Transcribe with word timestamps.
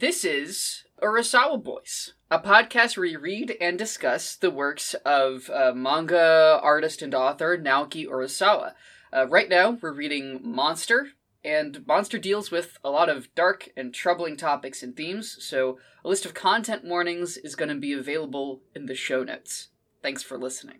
This 0.00 0.24
is 0.24 0.84
Urasawa 1.02 1.62
Boys, 1.62 2.14
a 2.30 2.38
podcast 2.38 2.96
where 2.96 3.06
we 3.06 3.16
read 3.16 3.54
and 3.60 3.76
discuss 3.76 4.34
the 4.34 4.50
works 4.50 4.94
of 5.04 5.50
uh, 5.50 5.72
manga 5.74 6.58
artist 6.62 7.02
and 7.02 7.14
author 7.14 7.58
Naoki 7.58 8.06
Urasawa. 8.08 8.72
Uh, 9.14 9.26
right 9.28 9.50
now, 9.50 9.72
we're 9.72 9.92
reading 9.92 10.40
Monster, 10.42 11.08
and 11.44 11.86
Monster 11.86 12.18
deals 12.18 12.50
with 12.50 12.78
a 12.82 12.88
lot 12.88 13.10
of 13.10 13.34
dark 13.34 13.68
and 13.76 13.92
troubling 13.92 14.38
topics 14.38 14.82
and 14.82 14.96
themes, 14.96 15.36
so 15.38 15.78
a 16.02 16.08
list 16.08 16.24
of 16.24 16.32
content 16.32 16.82
warnings 16.82 17.36
is 17.36 17.54
going 17.54 17.68
to 17.68 17.74
be 17.74 17.92
available 17.92 18.62
in 18.74 18.86
the 18.86 18.94
show 18.94 19.22
notes. 19.22 19.68
Thanks 20.02 20.22
for 20.22 20.38
listening. 20.38 20.78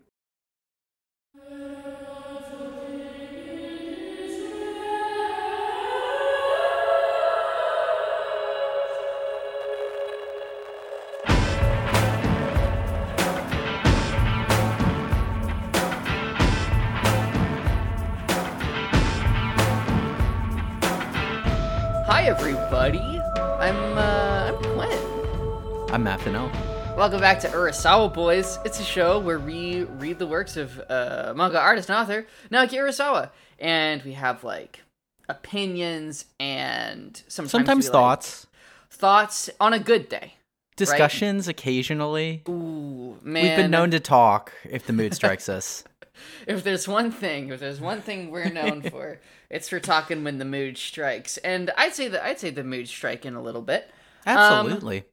Hi, 22.20 22.26
everybody. 22.26 22.98
I'm 22.98 23.96
uh, 23.96 24.52
I'm 24.52 24.62
Quinn. 24.74 25.88
I'm 25.90 26.04
Matt 26.04 26.20
Fennell. 26.20 26.50
Welcome 26.94 27.18
back 27.18 27.40
to 27.40 27.48
Urasawa 27.48 28.12
Boys. 28.12 28.58
It's 28.62 28.78
a 28.78 28.84
show 28.84 29.18
where 29.18 29.38
we 29.38 29.84
read 29.84 30.18
the 30.18 30.26
works 30.26 30.58
of 30.58 30.78
uh, 30.90 31.32
manga 31.34 31.58
artist 31.58 31.88
and 31.88 31.96
author 31.96 32.26
Naoki 32.50 32.72
Urasawa, 32.72 33.30
and 33.58 34.02
we 34.02 34.12
have 34.12 34.44
like 34.44 34.82
opinions 35.30 36.26
and 36.38 37.22
sometimes, 37.26 37.52
Sometimes 37.52 37.84
we, 37.86 37.88
like, 37.88 37.92
thoughts, 37.92 38.46
thoughts 38.90 39.48
on 39.58 39.72
a 39.72 39.78
good 39.78 40.10
day. 40.10 40.34
discussions 40.76 41.48
occasionally. 41.48 42.42
Ooh, 42.50 43.16
man! 43.22 43.44
We've 43.44 43.56
been 43.56 43.70
known 43.70 43.92
to 43.92 43.98
talk 43.98 44.52
if 44.68 44.84
the 44.84 44.92
mood 44.92 45.14
strikes 45.14 45.48
us. 45.48 45.84
if 46.46 46.64
there's 46.64 46.86
one 46.86 47.10
thing, 47.10 47.50
if 47.50 47.60
there's 47.60 47.80
one 47.80 48.00
thing 48.00 48.30
we're 48.30 48.50
known 48.50 48.82
for, 48.90 49.20
it's 49.48 49.68
for 49.68 49.80
talking 49.80 50.24
when 50.24 50.38
the 50.38 50.44
mood 50.44 50.78
strikes. 50.78 51.36
And 51.38 51.70
I'd 51.76 51.94
say 51.94 52.08
that 52.08 52.24
I'd 52.24 52.38
say 52.38 52.50
the 52.50 52.64
mood 52.64 52.88
striking 52.88 53.34
a 53.34 53.42
little 53.42 53.62
bit. 53.62 53.90
Absolutely. 54.26 55.04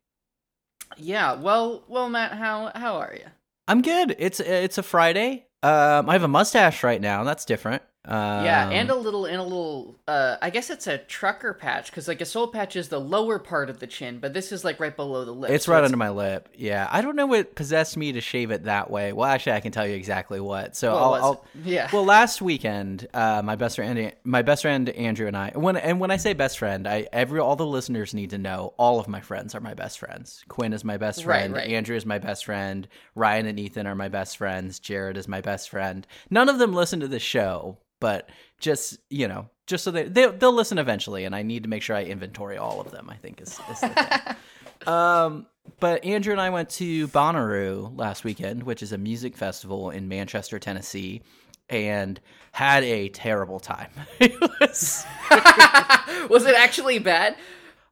Yeah. 0.97 1.35
Well, 1.35 1.83
well, 1.87 2.09
Matt, 2.09 2.33
how 2.33 2.71
how 2.75 2.95
are 2.97 3.15
you? 3.17 3.25
I'm 3.67 3.81
good. 3.81 4.15
It's 4.17 4.39
it's 4.39 4.77
a 4.77 4.83
Friday. 4.83 5.45
Um, 5.63 6.09
I 6.09 6.13
have 6.13 6.23
a 6.23 6.27
mustache 6.27 6.83
right 6.83 7.01
now. 7.01 7.23
That's 7.23 7.43
different. 7.43 7.81
Um, 8.09 8.45
yeah, 8.45 8.69
and 8.69 8.89
a 8.89 8.95
little 8.95 9.25
and 9.25 9.35
a 9.35 9.43
little. 9.43 9.95
Uh, 10.07 10.37
I 10.41 10.49
guess 10.49 10.69
it's 10.69 10.87
a 10.87 10.97
trucker 10.97 11.53
patch 11.53 11.87
because 11.91 12.07
like 12.07 12.21
a 12.21 12.25
soul 12.25 12.47
patch 12.47 12.77
is 12.77 12.87
the 12.87 12.99
lower 13.01 13.37
part 13.37 13.69
of 13.69 13.79
the 13.79 13.87
chin, 13.87 14.19
but 14.19 14.33
this 14.33 14.53
is 14.53 14.63
like 14.63 14.79
right 14.79 14.95
below 14.95 15.25
the 15.25 15.33
lip. 15.33 15.51
it's 15.51 15.65
so 15.65 15.73
right 15.73 15.83
under 15.83 15.97
my 15.97 16.09
lip. 16.09 16.47
Yeah, 16.55 16.87
I 16.89 17.01
don't 17.01 17.17
know 17.17 17.25
what 17.25 17.53
possessed 17.55 17.97
me 17.97 18.13
to 18.13 18.21
shave 18.21 18.49
it 18.51 18.63
that 18.63 18.89
way. 18.89 19.11
Well, 19.11 19.29
actually, 19.29 19.51
I 19.53 19.59
can 19.59 19.73
tell 19.73 19.85
you 19.85 19.93
exactly 19.95 20.39
what. 20.39 20.75
So 20.77 20.93
What 20.93 21.01
I'll, 21.01 21.13
I'll? 21.15 21.45
Yeah. 21.65 21.89
Well, 21.91 22.05
last 22.05 22.41
weekend, 22.41 23.07
uh, 23.13 23.41
my 23.43 23.57
best 23.57 23.75
friend, 23.75 24.13
my 24.23 24.41
best 24.41 24.61
friend 24.61 24.87
Andrew 24.87 25.27
and 25.27 25.35
I. 25.35 25.51
When 25.53 25.75
and 25.75 25.99
when 25.99 26.09
I 26.09 26.15
say 26.17 26.31
best 26.31 26.57
friend, 26.59 26.87
I 26.87 27.07
every 27.11 27.41
all 27.41 27.57
the 27.57 27.65
listeners 27.65 28.13
need 28.13 28.29
to 28.29 28.37
know 28.37 28.73
all 28.77 29.01
of 29.01 29.09
my 29.09 29.19
friends 29.19 29.53
are 29.53 29.59
my 29.59 29.73
best 29.73 29.99
friends. 29.99 30.45
Quinn 30.47 30.71
is 30.71 30.85
my 30.85 30.95
best 30.95 31.25
Right, 31.25 31.39
friend. 31.41 31.53
right. 31.55 31.67
Andrew 31.71 31.97
is 31.97 32.05
my 32.05 32.19
best 32.19 32.45
friend. 32.45 32.87
Ryan 33.15 33.47
and 33.47 33.59
Ethan 33.59 33.85
are 33.85 33.95
my 33.95 34.07
best 34.07 34.37
friends. 34.37 34.79
Jared 34.79 35.17
is 35.17 35.27
my 35.27 35.41
best 35.41 35.69
friend. 35.69 36.07
None 36.29 36.47
of 36.47 36.57
them 36.57 36.73
listen 36.73 37.01
to 37.01 37.07
the 37.09 37.19
show, 37.19 37.79
but 37.99 38.29
just 38.59 38.99
you 39.09 39.27
know, 39.27 39.49
just 39.65 39.83
so 39.83 39.91
they 39.91 40.03
they 40.03 40.27
they'll 40.27 40.53
listen 40.53 40.77
eventually, 40.77 41.25
and 41.25 41.35
I 41.35 41.43
need 41.43 41.63
to 41.63 41.69
make 41.69 41.81
sure 41.81 41.95
I 41.95 42.03
inventory 42.03 42.57
all 42.57 42.81
of 42.81 42.91
them. 42.91 43.09
I 43.09 43.15
think 43.15 43.41
is, 43.41 43.59
is 43.71 43.81
the 43.81 43.87
thing. 43.89 44.35
Um, 44.85 45.47
but 45.79 46.05
Andrew 46.05 46.31
and 46.31 46.41
I 46.41 46.49
went 46.49 46.69
to 46.71 47.07
Bonnaroo 47.09 47.97
last 47.97 48.23
weekend, 48.23 48.63
which 48.63 48.81
is 48.81 48.93
a 48.93 48.97
music 48.97 49.35
festival 49.35 49.89
in 49.89 50.07
Manchester, 50.07 50.59
Tennessee, 50.59 51.21
and 51.69 52.19
had 52.53 52.83
a 52.83 53.09
terrible 53.09 53.59
time. 53.59 53.89
it 54.19 54.39
was, 54.39 55.05
was 56.29 56.45
it 56.45 56.55
actually 56.55 56.99
bad? 56.99 57.35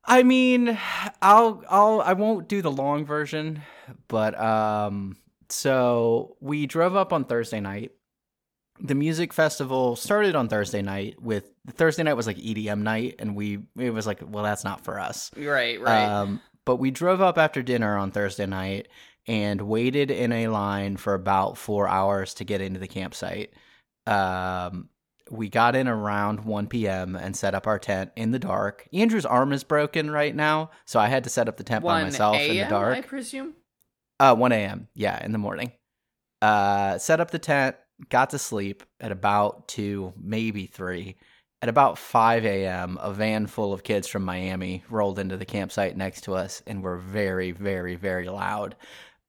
I 0.06 0.24
mean, 0.24 0.78
I'll 1.22 1.64
I'll 1.70 2.02
I 2.02 2.14
won't 2.14 2.48
do 2.48 2.62
the 2.62 2.72
long 2.72 3.06
version, 3.06 3.62
but 4.08 4.40
um, 4.40 5.18
so 5.50 6.38
we 6.40 6.68
drove 6.68 6.96
up 6.96 7.12
on 7.12 7.26
Thursday 7.26 7.60
night. 7.60 7.92
The 8.80 8.96
music 8.96 9.32
festival 9.32 9.96
started 9.96 10.36
on 10.36 10.50
Thursday 10.50 10.82
night 10.82 11.22
with 11.22 11.52
Thursday 11.72 12.04
night 12.04 12.14
was 12.14 12.28
like 12.28 12.38
EDM 12.38 12.82
night, 12.82 13.16
and 13.20 13.36
we 13.36 13.60
it 13.78 13.92
was 13.92 14.06
like, 14.06 14.20
well, 14.26 14.44
that's 14.44 14.64
not 14.64 14.84
for 14.84 15.00
us. 15.00 15.32
Right. 15.38 15.80
Right. 15.80 16.04
Um, 16.04 16.42
but 16.66 16.78
we 16.78 16.92
drove 16.92 17.22
up 17.22 17.38
after 17.38 17.62
dinner 17.62 17.96
on 17.98 18.12
Thursday 18.12 18.46
night 18.46 18.88
and 19.28 19.62
waited 19.62 20.12
in 20.12 20.32
a 20.32 20.48
line 20.48 20.98
for 20.98 21.14
about 21.14 21.58
four 21.58 21.88
hours 21.88 22.34
to 22.36 22.44
get 22.44 22.62
into 22.62 22.80
the 22.80 22.88
campsite. 22.88 23.54
Um, 24.06 24.90
we 25.32 25.50
got 25.50 25.76
in 25.76 25.88
around 25.88 26.46
1 26.46 26.68
p.m. 26.68 27.16
and 27.16 27.36
set 27.36 27.56
up 27.56 27.66
our 27.66 27.80
tent 27.80 28.12
in 28.16 28.32
the 28.32 28.40
dark. 28.40 28.88
Andrew's 28.94 29.26
arm 29.26 29.52
is 29.54 29.64
broken 29.64 30.12
right 30.12 30.36
now, 30.36 30.70
so 30.86 31.00
I 31.00 31.08
had 31.08 31.24
to 31.24 31.30
set 31.30 31.48
up 31.48 31.58
the 31.58 31.64
tent 31.64 31.84
by 31.84 32.04
myself 32.04 32.36
in 32.36 32.50
the 32.50 32.60
a.m., 32.60 32.70
dark. 32.70 32.98
I 32.98 33.02
presume. 33.02 33.54
Uh, 34.20 34.36
1 34.36 34.52
a.m. 34.52 34.88
Yeah, 34.94 35.24
in 35.24 35.32
the 35.32 35.38
morning. 35.40 35.72
Uh, 36.42 37.00
set 37.00 37.20
up 37.20 37.32
the 37.32 37.40
tent, 37.40 37.76
got 38.10 38.32
to 38.32 38.40
sleep 38.40 38.84
at 39.00 39.12
about 39.12 39.68
2, 39.68 40.14
maybe 40.22 40.66
3. 40.66 41.16
At 41.62 41.70
about 41.70 41.98
5 41.98 42.46
a.m., 42.46 42.98
a 43.02 43.12
van 43.12 43.48
full 43.48 43.74
of 43.74 43.84
kids 43.84 44.08
from 44.08 44.24
Miami 44.24 44.84
rolled 44.90 45.18
into 45.18 45.38
the 45.38 45.46
campsite 45.46 45.98
next 45.98 46.22
to 46.26 46.36
us 46.36 46.62
and 46.68 46.84
were 46.84 46.98
very, 46.98 47.52
very, 47.52 47.96
very 47.96 48.30
loud. 48.30 48.76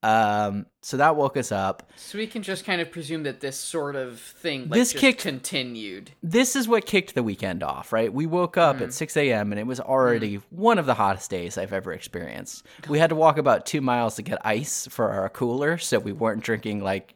Um, 0.03 0.67
so 0.83 0.99
that 0.99 1.17
woke 1.17 1.37
us 1.37 1.51
up. 1.51 1.91
So 1.97 2.19
we 2.19 2.27
can 2.29 2.43
just 2.43 2.65
kind 2.65 2.81
of 2.81 2.93
presume 2.93 3.25
that 3.25 3.41
this 3.41 3.57
sort 3.57 3.97
of 3.97 4.21
thing 4.21 4.63
like, 4.69 4.73
This 4.79 4.93
kicked- 4.93 5.23
continued. 5.23 6.13
This 6.23 6.55
is 6.55 6.69
what 6.69 6.87
kicked 6.87 7.15
the 7.15 7.23
weekend 7.25 7.63
off, 7.65 7.93
right? 7.93 8.13
We 8.13 8.27
woke 8.27 8.57
up 8.57 8.77
Mm. 8.77 8.83
at 8.83 8.93
6 8.95 9.17
a.m. 9.17 9.51
and 9.53 9.59
it 9.59 9.67
was 9.67 9.81
already 9.81 10.37
one 10.51 10.79
of 10.79 10.87
the 10.87 10.95
hottest 10.95 11.31
days 11.31 11.59
I've 11.59 11.73
ever 11.73 11.93
experienced. 11.93 12.65
We 12.89 12.99
had 13.01 13.11
to 13.11 13.17
walk 13.17 13.37
about 13.39 13.67
two 13.67 13.81
miles 13.81 14.15
to 14.17 14.23
get 14.23 14.39
ice 14.45 14.87
for 14.89 15.09
our 15.11 15.29
cooler, 15.29 15.77
so 15.79 15.99
we 15.99 16.13
weren't 16.13 16.43
drinking 16.45 16.85
like 16.85 17.15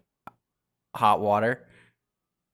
hot 0.95 1.21
water. 1.21 1.67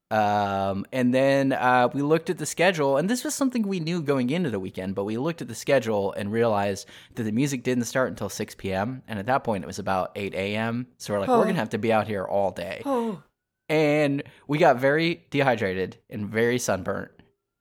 Um, 0.08 0.86
and 0.92 1.12
then 1.12 1.52
uh, 1.52 1.88
we 1.92 2.00
looked 2.02 2.30
at 2.30 2.38
the 2.38 2.46
schedule, 2.46 2.96
and 2.96 3.10
this 3.10 3.24
was 3.24 3.34
something 3.34 3.66
we 3.66 3.80
knew 3.80 4.00
going 4.00 4.30
into 4.30 4.50
the 4.50 4.60
weekend, 4.60 4.94
but 4.94 5.02
we 5.04 5.16
looked 5.18 5.42
at 5.42 5.48
the 5.48 5.54
schedule 5.54 6.12
and 6.12 6.30
realized 6.30 6.86
that 7.16 7.24
the 7.24 7.32
music 7.32 7.64
didn't 7.64 7.84
start 7.84 8.08
until 8.10 8.28
6 8.28 8.54
p.m. 8.54 9.02
And 9.08 9.18
at 9.18 9.26
that 9.26 9.42
point, 9.42 9.64
it 9.64 9.66
was 9.66 9.80
about 9.80 10.12
8 10.14 10.32
a.m. 10.34 10.86
So 10.98 11.12
we're 11.12 11.20
like, 11.20 11.28
we're 11.28 11.34
Oh. 11.34 11.42
going 11.42 11.54
to 11.56 11.60
have 11.60 11.70
to 11.70 11.78
be 11.78 11.92
out 11.92 12.06
here 12.06 12.24
all 12.24 12.52
day 12.52 12.82
Oh. 12.86 13.20
and 13.68 14.22
we 14.46 14.58
got 14.58 14.78
very 14.78 15.26
dehydrated 15.30 15.96
and 16.08 16.28
very 16.28 16.60
sunburnt 16.60 17.10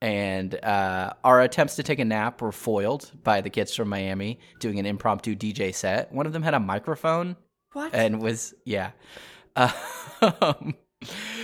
and 0.01 0.53
uh, 0.63 1.13
our 1.23 1.41
attempts 1.41 1.77
to 1.77 1.83
take 1.83 1.97
a 1.97 2.05
nap 2.05 2.41
were 2.43 2.51
foiled 2.51 3.09
by 3.23 3.41
the 3.41 3.49
kids 3.49 3.73
from 3.73 3.87
miami 3.89 4.37
doing 4.59 4.77
an 4.77 4.85
impromptu 4.85 5.35
dj 5.35 5.73
set 5.73 6.11
one 6.11 6.25
of 6.27 6.33
them 6.33 6.43
had 6.43 6.53
a 6.53 6.59
microphone 6.59 7.35
What? 7.73 7.95
and 7.95 8.21
was 8.21 8.53
yeah 8.65 8.91
um, 9.55 10.75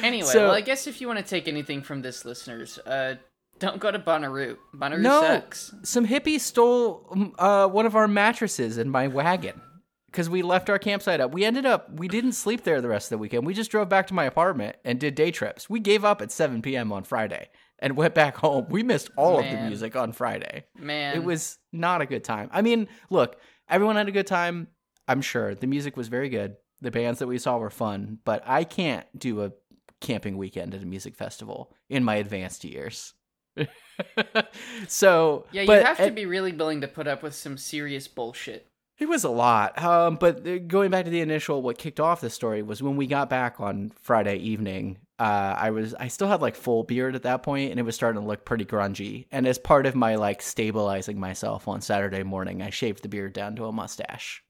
Anyway, 0.01 0.27
So- 0.27 0.45
well, 0.47 0.55
I 0.55 0.61
guess 0.61 0.87
if 0.87 1.01
you 1.01 1.07
want 1.07 1.19
to 1.19 1.25
take 1.25 1.47
anything 1.47 1.81
from 1.83 2.01
this, 2.01 2.25
listeners, 2.25 2.79
uh, 2.79 3.15
don't 3.59 3.79
go 3.79 3.91
to 3.91 3.99
Bonnaroo. 3.99 4.57
Bonnaroo 4.75 4.99
no 5.01 5.21
sucks. 5.21 5.73
some 5.83 6.07
hippies 6.07 6.39
stole 6.39 7.33
uh, 7.37 7.67
one 7.67 7.85
of 7.85 7.95
our 7.95 8.07
mattresses 8.07 8.79
in 8.79 8.89
my 8.89 9.07
wagon 9.07 9.61
because 10.07 10.29
we 10.31 10.41
left 10.41 10.67
our 10.67 10.79
campsite 10.79 11.21
up 11.21 11.31
we 11.31 11.45
ended 11.45 11.65
up 11.67 11.87
we 11.93 12.07
didn't 12.07 12.31
sleep 12.31 12.63
there 12.63 12.81
the 12.81 12.87
rest 12.89 13.05
of 13.11 13.17
the 13.17 13.17
weekend 13.19 13.45
we 13.45 13.53
just 13.53 13.69
drove 13.69 13.87
back 13.87 14.07
to 14.07 14.15
my 14.15 14.25
apartment 14.25 14.77
and 14.83 14.99
did 14.99 15.13
day 15.13 15.29
trips 15.29 15.69
we 15.69 15.79
gave 15.79 16.03
up 16.03 16.23
at 16.23 16.31
7 16.31 16.63
p.m 16.63 16.91
on 16.91 17.03
friday 17.03 17.49
and 17.77 17.95
went 17.95 18.15
back 18.15 18.35
home 18.37 18.65
we 18.69 18.81
missed 18.81 19.11
all 19.15 19.37
of 19.39 19.45
the 19.45 19.57
music 19.67 19.95
on 19.95 20.11
friday 20.11 20.65
Man, 20.75 21.15
It 21.15 21.23
was 21.23 21.59
not 21.71 22.01
a 22.01 22.07
good 22.07 22.23
time. 22.23 22.49
I 22.51 22.63
mean, 22.63 22.87
look, 23.11 23.37
everyone 23.69 23.95
had 23.95 24.07
a 24.07 24.11
good 24.11 24.25
time. 24.27 24.67
I'm 25.07 25.21
sure 25.21 25.53
the 25.53 25.67
music 25.67 25.95
was 25.95 26.07
very 26.07 26.29
good. 26.29 26.55
The 26.81 26.91
bands 26.91 27.19
that 27.19 27.27
we 27.27 27.37
saw 27.37 27.57
were 27.57 27.69
fun, 27.69 28.19
but 28.25 28.43
I 28.45 28.63
can't 28.63 29.05
do 29.17 29.43
a 29.43 29.51
camping 29.99 30.37
weekend 30.37 30.73
at 30.73 30.81
a 30.81 30.85
music 30.85 31.15
festival 31.15 31.71
in 31.89 32.03
my 32.03 32.15
advanced 32.15 32.63
years. 32.63 33.13
so, 34.87 35.45
Yeah, 35.51 35.61
you 35.61 35.67
but 35.67 35.85
have 35.85 35.97
to 35.97 36.07
it, 36.07 36.15
be 36.15 36.25
really 36.25 36.51
willing 36.51 36.81
to 36.81 36.87
put 36.87 37.07
up 37.07 37.23
with 37.23 37.35
some 37.35 37.57
serious 37.57 38.07
bullshit. 38.07 38.67
it 38.97 39.07
was 39.07 39.23
a 39.23 39.29
lot. 39.29 39.81
Um, 39.81 40.15
but 40.15 40.67
going 40.67 40.91
back 40.91 41.05
to 41.05 41.11
the 41.11 41.21
initial, 41.21 41.61
what 41.61 41.77
kicked 41.77 41.99
off 41.99 42.21
the 42.21 42.29
story 42.29 42.61
was 42.61 42.81
when 42.81 42.95
we 42.97 43.07
got 43.07 43.29
back 43.29 43.59
on 43.59 43.91
Friday 44.01 44.37
evening. 44.37 44.97
Uh, 45.19 45.55
I 45.55 45.69
was 45.69 45.93
I 45.93 46.07
still 46.07 46.27
had 46.27 46.41
like 46.41 46.55
full 46.55 46.83
beard 46.83 47.15
at 47.15 47.23
that 47.23 47.43
point, 47.43 47.69
and 47.69 47.79
it 47.79 47.83
was 47.83 47.93
starting 47.93 48.19
to 48.19 48.27
look 48.27 48.43
pretty 48.43 48.65
grungy. 48.65 49.27
And 49.31 49.45
as 49.45 49.59
part 49.59 49.85
of 49.85 49.93
my 49.93 50.15
like 50.15 50.41
stabilizing 50.41 51.19
myself 51.19 51.67
on 51.67 51.81
Saturday 51.81 52.23
morning, 52.23 52.63
I 52.63 52.71
shaved 52.71 53.03
the 53.03 53.09
beard 53.09 53.33
down 53.33 53.55
to 53.57 53.65
a 53.65 53.71
mustache, 53.71 54.41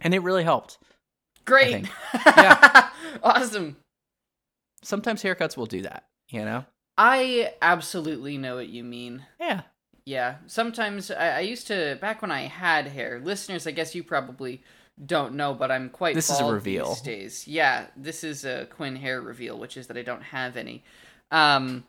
and 0.00 0.14
it 0.14 0.22
really 0.22 0.44
helped. 0.44 0.78
Great. 1.44 1.86
Yeah. 2.26 2.90
awesome. 3.22 3.76
Sometimes 4.82 5.22
haircuts 5.22 5.56
will 5.56 5.66
do 5.66 5.82
that, 5.82 6.04
you 6.28 6.44
know. 6.44 6.64
I 6.96 7.54
absolutely 7.62 8.38
know 8.38 8.56
what 8.56 8.68
you 8.68 8.84
mean. 8.84 9.24
Yeah, 9.38 9.62
Yeah, 10.04 10.36
sometimes 10.46 11.10
I, 11.10 11.38
I 11.38 11.40
used 11.40 11.66
to 11.68 11.98
back 12.00 12.22
when 12.22 12.30
I 12.30 12.42
had 12.42 12.88
hair. 12.88 13.20
Listeners, 13.22 13.66
I 13.66 13.70
guess 13.70 13.94
you 13.94 14.02
probably 14.02 14.62
don't 15.04 15.34
know, 15.34 15.54
but 15.54 15.70
I'm 15.70 15.88
quite. 15.88 16.14
This 16.14 16.30
is 16.30 16.40
a 16.40 16.44
reveal. 16.44 16.88
these 16.88 17.00
days. 17.02 17.48
Yeah, 17.48 17.86
this 17.96 18.22
is 18.24 18.44
a 18.44 18.66
Quinn 18.66 18.96
hair 18.96 19.20
reveal, 19.20 19.58
which 19.58 19.76
is 19.76 19.86
that 19.86 19.96
I 19.96 20.02
don't 20.02 20.22
have 20.22 20.56
any. 20.56 20.82
Um, 21.30 21.84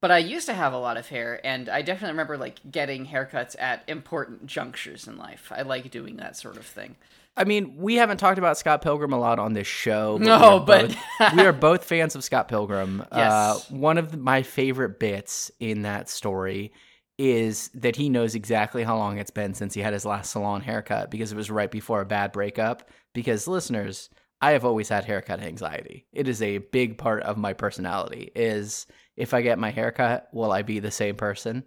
but 0.00 0.10
I 0.10 0.18
used 0.18 0.46
to 0.46 0.54
have 0.54 0.72
a 0.72 0.78
lot 0.78 0.96
of 0.96 1.08
hair, 1.08 1.40
and 1.44 1.68
I 1.68 1.82
definitely 1.82 2.12
remember 2.12 2.36
like 2.36 2.58
getting 2.70 3.06
haircuts 3.06 3.56
at 3.58 3.82
important 3.86 4.46
junctures 4.46 5.06
in 5.06 5.16
life. 5.16 5.52
I 5.54 5.62
like 5.62 5.90
doing 5.90 6.16
that 6.16 6.36
sort 6.36 6.56
of 6.56 6.66
thing. 6.66 6.96
I 7.36 7.44
mean, 7.44 7.76
we 7.76 7.96
haven't 7.96 8.16
talked 8.16 8.38
about 8.38 8.56
Scott 8.56 8.80
Pilgrim 8.82 9.12
a 9.12 9.18
lot 9.18 9.38
on 9.38 9.52
this 9.52 9.66
show. 9.66 10.16
No, 10.20 10.58
we 10.58 10.66
but- 10.66 10.88
both, 11.18 11.34
we 11.34 11.42
are 11.42 11.52
both 11.52 11.84
fans 11.84 12.14
of 12.16 12.24
Scott 12.24 12.48
Pilgrim. 12.48 13.04
Yes. 13.14 13.32
Uh, 13.32 13.58
one 13.70 13.98
of 13.98 14.12
the- 14.12 14.16
my 14.18 14.42
favorite 14.42 14.98
bits 14.98 15.50
in 15.60 15.82
that 15.82 16.08
story 16.08 16.72
is 17.18 17.68
that 17.74 17.96
he 17.96 18.08
knows 18.08 18.34
exactly 18.34 18.82
how 18.84 18.96
long 18.96 19.18
it's 19.18 19.30
been 19.30 19.54
since 19.54 19.72
he 19.74 19.80
had 19.80 19.92
his 19.94 20.04
last 20.04 20.30
salon 20.32 20.60
haircut 20.60 21.10
because 21.10 21.32
it 21.32 21.36
was 21.36 21.50
right 21.50 21.70
before 21.70 22.00
a 22.02 22.06
bad 22.06 22.30
breakup. 22.32 22.90
Because 23.14 23.48
listeners, 23.48 24.10
I 24.42 24.50
have 24.52 24.64
always 24.66 24.88
had 24.90 25.04
haircut 25.06 25.40
anxiety. 25.40 26.06
It 26.12 26.28
is 26.28 26.42
a 26.42 26.58
big 26.58 26.98
part 26.98 27.22
of 27.22 27.38
my 27.38 27.54
personality. 27.54 28.30
Is 28.34 28.86
if 29.16 29.32
I 29.32 29.40
get 29.40 29.58
my 29.58 29.70
haircut, 29.70 30.28
will 30.32 30.52
I 30.52 30.60
be 30.62 30.78
the 30.78 30.90
same 30.90 31.16
person? 31.16 31.64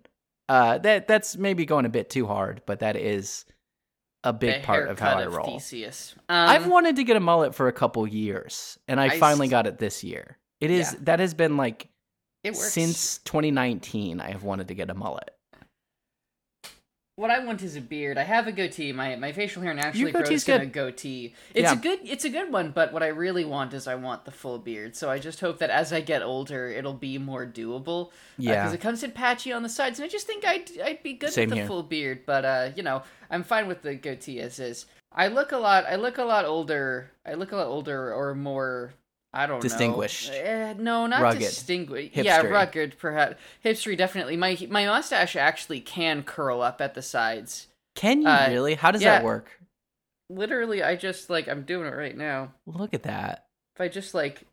Uh, 0.48 0.78
that 0.80 1.08
that's 1.08 1.36
maybe 1.38 1.66
going 1.66 1.86
a 1.86 1.90
bit 1.90 2.10
too 2.12 2.28
hard, 2.28 2.62
but 2.68 2.80
that 2.80 2.96
is 2.96 3.46
a 4.24 4.34
big 4.34 4.62
The 4.62 4.66
part 4.66 4.90
of 4.90 5.00
how 5.00 5.16
I 5.18 5.22
haircut 5.22 5.38
roll. 5.38 5.60
Theseus. 5.60 6.16
I've 6.28 6.64
Um, 6.66 6.70
wanted 6.70 6.98
to 6.98 7.04
get 7.04 7.16
a 7.16 7.20
mullet 7.22 7.56
for 7.56 7.68
a 7.68 7.74
couple 7.74 8.06
years, 8.08 8.78
and 8.88 9.00
I, 9.00 9.06
I 9.06 9.20
finally 9.20 9.48
s- 9.48 9.52
got 9.52 9.66
it 9.68 9.78
this 9.78 10.04
year. 10.04 10.38
It 10.60 10.72
is 10.72 10.92
Yeah. 10.94 11.00
that 11.04 11.20
has 11.20 11.34
been 11.34 11.56
like 11.58 11.88
it 12.44 12.52
works. 12.54 12.72
since 12.74 13.20
2019. 13.20 14.20
I 14.20 14.32
have 14.32 14.44
wanted 14.44 14.68
to 14.70 14.76
get 14.76 14.90
a 14.90 14.94
mullet. 14.94 15.30
What 17.20 17.30
I 17.30 17.40
want 17.40 17.62
is 17.64 17.76
a 17.76 17.82
beard. 17.82 18.18
I 18.18 18.24
have 18.24 18.48
a 18.48 18.52
goatee. 18.54 18.94
My 18.94 19.18
my 19.18 19.34
facial 19.34 19.62
hair 19.62 19.74
naturally 19.74 20.14
grows 20.14 20.48
in 20.48 20.62
a 20.62 20.66
goatee. 20.66 21.36
It's 21.54 21.64
Yeah. 21.64 21.74
a 21.74 21.76
good 21.76 22.00
it's 22.04 22.24
a 22.24 22.30
good 22.30 22.50
one, 22.50 22.72
but 22.72 22.94
what 22.94 23.04
I 23.04 23.08
really 23.08 23.44
want 23.44 23.74
is 23.74 23.88
I 23.88 23.96
want 23.96 24.24
the 24.24 24.32
full 24.32 24.58
beard. 24.58 24.96
So 24.96 25.10
I 25.10 25.20
just 25.20 25.42
hope 25.42 25.60
that 25.60 25.70
as 25.70 25.92
I 25.92 26.00
get 26.00 26.22
older, 26.22 26.70
it'll 26.70 26.94
be 26.94 27.18
more 27.18 27.46
doable. 27.46 28.12
Yeah. 28.38 28.64
because 28.64 28.74
it 28.74 28.80
comes 28.80 29.04
in 29.04 29.12
patchy 29.12 29.52
on 29.52 29.64
the 29.64 29.70
sides, 29.70 30.00
and 30.00 30.06
I 30.06 30.10
just 30.10 30.28
think 30.28 30.46
I'd 30.46 30.70
I'd 30.82 31.04
be 31.04 31.12
good 31.14 31.34
Same 31.34 31.50
with 31.50 31.50
the 31.50 31.56
here. 31.58 31.68
full 31.68 31.84
beard. 31.84 32.26
But 32.26 32.46
uh, 32.46 32.70
you 32.78 32.84
know, 32.84 33.04
I'm 33.30 33.44
fine 33.44 33.68
with 33.68 33.82
the 33.82 33.96
goatee 33.96 34.40
as 34.40 34.58
is. 34.58 34.86
I 35.12 35.28
look 35.28 35.52
a 35.52 35.58
lot. 35.58 35.86
I 35.88 35.96
look 35.98 36.20
a 36.20 36.24
lot 36.24 36.46
older. 36.46 37.12
I 37.26 37.34
look 37.34 37.52
a 37.52 37.58
lot 37.58 37.68
older 37.68 38.14
or 38.14 38.34
more. 38.34 38.94
I 39.34 39.46
don't 39.46 39.62
Distinguished. 39.62 40.32
know. 40.32 40.38
Eh, 40.38 40.74
no, 40.78 41.06
not 41.06 41.22
Rugged. 41.22 41.40
distinguished. 41.42 42.16
Yeah, 42.16 42.42
rugged, 42.42 42.98
perhaps. 42.98 43.36
Hipstery, 43.64 43.96
definitely. 43.96 44.38
My 44.38 44.58
my 44.70 44.86
mustache 44.88 45.36
actually 45.36 45.82
can 45.82 46.24
curl 46.24 46.62
up 46.62 46.82
at 46.82 46.96
the 46.96 47.02
sides. 47.04 47.68
Can 47.96 48.22
you 48.24 48.28
Uh, 48.28 48.48
really? 48.50 48.74
How 48.76 48.90
does 48.92 49.02
yeah. 49.04 49.16
that 49.20 49.24
work? 49.24 49.60
Literally, 50.30 50.82
I 50.84 50.96
just 50.96 51.30
like 51.30 51.48
I'm 51.48 51.64
doing 51.64 51.86
it 51.88 51.96
right 51.96 52.18
now. 52.18 52.54
Look 52.66 52.94
at 52.94 53.04
that. 53.04 53.46
If 53.76 53.82
I 53.82 53.88
just 53.88 54.14
like 54.14 54.44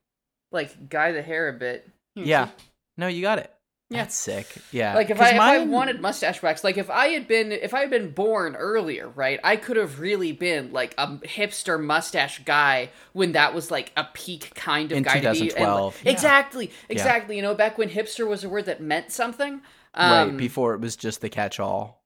like 0.53 0.89
guy 0.91 1.13
the 1.13 1.23
hair 1.23 1.49
a 1.49 1.53
bit. 1.53 1.89
Yeah. 2.15 2.47
see. 2.49 2.53
No, 2.99 3.07
you 3.09 3.23
got 3.23 3.39
it. 3.39 3.53
Yeah. 3.89 3.99
That's 4.03 4.17
sick. 4.17 4.53
Yeah. 4.73 4.95
Like 4.97 5.11
if 5.11 5.21
I, 5.21 5.31
if 5.35 5.41
I 5.41 5.59
wanted 5.65 6.01
mustache 6.01 6.43
wax, 6.43 6.65
like 6.65 6.77
if 6.77 6.91
I 6.91 7.09
had 7.09 7.29
been 7.29 7.53
if 7.53 7.73
I 7.73 7.81
had 7.81 7.91
been 7.91 8.11
born 8.11 8.57
earlier, 8.57 9.09
right, 9.09 9.39
I 9.45 9.55
could 9.57 9.77
have 9.77 10.01
really 10.01 10.33
been 10.33 10.73
like 10.73 10.93
a 10.99 11.07
hipster 11.19 11.81
mustache 11.81 12.43
guy 12.45 12.91
when 13.13 13.33
that 13.33 13.55
was 13.55 13.71
like 13.71 13.93
a 13.97 14.05
peak 14.13 14.51
kind 14.57 14.91
of 14.91 14.99
In 14.99 15.05
guy 15.05 15.21
to 15.21 15.21
be. 15.21 15.27
and, 15.27 15.33
like- 15.33 15.51
2012, 15.51 16.01
yeah. 16.05 16.11
Exactly, 16.13 16.71
exactly. 16.89 17.37
You 17.37 17.43
know, 17.43 17.55
back 17.55 17.79
when 17.79 17.89
hipster 17.89 18.27
was 18.27 18.43
a 18.43 18.49
word 18.49 18.67
that 18.67 18.81
meant 18.81 19.13
something. 19.13 19.61
right 19.97 20.23
Um, 20.23 20.37
before 20.37 20.75
it 20.75 20.81
was 20.81 20.97
just 20.97 21.21
the 21.21 21.29
catch-all. 21.29 22.03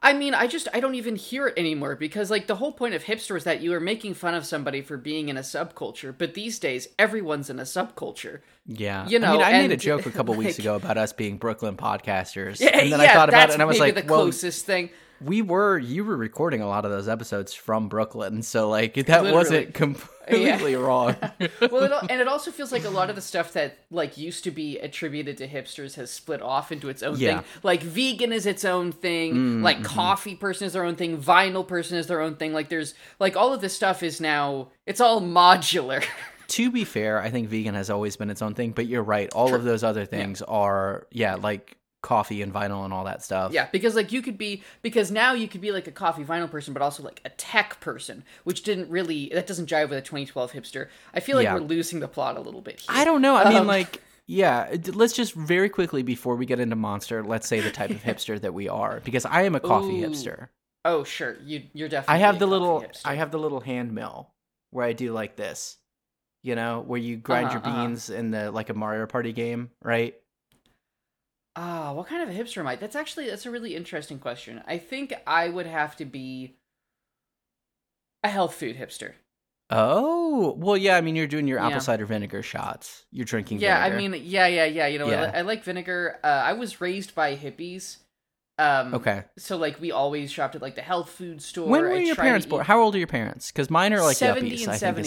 I 0.00 0.12
mean, 0.12 0.32
I 0.32 0.46
just 0.46 0.68
I 0.72 0.78
don't 0.80 0.94
even 0.94 1.16
hear 1.16 1.48
it 1.48 1.58
anymore 1.58 1.96
because 1.96 2.30
like 2.30 2.46
the 2.46 2.56
whole 2.56 2.70
point 2.70 2.94
of 2.94 3.04
hipster 3.04 3.36
is 3.36 3.44
that 3.44 3.60
you 3.60 3.72
are 3.74 3.80
making 3.80 4.14
fun 4.14 4.34
of 4.34 4.46
somebody 4.46 4.80
for 4.80 4.96
being 4.96 5.28
in 5.28 5.36
a 5.36 5.40
subculture, 5.40 6.14
but 6.16 6.34
these 6.34 6.58
days 6.60 6.88
everyone's 6.98 7.50
in 7.50 7.58
a 7.58 7.62
subculture. 7.64 8.40
Yeah. 8.66 9.08
you 9.08 9.18
I 9.18 9.20
mean, 9.20 9.40
know, 9.40 9.42
I 9.42 9.52
made 9.52 9.72
a 9.72 9.76
joke 9.76 10.06
a 10.06 10.10
couple 10.12 10.34
weeks 10.36 10.58
ago 10.60 10.76
about 10.76 10.98
us 10.98 11.12
being 11.12 11.36
Brooklyn 11.36 11.76
podcasters, 11.76 12.60
Yeah, 12.60 12.78
and 12.78 12.92
then 12.92 13.00
yeah, 13.00 13.10
I 13.10 13.14
thought 13.14 13.28
about 13.28 13.48
it, 13.50 13.54
and 13.54 13.62
I 13.62 13.64
was 13.64 13.80
like, 13.80 13.94
the 13.96 14.02
"Well, 14.02 14.20
closest 14.22 14.66
thing. 14.66 14.90
We 15.20 15.42
were 15.42 15.78
you 15.78 16.04
were 16.04 16.16
recording 16.16 16.60
a 16.60 16.68
lot 16.68 16.84
of 16.84 16.90
those 16.90 17.08
episodes 17.08 17.54
from 17.54 17.88
Brooklyn, 17.88 18.42
so 18.42 18.68
like 18.68 18.94
that 18.94 19.06
Literally. 19.08 19.32
wasn't 19.32 19.74
completely 19.74 20.74
wrong." 20.76 21.16
well, 21.70 21.84
it, 21.84 21.92
and 22.10 22.20
it 22.20 22.28
also 22.28 22.50
feels 22.50 22.70
like 22.72 22.84
a 22.84 22.90
lot 22.90 23.10
of 23.10 23.16
the 23.16 23.22
stuff 23.22 23.52
that 23.54 23.78
like 23.90 24.16
used 24.18 24.44
to 24.44 24.50
be 24.50 24.78
attributed 24.78 25.36
to 25.38 25.48
hipsters 25.48 25.94
has 25.94 26.10
split 26.10 26.42
off 26.42 26.70
into 26.70 26.88
its 26.88 27.02
own 27.02 27.18
Yeah. 27.18 27.38
thing. 27.40 27.44
Like 27.62 27.82
vegan 27.82 28.32
is 28.32 28.46
its 28.46 28.64
own 28.64 28.92
thing. 28.92 29.34
Mm, 29.34 29.62
like 29.62 29.78
mhm. 29.78 29.84
coffee 29.84 30.34
person 30.36 30.66
is 30.66 30.72
their 30.74 30.84
own 30.84 30.96
thing. 30.96 31.18
Vinyl 31.18 31.66
person 31.66 31.96
is 31.98 32.06
their 32.06 32.20
own 32.20 32.36
thing. 32.36 32.52
Like 32.52 32.68
there's 32.68 32.94
like 33.18 33.36
all 33.36 33.52
of 33.52 33.60
this 33.60 33.74
stuff 33.74 34.02
is 34.02 34.20
now 34.20 34.68
it's 34.86 35.00
all 35.00 35.20
modular. 35.20 36.04
to 36.48 36.70
be 36.70 36.84
fair, 36.84 37.20
I 37.20 37.30
think 37.30 37.48
vegan 37.48 37.74
has 37.74 37.90
always 37.90 38.16
been 38.16 38.30
its 38.30 38.42
own 38.42 38.54
thing, 38.54 38.72
but 38.72 38.86
you're 38.86 39.02
right. 39.02 39.30
All 39.34 39.54
of 39.54 39.64
those 39.64 39.84
other 39.84 40.04
things 40.06 40.40
are, 40.42 41.06
yeah, 41.10 41.34
like 41.34 41.76
coffee 42.00 42.42
and 42.42 42.52
vinyl 42.54 42.84
and 42.84 42.92
all 42.94 43.04
that 43.04 43.22
stuff. 43.24 43.52
yeah, 43.52 43.68
because 43.72 43.94
like 43.96 44.12
you 44.12 44.22
could 44.22 44.38
be 44.38 44.62
because 44.82 45.10
now 45.10 45.32
you 45.32 45.48
could 45.48 45.60
be 45.60 45.72
like 45.72 45.86
a 45.86 45.92
coffee 45.92 46.24
vinyl 46.24 46.50
person, 46.50 46.72
but 46.72 46.82
also 46.82 47.02
like 47.02 47.20
a 47.24 47.30
tech 47.30 47.80
person, 47.80 48.24
which 48.44 48.62
didn't 48.62 48.88
really 48.90 49.30
that 49.34 49.46
doesn't 49.46 49.68
jive 49.68 49.88
with 49.90 49.98
a 49.98 50.02
2012 50.02 50.52
hipster. 50.52 50.88
I 51.12 51.20
feel 51.20 51.36
like 51.36 51.44
Yeah. 51.44 51.54
we're 51.54 51.60
losing 51.60 52.00
the 52.00 52.08
plot 52.08 52.36
a 52.36 52.40
little 52.40 52.60
bit 52.60 52.80
here. 52.80 52.86
I 52.96 53.04
don't 53.04 53.20
know. 53.22 53.36
I 53.36 53.48
mean, 53.48 53.58
Um, 53.58 53.66
like, 53.66 54.00
yeah, 54.26 54.76
let's 54.92 55.12
just 55.14 55.34
very 55.34 55.68
quickly 55.68 56.02
before 56.02 56.36
we 56.36 56.46
get 56.46 56.60
into 56.60 56.76
Monster, 56.76 57.24
let's 57.24 57.48
say 57.48 57.60
the 57.60 57.70
type 57.70 57.90
of 57.90 58.02
hipster 58.04 58.40
that 58.40 58.54
we 58.54 58.68
are, 58.68 59.00
because 59.04 59.24
I 59.24 59.42
am 59.42 59.54
a 59.54 59.60
coffee 59.60 60.02
Ooh. 60.04 60.06
hipster. 60.08 60.48
Oh 60.84 61.02
sure, 61.02 61.36
you 61.44 61.64
you're 61.72 61.88
definitely. 61.88 62.14
I 62.22 62.26
have 62.26 62.36
a 62.36 62.38
the 62.38 62.46
little, 62.46 62.82
hipster. 62.82 63.00
I 63.06 63.14
have 63.16 63.30
the 63.32 63.38
little 63.38 63.60
hand 63.60 63.92
mill 63.92 64.30
where 64.70 64.86
I 64.86 64.92
do 64.92 65.12
like 65.12 65.34
this, 65.36 65.76
you 66.42 66.54
know, 66.54 66.80
where 66.86 67.00
you 67.00 67.16
grind 67.16 67.50
your 67.52 67.60
Uh-huh, 67.60 67.70
uh-huh. 67.70 67.86
beans 67.88 68.10
in 68.10 68.30
the 68.30 68.50
like 68.52 68.70
a 68.70 68.74
Mario 68.74 69.06
Party 69.06 69.32
game, 69.32 69.70
right? 69.82 70.14
Ah, 71.60 71.92
what 71.92 72.06
kind 72.06 72.22
of 72.22 72.28
a 72.28 72.38
hipster 72.38 72.58
am 72.58 72.68
I? 72.68 72.76
That's 72.76 72.94
actually 72.94 73.28
that's 73.28 73.44
a 73.46 73.50
really 73.50 73.74
interesting 73.74 74.20
question. 74.20 74.62
I 74.66 74.78
think 74.78 75.12
I 75.26 75.48
would 75.48 75.66
have 75.66 75.96
to 75.96 76.04
be 76.04 76.54
a 78.22 78.28
health 78.28 78.54
food 78.54 78.76
hipster. 78.76 79.14
Oh, 79.70 80.54
well, 80.56 80.76
yeah. 80.76 80.96
I 80.96 81.00
mean, 81.00 81.16
you're 81.16 81.26
doing 81.26 81.48
your 81.48 81.58
apple 81.58 81.72
Yeah. 81.72 81.78
cider 81.80 82.06
vinegar 82.06 82.42
shots. 82.42 83.04
You're 83.10 83.24
drinking. 83.26 83.58
Yeah, 83.60 83.82
I 83.82 83.90
mean, 83.90 84.14
yeah, 84.24 84.46
yeah, 84.46 84.64
yeah. 84.64 84.86
You 84.86 84.98
know, 85.00 85.06
I, 85.08 85.10
Yeah. 85.10 85.22
li- 85.24 85.30
I 85.34 85.40
like 85.42 85.64
vinegar. 85.64 86.18
Uh, 86.22 86.26
I 86.28 86.52
was 86.52 86.80
raised 86.80 87.14
by 87.14 87.36
hippies. 87.36 87.98
Um, 88.56 88.94
okay. 88.94 89.24
So 89.36 89.56
like 89.56 89.80
we 89.80 89.90
always 89.92 90.30
shopped 90.32 90.54
at 90.54 90.62
like 90.62 90.74
the 90.76 90.82
health 90.82 91.10
food 91.10 91.42
store. 91.42 91.68
When 91.68 91.82
were 91.82 91.92
I 91.92 91.98
your 91.98 92.16
parents 92.16 92.46
eat- 92.46 92.50
born? 92.50 92.64
How 92.64 92.80
old 92.80 92.94
are 92.94 92.98
your 92.98 93.06
parents? 93.08 93.50
Because 93.52 93.68
mine 93.68 93.92
are 93.94 94.00
like 94.00 94.16
70 94.16 94.50
yuppies. 94.50 94.62
and 94.62 94.70
I 94.72 95.02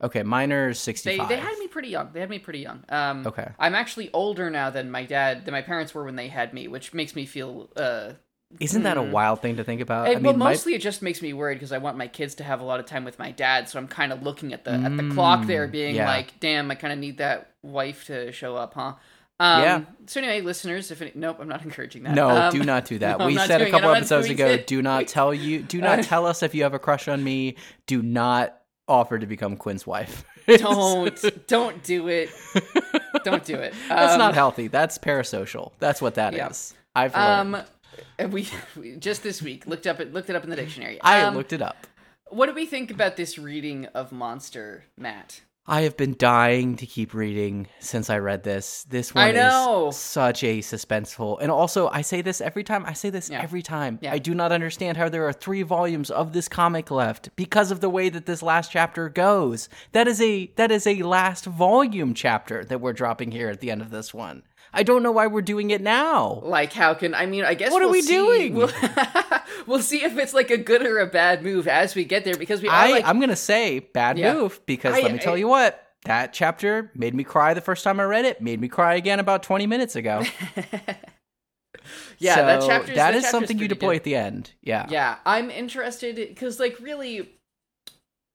think 0.00 0.14
is 0.16 0.20
the 0.20 0.20
71. 0.20 0.20
thing. 0.20 0.20
Okay, 0.20 0.22
mine 0.22 0.52
are 0.52 0.68
They 0.68 0.74
sixty-five. 0.74 1.28
they 1.28 1.36
had 1.36 1.58
me 1.58 1.66
pretty 1.68 1.88
young. 1.88 2.10
They 2.12 2.20
had 2.20 2.30
me 2.30 2.38
pretty 2.38 2.60
young. 2.60 2.84
Um, 2.88 3.26
Okay. 3.26 3.48
I'm 3.58 3.74
actually 3.74 4.10
older 4.12 4.50
now 4.50 4.70
than 4.70 4.90
my 4.90 5.04
dad 5.04 5.44
than 5.44 5.52
my 5.52 5.62
parents 5.62 5.94
were 5.94 6.04
when 6.04 6.16
they 6.16 6.28
had 6.28 6.52
me, 6.54 6.68
which 6.68 6.92
makes 6.94 7.14
me 7.14 7.26
feel 7.26 7.70
uh 7.76 8.12
Isn't 8.58 8.82
that 8.82 8.96
a 8.96 9.02
Hmm. 9.02 9.12
wild 9.12 9.40
thing 9.42 9.56
to 9.58 9.64
think 9.64 9.80
about? 9.80 10.06
And, 10.08 10.16
I 10.16 10.18
mean, 10.18 10.24
well, 10.24 10.36
my- 10.36 10.50
mostly 10.50 10.74
it 10.74 10.80
just 10.82 11.02
makes 11.02 11.22
me 11.22 11.32
worried 11.32 11.54
because 11.54 11.70
I 11.70 11.78
want 11.78 11.96
my 11.96 12.08
kids 12.08 12.34
to 12.36 12.44
have 12.44 12.60
a 12.60 12.64
lot 12.64 12.80
of 12.80 12.86
time 12.86 13.04
with 13.04 13.16
my 13.18 13.30
dad. 13.30 13.68
So 13.68 13.78
I'm 13.78 13.86
kind 13.86 14.12
of 14.12 14.22
looking 14.24 14.52
at 14.52 14.64
the 14.64 14.72
at 14.72 14.96
the 14.96 15.08
clock 15.14 15.46
there, 15.46 15.68
Mm, 15.68 15.72
being 15.72 15.94
yeah. 15.94 16.08
like, 16.08 16.40
"Damn, 16.40 16.68
I 16.70 16.74
kind 16.74 16.92
of 16.92 16.98
need 16.98 17.18
that 17.18 17.50
wife 17.62 18.06
to 18.06 18.32
show 18.32 18.56
up, 18.56 18.74
huh?" 18.74 18.94
Um, 19.38 19.62
Yeah. 19.62 19.80
So 20.06 20.20
anyway, 20.20 20.40
listeners, 20.42 20.90
if 20.90 21.00
any, 21.00 21.12
nope, 21.14 21.38
I'm 21.40 21.48
not 21.48 21.62
encouraging 21.62 22.02
that. 22.02 22.14
No, 22.14 22.28
Um, 22.28 22.52
do 22.52 22.62
not 22.64 22.84
do 22.86 22.98
that. 22.98 23.18
no, 23.20 23.26
we 23.26 23.38
said 23.38 23.62
a 23.62 23.70
couple 23.70 23.94
episodes 23.94 24.28
ago, 24.28 24.46
it. 24.48 24.66
do 24.66 24.82
not 24.82 25.06
tell 25.06 25.32
you 25.32 25.60
do 25.62 25.80
not 25.80 26.02
tell 26.12 26.26
us 26.26 26.42
if 26.42 26.52
you 26.54 26.64
have 26.64 26.74
a 26.74 26.78
crush 26.80 27.06
on 27.08 27.22
me. 27.22 27.54
Do 27.86 28.02
not 28.02 28.56
offer 28.90 29.18
to 29.18 29.26
become 29.26 29.56
Quinn's 29.56 29.86
wife. 29.86 30.24
don't 30.46 31.46
don't 31.46 31.82
do 31.84 32.08
it. 32.08 32.30
Don't 33.24 33.44
do 33.44 33.54
it. 33.54 33.72
That's 33.88 34.12
Um, 34.14 34.18
not 34.18 34.34
healthy. 34.34 34.66
That's 34.68 34.98
parasocial. 34.98 35.72
That's 35.78 36.02
what 36.02 36.14
that 36.16 36.34
is. 36.34 36.38
yeah. 36.38 36.78
I've 36.94 37.14
learned. 37.14 37.54
Um, 37.56 37.62
and 38.18 38.32
we, 38.36 38.48
we 38.76 38.96
just 38.96 39.22
this 39.22 39.40
week 39.40 39.66
looked 39.66 39.86
up 39.86 40.00
it 40.00 40.12
looked 40.12 40.28
it 40.28 40.36
up 40.36 40.44
in 40.44 40.50
the 40.50 40.56
dictionary. 40.56 41.00
I 41.02 41.22
Um, 41.22 41.34
looked 41.36 41.52
it 41.52 41.62
up. 41.62 41.86
What 42.28 42.46
do 42.46 42.54
we 42.54 42.66
think 42.66 42.90
about 42.90 43.16
this 43.16 43.38
reading 43.38 43.86
of 43.86 44.12
Monster, 44.12 44.84
Matt? 44.96 45.40
I 45.66 45.82
have 45.82 45.96
been 45.96 46.16
dying 46.18 46.76
to 46.76 46.86
keep 46.86 47.14
reading 47.14 47.68
since 47.78 48.10
I 48.10 48.18
read 48.18 48.42
this. 48.42 48.84
This 48.88 49.14
one 49.14 49.24
I 49.24 49.30
know. 49.32 49.88
is 49.88 49.96
such 49.96 50.42
a 50.42 50.58
suspenseful. 50.60 51.38
And 51.40 51.50
also, 51.50 51.88
I 51.88 52.00
say 52.00 52.22
this 52.22 52.40
every 52.40 52.64
time. 52.64 52.84
I 52.86 52.92
say 52.94 53.10
this 53.10 53.28
Yeah. 53.30 53.40
every 53.42 53.62
time. 53.62 53.98
Yeah. 54.00 54.12
I 54.12 54.18
do 54.18 54.34
not 54.34 54.52
understand 54.52 54.96
how 54.96 55.08
there 55.08 55.28
are 55.28 55.32
3 55.32 55.62
volumes 55.62 56.10
of 56.10 56.32
this 56.32 56.48
comic 56.48 56.90
left 56.90 57.28
because 57.36 57.70
of 57.70 57.80
the 57.80 57.90
way 57.90 58.08
that 58.08 58.26
this 58.26 58.42
last 58.42 58.72
chapter 58.72 59.08
goes. 59.08 59.68
That 59.92 60.08
is 60.08 60.20
a 60.20 60.46
that 60.56 60.72
is 60.72 60.86
a 60.86 61.02
last 61.02 61.44
volume 61.44 62.14
chapter 62.14 62.64
that 62.64 62.80
we're 62.80 62.94
dropping 62.94 63.30
here 63.30 63.48
at 63.50 63.60
the 63.60 63.70
end 63.70 63.82
of 63.82 63.90
this 63.90 64.12
one. 64.14 64.42
I 64.72 64.82
don't 64.84 65.02
know 65.02 65.12
why 65.12 65.26
we're 65.26 65.42
doing 65.42 65.70
it 65.72 65.80
now. 65.82 66.40
Like, 66.44 66.72
how 66.72 66.94
can 66.94 67.12
I 67.14 67.26
mean? 67.26 67.44
I 67.44 67.54
guess 67.54 67.70
What 67.72 67.82
are 67.82 67.86
we'll 67.86 67.92
we 67.92 68.02
see- 68.02 68.14
doing? 68.14 68.54
We'll, 68.54 68.68
we'll 69.66 69.82
see 69.82 70.02
if 70.04 70.16
it's 70.18 70.34
like 70.34 70.50
a 70.50 70.56
good 70.56 70.84
or 70.86 70.98
a 70.98 71.06
bad 71.06 71.42
move 71.42 71.66
as 71.68 71.94
we 71.94 72.04
get 72.04 72.24
there 72.24 72.36
because 72.36 72.62
we 72.62 72.68
I 72.68 72.90
like 72.90 73.04
I'm 73.04 73.18
going 73.18 73.30
to 73.30 73.36
say 73.36 73.78
bad 73.80 74.18
Yeah. 74.18 74.34
move 74.34 74.60
because 74.66 74.94
I- 74.96 75.00
let 75.00 75.12
me 75.12 75.18
tell 75.18 75.34
I- 75.34 75.38
you 75.38 75.48
what. 75.48 75.86
That 76.06 76.32
chapter 76.32 76.90
made 76.94 77.14
me 77.14 77.24
cry 77.24 77.52
the 77.52 77.60
first 77.60 77.84
time 77.84 78.00
I 78.00 78.04
read 78.04 78.24
it, 78.24 78.40
made 78.40 78.58
me 78.58 78.68
cry 78.68 78.94
again 78.94 79.20
about 79.20 79.42
20 79.42 79.66
minutes 79.66 79.96
ago. 79.96 80.22
Yeah, 82.18 82.34
so 82.36 82.46
that 82.46 82.62
chapter. 82.66 82.94
that 82.94 83.14
is 83.14 83.26
something 83.28 83.58
you 83.58 83.66
deploy 83.68 83.96
at 83.96 84.04
the 84.04 84.14
end. 84.14 84.52
Yeah. 84.62 84.86
Yeah, 84.90 85.16
I'm 85.24 85.50
interested 85.50 86.16
because, 86.16 86.60
like, 86.60 86.78
really, 86.78 87.30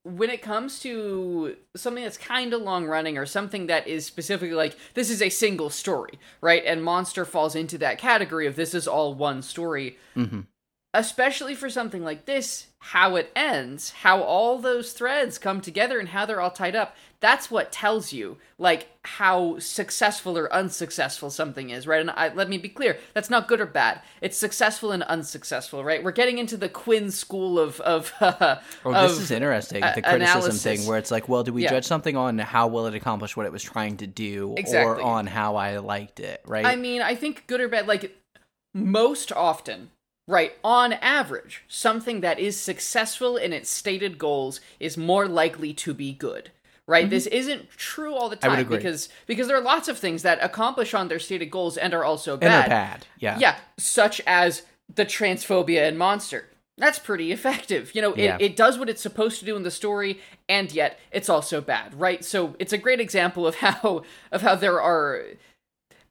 when 0.04 0.30
it 0.32 0.42
comes 0.42 0.80
to 0.80 1.56
something 1.76 2.04
that's 2.04 2.18
kind 2.18 2.54
of 2.54 2.62
long 2.62 2.86
running 2.88 3.18
or 3.18 3.26
something 3.28 3.68
that 3.68 3.88
is 3.88 4.06
specifically 4.06 4.54
like 4.56 4.76
this 4.96 5.10
is 5.12 5.22
a 5.22 5.30
single 5.30 5.70
story, 5.70 6.18
right? 6.42 6.64
And 6.66 6.84
Monster 6.84 7.26
falls 7.26 7.56
into 7.56 7.78
that 7.80 7.98
category 8.00 8.48
of 8.48 8.56
this 8.56 8.74
is 8.74 8.88
all 8.88 9.14
one 9.14 9.42
story. 9.42 9.98
hmm 10.16 10.42
Especially 10.98 11.56
for 11.56 11.70
something 11.70 12.04
like 12.04 12.26
this, 12.26 12.68
how 12.80 13.16
it 13.18 13.32
ends, 13.36 13.90
how 13.92 14.22
all 14.22 14.60
those 14.60 14.94
threads 14.94 15.38
come 15.38 15.60
together 15.60 16.00
and 16.00 16.10
how 16.10 16.26
they're 16.26 16.40
all 16.40 16.52
tied 16.52 16.76
up. 16.76 16.96
That's 17.20 17.50
what 17.52 17.72
tells 17.72 18.14
you, 18.14 18.38
like, 18.58 18.88
how 19.04 19.58
successful 19.60 20.38
or 20.38 20.52
unsuccessful 20.54 21.30
something 21.32 21.70
is, 21.72 21.88
right? 21.88 22.00
And 22.02 22.12
I, 22.12 22.32
let 22.34 22.48
me 22.50 22.58
be 22.58 22.70
clear, 22.70 22.98
that's 23.14 23.30
not 23.30 23.48
good 23.48 23.60
or 23.60 23.66
bad. 23.66 24.02
It's 24.22 24.38
successful 24.38 24.92
and 24.92 25.02
unsuccessful, 25.04 25.84
right? 25.84 26.04
We're 26.04 26.12
getting 26.12 26.38
into 26.38 26.56
the 26.56 26.70
Quinn 26.70 27.12
school 27.12 27.60
of 27.60 27.82
of. 27.82 28.14
Uh, 28.22 28.58
Oh, 28.86 28.94
of, 28.94 29.10
this 29.10 29.20
is 29.20 29.32
interesting. 29.32 29.84
uh, 29.84 29.94
The 29.96 30.02
criticism 30.02 30.38
analysis. 30.38 30.64
thing, 30.64 30.88
where 30.88 30.98
it's 30.98 31.12
like, 31.12 31.28
well, 31.28 31.44
do 31.44 31.52
we 31.52 31.64
Yeah. 31.64 31.72
judge 31.72 31.86
something 31.86 32.16
on 32.16 32.38
how 32.38 32.68
well 32.68 32.86
it 32.86 32.94
accomplished 32.96 33.36
what 33.36 33.46
it 33.48 33.52
was 33.52 33.64
trying 33.64 33.98
to 33.98 34.08
do, 34.08 34.54
Exactly. 34.58 35.02
or 35.02 35.02
on 35.02 35.26
how 35.28 35.56
I 35.56 35.78
liked 35.80 36.20
it, 36.20 36.42
right? 36.46 36.66
I 36.66 36.76
mean, 36.76 37.02
I 37.02 37.16
think 37.16 37.48
good 37.48 37.60
or 37.60 37.68
bad, 37.68 37.88
like 37.88 38.16
most 38.74 39.32
often, 39.32 39.90
right, 40.28 40.54
on 40.64 40.94
average, 40.94 41.64
something 41.68 42.22
that 42.22 42.40
is 42.40 42.60
successful 42.60 43.38
in 43.38 43.54
its 43.54 43.70
stated 43.70 44.18
goals 44.18 44.60
is 44.80 44.98
more 44.98 45.28
likely 45.28 45.74
to 45.74 45.94
be 45.94 46.14
good. 46.14 46.52
Right? 46.88 47.10
This 47.10 47.26
isn't 47.26 47.72
true 47.72 48.14
all 48.14 48.30
the 48.30 48.38
Mm-hmm. 48.38 48.56
Time 48.56 48.68
because 48.68 49.10
because 49.26 49.48
there 49.48 49.58
are 49.58 49.62
lots 49.62 49.88
of 49.88 49.98
things 49.98 50.22
that 50.22 50.38
accomplish 50.44 50.94
on 50.94 51.08
their 51.08 51.18
stated 51.18 51.50
goals 51.50 51.78
and 51.78 51.96
are 51.96 52.04
also 52.04 52.38
bad. 52.38 52.64
they're 52.64 52.70
bad. 52.70 53.06
Yeah. 53.20 53.40
Yeah, 53.40 53.56
such 53.78 54.22
as 54.28 54.62
the 54.94 55.04
transphobia 55.06 55.88
in 55.88 55.98
Monster. 55.98 56.46
That's 56.78 57.00
pretty 57.00 57.32
effective. 57.32 57.96
You 57.96 58.02
know, 58.04 58.14
it, 58.14 58.20
Yeah. 58.26 58.38
it 58.40 58.56
does 58.56 58.78
what 58.78 58.88
it's 58.90 59.02
supposed 59.02 59.40
to 59.40 59.46
do 59.46 59.56
in 59.56 59.64
the 59.64 59.72
story, 59.72 60.20
and 60.48 60.72
yet 60.72 61.00
it's 61.12 61.30
also 61.30 61.60
bad, 61.60 62.00
right? 62.00 62.24
So 62.24 62.56
it's 62.60 62.74
a 62.74 62.78
great 62.78 63.00
example 63.00 63.48
of 63.48 63.56
how 63.66 64.04
of 64.32 64.44
how 64.44 64.54
there 64.56 64.80
are 64.80 65.24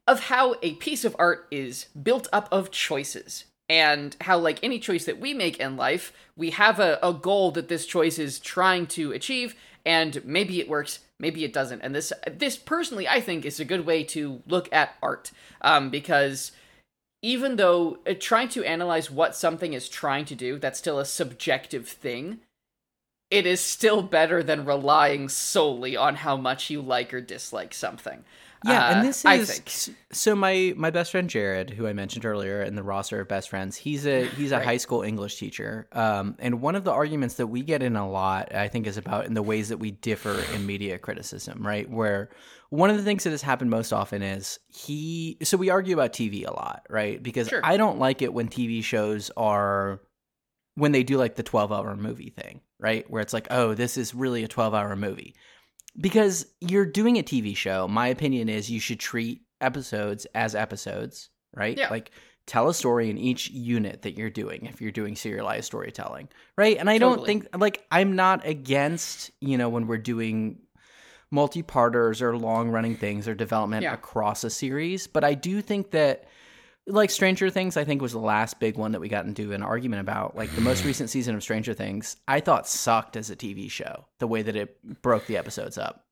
of 0.09 0.21
how 0.25 0.56
a 0.61 0.73
piece 0.75 1.04
of 1.04 1.14
art 1.21 1.47
is 1.52 1.87
built 2.02 2.26
up 2.33 2.49
of 2.50 2.73
choices. 2.73 3.44
And 3.68 4.14
how, 4.21 4.38
like 4.38 4.59
any 4.62 4.78
choice 4.78 5.06
that 5.06 5.21
we 5.21 5.33
make 5.33 5.59
in 5.59 5.76
life, 5.76 6.12
we 6.37 6.50
have 6.50 6.78
a, 6.78 6.99
a 7.02 7.14
goal 7.14 7.50
that 7.52 7.68
this 7.68 7.87
choice 7.87 8.18
is 8.18 8.38
trying 8.38 8.87
to 8.88 9.12
achieve, 9.12 9.54
and 9.87 10.23
maybe 10.25 10.61
it 10.61 10.68
works, 10.68 11.00
maybe 11.18 11.44
it 11.44 11.52
doesn't. 11.54 11.80
And 11.80 11.94
this, 11.94 12.12
this 12.30 12.56
personally, 12.56 13.09
I 13.09 13.23
think, 13.23 13.47
is 13.47 13.61
a 13.61 13.64
good 13.64 13.87
way 13.87 14.04
to 14.04 14.42
look 14.47 14.68
at 14.71 14.97
art, 15.02 15.30
um, 15.62 15.88
because 15.88 16.52
even 17.23 17.56
though 17.56 18.00
uh, 18.06 18.12
trying 18.21 18.50
to 18.50 18.64
analyze 18.64 19.11
what 19.11 19.35
something 19.35 19.73
is 19.73 19.88
trying 19.88 20.26
to 20.26 20.35
do, 20.35 20.59
that's 20.59 20.78
still 20.78 20.99
a 20.99 21.06
subjective 21.06 21.88
thing. 21.88 22.40
It 23.30 23.47
is 23.47 23.61
still 23.61 24.02
better 24.02 24.42
than 24.42 24.66
relying 24.66 25.30
solely 25.30 25.97
on 25.97 26.16
how 26.16 26.37
much 26.37 26.68
you 26.68 26.83
like 26.83 27.14
or 27.14 27.23
dislike 27.23 27.73
something. 27.73 28.25
Yeah, 28.66 28.80
Uh, 28.88 28.92
and 28.92 29.04
this 29.04 29.25
is 29.25 29.90
so 30.11 30.35
my 30.35 30.73
my 30.76 30.90
best 30.90 31.11
friend 31.11 31.28
Jared, 31.28 31.71
who 31.71 31.87
I 31.87 31.92
mentioned 31.92 32.25
earlier 32.25 32.62
in 32.62 32.76
the 32.76 32.83
roster 32.83 33.21
of 33.21 33.28
best 33.28 33.50
friends, 33.50 33.76
he's 33.76 34.06
a 34.06 34.26
he's 34.38 34.52
a 34.52 34.56
Right. 34.56 34.64
high 34.64 34.76
school 34.78 35.02
English 35.02 35.37
teacher. 35.38 35.87
Um, 35.92 36.37
and 36.38 36.61
one 36.62 36.75
of 36.75 36.85
the 36.85 36.92
arguments 36.92 37.35
that 37.35 37.49
we 37.49 37.62
get 37.62 37.83
in 37.83 37.94
a 37.97 38.09
lot, 38.09 38.54
I 38.54 38.68
think, 38.68 38.87
is 38.87 38.97
about 38.97 39.26
in 39.26 39.35
the 39.35 39.42
ways 39.42 39.68
that 39.68 39.78
we 39.78 39.90
differ 39.90 40.42
in 40.54 40.64
media 40.66 40.99
criticism, 40.99 41.66
right? 41.66 41.88
Where 41.90 42.30
one 42.71 42.88
of 42.90 42.97
the 42.97 43.02
things 43.02 43.25
that 43.25 43.30
has 43.30 43.42
happened 43.42 43.71
most 43.71 43.92
often 43.92 44.23
is 44.23 44.59
he. 44.68 45.37
So 45.42 45.56
we 45.59 45.68
argue 45.71 45.94
about 45.94 46.12
TV 46.14 46.44
a 46.44 46.52
lot, 46.52 46.87
right? 46.88 47.23
Because 47.23 47.49
Sure. 47.49 47.61
I 47.62 47.76
don't 47.76 47.99
like 47.99 48.23
it 48.23 48.33
when 48.33 48.49
TV 48.49 48.83
shows 48.83 49.30
are 49.37 50.00
when 50.76 50.92
they 50.92 51.02
do 51.04 51.18
like 51.18 51.37
the 51.37 51.42
12 51.42 51.71
hour 51.71 51.94
movie 51.97 52.30
thing, 52.30 52.61
right? 52.80 53.09
Where 53.11 53.23
it's 53.23 53.33
like, 53.33 53.47
oh, 53.50 53.75
this 53.75 53.97
is 53.97 54.14
really 54.14 54.42
a 54.42 54.49
12 54.49 54.75
hour 54.75 54.97
movie. 54.97 55.35
Because 55.98 56.46
you're 56.60 56.86
doing 56.86 57.18
a 57.18 57.22
TV 57.22 57.56
show, 57.56 57.86
my 57.86 58.08
opinion 58.08 58.48
is 58.48 58.70
you 58.70 58.80
should 58.80 59.00
treat 59.00 59.42
episodes 59.60 60.26
as 60.34 60.54
episodes, 60.54 61.30
right? 61.54 61.76
Yeah. 61.78 61.88
Like 61.90 62.10
tell 62.46 62.68
a 62.68 62.74
story 62.74 63.08
in 63.08 63.16
each 63.16 63.50
unit 63.50 64.02
that 64.02 64.18
you're 64.18 64.28
doing 64.30 64.66
if 64.66 64.80
you're 64.80 64.90
doing 64.92 65.16
serialized 65.16 65.64
storytelling, 65.66 66.28
right? 66.58 66.76
And 66.76 66.90
I 66.90 66.98
don't 66.98 67.24
think 67.24 67.46
like 67.56 67.84
I'm 67.90 68.16
not 68.16 68.44
against, 68.46 69.30
you 69.40 69.56
know, 69.56 69.68
when 69.68 69.86
we're 69.86 69.98
doing 69.98 70.58
multi-parters 71.30 72.22
or 72.22 72.36
long-running 72.36 72.96
things 72.96 73.26
or 73.26 73.34
development 73.34 73.82
Yeah. 73.82 73.94
across 73.94 74.44
a 74.44 74.50
series, 74.50 75.06
but 75.06 75.24
I 75.24 75.34
do 75.34 75.60
think 75.60 75.90
that 75.92 76.24
like 76.86 77.10
Stranger 77.10 77.48
Things, 77.50 77.76
I 77.76 77.84
think 77.84 78.02
was 78.02 78.12
the 78.12 78.18
last 78.18 78.60
big 78.60 78.76
one 78.76 78.92
that 78.92 79.00
we 79.00 79.08
got 79.08 79.24
into 79.24 79.52
an 79.52 79.62
argument 79.62 80.00
about. 80.00 80.36
Like 80.36 80.54
the 80.54 80.60
most 80.60 80.84
recent 80.84 81.10
season 81.10 81.34
of 81.34 81.42
Stranger 81.42 81.72
Things, 81.74 82.16
I 82.28 82.40
thought 82.40 82.68
sucked 82.68 83.16
as 83.16 83.30
a 83.30 83.36
TV 83.36 83.70
show. 83.70 84.06
The 84.18 84.26
way 84.26 84.42
that 84.42 84.56
it 84.56 85.02
broke 85.02 85.26
the 85.26 85.36
episodes 85.36 85.78
up, 85.78 86.04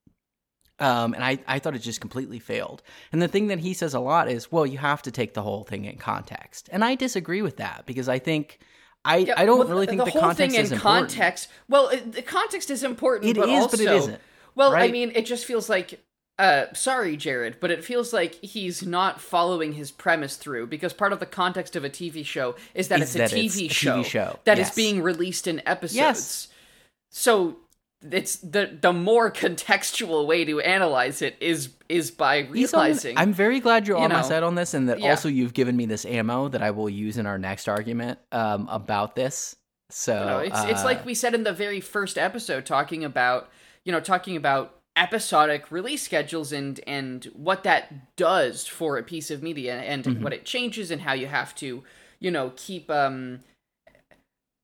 um, 0.78 1.12
and 1.14 1.22
I 1.22 1.38
I 1.46 1.58
thought 1.58 1.74
it 1.74 1.80
just 1.80 2.00
completely 2.00 2.38
failed. 2.38 2.82
And 3.12 3.20
the 3.20 3.28
thing 3.28 3.48
that 3.48 3.58
he 3.58 3.74
says 3.74 3.92
a 3.92 4.00
lot 4.00 4.30
is, 4.30 4.50
well, 4.50 4.66
you 4.66 4.78
have 4.78 5.02
to 5.02 5.10
take 5.10 5.34
the 5.34 5.42
whole 5.42 5.64
thing 5.64 5.84
in 5.84 5.96
context, 5.96 6.68
and 6.72 6.84
I 6.84 6.94
disagree 6.94 7.42
with 7.42 7.58
that 7.58 7.84
because 7.86 8.08
I 8.08 8.18
think. 8.18 8.58
I, 9.04 9.16
Yeah, 9.16 9.34
I 9.36 9.46
don't 9.46 9.58
well, 9.58 9.66
really 9.66 9.86
think 9.86 10.04
the, 10.04 10.12
whole 10.12 10.20
context 10.20 10.54
thing 10.54 10.64
is 10.64 10.70
in 10.70 10.76
important. 10.76 11.08
context. 11.08 11.48
Well, 11.68 11.88
it, 11.88 12.12
the 12.12 12.22
context 12.22 12.70
is 12.70 12.84
important. 12.84 13.32
It 13.32 13.36
but 13.36 13.48
is, 13.48 13.62
also, 13.64 13.76
but 13.76 13.80
it 13.80 13.92
isn't, 13.92 14.20
Well, 14.54 14.76
I 14.76 14.92
mean, 14.92 15.10
it 15.16 15.26
just 15.26 15.44
feels 15.44 15.68
like. 15.68 16.00
Uh, 16.38 16.72
sorry, 16.72 17.16
Jared, 17.16 17.58
but 17.60 17.70
it 17.70 17.84
feels 17.84 18.12
like 18.12 18.34
he's 18.36 18.84
not 18.84 19.20
following 19.20 19.74
his 19.74 19.90
premise 19.90 20.36
through 20.36 20.66
because 20.66 20.92
part 20.92 21.12
of 21.12 21.20
the 21.20 21.26
context 21.26 21.76
of 21.76 21.84
a 21.84 21.90
TV 21.90 22.24
show 22.24 22.56
is 22.74 22.88
that 22.88 23.00
Is 23.00 23.14
it's 23.14 23.14
a 23.14 23.18
that 23.18 23.30
TV 23.30 23.44
it's 23.44 23.56
a 23.56 23.68
show, 23.68 23.98
TV 23.98 24.04
show, 24.04 24.38
that 24.44 24.58
is 24.58 24.68
yes. 24.68 24.74
being 24.74 25.02
released 25.02 25.46
in 25.46 25.60
episodes. 25.66 25.94
Yes. 25.94 26.48
So 27.10 27.58
it's 28.10 28.36
the 28.36 28.76
the 28.80 28.92
more 28.92 29.30
contextual 29.30 30.26
way 30.26 30.44
to 30.44 30.60
analyze 30.60 31.22
it 31.22 31.36
is 31.40 31.70
is 31.88 32.10
by 32.10 32.38
realizing. 32.38 33.16
I'm 33.18 33.32
very 33.32 33.60
glad 33.60 33.86
you're 33.86 33.98
you 33.98 34.04
on 34.04 34.10
my 34.10 34.22
side 34.22 34.42
on 34.42 34.54
this, 34.54 34.74
and 34.74 34.88
that 34.88 35.00
yeah. 35.00 35.10
also 35.10 35.28
you've 35.28 35.54
given 35.54 35.76
me 35.76 35.86
this 35.86 36.04
ammo 36.04 36.48
that 36.48 36.62
I 36.62 36.70
will 36.70 36.90
use 36.90 37.18
in 37.18 37.26
our 37.26 37.38
next 37.38 37.68
argument 37.68 38.18
um, 38.32 38.68
about 38.70 39.14
this. 39.14 39.54
So 39.90 40.18
You 40.18 40.26
know, 40.26 40.38
it's 40.38 40.64
it's 40.64 40.80
uh, 40.80 40.84
like 40.84 41.04
we 41.04 41.14
said 41.14 41.34
in 41.34 41.44
the 41.44 41.52
very 41.52 41.80
first 41.80 42.18
episode, 42.18 42.66
talking 42.66 43.04
about 43.04 43.50
you 43.84 43.92
know 43.92 44.00
talking 44.00 44.36
about 44.36 44.81
episodic 44.96 45.70
release 45.70 46.02
schedules 46.02 46.52
and 46.52 46.80
and 46.86 47.24
what 47.34 47.62
that 47.64 48.16
does 48.16 48.66
for 48.66 48.98
a 48.98 49.02
piece 49.02 49.30
of 49.30 49.42
media 49.42 49.80
and 49.80 50.06
Mm-hmm. 50.06 50.22
what 50.22 50.32
it 50.32 50.44
changes 50.44 50.90
and 50.90 51.02
how 51.02 51.12
you 51.14 51.26
have 51.26 51.54
to 51.56 51.82
you 52.20 52.30
know 52.30 52.52
keep 52.56 52.90
um 52.90 53.40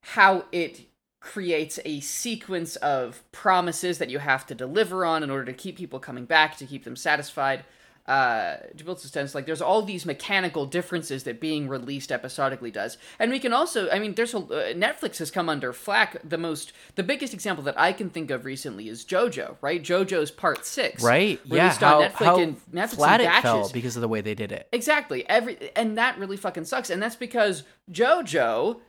how 0.02 0.44
it 0.52 0.82
creates 1.20 1.78
a 1.85 2.00
sequence 2.00 2.76
of 2.76 3.23
promises 3.32 3.99
that 3.99 4.11
you 4.11 4.18
have 4.20 4.47
to 4.47 4.54
deliver 4.54 5.04
on 5.04 5.23
in 5.23 5.30
order 5.30 5.44
to 5.44 5.52
keep 5.52 5.76
people 5.76 5.99
coming 5.99 6.25
back 6.25 6.56
to 6.56 6.66
keep 6.66 6.85
them 6.85 6.97
satisfied 6.97 7.64
uh 8.08 8.56
to 8.76 8.84
build 8.84 8.98
suspense 8.98 9.34
like 9.34 9.46
there's 9.46 9.62
all 9.62 9.82
these 9.82 10.04
mechanical 10.04 10.66
differences 10.66 11.24
that 11.24 11.40
being 11.40 11.68
released 11.68 12.10
episodically 12.10 12.70
does 12.70 12.98
and 13.18 13.30
we 13.30 13.38
can 13.38 13.52
also 13.52 13.88
i 13.90 13.98
mean 13.98 14.14
there's 14.14 14.34
a 14.34 14.38
uh, 14.38 14.72
netflix 14.72 15.18
has 15.18 15.30
come 15.30 15.48
under 15.48 15.72
flack 15.72 16.16
the 16.28 16.38
most 16.38 16.72
the 16.96 17.02
biggest 17.02 17.34
example 17.34 17.62
that 17.62 17.78
i 17.78 17.92
can 17.92 18.10
think 18.10 18.30
of 18.30 18.44
recently 18.44 18.88
is 18.88 19.04
jojo 19.04 19.56
right 19.60 19.82
jojo's 19.82 20.30
part 20.30 20.64
six 20.64 21.02
right, 21.02 21.40
yeah, 21.44 21.70
how, 21.74 22.02
netflix 22.02 22.12
how 22.12 22.38
and 22.38 22.56
netflix 22.72 22.94
flat 22.94 23.20
in 23.20 23.28
it 23.28 23.42
felt 23.42 23.72
because 23.72 23.96
of 23.96 24.02
the 24.02 24.08
way 24.08 24.20
they 24.20 24.34
did 24.34 24.52
it. 24.52 24.68
Exactly. 24.72 25.28
Every 25.28 25.70
and 25.76 25.98
that 25.98 26.18
really 26.18 26.36
fucking 26.36 26.64
sucks. 26.64 26.90
And 26.90 27.02
that's 27.02 27.16
because 27.16 27.64
JoJo 27.90 28.80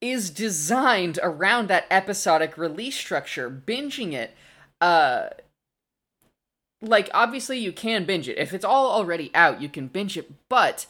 is 0.00 0.30
designed 0.30 1.18
around 1.22 1.68
that 1.68 1.86
episodic 1.90 2.56
release 2.56 2.96
structure. 2.96 3.50
Binging 3.50 4.12
it, 4.12 4.34
uh 4.80 5.30
like 6.82 7.10
obviously 7.12 7.58
you 7.58 7.72
can 7.72 8.04
binge 8.04 8.28
it. 8.28 8.38
If 8.38 8.52
it's 8.52 8.64
all 8.64 8.90
already 8.90 9.30
out, 9.34 9.60
you 9.60 9.68
can 9.68 9.88
binge 9.88 10.16
it, 10.16 10.30
but 10.48 10.86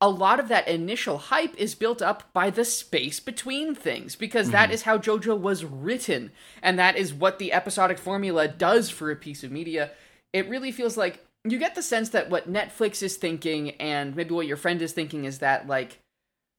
a 0.00 0.10
lot 0.10 0.38
of 0.38 0.48
that 0.48 0.68
initial 0.68 1.18
hype 1.18 1.54
is 1.56 1.74
built 1.74 2.02
up 2.02 2.30
by 2.32 2.50
the 2.50 2.64
space 2.64 3.18
between 3.18 3.74
things 3.74 4.14
because 4.14 4.50
that 4.50 4.66
mm-hmm. 4.66 4.74
is 4.74 4.82
how 4.82 4.98
JoJo 4.98 5.38
was 5.38 5.64
written 5.64 6.32
and 6.62 6.78
that 6.78 6.96
is 6.96 7.14
what 7.14 7.38
the 7.38 7.52
episodic 7.52 7.98
formula 7.98 8.46
does 8.46 8.90
for 8.90 9.10
a 9.10 9.16
piece 9.16 9.42
of 9.42 9.50
media. 9.50 9.90
It 10.34 10.48
really 10.48 10.70
feels 10.70 10.98
like 10.98 11.24
you 11.44 11.58
get 11.58 11.74
the 11.74 11.82
sense 11.82 12.10
that 12.10 12.28
what 12.28 12.52
Netflix 12.52 13.02
is 13.02 13.16
thinking 13.16 13.70
and 13.72 14.14
maybe 14.14 14.34
what 14.34 14.46
your 14.46 14.58
friend 14.58 14.82
is 14.82 14.92
thinking 14.92 15.24
is 15.24 15.38
that 15.38 15.66
like 15.66 15.98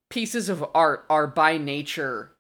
pieces 0.10 0.50
of 0.50 0.66
art 0.74 1.06
are 1.10 1.28
by 1.28 1.58
nature 1.58 2.32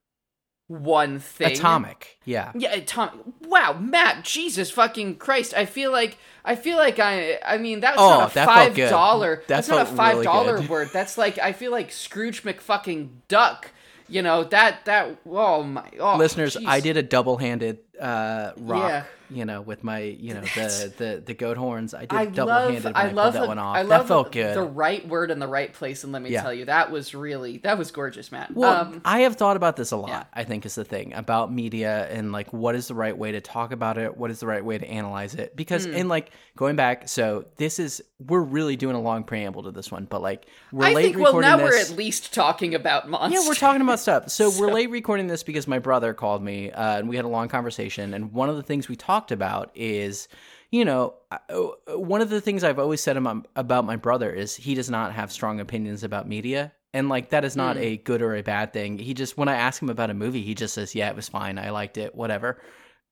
one 0.67 1.19
thing. 1.19 1.51
Atomic, 1.53 2.19
yeah. 2.25 2.51
Yeah, 2.55 2.73
atomic. 2.73 3.25
Wow, 3.41 3.77
Matt. 3.79 4.23
Jesus 4.23 4.69
fucking 4.69 5.15
Christ! 5.17 5.53
I 5.55 5.65
feel 5.65 5.91
like 5.91 6.17
I 6.43 6.55
feel 6.55 6.77
like 6.77 6.99
I. 6.99 7.39
I 7.45 7.57
mean, 7.57 7.79
that's 7.79 7.97
Oh, 7.99 8.09
not 8.19 8.31
a 8.31 8.33
that 8.35 8.45
five 8.45 8.75
dollar 8.75 8.89
dollar. 8.89 9.35
That 9.35 9.47
That's 9.47 9.67
not 9.69 9.81
a 9.83 9.85
five 9.85 10.17
really 10.19 10.67
word. 10.67 10.89
That's 10.91 11.17
like 11.17 11.37
I 11.37 11.53
feel 11.53 11.71
like 11.71 11.91
Scrooge 11.91 12.43
McFucking 12.43 13.09
Duck. 13.27 13.71
You 14.09 14.21
know 14.21 14.43
that 14.45 14.85
that. 14.85 15.17
Oh 15.29 15.63
my. 15.63 15.89
Oh, 15.99 16.17
Listeners, 16.17 16.55
jeez. 16.55 16.65
I 16.67 16.79
did 16.79 16.95
a 16.97 17.03
double-handed 17.03 17.79
uh, 17.99 18.51
rock, 18.57 18.89
Yeah. 18.89 19.03
you 19.29 19.45
know, 19.45 19.61
with 19.61 19.83
my, 19.83 19.99
you 19.99 20.33
know, 20.33 20.41
the 20.41 20.93
the, 20.97 21.23
the 21.25 21.33
goat 21.33 21.57
horns. 21.57 21.93
I 21.93 22.05
did 22.05 22.33
double 22.33 22.53
handed 22.53 22.83
when 22.85 22.95
I 22.95 23.09
I, 23.09 23.11
love 23.11 23.33
that 23.33 23.41
the, 23.41 23.47
one 23.47 23.57
off. 23.59 23.75
I 23.75 23.81
love 23.81 24.03
that 24.03 24.07
felt 24.07 24.31
good. 24.31 24.55
the 24.55 24.61
right 24.63 25.05
word 25.07 25.31
in 25.31 25.39
the 25.39 25.47
right 25.47 25.71
place, 25.73 26.03
and 26.03 26.13
let 26.13 26.21
me 26.21 26.29
Yeah. 26.29 26.41
tell 26.43 26.53
you, 26.53 26.65
that 26.65 26.91
was 26.91 27.13
really 27.15 27.57
that 27.59 27.77
was 27.77 27.91
gorgeous, 27.91 28.31
Matt. 28.31 28.53
Well, 28.55 28.81
um, 28.81 29.01
I 29.05 29.21
have 29.21 29.35
thought 29.35 29.57
about 29.57 29.75
this 29.75 29.91
a 29.91 29.97
lot. 29.97 30.09
yeah. 30.09 30.23
I 30.33 30.43
think 30.43 30.65
is 30.65 30.75
the 30.75 30.85
thing 30.85 31.13
about 31.13 31.51
media 31.51 32.07
and 32.09 32.31
like 32.31 32.53
what 32.53 32.75
is 32.75 32.87
the 32.87 32.95
right 32.95 33.17
way 33.17 33.31
to 33.33 33.41
talk 33.41 33.71
about 33.71 33.97
it, 33.97 34.15
what 34.17 34.31
is 34.31 34.39
the 34.39 34.47
right 34.47 34.63
way 34.63 34.77
to 34.77 34.87
analyze 34.87 35.35
it. 35.35 35.55
Because 35.55 35.85
Hmm. 35.85 35.93
in 35.93 36.07
like 36.07 36.31
going 36.55 36.75
back, 36.75 37.07
so 37.09 37.45
this 37.57 37.79
is 37.79 38.01
we're 38.25 38.41
really 38.41 38.75
doing 38.75 38.95
a 38.95 39.01
long 39.01 39.23
preamble 39.23 39.63
to 39.63 39.71
this 39.71 39.91
one, 39.91 40.05
but 40.05 40.21
like 40.21 40.45
we're 40.71 40.87
I 40.87 40.93
late 40.93 41.03
think 41.03 41.17
well 41.17 41.25
recording 41.27 41.49
now 41.51 41.57
this. 41.57 41.69
we're 41.71 41.79
at 41.79 41.97
least 41.97 42.33
talking 42.33 42.73
about 42.75 43.07
monsters. 43.09 43.43
Yeah, 43.43 43.47
we're 43.49 43.53
talking 43.55 43.81
about 43.81 43.99
stuff. 43.99 44.29
So, 44.31 44.49
we're 44.59 44.71
late 44.73 44.89
recording 44.89 45.27
this 45.27 45.43
because 45.43 45.67
my 45.67 45.77
brother 45.79 46.15
called 46.15 46.41
me 46.41 46.71
uh, 46.71 46.97
and 46.97 47.07
we 47.09 47.15
had 47.15 47.25
a 47.25 47.27
long 47.27 47.47
conversation. 47.47 47.86
And 48.13 48.33
one 48.33 48.49
of 48.49 48.55
the 48.55 48.63
things 48.63 48.87
we 48.87 48.95
talked 48.95 49.31
about 49.31 49.71
is, 49.75 50.27
you 50.71 50.83
know, 50.85 51.15
uh, 51.31 51.97
one 51.97 52.21
of 52.21 52.29
the 52.29 52.41
things 52.41 52.63
I've 52.63 52.79
always 52.79 53.01
said 53.01 53.17
about, 53.17 53.47
about 53.55 53.85
my 53.85 53.95
brother 53.95 54.31
is 54.31 54.55
he 54.55 54.75
does 54.75 54.89
not 54.89 55.13
have 55.13 55.31
strong 55.31 55.59
opinions 55.59 56.03
about 56.03 56.27
media. 56.27 56.73
And 56.93 57.09
like 57.09 57.29
that 57.29 57.45
is 57.45 57.55
not 57.55 57.77
a 57.77 57.97
good 57.97 58.21
or 58.21 58.35
a 58.35 58.41
bad 58.41 58.73
thing. 58.73 58.97
He 58.97 59.13
just 59.13 59.37
when 59.37 59.49
I 59.49 59.55
ask 59.55 59.81
him 59.81 59.89
about 59.89 60.09
a 60.09 60.15
movie, 60.15 60.41
he 60.41 60.55
just 60.55 60.73
says, 60.73 60.95
"Yeah, 60.95 61.09
it 61.09 61.15
was 61.15 61.29
fine. 61.29 61.59
I 61.59 61.69
liked 61.69 61.97
it, 61.97 62.15
whatever." 62.15 62.59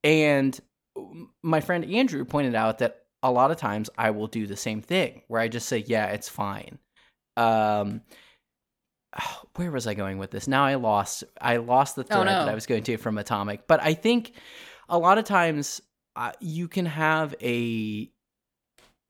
And 0.03 0.59
my 1.43 1.59
friend 1.61 1.85
Andrew 1.85 2.25
pointed 2.25 2.55
out 2.55 2.79
that 2.79 3.03
a 3.21 3.31
lot 3.31 3.51
of 3.51 3.57
times 3.57 3.89
I 3.97 4.11
will 4.11 4.27
do 4.27 4.47
the 4.47 4.55
same 4.55 4.81
thing 4.81 5.21
where 5.27 5.41
I 5.41 5.49
just 5.49 5.67
say, 5.67 5.83
"Yeah, 5.85 6.07
it's 6.07 6.29
fine." 6.29 6.79
Um 7.37 8.01
where 9.55 9.71
was 9.71 9.87
I 9.87 9.93
going 9.93 10.17
with 10.17 10.31
this? 10.31 10.47
Now 10.47 10.65
I 10.65 10.75
lost 10.75 11.23
I 11.41 11.57
lost 11.57 11.95
the 11.95 12.03
thread 12.03 12.19
Oh, 12.19 12.23
no. 12.23 12.45
that 12.45 12.49
I 12.49 12.55
was 12.55 12.65
going 12.65 12.83
to 12.83 12.97
from 12.97 13.17
Atomic. 13.17 13.67
But 13.67 13.81
I 13.81 13.93
think 13.93 14.33
a 14.89 14.97
lot 14.97 15.17
of 15.17 15.25
times 15.25 15.81
uh, 16.15 16.31
you 16.39 16.67
can 16.67 16.85
have 16.85 17.35
a 17.41 18.09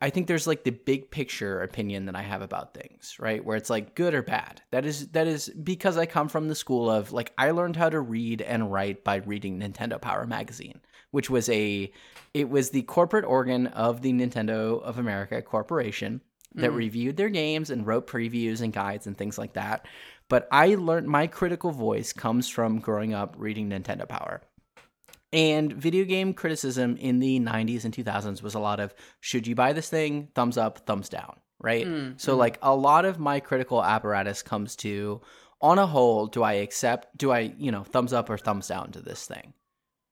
I 0.02 0.10
think 0.10 0.28
there's 0.28 0.46
like 0.46 0.64
the 0.66 0.72
big 0.72 1.10
picture 1.10 1.62
opinion 1.62 2.06
that 2.08 2.16
I 2.16 2.22
have 2.22 2.42
about 2.42 2.74
things, 2.74 3.16
right? 3.18 3.44
Where 3.44 3.56
it's 3.56 3.70
like 3.70 3.96
good 3.96 4.14
or 4.14 4.22
bad. 4.22 4.62
That 4.72 4.86
is 4.86 5.08
that 5.10 5.26
is 5.26 5.50
because 5.50 5.98
I 5.98 6.06
come 6.06 6.28
from 6.28 6.48
the 6.48 6.56
school 6.56 6.90
of 6.90 7.12
like 7.12 7.32
I 7.38 7.52
learned 7.52 7.76
how 7.78 7.90
to 7.90 8.00
read 8.00 8.42
and 8.42 8.72
write 8.72 9.04
by 9.04 9.18
reading 9.18 9.60
Nintendo 9.60 10.00
Power 10.00 10.28
magazine, 10.28 10.82
which 11.12 11.30
was 11.30 11.48
a 11.50 11.92
it 12.34 12.50
was 12.50 12.70
the 12.70 12.82
corporate 12.84 13.26
organ 13.26 13.68
of 13.68 14.02
the 14.02 14.12
Nintendo 14.12 14.82
of 14.84 15.00
America 15.00 15.42
Corporation 15.42 16.22
that 16.56 16.72
mm. 16.72 16.76
reviewed 16.76 17.18
their 17.18 17.30
games 17.30 17.70
and 17.70 17.86
wrote 17.86 18.08
previews 18.08 18.62
and 18.62 18.74
guides 18.74 19.08
and 19.08 19.18
things 19.18 19.38
like 19.38 19.54
that. 19.54 19.86
But 20.30 20.48
I 20.52 20.76
learned 20.76 21.08
my 21.08 21.28
critical 21.28 21.72
voice 21.72 22.14
comes 22.14 22.50
from 22.50 22.80
growing 22.80 23.14
up 23.14 23.36
reading 23.38 23.70
Nintendo 23.70 24.08
Power. 24.08 24.42
And 25.32 25.74
video 25.74 26.06
game 26.06 26.34
criticism 26.34 26.96
in 26.98 27.20
the 27.20 27.40
90s 27.40 27.84
and 27.84 27.94
2000s 27.94 28.42
was 28.42 28.56
a 28.56 28.60
lot 28.60 28.80
of 28.80 28.94
should 29.20 29.48
you 29.48 29.54
buy 29.54 29.74
this 29.74 29.90
thing? 29.90 30.30
Thumbs 30.34 30.58
up, 30.58 30.86
thumbs 30.86 31.10
down, 31.10 31.36
right? 31.60 31.86
Mm, 31.86 32.20
so, 32.20 32.36
mm. 32.36 32.38
like, 32.38 32.58
a 32.62 32.74
lot 32.74 33.06
of 33.06 33.20
my 33.20 33.40
critical 33.42 33.84
apparatus 33.84 34.42
comes 34.42 34.76
to 34.78 35.22
on 35.62 35.78
a 35.78 35.88
whole, 35.88 36.28
do 36.28 36.42
I 36.42 36.54
accept, 36.54 37.18
do 37.18 37.32
I, 37.32 37.54
you 37.58 37.72
know, 37.72 37.84
thumbs 37.84 38.14
up 38.14 38.30
or 38.30 38.38
thumbs 38.38 38.68
down 38.68 38.92
to 38.92 39.02
this 39.02 39.26
thing? 39.26 39.54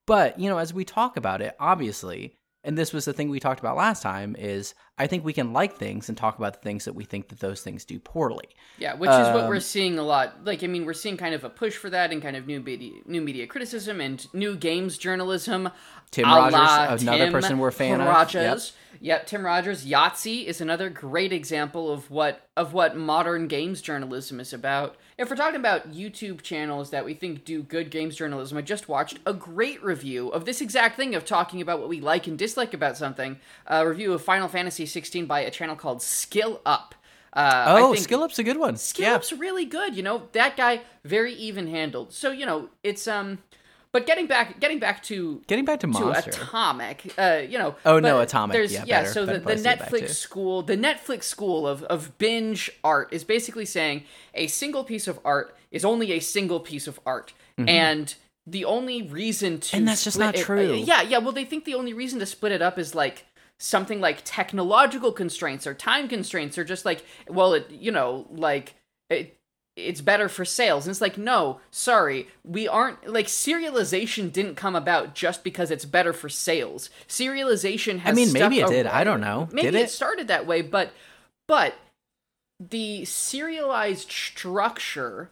But, 0.05 0.39
you 0.39 0.49
know, 0.49 0.57
as 0.57 0.73
we 0.73 0.83
talk 0.83 1.15
about 1.15 1.41
it, 1.41 1.55
obviously, 1.59 2.37
and 2.63 2.77
this 2.77 2.93
was 2.93 3.05
the 3.05 3.13
thing 3.13 3.29
we 3.29 3.39
talked 3.39 3.59
about 3.59 3.75
last 3.75 4.01
time, 4.01 4.35
is 4.37 4.73
I 4.97 5.07
think 5.07 5.25
we 5.25 5.33
can 5.33 5.53
like 5.53 5.77
things 5.77 6.07
and 6.07 6.17
talk 6.17 6.37
about 6.37 6.53
the 6.53 6.59
things 6.59 6.85
that 6.85 6.93
we 6.93 7.03
think 7.03 7.29
that 7.29 7.39
those 7.39 7.61
things 7.61 7.83
do 7.83 7.99
poorly. 7.99 8.47
Yeah, 8.77 8.93
which 8.93 9.09
is 9.09 9.27
what 9.33 9.47
we're 9.47 9.55
Um, 9.55 9.61
seeing 9.61 9.99
a 9.99 10.03
lot. 10.03 10.45
Like, 10.45 10.63
I 10.63 10.67
mean, 10.67 10.85
we're 10.85 10.93
seeing 10.93 11.17
kind 11.17 11.35
of 11.35 11.43
a 11.43 11.49
push 11.49 11.75
for 11.75 11.89
that 11.89 12.11
and 12.11 12.21
kind 12.21 12.35
of 12.35 12.47
new 12.47 12.61
media, 12.61 13.01
new 13.05 13.21
media 13.21 13.47
criticism 13.47 13.99
and 13.99 14.25
new 14.33 14.55
games 14.55 14.97
journalism. 14.97 15.69
Tim 16.11 16.25
Rogers, 16.25 17.01
another 17.01 17.25
Tim 17.25 17.33
person 17.33 17.57
we're 17.57 17.69
a 17.69 17.71
fan 17.71 17.99
of. 17.99 18.07
Rogers. 18.07 18.73
Yep. 19.01 19.27
Tim 19.27 19.45
Rogers. 19.45 19.85
Yahtzee 19.85 20.45
is 20.45 20.61
another 20.61 20.89
great 20.89 21.33
example 21.33 21.91
of 21.91 22.11
what 22.11 22.47
of 22.55 22.73
what 22.73 22.95
modern 22.95 23.47
games 23.47 23.81
journalism 23.81 24.39
is 24.39 24.53
about. 24.53 24.95
If 25.17 25.29
we're 25.29 25.35
talking 25.35 25.59
about 25.59 25.91
YouTube 25.93 26.41
channels 26.41 26.89
that 26.89 27.05
we 27.05 27.13
think 27.13 27.45
do 27.45 27.61
good 27.61 27.91
games 27.91 28.15
journalism, 28.15 28.57
I 28.57 28.61
just 28.61 28.89
watched 28.89 29.19
a 29.25 29.33
great 29.33 29.83
review 29.83 30.29
of 30.29 30.45
this 30.45 30.59
exact 30.59 30.95
thing 30.97 31.13
of 31.13 31.23
talking 31.23 31.61
about 31.61 31.79
what 31.79 31.89
we 31.89 32.01
like 32.01 32.25
and 32.25 32.37
dislike 32.37 32.73
about 32.73 32.97
something. 32.97 33.37
A 33.67 33.87
review 33.87 34.13
of 34.13 34.23
Final 34.23 34.47
Fantasy 34.47 34.85
16 34.87 35.25
by 35.27 35.41
a 35.41 35.51
channel 35.51 35.75
called 35.75 36.01
Skill 36.01 36.61
Up. 36.65 36.95
Uh, 37.35 37.39
I 37.39 37.81
Oh, 37.81 37.93
think- 37.93 38.03
Skill 38.03 38.23
Up's 38.23 38.39
a 38.39 38.43
good 38.43 38.57
one. 38.57 38.75
Skill 38.77 39.05
yeah. 39.05 39.15
Up's 39.15 39.31
really 39.33 39.65
good. 39.65 39.95
You 39.95 40.03
know 40.03 40.29
that 40.33 40.57
guy 40.57 40.81
very 41.03 41.33
even 41.33 41.67
handled. 41.67 42.11
So 42.13 42.31
you 42.31 42.45
know 42.45 42.69
it's 42.83 43.07
um. 43.07 43.39
But 43.93 44.07
getting 44.07 44.25
back, 44.25 44.59
getting 44.59 44.79
back 44.79 45.03
to 45.03 45.41
Getting 45.47 45.65
back 45.65 45.79
to 45.81 45.87
to 45.87 46.09
Atomic, 46.09 47.13
uh, 47.17 47.41
you 47.47 47.59
know. 47.59 47.75
Oh, 47.85 47.99
no, 47.99 48.19
Atomic, 48.21 48.53
There's, 48.53 48.73
yeah, 48.73 48.83
yeah. 48.87 49.01
better- 49.01 49.13
so 49.13 49.25
the, 49.25 49.33
the 49.33 49.39
place 49.39 49.57
to 49.59 49.63
get 49.63 49.79
back 49.79 49.89
Netflix 49.91 50.09
school, 50.15 50.61
the 50.63 50.75
Netflix 50.75 51.23
school 51.25 51.67
of 51.67 51.83
of 51.83 52.17
binge 52.17 52.71
art 52.83 53.09
is 53.13 53.23
basically 53.23 53.65
saying 53.65 54.03
a 54.33 54.47
single 54.47 54.83
piece 54.83 55.07
of 55.07 55.19
art 55.23 55.55
is 55.71 55.85
only 55.85 56.11
a 56.11 56.19
single 56.19 56.59
piece 56.59 56.87
of 56.87 56.99
art, 57.05 57.33
and 57.57 58.15
the 58.47 58.65
only 58.65 59.03
reason 59.03 59.59
to 59.59 59.67
Mm-hmm. 59.67 59.77
And 59.77 59.87
that's 59.87 60.03
just 60.03 60.17
not 60.19 60.35
it- 60.35 60.43
true. 60.43 60.73
yeah, 60.73 61.03
yeah. 61.03 61.19
Well, 61.19 61.31
they 61.31 61.45
think 61.45 61.63
the 61.65 61.75
only 61.75 61.93
reason 61.93 62.19
to 62.19 62.25
split 62.25 62.51
it 62.51 62.61
up 62.63 62.79
is 62.79 62.93
like 62.95 63.25
something 63.59 64.01
like 64.01 64.21
technological 64.25 65.11
constraints 65.11 65.65
or 65.67 65.73
time 65.75 66.07
constraints 66.09 66.57
or 66.57 66.63
just 66.65 66.83
like 66.83 67.05
well 67.29 67.53
it 67.53 67.69
you 67.69 67.91
know 67.91 68.25
like 68.31 68.73
it 69.09 69.37
it's 69.75 70.01
better 70.01 70.29
for 70.29 70.45
sales 70.45 70.85
and 70.85 70.91
it's 70.91 71.01
like 71.01 71.17
no 71.17 71.59
sorry 71.71 72.27
we 72.43 72.67
aren't 72.67 73.07
like 73.07 73.25
serialization 73.25 74.31
didn't 74.31 74.55
come 74.55 74.75
about 74.75 75.15
just 75.15 75.43
because 75.43 75.71
it's 75.71 75.85
better 75.85 76.13
for 76.13 76.29
sales 76.29 76.91
serialization 77.07 77.99
has 77.99 78.11
I 78.11 78.15
mean, 78.15 78.31
maybe 78.31 78.59
it 78.59 78.67
did. 78.67 78.85
I 78.85 79.03
don't 79.03 79.21
know. 79.21 79.49
maybe 79.51 79.71
Did 79.71 79.75
it 79.75 79.83
it? 79.85 79.89
started 79.89 80.27
that 80.27 80.45
way 80.45 80.61
but 80.61 80.91
but 81.47 81.73
the 82.59 83.03
serialized 83.05 84.11
structure 84.11 85.31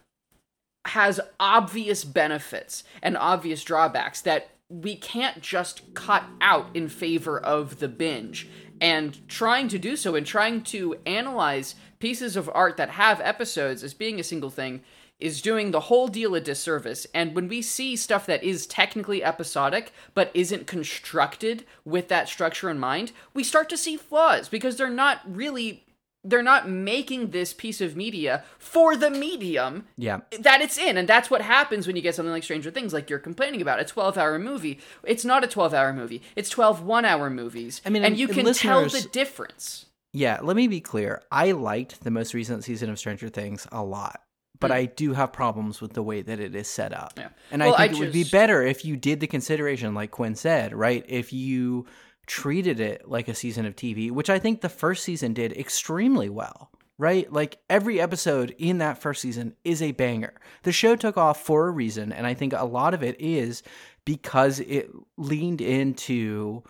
has 0.86 1.20
obvious 1.38 2.04
benefits 2.04 2.84
and 3.02 3.16
obvious 3.16 3.62
drawbacks 3.62 4.20
that 4.22 4.50
we 4.68 4.96
can't 4.96 5.40
just 5.40 5.94
cut 5.94 6.24
out 6.40 6.66
in 6.74 6.88
favor 6.88 7.38
of 7.38 7.78
the 7.78 7.88
binge. 7.88 8.48
And 8.80 9.28
trying 9.28 9.68
to 9.68 9.78
do 9.78 9.96
so 9.96 10.16
and 10.16 10.26
trying 10.26 10.62
to 10.64 10.96
analyze 11.06 11.76
pieces 12.02 12.36
of 12.36 12.50
art 12.52 12.76
that 12.76 12.90
have 12.90 13.20
episodes 13.20 13.84
as 13.84 13.94
being 13.94 14.18
a 14.18 14.24
single 14.24 14.50
thing 14.50 14.82
is 15.20 15.40
doing 15.40 15.70
the 15.70 15.78
whole 15.88 16.08
deal 16.08 16.34
a 16.34 16.40
disservice. 16.40 17.06
And 17.14 17.32
when 17.32 17.46
we 17.46 17.62
see 17.62 17.94
stuff 17.94 18.26
that 18.26 18.42
is 18.42 18.66
technically 18.66 19.22
episodic 19.22 19.92
but 20.14 20.32
isn't 20.34 20.66
constructed 20.66 21.64
with 21.84 22.08
that 22.08 22.28
structure 22.28 22.68
in 22.68 22.80
mind, 22.80 23.12
we 23.34 23.44
start 23.44 23.68
to 23.68 23.76
see 23.76 23.96
flaws 23.96 24.48
because 24.48 24.76
they're 24.76 24.90
not 24.90 25.20
really 25.24 25.84
they're 26.24 26.42
not 26.42 26.68
making 26.68 27.30
this 27.30 27.52
piece 27.52 27.80
of 27.80 27.96
media 27.96 28.44
for 28.58 28.96
the 28.96 29.10
medium 29.10 29.86
Yeah. 29.96 30.20
that 30.40 30.60
it's 30.60 30.78
in. 30.78 30.96
And 30.96 31.08
that's 31.08 31.30
what 31.30 31.42
happens 31.42 31.86
when 31.86 31.94
you 31.96 32.02
get 32.02 32.14
something 32.16 32.32
like 32.32 32.44
stranger 32.44 32.70
things 32.72 32.92
like 32.92 33.10
you're 33.10 33.18
complaining 33.20 33.60
about 33.62 33.80
a 33.80 33.84
12 33.84 34.18
hour 34.18 34.38
movie. 34.40 34.80
It's 35.04 35.24
not 35.24 35.44
a 35.44 35.48
12 35.48 35.72
hour 35.74 35.92
movie. 35.92 36.20
It's 36.36 36.48
12 36.48 36.82
one 36.82 37.04
hour 37.04 37.30
movies. 37.30 37.80
I 37.86 37.90
mean, 37.90 38.02
and 38.04 38.12
and- 38.12 38.18
you 38.20 38.26
and 38.28 38.36
can 38.36 38.54
tell 38.54 38.88
the 38.88 39.08
difference 39.12 39.86
Yeah, 40.12 40.40
let 40.42 40.56
me 40.56 40.68
be 40.68 40.80
clear. 40.80 41.22
I 41.30 41.52
liked 41.52 42.04
the 42.04 42.10
most 42.10 42.34
recent 42.34 42.64
season 42.64 42.90
of 42.90 42.98
Stranger 42.98 43.28
Things 43.28 43.66
a 43.72 43.82
lot, 43.82 44.20
but 44.60 44.70
hmm. 44.70 44.76
I 44.76 44.84
do 44.84 45.14
have 45.14 45.32
problems 45.32 45.80
with 45.80 45.94
the 45.94 46.02
way 46.02 46.22
that 46.22 46.38
it 46.38 46.54
is 46.54 46.68
set 46.68 46.92
up. 46.92 47.14
Yeah. 47.16 47.28
And 47.50 47.62
Well, 47.62 47.74
I 47.74 47.88
think 47.88 47.94
I 47.94 47.96
it 47.96 48.00
would 48.00 48.12
be 48.12 48.24
better 48.24 48.62
if 48.62 48.84
you 48.84 48.96
did 48.96 49.20
the 49.20 49.26
consideration, 49.26 49.94
like 49.94 50.10
Quinn 50.10 50.34
said, 50.34 50.74
right? 50.74 51.04
If 51.08 51.32
you 51.32 51.86
treated 52.26 52.78
it 52.78 53.08
like 53.08 53.28
a 53.28 53.34
season 53.34 53.66
of 53.66 53.74
TV, 53.74 54.10
which 54.10 54.30
I 54.30 54.38
think 54.38 54.60
the 54.60 54.68
first 54.68 55.02
season 55.02 55.32
did 55.32 55.52
extremely 55.52 56.28
well. 56.28 56.70
Right? 56.98 57.32
Like 57.32 57.58
every 57.68 58.00
episode 58.00 58.54
in 58.58 58.78
that 58.78 58.98
first 58.98 59.22
season 59.22 59.56
is 59.64 59.82
a 59.82 59.90
banger. 59.90 60.34
The 60.62 60.70
show 60.70 60.94
took 60.94 61.16
off 61.16 61.42
for 61.44 61.66
a 61.66 61.70
reason, 61.72 62.12
and 62.12 62.28
I 62.28 62.34
think 62.34 62.52
a 62.52 62.64
lot 62.64 62.94
of 62.94 63.02
it 63.02 63.16
is 63.18 63.64
because 64.04 64.60
it 64.60 64.88
leaned 65.16 65.60
into 65.60 66.62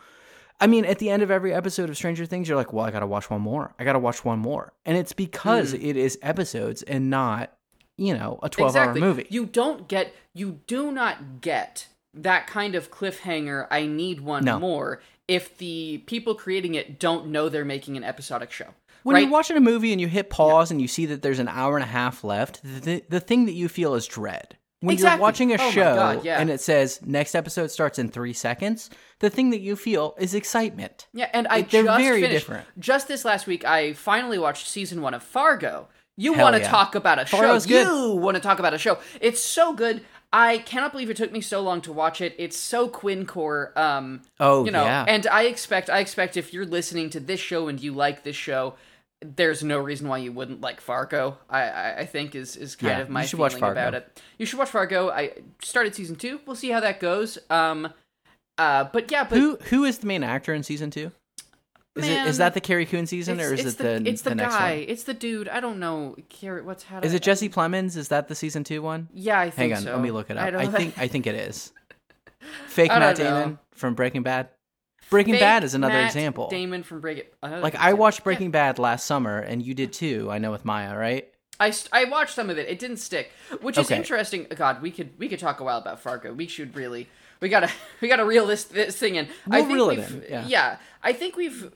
I 0.63 0.67
mean, 0.67 0.85
at 0.85 0.99
the 0.99 1.11
end 1.11 1.23
of 1.23 1.31
every 1.31 1.53
episode 1.53 1.91
of 1.91 1.97
Stranger 1.97 2.25
Things, 2.25 2.49
you're 2.49 2.57
like, 2.57 2.73
well, 2.73 2.87
I 2.87 2.91
gotta 2.91 3.07
watch 3.07 3.29
one 3.29 3.41
more. 3.41 3.75
I 3.79 3.85
gotta 3.85 3.99
watch 3.99 4.25
one 4.25 4.39
more. 4.39 4.73
And 4.87 4.97
it's 4.97 5.13
because 5.13 5.73
Hmm. 5.73 5.83
it 5.83 5.97
is 5.97 6.19
episodes 6.23 6.83
and 6.83 7.11
not, 7.11 7.53
you 7.99 8.15
know, 8.17 8.39
a 8.43 8.49
12 8.49 8.77
hour 8.77 8.95
movie. 8.95 9.27
you 9.29 9.45
don't 9.47 9.89
get 9.89 10.15
you 10.35 10.61
do 10.67 10.91
not 10.91 11.41
get 11.43 11.89
that 12.15 12.47
kind 12.47 12.75
of 12.75 12.91
cliffhanger 12.91 13.67
i 13.71 13.87
need 13.87 14.21
one 14.21 14.45
No. 14.45 14.59
more 14.59 15.01
if 15.29 15.57
the 15.59 16.03
people 16.07 16.35
creating 16.35 16.75
it 16.75 16.99
don't 16.99 17.27
know 17.29 17.49
they're 17.49 17.65
making 17.65 17.97
an 17.97 18.05
episodic 18.05 18.51
show 18.53 18.69
when 19.03 19.15
right 19.15 19.23
you're 19.23 19.31
watching 19.31 19.57
a 19.57 19.61
movie 19.61 19.93
and 19.93 20.01
you 20.01 20.09
hit 20.09 20.29
pause 20.31 20.71
and 20.71 20.81
you 20.81 20.89
see 20.89 21.07
that 21.07 21.23
there's 21.23 21.39
an 21.39 21.49
hour 21.49 21.77
and 21.77 21.83
a 21.85 21.87
half 21.89 22.23
left, 22.23 22.61
the, 22.63 23.03
the 23.09 23.19
thing 23.21 23.47
that 23.47 23.53
you 23.53 23.69
feel 23.69 23.95
is 23.95 24.07
dread. 24.07 24.57
When 24.83 24.93
Exactly. 24.95 25.17
you're 25.17 25.23
watching 25.23 25.53
a 25.53 25.57
Oh 25.61 25.71
show 25.71 25.95
God, 25.95 26.25
yeah. 26.25 26.39
and 26.41 26.51
it 26.51 26.61
says 26.61 27.01
next 27.07 27.35
episode 27.35 27.71
starts 27.71 27.99
in 27.99 28.09
three 28.11 28.33
seconds, 28.33 28.91
the 29.21 29.31
thing 29.31 29.51
that 29.51 29.61
you 29.61 29.77
feel 29.77 30.15
is 30.19 30.35
excitement. 30.35 31.07
Yeah, 31.15 31.31
and 31.33 31.47
I 31.49 31.57
Like, 31.59 31.71
they're 31.71 31.85
just 31.85 32.01
very 32.01 32.21
finished, 32.23 32.47
different. 32.47 32.67
Just 32.81 33.07
this 33.09 33.25
last 33.25 33.47
week, 33.47 33.65
I 33.65 33.93
finally 33.95 34.39
watched 34.39 34.67
season 34.69 35.01
one 35.01 35.15
of 35.15 35.23
Fargo. 35.23 35.89
You 36.17 36.35
want 36.35 36.57
to 36.57 36.63
yeah. 36.63 36.69
talk 36.69 36.95
about 36.95 37.19
a 37.19 37.25
Fargo's 37.27 37.65
show? 37.65 37.69
good. 37.69 37.87
You 37.87 38.17
want 38.21 38.35
to 38.37 38.41
talk 38.43 38.59
about 38.59 38.75
a 38.75 38.79
show? 38.79 38.99
It's 39.21 39.41
so 39.41 39.73
good. 39.73 40.03
I 40.33 40.59
cannot 40.59 40.93
believe 40.93 41.11
it 41.11 41.17
took 41.17 41.31
me 41.31 41.41
so 41.41 41.61
long 41.61 41.81
to 41.83 41.93
watch 41.93 42.21
it. 42.21 42.35
It's 42.39 42.57
so 42.57 42.89
Quincore. 42.89 43.77
Um, 43.77 44.23
Oh 44.41 44.65
you 44.65 44.71
know, 44.71 44.85
yeah. 44.85 45.05
and 45.07 45.27
I 45.27 45.45
expect 45.45 45.91
I 45.91 46.01
expect 46.01 46.37
if 46.37 46.53
you're 46.53 46.67
listening 46.67 47.09
to 47.11 47.21
this 47.21 47.39
show 47.41 47.69
and 47.69 47.81
you 47.81 47.93
like 47.93 48.25
this 48.25 48.37
show, 48.37 48.75
there's 49.23 49.63
no 49.63 49.79
reason 49.79 50.09
why 50.09 50.19
you 50.19 50.33
wouldn't 50.33 50.61
like 50.61 50.81
Fargo. 50.81 51.39
I 51.49 51.63
I, 51.63 51.99
I 52.01 52.07
think 52.07 52.35
is 52.35 52.57
is 52.57 52.77
kind 52.77 52.91
Yeah, 52.91 52.99
of 53.01 53.09
my 53.11 53.25
feeling 53.27 53.57
about 53.63 53.95
it. 53.95 54.21
You 54.39 54.47
should 54.47 54.59
watch 54.59 54.71
Fargo. 54.71 55.11
I 55.11 55.33
started 55.63 55.95
season 55.95 56.17
two. 56.17 56.41
We'll 56.47 56.57
see 56.57 56.71
how 56.71 56.81
that 56.81 57.01
goes. 57.01 57.39
Um, 57.51 57.93
uh, 58.59 58.85
but 58.85 59.11
yeah, 59.11 59.25
but 59.25 59.39
who 59.39 59.57
who 59.65 59.85
is 59.85 59.99
the 59.99 60.07
main 60.07 60.23
actor 60.23 60.53
in 60.55 60.63
season 60.63 60.91
two? 60.91 61.13
Is 61.95 62.09
it 62.09 62.27
is 62.27 62.39
that 62.39 62.55
the 62.55 62.61
Carrie 62.61 62.87
Coon 62.87 63.07
season 63.07 63.39
or 63.39 63.53
is 63.53 63.67
it 63.67 63.77
the 63.79 64.03
it's 64.09 64.23
the, 64.23 64.35
next 64.35 64.55
guy? 64.55 64.77
one? 64.79 64.85
It's 64.89 65.05
the 65.05 65.13
dude. 65.13 65.47
I 65.49 65.61
don't 65.61 65.79
know. 65.79 66.17
Carrot. 66.31 66.65
What's 66.65 66.85
how? 66.85 67.01
Is 67.01 67.13
it 67.13 67.23
Jesse 67.23 67.51
Plemons? 67.51 67.97
Is 67.99 68.09
that 68.09 68.29
the 68.29 68.35
season 68.35 68.65
two 68.65 68.81
one? 68.81 69.09
Yeah, 69.13 69.39
I 69.39 69.51
think 69.51 69.73
Hang 69.73 69.77
on, 69.79 69.83
so. 69.85 69.93
let 69.93 70.01
me 70.01 70.11
look 70.11 70.31
it 70.31 70.39
up. 70.39 70.45
I, 70.47 70.51
don't- 70.51 70.73
think 70.73 70.97
I 70.99 71.07
think 71.09 71.27
it 71.27 71.35
is. 71.35 71.73
Fake 72.67 72.89
Matt 72.89 73.17
don't 73.17 73.27
know. 73.27 73.41
Damon 73.41 73.59
from 73.73 73.95
Breaking 73.95 74.23
Bad. 74.23 74.49
Breaking 75.11 75.35
Fake 75.35 75.41
Bad 75.41 75.65
is 75.65 75.75
another 75.75 75.95
Matt 75.95 76.07
example. 76.07 76.49
Damon 76.49 76.83
from 76.83 77.01
Breaking. 77.01 77.25
another 77.43 77.59
uh, 77.59 77.63
Like 77.63 77.75
I 77.77 77.93
watched 77.93 78.21
Yeah. 78.21 78.25
Breaking 78.25 78.51
Bad 78.51 78.79
last 78.79 79.07
summer, 79.07 79.39
and 79.39 79.63
you 79.63 79.75
did 79.75 79.93
too. 79.93 80.29
I 80.31 80.39
know 80.39 80.51
with 80.51 80.65
Maya, 80.65 80.97
right? 80.97 81.29
I, 81.61 81.71
st- 81.71 81.91
I 81.93 82.05
watched 82.05 82.35
some 82.35 82.51
of 82.51 82.59
it. 82.59 82.69
It 82.69 82.79
didn't 82.79 82.97
stick, 82.97 83.31
which 83.61 83.79
is 83.79 83.87
Okay. 83.87 83.97
interesting. 83.97 84.47
God, 84.57 84.81
we 84.83 84.91
could 84.91 85.11
we 85.19 85.29
could 85.29 85.39
talk 85.39 85.61
a 85.61 85.65
while 85.65 85.79
about 85.79 86.01
Fargo. 86.01 86.33
We 86.33 86.47
should 86.47 86.75
really 86.75 87.09
we 87.41 87.49
gotta 87.49 87.71
we 88.01 88.09
gotta 88.09 88.25
reel 88.25 88.47
this 88.47 88.65
this 88.65 88.97
thing 88.97 89.17
in. 89.17 89.27
I 89.51 89.61
We'll 89.61 89.67
think 89.67 89.75
reel 89.75 89.91
it 89.91 89.99
we've- 90.11 90.27
in, 90.35 90.49
yeah. 90.49 90.79
I 91.03 91.13
think 91.13 91.37
we've. 91.37 91.73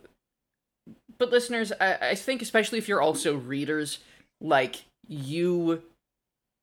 But 1.18 1.30
listeners, 1.30 1.72
I, 1.80 2.10
I 2.10 2.14
think 2.14 2.42
especially 2.42 2.78
if 2.78 2.88
you're 2.88 3.00
also 3.00 3.36
readers, 3.36 4.00
like 4.40 4.84
you, 5.08 5.82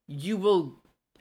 you 0.07 0.37
will. 0.37 0.75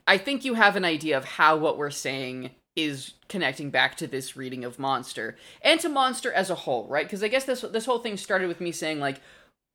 I 0.05 0.17
think 0.17 0.45
you 0.45 0.53
have 0.55 0.75
an 0.75 0.85
idea 0.85 1.17
of 1.17 1.25
how 1.25 1.57
what 1.57 1.77
we're 1.77 1.89
saying 1.89 2.51
is 2.75 3.13
connecting 3.29 3.69
back 3.69 3.95
to 3.97 4.07
this 4.07 4.35
reading 4.35 4.63
of 4.63 4.79
Monster 4.79 5.37
and 5.61 5.79
to 5.79 5.89
Monster 5.89 6.31
as 6.33 6.49
a 6.49 6.55
whole, 6.55 6.87
right? 6.87 7.05
Because 7.05 7.23
I 7.23 7.27
guess 7.27 7.45
this 7.45 7.61
this 7.61 7.85
whole 7.85 7.99
thing 7.99 8.17
started 8.17 8.47
with 8.47 8.59
me 8.61 8.71
saying 8.71 8.99
like 8.99 9.21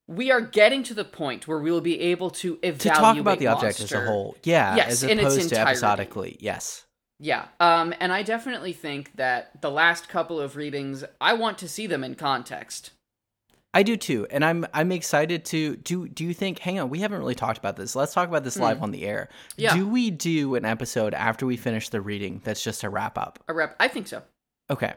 we 0.09 0.31
are 0.31 0.41
getting 0.41 0.83
to 0.85 0.95
the 0.95 1.05
point 1.05 1.47
where 1.47 1.59
we 1.59 1.71
will 1.71 1.83
be 1.83 2.01
able 2.01 2.31
to 2.31 2.59
evaluate 2.63 2.81
To 2.81 2.89
talk 2.89 3.17
about 3.19 3.39
the 3.39 3.47
object 3.49 3.81
as 3.81 3.93
a 3.93 4.05
whole, 4.07 4.37
yeah, 4.43 4.75
Yes, 4.75 4.91
as 4.91 5.03
in 5.05 5.19
its 5.19 5.21
opposed 5.21 5.37
to 5.51 5.57
entirety. 5.57 5.71
episodically, 5.71 6.37
yes. 6.41 6.85
Yeah, 7.21 7.47
um, 7.61 7.93
and 8.01 8.13
I 8.13 8.23
definitely 8.23 8.73
think 8.73 9.17
that 9.17 9.61
the 9.61 9.71
last 9.71 10.09
couple 10.09 10.41
of 10.41 10.57
readings, 10.57 11.05
I 11.21 11.35
want 11.35 11.59
to 11.59 11.69
see 11.69 11.87
them 11.87 12.05
in 12.05 12.15
context. 12.15 12.93
I 13.75 13.83
do 13.83 13.97
too, 13.97 14.27
and 14.31 14.45
I'm 14.45 14.67
I'm 14.73 14.91
excited 14.93 15.45
to 15.47 15.77
do. 15.77 16.09
Do 16.09 16.25
you 16.25 16.33
think? 16.33 16.59
Hang 16.59 16.79
on, 16.79 16.89
we 16.89 17.01
haven't 17.01 17.19
really 17.19 17.35
talked 17.35 17.59
about 17.59 17.77
this. 17.77 17.95
Let's 17.95 18.15
talk 18.15 18.29
about 18.29 18.43
this 18.43 18.59
live 18.59 18.79
mm. 18.79 18.83
on 18.83 18.91
the 18.93 19.05
air. 19.05 19.29
Yeah. 19.57 19.75
Do 19.75 19.87
we 19.87 20.11
do 20.11 20.55
an 20.55 20.65
episode 20.65 21.13
after 21.13 21.45
we 21.45 21.57
finish 21.57 21.91
the 21.91 22.01
reading 22.01 22.41
that's 22.45 22.63
just 22.63 22.83
a 22.83 22.89
wrap 22.89 23.19
up? 23.19 23.39
A 23.47 23.53
rep, 23.53 23.77
I 23.79 23.89
think 23.89 24.07
so. 24.07 24.23
Okay, 24.71 24.95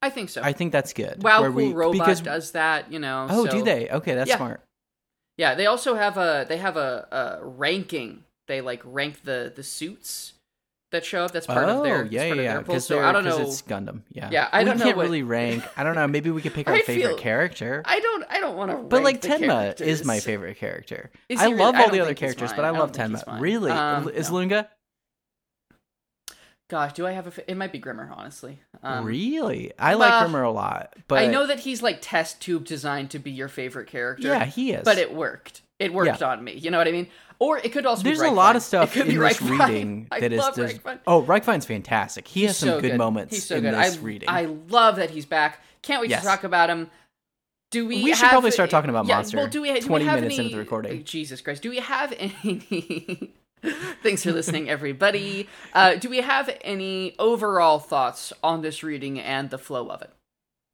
I 0.00 0.10
think 0.10 0.30
so. 0.30 0.40
I 0.42 0.52
think 0.52 0.70
that's 0.70 0.92
good. 0.92 1.22
wow, 1.22 1.40
where 1.40 1.50
cool 1.50 1.56
we- 1.56 1.72
robot 1.72 1.92
because 1.94 2.20
does 2.20 2.52
that, 2.52 2.92
you 2.92 3.00
know. 3.00 3.26
oh, 3.28 3.46
so- 3.46 3.50
do 3.50 3.62
they? 3.62 3.88
Okay, 3.88 4.14
that's 4.14 4.28
Yeah. 4.28 4.36
smart. 4.36 4.62
Yeah, 5.36 5.54
they 5.54 5.66
also 5.66 5.94
have 5.94 6.16
a 6.16 6.46
they 6.48 6.58
have 6.58 6.76
a, 6.76 7.08
a 7.42 7.46
ranking. 7.46 8.24
They 8.46 8.60
like 8.60 8.82
rank 8.84 9.24
the 9.24 9.52
the 9.54 9.62
suits 9.62 10.34
that 10.92 11.04
show 11.04 11.24
up. 11.24 11.32
That's 11.32 11.46
part 11.46 11.68
oh, 11.68 11.78
of 11.78 11.84
their 11.84 12.06
yeah, 12.06 12.24
yeah, 12.24 12.34
yeah. 12.34 12.54
pool. 12.54 12.62
Because 12.62 12.86
So 12.86 13.00
I 13.02 13.12
don't 13.12 13.24
know. 13.24 13.38
it's 13.40 13.60
Gundam. 13.62 14.02
Yeah, 14.12 14.28
Yeah, 14.30 14.48
I 14.52 14.62
don't 14.64 14.78
know 14.78 14.84
can't 14.84 14.96
what- 14.96 15.02
really 15.04 15.22
rank. 15.22 15.64
I 15.76 15.84
don't 15.84 15.94
know. 15.94 16.06
Maybe 16.06 16.30
we 16.30 16.40
could 16.40 16.54
pick 16.54 16.66
our 16.68 16.78
favorite 16.78 17.08
feel- 17.08 17.18
character. 17.18 17.82
I 17.84 18.00
don't. 18.00 18.24
I 18.30 18.40
don't 18.40 18.56
want 18.56 18.70
to. 18.70 18.76
but 18.78 19.02
like 19.02 19.20
Tenma 19.20 19.78
is 19.80 20.04
my 20.04 20.20
favorite 20.20 20.56
character. 20.56 21.10
I 21.36 21.44
really? 21.46 21.56
love 21.56 21.74
I 21.74 21.78
all 21.78 21.84
don't 21.88 21.92
the 21.94 22.00
other 22.00 22.14
characters, 22.14 22.50
mine. 22.50 22.56
but 22.56 22.64
I 22.64 22.68
I 22.68 22.70
love 22.70 22.92
don't 22.92 23.10
think 23.10 23.18
he's 23.18 23.24
Tenma. 23.34 23.40
Really, 23.40 23.70
Um, 23.72 24.08
is 24.08 24.30
no. 24.30 24.36
Lunge? 24.36 24.64
Gosh, 26.70 26.94
do 26.94 27.06
I 27.06 27.10
have 27.12 27.26
a? 27.26 27.30
fa- 27.30 27.50
It 27.50 27.56
might 27.56 27.70
be 27.72 27.78
Grimmer, 27.78 28.10
honestly. 28.14 28.60
Um, 28.82 29.04
really, 29.04 29.72
I 29.78 29.92
like 29.94 30.10
uh, 30.12 30.20
Grimmer 30.22 30.42
a 30.42 30.50
lot. 30.50 30.94
But 31.06 31.18
I 31.18 31.26
know 31.26 31.46
that 31.46 31.60
he's 31.60 31.82
like 31.82 31.98
test 32.00 32.40
tube 32.40 32.64
designed 32.64 33.10
to 33.10 33.18
be 33.18 33.30
your 33.30 33.48
favorite 33.48 33.88
character. 33.88 34.28
Yeah, 34.28 34.46
he 34.46 34.72
is. 34.72 34.82
but 34.82 34.96
it 34.96 35.12
worked. 35.12 35.60
It 35.82 35.92
worked 35.92 36.22
on 36.22 36.42
me. 36.42 36.52
You 36.54 36.70
know 36.70 36.78
what 36.78 36.88
I 36.88 36.92
mean? 36.92 37.08
Or 37.38 37.58
it 37.58 37.72
could 37.72 37.86
also 37.86 38.04
There's 38.04 38.20
be 38.20 38.26
a 38.26 38.30
lot 38.30 38.54
of 38.54 38.62
stuff 38.62 38.96
in 38.96 39.08
this 39.08 39.16
Reichwein. 39.16 39.58
reading 39.68 40.06
I 40.12 40.20
that 40.20 40.32
is 40.32 40.40
Reichwein. 40.42 41.00
oh 41.06 41.22
Reichwein's 41.22 41.66
fantastic. 41.66 42.28
He 42.28 42.44
has 42.44 42.50
He's 42.52 42.56
some 42.58 42.68
so 42.68 42.80
good, 42.80 42.96
moments 42.96 43.34
He's 43.34 43.46
so 43.46 43.56
in 43.56 43.62
good. 43.62 43.74
this 43.74 43.96
I, 43.98 44.00
reading. 44.00 44.28
I 44.28 44.44
love 44.68 44.96
that 44.96 45.10
he's 45.10 45.26
back. 45.26 45.60
Can't 45.82 46.00
wait 46.00 46.10
Yes. 46.10 46.22
to 46.22 46.28
talk 46.28 46.44
about 46.44 46.70
him. 46.70 46.88
Do 47.72 47.86
we? 47.86 48.04
We 48.04 48.10
should 48.14 48.18
have- 48.24 48.30
probably 48.30 48.50
start 48.52 48.70
talking 48.70 48.90
about 48.90 49.06
yeah, 49.06 49.16
Monster 49.16 49.38
Well, 49.38 49.46
do 49.48 49.62
we? 49.62 49.72
Do 49.72 49.80
20 49.80 50.04
we 50.04 50.08
have 50.08 50.20
minutes 50.20 50.38
any, 50.38 50.44
into 50.44 50.56
the 50.56 50.62
recording. 50.62 51.02
Jesus 51.04 51.40
Christ! 51.40 51.62
Do 51.62 51.70
we 51.70 51.78
have 51.80 52.12
any? 52.18 53.32
Thanks 54.02 54.22
for 54.24 54.32
listening, 54.32 54.68
everybody. 54.68 55.48
Uh, 55.72 55.94
do 55.94 56.08
we 56.10 56.20
have 56.20 56.50
any 56.62 57.14
overall 57.18 57.78
thoughts 57.78 58.32
on 58.42 58.62
this 58.62 58.82
reading 58.82 59.18
and 59.20 59.50
the 59.50 59.58
flow 59.58 59.88
of 59.88 60.02
it? 60.02 60.10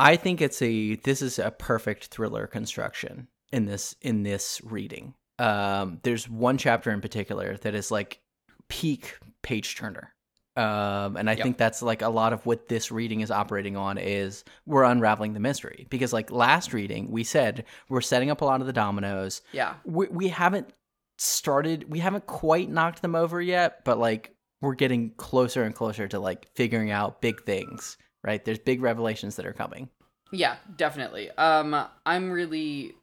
I 0.01 0.17
think 0.17 0.41
it's 0.41 0.61
a 0.63 0.97
this 0.97 1.23
is 1.23 1.39
a 1.39 1.51
perfect 1.51 2.07
thriller 2.07 2.47
construction 2.47 3.29
in 3.53 3.67
this 3.67 3.95
in 4.01 4.23
this 4.23 4.61
reading. 4.65 5.15
Um, 5.39 6.01
there's 6.03 6.29
one 6.29 6.59
chapter 6.59 6.91
in 6.91 7.01
particular 7.01 7.57
that 7.59 7.75
is 7.75 7.91
like 7.91 8.21
peak 8.69 9.19
page 9.43 9.77
turner. 9.77 10.13
Um, 10.57 11.17
and 11.17 11.31
I 11.31 11.35
Yep. 11.35 11.43
think 11.45 11.57
that's 11.59 11.83
like 11.83 12.03
a 12.03 12.09
lot 12.09 12.33
of 12.33 12.45
what 12.45 12.67
this 12.69 12.91
reading 12.91 13.21
is 13.21 13.31
operating 13.31 13.77
on 13.77 13.97
is 13.97 14.43
we're 14.67 14.83
unraveling 14.83 15.33
the 15.33 15.39
mystery 15.41 15.87
because 15.89 16.13
like 16.13 16.33
last 16.33 16.73
reading 16.73 17.13
we 17.13 17.23
said 17.23 17.65
we're 17.89 18.01
setting 18.01 18.29
up 18.29 18.41
a 18.41 18.45
lot 18.45 18.61
of 18.61 18.67
the 18.67 18.73
dominoes. 18.73 19.41
Yeah. 19.53 19.75
We 19.85 20.09
we 20.09 20.29
haven't 20.29 20.73
started 21.19 21.91
we 21.91 22.01
haven't 22.01 22.27
quite 22.27 22.69
knocked 22.71 23.03
them 23.03 23.15
over 23.15 23.41
yet, 23.41 23.85
but 23.85 23.99
like 23.99 24.35
we're 24.61 24.75
getting 24.75 25.13
closer 25.17 25.63
and 25.63 25.75
closer 25.75 26.09
to 26.09 26.19
like 26.19 26.49
figuring 26.57 26.91
out 26.91 27.21
big 27.21 27.45
things, 27.45 27.97
right? 28.25 28.45
There's 28.45 28.59
big 28.59 28.83
revelations 28.83 29.37
that 29.37 29.47
are 29.47 29.53
coming. 29.53 29.89
Yeah, 30.33 30.57
definitely. 30.77 31.31
Um, 31.31 31.87
I'm 32.05 32.31
really, 32.33 32.95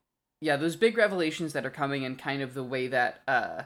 yeah, 0.41 0.57
those 0.57 0.75
big 0.75 0.97
revelations 0.97 1.53
that 1.53 1.65
are 1.65 1.71
coming 1.71 2.05
and 2.05 2.17
kind 2.17 2.41
of 2.41 2.53
the 2.53 2.63
way 2.63 2.87
that 2.87 3.21
uh, 3.27 3.63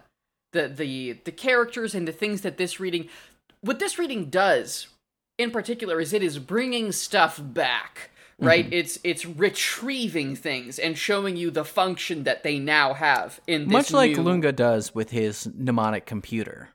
the 0.54 0.68
the 0.68 1.14
the 1.24 1.32
characters 1.32 1.96
and 1.96 2.08
the 2.08 2.12
things 2.12 2.42
that 2.42 2.58
this 2.58 2.80
reading, 2.80 3.10
what 3.62 3.80
this 3.80 4.00
reading 4.00 4.30
does, 4.30 4.88
in 5.38 5.52
particular, 5.52 6.00
is 6.00 6.14
it 6.14 6.24
is 6.24 6.40
bringing 6.40 6.92
stuff 6.92 7.40
back. 7.42 8.12
Right, 8.42 8.72
it's 8.72 9.00
it's 9.04 9.26
retrieving 9.26 10.34
things 10.34 10.80
and 10.80 10.98
showing 10.98 11.36
you 11.36 11.52
the 11.52 11.66
function 11.66 12.24
that 12.24 12.42
they 12.42 12.58
now 12.58 12.94
have 12.94 13.42
in 13.48 13.64
this 13.64 13.74
Much 13.74 13.92
like 13.92 14.12
new- 14.12 14.24
Lunge 14.24 14.56
does 14.56 14.96
with 14.96 15.10
his 15.10 15.50
mnemonic 15.58 16.06
computer. 16.06 16.70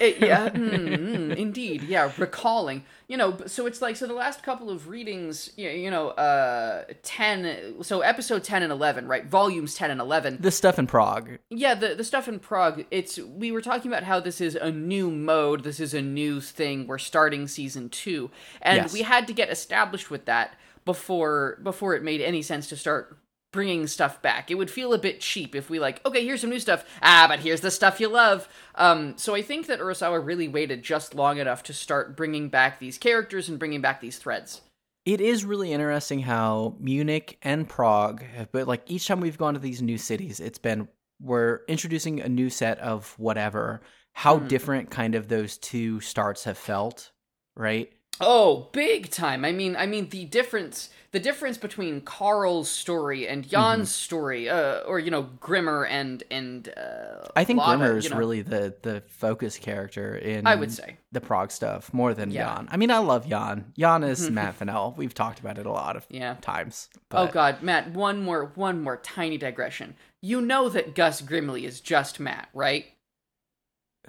It- 0.00 0.18
yeah, 0.20 0.48
mm, 0.54 1.34
indeed. 1.36 1.82
Yeah, 1.82 2.10
recalling. 2.18 2.84
You 3.08 3.16
know, 3.18 3.36
so 3.46 3.66
it's 3.66 3.82
like 3.82 3.96
so 3.96 4.06
the 4.06 4.14
last 4.14 4.42
couple 4.42 4.70
of 4.70 4.88
readings, 4.88 5.50
you 5.56 5.68
you 5.68 5.90
know, 5.90 6.08
uh 6.10 6.84
10 7.02 7.82
so 7.82 8.00
episode 8.00 8.44
10 8.44 8.62
and 8.62 8.72
11, 8.72 9.06
right? 9.08 9.26
Volumes 9.26 9.74
10 9.74 9.90
and 9.90 10.00
11. 10.00 10.38
This 10.40 10.56
stuff 10.56 10.78
in 10.78 10.86
Prague. 10.86 11.38
Yeah, 11.50 11.74
the 11.74 11.94
the 11.94 12.04
stuff 12.04 12.28
in 12.28 12.38
Prague, 12.38 12.84
it's 12.90 13.18
we 13.18 13.52
were 13.52 13.60
talking 13.62 13.90
about 13.90 14.04
how 14.04 14.20
this 14.20 14.40
is 14.40 14.54
a 14.54 14.70
new 14.70 15.10
mode, 15.10 15.64
this 15.64 15.80
is 15.80 15.92
a 15.94 16.02
new 16.02 16.40
thing. 16.40 16.86
We're 16.86 16.98
starting 16.98 17.46
season 17.48 17.88
2. 17.90 18.30
And 18.62 18.76
Yes. 18.82 18.92
we 18.92 19.02
had 19.02 19.26
to 19.26 19.32
get 19.34 19.50
established 19.50 20.10
with 20.10 20.24
that 20.26 20.54
before 20.84 21.58
before 21.62 21.94
it 21.94 22.02
made 22.02 22.20
any 22.20 22.42
sense 22.42 22.68
to 22.68 22.76
start 22.76 23.18
bringing 23.54 23.86
stuff 23.86 24.20
back. 24.20 24.50
It 24.50 24.56
would 24.56 24.70
feel 24.70 24.92
a 24.92 24.98
bit 24.98 25.20
cheap 25.20 25.54
if 25.54 25.70
we 25.70 25.78
like, 25.80 26.04
okay, 26.04 26.22
here's 26.22 26.42
some 26.42 26.50
new 26.50 26.60
stuff. 26.60 26.84
Ah, 27.00 27.24
but 27.28 27.38
here's 27.40 27.62
the 27.62 27.70
stuff 27.70 28.00
you 28.00 28.08
love. 28.08 28.46
Um 28.74 29.16
so 29.16 29.34
I 29.34 29.40
think 29.40 29.66
that 29.68 29.80
Urasawa 29.80 30.22
really 30.24 30.48
waited 30.48 30.82
just 30.82 31.14
long 31.14 31.38
enough 31.38 31.62
to 31.64 31.72
start 31.72 32.16
bringing 32.16 32.50
back 32.50 32.78
these 32.78 32.98
characters 32.98 33.48
and 33.48 33.58
bringing 33.58 33.80
back 33.80 34.02
these 34.02 34.18
threads. 34.18 34.60
It 35.06 35.20
is 35.20 35.44
really 35.44 35.72
interesting 35.72 36.20
how 36.20 36.76
Munich 36.80 37.38
and 37.42 37.68
Prague 37.68 38.22
have 38.36 38.50
but 38.52 38.66
like 38.68 38.82
each 38.86 39.06
time 39.06 39.20
we've 39.20 39.38
gone 39.38 39.54
to 39.54 39.60
these 39.60 39.80
new 39.80 39.96
cities, 39.98 40.40
it's 40.40 40.58
been 40.58 40.88
we're 41.22 41.60
introducing 41.68 42.20
a 42.20 42.28
new 42.28 42.50
set 42.50 42.78
of 42.80 43.14
whatever. 43.18 43.80
How 44.14 44.38
Mhm. 44.38 44.48
different 44.48 44.90
kind 44.90 45.14
of 45.14 45.28
those 45.28 45.56
two 45.58 46.00
starts 46.00 46.44
have 46.44 46.58
felt, 46.58 47.12
right? 47.56 47.92
Oh, 48.20 48.68
big 48.72 49.10
time. 49.10 49.44
I 49.44 49.50
mean, 49.50 49.74
I 49.76 49.86
mean 49.86 50.08
the 50.10 50.24
difference 50.24 50.90
the 51.14 51.20
difference 51.20 51.56
between 51.56 52.00
Karl's 52.02 52.68
story 52.68 53.26
and 53.28 53.48
Jan's 53.48 53.90
story 53.94 54.48
uh 54.50 54.80
or 54.80 54.98
you 54.98 55.10
know 55.10 55.22
Grimmer 55.40 55.86
and 55.86 56.22
and 56.30 56.68
uh 56.76 57.28
I 57.36 57.44
think 57.44 57.60
Lava, 57.60 57.76
Grimmer 57.78 57.96
is 57.98 58.04
you 58.04 58.10
know, 58.10 58.16
really 58.18 58.42
the 58.42 58.74
the 58.82 59.02
focus 59.08 59.56
character 59.56 60.16
in 60.16 60.46
I 60.46 60.56
would 60.56 60.72
say. 60.72 60.98
the 61.12 61.20
Prague 61.20 61.50
stuff 61.52 61.94
more 61.94 62.14
than 62.14 62.30
Yeah. 62.32 62.54
Jan. 62.56 62.68
I 62.70 62.76
mean, 62.76 62.90
I 62.90 62.98
love 62.98 63.28
Jan. 63.28 63.72
Jan 63.78 64.02
is 64.02 64.28
Matt 64.38 64.56
Fennell. 64.56 64.92
We've 64.96 65.14
talked 65.14 65.38
about 65.40 65.56
it 65.56 65.66
a 65.66 65.70
lot 65.72 65.96
of 65.96 66.04
Yeah. 66.10 66.34
times. 66.42 66.88
Oh 67.12 67.28
god, 67.28 67.62
Matt, 67.62 67.92
one 67.92 68.20
more 68.22 68.52
one 68.56 68.82
more 68.82 68.96
tiny 68.98 69.38
digression. 69.38 69.94
You 70.20 70.40
know 70.40 70.68
that 70.68 70.94
Gus 70.94 71.20
Grimly 71.22 71.64
is 71.64 71.80
just 71.80 72.18
Matt, 72.20 72.48
right? 72.52 72.86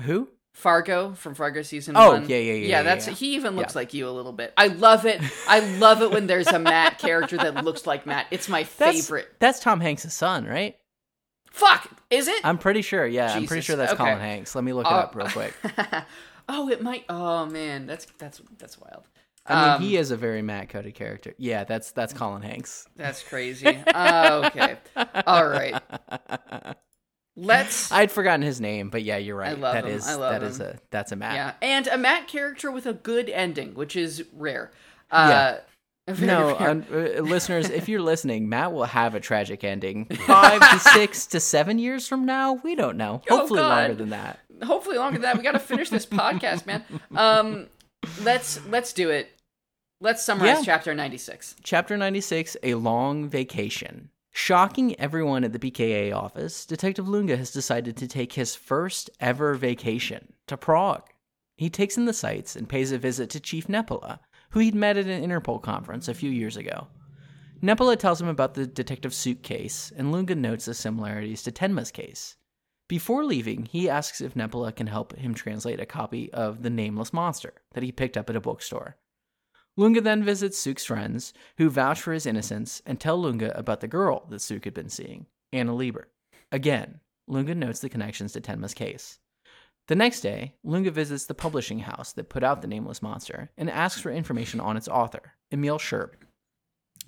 Who? 0.02 0.30
Fargo 0.56 1.13
from 1.13 1.36
Fargo 1.36 1.62
season 1.62 1.96
Oh, 1.98 2.13
one. 2.13 2.30
yeah, 2.30 2.38
yeah, 2.38 2.54
yeah, 2.54 2.54
Yeah, 2.54 2.68
yeah, 2.68 2.82
that's 2.84 3.08
yeah. 3.08 3.13
he 3.13 3.36
even 3.36 3.56
looks 3.56 3.76
Yeah. 3.76 3.80
like 3.80 3.94
you 3.94 4.08
a 4.08 4.12
little 4.12 4.32
bit. 4.32 4.54
I 4.58 4.68
love 4.68 5.06
it. 5.06 5.22
I 5.48 5.60
love 5.60 6.02
it 6.02 6.12
when 6.12 6.28
there's 6.28 6.48
a 6.48 6.58
Matt 6.58 6.98
character 7.00 7.38
that 7.38 7.63
looks 7.63 7.86
like 7.86 8.06
Matt. 8.06 8.28
It's 8.32 8.48
my 8.50 8.63
That's, 8.78 8.98
favorite. 9.02 9.28
That's 9.39 9.60
Tom 9.60 9.82
Hanks' 9.82 10.12
son, 10.13 10.46
right? 10.46 10.78
Fuck, 11.52 11.89
is 12.10 12.28
it? 12.28 12.39
I'm 12.44 12.58
pretty 12.58 12.82
sure. 12.82 13.06
Yeah, 13.06 13.34
I'm 13.34 13.46
pretty 13.46 13.62
sure 13.62 13.76
that's 13.76 13.94
okay. 13.94 14.04
Colin 14.04 14.20
Hanks. 14.20 14.56
Let 14.56 14.63
me 14.63 14.74
look 14.74 14.86
it 14.86 14.91
Uh, 14.91 14.96
up 14.96 15.15
real 15.15 15.28
quick. 15.30 15.54
Oh, 16.48 16.70
it 16.70 16.80
might. 16.82 17.06
Oh 17.10 17.48
man, 17.48 17.88
that's 17.88 18.06
that's 18.20 18.39
that's 18.60 18.80
wild. 18.80 19.04
I 19.48 19.56
mean, 19.65 19.74
Um, 19.78 19.82
he 19.82 19.98
is 19.98 20.12
a 20.12 20.15
very 20.15 20.44
Matt 20.44 20.70
coded 20.70 20.94
character. 20.94 21.34
Yeah, 21.39 21.63
that's 21.63 21.91
that's 21.91 22.13
Colin 22.13 22.44
Hanks. 22.44 22.88
That's 22.96 23.24
crazy. 23.24 23.82
Oh, 23.96 24.44
okay. 24.46 24.78
All 25.26 25.48
right. 25.48 25.82
Let's. 27.36 27.91
I'd 27.91 28.12
forgotten 28.12 28.41
his 28.41 28.62
name, 28.62 28.89
but 28.89 29.04
yeah, 29.04 29.17
you're 29.17 29.36
right. 29.38 29.50
I 29.52 29.54
love 29.54 29.74
That 29.76 29.86
him. 29.86 29.91
is 29.91 30.08
I 30.08 30.15
love 30.15 30.32
that 30.34 30.43
is 30.43 30.60
him. 30.60 30.67
a 30.67 30.76
that's 30.91 31.12
a 31.12 31.15
Matt. 31.15 31.36
yeah, 31.36 31.54
and 31.62 31.88
a 31.88 31.98
Matt 31.98 32.28
character 32.28 32.71
with 32.71 32.86
a 32.86 32.93
good 32.93 33.30
ending, 33.30 33.74
which 33.74 33.95
is 33.95 34.24
rare. 34.34 34.71
Uh, 35.12 35.58
very 36.08 36.28
No, 36.28 36.58
rare. 36.58 36.69
um, 36.69 36.86
uh, 36.91 36.95
listeners, 37.21 37.69
if 37.69 37.89
you're 37.89 38.02
listening, 38.02 38.48
Matt 38.48 38.71
will 38.74 38.86
have 38.86 39.15
a 39.15 39.19
tragic 39.19 39.63
ending. 39.63 40.06
Five 40.28 40.62
to 40.71 40.80
six 40.80 41.26
to 41.28 41.39
seven 41.39 41.78
years 41.80 42.08
from 42.08 42.26
now, 42.26 42.54
we 42.63 42.76
don't 42.76 42.95
know. 42.98 43.21
Oh, 43.30 43.38
Hopefully 43.39 43.60
God. 43.60 43.78
longer 43.82 43.95
than 43.95 44.10
that. 44.12 44.39
hopefully 44.63 44.98
longer 44.98 45.15
than 45.19 45.24
that. 45.24 45.38
We 45.38 45.43
got 45.43 45.52
to 45.54 45.60
finish 45.60 45.89
this 45.89 46.06
podcast, 46.06 46.65
man. 46.65 46.84
Um, 47.15 47.67
let's 48.24 48.65
let's 48.67 48.93
do 48.93 49.10
it. 49.10 49.30
Let's 50.02 50.24
summarize 50.24 50.60
Yeah. 50.60 50.63
chapter 50.63 50.93
ninety 50.93 51.17
six. 51.17 51.56
Chapter 51.63 51.98
96 51.98 52.56
A 52.63 52.76
Long 52.76 53.28
Vacation. 53.30 54.10
Shocking 54.38 55.00
everyone 55.00 55.45
at 55.45 55.54
the 55.54 55.60
BKA 55.60 56.13
office, 56.13 56.65
Detective 56.65 57.08
Lunge 57.08 57.30
has 57.30 57.52
decided 57.52 57.95
to 57.95 58.06
take 58.06 58.34
his 58.34 58.54
first 58.54 59.10
ever 59.21 59.54
vacation 59.54 60.34
to 60.48 60.58
Prague. 60.58 61.10
He 61.56 61.69
takes 61.69 61.95
in 61.95 62.04
the 62.04 62.12
sights 62.12 62.58
and 62.58 62.67
pays 62.67 62.91
a 62.91 62.98
visit 62.98 63.30
to 63.30 63.39
Chief 63.39 63.67
Nepola, 63.67 64.19
who 64.50 64.60
he'd 64.60 64.76
met 64.76 64.98
at 64.98 65.08
an 65.08 65.24
Interpol 65.24 65.62
conference 65.62 66.10
a 66.10 66.13
few 66.13 66.30
years 66.30 66.58
ago. 66.58 66.88
Nepola 67.63 67.95
tells 67.98 68.19
him 68.19 68.28
about 68.28 68.56
the 68.56 68.67
detective 68.67 69.13
suitcase, 69.13 69.93
and 69.95 70.12
Lunge 70.12 70.36
notes 70.36 70.65
the 70.65 70.74
similarities 70.74 71.41
to 71.43 71.52
Tenma's 71.54 71.89
case. 71.89 72.36
Before 72.89 73.24
leaving, 73.24 73.65
he 73.65 73.89
asks 73.89 74.19
if 74.19 74.36
Nepola 74.36 74.76
can 74.76 74.88
help 74.88 75.15
him 75.15 75.34
translate 75.34 75.80
a 75.80 75.86
copy 75.86 76.32
of 76.34 76.62
The 76.62 76.69
Nameless 76.69 77.13
Monster 77.13 77.54
that 77.74 77.84
he 77.84 77.93
picked 77.93 78.17
up 78.17 78.30
at 78.30 78.36
a 78.36 78.41
bookstore. 78.41 78.98
Lunge 79.77 80.01
then 80.01 80.23
visits 80.23 80.57
Suk's 80.57 80.85
friends, 80.85 81.33
who 81.57 81.69
vouch 81.69 82.01
for 82.01 82.13
his 82.13 82.25
innocence 82.25 82.81
and 82.85 82.99
tell 82.99 83.21
Lunge 83.21 83.43
about 83.43 83.81
the 83.81 83.88
girl 83.88 84.25
that 84.29 84.41
Suk 84.41 84.63
had 84.63 84.73
been 84.73 84.89
seeing, 84.89 85.25
Anna 85.51 85.75
Lieber. 85.75 86.07
Again, 86.51 87.01
Lunge 87.27 87.55
notes 87.55 87.79
the 87.79 87.89
connections 87.89 88.33
to 88.33 88.41
Tenma's 88.41 88.73
case. 88.73 89.19
The 89.88 89.95
next 89.95 90.21
day, 90.21 90.55
Lunge 90.63 90.89
visits 90.89 91.25
the 91.25 91.33
publishing 91.33 91.79
house 91.79 92.13
that 92.13 92.29
put 92.29 92.43
out 92.43 92.61
The 92.61 92.67
Nameless 92.67 93.01
Monster 93.01 93.51
and 93.57 93.69
asks 93.69 94.01
for 94.01 94.11
information 94.11 94.59
on 94.59 94.77
its 94.77 94.88
author, 94.88 95.33
Emil 95.51 95.77
Scherb. 95.77 96.11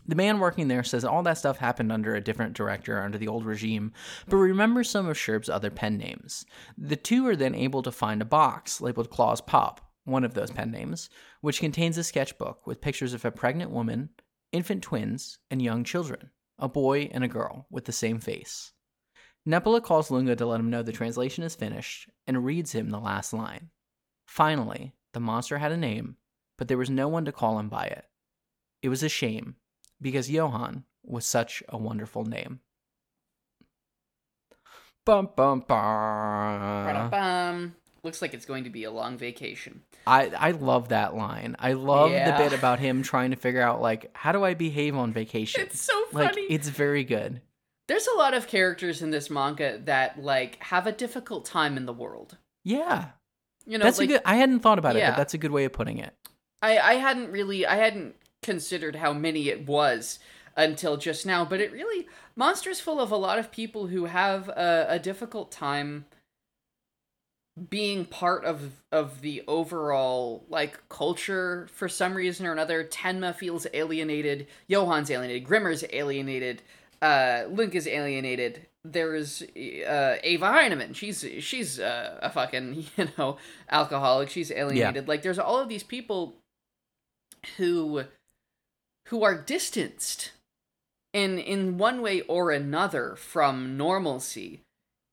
The 0.05 0.15
man 0.15 0.39
working 0.39 0.67
there 0.67 0.83
says 0.83 1.03
all 1.03 1.23
that 1.23 1.37
stuff 1.37 1.57
happened 1.57 1.91
under 1.91 2.15
a 2.15 2.21
different 2.21 2.53
director 2.53 3.01
under 3.01 3.17
the 3.17 3.27
old 3.27 3.45
regime, 3.45 3.93
but 4.27 4.37
remembers 4.37 4.89
some 4.89 5.07
of 5.07 5.17
Scherb's 5.17 5.49
other 5.49 5.69
pen 5.69 5.97
names. 5.97 6.45
The 6.77 6.95
two 6.95 7.27
are 7.27 7.35
then 7.35 7.55
able 7.55 7.81
to 7.83 7.91
find 7.91 8.21
a 8.21 8.25
box 8.25 8.79
labeled 8.79 9.09
Klaus 9.09 9.41
Poppe, 9.41 9.81
one 10.07 10.23
of 10.23 10.33
those 10.33 10.51
pen 10.51 10.71
names, 10.71 11.09
which 11.41 11.59
contains 11.59 11.97
a 11.97 12.03
sketchbook 12.03 12.65
with 12.65 12.81
pictures 12.81 13.13
of 13.13 13.25
a 13.25 13.31
pregnant 13.31 13.71
woman, 13.71 14.09
infant 14.51 14.81
twins, 14.81 15.39
and 15.51 15.61
young 15.61 15.83
children, 15.83 16.31
a 16.57 16.69
boy 16.69 17.09
and 17.11 17.23
a 17.23 17.27
girl 17.27 17.67
with 17.69 17.85
the 17.85 17.91
same 17.91 18.19
face. 18.19 18.71
Nepola 19.47 19.81
calls 19.81 20.09
Lunge 20.09 20.35
to 20.37 20.45
let 20.45 20.59
him 20.59 20.69
know 20.69 20.81
the 20.81 20.91
translation 20.91 21.43
is 21.43 21.55
finished 21.55 22.09
and 22.25 22.43
reads 22.43 22.73
him 22.73 22.89
the 22.89 22.99
last 22.99 23.33
line. 23.33 23.69
Finally, 24.25 24.93
the 25.13 25.19
monster 25.19 25.57
had 25.57 25.71
a 25.71 25.77
name, 25.77 26.17
but 26.57 26.67
there 26.67 26.77
was 26.77 26.89
no 26.89 27.07
one 27.07 27.25
to 27.25 27.31
call 27.31 27.59
him 27.59 27.69
by 27.69 27.85
it. 27.85 28.05
It 28.81 28.89
was 28.89 29.03
a 29.03 29.09
shame, 29.09 29.55
because 30.01 30.29
Johan 30.29 30.83
was 31.03 31.25
such 31.25 31.63
a 31.69 31.77
wonderful 31.77 32.25
name. 32.25 32.59
Bum 35.05 35.29
bum 35.35 35.63
bum. 35.65 37.75
Looks 38.07 38.21
like 38.21 38.33
it's 38.33 38.45
going 38.45 38.63
to 38.63 38.69
be 38.69 38.85
a 38.85 38.89
long 38.91 39.17
vacation. 39.17 39.81
I 40.07 40.27
I 40.29 40.51
love 40.51 40.87
that 40.89 41.13
line. 41.13 41.57
I 41.59 41.73
love 41.73 42.09
Yeah. 42.11 42.31
the 42.37 42.41
bit 42.49 42.57
about 42.57 42.79
him 42.79 43.03
trying 43.13 43.31
to 43.31 43.35
figure 43.35 43.61
out 43.61 43.81
like 43.81 44.09
how 44.13 44.31
do 44.31 44.45
I 44.45 44.53
behave 44.53 44.95
on 44.95 45.11
vacation. 45.11 45.59
It's 45.59 45.81
so 45.81 45.93
like 46.13 46.29
funny. 46.29 46.43
it's 46.49 46.69
very 46.69 47.03
good. 47.03 47.41
There's 47.89 48.07
a 48.07 48.17
lot 48.17 48.33
of 48.33 48.47
characters 48.47 49.01
in 49.01 49.11
this 49.11 49.29
manga 49.29 49.81
that 49.83 50.23
like 50.23 50.63
have 50.63 50.87
a 50.87 50.93
difficult 50.93 51.43
time 51.43 51.75
in 51.75 51.85
the 51.85 51.91
world. 51.91 52.37
Yeah, 52.63 53.09
You 53.65 53.77
know, 53.77 53.83
that's 53.83 53.99
like, 53.99 54.09
a 54.09 54.13
good. 54.13 54.21
I 54.23 54.35
hadn't 54.37 54.59
thought 54.61 54.79
about 54.79 54.95
it, 54.95 55.03
but 55.05 55.17
that's 55.17 55.33
a 55.33 55.37
good 55.37 55.51
way 55.51 55.65
of 55.65 55.73
putting 55.73 55.97
it. 55.97 56.13
I 56.61 56.79
I 56.79 56.93
hadn't 56.93 57.29
really 57.29 57.65
I 57.65 57.75
hadn't 57.75 58.15
considered 58.41 58.95
how 58.95 59.11
many 59.11 59.49
it 59.49 59.67
was 59.67 60.19
until 60.55 60.95
just 60.95 61.25
now, 61.25 61.43
but 61.43 61.59
it 61.59 61.73
really 61.73 62.07
Monsters 62.37 62.79
full 62.79 63.01
of 63.01 63.11
a 63.11 63.17
lot 63.17 63.37
of 63.39 63.51
people 63.51 63.87
who 63.87 64.05
have 64.05 64.47
a, 64.47 64.85
a 64.89 64.99
difficult 64.99 65.51
time 65.51 66.05
being 67.69 68.05
part 68.05 68.45
of 68.45 68.71
of 68.91 69.21
the 69.21 69.43
overall 69.47 70.45
like 70.49 70.87
culture 70.89 71.67
for 71.73 71.89
some 71.89 72.13
reason 72.13 72.45
or 72.45 72.51
another. 72.51 72.83
Tenma 72.83 73.35
feels 73.35 73.65
alienated, 73.73 74.47
Johan's 74.69 75.09
alienated, 75.09 75.47
Grimmer's 75.47 75.83
alienated, 75.91 76.61
uh 77.01 77.43
Link 77.49 77.75
is 77.75 77.87
alienated. 77.87 78.67
There's 78.83 79.41
uh 79.41 80.17
Ava 80.23 80.47
Heinemann. 80.47 80.93
She's 80.93 81.25
she's 81.39 81.79
uh, 81.79 82.19
a 82.21 82.29
fucking, 82.29 82.85
you 82.97 83.07
know, 83.17 83.37
alcoholic. 83.69 84.29
She's 84.29 84.51
alienated. 84.51 85.07
Like 85.07 85.23
there's 85.23 85.39
all 85.39 85.59
of 85.59 85.69
these 85.69 85.83
people 85.83 86.35
who 87.57 88.03
who 89.07 89.23
are 89.23 89.35
distanced 89.35 90.31
in 91.13 91.39
in 91.39 91.77
one 91.77 92.01
way 92.01 92.21
or 92.21 92.51
another 92.51 93.15
from 93.15 93.77
normalcy 93.77 94.61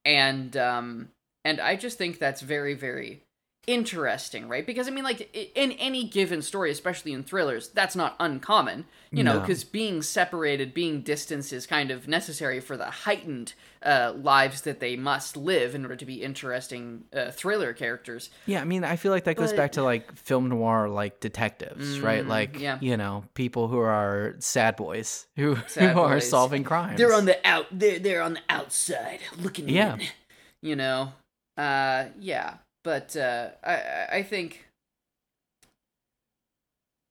and 0.04 0.56
um 0.56 1.08
and 1.44 1.60
i 1.60 1.76
just 1.76 1.98
think 1.98 2.18
that's 2.18 2.40
very 2.40 2.74
very 2.74 3.22
interesting 3.66 4.46
right 4.46 4.66
because 4.66 4.86
i 4.86 4.90
mean 4.90 5.04
like 5.04 5.34
in 5.56 5.72
any 5.72 6.04
given 6.04 6.42
story 6.42 6.70
especially 6.70 7.14
in 7.14 7.22
thrillers 7.24 7.68
that's 7.70 7.96
not 7.96 8.14
uncommon 8.20 8.84
you 9.10 9.24
know 9.24 9.34
No. 9.34 9.40
because 9.40 9.64
being 9.64 10.02
separated 10.02 10.74
being 10.74 11.00
distanced 11.00 11.50
is 11.50 11.66
kind 11.66 11.90
of 11.90 12.06
necessary 12.06 12.60
for 12.60 12.76
the 12.76 12.84
heightened 12.84 13.54
uh, 13.82 14.12
lives 14.16 14.62
that 14.62 14.80
they 14.80 14.96
must 14.96 15.34
live 15.36 15.74
in 15.74 15.82
order 15.84 15.96
to 15.96 16.04
be 16.04 16.22
interesting 16.22 17.04
uh, 17.16 17.30
thriller 17.30 17.72
characters 17.72 18.28
Yeah, 18.44 18.60
I 18.60 18.64
mean, 18.64 18.84
I 18.84 18.96
feel 18.96 19.12
like 19.12 19.24
that 19.24 19.36
goes 19.36 19.50
But- 19.52 19.56
back 19.58 19.72
to 19.72 19.82
like 19.82 20.14
film 20.16 20.48
noir, 20.48 20.88
like 20.88 21.20
detectives, 21.20 22.00
right? 22.00 22.24
Mm, 22.24 22.28
Like, 22.28 22.58
yeah. 22.60 22.78
you 22.80 22.96
know, 22.96 23.24
people 23.34 23.68
who 23.68 23.78
are 23.78 24.36
sad 24.40 24.76
boys 24.76 25.26
who, 25.36 25.56
Sad 25.66 25.92
who 25.94 26.00
are 26.00 26.18
solving 26.20 26.64
crimes. 26.64 26.96
They're 26.98 27.12
on 27.14 27.26
the 27.26 27.36
out. 27.46 27.66
They're 27.72 27.98
they're 27.98 28.22
on 28.22 28.34
the 28.34 28.40
outside 28.48 29.20
looking 29.38 29.68
Yeah. 29.68 29.94
in. 29.96 30.00
You 30.62 30.76
know. 30.76 31.12
Uh, 31.56 32.06
yeah. 32.18 32.54
But 32.82 33.16
uh, 33.16 33.48
I 33.62 34.06
I- 34.18 34.22
think. 34.22 34.66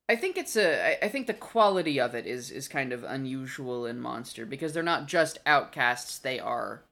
I 0.09 0.15
think 0.15 0.37
it's 0.37 0.55
a. 0.55 0.99
I- 1.01 1.05
I 1.05 1.09
think 1.09 1.27
the 1.27 1.33
quality 1.33 1.99
of 1.99 2.13
it 2.13 2.27
is 2.27 2.51
is 2.51 2.67
kind 2.67 2.91
of 2.93 3.03
unusual 3.03 3.85
in 3.85 3.99
Monster 3.99 4.45
because 4.45 4.73
they're 4.73 4.83
not 4.83 5.07
just 5.07 5.39
outcasts; 5.45 6.17
they 6.19 6.39
are 6.39 6.83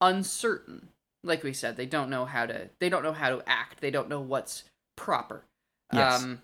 uncertain. 0.00 0.88
Like 1.22 1.42
we 1.42 1.52
said, 1.52 1.76
they 1.76 1.86
don't 1.86 2.10
know 2.10 2.24
how 2.24 2.46
to. 2.46 2.70
They 2.80 2.88
don't 2.88 3.02
know 3.02 3.12
how 3.12 3.28
to 3.30 3.42
act. 3.46 3.80
They 3.80 3.90
don't 3.90 4.08
know 4.08 4.20
what's 4.20 4.64
proper. 4.96 5.44
Yes. 5.92 6.22
Um, 6.22 6.42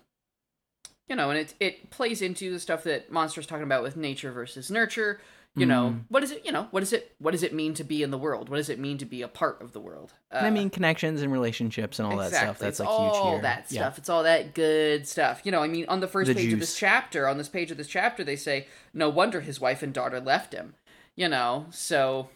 you 1.09 1.15
know, 1.15 1.31
and 1.31 1.39
it 1.39 1.53
it 1.59 1.89
plays 1.89 2.21
into 2.21 2.51
the 2.51 2.59
stuff 2.59 2.83
that 2.83 3.11
Monster's 3.11 3.47
talking 3.47 3.63
about 3.65 3.83
with 3.83 3.97
nature 3.97 4.31
versus 4.31 4.71
nurture. 4.71 5.19
You 5.53 5.65
know, 5.65 5.89
Mm. 5.89 6.05
what 6.07 6.23
is 6.23 6.31
it? 6.31 6.45
You 6.45 6.53
know, 6.53 6.69
what 6.71 6.81
is 6.81 6.93
it? 6.93 7.13
What 7.19 7.31
does 7.31 7.43
it 7.43 7.53
mean 7.53 7.73
to 7.73 7.83
be 7.83 8.03
in 8.03 8.09
the 8.09 8.17
world? 8.17 8.47
What 8.47 8.55
does 8.55 8.69
it 8.69 8.79
mean 8.79 8.97
to 8.99 9.05
be 9.05 9.21
a 9.21 9.27
part 9.27 9.61
of 9.61 9.73
the 9.73 9.81
world? 9.81 10.13
Uh, 10.31 10.37
I 10.37 10.49
mean, 10.49 10.69
connections 10.69 11.21
and 11.21 11.29
relationships 11.29 11.99
and 11.99 12.07
all 12.07 12.17
that 12.19 12.31
stuff. 12.31 12.57
That's 12.57 12.79
it's 12.79 12.79
like 12.79 12.87
huge 12.87 13.13
all 13.15 13.31
here. 13.33 13.41
that 13.41 13.65
Yeah. 13.69 13.81
stuff. 13.81 13.97
It's 13.97 14.07
all 14.07 14.23
that 14.23 14.53
good 14.53 15.05
stuff. 15.09 15.41
You 15.43 15.51
know, 15.51 15.61
I 15.61 15.67
mean, 15.67 15.85
on 15.89 15.99
the 15.99 16.07
first 16.07 16.29
The 16.29 16.35
page 16.35 16.53
of 16.53 16.59
this 16.61 16.77
chapter, 16.77 17.27
on 17.27 17.37
this 17.37 17.49
page 17.49 17.69
of 17.69 17.75
this 17.75 17.89
chapter, 17.89 18.23
they 18.23 18.37
say, 18.37 18.67
"No 18.93 19.09
wonder 19.09 19.41
his 19.41 19.59
wife 19.59 19.83
and 19.83 19.93
daughter 19.93 20.21
left 20.21 20.53
him." 20.53 20.75
You 21.17 21.27
know, 21.27 21.65
so 21.71 22.29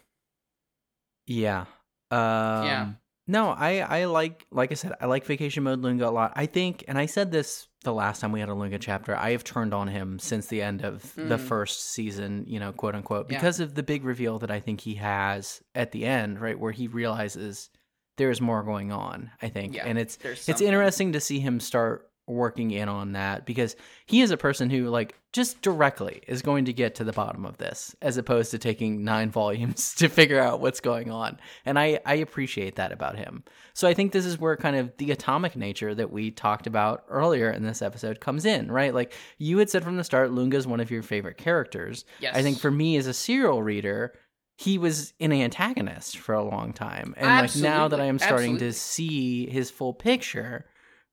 Yeah. 1.25 1.65
Um, 2.11 2.17
Yeah. 2.65 2.89
No, 3.27 3.49
I, 3.49 3.79
I 3.79 4.05
like, 4.05 4.45
like 4.51 4.71
I 4.71 4.75
said, 4.75 4.93
I 5.01 5.07
like 5.07 5.25
Vacation 5.25 5.63
Mode 5.63 5.79
Lunge 5.81 6.01
a 6.01 6.11
lot. 6.11 6.33
I 6.35 6.45
think, 6.45 6.83
and 6.87 6.97
I 6.97 7.07
said 7.07 7.31
this 7.31 7.67
the 7.83 7.93
last 7.93 8.19
time 8.21 8.31
we 8.31 8.39
had 8.39 8.49
a 8.49 8.53
Lunge 8.53 8.77
chapter, 8.79 9.15
I 9.15 9.31
have 9.31 9.43
turned 9.43 9.73
on 9.73 9.87
him 9.87 10.19
since 10.19 10.47
the 10.47 10.61
end 10.61 10.83
of 10.83 11.13
the 11.15 11.37
Mm. 11.37 11.39
first 11.39 11.91
season, 11.91 12.43
you 12.47 12.59
know, 12.59 12.71
quote 12.71 12.93
unquote, 12.95 13.29
Yeah. 13.31 13.37
because 13.37 13.59
of 13.59 13.73
the 13.75 13.83
big 13.83 14.03
reveal 14.03 14.37
that 14.39 14.51
I 14.51 14.59
think 14.59 14.81
he 14.81 14.95
has 14.95 15.61
at 15.73 15.91
the 15.91 16.05
end, 16.05 16.39
right, 16.39 16.59
where 16.59 16.71
he 16.71 16.87
realizes 16.87 17.69
there's 18.17 18.41
more 18.41 18.63
going 18.63 18.91
on, 18.91 19.31
I 19.41 19.49
think. 19.49 19.75
Yeah, 19.75 19.85
and 19.87 19.97
it's, 19.97 20.17
it's 20.23 20.61
interesting 20.61 21.13
to 21.13 21.19
see 21.19 21.39
him 21.39 21.59
start 21.59 22.07
working 22.27 22.71
in 22.71 22.89
on 22.89 23.11
that 23.11 23.45
because 23.45 23.75
he 24.05 24.21
is 24.21 24.31
a 24.31 24.37
person 24.37 24.69
who 24.69 24.89
like 24.89 25.15
just 25.31 25.61
directly 25.61 26.21
is 26.27 26.41
going 26.41 26.65
to 26.65 26.73
get 26.73 26.95
to 26.95 27.03
the 27.03 27.11
bottom 27.11 27.45
of 27.45 27.57
this 27.57 27.95
as 28.01 28.17
opposed 28.17 28.51
to 28.51 28.57
taking 28.57 29.03
nine 29.03 29.29
volumes 29.31 29.93
to 29.95 30.07
figure 30.07 30.39
out 30.39 30.59
what's 30.59 30.79
going 30.79 31.11
on. 31.11 31.39
And 31.65 31.77
i 31.77 31.99
i 32.05 32.15
appreciate 32.15 32.75
that 32.75 32.91
about 32.91 33.17
him. 33.17 33.43
So 33.73 33.87
i 33.87 33.93
think 33.93 34.11
this 34.11 34.25
is 34.25 34.39
where 34.39 34.57
kind 34.57 34.75
of 34.75 34.95
the 34.97 35.11
atomic 35.11 35.55
nature 35.55 35.93
that 35.93 36.11
we 36.11 36.31
talked 36.31 36.67
about 36.67 37.03
earlier 37.09 37.51
in 37.51 37.63
this 37.63 37.81
episode 37.81 38.19
comes 38.19 38.45
in 38.45 38.71
right? 38.71 38.93
Like 38.93 39.13
you 39.37 39.57
had 39.59 39.69
said 39.69 39.83
from 39.83 39.97
the 39.97 40.03
start 40.03 40.31
lunge 40.31 40.55
is 40.55 40.65
one 40.65 40.79
of 40.79 40.91
your 40.91 41.03
favorite 41.03 41.37
characters. 41.37 42.05
Yes. 42.19 42.35
i 42.35 42.41
think 42.41 42.59
for 42.59 42.71
me 42.71 42.97
as 42.97 43.07
a 43.07 43.13
serial 43.13 43.61
reader 43.61 44.13
he 44.57 44.77
was 44.77 45.13
an 45.19 45.33
antagonist 45.33 46.17
for 46.17 46.33
a 46.33 46.41
long 46.41 46.71
time. 46.71 47.13
And 47.17 47.27
like 47.27 47.55
now 47.57 47.89
that 47.89 47.99
i 47.99 48.05
am 48.05 48.17
starting 48.17 48.53
absolutely. 48.53 48.67
to 48.67 48.73
see 48.73 49.49
his 49.49 49.69
full 49.69 49.93
picture 49.93 50.65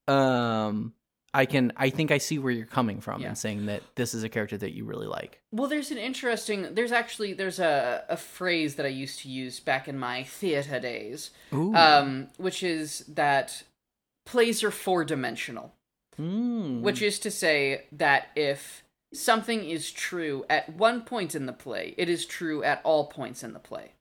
um 0.09 0.94
i 1.35 1.45
can 1.47 1.73
i 1.77 1.88
think 1.90 2.11
i 2.11 2.18
see 2.18 2.38
where 2.38 2.53
you're 2.53 2.66
coming 2.66 3.01
from 3.01 3.21
Yeah. 3.23 3.29
and 3.29 3.38
saying 3.38 3.66
that 3.66 3.83
this 3.95 4.14
is 4.14 4.23
a 4.23 4.29
character 4.29 4.57
that 4.59 4.73
you 4.75 4.85
really 4.85 5.07
like 5.07 5.40
Well, 5.53 5.68
there's 5.68 5.90
an 5.90 5.99
interesting. 5.99 6.75
There's 6.75 6.92
actually 6.92 7.33
there's 7.35 7.59
a 7.59 8.05
a 8.09 8.16
phrase 8.16 8.77
that 8.77 8.87
I 8.87 8.88
used 8.90 9.21
to 9.21 9.29
use 9.29 9.61
back 9.61 9.87
in 9.88 9.99
my 9.99 10.23
theater 10.25 10.81
days, 10.81 11.31
um, 11.53 12.29
which 12.38 12.62
is 12.62 13.01
that 13.09 13.62
plays 14.25 14.62
are 14.64 14.71
four 14.71 15.05
dimensional. 15.05 15.75
Mm. 16.21 16.81
Which 16.81 17.03
is 17.03 17.18
to 17.21 17.31
say 17.31 17.85
that 17.92 18.29
if 18.37 18.83
something 19.14 19.64
is 19.64 19.90
true 19.90 20.45
at 20.49 20.75
one 20.77 21.03
point 21.03 21.35
in 21.35 21.45
the 21.47 21.53
play, 21.53 21.95
it 21.99 22.09
is 22.09 22.25
true 22.27 22.62
at 22.62 22.81
all 22.85 23.07
points 23.07 23.42
in 23.42 23.53
the 23.53 23.59
play. 23.59 23.92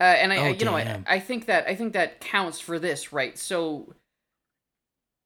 Uh, 0.00 0.04
and 0.04 0.32
I, 0.32 0.36
Oh, 0.38 0.44
I 0.44 0.48
you 0.50 0.64
know, 0.64 0.76
I. 0.76 1.02
I 1.06 1.18
think 1.20 1.46
that 1.46 1.66
I 1.68 1.74
think 1.74 1.92
that 1.92 2.20
counts 2.20 2.58
for 2.60 2.78
this, 2.78 3.12
right? 3.12 3.36
So 3.38 3.94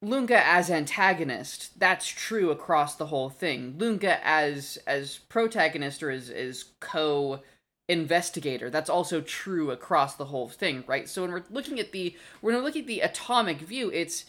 Lunge 0.00 0.30
as 0.30 0.70
antagonist, 0.70 1.78
that's 1.78 2.06
true 2.06 2.50
across 2.50 2.94
the 2.94 3.06
whole 3.06 3.30
thing. 3.30 3.74
Lunge 3.78 4.04
as 4.04 4.78
as 4.86 5.18
protagonist 5.28 6.02
or 6.02 6.10
as 6.10 6.30
as 6.30 6.64
co 6.80 7.40
investigator, 7.88 8.70
that's 8.70 8.90
also 8.90 9.20
true 9.20 9.70
across 9.70 10.14
the 10.14 10.26
whole 10.26 10.48
thing, 10.48 10.84
right? 10.86 11.08
So 11.08 11.22
when 11.22 11.32
we're 11.32 11.44
looking 11.50 11.80
at 11.80 11.92
the 11.92 12.14
when 12.40 12.54
we're 12.54 12.62
looking 12.62 12.82
at 12.82 12.86
the 12.86 13.00
atomic 13.00 13.58
view, 13.60 13.90
it's 13.92 14.26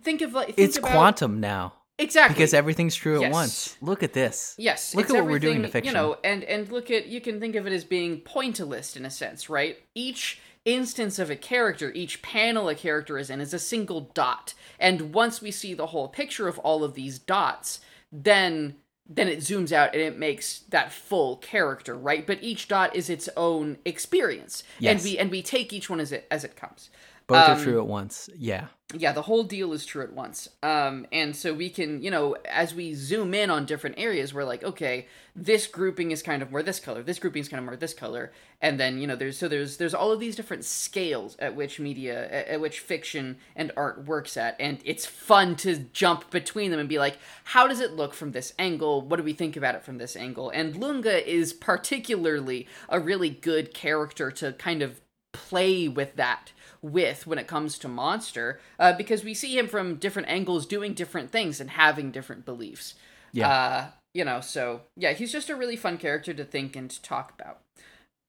think 0.00 0.22
of 0.22 0.32
like 0.32 0.46
think 0.46 0.58
it's 0.58 0.78
about, 0.78 0.90
quantum 0.90 1.38
now 1.40 1.74
exactly 1.98 2.34
because 2.34 2.52
everything's 2.54 2.96
true 2.96 3.20
Yes. 3.20 3.28
at 3.28 3.32
once 3.32 3.76
look 3.80 4.02
at 4.02 4.12
this 4.12 4.56
Yes, 4.58 4.94
Look 4.96 5.08
at 5.08 5.14
what 5.14 5.26
we're 5.26 5.38
doing 5.38 5.62
to 5.62 5.68
fiction. 5.68 5.94
You 5.94 6.00
know, 6.00 6.16
and 6.24 6.42
and 6.44 6.70
look 6.72 6.90
at 6.90 7.06
you 7.06 7.20
can 7.20 7.38
think 7.38 7.54
of 7.54 7.66
it 7.66 7.72
as 7.72 7.84
being 7.84 8.20
pointillist 8.22 8.96
in 8.96 9.04
a 9.04 9.10
sense, 9.10 9.48
right? 9.48 9.78
Each 9.94 10.40
instance 10.64 11.18
of 11.18 11.30
a 11.30 11.36
character, 11.36 11.92
each 11.92 12.22
panel 12.22 12.68
a 12.68 12.74
character 12.74 13.18
is 13.18 13.30
in, 13.30 13.40
is 13.40 13.54
a 13.54 13.58
single 13.58 14.10
dot, 14.14 14.54
and 14.78 15.12
once 15.12 15.40
we 15.42 15.50
see 15.50 15.74
the 15.74 15.88
whole 15.88 16.08
picture 16.08 16.48
of 16.48 16.58
all 16.60 16.84
of 16.84 16.94
these 16.94 17.18
dots, 17.18 17.80
then 18.12 18.76
then 19.06 19.28
it 19.28 19.40
zooms 19.40 19.70
out 19.70 19.92
and 19.92 20.00
it 20.00 20.18
makes 20.18 20.60
that 20.70 20.90
full 20.90 21.36
character, 21.36 21.94
right? 21.94 22.26
But 22.26 22.42
each 22.42 22.68
dot 22.68 22.96
is 22.96 23.10
its 23.10 23.28
own 23.36 23.76
experience, 23.84 24.62
and 24.92 25.02
we 25.02 25.18
and 25.18 25.30
we 25.30 25.42
take 25.42 25.72
each 25.72 25.90
one 25.90 26.00
as 26.00 26.12
it 26.12 26.26
as 26.30 26.44
it 26.44 26.56
comes 26.56 26.90
both 27.26 27.48
um, 27.48 27.58
are 27.58 27.62
true 27.62 27.78
at 27.78 27.86
once. 27.86 28.28
Yeah. 28.36 28.66
Yeah 28.92 29.12
the 29.12 29.22
whole 29.22 29.44
deal 29.44 29.72
is 29.72 29.86
true 29.86 30.02
at 30.02 30.12
once. 30.12 30.48
Um 30.62 31.06
and 31.10 31.34
so 31.34 31.54
we 31.54 31.70
can 31.70 32.02
you 32.02 32.10
know 32.10 32.36
as 32.44 32.74
we 32.74 32.94
zoom 32.94 33.32
in 33.32 33.50
on 33.50 33.64
different 33.64 33.98
areas 33.98 34.34
we're 34.34 34.44
like 34.44 34.62
okay 34.62 35.06
this 35.34 35.66
grouping 35.66 36.10
is 36.10 36.22
kind 36.22 36.42
of 36.42 36.50
more 36.50 36.62
this 36.62 36.78
color 36.78 37.02
this 37.02 37.18
grouping 37.18 37.40
is 37.40 37.48
kind 37.48 37.58
of 37.58 37.64
more 37.64 37.76
this 37.76 37.94
color. 37.94 38.30
And 38.60 38.78
then 38.78 38.98
you 38.98 39.06
know 39.06 39.16
there's 39.16 39.38
so 39.38 39.48
there's 39.48 39.78
there's 39.78 39.94
all 39.94 40.12
of 40.12 40.20
these 40.20 40.36
different 40.36 40.64
scales 40.64 41.36
at 41.38 41.56
which 41.56 41.80
media 41.80 42.30
at, 42.30 42.48
at 42.48 42.60
which 42.60 42.80
fiction 42.80 43.38
and 43.56 43.72
art 43.76 44.04
works 44.04 44.36
at. 44.36 44.54
And 44.60 44.80
it's 44.84 45.06
fun 45.06 45.56
to 45.56 45.76
jump 45.92 46.30
between 46.30 46.70
them 46.70 46.80
and 46.80 46.88
be 46.88 46.98
like 46.98 47.18
how 47.44 47.66
does 47.66 47.80
it 47.80 47.92
look 47.92 48.12
from 48.12 48.32
this 48.32 48.52
angle? 48.58 49.00
What 49.00 49.16
do 49.16 49.22
we 49.22 49.32
think 49.32 49.56
about 49.56 49.74
it 49.74 49.84
from 49.84 49.96
this 49.96 50.14
angle? 50.14 50.50
And 50.50 50.76
lunge 50.76 51.06
is 51.06 51.54
particularly 51.54 52.68
a 52.88 53.00
really 53.00 53.30
good 53.30 53.72
character 53.72 54.30
to 54.32 54.52
kind 54.52 54.82
of 54.82 55.00
play 55.34 55.88
with 55.88 56.16
that 56.16 56.52
with 56.84 57.26
when 57.26 57.38
it 57.38 57.46
comes 57.46 57.78
to 57.78 57.88
monster 57.88 58.60
uh, 58.78 58.92
because 58.92 59.24
we 59.24 59.32
see 59.32 59.56
him 59.56 59.66
from 59.66 59.96
different 59.96 60.28
angles 60.28 60.66
doing 60.66 60.92
different 60.92 61.30
things 61.32 61.60
and 61.60 61.70
having 61.70 62.10
different 62.10 62.44
beliefs 62.44 62.94
Yeah. 63.32 63.48
uh, 63.48 63.86
you 64.12 64.24
know 64.24 64.40
so 64.40 64.82
yeah 64.96 65.12
he's 65.14 65.32
just 65.32 65.48
a 65.48 65.56
really 65.56 65.76
fun 65.76 65.96
character 65.96 66.34
to 66.34 66.44
think 66.44 66.76
and 66.76 66.90
to 66.90 67.00
talk 67.02 67.32
about 67.40 67.60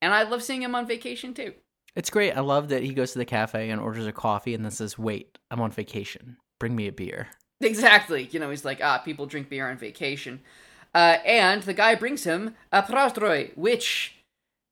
and 0.00 0.14
i 0.14 0.22
love 0.22 0.42
seeing 0.42 0.62
him 0.62 0.74
on 0.74 0.86
vacation 0.86 1.34
too 1.34 1.52
It's 1.94 2.10
great. 2.10 2.32
I 2.36 2.40
love 2.40 2.68
that 2.70 2.82
he 2.82 2.92
goes 2.94 3.12
to 3.12 3.18
the 3.18 3.24
cafe 3.24 3.70
and 3.70 3.80
orders 3.80 4.06
a 4.06 4.12
coffee 4.12 4.54
and 4.54 4.62
then 4.64 4.70
says, 4.70 4.98
"Wait, 4.98 5.38
I'm 5.50 5.60
on 5.62 5.70
vacation. 5.70 6.36
Bring 6.60 6.74
me 6.76 6.86
a 6.88 6.92
beer." 6.92 7.28
exactly 7.62 8.28
you 8.32 8.38
know 8.40 8.50
he's 8.50 8.64
like 8.66 8.80
ah 8.82 8.98
people 8.98 9.24
drink 9.26 9.48
beer 9.48 9.68
on 9.70 9.78
vacation 9.78 10.40
uh, 10.94 11.16
and 11.24 11.62
the 11.62 11.72
guy 11.74 11.94
brings 11.94 12.24
him 12.24 12.54
a 12.72 12.82
Prazdroj 12.82 13.56
which 13.56 14.14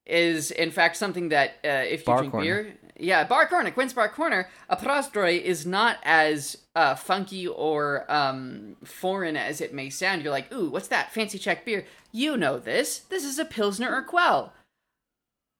is 0.06 0.50
in 0.50 0.70
fact 0.70 0.96
something 0.96 1.30
that 1.30 1.50
uh, 1.64 1.68
if 1.88 2.00
you 2.00 2.06
Bar 2.06 2.18
drink 2.18 2.32
corner. 2.32 2.44
beer 2.44 2.74
yeah 2.98 3.24
bar 3.24 3.46
corner 3.46 3.70
quinn's 3.70 3.92
bar 3.92 4.08
corner 4.08 4.48
a 4.68 4.76
Prazdroj 4.76 5.40
is 5.42 5.66
not 5.66 5.98
as 6.04 6.58
uh, 6.76 6.94
funky 6.94 7.46
or 7.46 8.04
um, 8.12 8.76
foreign 8.84 9.36
as 9.36 9.60
it 9.60 9.72
may 9.74 9.90
sound 9.90 10.22
you're 10.22 10.32
like 10.32 10.52
ooh 10.52 10.68
what's 10.70 10.88
that 10.88 11.12
fancy 11.12 11.38
czech 11.38 11.64
beer 11.64 11.84
you 12.12 12.36
know 12.36 12.58
this 12.58 13.00
this 13.10 13.24
is 13.24 13.38
a 13.38 13.44
Pilsner 13.44 13.90
Urquell 13.90 14.50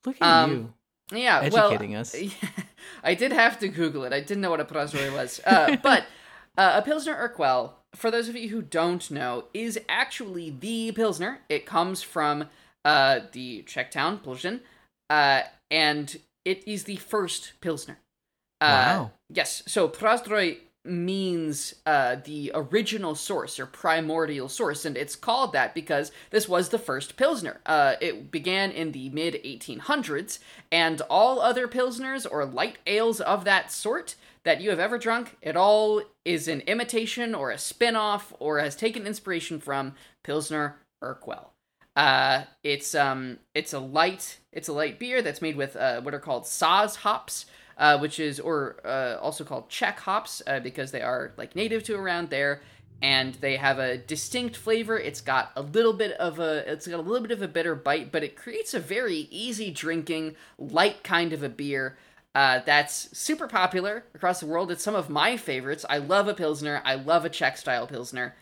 Look 0.06 0.16
at 0.20 0.26
Um, 0.26 0.50
you. 1.10 1.18
yeah 1.18 1.40
Educating 1.40 1.92
well, 1.92 2.00
us. 2.02 2.14
I 3.02 3.14
did 3.14 3.32
have 3.32 3.58
to 3.60 3.68
Google 3.68 4.04
it. 4.04 4.12
I 4.12 4.20
didn't 4.20 4.42
know 4.42 4.50
what 4.50 4.60
a 4.60 4.64
Prazdroj 4.64 5.12
was. 5.14 5.40
Uh, 5.46 5.76
but 5.82 6.04
uh, 6.58 6.72
a 6.76 6.82
Pilsner 6.82 7.14
Urquell. 7.16 7.72
for 7.94 8.10
those 8.10 8.28
of 8.28 8.36
you 8.36 8.48
who 8.50 8.60
don't 8.60 9.10
know, 9.10 9.44
is 9.54 9.78
actually 9.88 10.50
the 10.50 10.92
Pilsner. 10.92 11.40
It 11.48 11.64
comes 11.64 12.02
from 12.02 12.48
uh, 12.84 13.20
the 13.32 13.62
Czech 13.62 13.90
town, 13.90 14.18
Plzeň, 14.18 14.60
uh, 15.08 15.42
and 15.70 16.16
it 16.44 16.66
is 16.66 16.84
the 16.84 16.96
first 16.96 17.52
Pilsner. 17.60 17.98
Uh, 18.60 18.66
Wow. 18.66 19.10
Yes, 19.30 19.62
so 19.66 19.88
Prazdroj 19.88 20.58
means 20.84 21.74
uh, 21.86 22.16
the 22.24 22.52
original 22.54 23.14
source 23.14 23.58
or 23.58 23.66
primordial 23.66 24.48
source, 24.48 24.84
and 24.84 24.96
it's 24.96 25.16
called 25.16 25.52
that 25.52 25.74
because 25.74 26.12
this 26.30 26.48
was 26.48 26.68
the 26.68 26.78
first 26.78 27.16
Pilsner. 27.16 27.60
Uh, 27.64 27.94
it 28.00 28.30
began 28.30 28.70
in 28.70 28.92
the 28.92 29.08
mid 29.10 29.34
1800s, 29.44 30.38
and 30.70 31.00
all 31.08 31.40
other 31.40 31.66
Pilsners 31.66 32.26
or 32.30 32.44
light 32.44 32.78
ales 32.86 33.20
of 33.20 33.44
that 33.44 33.72
sort 33.72 34.14
that 34.44 34.60
you 34.60 34.70
have 34.70 34.78
ever 34.78 34.98
drunk, 34.98 35.36
it 35.40 35.56
all 35.56 36.02
is 36.24 36.48
an 36.48 36.60
imitation 36.62 37.34
or 37.34 37.50
a 37.50 37.58
spin 37.58 37.96
off 37.96 38.34
or 38.38 38.58
has 38.58 38.76
taken 38.76 39.06
inspiration 39.06 39.58
from 39.58 39.94
Pilsner 40.22 40.76
Urquell. 41.02 41.53
Uh, 41.96 42.42
it's 42.62 42.94
um, 42.94 43.38
it's 43.54 43.72
a 43.72 43.78
light, 43.78 44.38
it's 44.52 44.68
a 44.68 44.72
light 44.72 44.98
beer 44.98 45.22
that's 45.22 45.40
made 45.40 45.56
with 45.56 45.76
uh, 45.76 46.00
what 46.00 46.14
are 46.14 46.18
called 46.20 46.44
Saaz 46.44 46.96
hops, 46.96 47.46
uh, 47.78 47.98
which 47.98 48.18
is 48.18 48.40
or 48.40 48.76
uh, 48.84 49.16
also 49.20 49.44
called 49.44 49.68
Czech 49.68 50.00
hops 50.00 50.42
uh, 50.46 50.60
because 50.60 50.90
they 50.90 51.02
are 51.02 51.32
like 51.36 51.54
native 51.54 51.84
to 51.84 51.94
around 51.94 52.30
there, 52.30 52.62
and 53.00 53.34
they 53.36 53.56
have 53.56 53.78
a 53.78 53.96
distinct 53.98 54.56
flavor. 54.56 54.98
It's 54.98 55.20
got 55.20 55.52
a 55.56 55.62
little 55.62 55.92
bit 55.92 56.12
of 56.12 56.40
a, 56.40 56.70
it's 56.70 56.86
got 56.86 56.98
a 56.98 57.02
little 57.02 57.20
bit 57.20 57.30
of 57.36 57.42
a 57.42 57.48
bitter 57.48 57.74
bite, 57.74 58.10
but 58.10 58.24
it 58.24 58.36
creates 58.36 58.74
a 58.74 58.80
very 58.80 59.28
easy 59.30 59.70
drinking, 59.70 60.34
light 60.58 61.04
kind 61.04 61.32
of 61.32 61.42
a 61.42 61.48
beer. 61.48 61.96
Uh, 62.34 62.60
that's 62.66 63.16
super 63.16 63.46
popular 63.46 64.04
across 64.14 64.40
the 64.40 64.46
world. 64.46 64.70
It's 64.70 64.82
some 64.82 64.96
of 64.96 65.08
my 65.08 65.36
favorites. 65.36 65.84
I 65.88 65.98
love 65.98 66.26
a 66.26 66.34
pilsner. 66.34 66.82
I 66.84 66.96
love 66.96 67.24
a 67.24 67.28
Czech 67.30 67.56
style 67.56 67.86
pilsner. 67.86 68.34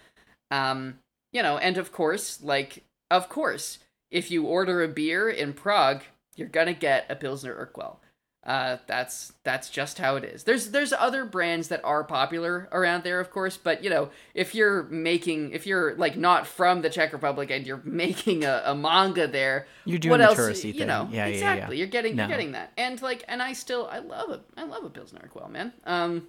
Um, 0.50 0.98
you 1.32 1.42
know, 1.42 1.58
and 1.58 1.76
of 1.76 1.92
course, 1.92 2.42
like, 2.42 2.84
of 3.12 3.28
course, 3.28 3.78
if 4.10 4.30
you 4.30 4.44
order 4.44 4.82
a 4.82 4.88
beer 4.88 5.28
in 5.28 5.52
Prague, 5.52 6.02
you're 6.36 6.48
gonna 6.48 6.74
get 6.74 7.06
a 7.08 7.14
Pilsner 7.16 7.54
Urquell. 7.54 7.96
Uh, 8.44 8.78
that's 8.88 9.34
that's 9.44 9.70
just 9.70 9.98
how 9.98 10.16
it 10.16 10.24
is. 10.24 10.42
There's 10.42 10.70
there's 10.72 10.92
other 10.92 11.24
brands 11.24 11.68
that 11.68 11.80
are 11.84 12.02
popular 12.02 12.68
around 12.72 13.04
there, 13.04 13.20
of 13.20 13.30
course, 13.30 13.56
but 13.56 13.84
you 13.84 13.90
know, 13.90 14.10
if 14.34 14.52
you're 14.52 14.82
making, 14.84 15.52
if 15.52 15.64
you're 15.64 15.94
like 15.94 16.16
not 16.16 16.48
from 16.48 16.82
the 16.82 16.90
Czech 16.90 17.12
Republic 17.12 17.52
and 17.52 17.64
you're 17.64 17.80
making 17.84 18.44
a, 18.44 18.62
a 18.66 18.74
manga 18.74 19.28
there, 19.28 19.68
You're 19.84 20.00
doing 20.00 20.10
what 20.10 20.16
the 20.18 20.24
else? 20.24 20.38
touristy 20.38 20.64
you 20.72 20.72
thing. 20.80 20.88
know, 20.88 21.08
Yeah, 21.12 21.18
yeah, 21.18 21.26
yeah. 21.26 21.34
exactly. 21.34 21.78
You're 21.78 21.86
getting 21.86 22.16
No. 22.16 22.24
you're 22.24 22.30
getting 22.36 22.52
that, 22.52 22.72
and 22.76 23.00
like, 23.00 23.22
and 23.28 23.40
I 23.40 23.52
still 23.52 23.86
I 23.88 23.98
love 24.00 24.30
a 24.30 24.40
I 24.56 24.64
love 24.64 24.82
a 24.82 24.90
Pilsner 24.90 25.20
Urquell, 25.20 25.48
man. 25.48 25.72
Um, 25.84 26.26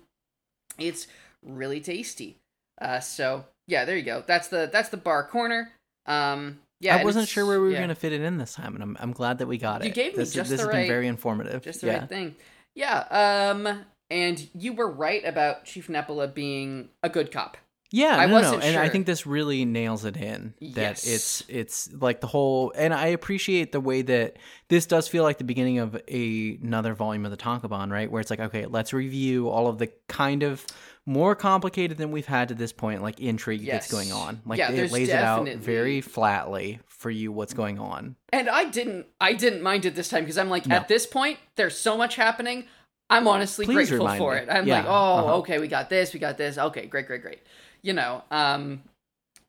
it's 0.77 1.07
really 1.41 1.81
tasty. 1.81 2.37
Uh, 2.79 2.99
so 2.99 3.45
yeah, 3.65 3.85
there 3.85 3.97
you 3.97 4.03
go. 4.03 4.23
That's 4.27 4.49
the 4.49 4.69
that's 4.71 4.89
the 4.89 4.97
bar 4.97 5.25
corner. 5.25 5.71
Um, 6.05 6.59
yeah, 6.83 6.97
I 6.97 7.03
wasn't 7.03 7.27
sure 7.27 7.45
where 7.45 7.59
we 7.59 7.67
were 7.67 7.73
yeah, 7.73 7.79
going 7.79 7.89
to 7.89 7.95
fit 7.95 8.13
it 8.13 8.21
in 8.21 8.37
this 8.37 8.53
time, 8.53 8.75
and 8.75 8.83
I'm, 8.83 8.97
I'm 8.99 9.11
glad 9.13 9.37
that 9.39 9.47
we 9.47 9.57
got 9.57 9.81
it. 9.81 9.87
You 9.87 9.93
gave 9.93 10.13
me 10.13 10.17
this, 10.17 10.33
just 10.33 10.49
this 10.49 10.59
the 10.59 10.67
has 10.67 10.75
been 10.75 10.87
very 10.87 11.07
informative. 11.07 11.63
just 11.63 11.81
the 11.81 11.87
yeah. 11.87 11.99
right 11.99 12.09
thing. 12.09 12.35
Yeah. 12.75 13.51
Um, 13.55 13.85
and 14.11 14.49
you 14.53 14.73
were 14.73 14.91
right 14.91 15.23
about 15.25 15.65
Chief 15.65 15.89
Nepala 15.89 16.27
being 16.27 16.89
a 17.01 17.09
good 17.09 17.31
cop. 17.31 17.57
Yeah, 17.89 18.17
I 18.17 18.25
no, 18.25 18.31
no, 18.31 18.33
wasn't 18.33 18.63
and 18.63 18.77
I 18.77 18.89
think 18.89 19.05
this 19.05 19.27
really 19.27 19.65
nails 19.65 20.03
it 20.03 20.17
in 20.17 20.55
that 20.59 20.75
Yes. 20.75 21.07
it's 21.07 21.43
it's 21.47 21.93
like 21.93 22.21
the 22.21 22.27
whole, 22.27 22.73
and 22.75 22.91
I 22.91 23.07
appreciate 23.07 23.71
the 23.71 23.79
way 23.79 24.01
that 24.01 24.37
this 24.67 24.87
does 24.87 25.07
feel 25.07 25.21
like 25.21 25.37
the 25.37 25.43
beginning 25.43 25.77
of 25.77 26.01
a, 26.07 26.57
another 26.63 26.95
volume 26.95 27.23
of 27.23 27.29
the 27.29 27.37
Tankobon, 27.37 27.91
right? 27.91 28.09
Where 28.09 28.19
it's 28.19 28.31
like, 28.31 28.39
okay, 28.39 28.65
let's 28.65 28.93
review 28.93 29.47
all 29.47 29.67
of 29.67 29.77
the 29.77 29.91
kind 30.07 30.41
of 30.41 30.65
more 31.05 31.35
complicated 31.35 31.97
than 31.97 32.11
we've 32.11 32.25
had 32.25 32.47
to 32.47 32.55
this 32.55 32.71
point, 32.71 33.01
like 33.01 33.19
intrigue 33.19 33.61
Yes. 33.61 33.73
that's 33.73 33.91
going 33.91 34.11
on. 34.11 34.41
Like 34.45 34.59
Yeah, 34.59 34.71
it 34.71 34.91
lays 34.91 35.09
it 35.09 35.15
out 35.15 35.47
very 35.47 35.99
flatly 36.01 36.79
for 36.87 37.09
you 37.09 37.31
what's 37.31 37.53
going 37.53 37.77
on. 37.79 38.15
And 38.31 38.49
I 38.49 38.65
didn't 38.65 39.07
I 39.19 39.33
didn't 39.33 39.61
mind 39.61 39.85
it 39.85 39.95
this 39.95 40.07
time 40.09 40.23
because 40.23 40.37
I'm 40.37 40.49
like 40.49 40.65
No. 40.65 40.75
at 40.77 40.87
this 40.87 41.05
point 41.05 41.39
there's 41.55 41.77
so 41.77 41.97
much 41.97 42.15
happening. 42.15 42.65
I'm 43.09 43.27
honestly 43.27 43.65
Please 43.65 43.89
grateful 43.89 44.07
for 44.17 44.33
me. 44.35 44.41
it. 44.41 44.49
I'm 44.49 44.65
Yeah, 44.65 44.77
like, 44.77 44.85
oh, 44.87 44.91
uh-huh. 44.91 45.35
okay, 45.39 45.59
we 45.59 45.67
got 45.67 45.89
this, 45.89 46.13
we 46.13 46.19
got 46.19 46.37
this. 46.37 46.57
Okay, 46.57 46.85
great, 46.85 47.05
great, 47.07 47.21
great. 47.21 47.41
You 47.81 47.93
know, 47.93 48.23
um 48.31 48.81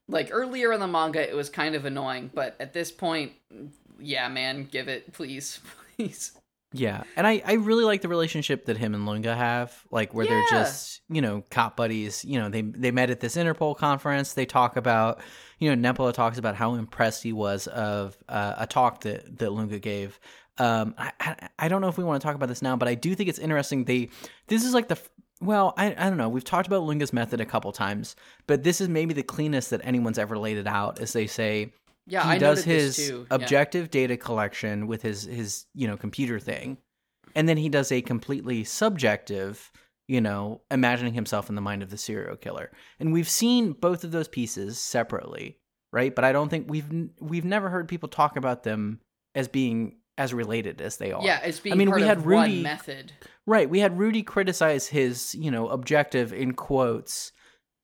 like 0.09 0.27
earlier 0.31 0.73
in 0.73 0.79
the 0.81 0.87
manga 0.87 1.27
it 1.27 1.35
was 1.35 1.49
kind 1.49 1.73
of 1.73 1.85
annoying, 1.85 2.29
but 2.33 2.55
at 2.59 2.73
this 2.73 2.91
point 2.91 3.31
yeah, 3.97 4.27
man, 4.27 4.65
give 4.69 4.89
it, 4.89 5.13
please, 5.13 5.61
please. 5.95 6.33
Yeah, 6.77 7.03
and 7.15 7.25
I, 7.25 7.41
I 7.45 7.53
really 7.53 7.83
like 7.83 8.01
the 8.01 8.07
relationship 8.07 8.65
that 8.65 8.77
him 8.77 8.93
and 8.93 9.05
Lunge 9.05 9.25
have, 9.25 9.73
like 9.91 10.13
where 10.13 10.25
they're 10.25 10.45
just 10.49 11.01
you 11.09 11.21
know 11.21 11.43
cop 11.49 11.75
buddies. 11.77 12.25
You 12.25 12.39
know 12.39 12.49
they 12.49 12.61
they 12.61 12.91
met 12.91 13.09
at 13.09 13.19
this 13.19 13.35
Interpol 13.35 13.77
conference. 13.77 14.33
They 14.33 14.45
talk 14.45 14.75
about 14.75 15.21
you 15.59 15.73
know 15.73 15.93
Nepola 15.93 16.13
talks 16.13 16.37
about 16.37 16.55
how 16.55 16.75
impressed 16.75 17.23
he 17.23 17.33
was 17.33 17.67
of 17.67 18.17
uh, 18.27 18.55
a 18.57 18.67
talk 18.67 19.01
that 19.01 19.37
that 19.39 19.51
Lunge 19.51 19.79
gave. 19.81 20.19
Um, 20.57 20.95
I, 20.97 21.11
I 21.19 21.49
I 21.59 21.67
don't 21.67 21.81
know 21.81 21.87
if 21.87 21.97
we 21.97 22.03
want 22.03 22.21
to 22.21 22.25
talk 22.25 22.35
about 22.35 22.49
this 22.49 22.61
now, 22.61 22.75
but 22.75 22.87
I 22.87 22.95
do 22.95 23.15
think 23.15 23.29
it's 23.29 23.39
interesting. 23.39 23.85
They 23.85 24.09
this 24.47 24.63
is 24.63 24.73
like 24.73 24.87
the 24.87 24.99
well, 25.41 25.73
I 25.77 25.87
I 25.97 26.09
don't 26.09 26.17
know. 26.17 26.29
We've 26.29 26.43
talked 26.43 26.67
about 26.67 26.83
Lunge's 26.83 27.13
method 27.13 27.41
a 27.41 27.45
couple 27.45 27.71
times, 27.71 28.15
but 28.47 28.63
this 28.63 28.81
is 28.81 28.89
maybe 28.89 29.13
the 29.13 29.23
cleanest 29.23 29.69
that 29.69 29.81
anyone's 29.83 30.17
ever 30.17 30.37
laid 30.37 30.57
it 30.57 30.67
out. 30.67 30.99
As 30.99 31.13
they 31.13 31.27
say, 31.27 31.73
Yeah, 32.07 32.23
he 32.23 32.29
I 32.31 32.37
does 32.37 32.63
his 32.63 32.95
this 32.97 33.07
too. 33.09 33.19
Yeah. 33.29 33.35
objective 33.35 33.89
data 33.89 34.17
collection 34.17 34.87
with 34.87 35.01
his 35.01 35.23
his 35.23 35.65
you 35.73 35.87
know 35.87 35.97
computer 35.97 36.39
thing 36.39 36.77
and 37.35 37.49
then 37.49 37.57
he 37.57 37.67
does 37.69 37.91
a 37.91 38.01
completely 38.01 38.63
subjective 38.63 39.71
you 40.07 40.21
know 40.21 40.61
imagining 40.71 41.13
himself 41.13 41.49
in 41.49 41.55
the 41.55 41.61
mind 41.61 41.81
of 41.83 41.89
the 41.89 41.97
serial 41.97 42.35
killer 42.35 42.71
and 42.99 43.11
we've 43.11 43.29
seen 43.29 43.73
both 43.73 44.03
of 44.03 44.11
those 44.11 44.27
pieces 44.27 44.79
separately 44.79 45.57
right 45.91 46.13
but 46.15 46.23
i 46.23 46.31
don't 46.31 46.49
think 46.49 46.69
we've 46.69 47.09
we've 47.19 47.43
never 47.45 47.69
heard 47.69 47.87
people 47.87 48.07
talk 48.07 48.37
about 48.37 48.63
them 48.63 48.99
as 49.33 49.47
being 49.47 49.97
as 50.17 50.33
related 50.33 50.79
as 50.81 50.95
they 50.97 51.11
are 51.11 51.21
Yeah, 51.23 51.39
it's 51.41 51.59
being 51.59 51.73
I 51.73 51.75
mean, 51.75 51.91
we 51.91 52.03
had 52.03 52.25
Rudy- 52.25 52.61
method. 52.63 53.11
Right. 53.45 53.69
We 53.69 53.79
had 53.81 53.97
Rudy 53.99 54.23
criticize 54.23 54.87
his, 54.87 55.35
you 55.35 55.51
know, 55.51 55.67
objective 55.67 56.31
in 56.31 56.53
quotes 56.53 57.33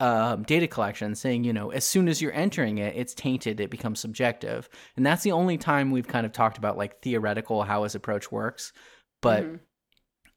um, 0.01 0.43
data 0.43 0.67
collection, 0.67 1.13
saying, 1.15 1.43
you 1.43 1.53
know, 1.53 1.69
as 1.71 1.85
soon 1.85 2.07
as 2.07 2.21
you're 2.21 2.33
entering 2.33 2.79
it, 2.79 2.95
it's 2.97 3.13
tainted, 3.13 3.59
it 3.59 3.69
becomes 3.69 3.99
subjective. 3.99 4.67
And 4.97 5.05
that's 5.05 5.23
the 5.23 5.31
only 5.31 5.57
time 5.57 5.91
we've 5.91 6.07
kind 6.07 6.25
of 6.25 6.31
talked 6.31 6.57
about 6.57 6.75
like 6.77 7.01
theoretical 7.01 7.63
how 7.63 7.83
his 7.83 7.93
approach 7.95 8.31
works. 8.31 8.73
But 9.21 9.43
Mhm. 9.43 9.59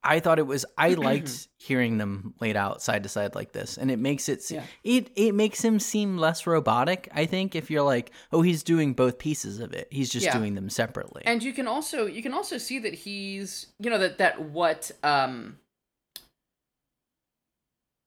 I 0.06 0.20
thought 0.20 0.38
it 0.38 0.46
was 0.46 0.66
I 0.76 0.90
liked 1.08 1.48
hearing 1.56 1.96
them 1.96 2.34
laid 2.38 2.56
out 2.56 2.82
side 2.82 3.04
to 3.04 3.08
side 3.08 3.34
like 3.34 3.52
this, 3.52 3.78
and 3.78 3.90
it 3.90 3.98
makes 3.98 4.28
it 4.28 4.50
Yeah. 4.50 4.64
it 4.82 5.10
it 5.16 5.34
makes 5.34 5.62
him 5.64 5.80
seem 5.80 6.18
less 6.18 6.46
robotic. 6.46 7.08
I 7.14 7.24
think 7.24 7.54
if 7.56 7.70
you're 7.70 7.82
like, 7.82 8.10
oh, 8.30 8.42
he's 8.42 8.62
doing 8.62 8.92
both 8.92 9.16
pieces 9.18 9.60
of 9.60 9.72
it, 9.72 9.88
he's 9.90 10.10
just 10.10 10.26
Yeah. 10.26 10.36
doing 10.36 10.54
them 10.56 10.68
separately. 10.68 11.22
and 11.24 11.42
you 11.42 11.54
can 11.54 11.66
also 11.66 12.04
you 12.04 12.22
can 12.22 12.34
also 12.34 12.58
see 12.58 12.78
that 12.80 12.92
he's 12.94 13.68
you 13.78 13.88
know 13.88 13.96
that 13.98 14.18
that 14.18 14.42
what 14.42 14.90
um 15.02 15.56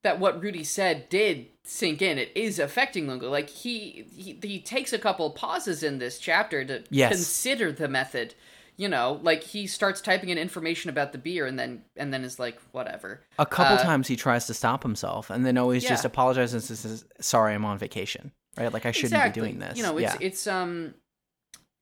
that 0.08 0.20
what 0.20 0.42
Rudy 0.42 0.64
said 0.64 1.10
did 1.10 1.48
sink 1.66 2.02
in. 2.02 2.18
It 2.18 2.32
is 2.34 2.60
affecting 2.60 3.08
Lunge. 3.08 3.24
Like 3.24 3.50
he 3.50 4.06
he, 4.16 4.40
he 4.42 4.60
takes 4.62 4.94
a 4.94 4.98
couple 4.98 5.30
pauses 5.32 5.84
in 5.84 6.00
this 6.00 6.18
chapter 6.18 6.64
to 6.64 6.84
Yes. 6.90 7.12
consider 7.12 7.74
the 7.74 7.90
method. 7.90 8.34
You 8.78 8.88
know, 8.88 9.20
like 9.22 9.44
he 9.44 9.68
starts 9.68 10.00
typing 10.00 10.30
in 10.30 10.38
information 10.38 10.90
about 10.90 11.12
the 11.12 11.18
beer 11.18 11.46
and 11.46 11.60
then 11.60 11.84
and 11.98 12.14
then 12.14 12.24
is 12.24 12.40
like 12.40 12.58
whatever. 12.72 13.22
A 13.38 13.46
couple 13.46 13.76
Uh, 13.76 13.84
times 13.84 14.08
he 14.08 14.16
tries 14.16 14.48
to 14.48 14.54
stop 14.54 14.82
himself, 14.82 15.30
and 15.30 15.46
then 15.46 15.58
always 15.58 15.84
just 15.84 16.06
apologizes 16.06 16.70
and 16.70 16.80
says, 16.80 17.04
"Sorry, 17.20 17.54
I'm 17.54 17.66
on 17.66 17.78
vacation." 17.78 18.32
Right? 18.58 18.72
Like 18.72 18.86
I 18.86 18.92
shouldn't 18.92 19.14
exactly. 19.14 19.42
be 19.42 19.48
doing 19.48 19.60
this. 19.60 19.78
You 19.78 19.84
know, 19.84 19.98
it's 19.98 20.14
yeah. 20.14 20.18
it's 20.28 20.48
um, 20.48 20.94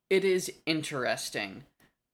it 0.10 0.26
is 0.26 0.52
interesting, 0.66 1.64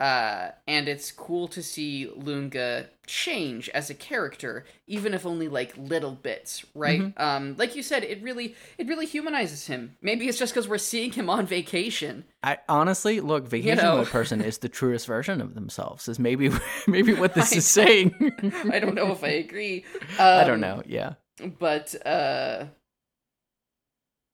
uh, 0.02 0.52
and 0.68 0.88
it's 0.90 1.12
cool 1.12 1.48
to 1.50 1.62
see 1.62 2.10
Lunge 2.16 2.88
change 3.06 3.70
as 3.70 3.90
a 3.90 3.94
character, 3.94 4.66
even 4.88 5.14
if 5.14 5.26
only 5.26 5.48
like 5.48 5.74
little 5.78 6.12
bits, 6.14 6.66
right? 6.74 7.02
Mm-hmm. 7.02 7.22
Um, 7.22 7.56
like 7.58 7.76
you 7.76 7.84
said, 7.84 8.04
it 8.04 8.22
really 8.24 8.56
it 8.78 8.88
really 8.88 9.06
humanizes 9.06 9.68
him. 9.68 9.96
Maybe 10.02 10.28
it's 10.28 10.40
just 10.40 10.54
because 10.54 10.68
we're 10.68 10.78
seeing 10.80 11.12
him 11.12 11.30
on 11.30 11.46
vacation. 11.46 12.24
I 12.42 12.58
honestly 12.68 13.20
look, 13.20 13.48
vacation 13.48 13.84
know. 13.84 13.98
mode 13.98 14.08
person 14.08 14.42
is 14.42 14.58
the 14.60 14.70
truest 14.70 15.06
version 15.08 15.42
of 15.42 15.54
themselves. 15.56 16.08
Is 16.08 16.20
maybe 16.20 16.50
maybe 16.88 17.14
what 17.14 17.34
this 17.36 17.52
is 17.60 17.68
saying. 17.68 18.16
I 18.72 18.80
don't 18.80 18.96
know 18.96 19.12
if 19.12 19.24
I 19.24 19.30
agree. 19.46 19.86
I 20.18 20.44
don't 20.46 20.56
Um, 20.56 20.62
know. 20.62 20.84
Yeah. 20.86 21.14
but 21.60 21.96
uh 22.06 22.66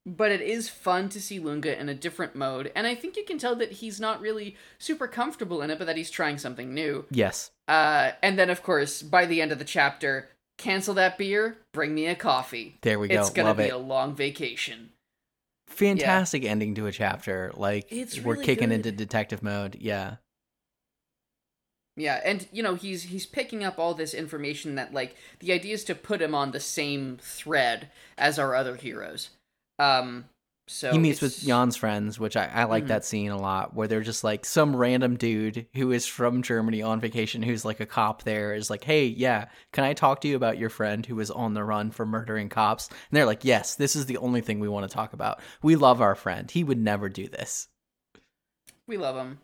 but 0.08 0.32
it 0.32 0.40
is 0.40 0.70
fun 0.70 1.10
to 1.10 1.20
see 1.20 1.38
Lunge 1.38 1.66
in 1.66 1.90
a 1.90 1.94
different 1.94 2.34
mode, 2.34 2.72
and 2.76 2.88
I 2.88 2.96
think 2.96 3.18
you 3.18 3.26
can 3.26 3.38
tell 3.38 3.56
that 3.58 3.74
he's 3.74 4.00
not 4.00 4.22
really 4.22 4.56
super 4.80 5.06
comfortable 5.08 5.62
in 5.62 5.70
it, 5.70 5.78
but 5.78 5.86
that 5.86 5.98
he's 5.98 6.10
trying 6.10 6.38
something 6.38 6.74
new. 6.74 7.06
Yes. 7.12 7.52
Uh, 7.68 8.12
and 8.24 8.40
then, 8.40 8.50
of 8.50 8.64
course, 8.64 9.02
by 9.02 9.26
the 9.26 9.42
end 9.42 9.52
of 9.52 9.60
the 9.60 9.66
chapter, 9.66 10.30
cancel 10.58 10.94
that 10.94 11.18
beer, 11.18 11.58
bring 11.74 11.94
me 11.94 12.08
a 12.08 12.16
coffee. 12.16 12.78
There 12.82 12.98
we 13.00 13.10
go. 13.10 13.20
It's 13.20 13.30
gonna 13.30 13.50
Love 13.50 13.58
be 13.58 13.64
it. 13.64 13.74
a 13.74 13.78
long 13.78 14.16
vacation. 14.16 14.92
Fantastic 15.68 16.46
ending 16.46 16.74
to 16.76 16.86
a 16.88 16.92
chapter. 16.94 17.52
Like 17.56 17.88
It's 17.92 18.18
we're 18.22 18.36
really 18.36 18.46
kicking 18.46 18.70
good. 18.70 18.76
into 18.76 18.92
detective 18.94 19.44
mode. 19.44 19.76
Yeah. 19.80 20.16
Yeah, 21.98 22.22
and 22.24 22.48
you 22.52 22.62
know 22.62 22.76
he's 22.76 23.04
he's 23.04 23.26
picking 23.26 23.64
up 23.64 23.80
all 23.80 23.94
this 23.96 24.14
information 24.14 24.76
that 24.76 24.94
like 24.94 25.16
the 25.40 25.52
idea 25.52 25.74
is 25.74 25.84
to 25.86 25.96
put 25.96 26.22
him 26.22 26.36
on 26.36 26.52
the 26.52 26.60
same 26.60 27.18
thread 27.20 27.90
as 28.18 28.38
our 28.38 28.56
other 28.56 28.76
heroes. 28.76 29.32
Um, 29.80 30.26
so 30.70 30.92
he 30.92 30.98
meets 30.98 31.22
with 31.22 31.40
Jan's 31.40 31.78
friends, 31.78 32.20
which 32.20 32.36
I, 32.36 32.46
I 32.48 32.64
like 32.66 32.86
Mhm. 32.86 32.88
that 32.90 33.06
scene 33.06 33.32
a 33.32 33.38
lot, 33.38 33.74
where 33.74 33.88
they're 33.88 34.02
just 34.02 34.24
like 34.24 34.44
some 34.44 34.76
random 34.76 35.16
dude 35.16 35.66
who 35.76 35.92
is 35.92 36.06
from 36.06 36.42
Germany 36.42 36.82
on 36.82 37.00
vacation, 37.00 37.42
who's 37.42 37.64
like 37.64 37.80
a 37.80 37.86
cop 37.86 38.24
there, 38.24 38.54
is 38.54 38.70
like, 38.70 38.84
hey, 38.84 39.06
yeah, 39.06 39.48
can 39.72 39.86
I 39.86 39.94
talk 39.94 40.20
to 40.22 40.28
you 40.28 40.36
about 40.36 40.58
your 40.58 40.70
friend 40.70 41.06
who 41.06 41.16
was 41.16 41.32
on 41.32 41.54
the 41.54 41.64
run 41.64 41.92
for 41.92 42.06
murdering 42.06 42.50
cops? 42.50 42.90
And 42.90 42.98
they're 43.12 43.26
like, 43.26 43.46
yes, 43.46 43.76
this 43.76 43.96
is 43.96 44.08
the 44.08 44.18
only 44.18 44.42
thing 44.42 44.60
we 44.60 44.68
want 44.68 44.90
to 44.90 44.94
talk 44.94 45.14
about. 45.14 45.40
We 45.62 45.76
love 45.78 46.02
our 46.02 46.16
friend. 46.16 46.52
He 46.52 46.64
would 46.66 46.80
never 46.80 47.08
do 47.08 47.30
this. 47.30 47.70
We 48.88 48.98
love 48.98 49.16
him. 49.16 49.40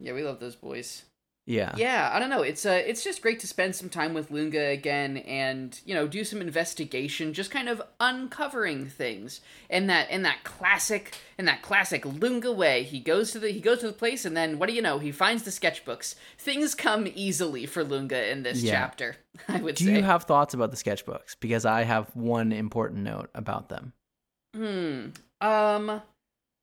Yeah, 0.00 0.14
we 0.14 0.22
love 0.22 0.40
those 0.40 0.56
boys. 0.56 1.04
Yeah. 1.48 1.72
Yeah, 1.78 2.10
I 2.12 2.18
don't 2.18 2.28
know. 2.28 2.42
It's 2.42 2.66
uh, 2.66 2.82
it's 2.86 3.02
just 3.02 3.22
great 3.22 3.40
to 3.40 3.46
spend 3.46 3.74
some 3.74 3.88
time 3.88 4.12
with 4.12 4.30
Lunge 4.30 4.54
again, 4.54 5.16
and 5.18 5.80
you 5.86 5.94
know, 5.94 6.06
do 6.06 6.22
some 6.22 6.42
investigation, 6.42 7.32
just 7.32 7.50
kind 7.50 7.70
of 7.70 7.80
uncovering 7.98 8.84
things 8.86 9.40
in 9.70 9.86
that 9.86 10.10
in 10.10 10.22
that 10.22 10.44
classic 10.44 11.16
in 11.38 11.46
that 11.46 11.62
classic 11.62 12.04
Lunge 12.04 12.44
way. 12.44 12.82
He 12.82 13.00
goes 13.00 13.30
to 13.32 13.38
the 13.38 13.50
he 13.50 13.60
goes 13.60 13.78
to 13.80 13.86
the 13.86 13.92
place, 13.94 14.26
and 14.26 14.36
then 14.36 14.58
what 14.58 14.68
do 14.68 14.74
you 14.74 14.82
know? 14.82 14.98
He 14.98 15.10
finds 15.10 15.44
the 15.44 15.50
sketchbooks. 15.50 16.16
Things 16.36 16.74
come 16.74 17.08
easily 17.14 17.64
for 17.64 17.82
Lunge 17.82 18.12
in 18.12 18.42
this 18.42 18.62
Yeah. 18.62 18.72
chapter. 18.72 19.16
I 19.48 19.60
would 19.60 19.78
say. 19.78 19.84
Do 19.86 19.90
say. 19.90 19.96
you 19.96 20.02
have 20.02 20.24
thoughts 20.24 20.52
about 20.52 20.70
the 20.70 20.76
sketchbooks? 20.76 21.34
Because 21.40 21.64
I 21.64 21.84
have 21.84 22.14
one 22.14 22.52
important 22.52 23.04
note 23.04 23.30
about 23.34 23.70
them. 23.70 23.94
Hmm. 24.54 25.06
Um, 25.40 26.02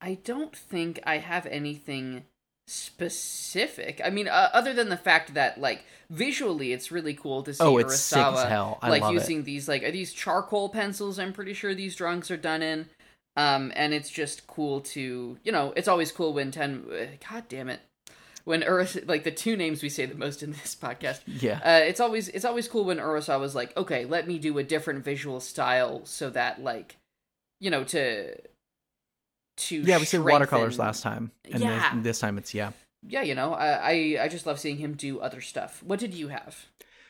I 0.01 0.19
don't 0.23 0.55
think 0.55 0.99
I 1.05 1.17
have 1.17 1.47
anything 1.47 2.25
specific. 2.67 4.01
I 4.03 4.09
mean, 4.09 4.27
uh, 4.27 4.49
other 4.53 4.73
than 4.73 4.89
the 4.89 4.97
fact 4.97 5.33
that 5.35 5.59
like 5.59 5.85
visually, 6.09 6.73
it's 6.73 6.91
really 6.91 7.13
cool 7.13 7.43
to 7.43 7.53
see 7.53 7.63
Oh, 7.63 7.77
it's 7.77 7.99
sick 7.99 8.17
as 8.17 8.43
hell. 8.43 8.79
I 8.81 8.89
like 8.89 9.01
love 9.01 9.11
it. 9.11 9.19
using 9.19 9.43
these 9.43 9.67
like 9.67 9.83
are 9.83 9.91
these 9.91 10.13
charcoal 10.13 10.69
pencils? 10.69 11.19
I'm 11.19 11.33
pretty 11.33 11.53
sure 11.53 11.73
these 11.73 11.95
drawings 11.95 12.31
are 12.31 12.37
done 12.37 12.61
in. 12.61 12.87
Um, 13.37 13.73
and 13.75 13.93
it's 13.93 14.09
just 14.09 14.47
cool 14.47 14.81
to 14.81 15.37
you 15.43 15.51
know, 15.51 15.73
it's 15.75 15.87
always 15.87 16.11
cool 16.11 16.33
when 16.33 16.51
ten. 16.51 16.85
uh, 16.91 17.05
God 17.29 17.43
damn 17.49 17.69
it. 17.69 17.81
When 18.45 18.61
Urs 18.61 19.07
like 19.07 19.23
the 19.23 19.31
two 19.31 19.57
names 19.57 19.81
we 19.81 19.89
say 19.89 20.05
the 20.05 20.15
most 20.15 20.43
in 20.43 20.51
this 20.51 20.75
podcast, 20.79 21.21
Yeah. 21.25 21.59
uh, 21.63 21.83
it's 21.85 21.99
always 21.99 22.29
it's 22.29 22.45
always 22.45 22.67
cool 22.67 22.85
when 22.85 22.97
Urasawa 22.97 23.39
was 23.39 23.55
like, 23.55 23.75
okay, 23.75 24.05
let 24.05 24.27
me 24.27 24.37
do 24.39 24.57
a 24.57 24.63
different 24.63 25.03
visual 25.03 25.39
style 25.39 26.01
so 26.05 26.29
that 26.29 26.61
like, 26.63 26.97
you 27.59 27.69
know, 27.71 27.83
to 27.85 28.35
to 29.57 29.81
yeah, 29.81 29.97
we 29.97 30.05
said 30.05 30.21
watercolors 30.21 30.77
last 30.79 31.01
time. 31.03 31.31
And 31.51 31.61
Yeah. 31.61 31.93
this, 31.95 32.03
this 32.03 32.19
time 32.19 32.37
it's, 32.37 32.53
yeah. 32.53 32.71
Yeah, 33.07 33.21
you 33.21 33.35
know, 33.35 33.53
I, 33.53 33.67
I 33.67 34.23
I 34.23 34.27
just 34.27 34.45
love 34.47 34.59
seeing 34.59 34.77
him 34.77 34.93
do 34.93 35.19
other 35.19 35.39
stuff. 35.41 35.83
What 35.83 35.99
did 35.99 36.13
you 36.13 36.29
have? 36.29 36.65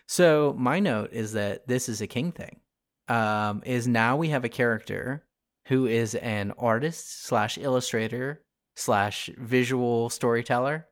So 0.08 0.54
my 0.58 0.80
note 0.80 1.14
is 1.14 1.34
that 1.34 1.68
this 1.68 1.88
is 1.90 2.02
a 2.02 2.08
king 2.08 2.32
thing. 2.32 2.60
Um, 3.08 3.62
is 3.66 3.88
now 3.88 4.18
we 4.18 4.30
have 4.30 4.44
a 4.44 4.50
character 4.50 5.24
who 5.68 5.86
is 5.88 6.16
an 6.16 6.52
artist 6.58 7.24
slash 7.24 7.58
illustrator 7.58 8.42
slash 8.76 9.30
visual 9.38 10.10
storyteller, 10.10 10.88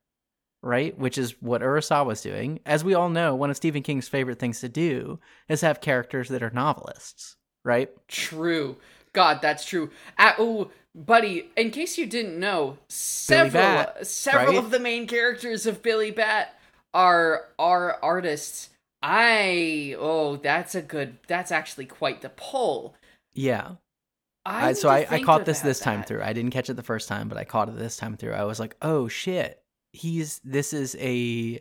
right? 0.61 0.97
Which 0.97 1.17
is 1.17 1.41
what 1.41 1.61
Urasawa's 1.61 2.21
doing. 2.21 2.59
As 2.65 2.83
we 2.83 2.93
all 2.93 3.09
know, 3.09 3.35
one 3.35 3.49
of 3.49 3.57
Stephen 3.57 3.83
King's 3.83 4.07
favorite 4.07 4.39
things 4.39 4.61
to 4.61 4.69
do 4.69 5.19
is 5.49 5.61
have 5.61 5.81
characters 5.81 6.29
that 6.29 6.41
are 6.43 6.49
novelists, 6.51 7.35
right? 7.65 7.89
True. 8.07 8.77
God, 9.11 9.41
that's 9.41 9.65
true. 9.65 9.89
Oh, 10.39 10.71
buddy, 10.95 11.49
in 11.57 11.71
case 11.71 11.97
you 11.97 12.05
didn't 12.05 12.39
know, 12.39 12.77
several 12.87 13.63
Bat, 13.63 14.07
several 14.07 14.53
right? 14.53 14.57
of 14.63 14.71
the 14.71 14.79
main 14.79 15.07
characters 15.07 15.65
of 15.65 15.81
Billy 15.81 16.11
Bat 16.11 16.53
are 16.93 17.47
are 17.57 17.97
artists. 18.01 18.69
I 19.01 19.95
oh, 19.99 20.37
that's 20.37 20.75
a 20.75 20.81
good. 20.81 21.17
That's 21.27 21.51
actually 21.51 21.85
quite 21.85 22.21
the 22.21 22.29
pull. 22.29 22.95
Yeah. 23.33 23.71
I, 24.45 24.69
I, 24.69 24.73
so 24.73 24.89
I, 24.89 25.07
I 25.09 25.21
caught 25.21 25.45
this 25.45 25.61
this 25.61 25.79
time 25.79 25.99
that. 25.99 26.07
through. 26.07 26.21
I 26.21 26.33
didn't 26.33 26.51
catch 26.51 26.69
it 26.69 26.73
the 26.73 26.83
first 26.83 27.07
time, 27.07 27.29
but 27.29 27.37
I 27.37 27.45
caught 27.45 27.69
it 27.69 27.77
this 27.77 27.95
time 27.95 28.17
through. 28.17 28.33
I 28.33 28.43
was 28.43 28.59
like, 28.59 28.75
oh 28.81 29.07
shit, 29.07 29.61
he's 29.93 30.39
this 30.43 30.73
is 30.73 30.97
a 30.99 31.59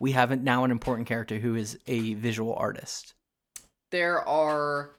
we 0.00 0.12
have 0.12 0.42
now 0.42 0.64
an 0.64 0.70
important 0.70 1.06
character 1.06 1.38
who 1.38 1.54
is 1.54 1.78
a 1.86 2.14
visual 2.14 2.54
artist. 2.54 3.14
There 3.90 4.26
are 4.26 4.90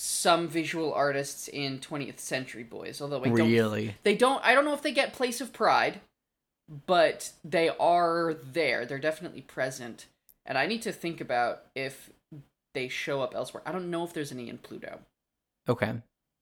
some 0.00 0.46
visual 0.46 0.94
artists 0.94 1.48
in 1.48 1.80
20th 1.80 2.20
Century 2.20 2.62
Boys, 2.62 3.00
although 3.00 3.20
I 3.20 3.28
don't 3.30 3.50
Really? 3.50 3.96
they 4.04 4.14
don't 4.14 4.42
I 4.44 4.54
don't 4.54 4.64
know 4.64 4.72
if 4.74 4.82
they 4.82 4.92
get 4.92 5.12
Place 5.12 5.40
of 5.40 5.52
Pride. 5.52 6.00
but 6.86 7.32
they 7.44 7.68
are 7.80 8.34
there. 8.34 8.86
They're 8.86 8.98
definitely 8.98 9.40
present, 9.40 10.06
and 10.46 10.56
I 10.56 10.66
need 10.66 10.82
to 10.82 10.92
think 10.92 11.20
about 11.20 11.62
if 11.74 12.10
they 12.74 12.88
show 12.88 13.22
up 13.22 13.34
elsewhere. 13.34 13.62
I 13.66 13.72
don't 13.72 13.90
know 13.90 14.04
if 14.04 14.12
there's 14.12 14.30
any 14.30 14.48
in 14.48 14.58
Pluto. 14.58 15.00
Okay. 15.68 15.94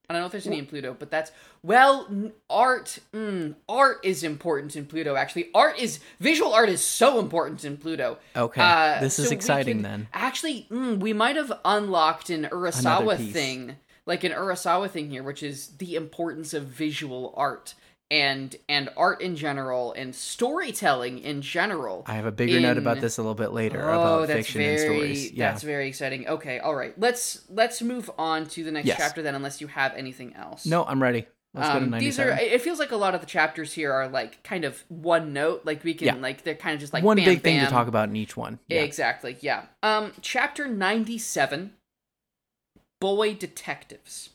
I 0.09 0.13
don't 0.13 0.21
know 0.21 0.27
if 0.27 0.31
there's 0.31 0.47
any 0.47 0.59
in 0.59 0.65
Pluto, 0.65 0.95
but 0.97 1.11
that's 1.11 1.33
well, 1.63 2.07
art. 2.49 2.99
Mm, 3.13 3.55
art 3.67 3.97
is 4.03 4.23
important 4.23 4.77
in 4.77 4.85
Pluto. 4.85 5.17
Actually, 5.17 5.49
art 5.53 5.77
is 5.77 5.99
visual 6.21 6.53
art 6.53 6.69
is 6.69 6.81
so 6.81 7.19
important 7.19 7.65
in 7.65 7.75
Pluto. 7.75 8.17
Okay. 8.33 8.61
Uh, 8.61 9.01
this 9.01 9.19
is 9.19 9.27
so 9.27 9.33
exciting 9.33 9.77
could- 9.77 9.85
then. 9.85 10.07
Actually, 10.13 10.65
mm, 10.71 10.97
we 10.97 11.11
might 11.11 11.35
have 11.35 11.51
unlocked 11.65 12.29
an 12.29 12.45
Urasawa 12.45 13.17
thing, 13.33 13.75
like 14.05 14.23
an 14.23 14.31
Urasawa 14.31 14.89
thing 14.89 15.09
here, 15.09 15.23
which 15.23 15.43
is 15.43 15.71
the 15.77 15.95
importance 15.95 16.53
of 16.53 16.63
visual 16.63 17.33
art 17.35 17.73
and 18.09 18.55
and 18.69 18.89
art 18.95 19.21
in 19.21 19.35
general 19.35 19.93
and 19.93 20.15
storytelling 20.15 21.19
in 21.19 21.41
general. 21.41 22.03
I 22.05 22.13
have 22.13 22.25
a 22.25 22.31
bigger 22.31 22.59
note 22.59 22.77
about 22.77 23.01
this 23.01 23.17
a 23.17 23.21
little 23.21 23.35
bit 23.35 23.51
later 23.51 23.83
oh, 23.83 23.87
about 23.89 24.27
that's 24.27 24.37
fiction 24.37 24.61
very, 24.61 24.71
and 24.71 24.79
stories. 24.79 25.31
Yeah. 25.31 25.51
That's 25.51 25.63
very 25.63 25.87
exciting. 25.87 26.27
Okay, 26.27 26.59
all 26.59 26.75
right. 26.75 26.97
Let's 26.97 27.43
let's 27.49 27.81
move 27.81 28.09
on 28.17 28.47
to 28.47 28.63
the 28.63 28.71
next 28.71 28.87
Yes. 28.87 28.97
chapter 28.97 29.21
then, 29.21 29.35
unless 29.35 29.59
you 29.59 29.67
have 29.67 29.93
anything 29.95 30.35
else. 30.35 30.65
No, 30.65 30.85
I'm 30.85 31.01
ready. 31.01 31.27
Let's 31.53 31.69
go 31.69 31.79
to 31.79 31.85
Um, 31.85 31.91
these 31.91 32.19
are. 32.19 32.29
It 32.29 32.61
feels 32.61 32.79
like 32.79 32.91
a 32.91 32.97
lot 32.97 33.15
of 33.15 33.21
the 33.21 33.27
chapters 33.27 33.73
here 33.73 33.91
are 33.91 34.07
like 34.07 34.43
kind 34.43 34.63
of 34.63 34.83
one 34.89 35.33
note. 35.33 35.61
Like 35.65 35.83
we 35.83 35.93
can 35.93 36.05
Yeah. 36.07 36.15
like 36.15 36.43
they're 36.43 36.55
kind 36.55 36.75
of 36.75 36.79
just 36.79 36.93
like 36.93 37.03
One 37.03 37.17
bam, 37.17 37.25
big 37.25 37.41
thing 37.41 37.59
to 37.59 37.67
talk 37.67 37.87
about 37.87 38.09
in 38.09 38.15
each 38.15 38.37
one. 38.37 38.59
Yeah. 38.67 38.81
Exactly. 38.81 39.37
Yeah. 39.41 39.63
Um. 39.83 40.13
Chapter 40.21 40.67
ninety-seven. 40.67 41.73
Boy 42.99 43.35
detectives. 43.35 44.31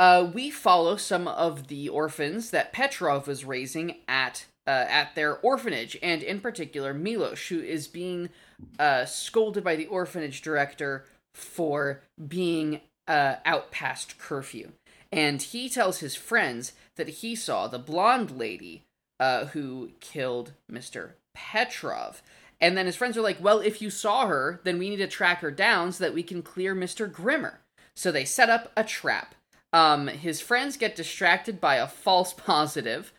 Uh, 0.00 0.30
we 0.32 0.48
follow 0.48 0.96
some 0.96 1.28
of 1.28 1.66
the 1.66 1.86
orphans 1.86 2.52
that 2.52 2.72
Petrov 2.72 3.26
was 3.28 3.44
raising 3.44 3.96
at 4.08 4.46
uh, 4.66 4.86
at 4.88 5.14
their 5.14 5.36
orphanage, 5.36 5.98
and 6.02 6.22
in 6.22 6.40
particular 6.40 6.94
Milos, 6.94 7.48
who 7.48 7.60
is 7.60 7.86
being 7.86 8.30
uh, 8.78 9.04
scolded 9.04 9.62
by 9.62 9.76
the 9.76 9.86
orphanage 9.88 10.40
director 10.40 11.04
for 11.34 12.00
being 12.28 12.80
uh, 13.08 13.36
out 13.44 13.70
past 13.70 14.18
curfew. 14.18 14.72
And 15.12 15.42
he 15.42 15.68
tells 15.68 15.98
his 15.98 16.16
friends 16.16 16.72
that 16.96 17.08
he 17.08 17.36
saw 17.36 17.66
the 17.66 17.78
blonde 17.78 18.30
lady 18.30 18.84
uh, 19.18 19.46
who 19.46 19.90
killed 20.00 20.52
Mr. 20.72 21.10
Petrov. 21.34 22.22
And 22.58 22.74
then 22.74 22.86
his 22.86 22.96
friends 22.96 23.18
are 23.18 23.22
like, 23.22 23.42
well, 23.42 23.60
if 23.60 23.82
you 23.82 23.90
saw 23.90 24.26
her, 24.26 24.60
then 24.64 24.78
we 24.78 24.88
need 24.88 24.96
to 24.96 25.08
track 25.08 25.40
her 25.40 25.50
down 25.50 25.92
so 25.92 26.04
that 26.04 26.14
we 26.14 26.22
can 26.22 26.40
clear 26.40 26.74
Mr. 26.74 27.10
Grimmer. 27.10 27.60
So 27.94 28.10
they 28.10 28.24
set 28.24 28.48
up 28.48 28.72
a 28.76 28.84
trap. 28.84 29.34
Um, 29.72 30.08
his 30.08 30.40
friends 30.40 30.76
get 30.76 30.96
distracted 30.96 31.60
by 31.60 31.76
a 31.76 31.86
false 31.86 32.32
positive, 32.32 33.12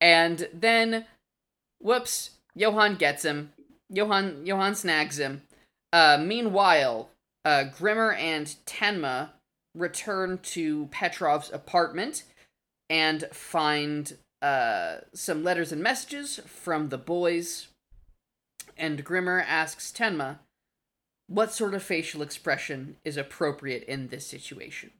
and 0.00 0.48
then, 0.52 1.06
whoops, 1.80 2.30
Johan 2.54 2.96
gets 2.96 3.24
him. 3.24 3.52
Johan 3.90 4.44
Johan 4.44 4.74
snags 4.74 5.18
him. 5.18 5.42
Uh, 5.92 6.18
meanwhile, 6.20 7.10
uh, 7.44 7.64
Grimmer 7.64 8.12
and 8.12 8.46
Tenma 8.66 9.30
return 9.74 10.38
to 10.38 10.86
Petrov's 10.86 11.52
apartment 11.52 12.24
and 12.90 13.24
find 13.32 14.16
uh, 14.42 14.96
some 15.12 15.42
letters 15.42 15.72
and 15.72 15.82
messages 15.82 16.40
from 16.46 16.88
the 16.88 16.98
boys. 16.98 17.68
And 18.76 19.04
Grimmer 19.04 19.40
asks 19.46 19.92
Tenma, 19.92 20.38
what 21.28 21.52
sort 21.52 21.74
of 21.74 21.82
facial 21.82 22.22
expression 22.22 22.96
is 23.04 23.16
appropriate 23.16 23.84
in 23.84 24.08
this 24.08 24.26
situation? 24.26 24.90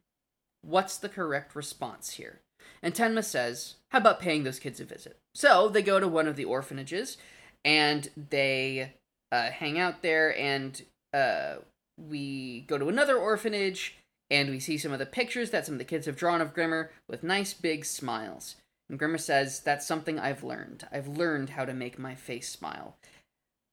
What's 0.65 0.97
the 0.97 1.09
correct 1.09 1.55
response 1.55 2.11
here? 2.11 2.39
And 2.81 2.93
Tenma 2.93 3.23
says, 3.23 3.75
How 3.89 3.99
about 3.99 4.19
paying 4.19 4.43
those 4.43 4.59
kids 4.59 4.79
a 4.79 4.85
visit? 4.85 5.17
So 5.33 5.69
they 5.69 5.81
go 5.81 5.99
to 5.99 6.07
one 6.07 6.27
of 6.27 6.35
the 6.35 6.45
orphanages 6.45 7.17
and 7.63 8.09
they 8.29 8.93
uh, 9.31 9.49
hang 9.49 9.79
out 9.79 10.01
there, 10.01 10.37
and 10.37 10.81
uh, 11.13 11.55
we 11.97 12.61
go 12.67 12.77
to 12.77 12.89
another 12.89 13.17
orphanage 13.17 13.97
and 14.29 14.49
we 14.49 14.59
see 14.59 14.77
some 14.77 14.91
of 14.91 14.99
the 14.99 15.05
pictures 15.05 15.51
that 15.51 15.65
some 15.65 15.75
of 15.75 15.79
the 15.79 15.85
kids 15.85 16.05
have 16.05 16.15
drawn 16.15 16.41
of 16.41 16.53
Grimmer 16.53 16.91
with 17.07 17.23
nice 17.23 17.53
big 17.53 17.85
smiles. 17.85 18.55
And 18.89 18.99
Grimmer 18.99 19.17
says, 19.17 19.59
That's 19.59 19.85
something 19.85 20.19
I've 20.19 20.43
learned. 20.43 20.87
I've 20.91 21.07
learned 21.07 21.51
how 21.51 21.65
to 21.65 21.73
make 21.73 21.99
my 21.99 22.15
face 22.15 22.49
smile. 22.49 22.97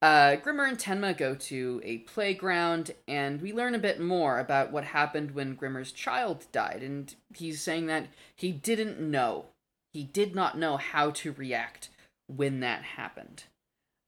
Uh, 0.03 0.35
Grimmer 0.35 0.65
and 0.65 0.79
Tenma 0.79 1.17
go 1.17 1.37
to 1.37 1.81
a 1.85 1.99
playground, 1.99 2.91
and 3.07 3.41
we 3.41 3.53
learn 3.53 3.77
a 3.77 3.79
bit 3.79 4.01
more 4.01 4.41
about 4.41 4.73
what 4.73 4.83
happened 4.83 5.31
when 5.31 5.55
Grimmer's 5.55 5.93
child 5.93 6.47
died. 6.51 6.83
And 6.83 7.15
he's 7.33 7.63
saying 7.63 7.87
that 7.87 8.09
he 8.35 8.51
didn't 8.51 8.99
know. 8.99 9.47
He 9.93 10.03
did 10.03 10.35
not 10.35 10.59
know 10.59 10.77
how 10.77 11.11
to 11.11 11.33
react 11.33 11.89
when 12.27 12.59
that 12.61 12.83
happened. 12.83 13.45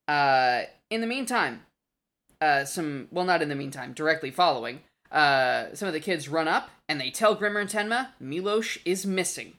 Uh, 0.09 0.63
in 0.91 1.01
the 1.01 1.07
meantime, 1.07 1.63
uh, 2.41 2.65
some, 2.65 3.07
well, 3.13 3.25
not 3.25 3.41
in 3.41 3.49
the 3.49 3.55
meantime, 3.55 3.93
directly 3.93 4.33
following, 4.33 4.81
uh, 5.13 5.67
some 5.75 5.87
of 5.87 5.95
the 5.95 6.01
kids 6.01 6.29
run 6.29 6.49
up 6.49 6.71
and 6.89 7.01
they 7.01 7.11
tell 7.11 7.37
Grimmer 7.37 7.61
and 7.61 7.71
Tenma 7.71 8.09
Milos 8.19 8.79
is 8.85 9.07
missing. 9.07 9.55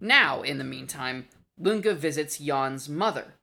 Now, 0.00 0.40
in 0.40 0.56
the 0.56 0.64
meantime, 0.64 1.28
Lunge 1.58 1.84
visits 1.84 2.38
Jan's 2.38 2.88
mother. 2.88 3.34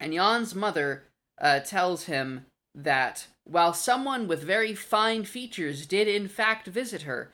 And 0.00 0.12
Jan's 0.12 0.54
mother 0.54 1.04
uh, 1.40 1.60
tells 1.60 2.04
him 2.04 2.46
that 2.74 3.26
while 3.44 3.72
someone 3.72 4.26
with 4.26 4.42
very 4.42 4.74
fine 4.74 5.24
features 5.24 5.86
did 5.86 6.08
in 6.08 6.28
fact 6.28 6.66
visit 6.66 7.02
her, 7.02 7.32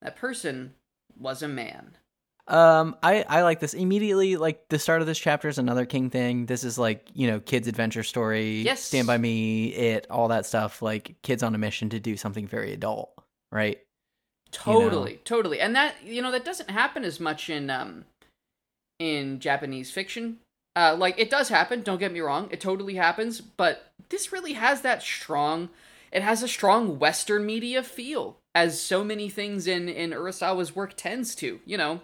that 0.00 0.16
person 0.16 0.74
was 1.18 1.42
a 1.42 1.48
man. 1.48 1.96
Um, 2.48 2.96
I 3.02 3.24
I 3.28 3.42
like 3.42 3.60
this 3.60 3.72
immediately. 3.72 4.36
Like 4.36 4.68
the 4.68 4.78
start 4.78 5.00
of 5.00 5.06
this 5.06 5.18
chapter 5.18 5.48
is 5.48 5.58
another 5.58 5.86
King 5.86 6.10
thing. 6.10 6.46
This 6.46 6.64
is 6.64 6.76
like 6.76 7.08
you 7.14 7.28
know 7.30 7.38
kids' 7.38 7.68
adventure 7.68 8.02
story. 8.02 8.62
Yes. 8.62 8.82
Stand 8.82 9.06
by 9.06 9.16
Me, 9.16 9.68
it, 9.68 10.06
all 10.10 10.28
that 10.28 10.44
stuff. 10.44 10.82
Like 10.82 11.16
kids 11.22 11.42
on 11.42 11.54
a 11.54 11.58
mission 11.58 11.88
to 11.90 12.00
do 12.00 12.16
something 12.16 12.46
very 12.46 12.72
adult, 12.72 13.12
right? 13.52 13.78
You 14.66 14.72
know. 14.72 14.80
Totally, 14.80 15.20
totally. 15.24 15.60
And 15.60 15.76
that 15.76 15.94
you 16.04 16.20
know 16.20 16.32
that 16.32 16.44
doesn't 16.44 16.70
happen 16.70 17.04
as 17.04 17.20
much 17.20 17.48
in 17.48 17.70
um 17.70 18.04
in 18.98 19.38
Japanese 19.38 19.92
fiction. 19.92 20.38
Uh 20.74 20.96
like 20.98 21.18
it 21.18 21.30
does 21.30 21.48
happen, 21.48 21.82
don't 21.82 21.98
get 22.00 22.12
me 22.12 22.20
wrong. 22.20 22.48
It 22.50 22.60
totally 22.60 22.94
happens, 22.94 23.40
but 23.40 23.92
this 24.08 24.32
really 24.32 24.54
has 24.54 24.82
that 24.82 25.02
strong 25.02 25.70
it 26.12 26.22
has 26.22 26.42
a 26.42 26.48
strong 26.48 26.98
western 26.98 27.46
media 27.46 27.82
feel 27.82 28.36
as 28.54 28.80
so 28.80 29.02
many 29.02 29.28
things 29.30 29.66
in 29.66 29.88
in 29.88 30.10
Urasawa's 30.10 30.76
work 30.76 30.94
tends 30.96 31.34
to, 31.36 31.60
you 31.64 31.78
know. 31.78 32.00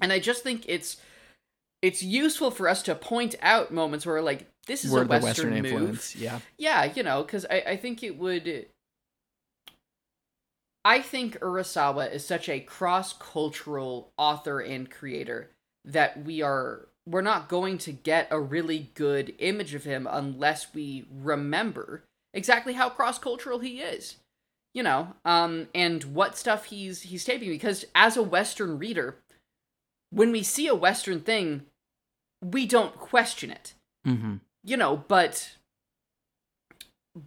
And 0.00 0.12
I 0.12 0.18
just 0.18 0.42
think 0.42 0.64
it's 0.68 0.98
it's 1.80 2.02
useful 2.02 2.50
for 2.50 2.68
us 2.68 2.82
to 2.84 2.94
point 2.94 3.34
out 3.40 3.72
moments 3.72 4.06
where 4.06 4.22
like 4.22 4.46
this 4.66 4.84
is 4.84 4.92
a 4.92 5.04
western, 5.04 5.22
Western 5.22 5.50
move 5.50 5.66
influence. 5.66 6.14
Yeah. 6.14 6.38
yeah, 6.56 6.92
you 6.94 7.02
know, 7.02 7.22
because 7.22 7.46
I, 7.50 7.62
I 7.66 7.76
think 7.76 8.02
it 8.02 8.18
would. 8.18 8.66
I 10.84 11.00
think 11.00 11.38
Urasawa 11.40 12.12
is 12.12 12.24
such 12.26 12.48
a 12.48 12.60
cross 12.60 13.12
cultural 13.12 14.12
author 14.16 14.60
and 14.60 14.90
creator 14.90 15.50
that 15.84 16.24
we 16.24 16.42
are 16.42 16.88
we're 17.06 17.20
not 17.22 17.48
going 17.48 17.78
to 17.78 17.92
get 17.92 18.28
a 18.30 18.40
really 18.40 18.90
good 18.94 19.34
image 19.38 19.74
of 19.74 19.84
him 19.84 20.08
unless 20.10 20.72
we 20.74 21.06
remember 21.12 22.04
exactly 22.32 22.74
how 22.74 22.88
cross 22.88 23.18
cultural 23.18 23.58
he 23.58 23.80
is. 23.80 24.16
You 24.74 24.82
know, 24.82 25.14
um, 25.24 25.68
and 25.74 26.02
what 26.04 26.38
stuff 26.38 26.66
he's 26.66 27.02
he's 27.02 27.24
taping 27.24 27.50
because 27.50 27.84
as 27.94 28.16
a 28.16 28.22
Western 28.22 28.78
reader, 28.78 29.16
when 30.10 30.32
we 30.32 30.42
see 30.42 30.66
a 30.66 30.74
Western 30.74 31.20
thing, 31.20 31.66
we 32.42 32.66
don't 32.66 32.96
question 32.96 33.50
it 33.50 33.74
Mm-hmm. 34.04 34.38
you 34.64 34.76
know 34.76 34.96
but 35.06 35.52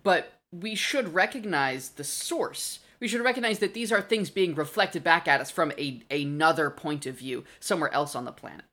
but 0.03 0.33
we 0.51 0.75
should 0.75 1.13
recognize 1.13 1.89
the 1.91 2.03
source 2.03 2.79
we 2.99 3.07
should 3.07 3.21
recognize 3.21 3.59
that 3.59 3.73
these 3.73 3.93
are 3.93 4.01
things 4.01 4.29
being 4.29 4.53
reflected 4.55 5.01
back 5.01 5.25
at 5.25 5.39
us 5.39 5.49
from 5.49 5.71
a 5.77 6.01
another 6.11 6.69
point 6.69 7.05
of 7.05 7.17
view 7.17 7.45
somewhere 7.61 7.93
else 7.93 8.13
on 8.13 8.25
the 8.25 8.33
planet 8.33 8.65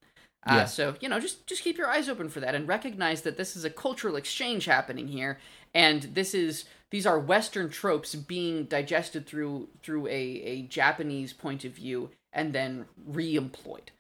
uh, 0.46 0.54
Yeah. 0.54 0.64
so 0.66 0.96
you 1.00 1.08
know 1.08 1.20
just 1.20 1.46
just 1.46 1.62
keep 1.62 1.78
your 1.78 1.88
eyes 1.88 2.08
open 2.08 2.28
for 2.28 2.40
that 2.40 2.54
and 2.54 2.66
recognize 2.68 3.22
that 3.22 3.36
this 3.36 3.56
is 3.56 3.64
a 3.64 3.70
cultural 3.70 4.16
exchange 4.16 4.64
happening 4.64 5.08
here 5.08 5.38
and 5.74 6.02
this 6.14 6.34
is 6.34 6.64
these 6.90 7.06
are 7.06 7.18
western 7.18 7.70
tropes 7.70 8.14
being 8.14 8.64
digested 8.64 9.26
through 9.26 9.68
through 9.82 10.06
a, 10.06 10.10
a 10.10 10.62
japanese 10.62 11.32
point 11.32 11.64
of 11.64 11.72
view 11.72 12.10
and 12.32 12.52
then 12.52 12.86
re-employed 13.06 13.90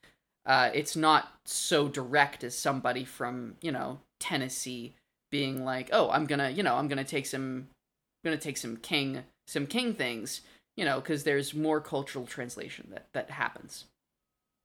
uh, 0.44 0.70
it's 0.74 0.96
not 0.96 1.32
so 1.44 1.88
direct 1.88 2.42
as 2.42 2.56
somebody 2.58 3.04
from 3.04 3.54
you 3.60 3.70
know 3.70 4.00
Tennessee 4.18 4.94
being 5.30 5.64
like, 5.64 5.88
oh, 5.92 6.10
I'm 6.10 6.26
gonna 6.26 6.50
you 6.50 6.62
know 6.62 6.74
I'm 6.76 6.88
gonna 6.88 7.04
take 7.04 7.26
some 7.26 7.68
I'm 8.24 8.30
gonna 8.30 8.36
take 8.38 8.56
some 8.56 8.76
king 8.76 9.22
some 9.46 9.66
king 9.66 9.94
things 9.94 10.40
you 10.76 10.84
know 10.84 11.00
because 11.00 11.24
there's 11.24 11.54
more 11.54 11.80
cultural 11.80 12.26
translation 12.26 12.88
that 12.90 13.06
that 13.12 13.30
happens. 13.30 13.84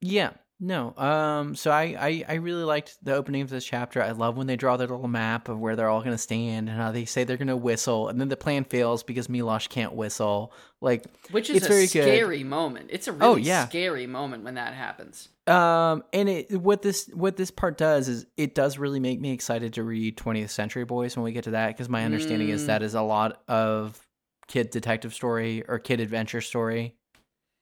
Yeah. 0.02 0.32
No. 0.60 0.96
Um. 0.98 1.54
So 1.56 1.70
I, 1.70 1.96
I 2.00 2.26
I 2.28 2.34
really 2.36 2.64
liked 2.64 2.98
the 3.04 3.14
opening 3.14 3.44
of 3.44 3.50
this 3.50 3.64
chapter. 3.64 4.02
I 4.02 4.10
love 4.12 4.38
when 4.38 4.48
they 4.48 4.56
draw 4.56 4.76
their 4.76 4.88
little 4.88 5.08
map 5.08 5.50
of 5.50 5.60
where 5.60 5.76
they're 5.76 5.88
all 5.90 6.02
gonna 6.02 6.18
stand 6.18 6.68
and 6.68 6.76
how 6.78 6.92
they 6.92 7.06
say 7.06 7.24
they're 7.24 7.38
gonna 7.38 7.56
whistle, 7.56 8.08
and 8.10 8.20
then 8.20 8.28
the 8.30 8.38
plan 8.38 8.64
fails 8.64 9.04
because 9.04 9.28
Milosh 9.28 9.70
can't 9.70 9.94
whistle. 9.94 10.52
Like, 10.82 11.06
which 11.30 11.52
is 11.52 11.58
it's 11.58 11.66
a 11.68 11.70
very 11.70 11.84
good. 11.84 12.04
scary 12.04 12.44
moment. 12.44 12.90
It's 12.92 13.08
a 13.08 13.12
really 13.12 13.26
Oh, 13.26 13.36
yeah. 13.36 13.68
scary 13.68 14.08
moment 14.08 14.44
when 14.44 14.56
that 14.56 14.74
happens. 14.74 15.30
um, 15.46 16.04
and 16.12 16.28
it 16.28 16.60
what 16.60 16.82
this 16.82 17.08
what 17.14 17.38
this 17.38 17.52
part 17.52 17.78
does 17.78 18.10
is 18.10 18.26
it 18.36 18.56
does 18.56 18.80
really 18.80 19.00
make 19.00 19.22
me 19.22 19.32
excited 19.34 19.74
to 19.76 19.84
read 19.84 20.18
20th 20.18 20.50
Century 20.50 20.86
Boys 20.86 21.16
when 21.16 21.24
we 21.24 21.34
get 21.34 21.44
to 21.44 21.52
that 21.52 21.68
because 21.68 21.88
my 21.88 22.04
understanding 22.04 22.50
is 22.50 22.64
Mm. 22.64 22.68
that 22.68 22.82
is 22.84 22.96
a 22.96 23.02
lot 23.04 23.44
of 23.48 24.00
kid 24.48 24.72
detective 24.72 25.14
story 25.14 25.64
or 25.68 25.78
kid 25.78 26.00
adventure 26.00 26.42
story. 26.42 26.96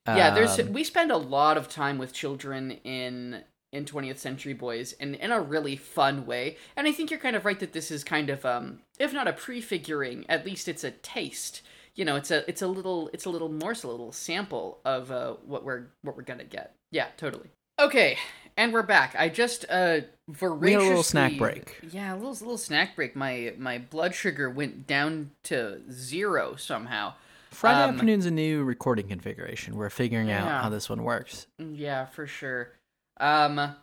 Yeah, 0.07 0.29
there's 0.31 0.59
Um, 0.59 0.73
we 0.73 0.83
spend 0.83 1.11
a 1.11 1.17
lot 1.17 1.57
of 1.57 1.67
time 1.69 1.97
with 1.97 2.13
children 2.13 2.71
in 2.83 3.43
in 3.71 3.85
20th 3.85 4.19
Century 4.19 4.53
Boys 4.53 4.93
and 4.99 5.15
in 5.15 5.31
a 5.31 5.41
really 5.41 5.75
fun 5.75 6.25
way. 6.25 6.57
And 6.77 6.87
I 6.87 6.91
think 6.93 7.11
you're 7.11 7.19
kind 7.19 7.35
of 7.35 7.43
right 7.43 7.59
that 7.59 7.73
this 7.73 7.91
is 7.91 8.03
kind 8.03 8.29
of 8.29 8.45
um 8.45 8.79
if 8.99 9.13
not 9.13 9.27
a 9.27 9.33
prefiguring, 9.33 10.25
at 10.29 10.45
least 10.45 10.67
it's 10.67 10.83
a 10.83 10.91
taste. 10.91 11.61
You 11.95 12.05
know, 12.05 12.15
it's 12.15 12.31
a 12.31 12.47
it's 12.49 12.61
a 12.61 12.67
little 12.67 13.09
it's 13.13 13.25
a 13.25 13.29
little 13.29 13.49
morsel, 13.49 13.89
a 13.89 13.91
little 13.91 14.11
sample 14.11 14.79
of 14.85 15.11
uh 15.11 15.33
what 15.45 15.63
we're 15.63 15.87
what 16.01 16.15
we're 16.15 16.23
going 16.23 16.39
to 16.39 16.45
get. 16.45 16.73
Yeah, 16.91 17.07
totally. 17.17 17.49
Okay, 17.79 18.17
and 18.55 18.71
we're 18.71 18.83
back. 18.83 19.15
I 19.17 19.29
just 19.29 19.65
uh 19.69 20.01
voraciously 20.29 20.73
a 20.85 20.87
little 20.87 21.03
snack 21.03 21.37
break. 21.37 21.79
Yeah, 21.81 22.13
a 22.13 22.15
little 22.15 22.31
little 22.31 22.57
snack 22.57 22.95
break. 22.95 23.15
My 23.15 23.53
my 23.57 23.77
blood 23.79 24.15
sugar 24.15 24.49
went 24.49 24.87
down 24.87 25.31
to 25.43 25.81
zero 25.91 26.55
somehow. 26.55 27.13
Friday 27.55 27.83
um, 27.83 27.91
afternoon's 27.95 28.25
a 28.25 28.31
new 28.31 28.63
recording 28.63 29.07
configuration. 29.07 29.75
We're 29.75 29.89
figuring 29.89 30.27
Yeah. 30.27 30.43
out 30.57 30.63
how 30.63 30.69
this 30.69 30.89
one 30.89 31.03
works. 31.03 31.47
Yeah, 31.57 32.05
for 32.05 32.27
sure. 32.27 32.73
Um, 33.19 33.75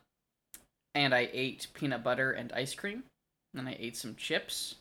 and 0.94 1.14
I 1.14 1.28
ate 1.32 1.68
peanut 1.74 2.04
butter 2.04 2.32
and 2.32 2.52
ice 2.52 2.74
cream. 2.74 3.04
And 3.56 3.68
I 3.68 3.76
ate 3.78 3.96
some 3.96 4.14
chips. 4.14 4.76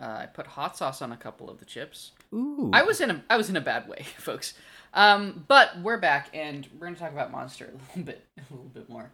Uh, 0.00 0.20
I 0.22 0.26
put 0.26 0.46
hot 0.46 0.76
sauce 0.76 1.02
on 1.02 1.12
a 1.12 1.16
couple 1.16 1.50
of 1.50 1.58
the 1.58 1.64
chips. 1.66 2.12
Ooh. 2.34 2.70
I 2.72 2.82
was 2.82 3.00
in 3.00 3.10
a 3.10 3.22
I 3.28 3.36
was 3.36 3.50
in 3.50 3.56
a 3.56 3.60
bad 3.60 3.88
way, 3.88 4.06
folks. 4.18 4.54
Um, 4.94 5.44
but 5.48 5.78
we're 5.80 5.98
back, 5.98 6.30
and 6.32 6.66
we're 6.78 6.86
gonna 6.86 6.96
talk 6.96 7.12
about 7.12 7.30
Monster 7.30 7.66
a 7.74 7.98
little 7.98 8.04
bit, 8.04 8.24
a 8.38 8.52
little 8.54 8.70
bit 8.70 8.88
more. 8.88 9.10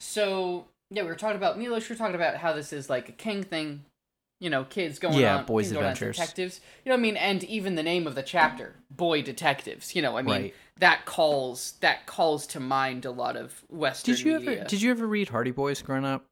So 0.00 0.66
yeah, 0.90 1.02
we 1.02 1.08
were 1.08 1.14
talking 1.16 1.36
about 1.36 1.58
Milos. 1.58 1.88
We 1.88 1.94
were 1.94 1.98
talking 1.98 2.14
about 2.14 2.36
how 2.36 2.52
this 2.54 2.72
is 2.72 2.88
like 2.88 3.08
a 3.10 3.12
king 3.12 3.42
thing. 3.42 3.84
You 4.40 4.48
know, 4.50 4.64
kids 4.64 4.98
going 4.98 5.16
Yeah, 5.16 5.36
on, 5.36 5.44
boys' 5.44 5.66
kids 5.66 5.74
going 5.74 5.84
on 5.84 5.92
adventures. 5.92 6.16
detectives. 6.16 6.60
You 6.84 6.90
know 6.90 6.94
what 6.96 7.00
I 7.00 7.02
mean? 7.02 7.16
And 7.16 7.44
even 7.44 7.74
the 7.74 7.82
name 7.82 8.06
of 8.06 8.14
the 8.14 8.22
chapter, 8.22 8.74
boy 8.90 9.22
detectives. 9.22 9.94
You 9.94 10.02
know, 10.02 10.16
I 10.16 10.22
mean 10.22 10.32
Right. 10.32 10.54
that 10.78 11.04
calls 11.04 11.72
that 11.80 12.06
calls 12.06 12.46
to 12.48 12.60
mind 12.60 13.04
a 13.04 13.10
lot 13.10 13.36
of 13.36 13.62
Western 13.68 14.14
Did 14.14 14.24
you 14.24 14.38
media. 14.38 14.50
ever 14.56 14.68
did 14.68 14.82
you 14.82 14.90
ever 14.90 15.06
read 15.06 15.28
Hardy 15.28 15.50
Boys 15.50 15.82
growing 15.82 16.06
up? 16.06 16.24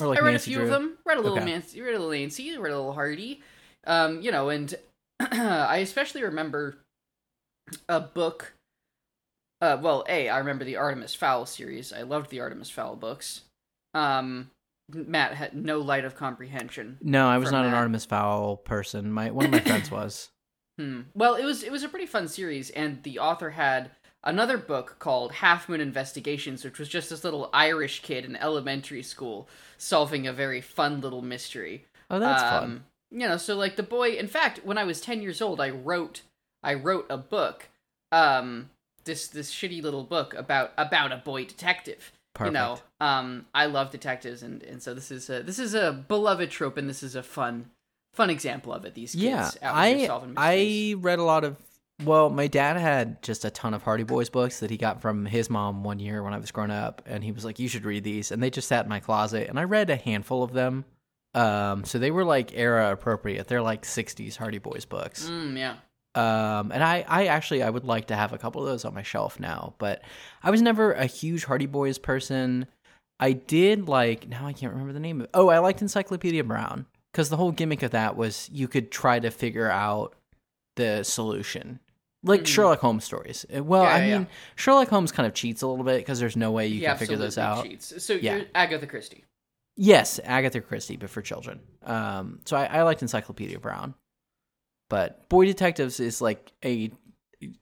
Or 0.00 0.08
like 0.08 0.18
I 0.18 0.22
read 0.22 0.32
Nancy 0.32 0.50
a 0.50 0.54
few 0.54 0.62
Drew? 0.64 0.64
of 0.64 0.70
them. 0.70 0.98
Read 1.04 1.18
a 1.18 1.20
little 1.20 1.36
Okay. 1.38 1.46
Nancy, 1.46 1.80
read 1.80 1.94
a 1.94 1.98
little 1.98 2.10
Nancy, 2.10 2.58
read 2.58 2.72
a 2.72 2.76
little 2.76 2.92
Hardy. 2.92 3.40
Um, 3.86 4.20
you 4.20 4.32
know, 4.32 4.48
and 4.48 4.74
I 5.20 5.76
especially 5.78 6.22
remember 6.24 6.78
a 7.88 8.00
book. 8.00 8.54
Uh, 9.60 9.78
well, 9.80 10.04
a 10.08 10.28
I 10.28 10.38
remember 10.38 10.64
the 10.64 10.76
Artemis 10.76 11.14
Fowl 11.14 11.46
series. 11.46 11.92
I 11.92 12.02
loved 12.02 12.30
the 12.30 12.40
Artemis 12.40 12.70
Fowl 12.70 12.96
books. 12.96 13.42
Um, 13.94 14.50
Matt 14.92 15.34
had 15.34 15.54
no 15.54 15.80
light 15.80 16.04
of 16.04 16.16
comprehension. 16.16 16.98
No, 17.00 17.26
I 17.26 17.38
was 17.38 17.50
not 17.50 17.64
an. 17.64 17.74
Artemis 17.74 18.04
Fowl 18.04 18.56
person. 18.56 19.10
My 19.12 19.30
one 19.30 19.46
of 19.46 19.50
my 19.50 19.60
friends 19.60 19.90
was. 19.90 20.30
Hmm. 20.78 21.02
Well, 21.14 21.34
it 21.34 21.44
was 21.44 21.62
it 21.62 21.72
was 21.72 21.82
a 21.82 21.88
pretty 21.88 22.06
fun 22.06 22.28
series, 22.28 22.70
and 22.70 23.02
the 23.02 23.18
author 23.18 23.50
had 23.50 23.90
another 24.22 24.58
book 24.58 24.96
called 24.98 25.32
Half 25.32 25.68
Moon 25.68 25.80
Investigations, 25.80 26.64
which 26.64 26.78
was 26.78 26.88
just 26.88 27.10
this 27.10 27.24
little 27.24 27.50
Irish 27.52 28.00
kid 28.02 28.24
in 28.24 28.36
elementary 28.36 29.02
school 29.02 29.48
solving 29.78 30.26
a 30.26 30.32
very 30.32 30.60
fun 30.60 31.00
little 31.00 31.22
mystery. 31.22 31.86
Oh, 32.10 32.18
that's 32.18 32.42
fun. 32.42 32.64
Um, 32.64 32.84
You 33.10 33.28
know, 33.28 33.36
so 33.36 33.54
like 33.56 33.76
the 33.76 33.82
boy. 33.82 34.10
In 34.10 34.26
fact, 34.28 34.60
when 34.64 34.76
I 34.78 34.84
was 34.84 35.00
ten 35.00 35.22
years 35.22 35.40
old, 35.40 35.60
I 35.60 35.70
wrote 35.70 36.22
I 36.62 36.74
wrote 36.74 37.06
a 37.08 37.16
book, 37.16 37.68
um, 38.12 38.70
this 39.04 39.28
this 39.28 39.52
shitty 39.52 39.82
little 39.82 40.04
book 40.04 40.34
about 40.34 40.72
about 40.76 41.12
a 41.12 41.16
boy 41.18 41.44
detective. 41.44 42.12
Perfect. 42.34 42.52
You 42.54 42.60
know, 42.60 42.78
um, 43.00 43.46
I 43.54 43.66
love 43.66 43.90
detectives, 43.90 44.42
and 44.42 44.62
and 44.64 44.82
so 44.82 44.92
this 44.92 45.10
is 45.10 45.30
a 45.30 45.42
this 45.42 45.60
is 45.60 45.74
a 45.74 45.92
beloved 45.92 46.50
trope, 46.50 46.76
and 46.76 46.90
this 46.90 47.02
is 47.02 47.14
a 47.14 47.22
fun 47.22 47.70
fun 48.12 48.28
example 48.28 48.72
of 48.72 48.84
it. 48.84 48.94
These 48.94 49.12
kids 49.12 49.22
yeah, 49.22 49.50
I 49.62 50.06
solving 50.06 50.34
mysteries. 50.34 50.96
I 50.98 51.00
read 51.00 51.18
a 51.18 51.24
lot 51.24 51.44
of. 51.44 51.56
Well, 52.02 52.28
my 52.28 52.48
dad 52.48 52.76
had 52.76 53.22
just 53.22 53.44
a 53.44 53.50
ton 53.50 53.72
of 53.72 53.84
Hardy 53.84 54.02
Boys 54.02 54.28
books 54.28 54.58
that 54.60 54.68
he 54.68 54.76
got 54.76 55.00
from 55.00 55.26
his 55.26 55.48
mom 55.48 55.84
one 55.84 56.00
year 56.00 56.24
when 56.24 56.34
I 56.34 56.38
was 56.38 56.50
growing 56.50 56.72
up, 56.72 57.02
and 57.06 57.22
he 57.22 57.30
was 57.30 57.44
like, 57.44 57.60
"You 57.60 57.68
should 57.68 57.84
read 57.84 58.02
these," 58.02 58.32
and 58.32 58.42
they 58.42 58.50
just 58.50 58.66
sat 58.66 58.84
in 58.84 58.88
my 58.88 58.98
closet, 58.98 59.48
and 59.48 59.58
I 59.58 59.62
read 59.64 59.90
a 59.90 59.96
handful 59.96 60.42
of 60.42 60.52
them. 60.52 60.84
Um, 61.34 61.84
so 61.84 62.00
they 62.00 62.10
were 62.10 62.24
like 62.24 62.52
era 62.54 62.90
appropriate. 62.90 63.46
They're 63.46 63.62
like 63.62 63.82
'60s 63.82 64.36
Hardy 64.36 64.58
Boys 64.58 64.84
books. 64.84 65.28
Mm, 65.28 65.56
yeah. 65.56 65.76
Um, 66.14 66.70
and 66.72 66.82
I, 66.84 67.04
I 67.08 67.26
actually, 67.26 67.62
I 67.62 67.70
would 67.70 67.84
like 67.84 68.06
to 68.06 68.16
have 68.16 68.32
a 68.32 68.38
couple 68.38 68.60
of 68.62 68.68
those 68.68 68.84
on 68.84 68.94
my 68.94 69.02
shelf 69.02 69.40
now, 69.40 69.74
but 69.78 70.02
I 70.42 70.50
was 70.50 70.62
never 70.62 70.92
a 70.92 71.06
huge 71.06 71.44
Hardy 71.44 71.66
Boys 71.66 71.98
person. 71.98 72.66
I 73.18 73.32
did 73.32 73.88
like, 73.88 74.28
now 74.28 74.46
I 74.46 74.52
can't 74.52 74.72
remember 74.72 74.92
the 74.92 75.00
name 75.00 75.20
of 75.20 75.24
it. 75.24 75.30
Oh, 75.34 75.48
I 75.48 75.58
liked 75.58 75.82
Encyclopedia 75.82 76.44
Brown 76.44 76.86
because 77.12 77.30
the 77.30 77.36
whole 77.36 77.52
gimmick 77.52 77.82
of 77.82 77.90
that 77.92 78.16
was 78.16 78.48
you 78.52 78.68
could 78.68 78.90
try 78.90 79.18
to 79.18 79.30
figure 79.30 79.70
out 79.70 80.14
the 80.76 81.02
solution. 81.04 81.80
Like 82.22 82.42
Mhm. 82.42 82.46
Sherlock 82.46 82.80
Holmes 82.80 83.04
stories. 83.04 83.44
Uh, 83.54 83.62
Well, 83.62 83.82
Yeah, 83.82 83.88
I 83.94 84.00
mean, 84.00 84.08
yeah. 84.22 84.26
Sherlock 84.56 84.88
Holmes 84.88 85.12
kind 85.12 85.26
of 85.26 85.34
cheats 85.34 85.62
a 85.62 85.66
little 85.66 85.84
bit 85.84 85.98
because 85.98 86.18
there's 86.20 86.36
no 86.36 86.52
way 86.52 86.66
you 86.68 86.80
He 86.80 86.86
can 86.86 86.96
figure 86.96 87.16
those 87.16 87.36
out. 87.38 87.64
cheats. 87.64 88.02
So 88.02 88.14
Yeah. 88.14 88.36
you're 88.36 88.46
Agatha 88.54 88.86
Christie. 88.86 89.24
Yes, 89.76 90.20
Agatha 90.24 90.60
Christie, 90.60 90.96
but 90.96 91.10
for 91.10 91.20
children. 91.22 91.60
Um, 91.82 92.40
so 92.44 92.56
I, 92.56 92.66
I 92.66 92.82
liked 92.82 93.02
Encyclopedia 93.02 93.58
Brown, 93.58 93.94
but 94.94 95.28
Boy 95.28 95.44
Detectives 95.44 95.98
is 95.98 96.20
like 96.20 96.52
a 96.64 96.88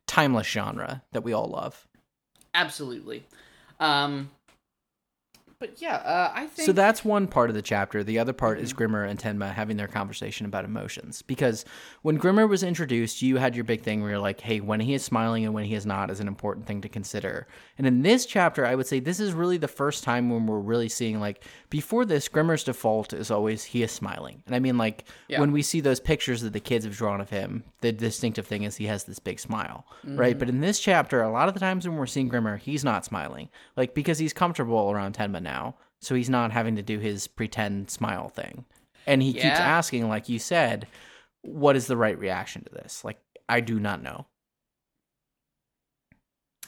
timeless 0.06 0.46
genre 0.46 1.02
that 1.12 1.24
we 1.24 1.32
all 1.32 1.46
love. 1.46 1.88
Absolutely. 2.52 3.24
Um, 3.80 4.30
but 5.62 5.80
yeah, 5.80 5.96
uh, 5.96 6.32
I 6.34 6.46
think 6.46 6.66
So 6.66 6.72
that's 6.72 7.04
one 7.04 7.28
part 7.28 7.48
of 7.48 7.54
the 7.54 7.62
chapter. 7.62 8.02
The 8.02 8.18
other 8.18 8.32
part 8.32 8.56
Mm-hmm. 8.58 8.64
is 8.64 8.72
Grimmer 8.72 9.04
and 9.04 9.16
Tenma 9.18 9.52
having 9.54 9.76
their 9.76 9.86
conversation 9.86 10.44
about 10.44 10.64
emotions. 10.64 11.22
Because 11.22 11.64
when 12.02 12.16
Grimmer 12.16 12.48
was 12.48 12.64
introduced, 12.64 13.22
you 13.22 13.36
had 13.36 13.54
your 13.54 13.64
big 13.64 13.82
thing 13.82 14.00
where 14.00 14.10
you're 14.10 14.18
like, 14.18 14.40
hey, 14.40 14.58
when 14.60 14.80
he 14.80 14.92
is 14.94 15.04
smiling 15.04 15.44
and 15.44 15.54
when 15.54 15.64
he 15.64 15.74
is 15.74 15.86
not 15.86 16.10
is 16.10 16.18
an 16.18 16.26
important 16.26 16.66
thing 16.66 16.80
to 16.80 16.88
consider. 16.88 17.46
And 17.78 17.86
in 17.86 18.02
this 18.02 18.26
chapter, 18.26 18.66
I 18.66 18.74
would 18.74 18.86
say 18.88 18.98
this 18.98 19.20
is 19.20 19.32
really 19.32 19.56
the 19.56 19.68
first 19.68 20.02
time 20.02 20.28
when 20.30 20.46
we're 20.46 20.58
really 20.58 20.88
seeing, 20.88 21.20
like, 21.20 21.44
before 21.70 22.04
this, 22.04 22.28
Grimmer's 22.28 22.64
default 22.64 23.12
is 23.12 23.30
always 23.30 23.62
he 23.62 23.84
is 23.84 23.92
smiling. 23.92 24.42
And 24.46 24.56
I 24.56 24.58
mean, 24.58 24.76
like, 24.76 25.04
Yeah. 25.28 25.38
when 25.40 25.52
we 25.52 25.62
see 25.62 25.80
those 25.80 26.00
pictures 26.00 26.42
that 26.42 26.52
the 26.52 26.60
kids 26.60 26.84
have 26.84 26.96
drawn 26.96 27.20
of 27.20 27.30
him, 27.30 27.62
the 27.82 27.92
distinctive 27.92 28.46
thing 28.48 28.64
is 28.64 28.76
he 28.76 28.86
has 28.86 29.04
this 29.04 29.20
big 29.20 29.38
smile, 29.38 29.86
Mm-hmm. 30.04 30.16
right? 30.18 30.36
But 30.38 30.48
in 30.48 30.60
this 30.60 30.80
chapter, 30.80 31.22
a 31.22 31.30
lot 31.30 31.46
of 31.46 31.54
the 31.54 31.60
times 31.60 31.86
when 31.86 31.96
we're 31.96 32.06
seeing 32.06 32.28
Grimmer, 32.28 32.56
he's 32.56 32.82
not 32.84 33.04
smiling. 33.04 33.48
Like, 33.76 33.94
because 33.94 34.18
he's 34.18 34.32
comfortable 34.32 34.90
around 34.90 35.14
Tenma 35.14 35.40
now. 35.40 35.51
So 36.00 36.14
he's 36.14 36.30
not 36.30 36.50
having 36.50 36.76
to 36.76 36.82
do 36.82 36.98
his 36.98 37.26
pretend 37.28 37.90
smile 37.90 38.28
thing. 38.28 38.64
And 39.06 39.22
he 39.22 39.32
keeps 39.32 39.58
asking, 39.58 40.08
like 40.08 40.28
you 40.28 40.38
said, 40.38 40.86
what 41.42 41.76
is 41.76 41.86
the 41.86 41.96
right 41.96 42.18
reaction 42.18 42.64
to 42.64 42.70
this? 42.70 43.04
Like, 43.04 43.18
I 43.48 43.60
do 43.60 43.78
not 43.78 44.02
know. 44.02 44.26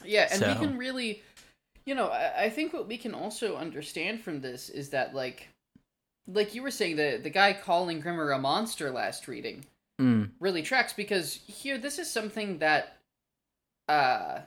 yeah, 0.03 0.27
and 0.31 0.41
we 0.41 0.67
can 0.67 0.77
really, 0.77 1.23
you 1.85 1.95
know, 1.95 2.07
I, 2.07 2.45
I 2.45 2.49
think 2.49 2.73
what 2.73 2.87
we 2.87 2.97
can 2.97 3.13
also 3.13 3.55
understand 3.55 4.21
from 4.21 4.41
this 4.41 4.69
is 4.69 4.89
that 4.89 5.15
like, 5.15 5.49
like 6.27 6.55
you 6.55 6.63
were 6.63 6.71
saying, 6.71 6.95
the 6.95 7.19
the 7.21 7.29
guy 7.29 7.53
calling 7.53 7.99
Grimmer 7.99 8.31
a 8.31 8.39
monster 8.39 8.91
last 8.91 9.27
reading 9.27 9.65
Mm. 9.97 10.31
really 10.41 10.61
tracks 10.61 10.91
because 10.91 11.39
here 11.47 11.77
this 11.77 11.99
is 11.99 12.11
something 12.11 12.59
that, 12.59 12.97
uh. 13.87 14.39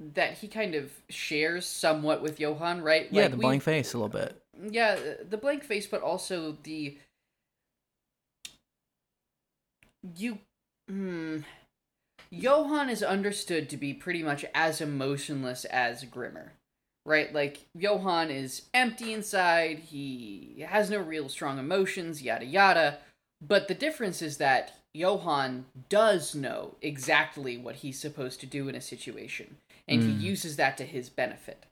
That 0.00 0.38
he 0.38 0.48
kind 0.48 0.74
of 0.74 0.92
shares 1.08 1.66
somewhat 1.66 2.22
with 2.22 2.40
Johan, 2.40 2.82
right? 2.82 3.08
Yeah, 3.12 3.22
Like, 3.22 3.30
the 3.32 3.36
we- 3.36 3.42
blank 3.42 3.62
face 3.62 3.94
a 3.94 3.98
little 3.98 4.08
bit. 4.08 4.36
yeah 4.70 4.98
the 5.28 5.38
blank 5.38 5.64
face 5.64 5.86
but 5.86 6.02
also 6.02 6.56
the 6.62 6.96
you 10.16 10.38
hmm 10.88 11.38
johan 12.30 12.88
is 12.90 13.02
understood 13.02 13.68
to 13.70 13.76
be 13.76 13.94
pretty 13.94 14.22
much 14.22 14.44
as 14.54 14.80
emotionless 14.80 15.64
as 15.66 16.04
grimmer 16.04 16.52
right 17.06 17.32
like 17.32 17.66
johan 17.74 18.30
is 18.30 18.62
empty 18.74 19.12
inside 19.12 19.78
he 19.78 20.64
has 20.68 20.90
no 20.90 20.98
real 20.98 21.28
strong 21.28 21.58
emotions 21.58 22.22
yada 22.22 22.44
yada 22.44 22.98
but 23.40 23.68
the 23.68 23.74
difference 23.74 24.20
is 24.22 24.36
that 24.38 24.72
johan 24.94 25.64
does 25.88 26.34
know 26.34 26.74
exactly 26.82 27.56
what 27.56 27.76
he's 27.76 27.98
supposed 27.98 28.38
to 28.40 28.46
do 28.46 28.68
in 28.68 28.74
a 28.74 28.80
situation 28.80 29.56
and 29.88 30.02
Mm. 30.02 30.06
he 30.06 30.26
uses 30.26 30.56
that 30.56 30.76
to 30.76 30.84
his 30.84 31.08
benefit 31.08 31.66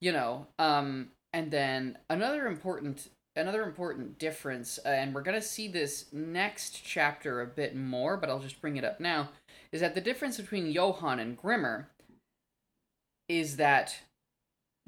you 0.00 0.12
know 0.12 0.46
um 0.58 1.10
and 1.32 1.50
then 1.50 1.98
another 2.08 2.46
important 2.46 3.08
another 3.36 3.62
important 3.62 4.18
difference 4.18 4.78
uh, 4.84 4.88
and 4.88 5.14
we're 5.14 5.22
going 5.22 5.40
to 5.40 5.46
see 5.46 5.68
this 5.68 6.06
next 6.12 6.82
chapter 6.84 7.40
a 7.40 7.46
bit 7.46 7.76
more 7.76 8.16
but 8.16 8.28
i'll 8.28 8.38
just 8.40 8.60
bring 8.60 8.76
it 8.76 8.84
up 8.84 8.98
now 9.00 9.28
is 9.72 9.80
that 9.80 9.94
the 9.94 10.00
difference 10.00 10.36
between 10.38 10.70
johan 10.70 11.18
and 11.20 11.36
grimmer 11.36 11.88
is 13.28 13.56
that 13.56 14.00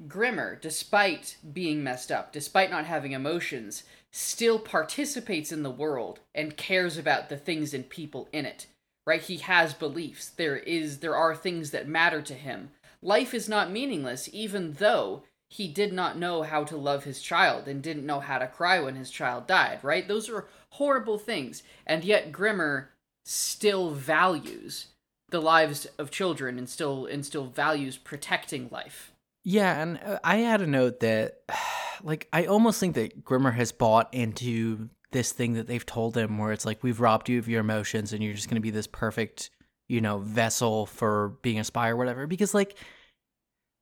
Grimmer, 0.07 0.55
despite 0.59 1.37
being 1.53 1.83
messed 1.83 2.11
up, 2.11 2.33
despite 2.33 2.69
not 2.69 2.85
having 2.85 3.13
emotions, 3.13 3.83
still 4.11 4.59
participates 4.59 5.51
in 5.51 5.63
the 5.63 5.71
world 5.71 6.19
and 6.35 6.57
cares 6.57 6.97
about 6.97 7.29
the 7.29 7.37
things 7.37 7.73
and 7.73 7.87
people 7.87 8.27
in 8.33 8.45
it. 8.45 8.67
Right? 9.05 9.21
He 9.21 9.37
has 9.37 9.73
beliefs. 9.73 10.29
There 10.29 10.57
is 10.57 10.99
there 10.99 11.15
are 11.15 11.35
things 11.35 11.71
that 11.71 11.87
matter 11.87 12.21
to 12.21 12.33
him. 12.33 12.71
Life 13.01 13.33
is 13.33 13.49
not 13.49 13.71
meaningless 13.71 14.29
even 14.31 14.73
though 14.73 15.23
he 15.49 15.67
did 15.67 15.93
not 15.93 16.17
know 16.17 16.41
how 16.41 16.63
to 16.63 16.75
love 16.75 17.03
his 17.03 17.21
child 17.21 17.67
and 17.67 17.83
didn't 17.83 18.07
know 18.07 18.19
how 18.19 18.39
to 18.39 18.47
cry 18.47 18.79
when 18.79 18.95
his 18.95 19.11
child 19.11 19.45
died, 19.45 19.83
right? 19.83 20.07
Those 20.07 20.27
are 20.27 20.47
horrible 20.69 21.19
things. 21.19 21.61
And 21.85 22.03
yet 22.03 22.31
Grimmer 22.31 22.89
still 23.23 23.91
values 23.91 24.87
the 25.29 25.41
lives 25.41 25.85
of 25.97 26.09
children 26.09 26.57
and 26.57 26.67
still 26.67 27.05
and 27.05 27.25
still 27.25 27.45
values 27.45 27.97
protecting 27.97 28.67
life. 28.71 29.11
Yeah, 29.43 29.81
and 29.81 29.99
uh, 30.03 30.19
I 30.23 30.37
had 30.37 30.61
a 30.61 30.67
note 30.67 31.01
that 31.01 31.41
like 32.03 32.27
I 32.33 32.45
almost 32.45 32.79
think 32.79 32.95
that 32.95 33.23
Grimmer 33.23 33.51
has 33.51 33.71
bought 33.71 34.13
into 34.13 34.89
this 35.13 35.31
thing 35.31 35.53
that 35.53 35.67
they've 35.67 35.85
told 35.85 36.17
him 36.17 36.37
where 36.37 36.51
it's 36.51 36.65
like 36.65 36.83
we've 36.83 36.99
robbed 36.99 37.29
you 37.29 37.39
of 37.39 37.47
your 37.47 37.61
emotions 37.61 38.11
and 38.11 38.23
you're 38.23 38.33
just 38.33 38.49
going 38.49 38.55
to 38.55 38.61
be 38.61 38.71
this 38.71 38.87
perfect, 38.87 39.49
you 39.87 40.01
know, 40.01 40.19
vessel 40.19 40.85
for 40.85 41.37
being 41.41 41.59
a 41.59 41.63
spy 41.63 41.89
or 41.89 41.95
whatever 41.95 42.27
because 42.27 42.53
like 42.53 42.75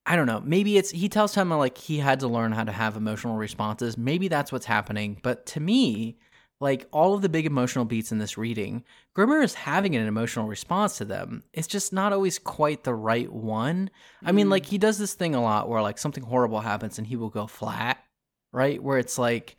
I 0.06 0.16
don't 0.16 0.26
know. 0.26 0.42
Maybe 0.44 0.78
it's 0.78 0.90
he 0.92 1.10
tells 1.10 1.36
Tenma 1.36 1.58
like 1.58 1.78
he 1.78 2.00
had 2.00 2.20
to 2.22 2.28
learn 2.28 2.52
how 2.52 2.64
to 2.64 2.72
have 2.72 2.98
emotional 2.98 3.38
responses. 3.38 3.98
Maybe 3.98 4.28
that's 4.28 4.52
what's 4.52 4.66
happening. 4.66 5.20
But 5.22 5.46
to 5.48 5.60
me, 5.60 6.18
like 6.60 6.88
all 6.92 7.14
of 7.14 7.22
the 7.22 7.30
big 7.30 7.46
emotional 7.46 7.86
beats 7.86 8.12
in 8.12 8.18
this 8.18 8.38
reading, 8.38 8.84
Grimmer 9.16 9.42
is 9.42 9.54
having 9.54 9.96
an 9.96 10.08
emotional 10.08 10.48
response 10.48 10.98
to 10.98 11.06
them. 11.06 11.44
It's 11.54 11.68
just 11.68 11.94
not 11.94 12.14
always 12.14 12.40
quite 12.40 12.84
the 12.84 12.94
right 12.94 13.32
one. 13.32 13.90
Mm. 14.24 14.30
I 14.30 14.32
mean, 14.32 14.50
like 14.50 14.66
he 14.66 14.78
does 14.78 14.98
this 14.98 15.14
thing 15.14 15.36
a 15.36 15.42
lot 15.42 15.70
where 15.70 15.82
like 15.82 15.98
something 15.98 16.24
horrible 16.24 16.62
happens 16.62 16.98
and 16.98 17.06
he 17.06 17.16
will 17.16 17.30
go 17.30 17.46
flat, 17.46 18.04
right? 18.52 18.82
Where 18.82 18.98
it's 18.98 19.20
like 19.20 19.56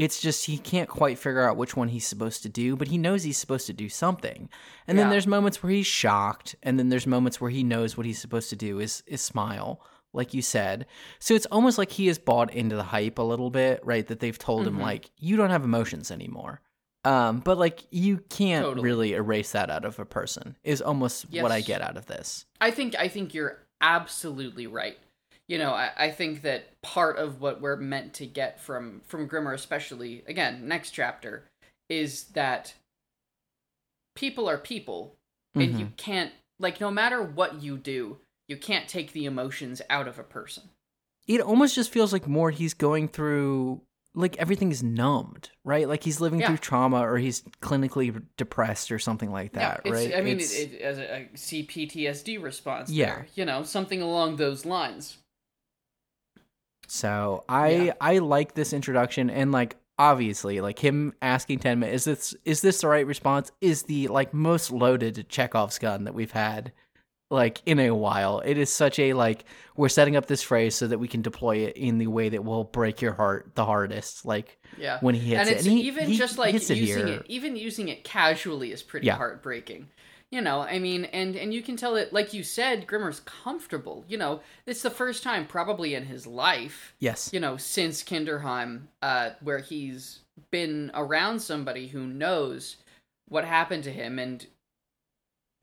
it's 0.00 0.20
just 0.20 0.46
he 0.46 0.56
can't 0.56 0.88
quite 0.88 1.18
figure 1.18 1.46
out 1.46 1.56
which 1.56 1.76
one 1.76 1.88
he's 1.88 2.06
supposed 2.06 2.42
to 2.42 2.48
do, 2.48 2.74
but 2.74 2.88
he 2.88 2.96
knows 2.96 3.22
he's 3.22 3.36
supposed 3.36 3.66
to 3.66 3.72
do 3.72 3.88
something. 3.88 4.48
And 4.86 4.96
yeah. 4.96 5.04
then 5.04 5.10
there's 5.10 5.26
moments 5.26 5.62
where 5.62 5.72
he's 5.72 5.86
shocked, 5.86 6.56
and 6.62 6.78
then 6.78 6.88
there's 6.88 7.06
moments 7.06 7.40
where 7.40 7.50
he 7.50 7.62
knows 7.62 7.96
what 7.96 8.06
he's 8.06 8.18
supposed 8.18 8.50
to 8.50 8.56
do 8.56 8.80
is 8.80 9.02
is 9.06 9.20
smile 9.20 9.80
like 10.12 10.34
you 10.34 10.42
said. 10.42 10.86
So 11.20 11.34
it's 11.34 11.46
almost 11.46 11.78
like 11.78 11.92
he 11.92 12.08
has 12.08 12.18
bought 12.18 12.52
into 12.52 12.74
the 12.74 12.82
hype 12.82 13.18
a 13.18 13.22
little 13.22 13.48
bit, 13.48 13.80
right? 13.84 14.04
That 14.04 14.18
they've 14.18 14.36
told 14.36 14.66
mm-hmm. 14.66 14.76
him 14.76 14.82
like 14.82 15.10
you 15.18 15.36
don't 15.36 15.50
have 15.50 15.62
emotions 15.62 16.10
anymore. 16.10 16.60
Um, 17.04 17.38
but 17.40 17.58
like 17.58 17.84
you 17.90 18.18
can't 18.28 18.64
totally. 18.64 18.84
really 18.84 19.12
erase 19.12 19.52
that 19.52 19.70
out 19.70 19.84
of 19.84 19.98
a 19.98 20.04
person. 20.04 20.56
Is 20.64 20.82
almost 20.82 21.26
yes. 21.30 21.42
what 21.42 21.52
I 21.52 21.60
get 21.60 21.80
out 21.80 21.96
of 21.96 22.06
this. 22.06 22.44
I 22.60 22.70
think 22.70 22.96
I 22.96 23.08
think 23.08 23.34
you're 23.34 23.58
absolutely 23.80 24.66
right. 24.66 24.98
You 25.50 25.58
know, 25.58 25.72
I, 25.72 25.90
I 25.96 26.10
think 26.12 26.42
that 26.42 26.80
part 26.80 27.18
of 27.18 27.40
what 27.40 27.60
we're 27.60 27.74
meant 27.74 28.14
to 28.14 28.26
get 28.26 28.60
from 28.60 29.00
from 29.04 29.26
Grimmer, 29.26 29.52
especially 29.52 30.22
again 30.28 30.68
next 30.68 30.92
chapter, 30.92 31.42
is 31.88 32.26
that 32.34 32.72
people 34.14 34.48
are 34.48 34.58
people, 34.58 35.16
and 35.56 35.70
mm-hmm. 35.70 35.78
you 35.80 35.88
can't 35.96 36.30
like 36.60 36.80
no 36.80 36.92
matter 36.92 37.20
what 37.20 37.60
you 37.60 37.78
do, 37.78 38.18
you 38.46 38.56
can't 38.56 38.88
take 38.88 39.12
the 39.12 39.24
emotions 39.24 39.82
out 39.90 40.06
of 40.06 40.20
a 40.20 40.22
person. 40.22 40.62
It 41.26 41.40
almost 41.40 41.74
just 41.74 41.90
feels 41.90 42.12
like 42.12 42.28
more 42.28 42.52
he's 42.52 42.74
going 42.74 43.08
through 43.08 43.80
like 44.14 44.36
everything 44.36 44.70
is 44.70 44.84
numbed, 44.84 45.50
right? 45.64 45.88
Like 45.88 46.04
he's 46.04 46.20
living 46.20 46.38
yeah. 46.38 46.46
through 46.46 46.58
trauma 46.58 47.00
or 47.00 47.18
he's 47.18 47.42
clinically 47.60 48.22
depressed 48.36 48.92
or 48.92 49.00
something 49.00 49.32
like 49.32 49.54
that, 49.54 49.80
yeah, 49.84 49.92
right? 49.92 50.14
I 50.14 50.20
mean, 50.20 50.38
it, 50.38 50.52
it, 50.52 50.80
as 50.80 50.98
a, 50.98 51.22
a 51.22 51.28
CPTSD 51.34 52.40
response, 52.40 52.88
yeah, 52.88 53.06
there, 53.06 53.26
you 53.34 53.44
know, 53.44 53.64
something 53.64 54.00
along 54.00 54.36
those 54.36 54.64
lines. 54.64 55.18
So 56.90 57.44
I 57.48 57.68
yeah. 57.68 57.92
I 58.00 58.18
like 58.18 58.54
this 58.54 58.72
introduction 58.72 59.30
and 59.30 59.52
like 59.52 59.76
obviously 59.96 60.60
like 60.60 60.80
him 60.80 61.14
asking 61.22 61.60
Tenma 61.60 61.88
is 61.88 62.02
this 62.02 62.34
is 62.44 62.62
this 62.62 62.80
the 62.80 62.88
right 62.88 63.06
response 63.06 63.52
is 63.60 63.84
the 63.84 64.08
like 64.08 64.34
most 64.34 64.72
loaded 64.72 65.28
Chekhov's 65.28 65.78
gun 65.78 66.02
that 66.02 66.14
we've 66.14 66.32
had 66.32 66.72
like 67.30 67.62
in 67.64 67.78
a 67.78 67.92
while. 67.92 68.40
It 68.40 68.58
is 68.58 68.72
such 68.72 68.98
a 68.98 69.12
like 69.12 69.44
we're 69.76 69.88
setting 69.88 70.16
up 70.16 70.26
this 70.26 70.42
phrase 70.42 70.74
so 70.74 70.88
that 70.88 70.98
we 70.98 71.06
can 71.06 71.22
deploy 71.22 71.58
it 71.58 71.76
in 71.76 71.98
the 71.98 72.08
way 72.08 72.28
that 72.28 72.44
will 72.44 72.64
break 72.64 73.00
your 73.00 73.12
heart 73.12 73.52
the 73.54 73.64
hardest. 73.64 74.26
Like 74.26 74.58
yeah, 74.76 74.98
when 75.00 75.14
he 75.14 75.20
hits 75.20 75.40
and 75.40 75.48
it's 75.48 75.64
it, 75.64 75.68
and 75.68 75.78
he, 75.78 75.86
even 75.86 76.08
he 76.08 76.16
just 76.16 76.38
like 76.38 76.54
using 76.54 77.06
it, 77.06 77.20
it, 77.20 77.26
even 77.28 77.54
using 77.54 77.88
it 77.88 78.02
casually 78.02 78.72
is 78.72 78.82
pretty 78.82 79.06
yeah. 79.06 79.16
heartbreaking. 79.16 79.86
You 80.30 80.40
know, 80.40 80.60
I 80.60 80.78
mean, 80.78 81.06
and 81.06 81.34
and 81.34 81.52
you 81.52 81.60
can 81.60 81.76
tell 81.76 81.96
it, 81.96 82.12
like 82.12 82.32
you 82.32 82.44
said, 82.44 82.86
Grimmer's 82.86 83.20
comfortable. 83.20 84.04
You 84.06 84.16
know, 84.16 84.40
it's 84.64 84.82
the 84.82 84.90
first 84.90 85.24
time 85.24 85.46
probably 85.46 85.94
in 85.94 86.06
his 86.06 86.24
life. 86.26 86.94
Yes. 87.00 87.30
You 87.32 87.40
know, 87.40 87.56
since 87.56 88.04
Kinderheim, 88.04 88.82
uh, 89.02 89.30
where 89.40 89.58
he's 89.58 90.20
been 90.52 90.92
around 90.94 91.40
somebody 91.40 91.88
who 91.88 92.06
knows 92.06 92.76
what 93.28 93.44
happened 93.44 93.84
to 93.84 93.92
him 93.92 94.18
and 94.18 94.46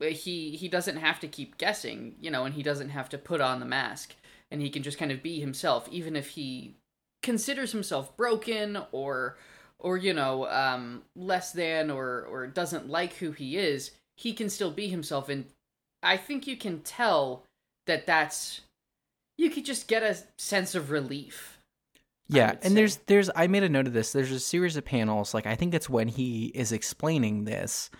he 0.00 0.56
he 0.56 0.68
doesn't 0.68 0.96
have 0.96 1.20
to 1.20 1.28
keep 1.28 1.58
guessing, 1.58 2.14
you 2.20 2.30
know, 2.30 2.44
and 2.44 2.54
he 2.54 2.62
doesn't 2.62 2.90
have 2.90 3.08
to 3.10 3.18
put 3.18 3.40
on 3.40 3.60
the 3.60 3.66
mask, 3.66 4.14
and 4.50 4.60
he 4.60 4.70
can 4.70 4.82
just 4.82 4.98
kind 4.98 5.10
of 5.10 5.22
be 5.22 5.40
himself, 5.40 5.88
even 5.90 6.14
if 6.14 6.28
he 6.30 6.76
considers 7.22 7.72
himself 7.72 8.16
broken 8.16 8.78
or 8.92 9.36
or 9.78 9.96
you 9.96 10.12
know 10.12 10.48
um, 10.48 11.02
less 11.16 11.52
than 11.52 11.90
or 11.90 12.22
or 12.22 12.46
doesn't 12.46 12.88
like 12.88 13.14
who 13.14 13.32
he 13.32 13.56
is. 13.56 13.92
He 14.18 14.32
can 14.32 14.50
still 14.50 14.70
be 14.70 14.88
himself, 14.88 15.28
and 15.28 15.46
I 16.02 16.16
think 16.16 16.46
you 16.46 16.56
can 16.56 16.80
tell 16.80 17.44
that 17.86 18.06
that's 18.06 18.62
you 19.36 19.50
could 19.50 19.64
just 19.64 19.86
get 19.86 20.02
a 20.02 20.16
sense 20.36 20.74
of 20.74 20.90
relief. 20.90 21.58
Yeah, 22.28 22.50
and 22.50 22.64
say. 22.64 22.74
there's 22.74 22.96
there's 23.06 23.30
I 23.34 23.46
made 23.46 23.62
a 23.62 23.68
note 23.68 23.86
of 23.86 23.92
this. 23.92 24.12
There's 24.12 24.32
a 24.32 24.40
series 24.40 24.76
of 24.76 24.84
panels, 24.84 25.34
like 25.34 25.46
I 25.46 25.54
think 25.54 25.72
it's 25.72 25.88
when 25.88 26.08
he 26.08 26.46
is 26.46 26.72
explaining 26.72 27.44
this 27.44 27.90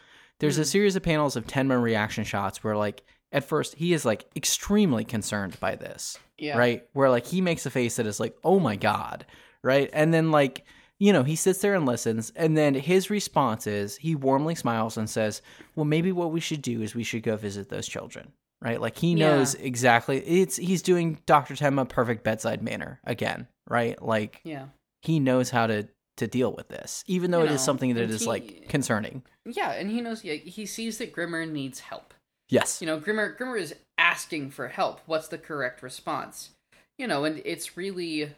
there's 0.41 0.57
mm. 0.57 0.61
a 0.61 0.63
hmm. 0.63 0.69
series 0.69 0.97
of 0.97 1.03
panels 1.03 1.37
of 1.37 1.47
Tenma 1.47 1.81
reaction 1.81 2.25
shots 2.25 2.63
where 2.63 2.77
like 2.77 3.03
at 3.33 3.45
first 3.45 3.75
he 3.75 3.93
is 3.93 4.05
like 4.05 4.25
extremely 4.37 5.05
concerned 5.05 5.59
by 5.61 5.77
this. 5.77 6.19
Yeah. 6.39 6.57
Right? 6.57 6.87
Where 6.93 7.11
like 7.11 7.27
he 7.27 7.41
makes 7.41 7.67
a 7.67 7.71
face 7.71 7.97
that 7.97 8.07
is 8.07 8.21
like, 8.21 8.37
"Oh 8.45 8.61
my 8.61 8.77
god." 8.77 9.27
Right? 9.63 9.91
And 9.93 10.15
then 10.15 10.31
like 10.31 10.65
you 10.99 11.13
know, 11.13 11.23
he 11.23 11.37
sits 11.37 11.61
there 11.61 11.75
and 11.75 11.87
listens, 11.87 12.33
and 12.35 12.57
then 12.57 12.75
his 12.75 13.11
response 13.11 13.67
is 13.67 13.97
he 13.97 14.15
warmly 14.15 14.55
smiles 14.55 14.97
and 14.97 15.09
says, 15.09 15.43
Well, 15.77 15.85
maybe 15.85 16.13
what 16.13 16.33
we 16.33 16.41
should 16.41 16.63
do 16.63 16.83
is 16.83 16.95
we 16.95 17.05
should 17.05 17.23
go 17.23 17.37
visit 17.37 17.69
those 17.69 17.87
children. 17.87 18.33
Right? 18.61 18.81
Like 18.81 18.99
he 18.99 19.15
knows 19.15 19.55
yeah. 19.55 19.67
exactly 19.67 20.19
it's 20.19 20.57
he's 20.57 20.83
doing 20.83 21.21
Dr. 21.27 21.55
Tenma 21.55 21.89
perfect 21.89 22.25
bedside 22.25 22.61
manner 22.61 23.01
again, 23.05 23.47
right? 23.69 24.01
Like 24.03 24.41
Yeah. 24.43 24.67
He 25.03 25.21
knows 25.21 25.51
how 25.51 25.69
to 25.69 25.87
to 26.17 26.27
deal 26.27 26.53
with 26.53 26.69
this, 26.69 27.05
even 27.07 27.31
though 27.31 27.39
you 27.39 27.45
it 27.45 27.49
know, 27.51 27.55
is 27.55 27.65
something 27.65 27.95
that 27.95 28.11
is 28.11 28.23
he, 28.23 28.27
like 28.27 28.69
concerning. 28.69 29.23
Yeah, 29.47 29.71
and 29.71 29.91
he 29.91 30.01
knows. 30.01 30.25
Yeah, 30.25 30.35
he 30.35 30.67
sees 30.67 30.99
that 30.99 31.13
Grimmer 31.13 31.47
needs 31.47 31.81
help. 31.81 32.13
Yes. 32.49 32.81
You 32.81 32.87
know, 32.87 32.99
Grimmer 32.99 33.33
Grimmer 33.33 33.57
is 33.57 33.75
asking 33.97 34.51
for 34.51 34.69
help. 34.69 35.01
What's 35.07 35.29
the 35.29 35.39
correct 35.39 35.83
response? 35.83 36.51
You 36.99 37.07
know, 37.07 37.25
and 37.25 37.41
it's 37.45 37.77
really, 37.77 38.35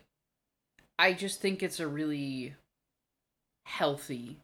I 1.00 1.12
just 1.12 1.40
think 1.40 1.62
it's 1.62 1.80
a 1.80 1.88
really 1.88 2.54
healthy 3.64 4.38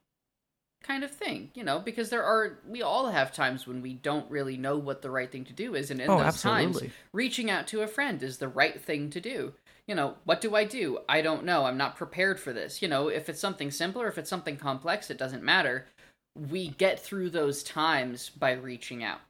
kind 0.83 1.05
of 1.05 1.11
thing, 1.11 1.51
you 1.55 1.65
know, 1.65 1.81
because 1.81 2.11
there 2.11 2.25
are 2.25 2.59
we 2.67 2.83
all 2.83 3.09
have 3.09 3.33
times 3.33 3.67
when 3.67 3.83
we 3.83 3.95
don't 3.95 4.31
really 4.31 4.57
know 4.57 4.79
what 4.79 5.03
the 5.03 5.11
right 5.11 5.31
thing 5.31 5.45
to 5.45 5.53
do 5.53 5.75
is, 5.75 5.91
and 5.91 6.01
in 6.01 6.09
oh, 6.09 6.19
those 6.19 6.27
absolutely. 6.27 6.81
times, 6.81 6.93
reaching 7.13 7.51
out 7.51 7.67
to 7.69 7.83
a 7.83 7.87
friend 7.87 8.23
is 8.23 8.39
the 8.39 8.49
right 8.49 8.81
thing 8.81 9.11
to 9.11 9.21
do 9.21 9.53
you 9.87 9.95
know, 9.95 10.15
what 10.25 10.41
do 10.41 10.57
I 10.57 10.65
do? 10.65 10.99
I 11.09 11.23
don't 11.23 11.45
know. 11.45 11.65
I'm 11.65 11.77
not 11.77 11.97
prepared 11.97 12.41
for 12.41 12.53
this. 12.53 12.83
You 12.83 12.89
know, 12.89 13.09
if 13.09 13.29
it's 13.29 13.41
something 13.41 13.71
simpler, 13.71 14.09
if 14.09 14.19
it's 14.19 14.31
something 14.31 14.57
complex, 14.57 15.11
it 15.11 15.19
doesn't 15.19 15.43
matter. 15.43 15.87
We 16.35 16.69
get 16.71 16.99
through 17.01 17.31
those 17.31 17.63
times 17.63 18.31
by 18.31 18.53
reaching 18.53 19.05
out. 19.05 19.21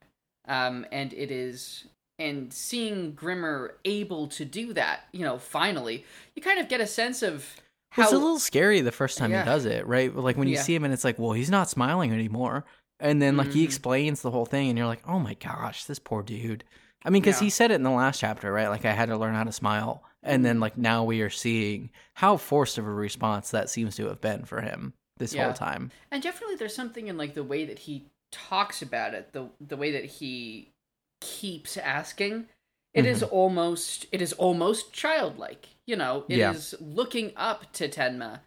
Um, 0.49 0.87
and 0.93 1.13
it 1.13 1.31
is, 1.31 1.85
and 2.19 2.53
seeing 2.53 3.13
Grimmer 3.13 3.75
able 3.85 4.29
to 4.29 4.45
do 4.45 4.73
that, 4.75 5.05
you 5.13 5.25
know, 5.25 5.39
finally, 5.39 6.05
you 6.35 6.43
kind 6.43 6.59
of 6.59 6.69
get 6.69 6.81
a 6.81 6.87
sense 6.87 7.23
of 7.23 7.57
how. 7.91 8.05
It's 8.05 8.13
a 8.13 8.19
little 8.19 8.39
scary 8.39 8.81
the 8.81 8.93
first 8.93 9.19
time 9.19 9.31
yeah. 9.31 9.43
he 9.43 9.47
does 9.47 9.65
it, 9.65 9.87
right? 9.87 10.15
Like 10.15 10.37
when 10.37 10.49
you 10.49 10.55
yeah. 10.55 10.63
see 10.63 10.75
him 10.75 10.85
and 10.85 10.93
it's 10.93 11.05
like, 11.05 11.19
well, 11.19 11.33
he's 11.33 11.51
not 11.51 11.69
smiling 11.69 12.13
anymore. 12.13 12.65
And 12.99 13.21
then, 13.21 13.37
like, 13.37 13.49
mm-hmm. 13.49 13.59
he 13.59 13.65
explains 13.65 14.23
the 14.23 14.31
whole 14.31 14.47
thing, 14.47 14.71
and 14.71 14.79
you're 14.79 14.87
like, 14.87 15.03
oh 15.07 15.19
my 15.19 15.35
gosh, 15.35 15.85
this 15.85 15.99
poor 15.99 16.23
dude. 16.23 16.65
I 17.05 17.11
mean, 17.11 17.21
because 17.21 17.43
yeah. 17.43 17.45
he 17.45 17.51
said 17.51 17.71
it 17.71 17.75
in 17.75 17.83
the 17.83 17.91
last 17.91 18.21
chapter, 18.21 18.51
right? 18.51 18.69
Like, 18.69 18.87
I 18.87 18.93
had 18.93 19.11
to 19.11 19.19
learn 19.19 19.35
how 19.35 19.45
to 19.45 19.53
smile 19.53 20.03
and 20.27 20.45
then 20.45 20.61
like 20.61 20.77
now 20.77 21.05
we 21.05 21.23
are 21.23 21.31
seeing 21.31 21.91
how 22.15 22.37
forced 22.37 22.77
of 22.77 22.87
a 22.87 22.91
response 22.91 23.51
that 23.51 23.71
seems 23.71 23.97
to 23.97 24.07
have 24.07 24.21
been 24.21 24.45
for 24.45 24.61
him 24.61 24.93
this 25.19 25.35
whole 25.35 25.55
time 25.55 25.91
and 26.11 26.23
definitely 26.23 26.57
there's 26.57 26.75
something 26.75 27.07
in 27.07 27.17
like 27.17 27.33
the 27.33 27.45
way 27.45 27.65
that 27.65 27.79
he 27.79 28.07
talks 28.31 28.83
about 28.83 29.15
it 29.15 29.33
the 29.33 29.49
the 29.67 29.77
way 29.77 29.93
that 29.93 30.05
he 30.05 30.73
keeps 31.21 31.77
asking 31.77 32.47
It 32.95 33.03
mm-hmm. 33.03 33.09
is 33.09 33.23
almost 33.23 34.07
it 34.13 34.23
is 34.23 34.33
almost 34.35 34.93
childlike 34.93 35.69
you 35.87 35.97
know 35.97 36.25
It 36.29 36.39
yeah. 36.39 36.53
is 36.53 36.75
looking 36.81 37.33
up 37.37 37.73
to 37.75 37.89
tenma 37.89 38.41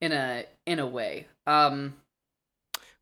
in 0.00 0.12
a 0.12 0.44
in 0.66 0.78
a 0.78 0.86
way 0.86 1.26
um 1.46 1.94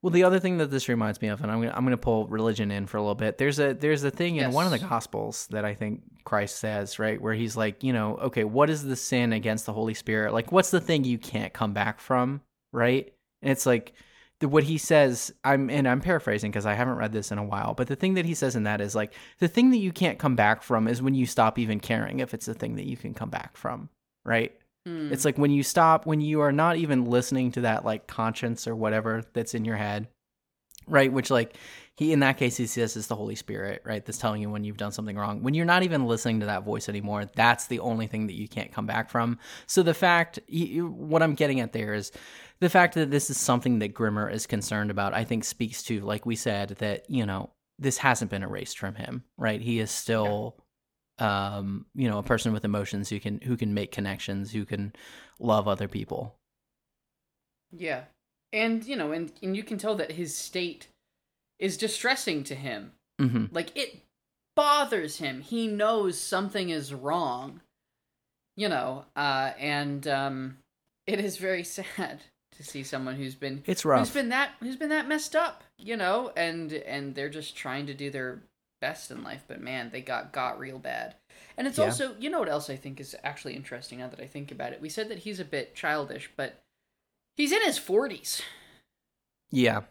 Well, 0.03 0.11
the 0.11 0.25
other 0.25 0.41
thing 0.41 0.57
that 0.59 0.71
this 0.71 0.89
reminds 0.89 1.21
me 1.21 1.29
of, 1.29 1.43
and 1.43 1.51
I'm 1.51 1.61
gonna 1.61 1.75
I'm 1.77 1.85
gonna 1.85 1.99
pull 1.99 2.27
religion 2.29 2.71
in 2.71 2.87
for 2.87 2.97
a 2.97 3.03
little 3.03 3.15
bit. 3.15 3.37
There's 3.37 3.59
a 3.59 3.75
there's 3.75 4.03
a 4.03 4.11
thing 4.11 4.37
in 4.37 4.53
one 4.53 4.65
of 4.65 4.73
the 4.73 4.79
gospels 4.79 5.47
that 5.51 5.65
I 5.65 5.75
think 5.75 6.03
Christ 6.25 6.57
says, 6.57 6.99
right, 6.99 7.21
where 7.21 7.35
he's 7.35 7.57
like, 7.57 7.85
you 7.85 7.93
know, 7.93 8.17
okay, 8.17 8.45
what 8.45 8.71
is 8.71 8.83
the 8.83 8.97
sin 8.97 9.35
against 9.35 9.67
the 9.67 9.75
Holy 9.75 9.95
Spirit? 9.95 10.33
Like, 10.33 10.53
what's 10.53 10.71
the 10.71 10.81
thing 10.81 11.05
you 11.05 11.19
can't 11.19 11.53
come 11.53 11.75
back 11.75 12.01
from, 12.01 12.41
right? 12.73 13.13
And 13.43 13.51
it's 13.51 13.67
like 13.67 13.93
the, 14.41 14.49
what 14.49 14.65
he 14.65 14.77
says. 14.77 15.33
I'm 15.45 15.71
and 15.71 15.89
I'm 15.89 16.01
paraphrasing 16.01 16.51
because 16.51 16.67
I 16.67 16.75
haven't 16.75 16.97
read 16.97 17.13
this 17.13 17.31
in 17.31 17.39
a 17.39 17.45
while, 17.45 17.75
but 17.75 17.87
the 17.87 17.97
thing 17.97 18.15
that 18.15 18.25
he 18.27 18.35
says 18.35 18.57
in 18.57 18.65
that 18.65 18.81
is 18.81 18.95
like 18.95 19.15
the 19.39 19.49
thing 19.49 19.71
that 19.71 19.79
you 19.79 19.93
can't 19.93 20.19
come 20.19 20.37
back 20.37 20.63
from 20.63 20.89
is 20.89 21.01
when 21.01 21.15
you 21.15 21.27
stop 21.27 21.59
even 21.59 21.81
caring 21.81 22.21
if 22.21 22.35
it's 22.35 22.47
the 22.47 22.55
thing 22.55 22.77
that 22.77 22.87
you 22.87 22.97
can 22.97 23.15
come 23.15 23.31
back 23.31 23.57
from, 23.57 23.89
right? 24.25 24.53
Hmm. 24.87 25.13
It's 25.13 25.25
like 25.25 25.39
when 25.39 25.51
you 25.51 25.63
stop, 25.63 26.07
when 26.07 26.21
you 26.21 26.41
are 26.41 26.53
not 26.53 26.77
even 26.77 27.05
listening 27.05 27.53
to 27.53 27.63
that 27.63 27.85
like 27.85 28.07
conscience 28.07 28.67
or 28.67 28.75
whatever 28.75 29.23
that's 29.35 29.55
in 29.55 29.65
your 29.65 29.77
head, 29.77 30.09
right? 30.87 31.13
Which 31.13 31.31
like 31.31 31.55
he 31.97 32.13
in 32.15 32.21
that 32.21 32.39
case 32.39 32.57
he 32.57 32.67
says 32.67 32.97
is 32.97 33.07
the 33.07 33.17
Holy 33.17 33.35
Spirit, 33.35 33.83
right? 33.85 34.05
That's 34.05 34.17
telling 34.17 34.41
you 34.41 34.49
when 34.49 34.65
you've 34.65 34.79
done 34.79 34.93
something 34.93 35.17
wrong. 35.17 35.43
When 35.43 35.53
you're 35.53 35.67
not 35.67 35.83
even 35.83 36.07
listening 36.07 36.41
to 36.41 36.47
that 36.47 36.65
voice 36.65 36.89
anymore, 36.89 37.27
that's 37.35 37.67
the 37.67 37.81
only 37.81 38.07
thing 38.07 38.27
that 38.29 38.37
you 38.37 38.49
can't 38.49 38.73
come 38.73 38.87
back 38.87 39.11
from. 39.11 39.39
So 39.67 39.83
the 39.83 39.93
fact, 39.93 40.39
you- 40.49 40.89
what 40.89 41.23
I'm 41.23 41.35
getting 41.35 41.61
at 41.61 41.75
there 41.75 41.93
is 41.93 42.11
the 42.61 42.71
fact 42.71 42.95
that 42.95 43.11
this 43.11 43.31
is 43.31 43.39
something 43.39 43.79
that 43.79 43.95
Grimmer 43.95 44.29
is 44.29 44.47
concerned 44.47 44.91
about. 44.91 45.15
I 45.15 45.25
think 45.25 45.45
speaks 45.45 45.83
to, 45.85 46.01
like 46.01 46.27
we 46.27 46.37
said, 46.37 46.71
that 46.79 47.09
you 47.09 47.27
know 47.27 47.51
this 47.79 47.99
hasn't 47.99 48.31
been 48.31 48.43
erased 48.43 48.79
from 48.79 48.95
him, 48.95 49.25
right? 49.39 49.61
He 49.61 49.79
is 49.81 49.91
still 49.91 50.57
um, 51.21 51.85
you 51.95 52.09
know, 52.09 52.19
a 52.19 52.23
person 52.23 52.53
with 52.53 52.65
emotions 52.65 53.11
who 53.11 53.21
can 53.21 53.41
who 53.43 53.57
can 53.57 53.75
make 53.75 53.93
connections, 53.93 54.51
who 54.51 54.65
can 54.65 54.93
love 55.39 55.69
other 55.69 55.87
people. 55.87 56.37
Yeah. 57.71 58.05
And, 58.53 58.85
you 58.85 58.97
know, 58.97 59.13
and, 59.13 59.33
and 59.43 59.57
you 59.57 59.63
can 59.63 59.79
tell 59.79 59.95
that 59.97 60.13
his 60.13 60.37
state 60.37 60.89
is 61.61 61.77
distressing 61.77 62.43
to 62.45 62.55
him. 62.55 62.93
hmm 63.21 63.45
Like, 63.53 63.77
it 63.77 64.03
bothers 64.57 65.19
him. 65.19 65.41
He 65.41 65.69
knows 65.69 66.19
something 66.19 66.71
is 66.71 66.93
wrong. 66.93 67.61
You 68.57 68.69
know, 68.69 69.05
uh, 69.15 69.53
and 69.59 70.07
um, 70.09 70.59
it 71.07 71.21
is 71.21 71.37
very 71.37 71.63
sad 71.65 72.23
to 72.61 72.67
see 72.67 72.83
someone 72.83 73.17
who's 73.17 73.35
been 73.35 73.65
It's 73.67 73.83
who's 73.95 74.11
rough. 74.11 74.15
been 74.15 74.29
that 74.31 74.53
who's 74.61 74.77
been 74.77 74.91
that 74.91 75.09
messed 75.09 75.35
up, 75.35 75.65
you 75.79 75.97
know, 75.97 76.33
and 76.37 76.73
and 76.73 77.15
they're 77.15 77.29
just 77.31 77.57
trying 77.57 77.87
to 77.87 77.95
do 77.95 78.11
their 78.11 78.43
best 78.81 79.11
in 79.11 79.23
life, 79.23 79.43
but 79.49 79.61
man, 79.61 79.91
they 79.91 80.01
got 80.01 80.33
got 80.33 80.59
real 80.59 80.79
bad. 80.79 81.15
And 81.57 81.67
it's 81.67 81.79
Yeah. 81.79 81.87
also, 81.87 82.17
you 82.19 82.31
know 82.31 82.39
what 82.39 82.49
else 82.49 82.71
I 82.71 82.77
think 82.77 83.01
is 83.01 83.17
actually 83.25 83.55
interesting 83.55 83.99
now 83.99 84.09
that 84.09 84.21
I 84.21 84.27
think 84.27 84.51
about 84.53 84.73
it. 84.73 84.81
We 84.81 84.89
said 84.89 85.09
that 85.09 85.19
he's 85.21 85.41
a 85.41 85.45
bit 85.45 85.75
childish, 85.75 86.31
but 86.37 86.63
he's 87.37 87.53
in 87.53 87.63
his 87.63 87.79
40s. 87.79 88.43
yeah, 89.51 89.83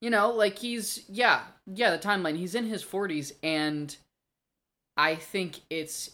You 0.00 0.10
know, 0.10 0.30
like 0.30 0.58
he's 0.58 1.04
yeah, 1.08 1.42
yeah, 1.66 1.90
the 1.90 1.98
timeline. 1.98 2.36
He's 2.36 2.54
in 2.54 2.66
his 2.66 2.82
40s 2.84 3.32
and 3.42 3.96
I 4.96 5.14
think 5.16 5.60
it's 5.70 6.10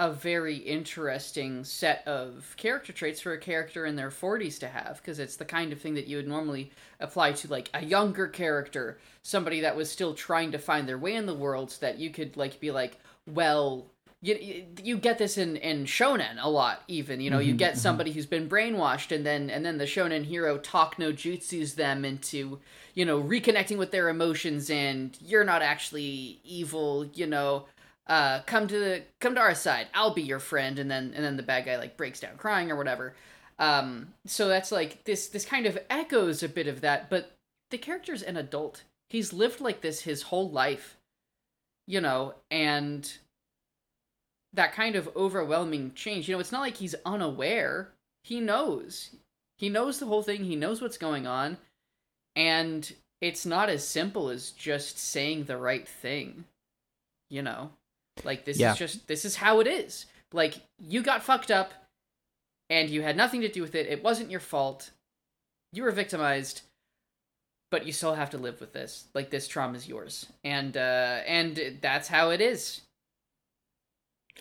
a 0.00 0.10
very 0.12 0.56
interesting 0.56 1.64
set 1.64 2.02
of 2.06 2.54
character 2.56 2.92
traits 2.92 3.20
for 3.20 3.32
a 3.32 3.38
character 3.38 3.84
in 3.84 3.96
their 3.96 4.10
40s 4.10 4.58
to 4.60 4.68
have 4.68 4.96
because 4.98 5.18
it's 5.18 5.36
the 5.36 5.44
kind 5.44 5.72
of 5.72 5.80
thing 5.80 5.94
that 5.94 6.06
you 6.06 6.16
would 6.16 6.28
normally 6.28 6.70
apply 7.00 7.32
to 7.32 7.48
like 7.48 7.70
a 7.74 7.84
younger 7.84 8.26
character, 8.26 8.98
somebody 9.22 9.60
that 9.60 9.76
was 9.76 9.90
still 9.90 10.14
trying 10.14 10.52
to 10.52 10.58
find 10.58 10.88
their 10.88 10.98
way 10.98 11.14
in 11.14 11.26
the 11.26 11.34
world 11.34 11.70
so 11.70 11.78
that 11.86 11.98
you 11.98 12.10
could 12.10 12.36
like 12.36 12.60
be 12.60 12.70
like, 12.70 12.98
well, 13.26 13.86
you, 14.22 14.66
you- 14.82 14.98
get 14.98 15.18
this 15.18 15.38
in 15.38 15.56
in 15.56 15.84
shonen 15.86 16.36
a 16.42 16.48
lot 16.50 16.82
even 16.88 17.20
you 17.20 17.30
know 17.30 17.38
you 17.38 17.54
Mhm, 17.54 17.58
get 17.58 17.76
mhm. 17.76 17.78
somebody 17.78 18.12
who's 18.12 18.26
been 18.26 18.48
brainwashed 18.48 19.14
and 19.14 19.24
then 19.24 19.48
and 19.48 19.64
then 19.64 19.78
the 19.78 19.84
shonen 19.86 20.24
hero 20.24 20.58
talk 20.58 20.98
no 20.98 21.10
jutsus 21.12 21.74
them 21.74 22.04
into 22.04 22.58
you 22.94 23.04
know 23.06 23.22
reconnecting 23.22 23.78
with 23.78 23.90
their 23.92 24.10
emotions 24.10 24.68
and 24.68 25.16
you're 25.22 25.44
not 25.44 25.62
actually 25.62 26.38
evil 26.44 27.06
you 27.14 27.26
know 27.26 27.64
uh 28.10 28.40
come 28.44 28.66
to 28.66 28.78
the 28.78 29.02
come 29.20 29.36
to 29.36 29.40
our 29.40 29.54
side. 29.54 29.86
I'll 29.94 30.12
be 30.12 30.22
your 30.22 30.40
friend. 30.40 30.78
And 30.78 30.90
then 30.90 31.12
and 31.14 31.24
then 31.24 31.36
the 31.36 31.42
bad 31.42 31.64
guy 31.64 31.78
like 31.78 31.96
breaks 31.96 32.20
down 32.20 32.36
crying 32.36 32.70
or 32.70 32.76
whatever. 32.76 33.14
Um 33.58 34.12
so 34.26 34.48
that's 34.48 34.72
like 34.72 35.04
this 35.04 35.28
this 35.28 35.44
kind 35.46 35.64
of 35.64 35.78
echoes 35.88 36.42
a 36.42 36.48
bit 36.48 36.66
of 36.66 36.82
that. 36.82 37.08
But 37.08 37.36
the 37.70 37.78
character's 37.78 38.22
an 38.22 38.36
adult. 38.36 38.82
He's 39.08 39.32
lived 39.32 39.60
like 39.60 39.80
this 39.80 40.02
his 40.02 40.22
whole 40.22 40.50
life 40.50 40.96
you 41.86 42.00
know 42.00 42.34
and 42.50 43.18
that 44.52 44.74
kind 44.74 44.96
of 44.96 45.08
overwhelming 45.16 45.92
change. 45.94 46.28
You 46.28 46.34
know 46.34 46.40
it's 46.40 46.52
not 46.52 46.62
like 46.62 46.78
he's 46.78 46.96
unaware. 47.06 47.92
He 48.24 48.40
knows. 48.40 49.10
He 49.56 49.68
knows 49.68 49.98
the 50.00 50.06
whole 50.06 50.22
thing. 50.22 50.44
He 50.44 50.56
knows 50.56 50.82
what's 50.82 50.98
going 50.98 51.26
on. 51.26 51.58
And 52.34 52.92
it's 53.20 53.46
not 53.46 53.68
as 53.68 53.86
simple 53.86 54.30
as 54.30 54.50
just 54.50 54.98
saying 54.98 55.44
the 55.44 55.56
right 55.56 55.86
thing 55.86 56.44
you 57.30 57.40
know 57.40 57.70
like 58.24 58.44
this 58.44 58.58
Yeah. 58.58 58.72
is 58.72 58.78
just 58.78 59.06
this 59.08 59.24
is 59.24 59.36
how 59.36 59.60
it 59.60 59.66
is. 59.66 60.06
Like 60.32 60.54
you 60.78 61.02
got 61.02 61.22
fucked 61.22 61.50
up 61.50 61.72
and 62.68 62.88
you 62.90 63.02
had 63.02 63.16
nothing 63.16 63.40
to 63.42 63.48
do 63.48 63.62
with 63.62 63.74
it. 63.74 63.86
It 63.88 64.02
wasn't 64.02 64.30
your 64.30 64.40
fault. 64.40 64.90
You 65.72 65.82
were 65.84 65.90
victimized 65.92 66.62
but 67.70 67.86
you 67.86 67.92
still 67.92 68.14
have 68.14 68.30
to 68.30 68.36
live 68.38 68.60
with 68.60 68.72
this. 68.72 69.04
Like 69.14 69.30
this 69.30 69.46
trauma 69.46 69.76
is 69.76 69.86
yours. 69.86 70.26
And 70.42 70.76
uh 70.76 71.20
and 71.26 71.78
that's 71.80 72.08
how 72.08 72.30
it 72.30 72.40
is. 72.40 72.80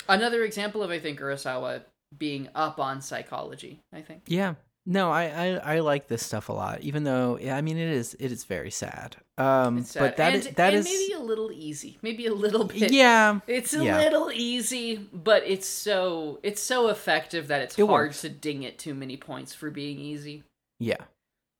Another 0.08 0.44
example 0.44 0.82
of 0.84 0.90
i 0.92 1.00
think 1.00 1.20
urasawa 1.20 1.84
being 2.18 2.50
up 2.56 2.80
on 2.80 3.02
psychology 3.02 3.82
i 3.94 4.02
think. 4.02 4.24
Yeah. 4.28 4.56
No, 4.92 5.12
I, 5.12 5.26
I 5.26 5.76
I 5.76 5.80
like 5.82 6.08
this 6.08 6.26
stuff 6.26 6.50
a 6.50 6.54
lot, 6.54 6.82
even 6.82 7.04
though 7.04 7.38
yeah, 7.40 7.56
I 7.56 7.62
mean 7.62 7.78
it 7.78 7.90
is 7.90 8.16
it 8.20 8.32
is 8.32 8.44
very 8.44 8.72
sad. 8.72 9.18
Um, 9.38 9.78
It's 9.78 9.92
sad. 9.92 10.00
but 10.02 10.18
that 10.18 10.34
and, 10.34 10.36
is 10.48 10.48
that 10.56 10.74
and 10.74 10.80
is 10.80 10.86
maybe 10.86 11.14
a 11.14 11.20
little 11.24 11.52
easy 11.52 11.98
maybe 12.02 12.26
a 12.26 12.34
little 12.34 12.66
bit 12.66 12.92
yeah, 12.92 13.40
it's 13.48 13.74
a 13.74 13.84
yeah. 13.86 13.98
little 14.00 14.32
easy 14.34 14.98
but 15.14 15.44
it's 15.46 15.68
so 15.68 16.40
it's 16.44 16.60
so 16.62 16.90
effective 16.90 17.48
that 17.50 17.62
it's 17.62 17.78
It 17.80 17.86
hard 17.86 18.08
works. 18.10 18.22
to 18.22 18.30
ding 18.30 18.64
it 18.64 18.78
too 18.80 18.94
many 18.96 19.16
points 19.16 19.54
for 19.54 19.70
being 19.72 20.00
easy 20.00 20.44
yeah. 20.80 20.98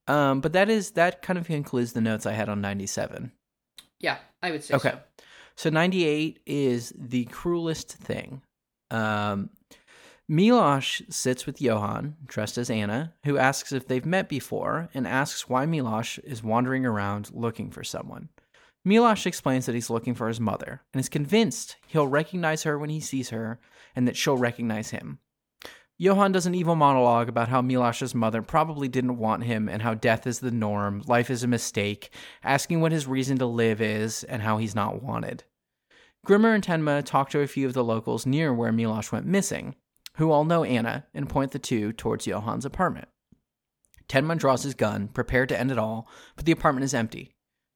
Um, 0.08 0.42
but 0.42 0.54
that 0.54 0.70
is 0.70 0.92
that 0.92 1.22
kind 1.22 1.38
of 1.38 1.46
concludes 1.46 1.94
the 1.94 2.02
notes 2.02 2.26
I 2.26 2.32
had 2.34 2.50
on 2.50 2.60
ninety 2.62 2.88
seven. 2.88 3.32
yeah 4.00 4.18
i 4.42 4.50
would 4.52 4.64
say 4.64 4.74
Okay. 4.76 4.90
so. 4.92 5.00
So 5.56 5.70
98 5.70 6.40
is 6.46 6.94
the 6.98 7.26
cruelest 7.26 7.92
thing. 7.92 8.42
Um, 8.92 9.50
Milosh 10.30 11.02
sits 11.12 11.48
with 11.48 11.60
Johan, 11.60 12.16
dressed 12.28 12.60
as 12.60 12.70
Anna, 12.70 13.16
who 13.26 13.40
asks 13.40 13.72
if 13.72 13.88
they've 13.88 14.06
met 14.06 14.30
before 14.30 14.88
and 14.94 15.08
asks 15.08 15.50
why 15.50 15.66
Milosh 15.66 16.20
is 16.24 16.44
wandering 16.44 16.86
around 16.86 17.32
looking 17.34 17.72
for 17.72 17.84
someone. 17.84 18.30
Milosh 18.88 19.26
explains 19.26 19.66
that 19.66 19.74
he's 19.74 19.90
looking 19.90 20.14
for 20.14 20.28
his 20.28 20.40
mother 20.40 20.82
and 20.94 21.00
is 21.00 21.10
convinced 21.10 21.78
he'll 21.88 22.08
recognize 22.08 22.62
her 22.62 22.78
when 22.78 22.92
he 22.92 23.00
sees 23.00 23.32
her 23.32 23.60
and 23.96 24.08
that 24.08 24.16
she'll 24.16 24.38
recognize 24.38 24.92
him. 24.92 25.18
Johan 25.98 26.32
does 26.32 26.46
an 26.46 26.54
evil 26.54 26.76
monologue 26.76 27.28
about 27.28 27.50
how 27.50 27.64
Milosh's 27.64 28.14
mother 28.14 28.44
probably 28.44 28.88
didn't 28.88 29.18
want 29.18 29.46
him 29.46 29.68
and 29.68 29.82
how 29.82 29.96
death 29.96 30.28
is 30.28 30.40
the 30.40 30.52
norm, 30.52 31.02
life 31.08 31.32
is 31.32 31.44
a 31.44 31.48
mistake, 31.48 32.14
asking 32.44 32.82
what 32.82 32.92
his 32.92 33.08
reason 33.08 33.40
to 33.40 33.48
live 33.48 33.82
is 33.82 34.24
and 34.26 34.44
how 34.44 34.60
he's 34.60 34.76
not 34.76 35.02
wanted. 35.02 35.44
Grimmer 36.24 36.54
and 36.54 36.64
Tenma 36.64 37.04
talk 37.04 37.32
to 37.32 37.40
a 37.40 37.48
few 37.48 37.66
of 37.66 37.74
the 37.74 37.84
locals 37.84 38.28
near 38.28 38.54
where 38.54 38.72
Milosh 38.72 39.12
went 39.12 39.26
missing, 39.26 39.76
who 40.16 40.32
all 40.32 40.44
know 40.44 40.64
Anna 40.64 41.06
and 41.14 41.30
point 41.30 41.52
the 41.52 41.60
two 41.60 41.94
towards 41.94 42.26
Johan's 42.26 42.66
apartment. 42.66 43.08
Tenma 44.08 44.38
draws 44.38 44.64
his 44.64 44.74
gun, 44.74 45.08
prepared 45.08 45.50
to 45.50 45.60
end 45.60 45.72
it 45.72 45.78
all, 45.78 46.10
but 46.36 46.46
the 46.46 46.52
apartment 46.52 46.84
is 46.84 46.94
empty. 46.94 47.32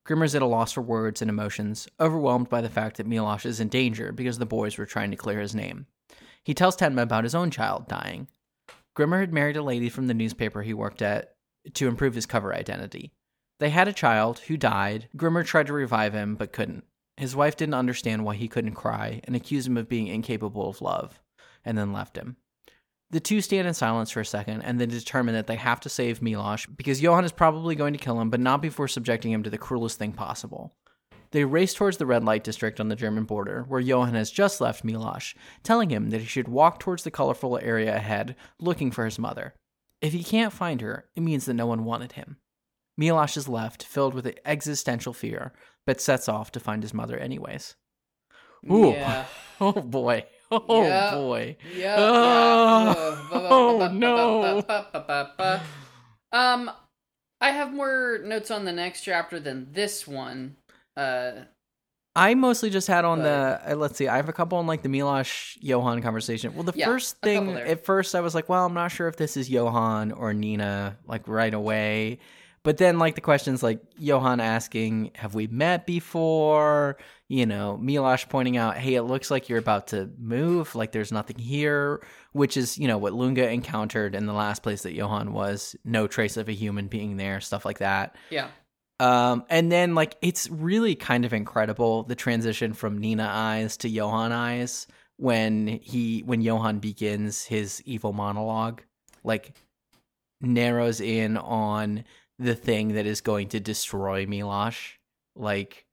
Grimmer's 0.05 0.35
at 0.35 0.41
a 0.41 0.45
loss 0.45 0.73
for 0.73 0.81
words 0.81 1.21
and 1.21 1.29
emotions, 1.29 1.87
overwhelmed 1.99 2.49
by 2.49 2.59
the 2.59 2.69
fact 2.69 2.97
that 2.97 3.07
Milosh 3.07 3.45
is 3.45 3.59
in 3.59 3.69
danger 3.69 4.11
because 4.11 4.37
the 4.37 4.45
boys 4.45 4.77
were 4.77 4.85
trying 4.85 5.11
to 5.11 5.17
clear 5.17 5.39
his 5.39 5.55
name. 5.55 5.85
He 6.43 6.53
tells 6.53 6.75
Tenma 6.75 7.03
about 7.03 7.23
his 7.23 7.35
own 7.35 7.51
child 7.51 7.87
dying. 7.87 8.27
Grimmer 8.95 9.21
had 9.21 9.33
married 9.33 9.55
a 9.55 9.63
lady 9.63 9.89
from 9.89 10.07
the 10.07 10.13
newspaper 10.13 10.61
he 10.61 10.73
worked 10.73 11.01
at 11.01 11.35
to 11.73 11.87
improve 11.87 12.15
his 12.15 12.25
cover 12.25 12.53
identity. 12.53 13.13
They 13.59 13.69
had 13.69 13.87
a 13.87 13.93
child 13.93 14.39
who 14.39 14.57
died. 14.57 15.07
Grimmer 15.15 15.43
tried 15.43 15.67
to 15.67 15.73
revive 15.73 16.13
him, 16.13 16.35
but 16.35 16.51
couldn't. 16.51 16.83
His 17.15 17.35
wife 17.35 17.55
didn't 17.55 17.75
understand 17.75 18.25
why 18.25 18.35
he 18.35 18.47
couldn't 18.47 18.73
cry 18.73 19.21
and 19.23 19.35
accused 19.35 19.67
him 19.67 19.77
of 19.77 19.87
being 19.87 20.07
incapable 20.07 20.67
of 20.69 20.81
love, 20.81 21.21
and 21.65 21.77
then 21.77 21.93
left 21.93 22.17
him. 22.17 22.37
The 23.11 23.19
two 23.19 23.41
stand 23.41 23.67
in 23.67 23.75
silence 23.75 24.09
for 24.09 24.21
a 24.21 24.25
second 24.25 24.63
and 24.63 24.81
then 24.81 24.89
determine 24.89 25.35
that 25.35 25.45
they 25.45 25.55
have 25.55 25.79
to 25.81 25.89
save 25.89 26.19
Milosh 26.19 26.67
because 26.75 27.01
Johan 27.01 27.25
is 27.25 27.31
probably 27.31 27.75
going 27.75 27.93
to 27.93 27.99
kill 27.99 28.19
him, 28.19 28.29
but 28.31 28.39
not 28.39 28.61
before 28.61 28.87
subjecting 28.87 29.31
him 29.31 29.43
to 29.43 29.51
the 29.51 29.57
cruelest 29.57 29.99
thing 29.99 30.13
possible. 30.13 30.73
They 31.29 31.45
race 31.45 31.73
towards 31.73 31.97
the 31.97 32.05
red 32.05 32.23
light 32.23 32.43
district 32.43 32.79
on 32.79 32.89
the 32.89 32.95
German 32.95 33.23
border, 33.25 33.65
where 33.67 33.79
Johan 33.79 34.13
has 34.13 34.29
just 34.29 34.61
left 34.61 34.85
Milosh, 34.85 35.35
telling 35.63 35.89
him 35.89 36.11
that 36.11 36.21
he 36.21 36.27
should 36.27 36.47
walk 36.47 36.79
towards 36.79 37.03
the 37.03 37.11
colorful 37.11 37.57
area 37.59 37.95
ahead, 37.95 38.35
looking 38.59 38.91
for 38.91 39.05
his 39.05 39.17
mother. 39.17 39.55
If 39.99 40.13
he 40.13 40.23
can't 40.23 40.53
find 40.53 40.81
her, 40.81 41.05
it 41.15 41.21
means 41.21 41.45
that 41.45 41.55
no 41.55 41.65
one 41.65 41.85
wanted 41.85 42.11
him. 42.11 42.37
Milosh 42.99 43.37
is 43.37 43.47
left, 43.47 43.83
filled 43.83 44.13
with 44.13 44.31
existential 44.45 45.13
fear, 45.13 45.53
but 45.85 46.01
sets 46.01 46.29
off 46.29 46.51
to 46.51 46.59
find 46.59 46.83
his 46.83 46.93
mother 46.93 47.17
anyways. 47.17 47.75
Ooh. 48.71 48.91
yeah 48.91 49.25
Oh 49.61 49.71
boy. 49.71 50.25
Oh 50.69 50.83
Yeah. 50.83 51.11
boy. 51.15 51.57
Yeah. 51.75 51.95
Oh, 51.97 53.27
yeah. 53.31 53.47
oh, 53.49 53.89
no. 53.91 54.63
Um, 56.31 56.71
I 57.41 57.49
have 57.51 57.73
more 57.73 58.19
notes 58.23 58.49
on 58.51 58.65
the 58.65 58.71
next 58.71 59.01
chapter 59.01 59.39
than 59.39 59.67
this 59.71 60.07
one. 60.07 60.55
Uh, 60.97 61.31
I 62.15 62.35
mostly 62.35 62.69
just 62.69 62.87
had 62.87 63.05
on 63.05 63.19
But- 63.19 63.23
the 63.65 63.71
uh, 63.73 63.75
let's 63.75 63.97
see, 63.97 64.07
I 64.07 64.17
have 64.17 64.29
a 64.29 64.33
couple 64.33 64.57
on 64.59 64.67
like 64.67 64.81
the 64.83 64.89
Milosh 64.89 65.57
Johan 65.61 66.01
conversation. 66.01 66.53
Well, 66.53 66.63
the 66.63 66.73
Yeah, 66.75 66.85
first 66.85 67.17
thing 67.21 67.55
at 67.57 67.85
first 67.85 68.13
I 68.15 68.21
was 68.21 68.35
like, 68.35 68.49
well, 68.49 68.65
I'm 68.65 68.73
not 68.73 68.89
sure 68.91 69.07
if 69.07 69.15
this 69.17 69.35
is 69.37 69.49
Johan 69.49 70.11
or 70.11 70.33
Nina 70.33 70.97
like 71.07 71.27
right 71.27 71.53
away. 71.53 72.19
But 72.63 72.77
then 72.77 72.97
like 72.97 73.15
the 73.15 73.21
questions 73.21 73.61
like 73.61 73.81
Johan 73.97 74.39
asking, 74.39 75.11
"Have 75.15 75.35
we 75.35 75.47
met 75.47 75.85
before?" 75.85 76.97
You 77.27 77.45
know, 77.45 77.77
Milosh 77.81 78.29
pointing 78.29 78.55
out, 78.57 78.77
"Hey, 78.77 78.95
it 78.95 79.03
looks 79.03 79.29
like 79.29 79.49
you're 79.49 79.59
about 79.59 79.87
to 79.87 80.09
move, 80.17 80.73
like 80.75 80.91
there's 80.93 81.11
nothing 81.11 81.37
here," 81.37 82.01
which 82.31 82.55
is, 82.55 82.77
you 82.77 82.87
know, 82.87 82.97
what 82.97 83.13
Lunge 83.13 83.39
encountered 83.39 84.15
in 84.15 84.25
the 84.27 84.33
last 84.33 84.63
place 84.63 84.83
that 84.83 84.93
Johan 84.93 85.33
was, 85.33 85.75
no 85.83 86.07
trace 86.07 86.37
of 86.37 86.47
a 86.47 86.53
human 86.53 86.87
being 86.87 87.17
there, 87.17 87.41
stuff 87.41 87.65
like 87.65 87.79
that. 87.79 88.15
yeah, 88.29 88.47
Um, 88.99 89.43
and 89.49 89.71
then 89.71 89.93
like 89.95 90.15
it's 90.21 90.49
really 90.49 90.95
kind 90.95 91.25
of 91.25 91.33
incredible 91.33 92.03
the 92.03 92.15
transition 92.15 92.73
from 92.73 92.97
Nina 92.97 93.29
eyes 93.29 93.75
to 93.77 93.89
Johan 93.89 94.31
eyes 94.31 94.87
when 95.17 95.67
he 95.67 96.21
when 96.25 96.41
Johan 96.41 96.79
begins 96.79 97.43
his 97.43 97.81
evil 97.85 98.13
monologue, 98.13 98.81
like 99.23 99.53
narrows 100.41 101.01
in 101.01 101.37
on 101.37 102.03
the 102.39 102.55
thing 102.55 102.89
that 102.95 103.05
is 103.05 103.21
going 103.21 103.49
to 103.49 103.59
destroy 103.59 104.25
Milosh. 104.25 104.93
Like 105.35 105.85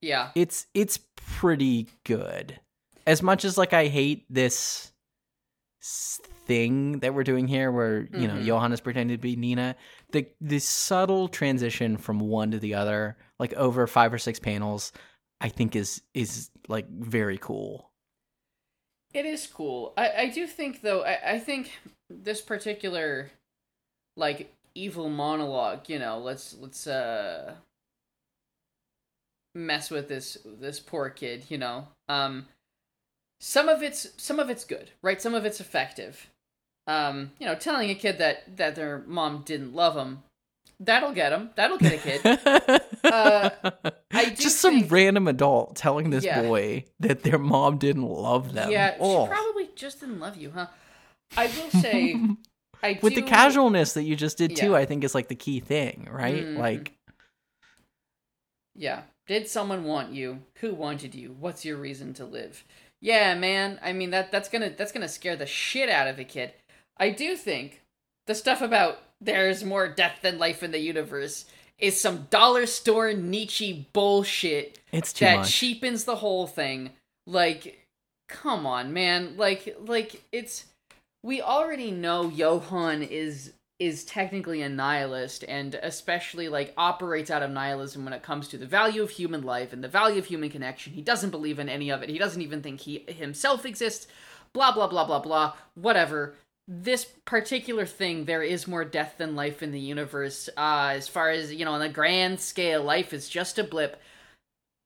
yeah, 0.00 0.30
it's 0.34 0.66
it's 0.74 0.98
pretty 1.16 1.88
good. 2.04 2.58
As 3.06 3.22
much 3.22 3.44
as 3.44 3.56
like 3.58 3.72
I 3.72 3.86
hate 3.88 4.26
this 4.28 4.92
thing 5.82 6.98
that 7.00 7.14
we're 7.14 7.22
doing 7.24 7.46
here 7.46 7.70
where, 7.70 8.00
you 8.12 8.26
know, 8.26 8.34
Mhm. 8.34 8.44
Johan 8.44 8.72
is 8.72 8.80
pretending 8.80 9.16
to 9.16 9.20
be 9.20 9.36
Nina, 9.36 9.76
the 10.12 10.26
the 10.40 10.58
subtle 10.58 11.28
transition 11.28 11.96
from 11.96 12.18
one 12.20 12.50
to 12.50 12.58
the 12.58 12.74
other, 12.74 13.16
like 13.38 13.52
over 13.54 13.86
five 13.86 14.12
or 14.12 14.18
six 14.18 14.38
panels, 14.38 14.92
I 15.40 15.48
think 15.48 15.76
is 15.76 16.02
is 16.14 16.50
like 16.68 16.88
very 16.88 17.38
cool. 17.38 17.86
it 19.14 19.24
is 19.24 19.46
cool. 19.46 19.94
I 19.96 20.12
I 20.12 20.28
do 20.28 20.46
think 20.46 20.82
though. 20.82 21.02
I 21.02 21.32
I 21.34 21.38
think 21.38 21.72
this 22.10 22.40
particular 22.42 23.30
like 24.16 24.52
evil 24.78 25.08
monologue. 25.08 25.88
You 25.88 25.98
know, 25.98 26.18
let's 26.18 26.54
let's 26.60 26.86
uh 26.86 27.54
mess 29.54 29.90
with 29.90 30.08
this 30.08 30.38
this 30.44 30.80
poor 30.80 31.10
kid. 31.10 31.44
You 31.48 31.58
know, 31.58 31.88
um, 32.08 32.46
some 33.40 33.68
of 33.68 33.82
it's 33.82 34.08
some 34.16 34.38
of 34.38 34.50
it's 34.50 34.64
good, 34.64 34.90
right? 35.02 35.20
Some 35.20 35.34
of 35.34 35.44
it's 35.44 35.60
effective. 35.60 36.28
Um, 36.86 37.32
you 37.38 37.46
know, 37.46 37.54
telling 37.54 37.90
a 37.90 37.94
kid 37.94 38.18
that 38.18 38.56
that 38.56 38.74
their 38.74 39.02
mom 39.06 39.42
didn't 39.44 39.74
love 39.74 39.96
him, 39.96 40.22
that'll 40.80 41.12
get 41.12 41.32
him. 41.32 41.50
That'll 41.56 41.78
get 41.78 41.94
a 41.94 41.98
kid. 41.98 42.82
Uh, 43.04 43.50
Just 44.34 44.58
some 44.58 44.80
think- 44.80 44.92
random 44.92 45.28
adult 45.28 45.76
telling 45.76 46.10
this 46.10 46.24
Yeah. 46.24 46.42
boy 46.42 46.84
that 47.00 47.22
their 47.22 47.38
mom 47.38 47.78
didn't 47.78 48.02
love 48.02 48.52
them. 48.52 48.70
Yeah, 48.70 48.96
Oh. 48.98 49.24
she 49.24 49.30
probably 49.30 49.68
just 49.76 50.00
didn't 50.00 50.18
love 50.18 50.36
you, 50.36 50.50
huh? 50.50 50.66
I 51.36 51.46
will 51.46 51.70
say, 51.80 52.20
I 52.82 52.98
with 53.02 53.14
the 53.14 53.22
casualness 53.22 53.94
that 53.94 54.04
you 54.04 54.14
just 54.16 54.38
did 54.38 54.54
too 54.56 54.70
Yeah. 54.70 54.76
i 54.78 54.84
think 54.84 55.02
is 55.04 55.14
like 55.14 55.28
the 55.28 55.34
key 55.34 55.60
thing 55.60 56.08
right 56.10 56.44
Mhm. 56.44 56.58
like 56.58 56.92
Yeah. 58.74 59.02
Did 59.26 59.48
someone 59.48 59.84
want 59.84 60.12
you? 60.12 60.42
Who 60.60 60.72
wanted 60.74 61.14
you? 61.14 61.36
What's 61.38 61.64
your 61.64 61.76
reason 61.76 62.14
to 62.14 62.24
live? 62.24 62.64
Yeah, 63.00 63.34
man. 63.34 63.78
I 63.82 63.92
mean 63.92 64.10
that 64.10 64.30
that's 64.30 64.48
gonna 64.48 64.70
that's 64.70 64.92
gonna 64.92 65.08
scare 65.08 65.36
the 65.36 65.46
shit 65.46 65.88
out 65.88 66.06
of 66.08 66.18
a 66.18 66.24
kid. 66.24 66.52
I 66.96 67.10
do 67.10 67.36
think 67.36 67.82
the 68.26 68.34
stuff 68.34 68.62
about 68.62 69.02
there's 69.20 69.64
more 69.64 69.88
death 69.88 70.18
than 70.22 70.38
life 70.38 70.62
in 70.62 70.70
the 70.70 70.78
universe 70.78 71.44
is 71.78 72.00
some 72.00 72.26
dollar 72.30 72.66
store 72.66 73.12
Nietzsche 73.12 73.88
bullshit 73.92 74.78
it's 74.92 75.12
too 75.12 75.24
that 75.24 75.38
much 75.38 75.50
cheapens 75.52 76.04
the 76.04 76.16
whole 76.16 76.46
thing. 76.46 76.90
Like, 77.26 77.84
come 78.28 78.64
on, 78.66 78.92
man. 78.92 79.36
Like, 79.36 79.76
like 79.80 80.22
it's 80.32 80.66
we 81.22 81.42
already 81.42 81.90
know 81.90 82.28
Johan 82.28 83.02
is 83.02 83.52
is 83.78 84.04
technically 84.04 84.60
a 84.62 84.68
nihilist 84.68 85.44
and 85.46 85.76
especially 85.76 86.48
like 86.48 86.74
operates 86.76 87.30
out 87.30 87.44
of 87.44 87.50
nihilism 87.50 88.02
when 88.02 88.12
it 88.12 88.24
comes 88.24 88.48
to 88.48 88.58
the 88.58 88.66
value 88.66 89.02
of 89.02 89.10
human 89.10 89.42
life 89.42 89.72
and 89.72 89.84
the 89.84 89.88
value 89.88 90.18
of 90.18 90.26
human 90.26 90.50
connection. 90.50 90.92
He 90.92 91.00
doesn't 91.00 91.30
believe 91.30 91.60
in 91.60 91.68
any 91.68 91.90
of 91.90 92.02
it. 92.02 92.08
He 92.08 92.18
doesn't 92.18 92.42
even 92.42 92.60
think 92.60 92.80
he 92.80 93.04
himself 93.08 93.64
exists. 93.64 94.08
Blah 94.52 94.72
blah 94.72 94.88
blah 94.88 95.06
blah 95.06 95.20
blah. 95.20 95.54
Whatever. 95.74 96.34
This 96.70 97.06
particular 97.24 97.86
thing, 97.86 98.24
there 98.24 98.42
is 98.42 98.68
more 98.68 98.84
death 98.84 99.14
than 99.16 99.34
life 99.34 99.62
in 99.62 99.72
the 99.72 99.80
universe. 99.80 100.50
Uh, 100.54 100.92
as 100.96 101.08
far 101.08 101.30
as 101.30 101.52
you 101.54 101.64
know, 101.64 101.72
on 101.72 101.80
the 101.80 101.88
grand 101.88 102.40
scale, 102.40 102.82
life 102.82 103.14
is 103.14 103.28
just 103.28 103.58
a 103.58 103.64
blip 103.64 103.98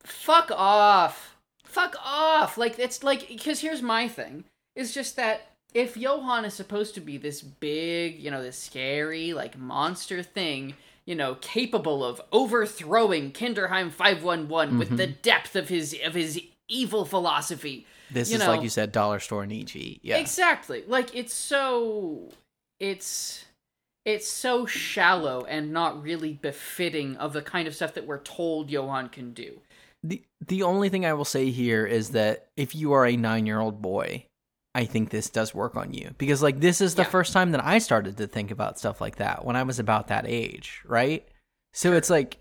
fuck 0.05 0.51
off 0.51 1.37
fuck 1.65 1.95
off 2.05 2.59
like 2.59 2.79
it's 2.79 3.03
like 3.03 3.29
because 3.29 3.61
here's 3.61 3.83
my 3.83 4.09
thing 4.09 4.45
it's 4.75 4.93
just 4.93 5.17
that 5.17 5.52
if 5.75 5.97
johan 5.97 6.45
is 6.45 6.55
supposed 6.55 6.95
to 6.95 7.01
be 7.01 7.17
this 7.17 7.41
big 7.43 8.19
you 8.19 8.31
know 8.31 8.43
this 8.43 8.59
scary 8.59 9.33
like 9.33 9.59
monster 9.59 10.23
thing 10.23 10.75
you 11.05 11.15
know 11.15 11.35
capable 11.37 12.05
of 12.05 12.21
overthrowing 12.33 13.33
kinderheim 13.33 13.91
511 13.91 14.79
with 14.79 14.89
mm-hmm. 14.89 14.97
the 14.97 15.07
depth 15.07 15.57
of 15.57 15.69
his 15.69 15.97
of 16.05 16.15
his 16.15 16.41
evil 16.69 17.05
philosophy 17.05 17.87
this 18.13 18.31
you 18.31 18.37
is 18.37 18.47
like 18.47 18.63
you 18.63 18.69
said 18.69 18.93
dollar 18.93 19.19
store 19.19 19.47
nietzsche 19.47 20.01
yeah 20.03 20.19
Exactly. 20.19 20.85
Like 20.87 21.15
it's 21.15 21.35
so 21.35 22.29
it's 22.81 23.45
it's 24.05 24.29
so 24.29 24.67
shallow 24.67 25.45
and 25.45 25.73
not 25.73 26.03
really 26.03 26.33
befitting 26.33 27.17
of 27.17 27.33
the 27.33 27.43
kind 27.43 27.69
of 27.69 27.75
stuff 27.75 27.95
that 27.95 28.07
we're 28.07 28.19
told 28.19 28.71
Johan 28.71 29.09
can 29.09 29.33
do. 29.33 29.61
the 30.03 30.23
the 30.47 30.63
only 30.63 30.89
thing 30.89 31.07
i 31.07 31.13
will 31.13 31.25
say 31.25 31.51
here 31.51 31.87
is 31.87 32.11
that 32.11 32.49
if 32.57 32.75
you 32.75 32.93
are 32.93 33.07
a 33.07 33.17
nine 33.17 33.47
year 33.47 33.61
old 33.61 33.81
boy 33.81 34.25
i 34.75 34.85
think 34.85 35.11
this 35.11 35.29
does 35.31 35.55
work 35.55 35.77
on 35.77 35.93
you 35.93 36.11
because 36.19 36.43
like 36.43 36.61
this 36.61 36.81
is 36.81 36.95
the 36.95 37.03
Yeah. 37.03 37.09
first 37.09 37.33
time 37.33 37.51
that 37.53 37.65
i 37.65 37.79
started 37.79 38.17
to 38.19 38.27
think 38.27 38.51
about 38.51 38.79
stuff 38.79 39.01
like 39.01 39.17
that 39.17 39.45
when 39.45 39.57
i 39.57 39.63
was 39.63 39.79
about 39.79 40.09
that 40.09 40.25
age 40.27 40.81
right 40.87 41.27
so 41.73 41.93
it's 41.93 42.11
like 42.11 42.39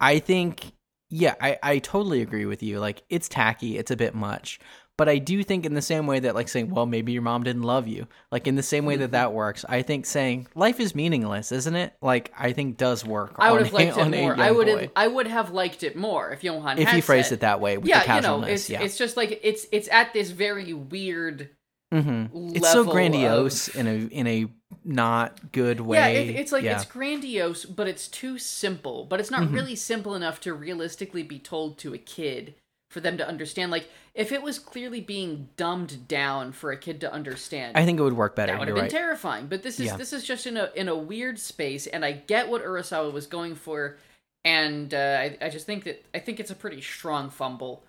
i 0.00 0.18
think 0.18 0.72
yeah 1.10 1.34
i 1.40 1.58
i 1.62 1.78
totally 1.78 2.20
agree 2.22 2.46
with 2.46 2.62
you 2.62 2.78
like 2.80 3.02
it's 3.08 3.28
tacky 3.28 3.78
it's 3.78 3.90
a 3.90 3.96
bit 3.96 4.14
much 4.14 4.58
but 4.96 5.08
I 5.08 5.18
do 5.18 5.44
think 5.44 5.64
in 5.64 5.74
the 5.74 5.80
same 5.80 6.08
way 6.08 6.18
that 6.18 6.34
like 6.34 6.48
saying, 6.48 6.70
well, 6.70 6.84
maybe 6.84 7.12
your 7.12 7.22
mom 7.22 7.44
didn't 7.44 7.62
love 7.62 7.86
you, 7.86 8.08
like 8.32 8.48
in 8.48 8.56
the 8.56 8.64
same 8.64 8.84
way 8.84 8.94
Mm-hmm. 8.94 9.02
that 9.02 9.10
that 9.12 9.32
works, 9.32 9.64
I 9.68 9.82
think 9.82 10.06
saying 10.06 10.48
life 10.56 10.80
is 10.80 10.92
meaningless, 10.92 11.52
isn't 11.52 11.76
it? 11.76 11.92
Like 12.02 12.32
I 12.36 12.52
think 12.52 12.78
does 12.78 13.04
work. 13.04 13.36
I 13.38 13.52
would 13.52 13.58
on 13.60 13.64
have 13.66 13.72
liked 13.74 13.96
it 13.96 14.20
more. 14.20 14.34
I 14.36 14.50
would 14.50 14.66
have 14.66 14.90
I 14.96 15.06
would 15.06 15.28
have 15.28 15.52
liked 15.52 15.84
it 15.84 15.94
more 15.94 16.32
if 16.32 16.42
Johan 16.42 16.78
if 16.78 16.88
had 16.88 16.96
you 16.96 17.02
phrase 17.02 17.26
said- 17.28 17.34
it 17.34 17.40
that 17.42 17.60
way 17.60 17.78
with 17.78 17.86
yeah, 17.86 18.04
the 18.04 18.14
you 18.16 18.20
know, 18.22 18.42
it's 18.42 18.68
yeah, 18.68 18.80
it's 18.82 18.98
just 18.98 19.16
like 19.16 19.38
it's 19.44 19.66
it's 19.70 19.86
at 19.92 20.12
this 20.14 20.30
very 20.30 20.72
weird 20.72 21.50
hmm 21.92 22.26
it's 22.54 22.70
so 22.70 22.84
grandiose 22.84 23.68
of- 23.68 23.76
in 23.76 23.86
a 23.86 23.96
in 24.08 24.26
a 24.26 24.46
not 24.84 25.52
good 25.52 25.80
way. 25.80 25.96
Yeah, 25.98 26.06
it, 26.20 26.36
it's 26.36 26.52
like 26.52 26.64
yeah. 26.64 26.76
it's 26.76 26.84
grandiose, 26.84 27.64
but 27.64 27.88
it's 27.88 28.08
too 28.08 28.38
simple. 28.38 29.04
But 29.04 29.20
it's 29.20 29.30
not 29.30 29.42
Mm-hmm. 29.42 29.54
really 29.54 29.74
simple 29.76 30.14
enough 30.14 30.40
to 30.42 30.52
realistically 30.54 31.22
be 31.22 31.38
told 31.38 31.78
to 31.78 31.94
a 31.94 31.98
kid 31.98 32.54
for 32.90 33.00
them 33.00 33.16
to 33.18 33.26
understand. 33.26 33.70
Like 33.70 33.88
if 34.14 34.32
it 34.32 34.42
was 34.42 34.58
clearly 34.58 35.00
being 35.00 35.48
dumbed 35.56 36.08
down 36.08 36.52
for 36.52 36.70
a 36.72 36.76
kid 36.76 37.00
to 37.02 37.12
understand, 37.12 37.76
I 37.76 37.84
think 37.84 37.98
it 37.98 38.02
would 38.02 38.14
work 38.16 38.36
better. 38.36 38.52
that 38.52 38.58
would 38.58 38.68
have 38.68 38.74
been 38.74 38.82
right. 38.84 38.90
terrifying. 38.90 39.46
But 39.46 39.62
this 39.62 39.80
is 39.80 39.86
Yeah. 39.86 39.96
this 39.96 40.12
is 40.12 40.24
just 40.24 40.46
in 40.46 40.56
a 40.58 40.70
in 40.74 40.88
a 40.88 40.96
weird 40.96 41.38
space, 41.38 41.86
and 41.86 42.04
I 42.04 42.12
get 42.12 42.48
what 42.48 42.62
Urasawa 42.64 43.12
was 43.12 43.26
going 43.26 43.54
for, 43.54 43.96
and 44.44 44.92
uh, 44.92 45.18
I 45.20 45.38
I 45.40 45.48
just 45.48 45.64
think 45.66 45.84
that 45.84 46.04
I 46.14 46.18
think 46.18 46.38
it's 46.40 46.50
a 46.50 46.54
pretty 46.56 46.80
strong 46.82 47.30
fumble 47.30 47.82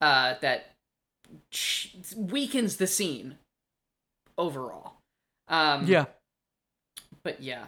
uh, 0.00 0.34
that 0.40 0.72
weakens 2.16 2.76
the 2.76 2.86
scene 2.86 3.38
overall. 4.38 4.94
Um, 5.48 5.86
yeah, 5.86 6.06
but 7.22 7.42
yeah. 7.42 7.64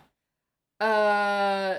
Uh 0.80 1.76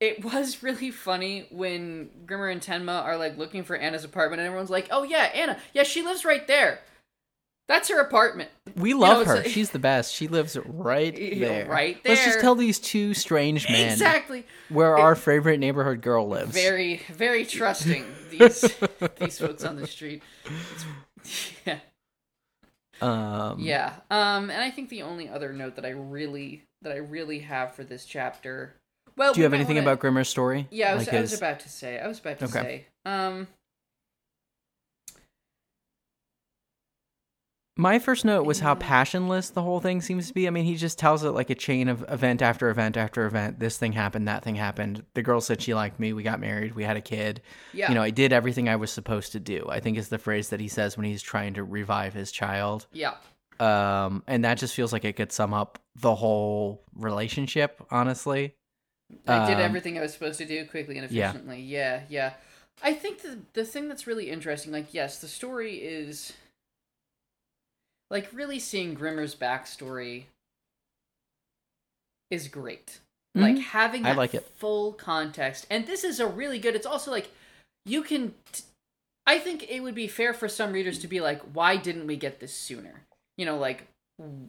it 0.00 0.24
was 0.32 0.62
really 0.62 0.90
funny 0.90 1.46
when 1.50 2.10
Grimmer 2.26 2.48
and 2.48 2.60
Tenma 2.60 3.02
are 3.02 3.16
like 3.16 3.36
looking 3.36 3.64
for 3.64 3.76
Anna's 3.76 4.04
apartment 4.04 4.40
and 4.40 4.46
everyone's 4.46 4.70
like, 4.70 4.88
"Oh 4.90 5.02
yeah, 5.02 5.30
Anna. 5.34 5.58
Yeah, 5.74 5.82
she 5.82 6.02
lives 6.02 6.24
right 6.24 6.46
there. 6.46 6.80
That's 7.68 7.88
her 7.90 8.00
apartment." 8.00 8.50
we 8.76 8.94
love 8.94 9.22
it's 9.22 9.30
her. 9.30 9.36
like- 9.38 9.46
She's 9.48 9.70
the 9.70 9.78
best. 9.78 10.14
She 10.14 10.28
lives 10.28 10.56
right 10.64 11.14
there. 11.14 11.66
right 11.68 12.02
there. 12.04 12.14
Let's 12.14 12.24
just 12.24 12.40
tell 12.40 12.54
these 12.54 12.78
two 12.78 13.12
strange 13.12 13.68
men 13.68 13.92
Exactly. 13.92 14.46
where 14.68 14.96
our 14.96 15.14
favorite 15.16 15.58
neighborhood 15.58 16.00
girl 16.00 16.28
lives. 16.28 16.52
Very 16.52 17.02
very 17.12 17.44
trusting 17.46 18.04
these 18.30 18.60
these 19.18 19.38
folks 19.38 19.64
on 19.64 19.76
the 19.76 19.86
street. 19.86 20.22
It's- 20.46 20.84
yeah. 21.66 21.78
Um, 23.02 23.58
Yeah. 23.60 23.92
Um 24.10 24.50
and 24.50 24.62
I 24.62 24.70
think 24.70 24.88
the 24.88 25.02
only 25.02 25.28
other 25.28 25.52
note 25.52 25.76
that 25.76 25.84
I 25.86 25.90
really 25.90 26.62
that 26.82 26.92
I 26.92 26.96
really 26.98 27.40
have 27.40 27.74
for 27.74 27.84
this 27.84 28.04
chapter 28.04 28.74
well, 29.16 29.32
Do 29.34 29.40
you 29.40 29.42
we 29.42 29.44
have 29.46 29.54
anything 29.54 29.76
wanna- 29.76 29.90
about 29.92 30.00
Grimmer's 30.00 30.28
story? 30.28 30.68
Yeah, 30.70 30.92
I 30.92 30.94
was, 30.94 31.06
Like 31.06 31.16
I 31.16 31.20
was 31.22 31.30
his- 31.32 31.40
about 31.40 31.58
to 31.60 31.68
say. 31.68 31.98
I 31.98 32.06
was 32.06 32.20
about 32.20 32.38
to 32.38 32.44
Okay. 32.44 32.52
say. 32.62 32.86
Um, 33.04 33.48
My 37.80 38.00
first 38.00 38.24
note 38.24 38.44
was 38.44 38.58
how 38.58 38.74
passionless 38.74 39.50
the 39.50 39.62
whole 39.62 39.78
thing 39.78 40.00
seems 40.00 40.26
to 40.26 40.34
be. 40.34 40.48
I 40.48 40.50
mean, 40.50 40.64
he 40.64 40.74
just 40.74 40.98
tells 40.98 41.22
it 41.22 41.30
like 41.30 41.48
a 41.48 41.54
chain 41.54 41.88
of 41.88 42.04
event 42.08 42.42
after 42.42 42.70
event 42.70 42.96
after 42.96 43.24
event. 43.24 43.60
This 43.60 43.78
thing 43.78 43.92
happened, 43.92 44.26
that 44.26 44.42
thing 44.42 44.56
happened. 44.56 45.04
The 45.14 45.22
girl 45.22 45.40
said 45.40 45.62
she 45.62 45.74
liked 45.74 46.00
me. 46.00 46.12
We 46.12 46.24
got 46.24 46.40
married. 46.40 46.74
We 46.74 46.82
had 46.82 46.96
a 46.96 47.00
kid. 47.00 47.40
Yeah. 47.72 47.88
You 47.88 47.94
know, 47.94 48.02
I 48.02 48.10
did 48.10 48.32
everything 48.32 48.68
I 48.68 48.74
was 48.74 48.90
supposed 48.90 49.30
to 49.32 49.40
do. 49.40 49.64
I 49.68 49.78
think 49.78 49.96
is 49.96 50.08
the 50.08 50.18
phrase 50.18 50.48
that 50.48 50.58
he 50.58 50.66
says 50.66 50.96
when 50.96 51.06
he's 51.06 51.22
trying 51.22 51.54
to 51.54 51.62
revive 51.62 52.14
his 52.14 52.32
child. 52.32 52.86
Yeah. 52.92 53.14
Um, 53.60 54.24
and 54.26 54.44
that 54.44 54.58
just 54.58 54.74
feels 54.74 54.92
like 54.92 55.04
it 55.04 55.14
could 55.14 55.30
sum 55.30 55.54
up 55.54 55.80
the 55.94 56.16
whole 56.16 56.82
relationship, 56.96 57.80
honestly. 57.92 58.56
I 59.28 59.46
did 59.46 59.54
Um, 59.54 59.60
everything 59.60 59.96
I 59.96 60.00
was 60.00 60.12
supposed 60.12 60.38
to 60.38 60.46
do 60.46 60.66
quickly 60.66 60.98
and 60.98 61.08
yeah. 61.12 61.30
efficiently. 61.30 61.62
Yeah, 61.62 62.02
yeah. 62.08 62.32
I 62.82 62.94
think 62.94 63.22
the 63.22 63.38
the 63.52 63.64
thing 63.64 63.88
that's 63.88 64.08
really 64.08 64.30
interesting, 64.30 64.72
like, 64.72 64.92
yes, 64.92 65.20
the 65.20 65.28
story 65.28 65.76
is 65.76 66.32
like 68.10 68.28
really 68.32 68.58
seeing 68.58 68.94
Grimmer's 68.96 69.34
backstory 69.34 70.24
is 72.30 72.48
great. 72.48 73.00
Like 73.34 73.56
Mhm. 73.56 73.60
having 73.62 74.06
I 74.06 74.12
like 74.12 74.34
it. 74.34 74.44
full 74.56 74.92
context, 74.94 75.66
and 75.70 75.86
this 75.86 76.02
is 76.02 76.18
a 76.18 76.26
really 76.26 76.58
good. 76.58 76.74
It's 76.74 76.86
also 76.86 77.10
like 77.10 77.30
you 77.84 78.02
can. 78.02 78.34
T- 78.52 78.64
I 79.26 79.38
think 79.38 79.68
it 79.70 79.80
would 79.80 79.94
be 79.94 80.08
fair 80.08 80.32
for 80.32 80.48
some 80.48 80.72
readers 80.72 80.98
to 81.00 81.06
be 81.08 81.20
like, 81.20 81.42
why 81.52 81.76
didn't 81.76 82.06
we 82.06 82.16
get 82.16 82.40
this 82.40 82.54
sooner? 82.54 83.04
You 83.36 83.44
know, 83.44 83.58
like 83.58 83.86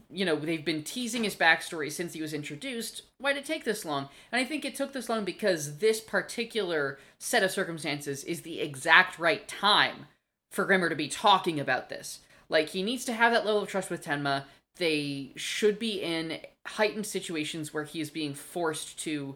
you 0.09 0.25
know 0.25 0.35
they've 0.35 0.65
been 0.65 0.83
teasing 0.83 1.23
his 1.25 1.35
backstory 1.35 1.91
since 1.91 2.13
he 2.13 2.23
was 2.23 2.33
introduced 2.33 3.03
why 3.19 3.31
did 3.33 3.41
it 3.43 3.45
take 3.45 3.65
this 3.65 3.85
long 3.85 4.09
and 4.31 4.41
i 4.41 4.43
think 4.43 4.65
it 4.65 4.73
took 4.73 4.93
this 4.93 5.07
long 5.07 5.23
because 5.23 5.77
this 5.77 6.01
particular 6.01 6.97
set 7.19 7.43
of 7.43 7.51
circumstances 7.51 8.23
is 8.23 8.41
the 8.41 8.59
exact 8.61 9.19
right 9.19 9.47
time 9.47 10.07
for 10.51 10.65
grimmer 10.65 10.89
to 10.89 10.95
be 10.95 11.07
talking 11.07 11.59
about 11.59 11.87
this 11.87 12.21
like 12.49 12.69
he 12.69 12.83
needs 12.83 13.05
to 13.05 13.13
have 13.13 13.31
that 13.31 13.45
level 13.45 13.61
of 13.61 13.69
trust 13.69 13.89
with 13.89 14.03
tenma 14.03 14.43
they 14.77 15.31
should 15.35 15.77
be 15.79 16.01
in 16.01 16.39
heightened 16.65 17.05
situations 17.05 17.73
where 17.73 17.83
he 17.83 17.99
is 18.01 18.09
being 18.09 18.33
forced 18.33 18.97
to 18.99 19.35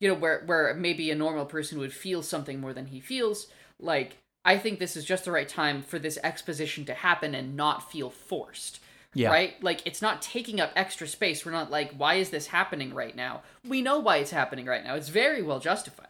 you 0.00 0.08
know 0.08 0.14
where 0.14 0.42
where 0.46 0.74
maybe 0.74 1.10
a 1.10 1.14
normal 1.14 1.44
person 1.46 1.78
would 1.78 1.92
feel 1.92 2.22
something 2.22 2.60
more 2.60 2.72
than 2.72 2.86
he 2.86 3.00
feels 3.00 3.46
like 3.80 4.18
i 4.44 4.56
think 4.58 4.78
this 4.78 4.96
is 4.96 5.04
just 5.04 5.24
the 5.24 5.32
right 5.32 5.48
time 5.48 5.82
for 5.82 5.98
this 5.98 6.18
exposition 6.22 6.84
to 6.84 6.94
happen 6.94 7.34
and 7.34 7.56
not 7.56 7.90
feel 7.90 8.10
forced 8.10 8.80
Yeah. 9.14 9.30
right? 9.30 9.54
Like 9.62 9.80
it's 9.86 10.02
not 10.02 10.20
taking 10.22 10.60
up 10.60 10.72
extra 10.74 11.06
space. 11.06 11.46
We're 11.46 11.52
not 11.52 11.70
like, 11.70 11.92
why 11.96 12.14
is 12.14 12.30
this 12.30 12.48
happening 12.48 12.92
right 12.92 13.14
now? 13.14 13.42
We 13.68 13.80
know 13.80 14.00
why 14.00 14.16
it's 14.16 14.32
happening 14.32 14.66
right 14.66 14.82
now. 14.82 14.96
It's 14.96 15.08
very 15.08 15.40
well 15.40 15.60
justified. 15.60 16.08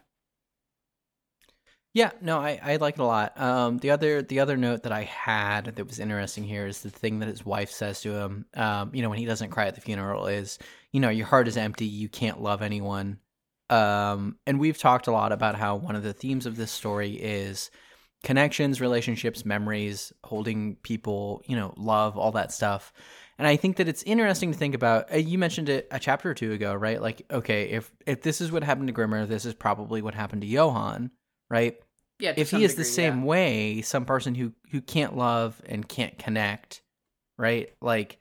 Yeah, 1.94 2.10
no, 2.20 2.40
I, 2.40 2.58
I 2.60 2.76
like 2.76 2.94
it 2.94 3.00
a 3.00 3.04
lot. 3.04 3.40
Um, 3.40 3.78
the 3.78 3.90
other 3.92 4.20
the 4.20 4.40
other 4.40 4.56
note 4.56 4.82
that 4.82 4.90
I 4.92 5.04
had 5.04 5.66
that 5.76 5.86
was 5.86 6.00
interesting 6.00 6.42
here 6.42 6.66
is 6.66 6.82
the 6.82 6.90
thing 6.90 7.20
that 7.20 7.28
his 7.28 7.46
wife 7.46 7.70
says 7.70 8.00
to 8.02 8.12
him. 8.12 8.46
Um, 8.54 8.90
you 8.92 9.00
know, 9.02 9.10
when 9.10 9.18
he 9.20 9.26
doesn't 9.26 9.50
cry 9.50 9.66
at 9.68 9.76
the 9.76 9.80
funeral, 9.80 10.26
is 10.26 10.58
you 10.90 10.98
know 11.00 11.08
your 11.08 11.26
heart 11.26 11.46
is 11.46 11.56
empty, 11.56 11.86
you 11.86 12.08
can't 12.08 12.42
love 12.42 12.62
anyone. 12.62 13.18
Um, 13.70 14.38
and 14.46 14.58
we've 14.58 14.76
talked 14.78 15.06
a 15.06 15.12
lot 15.12 15.30
about 15.32 15.54
how 15.54 15.76
one 15.76 15.94
of 15.96 16.02
the 16.02 16.12
themes 16.12 16.46
of 16.46 16.56
this 16.56 16.72
story 16.72 17.12
is 17.12 17.70
connections, 18.24 18.80
relationships, 18.80 19.44
memories, 19.44 20.12
holding 20.24 20.76
people, 20.76 21.42
you 21.46 21.56
know, 21.56 21.74
love, 21.76 22.18
all 22.18 22.32
that 22.32 22.52
stuff. 22.52 22.92
And 23.38 23.46
I 23.48 23.56
think 23.56 23.76
that 23.76 23.88
it's 23.88 24.02
interesting 24.04 24.52
to 24.52 24.58
think 24.58 24.74
about. 24.74 25.12
uh, 25.12 25.18
You 25.18 25.38
mentioned 25.38 25.68
it 25.68 25.86
a 25.92 26.00
chapter 26.00 26.30
or 26.30 26.34
two 26.34 26.52
ago, 26.52 26.74
right? 26.74 27.00
Like, 27.00 27.24
okay, 27.30 27.70
if 27.70 27.92
if 28.06 28.22
this 28.22 28.40
is 28.40 28.50
what 28.52 28.64
happened 28.64 28.88
to 28.88 28.92
Grimmer, 28.92 29.26
this 29.26 29.44
is 29.44 29.54
probably 29.54 30.02
what 30.02 30.14
happened 30.14 30.42
to 30.42 30.48
Johan, 30.48 31.10
right? 31.50 31.76
Yeah. 32.18 32.34
if 32.36 32.50
he 32.50 32.64
is 32.64 32.76
the 32.76 32.84
same 32.84 33.20
yeah. 33.20 33.24
way, 33.24 33.82
some 33.82 34.04
person 34.04 34.34
who 34.34 34.52
who 34.70 34.80
can't 34.80 35.16
love 35.16 35.60
and 35.66 35.86
can't 35.88 36.16
connect, 36.18 36.82
right? 37.36 37.72
Like, 37.80 38.18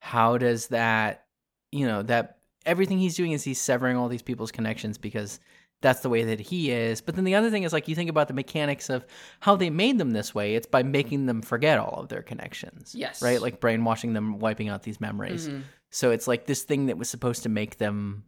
how 0.00 0.38
does 0.38 0.68
that, 0.68 1.26
you 1.70 1.86
know, 1.86 2.02
that 2.02 2.38
everything 2.66 2.98
he's 2.98 3.16
doing 3.16 3.32
is 3.32 3.44
he's 3.44 3.60
severing 3.60 3.96
all 3.96 4.08
these 4.08 4.22
people's 4.22 4.52
connections 4.52 4.98
because 4.98 5.40
that's 5.80 6.00
the 6.00 6.08
way 6.08 6.24
that 6.24 6.40
he 6.40 6.70
is. 6.70 7.00
But 7.00 7.14
then 7.14 7.24
the 7.24 7.36
other 7.36 7.50
thing 7.50 7.62
is 7.62 7.72
like 7.72 7.88
you 7.88 7.94
think 7.94 8.10
about 8.10 8.28
the 8.28 8.34
mechanics 8.34 8.90
of 8.90 9.06
how 9.40 9.56
they 9.56 9.70
made 9.70 9.98
them 9.98 10.10
this 10.10 10.34
way. 10.34 10.54
It's 10.54 10.66
by 10.66 10.82
making 10.82 11.26
them 11.26 11.40
forget 11.40 11.78
all 11.78 12.00
of 12.00 12.08
their 12.08 12.22
connections. 12.22 12.94
Yes. 12.94 13.22
Right? 13.22 13.40
Like 13.40 13.60
brainwashing 13.60 14.12
them, 14.12 14.38
wiping 14.38 14.68
out 14.68 14.82
these 14.82 15.00
memories. 15.00 15.48
Mhm. 15.48 15.62
So 15.90 16.10
it's 16.10 16.26
like 16.26 16.46
this 16.46 16.62
thing 16.62 16.86
that 16.86 16.98
was 16.98 17.08
supposed 17.08 17.44
to 17.44 17.48
make 17.48 17.78
them, 17.78 18.24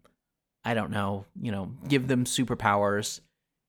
I 0.64 0.74
don't 0.74 0.90
know, 0.90 1.26
you 1.40 1.50
know, 1.50 1.72
give 1.88 2.06
them 2.06 2.24
superpowers 2.24 3.20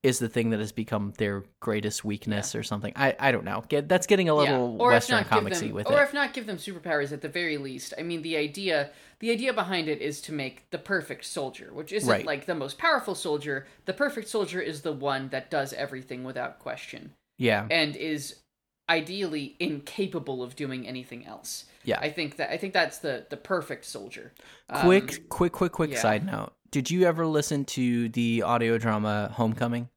is 0.03 0.17
the 0.17 0.27
thing 0.27 0.49
that 0.49 0.59
has 0.59 0.71
become 0.71 1.13
their 1.17 1.43
greatest 1.59 2.03
weakness 2.03 2.55
or 2.55 2.63
something. 2.63 2.91
I, 2.95 3.15
I 3.19 3.31
don't 3.31 3.45
know. 3.45 3.63
Get, 3.69 3.87
that's 3.87 4.07
getting 4.07 4.29
a 4.29 4.33
little 4.33 4.81
or 4.81 4.89
Western 4.89 5.19
if 5.19 5.29
not 5.29 5.43
give 5.43 5.53
comicsy 5.53 5.71
with 5.71 5.87
or 5.87 5.93
it. 5.93 5.95
Or 5.95 6.03
if 6.03 6.13
not 6.13 6.33
give 6.33 6.47
them 6.47 6.57
superpowers 6.57 7.11
at 7.11 7.21
the 7.21 7.29
very 7.29 7.57
least. 7.57 7.93
I 7.97 8.01
mean, 8.01 8.23
the 8.23 8.35
idea 8.35 8.89
the 9.19 9.29
idea 9.29 9.53
behind 9.53 9.87
it 9.87 10.01
is 10.01 10.19
to 10.21 10.33
make 10.33 10.67
the 10.71 10.79
perfect 10.79 11.25
soldier, 11.25 11.69
which 11.71 11.93
isn't 11.93 12.09
Right. 12.09 12.25
like 12.25 12.47
the 12.47 12.55
most 12.55 12.79
powerful 12.79 13.13
soldier. 13.13 13.67
The 13.85 13.93
perfect 13.93 14.27
soldier 14.27 14.59
is 14.59 14.81
the 14.81 14.91
one 14.91 15.29
that 15.29 15.51
does 15.51 15.73
everything 15.73 16.23
without 16.23 16.57
question 16.57 17.13
yeah. 17.37 17.67
and 17.69 17.95
is 17.95 18.37
ideally 18.89 19.55
incapable 19.59 20.41
of 20.41 20.55
doing 20.55 20.87
anything 20.87 21.27
else. 21.27 21.65
Yeah. 21.83 21.99
I 21.99 22.09
think 22.09 22.37
that 22.37 22.51
I 22.51 22.57
think 22.57 22.73
that's 22.73 22.97
the 22.97 23.27
the 23.29 23.37
perfect 23.37 23.85
soldier. 23.85 24.33
Um, 24.67 24.81
quick, 24.81 25.29
quick, 25.29 25.51
quick, 25.51 25.71
quick 25.71 25.91
yeah. 25.91 26.01
side 26.01 26.25
note. 26.25 26.53
Did 26.71 26.89
you 26.89 27.03
ever 27.05 27.25
listen 27.25 27.65
to 27.65 28.09
the 28.09 28.43
audio 28.43 28.77
drama 28.77 29.29
Homecoming? 29.33 29.89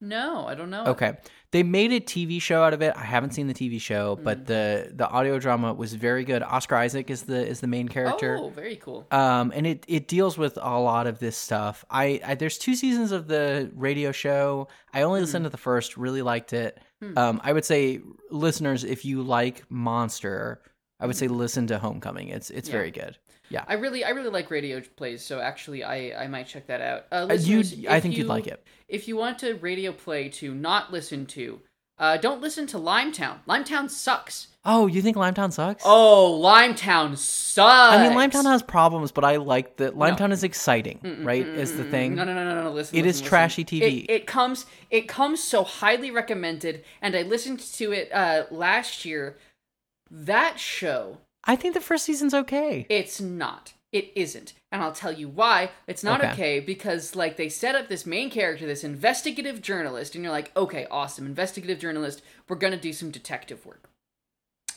No, 0.00 0.46
I 0.46 0.54
don't 0.54 0.70
know. 0.70 0.84
Okay. 0.86 1.16
They 1.50 1.64
made 1.64 1.90
a 1.92 1.98
TV 1.98 2.40
show 2.40 2.62
out 2.62 2.72
of 2.72 2.82
it. 2.82 2.92
I 2.96 3.02
haven't 3.02 3.32
seen 3.32 3.48
the 3.48 3.54
TV 3.54 3.80
show, 3.80 4.14
Mm. 4.16 4.22
but 4.24 4.46
the 4.46 4.92
the 4.94 5.08
audio 5.08 5.38
drama 5.40 5.72
was 5.74 5.94
very 5.94 6.22
good. 6.24 6.42
Oscar 6.42 6.76
Isaac 6.76 7.10
is 7.10 7.22
the 7.22 7.44
is 7.44 7.58
the 7.60 7.66
main 7.66 7.88
character. 7.88 8.36
Oh, 8.40 8.48
very 8.50 8.76
cool. 8.76 9.06
um 9.10 9.52
and 9.56 9.66
it 9.66 9.84
it 9.88 10.06
deals 10.06 10.38
with 10.38 10.56
a 10.60 10.78
lot 10.78 11.06
of 11.08 11.18
this 11.18 11.36
stuff 11.36 11.84
I, 11.90 12.20
I 12.24 12.34
there's 12.36 12.58
two 12.58 12.74
seasons 12.76 13.10
of 13.12 13.26
the 13.28 13.70
radio 13.74 14.12
show 14.12 14.68
i 14.92 15.02
only 15.02 15.20
listened 15.20 15.44
to 15.44 15.50
the 15.50 15.56
first 15.56 15.96
really 15.96 16.22
liked 16.22 16.52
it 16.52 16.78
Hmm. 17.02 17.16
um 17.18 17.40
i 17.44 17.52
would 17.52 17.64
say 17.64 18.00
listeners 18.30 18.84
if 18.84 19.04
you 19.04 19.22
like 19.22 19.64
monster 19.70 20.60
i 21.00 21.06
would 21.06 21.16
say 21.16 21.28
listen 21.28 21.66
to 21.68 21.78
homecoming 21.78 22.28
it's 22.28 22.50
it's 22.50 22.68
Yeah. 22.68 22.72
very 22.78 22.90
good 22.90 23.16
I 23.68 23.74
really, 23.74 24.04
I 24.04 24.10
really 24.10 24.30
like 24.30 24.50
radio 24.50 24.80
plays, 24.96 25.24
so 25.24 25.40
actually, 25.40 25.82
I, 25.84 26.24
I 26.24 26.26
might 26.28 26.46
check 26.46 26.66
that 26.66 26.80
out. 26.80 27.06
Uh, 27.10 27.26
uh, 27.30 27.34
you 27.34 27.60
i 27.88 28.00
think 28.00 28.14
you, 28.14 28.18
you'd 28.22 28.28
like 28.28 28.46
it 28.46 28.62
If 28.88 29.08
you 29.08 29.16
want 29.16 29.42
a 29.42 29.54
radio 29.54 29.92
play 29.92 30.28
to 30.30 30.54
not 30.54 30.92
listen 30.92 31.26
to, 31.26 31.60
uh, 31.98 32.16
don't 32.16 32.40
listen 32.40 32.66
to 32.68 32.78
Limetown. 32.78 33.38
Limetown 33.48 33.90
sucks. 33.90 34.48
oh 34.64 34.86
you 34.86 35.02
think 35.02 35.16
limetown 35.16 35.52
sucks 35.52 35.82
Oh, 35.86 36.40
Limetown 36.44 37.16
sucks. 37.16 37.94
i 37.96 38.02
mean 38.08 38.16
limetown 38.16 38.44
has 38.44 38.62
problems 38.62 39.10
but 39.12 39.24
i 39.24 39.36
like 39.36 39.76
that 39.78 39.94
limetown 39.96 40.30
is 40.30 40.44
exciting 40.44 41.00
right 41.24 41.44
is 41.46 41.76
the 41.76 41.84
thing 41.84 42.14
No, 42.14 42.24
no, 42.24 42.34
no, 42.34 42.44
no, 42.44 42.54
no. 42.54 42.62
no. 42.64 42.70
Listen. 42.72 42.96
It 42.96 43.00
is 43.00 43.06
listen, 43.06 43.22
listen. 43.22 43.28
trashy 43.28 43.64
TV. 43.64 44.04
It, 44.04 44.10
it 44.10 44.26
comes, 44.26 44.66
it 44.90 45.08
comes 45.08 45.42
so 45.42 45.64
highly 45.64 46.10
recommended, 46.10 46.84
and 47.02 47.16
I 47.16 47.22
listened 47.22 47.60
to 47.80 47.92
it 47.92 48.10
uh, 48.12 48.44
last 48.50 49.04
year. 49.04 49.36
That 50.10 50.58
show 50.58 51.18
i 51.48 51.56
think 51.56 51.74
the 51.74 51.80
first 51.80 52.04
season's 52.04 52.34
okay 52.34 52.86
It's 52.88 53.20
not. 53.20 53.72
It 53.90 54.12
isn't. 54.14 54.52
And 54.70 54.82
I'll 54.82 54.92
tell 54.92 55.12
you 55.12 55.28
why. 55.30 55.70
It's 55.86 56.04
not 56.04 56.20
Okay. 56.20 56.32
okay. 56.32 56.60
because 56.60 57.16
like 57.16 57.38
they 57.38 57.48
set 57.48 57.74
up 57.74 57.88
this 57.88 58.04
main 58.04 58.28
character, 58.28 58.66
this 58.66 58.84
investigative 58.84 59.62
journalist, 59.62 60.14
and 60.14 60.22
you're 60.22 60.30
like, 60.40 60.54
okay, 60.54 60.86
awesome, 60.90 61.24
investigative 61.24 61.78
journalist, 61.80 62.20
we're 62.48 62.56
gonna 62.56 62.76
do 62.76 62.92
some 62.92 63.10
detective 63.10 63.64
work. 63.64 63.88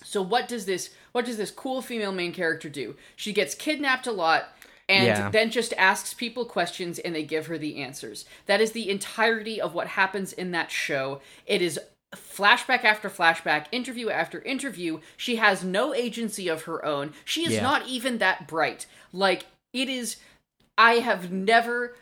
So 0.04 0.22
what 0.22 0.48
does 0.48 0.66
this 0.66 0.92
what 1.12 1.26
does 1.26 1.36
this 1.38 1.52
cool 1.52 1.82
female 1.82 2.14
main 2.14 2.32
character 2.34 2.70
do? 2.70 2.96
She 3.18 3.34
gets 3.34 3.54
kidnapped 3.54 4.08
a 4.08 4.12
lot 4.14 4.46
and 4.88 5.08
Yeah. 5.08 5.30
then 5.30 5.52
just 5.52 5.74
asks 5.78 6.14
people 6.14 6.46
questions 6.46 6.98
and 6.98 7.14
they 7.14 7.24
give 7.24 7.48
her 7.48 7.58
the 7.58 7.82
answers. 7.82 8.24
That 8.46 8.62
is 8.62 8.72
the 8.72 8.90
entirety 8.90 9.60
of 9.60 9.74
what 9.74 9.88
happens 9.88 10.32
in 10.34 10.52
that 10.52 10.72
show. 10.72 11.22
It 11.46 11.62
is 11.62 11.80
flashback 12.16 12.84
after 12.84 13.10
flashback, 13.10 13.66
interview 13.72 14.10
after 14.10 14.42
interview. 14.42 15.00
She 15.18 15.38
has 15.38 15.64
no 15.64 15.94
agency 15.94 16.48
of 16.48 16.64
her 16.64 16.84
own. 16.86 17.14
She 17.26 17.46
is 17.46 17.54
Yeah. 17.54 17.62
not 17.62 17.88
even 17.88 18.18
that 18.18 18.48
bright. 18.48 18.86
Like 19.14 19.46
it 19.74 19.90
is 19.90 20.18
I 20.78 20.96
have 20.96 21.32
never 21.32 21.96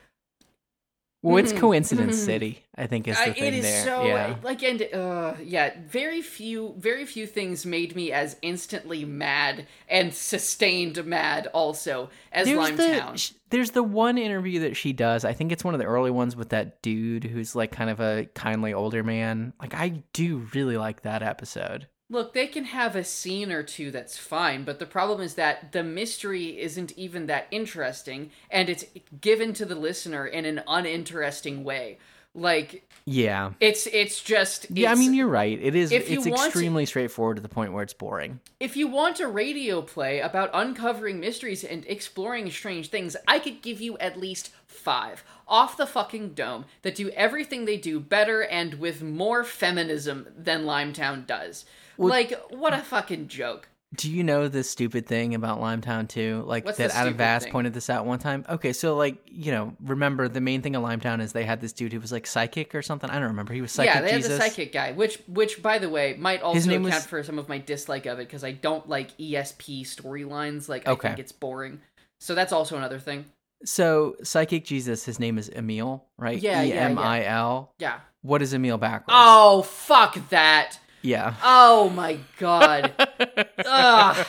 well 1.22 1.38
it's 1.38 1.52
Mhm. 1.54 1.60
coincidence 1.60 2.16
Mhm. 2.16 2.26
city 2.26 2.66
i 2.76 2.88
think 2.88 3.08
is 3.08 3.18
the 3.18 3.24
I- 3.24 3.34
thing 3.34 3.44
it 3.44 3.54
is 3.56 3.64
there 3.66 3.84
so 3.86 4.06
yeah 4.06 4.36
like 4.42 4.64
and 4.64 4.82
uh 4.94 5.34
yeah 5.44 5.72
very 5.88 6.22
few 6.22 6.76
very 6.78 7.06
few 7.06 7.28
things 7.28 7.66
made 7.66 7.96
me 7.96 8.12
as 8.12 8.38
instantly 8.42 9.04
mad 9.06 9.68
and 9.90 10.14
sustained 10.14 11.04
mad 11.06 11.48
also 11.54 12.10
as 12.32 12.46
there's 12.48 12.58
limetown 12.58 13.14
the 13.14 13.34
there's 13.50 13.72
the 13.72 13.84
one 13.84 14.20
interview 14.20 14.60
that 14.60 14.78
she 14.78 14.94
does. 14.94 15.26
I 15.26 15.34
think 15.34 15.52
it's 15.52 15.64
one 15.64 15.74
of 15.74 15.80
the 15.80 15.88
early 15.88 16.12
ones 16.12 16.36
with 16.36 16.50
that 16.50 16.84
dude 16.84 17.24
who's 17.24 17.56
like 17.56 17.72
kind 17.72 17.90
of 17.90 18.00
a 18.00 18.28
kindly 18.36 18.76
older 18.76 19.04
man. 19.04 19.54
Like 19.60 19.74
I 19.74 20.04
do 20.14 20.48
really 20.54 20.78
like 20.78 21.02
that 21.02 21.24
episode. 21.24 21.88
Look, 22.12 22.34
they 22.34 22.48
can 22.48 22.66
have 22.66 22.96
a 22.96 23.04
scene 23.04 23.52
or 23.52 23.62
two 23.62 23.92
that's 23.92 24.18
fine, 24.18 24.64
but 24.64 24.80
the 24.80 24.86
problem 24.88 25.22
is 25.22 25.36
that 25.36 25.72
the 25.74 25.84
mystery 25.84 26.60
isn't 26.60 26.92
even 26.98 27.28
that 27.28 27.46
interesting, 27.52 28.32
and 28.50 28.68
it's 28.68 28.86
given 29.22 29.54
to 29.54 29.66
the 29.66 29.76
listener 29.76 30.26
in 30.26 30.46
an 30.46 30.64
uninteresting 30.68 31.64
way. 31.64 32.00
Like 32.36 32.88
Yeah. 33.06 33.52
it's 33.60 33.88
it's 33.88 34.22
just 34.22 34.68
Yeah, 34.70 34.92
I 34.92 34.96
mean 34.96 35.14
you're 35.16 35.28
right. 35.28 35.60
It 35.62 35.76
is 35.76 35.92
if 35.92 36.10
you 36.10 36.18
it's 36.18 36.26
to- 36.28 36.34
extremely 36.34 36.86
straightforward 36.86 37.38
to 37.38 37.42
the 37.42 37.50
point 37.50 37.74
where 37.74 37.82
it's 37.84 37.94
boring. 37.94 38.40
if 38.60 38.78
you 38.78 38.88
want 38.88 39.20
a 39.20 39.28
radio 39.28 39.82
play 39.82 40.20
about 40.20 40.52
uncovering 40.54 41.20
mysteries 41.20 41.64
and 41.64 41.84
exploring 41.88 42.50
strange 42.52 42.90
things, 42.90 43.16
I 43.28 43.40
could 43.40 43.62
give 43.64 43.82
you 43.82 43.98
at 43.98 44.20
least 44.20 44.52
five 44.68 45.24
off 45.48 45.76
the 45.76 45.88
fucking 45.88 46.34
dome 46.36 46.66
that 46.84 46.94
do 46.96 47.10
everything 47.12 47.66
they 47.66 47.78
do 47.78 48.00
better 48.00 48.44
and 48.44 48.76
with 48.76 49.02
more 49.02 49.44
feminism 49.44 50.28
than 50.38 50.66
Limetown 50.66 51.26
does. 51.26 51.66
Like, 52.08 52.34
what 52.50 52.74
a 52.74 52.80
fucking 52.80 53.28
joke. 53.28 53.68
Do 53.96 54.12
you 54.12 54.24
know 54.24 54.48
the 54.48 54.64
stupid 54.64 55.08
thing 55.08 55.34
about 55.34 55.60
Limetown 55.60 56.08
too? 56.08 56.44
Like 56.46 56.64
What's 56.64 56.78
that 56.78 56.94
Adam 56.94 57.16
Vass 57.16 57.44
thing? 57.44 57.52
pointed 57.52 57.74
this 57.74 57.90
out 57.90 58.06
one 58.06 58.20
time. 58.20 58.46
Okay, 58.48 58.72
so 58.72 58.96
like, 58.96 59.18
you 59.26 59.52
know, 59.52 59.74
remember 59.84 60.28
the 60.28 60.42
main 60.42 60.62
thing 60.62 60.76
of 60.76 60.84
Limetown 60.84 61.22
is 61.22 61.34
they 61.34 61.44
had 61.44 61.60
this 61.60 61.74
dude 61.74 61.92
who 61.92 62.00
was 62.00 62.12
like 62.12 62.28
psychic 62.28 62.76
or 62.76 62.84
something. 62.84 63.10
I 63.10 63.16
don't 63.16 63.30
remember. 63.30 63.52
He 63.52 63.62
was 63.62 63.72
psychic 63.72 63.96
yeah, 63.96 64.02
they 64.02 64.12
Jesus. 64.12 64.32
had 64.34 64.40
the 64.40 64.44
psychic 64.44 64.72
guy, 64.72 64.92
which, 64.92 65.20
which 65.28 65.64
by 65.64 65.80
the 65.80 65.90
way, 65.90 66.16
might 66.20 66.44
also 66.44 66.70
name 66.70 66.86
account 66.86 67.02
was- 67.02 67.08
for 67.08 67.24
some 67.24 67.40
of 67.40 67.50
my 67.50 67.58
dislike 67.58 68.06
of 68.06 68.20
it 68.20 68.28
because 68.28 68.44
I 68.44 68.52
don't 68.52 68.88
like 68.88 69.18
ESP 69.18 69.82
storylines. 69.82 70.70
Like, 70.70 70.88
I 70.88 70.94
think 70.94 71.18
it's 71.18 71.32
boring. 71.32 71.82
So 72.20 72.36
that's 72.36 72.54
also 72.54 72.78
another 72.78 73.00
thing. 73.00 73.26
So 73.66 74.18
psychic 74.24 74.66
Jesus, 74.66 75.04
his 75.04 75.20
name 75.20 75.40
is 75.40 75.50
Emil, 75.50 76.06
right? 76.18 76.38
Yeah, 76.38 76.64
E 76.64 76.72
M 76.74 77.00
I 77.00 77.26
L. 77.26 77.74
Yeah. 77.80 78.00
What 78.22 78.42
is 78.42 78.54
Emil 78.54 78.78
backwards? 78.78 79.16
Oh, 79.18 79.64
fuck 79.64 80.30
that. 80.30 80.78
Yeah. 81.02 81.36
Oh 81.44 81.90
my 81.90 82.20
god. 82.38 82.94
Ugh, 83.66 84.28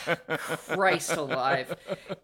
Christ 0.69 1.13
alive. 1.13 1.75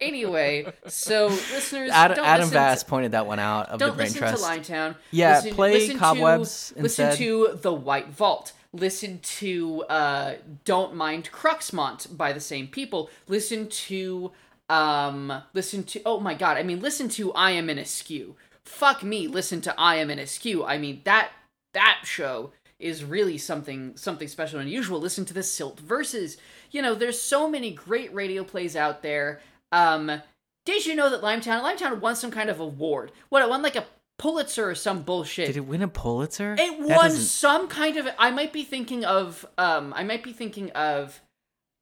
Anyway, 0.00 0.72
so 0.86 1.26
listeners, 1.26 1.90
Adam, 1.92 2.16
don't 2.16 2.26
Adam 2.26 2.48
Vass 2.50 2.82
to, 2.82 2.88
pointed 2.88 3.12
that 3.12 3.26
one 3.26 3.38
out 3.38 3.68
of 3.70 3.78
the 3.78 3.86
don't 3.86 3.96
Brain 3.96 4.06
listen 4.08 4.20
Trust. 4.20 4.44
to 4.44 4.50
Limetown. 4.50 4.96
Yeah, 5.10 5.36
listen, 5.36 5.54
play 5.54 5.72
listen 5.72 5.98
Cobwebs 5.98 6.68
to, 6.68 6.78
instead. 6.80 7.10
Listen 7.10 7.24
to 7.24 7.58
The 7.60 7.72
White 7.72 8.08
Vault. 8.08 8.52
Listen 8.72 9.18
to 9.20 9.84
uh, 9.84 10.34
Don't 10.64 10.94
Mind 10.94 11.30
Cruxmont 11.32 12.16
by 12.16 12.32
the 12.32 12.40
same 12.40 12.68
people. 12.68 13.10
Listen 13.26 13.68
to 13.68 14.32
um 14.68 15.32
listen 15.54 15.84
to 15.84 16.02
oh 16.04 16.18
my 16.18 16.34
god, 16.34 16.56
I 16.56 16.62
mean 16.62 16.80
listen 16.80 17.08
to 17.10 17.32
I 17.34 17.52
Am 17.52 17.70
in 17.70 17.78
Eskew. 17.78 18.34
Fuck 18.64 19.02
me, 19.02 19.28
listen 19.28 19.60
to 19.62 19.74
I 19.78 19.96
Am 19.96 20.10
in 20.10 20.18
Eskew. 20.18 20.64
I 20.66 20.78
mean 20.78 21.02
that 21.04 21.30
that 21.72 22.00
show 22.04 22.52
is 22.78 23.04
really 23.04 23.38
something 23.38 23.96
something 23.96 24.28
special 24.28 24.58
and 24.60 24.68
unusual. 24.68 25.00
Listen 25.00 25.24
to 25.26 25.34
the 25.34 25.42
Silt 25.42 25.80
verses. 25.80 26.36
You 26.70 26.82
know, 26.82 26.94
there's 26.94 27.20
so 27.20 27.48
many 27.48 27.70
great 27.70 28.12
radio 28.14 28.44
plays 28.44 28.76
out 28.76 29.02
there. 29.02 29.40
Um 29.72 30.22
did 30.64 30.84
you 30.84 30.94
know 30.96 31.08
that 31.10 31.22
Limetown 31.22 31.62
Limetown 31.62 32.00
won 32.00 32.16
some 32.16 32.30
kind 32.30 32.50
of 32.50 32.60
award? 32.60 33.12
What 33.28 33.42
it 33.42 33.48
won 33.48 33.62
like 33.62 33.76
a 33.76 33.86
Pulitzer 34.18 34.70
or 34.70 34.74
some 34.74 35.02
bullshit. 35.02 35.46
Did 35.48 35.56
it 35.58 35.66
win 35.66 35.82
a 35.82 35.88
Pulitzer? 35.88 36.54
It 36.54 36.56
That 36.56 36.78
won 36.78 36.88
doesn't- 37.10 37.20
some 37.24 37.68
kind 37.68 37.98
of. 37.98 38.08
I 38.18 38.30
might 38.30 38.52
be 38.52 38.64
thinking 38.64 39.04
of. 39.04 39.46
Um, 39.58 39.92
I 39.94 40.04
might 40.04 40.22
be 40.22 40.32
thinking 40.32 40.70
of. 40.70 41.20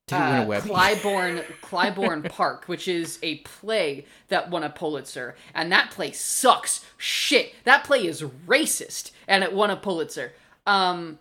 Did 0.08 0.16
it 0.16 0.18
win 0.18 0.34
a 0.38 0.42
uh, 0.42 0.46
Webby? 0.46 0.68
Clybourne 0.70 1.44
Clybourne 1.62 2.28
Park, 2.28 2.64
which 2.66 2.88
is 2.88 3.18
a 3.22 3.36
play 3.38 4.04
that 4.28 4.50
won 4.50 4.64
a 4.64 4.68
Pulitzer, 4.68 5.36
and 5.54 5.70
that 5.70 5.92
play 5.92 6.10
sucks 6.10 6.84
shit. 6.98 7.54
That 7.64 7.84
play 7.84 8.04
is 8.06 8.20
racist, 8.22 9.12
and 9.28 9.44
it 9.44 9.52
won 9.52 9.70
a 9.70 9.76
Pulitzer. 9.76 10.32
Um, 10.66 11.19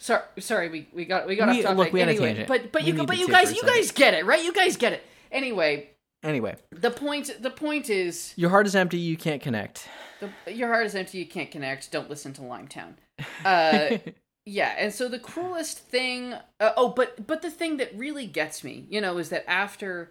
sorry, 0.00 0.22
sorry, 0.38 0.68
we, 0.68 0.88
we 0.92 1.04
got 1.04 1.26
we 1.26 1.36
got 1.36 1.48
We- 1.48 1.58
off 1.58 1.62
topic. 1.62 1.78
look, 1.78 1.92
we 1.92 2.00
anyway, 2.02 2.44
but 2.46 2.72
but 2.72 2.82
We 2.82 2.92
you 2.92 3.04
but 3.04 3.18
you 3.18 3.28
guys 3.28 3.54
you 3.54 3.62
guys 3.62 3.90
get 3.92 4.14
it 4.14 4.24
right. 4.26 4.42
You 4.42 4.52
guys 4.52 4.76
get 4.76 4.92
it. 4.92 5.02
Anyway, 5.32 5.90
Anyway, 6.22 6.56
the 6.70 6.90
point 6.90 7.30
the 7.42 7.50
point 7.50 7.90
is 7.90 8.32
your 8.36 8.48
heart 8.50 8.66
is 8.66 8.74
empty. 8.74 8.98
You 8.98 9.16
can't 9.16 9.42
connect. 9.42 9.88
the, 10.20 10.52
your 10.52 10.68
heart 10.68 10.86
is 10.86 10.94
empty. 10.94 11.18
You 11.18 11.26
can't 11.26 11.50
connect. 11.50 11.90
Don't 11.92 12.08
listen 12.08 12.32
to 12.34 12.40
Limetown. 12.42 12.94
Uh, 13.44 13.98
yeah, 14.46 14.74
and 14.76 14.92
so 14.92 15.08
the 15.08 15.18
coolest 15.20 15.78
thing. 15.78 16.34
Uh, 16.58 16.70
oh, 16.76 16.88
but 16.88 17.26
but 17.26 17.42
the 17.42 17.50
thing 17.50 17.76
that 17.76 17.96
really 17.96 18.26
gets 18.26 18.64
me, 18.64 18.86
you 18.90 19.00
know, 19.00 19.18
is 19.18 19.28
that 19.28 19.48
after 19.48 20.10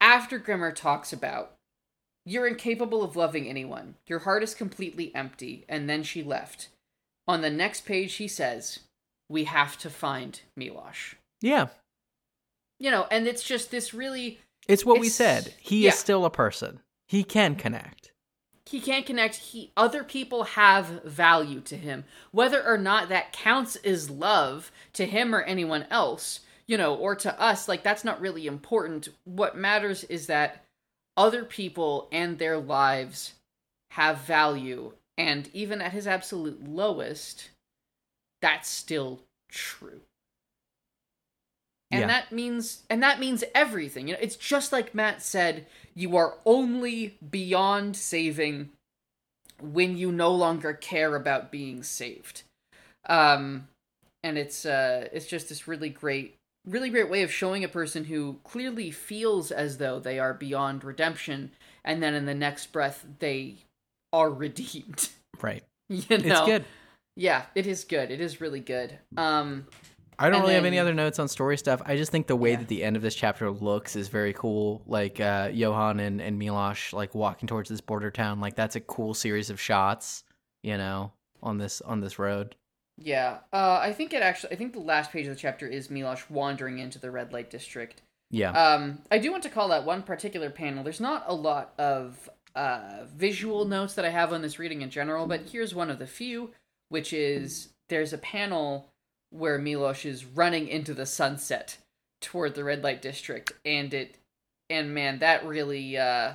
after 0.00 0.38
Grimmer 0.38 0.72
talks 0.72 1.12
about 1.12 1.52
you're 2.24 2.46
incapable 2.46 3.02
of 3.04 3.16
loving 3.16 3.48
anyone, 3.48 3.96
your 4.06 4.20
heart 4.20 4.42
is 4.42 4.54
completely 4.54 5.14
empty, 5.14 5.64
and 5.68 5.88
then 5.90 6.02
she 6.02 6.22
left. 6.22 6.68
On 7.28 7.40
the 7.40 7.50
next 7.50 7.84
page, 7.86 8.14
he 8.14 8.28
says, 8.28 8.80
"We 9.28 9.44
have 9.44 9.76
to 9.78 9.90
find 9.90 10.40
Milosh." 10.58 11.14
yeah, 11.40 11.68
You 12.78 12.90
know, 12.90 13.06
and 13.10 13.26
it's 13.26 13.42
just 13.42 13.70
this 13.70 13.92
really 13.94 14.40
it's 14.68 14.84
what 14.84 15.00
we 15.00 15.08
said. 15.08 15.54
He 15.60 15.84
yeah. 15.84 15.90
is 15.90 15.98
still 15.98 16.24
a 16.24 16.30
person. 16.30 16.80
He 17.06 17.22
can 17.24 17.54
connect. 17.54 18.12
he 18.68 18.80
can't 18.80 19.06
connect 19.06 19.36
he 19.36 19.70
other 19.76 20.02
people 20.02 20.42
have 20.44 21.04
value 21.04 21.60
to 21.60 21.76
him 21.76 22.04
whether 22.32 22.64
or 22.66 22.76
not 22.76 23.08
that 23.08 23.32
counts 23.32 23.76
as 23.76 24.10
love 24.10 24.72
to 24.92 25.06
him 25.06 25.32
or 25.34 25.42
anyone 25.42 25.86
else 25.90 26.40
you 26.66 26.76
know 26.76 26.94
or 26.94 27.14
to 27.14 27.40
us 27.40 27.68
like 27.68 27.84
that's 27.84 28.04
not 28.04 28.20
really 28.20 28.46
important 28.46 29.08
what 29.24 29.56
matters 29.56 30.02
is 30.04 30.26
that 30.26 30.64
other 31.16 31.44
people 31.44 32.08
and 32.10 32.38
their 32.38 32.58
lives 32.58 33.34
have 33.92 34.18
value 34.18 34.92
and 35.18 35.48
even 35.52 35.80
at 35.80 35.92
his 35.92 36.06
absolute 36.06 36.62
lowest 36.68 37.50
that's 38.42 38.68
still 38.68 39.20
true. 39.48 40.00
And 41.90 42.00
Yeah. 42.00 42.08
that 42.08 42.32
means 42.32 42.82
and 42.90 43.02
that 43.02 43.20
means 43.20 43.44
everything. 43.54 44.08
You 44.08 44.14
know 44.14 44.20
it's 44.20 44.36
just 44.36 44.72
like 44.72 44.94
matt 44.94 45.22
said 45.22 45.66
you 45.94 46.16
are 46.16 46.34
only 46.44 47.16
beyond 47.30 47.96
saving 47.96 48.70
when 49.60 49.96
you 49.96 50.12
no 50.12 50.32
longer 50.32 50.72
care 50.74 51.14
about 51.16 51.50
being 51.50 51.82
saved. 51.82 52.42
Um 53.08 53.68
and 54.22 54.36
it's 54.38 54.66
uh 54.66 55.08
it's 55.12 55.26
just 55.26 55.48
this 55.48 55.68
really 55.68 55.88
great 55.90 56.34
really 56.66 56.90
great 56.90 57.08
way 57.08 57.22
of 57.22 57.32
showing 57.32 57.62
a 57.62 57.68
person 57.68 58.04
who 58.04 58.38
clearly 58.44 58.90
feels 58.90 59.52
as 59.52 59.78
though 59.78 60.00
they 60.00 60.18
are 60.18 60.34
beyond 60.34 60.82
redemption. 60.84 61.52
And 61.84 62.02
then 62.02 62.14
in 62.14 62.26
the 62.26 62.34
next 62.34 62.72
breath 62.72 63.06
they 63.20 63.58
are 64.16 64.30
redeemed 64.30 65.08
Right. 65.42 65.62
you 65.88 66.02
know 66.18 66.24
It's 66.38 66.40
good. 66.46 66.64
yeah 67.16 67.42
it 67.54 67.66
is 67.66 67.84
good 67.84 68.10
it 68.10 68.20
is 68.20 68.40
really 68.40 68.60
good 68.60 68.98
um 69.16 69.66
I 70.18 70.30
don't 70.30 70.40
really 70.40 70.54
have 70.54 70.64
any 70.64 70.78
other 70.78 70.94
notes 70.94 71.18
on 71.18 71.28
story 71.28 71.58
stuff. 71.58 71.82
I 71.84 71.94
just 71.96 72.10
think 72.10 72.26
the 72.26 72.36
way 72.36 72.52
Yeah. 72.52 72.56
that 72.60 72.68
the 72.68 72.82
end 72.82 72.96
of 72.96 73.02
this 73.02 73.14
chapter 73.14 73.50
looks 73.50 73.96
is 73.96 74.08
very 74.08 74.32
cool. 74.32 74.80
Like 74.86 75.20
uh, 75.20 75.50
Johan 75.52 76.00
and, 76.00 76.22
and 76.22 76.40
Milosh 76.40 76.94
like 76.94 77.14
walking 77.14 77.46
towards 77.46 77.68
this 77.68 77.82
border 77.82 78.10
town. 78.10 78.40
Like 78.40 78.54
that's 78.56 78.76
a 78.76 78.80
cool 78.80 79.12
series 79.12 79.50
of 79.50 79.60
shots, 79.60 80.24
you 80.62 80.78
know, 80.78 81.12
on 81.42 81.58
this 81.58 81.82
on 81.82 82.00
this 82.00 82.18
road. 82.18 82.56
Yeah, 82.96 83.40
uh, 83.52 83.78
I 83.82 83.92
think 83.92 84.14
it 84.14 84.22
actually. 84.22 84.54
I 84.54 84.56
think 84.56 84.72
the 84.72 84.78
last 84.80 85.12
page 85.12 85.26
of 85.26 85.34
the 85.34 85.38
chapter 85.38 85.68
is 85.68 85.88
Milosh 85.88 86.30
wandering 86.30 86.78
into 86.78 86.98
the 86.98 87.10
red 87.10 87.34
light 87.34 87.50
district. 87.50 88.00
Yeah. 88.30 88.52
Um, 88.52 89.02
I 89.10 89.18
do 89.18 89.30
want 89.30 89.42
to 89.42 89.50
call 89.50 89.70
out 89.70 89.84
one 89.84 90.02
particular 90.02 90.48
panel. 90.48 90.82
There's 90.82 90.98
not 90.98 91.24
a 91.26 91.34
lot 91.34 91.74
of 91.76 92.30
uh, 92.56 93.04
visual 93.14 93.66
notes 93.66 93.94
that 93.94 94.04
I 94.04 94.10
have 94.10 94.32
on 94.32 94.42
this 94.42 94.58
reading 94.58 94.80
in 94.82 94.90
general, 94.90 95.26
but 95.26 95.50
here's 95.52 95.74
one 95.74 95.90
of 95.90 95.98
the 95.98 96.06
few, 96.06 96.50
which 96.88 97.12
is 97.12 97.68
there's 97.88 98.12
a 98.12 98.18
panel 98.18 98.88
where 99.30 99.58
Milosh 99.58 100.06
is 100.06 100.24
running 100.24 100.66
into 100.66 100.94
the 100.94 101.06
sunset 101.06 101.76
toward 102.20 102.54
the 102.54 102.64
red 102.64 102.82
light 102.82 103.02
district, 103.02 103.52
and 103.64 103.92
it, 103.92 104.16
and 104.70 104.94
man, 104.94 105.18
that 105.18 105.44
really, 105.44 105.98
uh, 105.98 106.32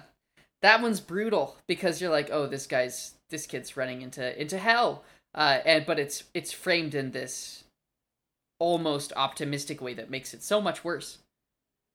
that 0.61 0.81
one's 0.81 0.99
brutal 0.99 1.57
because 1.67 1.99
you're 1.99 2.11
like, 2.11 2.29
oh, 2.31 2.45
this 2.45 2.67
guy's, 2.67 3.15
this 3.31 3.47
kid's 3.47 3.75
running 3.75 4.03
into 4.03 4.39
into 4.39 4.59
hell, 4.59 5.03
uh, 5.33 5.59
and 5.65 5.85
but 5.87 5.97
it's 5.97 6.25
it's 6.33 6.51
framed 6.51 6.93
in 6.93 7.11
this 7.11 7.63
almost 8.59 9.11
optimistic 9.15 9.81
way 9.81 9.95
that 9.95 10.11
makes 10.11 10.35
it 10.35 10.43
so 10.43 10.61
much 10.61 10.83
worse. 10.83 11.17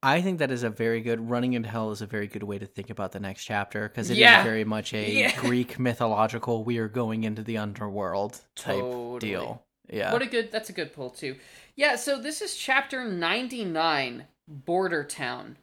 I 0.07 0.23
think 0.23 0.39
that 0.39 0.53
is 0.53 0.63
a 0.63 0.71
very 0.71 1.01
good 1.01 1.29
running 1.29 1.55
into 1.55 1.69
hell 1.69 1.91
is 1.91 2.01
a 2.01 2.07
very 2.07 2.29
good 2.29 2.45
way 2.45 2.59
to 2.61 2.67
think 2.67 2.91
about 2.91 3.11
the 3.11 3.19
next 3.19 3.45
chapter 3.45 3.89
because 3.89 4.09
it 4.09 4.13
is 4.13 4.19
Yeah. 4.21 4.45
very 4.45 4.63
much 4.63 4.95
a 4.95 5.11
Yeah. 5.11 5.37
Greek 5.41 5.81
mythological 5.81 6.63
we 6.63 6.79
are 6.79 6.87
going 6.89 7.25
into 7.25 7.43
the 7.43 7.59
underworld 7.59 8.41
type 8.55 8.77
Totally. 8.79 9.19
deal. 9.19 9.65
Yeah. 9.91 10.13
What 10.13 10.23
a 10.23 10.27
good 10.27 10.53
that's 10.53 10.71
a 10.71 10.73
good 10.73 10.93
pull 10.93 11.11
too. 11.11 11.37
Yeah, 11.75 11.97
so 11.97 12.21
this 12.21 12.41
is 12.41 12.57
chapter 12.57 13.05
99, 13.05 14.27
Border 14.47 15.03
Town. 15.03 15.57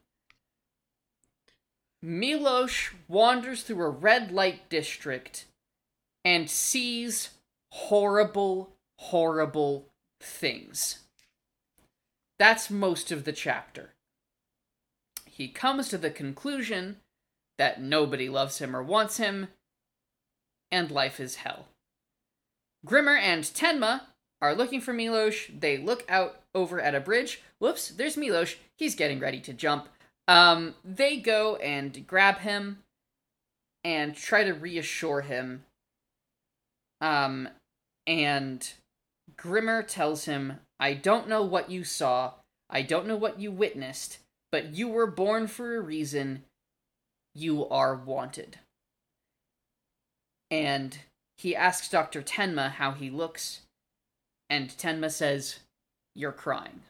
Milosh 2.03 2.91
wanders 3.07 3.64
through 3.64 3.82
a 3.86 3.90
red 3.90 4.30
light 4.32 4.68
district 4.70 5.45
and 6.26 6.49
sees 6.49 7.30
horrible, 7.70 8.76
horrible 8.98 9.88
things. 10.20 10.99
That's 12.38 12.70
most 12.70 13.10
of 13.10 13.24
the 13.24 13.32
chapter. 13.32 13.93
He 15.34 15.49
comes 15.49 15.89
to 15.89 15.97
the 15.97 16.11
conclusion 16.11 16.97
that 17.57 17.81
nobody 17.81 18.30
loves 18.30 18.60
him 18.60 18.76
or 18.76 18.84
wants 18.84 19.18
him, 19.18 19.49
and 20.72 20.91
life 20.91 21.19
is 21.19 21.38
hell. 21.38 21.68
Grimmer 22.85 23.18
and 23.18 23.43
Tenma 23.43 24.03
are 24.41 24.55
looking 24.55 24.81
for 24.81 24.93
Milosh. 24.93 25.60
They 25.60 25.77
look 25.77 26.05
out 26.10 26.41
over 26.55 26.81
at 26.81 26.95
a 26.95 27.01
bridge. 27.01 27.41
Whoops, 27.60 27.89
there's 27.89 28.18
Milosh. 28.18 28.57
He's 28.77 28.95
getting 28.95 29.19
ready 29.19 29.39
to 29.41 29.53
jump. 29.53 29.89
Um, 30.27 30.76
they 30.85 31.18
go 31.18 31.57
and 31.57 32.05
grab 32.07 32.39
him 32.39 32.80
and 33.84 34.15
try 34.15 34.43
to 34.43 34.53
reassure 34.53 35.22
him 35.22 35.64
Um, 37.01 37.49
and 38.07 38.73
Grimmer 39.38 39.84
tells 39.84 40.26
him, 40.26 40.60
I 40.80 40.93
don't 40.93 41.27
know 41.30 41.43
what 41.43 41.69
you 41.69 41.84
saw, 41.84 42.34
I 42.69 42.81
don't 42.81 43.07
know 43.07 43.18
what 43.18 43.39
you 43.39 43.51
witnessed, 43.51 44.19
but 44.53 44.75
you 44.75 44.88
were 44.88 45.07
born 45.07 45.47
for 45.47 45.75
a 45.75 45.81
reason. 45.81 46.43
You 47.34 47.67
are 47.69 47.95
wanted. 47.95 48.59
And 50.51 50.95
he 51.39 51.55
asks 51.55 51.89
Dr. 51.89 52.21
Tenma 52.21 52.69
how 52.73 52.91
he 52.91 53.09
looks, 53.09 53.61
and 54.51 54.69
Tenma 54.69 55.09
says, 55.09 55.61
You're 56.13 56.31
crying. 56.31 56.81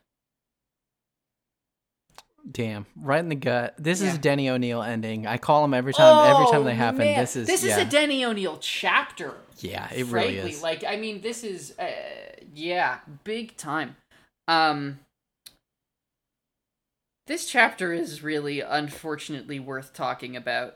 Damn, 2.52 2.86
right 3.02 3.22
in 3.22 3.30
the 3.30 3.36
gut. 3.36 3.76
This 3.80 4.02
Yeah. 4.02 4.10
is 4.12 4.18
Denny 4.18 4.50
O'Neil 4.50 4.84
ending. 4.84 5.26
I 5.26 5.38
call 5.38 5.64
him 5.64 5.74
every 5.74 5.94
time. 5.94 6.36
every 6.36 6.52
time 6.52 6.66
they 6.66 6.76
happen. 6.76 7.00
Oh, 7.04 7.06
man. 7.06 7.20
This 7.22 7.38
is 7.38 7.48
this 7.48 7.64
yeah, 7.64 7.78
is 7.78 7.88
a 7.88 7.90
Denny 7.90 8.26
O'Neil 8.26 8.58
chapter. 8.60 9.36
yeah. 9.60 9.86
It 9.86 10.04
frankly. 10.08 10.36
really 10.40 10.52
is. 10.52 10.62
Like, 10.62 10.84
I 10.84 10.98
mean, 10.98 11.22
this 11.22 11.46
is, 11.46 11.80
uh, 11.80 11.90
yeah, 12.54 13.00
big 13.24 13.56
time. 13.56 13.96
Um, 14.50 15.00
this 17.28 17.46
chapter 17.46 17.94
is 17.94 18.24
really, 18.24 18.62
unfortunately, 18.62 19.60
worth 19.60 19.94
talking 19.94 20.36
about. 20.36 20.76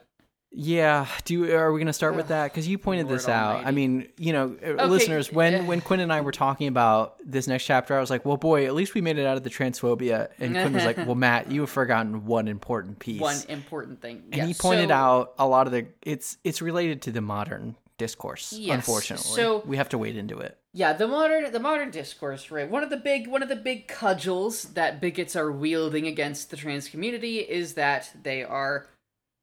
Yeah, 0.50 1.08
do 1.26 1.34
you, 1.34 1.56
are 1.58 1.74
we 1.74 1.80
going 1.80 1.88
to 1.88 1.94
start 1.94 2.16
with 2.16 2.30
that? 2.30 2.46
Because 2.46 2.70
you 2.70 2.78
pointed 2.78 3.08
Lord 3.08 3.20
this 3.20 3.28
out. 3.28 3.66
I 3.66 3.72
mean, 3.72 4.08
you 4.18 4.32
know, 4.32 4.56
uh, 4.64 4.68
Okay, 4.70 4.86
listeners, 4.86 5.32
when 5.32 5.68
when 5.68 5.82
Quinn 5.82 6.00
and 6.00 6.12
I 6.12 6.22
were 6.22 6.32
talking 6.32 6.70
about 6.70 7.16
this 7.24 7.48
next 7.48 7.66
chapter, 7.66 7.96
I 7.96 8.00
was 8.00 8.10
like, 8.10 8.24
"Well, 8.26 8.38
boy, 8.38 8.66
at 8.66 8.74
least 8.74 8.94
we 8.94 9.02
made 9.02 9.18
it 9.18 9.26
out 9.26 9.36
of 9.36 9.44
the 9.44 9.50
transphobia." 9.50 10.30
And 10.40 10.54
Quinn 10.54 10.72
was 10.72 10.86
like, 10.86 10.98
"Well, 11.06 11.16
Matt, 11.16 11.52
you 11.52 11.62
have 11.62 11.70
forgotten 11.70 12.26
one 12.26 12.48
important 12.48 13.00
piece." 13.00 13.20
One 13.20 13.36
important 13.50 14.02
thing. 14.02 14.24
and 14.32 14.36
Yeah, 14.36 14.46
he 14.46 14.54
pointed 14.54 14.88
so- 14.88 14.96
out 14.96 15.34
a 15.38 15.46
lot 15.46 15.68
of 15.68 15.74
the 15.74 15.88
it's 16.02 16.38
it's 16.46 16.62
related 16.62 17.02
to 17.04 17.12
the 17.12 17.22
modern 17.22 17.76
discourse. 17.98 18.54
Yes, 18.54 18.76
Unfortunately, 18.76 19.36
so- 19.36 19.64
we 19.66 19.78
have 19.78 19.90
to 19.90 19.98
wade 19.98 20.16
into 20.18 20.40
it. 20.40 20.58
Yeah, 20.74 20.94
the 20.94 21.08
modern 21.08 21.52
the 21.52 21.60
modern 21.60 21.90
discourse, 21.90 22.52
right? 22.52 22.70
One 22.70 22.84
of 22.84 22.90
the 22.90 22.98
big 22.98 23.28
one 23.28 23.42
of 23.42 23.50
the 23.50 23.56
big 23.56 23.88
cudgels 23.88 24.64
that 24.74 25.02
bigots 25.02 25.36
are 25.36 25.52
wielding 25.52 26.06
against 26.06 26.50
the 26.52 26.58
trans 26.58 26.88
community 26.88 27.40
is 27.40 27.74
that 27.74 28.12
they 28.22 28.44
are 28.44 28.88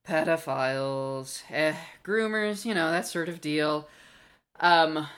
pedophiles, 0.06 1.42
eh, 1.50 1.74
groomers, 2.04 2.64
you 2.64 2.74
know, 2.74 2.90
that 2.90 3.06
sort 3.06 3.28
of 3.28 3.40
deal. 3.40 3.88
Um 4.60 5.08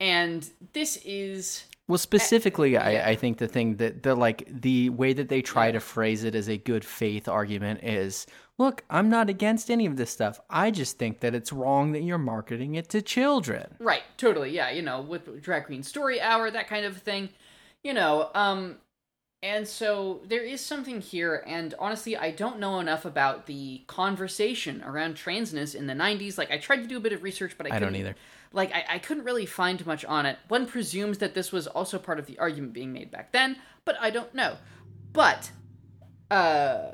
and 0.00 0.50
this 0.72 0.96
is 1.04 1.64
Well, 1.86 1.98
specifically, 1.98 2.72
yeah. 2.72 2.84
I, 2.84 3.10
I 3.10 3.14
think 3.14 3.36
the 3.36 3.46
thing 3.46 3.76
that 3.76 4.02
the 4.02 4.14
like 4.14 4.48
the 4.48 4.88
way 4.88 5.12
that 5.12 5.28
they 5.28 5.42
try 5.42 5.70
to 5.70 5.80
phrase 5.80 6.24
it 6.24 6.34
as 6.34 6.48
a 6.48 6.56
good 6.56 6.82
faith 6.82 7.28
argument 7.28 7.84
is, 7.84 8.26
look, 8.56 8.84
I'm 8.88 9.10
not 9.10 9.28
against 9.28 9.70
any 9.70 9.84
of 9.84 9.96
this 9.96 10.10
stuff. 10.10 10.40
I 10.48 10.70
just 10.70 10.98
think 10.98 11.20
that 11.20 11.34
it's 11.34 11.52
wrong 11.52 11.92
that 11.92 12.02
you're 12.02 12.16
marketing 12.16 12.74
it 12.76 12.88
to 12.90 13.02
children. 13.02 13.76
Right, 13.80 14.02
totally. 14.16 14.50
Yeah, 14.50 14.70
you 14.70 14.80
know, 14.80 15.02
with 15.02 15.42
drag 15.42 15.66
queen 15.66 15.82
story 15.82 16.22
hour, 16.22 16.50
that 16.50 16.68
kind 16.68 16.86
of 16.86 16.96
thing. 16.96 17.28
You 17.82 17.92
know, 17.92 18.30
um 18.34 18.76
and 19.42 19.68
so 19.68 20.22
there 20.26 20.42
is 20.42 20.62
something 20.62 21.02
here 21.02 21.44
and 21.46 21.74
honestly, 21.78 22.16
I 22.16 22.30
don't 22.30 22.58
know 22.58 22.80
enough 22.80 23.04
about 23.04 23.44
the 23.44 23.82
conversation 23.88 24.82
around 24.82 25.16
transness 25.16 25.74
in 25.74 25.86
the 25.86 25.92
90s. 25.92 26.38
Like 26.38 26.50
I 26.50 26.56
tried 26.56 26.78
to 26.78 26.86
do 26.86 26.96
a 26.96 27.00
bit 27.00 27.12
of 27.12 27.22
research, 27.22 27.56
but 27.58 27.70
I, 27.70 27.76
I 27.76 27.78
don't 27.78 27.94
either. 27.94 28.16
Like 28.54 28.72
I, 28.72 28.84
I 28.92 28.98
couldn't 28.98 29.24
really 29.24 29.46
find 29.46 29.84
much 29.84 30.04
on 30.04 30.24
it. 30.26 30.38
One 30.48 30.66
presumes 30.66 31.18
that 31.18 31.34
this 31.34 31.52
was 31.52 31.66
also 31.66 31.98
part 31.98 32.18
of 32.18 32.26
the 32.26 32.38
argument 32.38 32.72
being 32.72 32.92
made 32.92 33.10
back 33.10 33.32
then, 33.32 33.56
but 33.84 33.96
I 34.00 34.10
don't 34.10 34.34
know. 34.34 34.56
But 35.12 35.50
uh 36.30 36.92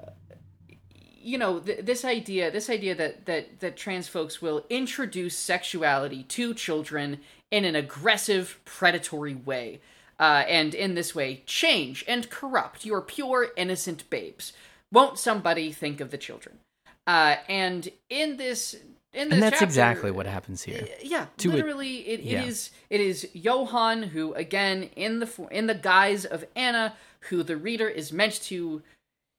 you 1.21 1.39
know 1.39 1.61
th- 1.61 1.85
this 1.85 2.05
idea 2.05 2.51
this 2.51 2.71
idea 2.71 2.95
that 2.95 3.27
that 3.27 3.61
that 3.61 3.77
trans 3.77 4.09
folks 4.09 4.41
will 4.41 4.65
introduce 4.71 5.37
sexuality 5.37 6.23
to 6.25 6.55
children 6.55 7.21
in 7.51 7.65
an 7.65 7.77
aggressive 7.77 8.61
predatory 8.65 9.35
way 9.35 9.81
uh, 10.19 10.45
and 10.49 10.75
in 10.75 10.95
this 10.95 11.15
way 11.15 11.43
change 11.47 12.05
and 12.09 12.31
corrupt 12.31 12.85
your 12.85 13.03
pure 13.03 13.49
innocent 13.57 14.09
babes 14.09 14.53
won't 14.91 15.19
somebody 15.19 15.71
think 15.71 16.01
of 16.01 16.11
the 16.11 16.19
children 16.19 16.59
uh, 17.07 17.37
and 17.49 17.91
in 18.09 18.37
this 18.37 18.77
And 19.13 19.33
that's 19.33 19.55
chapter- 19.55 19.65
exactly 19.65 20.11
what 20.11 20.27
happens 20.27 20.63
here. 20.63 20.87
yeah, 21.03 21.27
To 21.39 21.51
a- 21.51 21.55
literally, 21.55 21.97
it, 22.09 22.21
yeah. 22.21 22.43
it 22.43 22.49
is 22.49 22.71
it 22.91 23.01
is 23.01 23.29
Johan 23.33 24.05
who, 24.05 24.33
again, 24.35 24.85
in 24.95 25.19
the 25.21 25.49
in 25.51 25.67
the 25.67 25.75
guise 25.75 26.25
of 26.25 26.45
Anna, 26.55 26.95
who 27.29 27.43
the 27.43 27.57
reader 27.57 27.89
is 27.89 28.13
meant 28.13 28.35
to, 28.45 28.83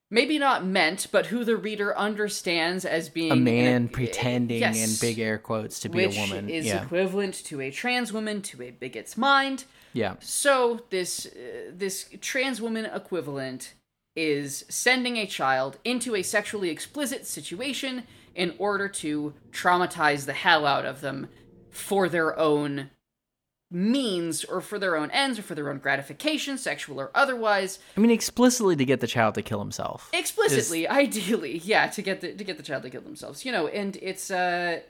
maybe 0.09 0.37
not 0.37 0.65
meant, 0.65 1.07
but 1.11 1.27
who 1.27 1.45
the 1.45 1.55
reader 1.55 1.97
understands 1.97 2.83
as 2.83 3.07
being 3.07 3.31
A 3.31 3.35
man 3.37 3.83
in 3.83 3.87
pretending 3.87 4.59
yes, 4.59 4.77
in 5.01 5.07
big 5.09 5.19
air 5.19 5.37
quotes 5.37 5.79
to 5.79 5.89
be 5.89 6.03
a 6.03 6.09
woman. 6.09 6.49
is 6.49 6.65
yeah. 6.65 6.83
equivalent 6.83 7.33
to 7.45 7.61
a 7.61 7.71
trans 7.71 8.11
woman 8.11 8.41
to 8.41 8.61
a 8.63 8.71
bigot's 8.71 9.15
mind. 9.17 9.63
yeah. 9.93 10.15
So 10.19 10.81
this 10.89 11.27
uh, 11.27 11.71
this 11.73 12.09
trans 12.19 12.59
woman 12.61 12.85
equivalent 12.85 13.73
is 14.17 14.65
sending 14.67 15.15
a 15.15 15.25
child 15.25 15.77
into 15.85 16.13
a 16.15 16.21
sexually 16.23 16.69
explicit 16.69 17.25
situation 17.25 18.03
in 18.35 18.53
order 18.57 18.87
to 18.87 19.33
traumatize 19.51 20.25
the 20.25 20.33
hell 20.33 20.65
out 20.65 20.85
of 20.85 21.01
them 21.01 21.27
for 21.69 22.09
their 22.09 22.37
own 22.37 22.89
means 23.71 24.43
or 24.43 24.59
for 24.59 24.77
their 24.77 24.97
own 24.97 25.09
ends 25.11 25.39
or 25.39 25.41
for 25.41 25.55
their 25.55 25.69
own 25.69 25.79
gratification, 25.79 26.57
sexual 26.57 26.99
or 26.99 27.09
otherwise. 27.15 27.79
I 27.95 28.01
mean, 28.01 28.11
explicitly 28.11 28.75
to 28.75 28.85
get 28.85 28.99
the 28.99 29.07
child 29.07 29.35
to 29.35 29.41
kill 29.41 29.59
himself. 29.59 30.09
Explicitly, 30.13 30.87
ideally, 30.87 31.59
yeah, 31.59 31.87
to 31.87 32.01
get 32.01 32.21
the 32.21 32.33
to 32.33 32.43
get 32.43 32.57
the 32.57 32.63
child 32.63 32.83
to 32.83 32.89
kill 32.89 33.01
themselves. 33.01 33.45
You 33.45 33.51
know, 33.51 33.67
and 33.67 33.97
it's 34.01 34.29
uh 34.29 34.81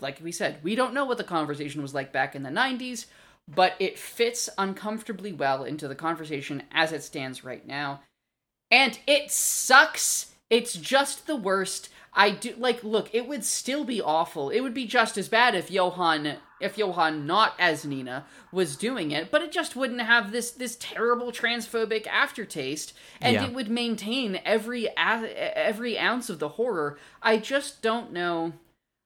like 0.00 0.20
we 0.22 0.32
said, 0.32 0.58
we 0.62 0.74
don't 0.74 0.94
know 0.94 1.04
what 1.04 1.18
the 1.18 1.24
conversation 1.24 1.82
was 1.82 1.94
like 1.94 2.12
back 2.12 2.34
in 2.34 2.42
the 2.44 2.50
90s, 2.50 3.06
but 3.52 3.74
it 3.78 3.98
fits 3.98 4.48
uncomfortably 4.56 5.32
well 5.32 5.64
into 5.64 5.88
the 5.88 5.94
conversation 5.94 6.62
as 6.72 6.92
it 6.92 7.02
stands 7.02 7.44
right 7.44 7.66
now. 7.66 8.00
And 8.70 8.98
it 9.06 9.30
sucks. 9.30 10.32
It's 10.48 10.74
just 10.74 11.26
the 11.26 11.36
worst. 11.36 11.88
I 12.16 12.30
do 12.30 12.54
like 12.58 12.84
look, 12.84 13.10
it 13.12 13.26
would 13.26 13.44
still 13.44 13.84
be 13.84 14.00
awful. 14.00 14.50
It 14.50 14.60
would 14.60 14.74
be 14.74 14.86
just 14.86 15.18
as 15.18 15.28
bad 15.28 15.54
if 15.54 15.70
Johan 15.70 16.36
if 16.60 16.78
Johan 16.78 17.26
not 17.26 17.54
as 17.58 17.84
Nina 17.84 18.24
was 18.52 18.76
doing 18.76 19.10
it, 19.10 19.30
but 19.30 19.42
it 19.42 19.50
just 19.52 19.74
wouldn't 19.76 20.00
have 20.00 20.30
this 20.30 20.50
this 20.52 20.76
terrible 20.80 21.32
transphobic 21.32 22.06
aftertaste 22.06 22.94
and 23.20 23.34
Yeah. 23.34 23.44
it 23.46 23.52
would 23.52 23.68
maintain 23.68 24.40
every 24.44 24.88
every 24.96 25.98
ounce 25.98 26.30
of 26.30 26.38
the 26.38 26.50
horror. 26.50 26.98
I 27.22 27.38
just 27.38 27.82
don't 27.82 28.12
know 28.12 28.52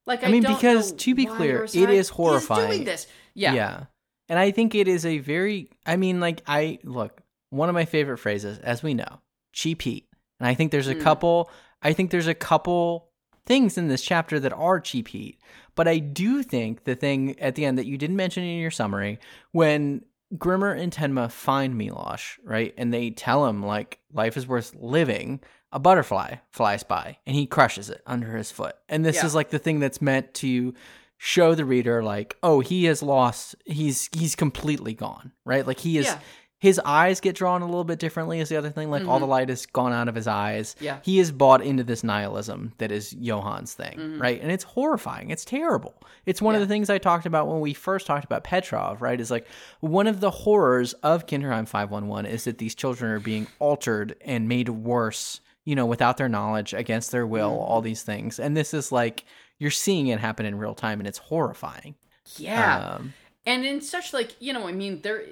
like 0.06 0.22
I, 0.24 0.28
I 0.28 0.30
mean, 0.30 0.42
because, 0.42 0.92
to 0.92 1.14
be 1.14 1.26
clear, 1.26 1.64
it 1.64 1.74
is 1.74 2.06
is 2.06 2.08
horrifying. 2.08 2.70
doing 2.70 2.84
this. 2.84 3.06
Yeah. 3.34 3.52
Yeah. 3.52 3.84
And 4.30 4.38
I 4.38 4.50
think 4.50 4.74
it 4.74 4.88
is 4.88 5.04
a 5.06 5.18
very 5.18 5.70
I 5.86 5.96
mean 5.96 6.20
like 6.20 6.42
I 6.46 6.78
look, 6.84 7.22
one 7.50 7.68
of 7.68 7.74
my 7.74 7.84
favorite 7.86 8.18
phrases 8.18 8.58
as 8.58 8.82
we 8.82 8.94
know, 8.94 9.20
cheap 9.52 9.82
heat. 9.82 10.06
And 10.40 10.46
I 10.46 10.54
think 10.54 10.70
there's 10.72 10.88
a 10.88 10.94
Mm. 10.94 11.02
couple 11.02 11.50
I 11.82 11.92
think 11.92 12.10
there's 12.10 12.26
a 12.26 12.34
couple 12.34 13.08
things 13.46 13.78
in 13.78 13.88
this 13.88 14.02
chapter 14.02 14.38
that 14.40 14.52
are 14.52 14.80
cheap 14.80 15.08
heat. 15.08 15.38
But 15.74 15.88
I 15.88 15.98
do 15.98 16.42
think 16.42 16.84
the 16.84 16.94
thing 16.94 17.38
at 17.40 17.54
the 17.54 17.64
end 17.64 17.78
that 17.78 17.86
you 17.86 17.96
didn't 17.96 18.16
mention 18.16 18.42
in 18.42 18.58
your 18.58 18.70
summary 18.70 19.18
when 19.52 20.04
Grimmer 20.36 20.72
and 20.72 20.92
Tenma 20.92 21.30
find 21.30 21.74
Milosh, 21.74 22.38
right? 22.44 22.74
And 22.76 22.92
they 22.92 23.10
tell 23.10 23.46
him 23.46 23.62
like 23.64 24.00
life 24.12 24.36
is 24.36 24.46
worth 24.46 24.74
living. 24.78 25.40
A 25.70 25.78
butterfly 25.78 26.36
flies 26.50 26.82
by 26.82 27.18
and 27.26 27.36
he 27.36 27.46
crushes 27.46 27.90
it 27.90 28.02
under 28.06 28.36
his 28.36 28.50
foot. 28.50 28.74
And 28.88 29.04
this 29.04 29.16
Yeah. 29.16 29.26
is 29.26 29.34
like 29.34 29.50
the 29.50 29.58
thing 29.58 29.80
that's 29.80 30.00
meant 30.02 30.32
to 30.34 30.72
show 31.18 31.54
the 31.54 31.64
reader 31.66 32.02
like, 32.02 32.36
oh, 32.42 32.60
he 32.60 32.84
has 32.84 33.02
lost 33.02 33.54
he's 33.66 34.08
he's 34.12 34.34
completely 34.34 34.94
gone, 34.94 35.32
right? 35.44 35.66
Like 35.66 35.78
he 35.80 35.98
is 35.98 36.06
Yeah. 36.06 36.18
His 36.60 36.80
eyes 36.84 37.20
get 37.20 37.36
drawn 37.36 37.62
a 37.62 37.66
little 37.66 37.84
bit 37.84 38.00
differently 38.00 38.40
is 38.40 38.48
the 38.48 38.56
other 38.56 38.70
thing. 38.70 38.90
Like 38.90 39.06
all 39.06 39.20
the 39.20 39.26
light 39.26 39.48
has 39.48 39.64
gone 39.66 39.92
out 39.92 40.08
of 40.08 40.16
his 40.16 40.26
eyes. 40.26 40.74
Mm-hmm. 40.74 40.84
Yeah. 40.84 40.98
He 41.04 41.20
is 41.20 41.30
bought 41.30 41.62
into 41.62 41.84
this 41.84 42.02
nihilism 42.02 42.72
that 42.78 42.90
is 42.90 43.12
Johan's 43.12 43.74
thing, 43.74 43.96
Mhm. 43.96 44.20
right? 44.20 44.40
And 44.42 44.50
it's 44.50 44.64
horrifying. 44.64 45.30
It's 45.30 45.44
terrible. 45.44 45.94
It's 46.26 46.42
one 46.42 46.56
of 46.56 46.60
the 46.60 46.66
things 46.66 46.90
I 46.90 46.98
talked 46.98 47.26
about 47.26 47.46
when 47.46 47.60
we 47.60 47.74
first 47.74 48.06
talked 48.08 48.24
about 48.24 48.42
Petrov, 48.42 49.00
right? 49.00 49.20
Is 49.20 49.30
like 49.30 49.46
one 49.80 50.08
of 50.08 50.18
the 50.18 50.30
horrors 50.32 50.94
of 50.94 51.26
Kinderheim 51.26 51.68
511 51.68 52.26
is 52.28 52.42
that 52.44 52.58
these 52.58 52.74
children 52.74 53.12
are 53.12 53.20
being 53.20 53.46
altered 53.60 54.16
and 54.24 54.48
made 54.48 54.68
worse, 54.68 55.40
you 55.64 55.76
know, 55.76 55.86
without 55.86 56.16
their 56.16 56.28
knowledge, 56.28 56.74
against 56.74 57.12
their 57.12 57.26
will, 57.26 57.50
Mm-hmm. 57.52 57.70
all 57.72 57.80
these 57.82 58.02
things. 58.02 58.40
And 58.40 58.56
this 58.56 58.74
is 58.74 58.90
like 58.90 59.24
you're 59.60 59.70
seeing 59.70 60.08
it 60.08 60.18
happen 60.18 60.44
in 60.44 60.58
real 60.58 60.74
time 60.74 60.98
and 60.98 61.06
it's 61.06 61.18
horrifying. 61.18 61.94
Yeah. 62.36 62.94
Um, 62.96 63.14
and 63.46 63.64
in 63.64 63.80
such 63.80 64.12
like 64.12 64.34
you 64.40 64.52
know 64.52 64.68
i 64.68 64.72
mean 64.72 65.00
there 65.00 65.22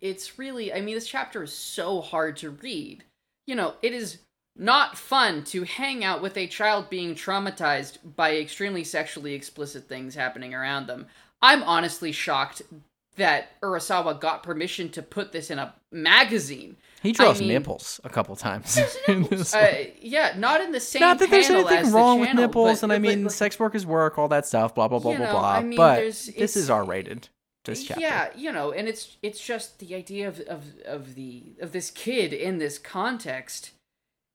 it's 0.00 0.38
really 0.38 0.72
i 0.72 0.80
mean 0.80 0.94
this 0.94 1.06
chapter 1.06 1.42
is 1.42 1.52
so 1.52 2.00
hard 2.00 2.36
to 2.36 2.50
read 2.50 3.04
you 3.46 3.54
know 3.54 3.74
it 3.82 3.92
is 3.92 4.18
not 4.56 4.98
fun 4.98 5.44
to 5.44 5.62
hang 5.62 6.02
out 6.02 6.20
with 6.20 6.36
a 6.36 6.46
child 6.46 6.90
being 6.90 7.14
traumatized 7.14 7.98
by 8.16 8.36
extremely 8.36 8.82
sexually 8.82 9.34
explicit 9.34 9.88
things 9.88 10.14
happening 10.14 10.54
around 10.54 10.86
them 10.86 11.06
i'm 11.42 11.62
honestly 11.62 12.12
shocked 12.12 12.62
that 13.18 13.60
Urasawa 13.60 14.18
got 14.18 14.42
permission 14.42 14.88
to 14.90 15.02
put 15.02 15.32
this 15.32 15.50
in 15.50 15.58
a 15.58 15.74
magazine. 15.92 16.76
He 17.02 17.12
draws 17.12 17.36
I 17.36 17.40
mean- 17.40 17.48
nipples 17.48 18.00
a 18.02 18.08
couple 18.08 18.34
times. 18.34 18.78
one. 19.06 19.28
Uh, 19.54 19.84
yeah, 20.00 20.34
not 20.36 20.60
in 20.62 20.72
the 20.72 20.80
same 20.80 21.00
Not 21.00 21.18
that 21.18 21.30
there's 21.30 21.50
anything 21.50 21.78
as 21.78 21.90
the 21.90 21.96
wrong 21.96 22.20
with 22.20 22.28
channel, 22.28 22.46
nipples, 22.46 22.82
and 22.82 22.92
I 22.92 22.98
mean, 22.98 23.28
sex 23.28 23.58
work 23.58 23.74
is 23.74 23.84
work, 23.84 24.18
all 24.18 24.28
that 24.28 24.46
stuff, 24.46 24.74
blah 24.74 24.88
blah 24.88 24.98
blah 24.98 25.16
blah 25.16 25.26
know, 25.26 25.32
blah. 25.32 25.54
I 25.56 25.62
mean, 25.62 25.76
but 25.76 26.00
this 26.00 26.56
is 26.56 26.70
R 26.70 26.84
rated. 26.84 27.28
This 27.68 27.84
chapter. 27.84 28.00
Yeah, 28.00 28.28
you 28.36 28.52
know, 28.52 28.72
and 28.72 28.88
it's 28.88 29.16
it's 29.22 29.44
just 29.44 29.78
the 29.78 29.94
idea 29.94 30.28
of 30.28 30.40
of 30.40 30.64
of 30.84 31.14
the 31.14 31.44
of 31.60 31.72
this 31.72 31.90
kid 31.90 32.32
in 32.32 32.58
this 32.58 32.78
context. 32.78 33.70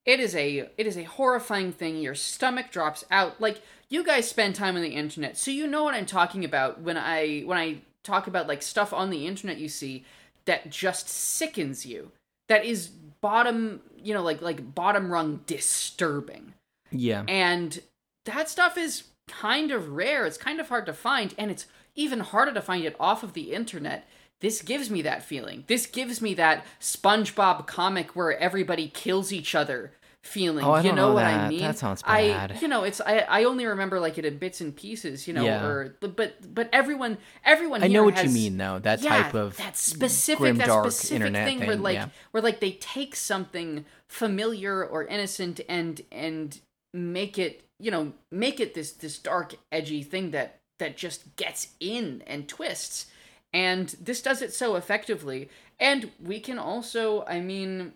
It 0.05 0.19
is 0.19 0.35
a 0.35 0.69
it 0.77 0.85
is 0.88 0.97
a 0.97 1.03
horrifying 1.03 1.72
thing. 1.72 1.97
Your 1.97 2.15
stomach 2.15 2.72
drops 2.72 3.05
out. 3.11 3.39
Like 3.39 3.61
you 3.89 4.03
guys 4.03 4.27
spend 4.30 4.55
time 4.55 4.76
on 4.76 4.81
the 4.81 4.89
internet, 4.95 5.38
so 5.38 5.51
you 5.51 5.68
know 5.68 5.84
what 5.84 5.93
I'm 5.93 6.05
talking 6.05 6.43
about 6.45 6.81
when 6.81 6.97
I 6.97 7.41
when 7.41 7.57
I 7.57 7.77
talk 8.03 8.27
about 8.27 8.47
like 8.47 8.61
stuff 8.61 8.91
on 8.93 9.10
the 9.10 9.26
internet 9.27 9.57
you 9.57 9.69
see 9.69 10.03
that 10.45 10.69
just 10.69 11.07
sickens 11.07 11.85
you. 11.85 12.11
That 12.49 12.65
is 12.65 12.89
bottom, 13.22 13.80
you 13.97 14.14
know, 14.14 14.22
like 14.22 14.41
like 14.41 14.76
bottom 14.76 15.10
rung 15.10 15.39
disturbing 15.47 16.53
Yeah. 16.91 17.23
and 17.27 17.81
that 18.26 18.49
stuff 18.49 18.77
is 18.77 19.03
kind 19.30 19.72
of 19.72 19.89
rare 19.91 20.26
it's 20.26 20.38
kind 20.38 20.60
of 20.60 20.68
hard 20.68 20.85
to 20.85 20.93
find 20.93 21.34
and 21.38 21.49
it's 21.49 21.65
even 21.95 22.20
harder 22.20 22.53
to 22.53 22.61
find 22.61 22.84
it 22.86 22.95
off 22.99 23.24
of 23.24 23.34
the 23.34 23.52
internet 23.53 24.07
this 24.40 24.61
gives 24.61 24.90
me 24.90 25.02
that 25.02 25.24
feeling 25.24 25.64
this 25.68 25.86
gives 25.86 26.22
me 26.22 26.34
that 26.34 26.65
spongebob 26.80 27.65
comic 27.68 28.15
where 28.15 28.38
everybody 28.40 28.88
kills 28.88 29.32
each 29.34 29.56
other 29.56 29.91
feeling 30.22 30.64
Oh, 30.64 30.72
I 30.72 30.78
you 30.82 30.88
don't 30.88 30.95
know, 30.95 31.10
know 31.10 31.14
what 31.15 31.26
i 31.26 31.49
mean 31.49 31.60
That 31.61 31.78
sounds 31.78 32.02
bad. 32.02 32.53
i 32.53 32.60
you 32.60 32.68
know 32.70 32.84
it's 32.84 33.02
i 33.02 33.20
i 33.20 33.44
only 33.44 33.65
remember 33.65 33.99
like 33.99 34.18
it 34.18 34.24
in 34.24 34.38
bits 34.38 34.61
and 34.61 34.74
pieces 34.74 35.28
you 35.28 35.34
know 35.34 35.44
Yeah. 35.44 35.65
or 35.65 35.98
but 35.99 36.15
but 36.56 36.70
everyone 36.72 37.18
everyone 37.44 37.84
I 37.84 37.88
know 37.88 38.06
what 38.06 38.14
has- 38.15 38.26
you 38.26 38.32
mean, 38.32 38.57
though. 38.57 38.80
That 38.80 39.02
yeah, 39.02 39.24
type 39.24 39.34
of 39.34 39.57
that 39.57 39.76
specific 39.76 40.40
grim, 40.40 40.57
that 40.57 40.68
dark 40.68 40.91
specific 40.91 41.15
internet 41.15 41.45
thing, 41.48 41.60
thing. 41.60 41.68
where 41.68 41.76
like 41.76 41.95
yeah. 41.95 42.07
where 42.32 42.41
like 42.41 42.61
they 42.61 42.72
take 42.74 43.18
something 43.18 43.84
familiar 44.07 44.82
or 44.86 45.03
innocent 45.06 45.60
and 45.68 46.02
and 46.11 46.60
make 46.94 47.38
it 47.38 47.64
you 47.80 47.91
know 47.91 48.14
make 48.32 48.61
it 48.61 48.74
this 48.76 48.94
this 48.94 49.20
dark 49.20 49.56
edgy 49.74 50.03
thing 50.03 50.32
that 50.32 50.60
that 50.80 50.98
just 50.98 51.36
gets 51.36 51.70
in 51.80 52.24
and 52.28 52.48
twists 52.48 53.08
and 53.54 53.95
this 54.02 54.22
does 54.22 54.41
it 54.41 54.54
so 54.54 54.76
effectively 54.76 55.50
and 55.80 56.12
we 56.22 56.40
can 56.40 56.58
also 56.58 57.24
i 57.26 57.40
mean 57.40 57.94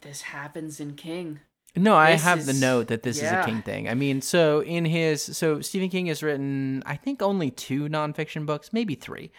this 0.00 0.22
happens 0.22 0.80
in 0.80 0.94
king 0.94 1.40
No, 1.76 1.94
I 1.94 2.12
This 2.12 2.22
have 2.22 2.46
the 2.46 2.54
note 2.54 2.88
that 2.88 3.02
this 3.02 3.18
is 3.18 3.30
a 3.30 3.44
King 3.44 3.62
thing. 3.62 3.88
I 3.88 3.94
mean, 3.94 4.20
so 4.20 4.62
in 4.62 4.84
his 4.84 5.22
so 5.22 5.60
Stephen 5.60 5.90
King 5.90 6.06
has 6.06 6.22
written 6.22 6.82
I 6.86 6.96
think 6.96 7.22
only 7.22 7.50
two 7.50 7.88
nonfiction 7.88 8.46
books, 8.46 8.72
maybe 8.72 8.94
three. 8.96 9.30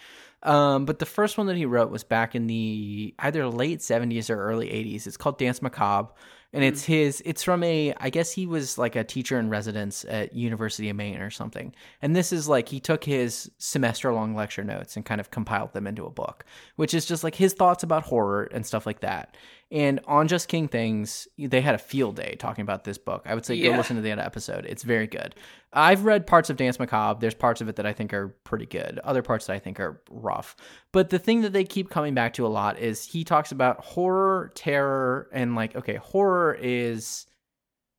Um, 0.43 0.85
but 0.85 0.99
the 0.99 1.05
first 1.05 1.37
one 1.37 1.47
that 1.47 1.57
he 1.57 1.65
wrote 1.65 1.91
was 1.91 2.05
back 2.05 2.35
in 2.35 2.47
the 2.47 3.13
either 3.19 3.47
late 3.49 3.81
seventies 3.81 4.29
or 4.29 4.39
early 4.41 4.71
eighties. 4.71 5.05
It's 5.05 5.17
called 5.17 5.37
Danse 5.37 5.61
Macabre. 5.61 6.13
And 6.51 6.63
it's 6.63 6.83
his 6.83 7.21
it's 7.25 7.43
from 7.43 7.63
a 7.63 7.93
I 7.97 8.09
guess 8.09 8.31
he 8.31 8.47
was 8.47 8.77
like 8.77 8.95
a 8.95 9.03
teacher 9.03 9.37
in 9.37 9.49
residence 9.49 10.03
at 10.05 10.33
University 10.33 10.89
of 10.89 10.95
Maine 10.95 11.21
or 11.21 11.29
something. 11.29 11.75
And 12.01 12.15
this 12.15 12.33
is 12.33 12.47
like 12.49 12.69
he 12.69 12.79
took 12.79 13.03
his 13.03 13.51
semester 13.59 14.11
long 14.11 14.33
lecture 14.33 14.63
notes 14.63 14.95
and 14.95 15.05
kind 15.05 15.21
of 15.21 15.29
compiled 15.29 15.73
them 15.73 15.85
into 15.85 16.05
a 16.05 16.11
book, 16.11 16.45
which 16.75 16.95
is 16.95 17.05
just 17.05 17.23
like 17.23 17.35
his 17.35 17.53
thoughts 17.53 17.83
about 17.83 18.03
horror 18.03 18.49
and 18.51 18.65
stuff 18.65 18.87
like 18.87 19.01
that. 19.01 19.37
And 19.71 19.99
on 20.07 20.27
Just 20.27 20.47
King 20.47 20.67
Things, 20.67 21.27
they 21.37 21.61
had 21.61 21.75
a 21.75 21.79
field 21.79 22.15
day 22.15 22.35
talking 22.39 22.63
about 22.63 22.85
this 22.85 22.97
book. 22.97 23.23
I 23.25 23.35
would 23.35 23.45
say 23.45 23.61
go 23.61 23.69
listen 23.69 23.97
to 23.97 24.01
the 24.01 24.11
other 24.11 24.23
episode. 24.23 24.65
It's 24.65 24.81
very 24.81 25.05
good. 25.05 25.35
I've 25.71 26.05
read 26.05 26.25
parts 26.25 26.49
of 26.49 26.57
Danse 26.57 26.79
Macabre. 26.79 27.19
There's 27.19 27.35
parts 27.35 27.61
of 27.61 27.69
it 27.69 27.75
that 27.75 27.85
I 27.85 27.93
think 27.93 28.11
are 28.11 28.29
pretty 28.43 28.65
good. 28.65 28.99
Other 29.03 29.21
parts 29.21 29.45
that 29.45 29.53
I 29.53 29.59
think 29.59 29.79
are 29.79 30.01
rough. 30.09 30.55
But 30.91 31.11
the 31.11 31.19
thing 31.19 31.41
that 31.41 31.53
they 31.53 31.65
keep 31.65 31.91
coming 31.91 32.15
back 32.15 32.33
to 32.33 32.47
a 32.47 32.49
lot 32.49 32.79
is 32.79 33.05
he 33.05 33.23
talks 33.23 33.51
about 33.51 33.85
horror, 33.85 34.51
terror, 34.55 35.29
and 35.31 35.55
like, 35.55 35.75
okay, 35.75 35.97
horror 35.97 36.57
is. 36.59 37.27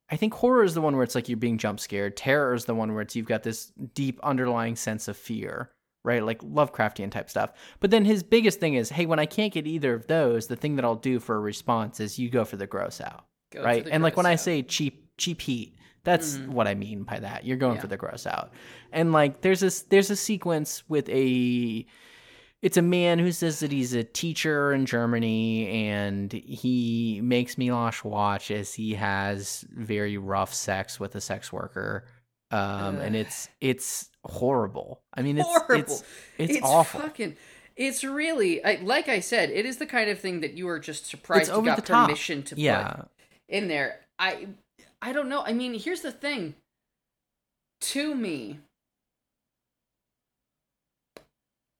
I 0.09 0.17
think 0.17 0.33
horror 0.33 0.65
is 0.65 0.73
the 0.73 0.81
one 0.81 0.95
where 0.95 1.05
it's 1.05 1.15
like 1.15 1.29
you're 1.29 1.37
being 1.37 1.57
jump 1.57 1.79
scared. 1.79 2.17
Terror 2.17 2.53
is 2.53 2.65
the 2.65 2.75
one 2.75 2.91
where 2.91 3.03
it's 3.03 3.15
you've 3.15 3.27
got 3.27 3.43
this 3.43 3.71
deep 3.93 4.19
underlying 4.23 4.75
sense 4.75 5.07
of 5.07 5.15
fear, 5.15 5.71
right? 6.03 6.23
Like 6.23 6.39
Lovecraftian 6.41 7.11
type 7.11 7.29
stuff. 7.29 7.51
But 7.79 7.91
then 7.91 8.05
his 8.05 8.23
biggest 8.23 8.59
thing 8.59 8.73
is, 8.73 8.89
hey, 8.89 9.05
when 9.05 9.19
I 9.19 9.25
can't 9.25 9.53
get 9.53 9.67
either 9.67 9.93
of 9.93 10.07
those, 10.07 10.47
the 10.47 10.55
thing 10.55 10.75
that 10.77 10.85
I'll 10.85 10.95
do 10.95 11.19
for 11.19 11.35
a 11.35 11.39
response 11.39 11.99
is 11.99 12.17
you 12.17 12.29
go 12.29 12.43
for 12.45 12.57
the 12.57 12.67
gross 12.67 12.99
out, 13.01 13.25
Go 13.51 13.63
right? 13.63 13.87
And 13.89 14.01
like 14.03 14.17
when 14.17 14.23
gross 14.25 14.33
I 14.33 14.35
say 14.43 14.63
cheap, 14.63 15.09
cheap 15.17 15.41
heat, 15.41 15.75
that's 16.03 16.37
Mhm. 16.37 16.47
what 16.49 16.67
I 16.67 16.73
mean 16.73 17.03
by 17.03 17.19
that. 17.19 17.45
You're 17.45 17.57
going 17.57 17.75
Yeah. 17.75 17.81
for 17.81 17.87
the 17.87 17.97
gross 17.97 18.25
out. 18.25 18.51
And 18.91 19.11
like 19.11 19.41
there's 19.41 19.59
this 19.59 19.83
there's 19.83 20.09
a 20.09 20.15
sequence 20.15 20.83
with 20.89 21.07
a 21.09 21.85
it's 22.63 22.77
a 22.77 22.81
man 22.83 23.17
who 23.17 23.31
says 23.31 23.59
that 23.61 23.71
he's 23.71 23.93
a 23.93 24.03
teacher 24.03 24.71
in 24.71 24.85
Germany 24.85 25.67
and 25.89 26.31
he 26.31 27.19
makes 27.23 27.55
Milosh 27.55 28.03
watch 28.03 28.51
as 28.51 28.73
he 28.75 28.93
has 28.93 29.65
very 29.71 30.15
rough 30.17 30.53
sex 30.53 30.99
with 30.99 31.15
a 31.15 31.21
sex 31.21 31.51
worker. 31.51 32.05
Um, 32.51 32.97
and 32.97 33.15
it's 33.15 33.49
it's 33.61 34.09
horrible. 34.25 35.01
I 35.13 35.21
mean, 35.21 35.37
it's 35.37 35.47
horrible 35.47 35.77
it's 35.77 36.03
it's, 36.37 36.59
awful. 36.61 36.99
fucking 36.99 37.37
it's 37.77 38.03
really 38.03 38.63
I, 38.63 38.79
like 38.83 39.07
i 39.07 39.21
said 39.21 39.49
it 39.49 39.65
is 39.65 39.77
the 39.77 39.85
kind 39.85 40.09
of 40.09 40.19
thing 40.19 40.41
that 40.41 40.53
you 40.53 40.67
are 40.67 40.77
just 40.77 41.05
surprised 41.05 41.49
It's 41.49 41.57
you 41.57 41.63
got 41.63 41.85
permission 41.85 42.43
to 42.43 42.55
put 42.55 42.61
yeah, 42.61 43.03
in 43.47 43.67
there. 43.67 44.01
I 44.19 44.47
I 45.01 45.13
don't 45.13 45.29
know. 45.29 45.43
I 45.43 45.53
mean, 45.53 45.73
here's 45.73 46.01
the 46.01 46.11
thing. 46.11 46.55
To 47.81 48.13
me, 48.13 48.59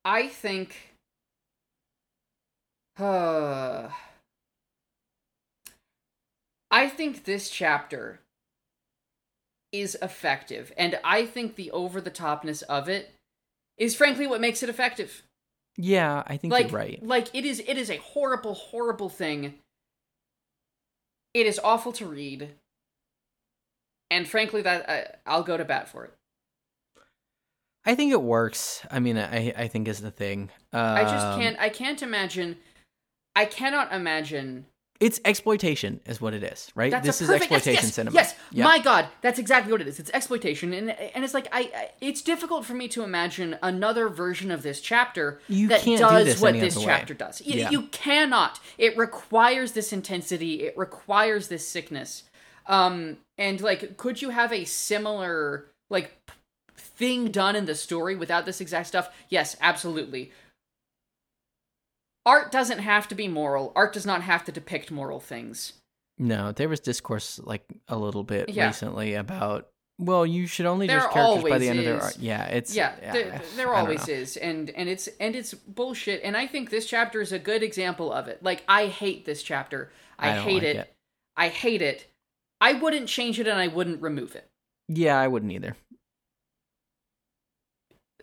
I 0.04 0.28
think 0.28 0.96
uh 3.00 3.90
I 6.72 6.88
think 6.88 7.26
this 7.26 7.50
chapter 7.50 8.22
is 9.72 9.98
effective 10.02 10.72
and 10.78 11.00
I 11.04 11.26
think 11.26 11.56
the 11.56 11.72
over 11.72 12.02
the 12.02 12.12
topness 12.12 12.64
of 12.64 12.90
it 12.90 13.14
is 13.78 13.96
frankly 13.96 14.28
what 14.28 14.42
makes 14.42 14.64
it 14.64 14.70
effective 14.70 15.24
yeah. 15.78 16.24
I 16.28 16.36
think 16.36 16.52
like 16.52 16.72
you're 16.72 16.80
right. 16.80 17.06
like 17.06 17.30
it 17.34 17.46
is 17.46 17.62
it 17.66 17.78
is 17.78 17.90
a 17.90 17.98
horrible 17.98 18.54
horrible 18.54 19.10
thing 19.10 19.56
it 21.34 21.46
is 21.46 21.60
awful 21.64 21.94
to 21.94 22.06
read 22.06 22.50
and 24.10 24.28
frankly 24.28 24.62
that 24.62 24.90
I, 24.90 25.06
i'll 25.26 25.44
go 25.44 25.56
to 25.58 25.66
bat 25.66 25.88
for 25.88 26.06
it 26.06 26.14
I 27.84 27.96
think 27.96 28.12
it 28.12 28.22
works. 28.22 28.86
I 28.92 29.00
mean, 29.00 29.18
I 29.18 29.54
I 29.58 29.68
think 29.68 29.88
is 29.88 30.02
the 30.02 30.12
thing. 30.12 30.52
Um, 30.72 30.98
i 30.98 31.04
just 31.04 31.40
can't 31.40 31.58
i 31.60 31.70
can't 31.70 32.02
imagine 32.02 32.58
i 33.36 33.46
cannot 33.46 33.92
imagine 33.92 34.66
It's 35.02 35.20
exploitation, 35.26 36.00
is 36.06 36.22
what 36.22 36.36
it 36.36 36.44
is, 36.44 36.72
right? 36.76 36.92
that's 36.92 37.06
this 37.06 37.22
is 37.22 37.28
perfect, 37.28 37.52
exploitation 37.52 37.86
yes, 37.86 37.94
cinema. 37.96 38.16
yes. 38.16 38.36
My 38.54 38.78
god 38.78 39.08
that's 39.22 39.40
exactly 39.40 39.72
what 39.72 39.82
it 39.82 39.88
is. 39.88 40.00
It's 40.00 40.12
exploitation 40.12 40.74
and 40.74 40.92
and 40.92 41.24
it's 41.26 41.34
like 41.34 41.48
I, 41.52 41.60
I 41.76 41.92
it's 42.00 42.22
difficult 42.22 42.66
for 42.66 42.76
me 42.76 42.88
to 42.90 43.04
imagine 43.04 43.58
another 43.64 44.10
version 44.10 44.52
of 44.52 44.62
this 44.62 44.80
chapter 44.80 45.42
You 45.50 45.68
that 45.70 45.82
can't 45.82 46.00
do 46.00 46.08
does 46.08 46.26
this 46.26 46.42
what 46.42 46.54
this 46.54 46.78
other 46.78 46.86
way. 46.86 46.94
chapter 46.94 47.14
does. 47.16 47.42
Yeah. 47.42 47.72
you 47.72 47.84
cannot. 47.88 48.60
It 48.78 48.96
requires 48.96 49.72
this 49.72 49.92
intensity. 49.92 50.64
It 50.64 50.78
requires 50.78 51.48
this 51.48 51.68
sickness. 51.68 52.24
Um 52.68 53.18
and 53.40 53.60
like 53.60 53.98
could 53.98 54.22
you 54.22 54.30
have 54.30 54.54
a 54.54 54.66
similar 54.66 55.66
like 55.90 56.16
thing 56.78 57.32
done 57.32 57.56
in 57.56 57.66
the 57.66 57.76
story 57.76 58.16
without 58.16 58.46
this 58.46 58.62
exact 58.62 58.88
stuff? 58.88 59.10
Yes 59.30 59.58
absolutely 59.62 60.32
art 62.26 62.52
doesn't 62.52 62.80
have 62.80 63.08
to 63.08 63.16
be 63.16 63.28
moral 63.28 63.72
art 63.76 63.94
does 63.94 64.06
not 64.06 64.22
have 64.22 64.44
to 64.46 64.52
depict 64.52 64.92
moral 64.92 65.20
things 65.20 65.74
No, 66.18 66.52
there 66.52 66.70
was 66.70 66.80
discourse 66.80 67.40
like 67.44 67.64
a 67.88 67.98
little 67.98 68.24
bit 68.24 68.50
Yeah. 68.50 68.68
recently 68.68 69.16
about. 69.16 69.68
Well, 70.00 70.26
you 70.26 70.48
should 70.48 70.66
only 70.66 70.88
There 70.88 71.00
judge 71.00 71.12
characters 71.12 71.44
by 71.50 71.58
the 71.60 71.70
end 71.70 71.78
of 71.80 71.86
their 71.86 71.98
is. 71.98 72.04
art. 72.04 72.18
Yeah, 72.18 72.46
it's 72.46 72.76
yeah, 72.76 72.96
yeah, 73.02 73.14
there, 73.14 73.42
there 73.56 73.74
always 73.74 74.08
know. 74.08 74.14
is 74.16 74.36
and 74.38 74.70
and 74.72 74.90
it's 74.90 75.08
and 75.20 75.36
it's 75.36 75.54
bullshit 75.54 76.22
and 76.24 76.36
i 76.36 76.48
think 76.48 76.70
this 76.72 76.88
chapter 76.88 77.22
is 77.22 77.32
a 77.32 77.38
good 77.40 77.62
example 77.62 78.12
of 78.12 78.28
it 78.28 78.42
like 78.42 78.64
i 78.68 78.88
hate 78.88 79.26
this 79.26 79.44
chapter 79.44 79.92
i, 80.18 80.30
I 80.32 80.40
hate 80.40 80.54
like 80.56 80.64
it. 80.64 80.76
it. 80.78 80.94
i 81.38 81.48
hate 81.50 81.82
it 81.84 82.08
i 82.60 82.74
wouldn't 82.74 83.10
change 83.10 83.40
it 83.40 83.46
and 83.48 83.60
i 83.60 83.68
wouldn't 83.68 84.02
remove 84.02 84.36
it 84.36 84.48
Yeah, 84.88 85.20
I 85.20 85.28
wouldn't 85.28 85.52
either. 85.52 85.76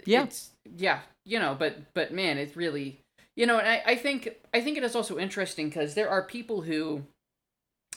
Yeah. 0.04 0.22
It's- 0.22 0.50
yeah 0.76 1.00
you 1.24 1.38
know 1.38 1.54
but 1.58 1.94
but 1.94 2.12
man 2.12 2.38
it's 2.38 2.56
really 2.56 2.98
you 3.38 3.46
know 3.46 3.58
and 3.58 3.68
i, 3.68 3.82
I 3.86 3.94
think 3.94 4.28
i 4.52 4.60
think 4.60 4.76
it 4.76 4.82
is 4.82 4.94
also 4.94 5.18
interesting 5.18 5.68
because 5.68 5.94
there 5.94 6.10
are 6.10 6.22
people 6.22 6.62
who 6.62 7.04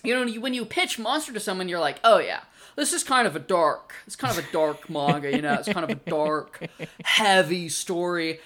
you 0.03 0.13
know 0.13 0.23
you, 0.23 0.39
when 0.39 0.53
you 0.53 0.63
pitch 0.63 0.99
monster 0.99 1.34
to 1.34 1.39
someone 1.39 1.68
you're 1.68 1.80
like 1.80 1.99
oh 2.03 2.19
yeah 2.19 2.41
this 2.76 2.93
is 2.93 3.03
kind 3.03 3.27
of 3.27 3.35
a 3.35 3.39
dark 3.39 3.93
it's 4.05 4.15
kind 4.15 4.38
of 4.38 4.43
a 4.43 4.51
dark 4.53 4.89
manga 4.89 5.35
you 5.35 5.41
know 5.41 5.55
it's 5.55 5.68
kind 5.68 5.84
of 5.84 5.89
a 5.89 6.09
dark 6.09 6.68
heavy 7.03 7.68
story. 7.68 8.39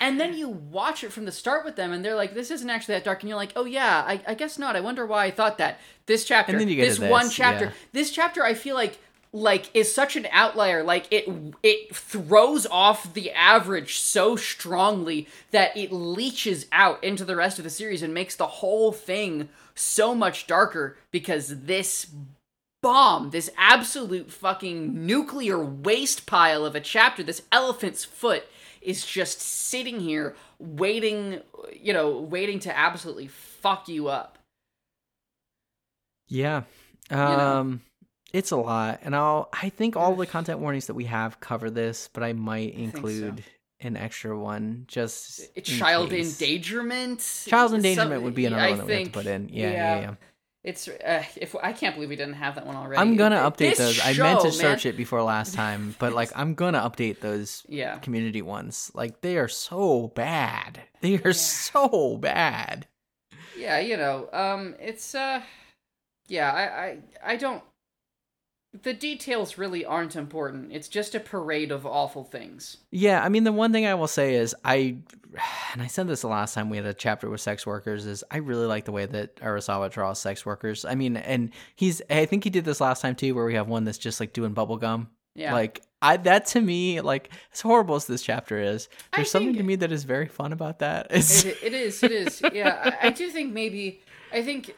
And 0.00 0.20
then 0.20 0.34
you 0.34 0.48
watch 0.48 1.02
it 1.02 1.12
from 1.12 1.24
the 1.24 1.32
start 1.32 1.64
with 1.64 1.74
them 1.74 1.92
and 1.92 2.04
they're 2.04 2.14
like 2.14 2.34
this 2.34 2.50
isn't 2.50 2.70
actually 2.70 2.94
that 2.94 3.04
dark. 3.04 3.22
And 3.22 3.28
you're 3.28 3.38
like 3.38 3.52
oh 3.56 3.64
yeah 3.64 4.04
i, 4.06 4.20
I 4.26 4.34
guess 4.34 4.58
not 4.58 4.76
i 4.76 4.80
wonder 4.80 5.04
why 5.06 5.24
i 5.24 5.30
thought 5.30 5.58
that. 5.58 5.80
This 6.06 6.24
chapter 6.24 6.52
And 6.52 6.60
then 6.60 6.68
you 6.68 6.76
get 6.76 6.88
this 6.88 6.98
to 6.98 7.08
one 7.08 7.30
chapter 7.30 7.66
yeah. 7.66 7.72
this 7.92 8.10
chapter 8.10 8.44
i 8.44 8.54
feel 8.54 8.74
like 8.74 8.98
like 9.32 9.70
is 9.74 9.94
such 9.94 10.16
an 10.16 10.26
outlier 10.30 10.82
like 10.82 11.06
it 11.10 11.28
it 11.62 11.94
throws 11.94 12.66
off 12.66 13.12
the 13.12 13.30
average 13.32 13.98
so 13.98 14.36
strongly 14.36 15.28
that 15.50 15.76
it 15.76 15.92
leaches 15.92 16.66
out 16.72 17.02
into 17.04 17.24
the 17.24 17.36
rest 17.36 17.58
of 17.58 17.64
the 17.64 17.70
series 17.70 18.02
and 18.02 18.14
makes 18.14 18.36
the 18.36 18.46
whole 18.46 18.90
thing 18.92 19.48
so 19.74 20.14
much 20.14 20.46
darker 20.46 20.96
because 21.10 21.62
this 21.64 22.06
bomb 22.82 23.30
this 23.30 23.50
absolute 23.58 24.30
fucking 24.30 25.04
nuclear 25.06 25.58
waste 25.62 26.26
pile 26.26 26.64
of 26.64 26.74
a 26.74 26.80
chapter 26.80 27.22
this 27.22 27.42
elephant's 27.52 28.04
foot 28.04 28.44
is 28.80 29.04
just 29.04 29.40
sitting 29.40 30.00
here 30.00 30.34
waiting 30.58 31.40
you 31.72 31.92
know 31.92 32.18
waiting 32.18 32.58
to 32.60 32.76
absolutely 32.76 33.26
fuck 33.26 33.88
you 33.88 34.08
up 34.08 34.38
Yeah. 36.28 36.62
know? 37.10 37.58
Um, 37.58 37.80
It's 38.32 38.50
a 38.50 38.56
lot. 38.56 39.00
And 39.02 39.16
I'll 39.16 39.48
I 39.52 39.68
think 39.70 39.96
all 39.96 40.14
the 40.14 40.26
content 40.26 40.58
warnings 40.60 40.86
that 40.86 40.94
we 40.94 41.04
have 41.04 41.40
cover 41.40 41.70
this, 41.70 42.08
but 42.12 42.22
I 42.22 42.32
might 42.34 42.74
think 42.74 42.92
so. 42.92 42.96
include 42.98 43.44
an 43.80 43.96
extra 43.96 44.36
one 44.38 44.84
just 44.88 45.40
child 45.64 46.10
case. 46.10 46.40
endangerment 46.40 47.20
Child 47.46 47.70
Some- 47.70 47.76
endangerment 47.76 48.22
would 48.22 48.34
be 48.34 48.46
another 48.46 48.62
I 48.62 48.70
one 48.70 48.78
that 48.78 48.86
we 48.86 48.94
have 48.94 49.04
to 49.04 49.10
put 49.10 49.26
in. 49.26 49.48
Yeah, 49.50 49.70
yeah, 49.70 49.72
yeah. 49.72 50.00
yeah. 50.00 50.14
It's 50.64 50.88
uh, 50.88 51.22
if 51.36 51.54
I 51.62 51.72
can't 51.72 51.94
believe 51.94 52.10
we 52.10 52.16
didn't 52.16 52.34
have 52.34 52.56
that 52.56 52.66
one 52.66 52.74
already. 52.76 53.00
I'm 53.00 53.16
gonna 53.16 53.36
It- 53.46 53.54
update 53.56 53.76
those. 53.76 54.00
I 54.04 54.12
meant 54.14 54.40
to 54.40 54.50
search 54.52 54.84
man- 54.84 54.92
it 54.94 54.96
before 54.96 55.22
last 55.22 55.54
time, 55.54 55.94
but 56.00 56.12
like 56.12 56.30
I'm 56.34 56.54
gonna 56.54 56.80
update 56.80 57.20
those 57.20 57.64
Yeah, 57.68 57.96
community 57.98 58.42
ones. 58.42 58.90
Like 58.92 59.20
they 59.22 59.38
are 59.38 59.48
so 59.48 60.08
bad. 60.14 60.80
They 61.00 61.20
are 61.24 61.32
so 61.32 62.16
bad. 62.18 62.86
yeah, 63.56 63.78
you 63.78 63.96
know, 63.96 64.28
um, 64.32 64.74
it's 64.80 65.14
uh, 65.14 65.40
yeah, 66.26 66.52
I, 66.52 66.62
I, 66.62 66.98
I 67.32 67.36
don't. 67.36 67.62
The 68.82 68.92
details 68.92 69.56
really 69.56 69.84
aren't 69.84 70.14
important. 70.14 70.72
It's 70.72 70.88
just 70.88 71.14
a 71.14 71.20
parade 71.20 71.72
of 71.72 71.86
awful 71.86 72.22
things. 72.22 72.76
Yeah, 72.90 73.22
I 73.22 73.28
mean 73.30 73.44
the 73.44 73.52
one 73.52 73.72
thing 73.72 73.86
I 73.86 73.94
will 73.94 74.08
say 74.08 74.34
is 74.34 74.54
I 74.64 74.98
and 75.72 75.82
I 75.82 75.86
said 75.86 76.06
this 76.06 76.20
the 76.20 76.28
last 76.28 76.54
time 76.54 76.68
we 76.68 76.76
had 76.76 76.86
a 76.86 76.92
chapter 76.92 77.30
with 77.30 77.40
sex 77.40 77.66
workers 77.66 78.04
is 78.04 78.22
I 78.30 78.38
really 78.38 78.66
like 78.66 78.84
the 78.84 78.92
way 78.92 79.06
that 79.06 79.36
Urasawa 79.36 79.90
draws 79.90 80.20
sex 80.20 80.44
workers. 80.44 80.84
I 80.84 80.94
mean, 80.94 81.16
and 81.16 81.50
he's 81.76 82.02
I 82.10 82.26
think 82.26 82.44
he 82.44 82.50
did 82.50 82.64
this 82.66 82.80
last 82.80 83.00
time 83.00 83.14
too 83.14 83.34
where 83.34 83.46
we 83.46 83.54
have 83.54 83.68
one 83.68 83.84
that's 83.84 83.98
just 83.98 84.20
like 84.20 84.32
doing 84.34 84.52
bubble 84.52 84.76
gum. 84.76 85.08
Yeah, 85.34 85.54
Like 85.54 85.82
I 86.02 86.16
that 86.18 86.46
to 86.46 86.60
me 86.60 87.00
like 87.00 87.30
as 87.52 87.60
horrible 87.60 87.94
as 87.94 88.06
this 88.06 88.22
chapter 88.22 88.58
is, 88.58 88.88
there's 89.14 89.30
something 89.30 89.54
to 89.54 89.62
me 89.62 89.76
that 89.76 89.92
is 89.92 90.04
very 90.04 90.26
fun 90.26 90.52
about 90.52 90.80
that. 90.80 91.06
It, 91.12 91.58
it 91.62 91.72
is, 91.72 92.02
it 92.02 92.12
is. 92.12 92.42
Yeah, 92.52 92.96
I, 93.02 93.08
I 93.08 93.10
do 93.10 93.30
think 93.30 93.52
maybe. 93.52 94.02
I 94.32 94.42
think. 94.42 94.74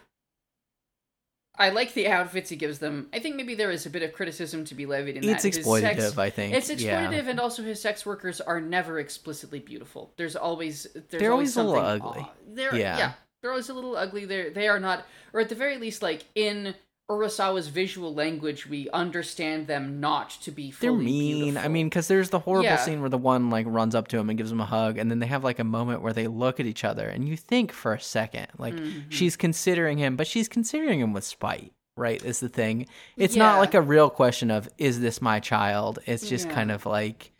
I 1.58 1.70
like 1.70 1.92
the 1.94 2.08
outfits 2.08 2.48
he 2.48 2.56
gives 2.56 2.78
them. 2.78 3.08
I 3.12 3.18
think 3.18 3.36
maybe 3.36 3.54
there 3.54 3.70
is 3.70 3.84
a 3.84 3.90
bit 3.90 4.02
of 4.02 4.12
criticism 4.12 4.64
to 4.66 4.74
be 4.74 4.86
levied 4.86 5.16
in 5.16 5.24
it's 5.28 5.42
that. 5.42 5.54
His 5.54 5.66
exploitative, 5.66 6.00
sex- 6.00 6.18
I 6.18 6.30
think. 6.30 6.54
It's 6.54 6.70
Yeah. 6.70 7.06
exploitative, 7.06 7.28
and 7.28 7.40
also 7.40 7.62
his 7.62 7.80
sex 7.82 8.06
workers 8.06 8.40
are 8.40 8.60
never 8.60 8.98
explicitly 8.98 9.58
beautiful. 9.58 10.12
There's 10.16 10.36
always 10.36 10.84
there's 10.94 11.04
They're 11.20 11.32
always, 11.32 11.56
always 11.56 11.56
a 11.56 11.74
little 11.74 11.84
ugly. 12.08 12.22
aw- 12.22 12.30
They're 12.48 12.74
Yeah. 12.76 12.98
yeah. 12.98 13.12
they're 13.42 13.50
always 13.50 13.68
a 13.68 13.74
little 13.74 13.96
ugly. 13.96 14.24
They 14.24 14.48
they 14.50 14.68
are 14.68 14.80
not, 14.80 15.04
or 15.32 15.40
at 15.40 15.48
the 15.48 15.54
very 15.54 15.76
least, 15.76 16.02
like 16.02 16.24
in 16.34 16.74
Urasawa's 17.10 17.68
visual 17.68 18.14
language, 18.14 18.66
we 18.66 18.88
understand 18.90 19.66
them 19.66 19.98
not 20.00 20.30
to 20.42 20.50
be. 20.52 20.72
They're 20.80 20.92
mean. 20.92 21.56
I 21.56 21.66
mean, 21.68 21.88
because 21.88 22.06
there's 22.08 22.30
the 22.30 22.38
horrible 22.38 22.64
Yeah. 22.64 22.76
scene 22.76 23.00
where 23.00 23.10
the 23.10 23.18
one 23.18 23.50
like 23.50 23.66
runs 23.68 23.94
up 23.94 24.08
to 24.08 24.18
him 24.18 24.30
and 24.30 24.38
gives 24.38 24.52
him 24.52 24.60
a 24.60 24.64
hug, 24.66 24.96
and 24.96 25.10
then 25.10 25.18
they 25.18 25.26
have 25.26 25.42
like 25.42 25.58
a 25.58 25.64
moment 25.64 26.02
where 26.02 26.12
they 26.12 26.28
look 26.28 26.60
at 26.60 26.66
each 26.66 26.84
other, 26.84 27.08
and 27.08 27.28
you 27.28 27.36
think 27.36 27.72
for 27.72 27.92
a 27.92 28.00
second, 28.00 28.46
like 28.58 28.74
Mhm. 28.74 29.02
she's 29.08 29.36
considering 29.36 29.98
him, 29.98 30.14
but 30.16 30.26
she's 30.28 30.48
considering 30.48 31.00
him 31.00 31.12
with 31.12 31.24
spite. 31.24 31.72
Right, 31.96 32.24
is 32.24 32.40
the 32.40 32.48
thing. 32.48 32.86
It's 33.18 33.36
not 33.36 33.58
like 33.58 33.74
a 33.74 33.82
real 33.82 34.08
question 34.08 34.50
of 34.50 34.68
is 34.78 35.00
this 35.00 35.20
my 35.20 35.38
child. 35.40 35.98
It's 36.06 36.26
just 36.28 36.46
Yeah. 36.48 36.54
kind 36.54 36.70
of 36.70 36.86
like, 36.86 37.32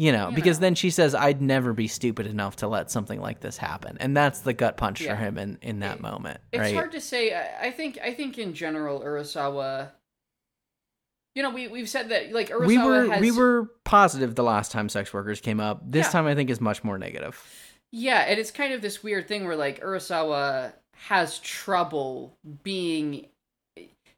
you 0.00 0.12
know, 0.12 0.30
You 0.30 0.34
because 0.34 0.58
know. 0.58 0.62
then 0.62 0.74
she 0.76 0.88
says, 0.88 1.14
"I'd 1.14 1.42
never 1.42 1.74
be 1.74 1.86
stupid 1.86 2.26
enough 2.26 2.56
to 2.56 2.68
let 2.68 2.90
something 2.90 3.20
like 3.20 3.40
this 3.40 3.58
happen," 3.58 3.98
and 4.00 4.16
that's 4.16 4.40
the 4.40 4.54
gut 4.54 4.78
punch 4.78 5.02
Yeah. 5.02 5.10
for 5.10 5.16
him 5.16 5.36
in 5.36 5.58
in 5.60 5.80
that 5.80 5.96
It- 5.96 6.00
moment. 6.00 6.40
It's 6.52 6.60
right? 6.60 6.74
hard 6.74 6.92
to 6.92 7.00
say. 7.02 7.34
I 7.34 7.66
I 7.66 7.70
think 7.70 7.98
I 8.02 8.14
think 8.14 8.38
in 8.38 8.54
general, 8.54 9.00
Urasawa. 9.00 9.90
You 11.34 11.42
know, 11.42 11.50
we 11.50 11.68
we've 11.68 11.88
said 11.88 12.08
that 12.08 12.32
like 12.32 12.48
Urasawa 12.48 12.66
we 12.66 12.78
were 12.78 13.10
has 13.12 13.20
we 13.20 13.30
were 13.30 13.68
positive 13.84 14.34
the 14.36 14.42
last 14.42 14.72
time 14.72 14.88
sex 14.88 15.12
workers 15.12 15.40
came 15.42 15.60
up. 15.60 15.82
This 15.84 16.06
Yeah. 16.06 16.12
time, 16.12 16.26
I 16.26 16.34
think 16.34 16.48
is 16.48 16.60
much 16.62 16.82
more 16.82 16.96
negative. 16.98 17.38
Yeah, 17.92 18.20
and 18.20 18.40
it's 18.40 18.50
kind 18.50 18.72
of 18.72 18.80
this 18.82 19.02
weird 19.02 19.28
thing 19.28 19.44
where 19.44 19.56
like 19.56 19.80
Urasawa 19.82 20.72
has 21.08 21.38
trouble 21.40 22.38
being 22.62 23.26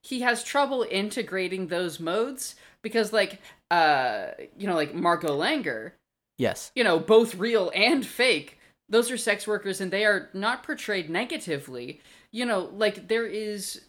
he 0.00 0.20
has 0.20 0.42
trouble 0.44 0.86
integrating 0.90 1.66
those 1.68 1.98
modes 2.00 2.54
because 2.82 3.12
like 3.12 3.40
uh 3.72 4.32
you 4.58 4.66
know 4.66 4.74
like 4.74 4.94
Margot 4.94 5.36
Langer, 5.36 5.92
Yes. 6.38 6.72
you 6.74 6.84
know, 6.84 6.98
both 6.98 7.34
real 7.36 7.70
and 7.74 8.04
fake, 8.04 8.58
those 8.88 9.10
are 9.10 9.16
sex 9.16 9.46
workers 9.46 9.80
and 9.80 9.90
they 9.90 10.04
are 10.04 10.28
not 10.34 10.62
portrayed 10.62 11.08
negatively. 11.08 12.00
You 12.30 12.46
know, 12.46 12.70
like 12.74 13.08
there 13.08 13.26
is 13.26 13.82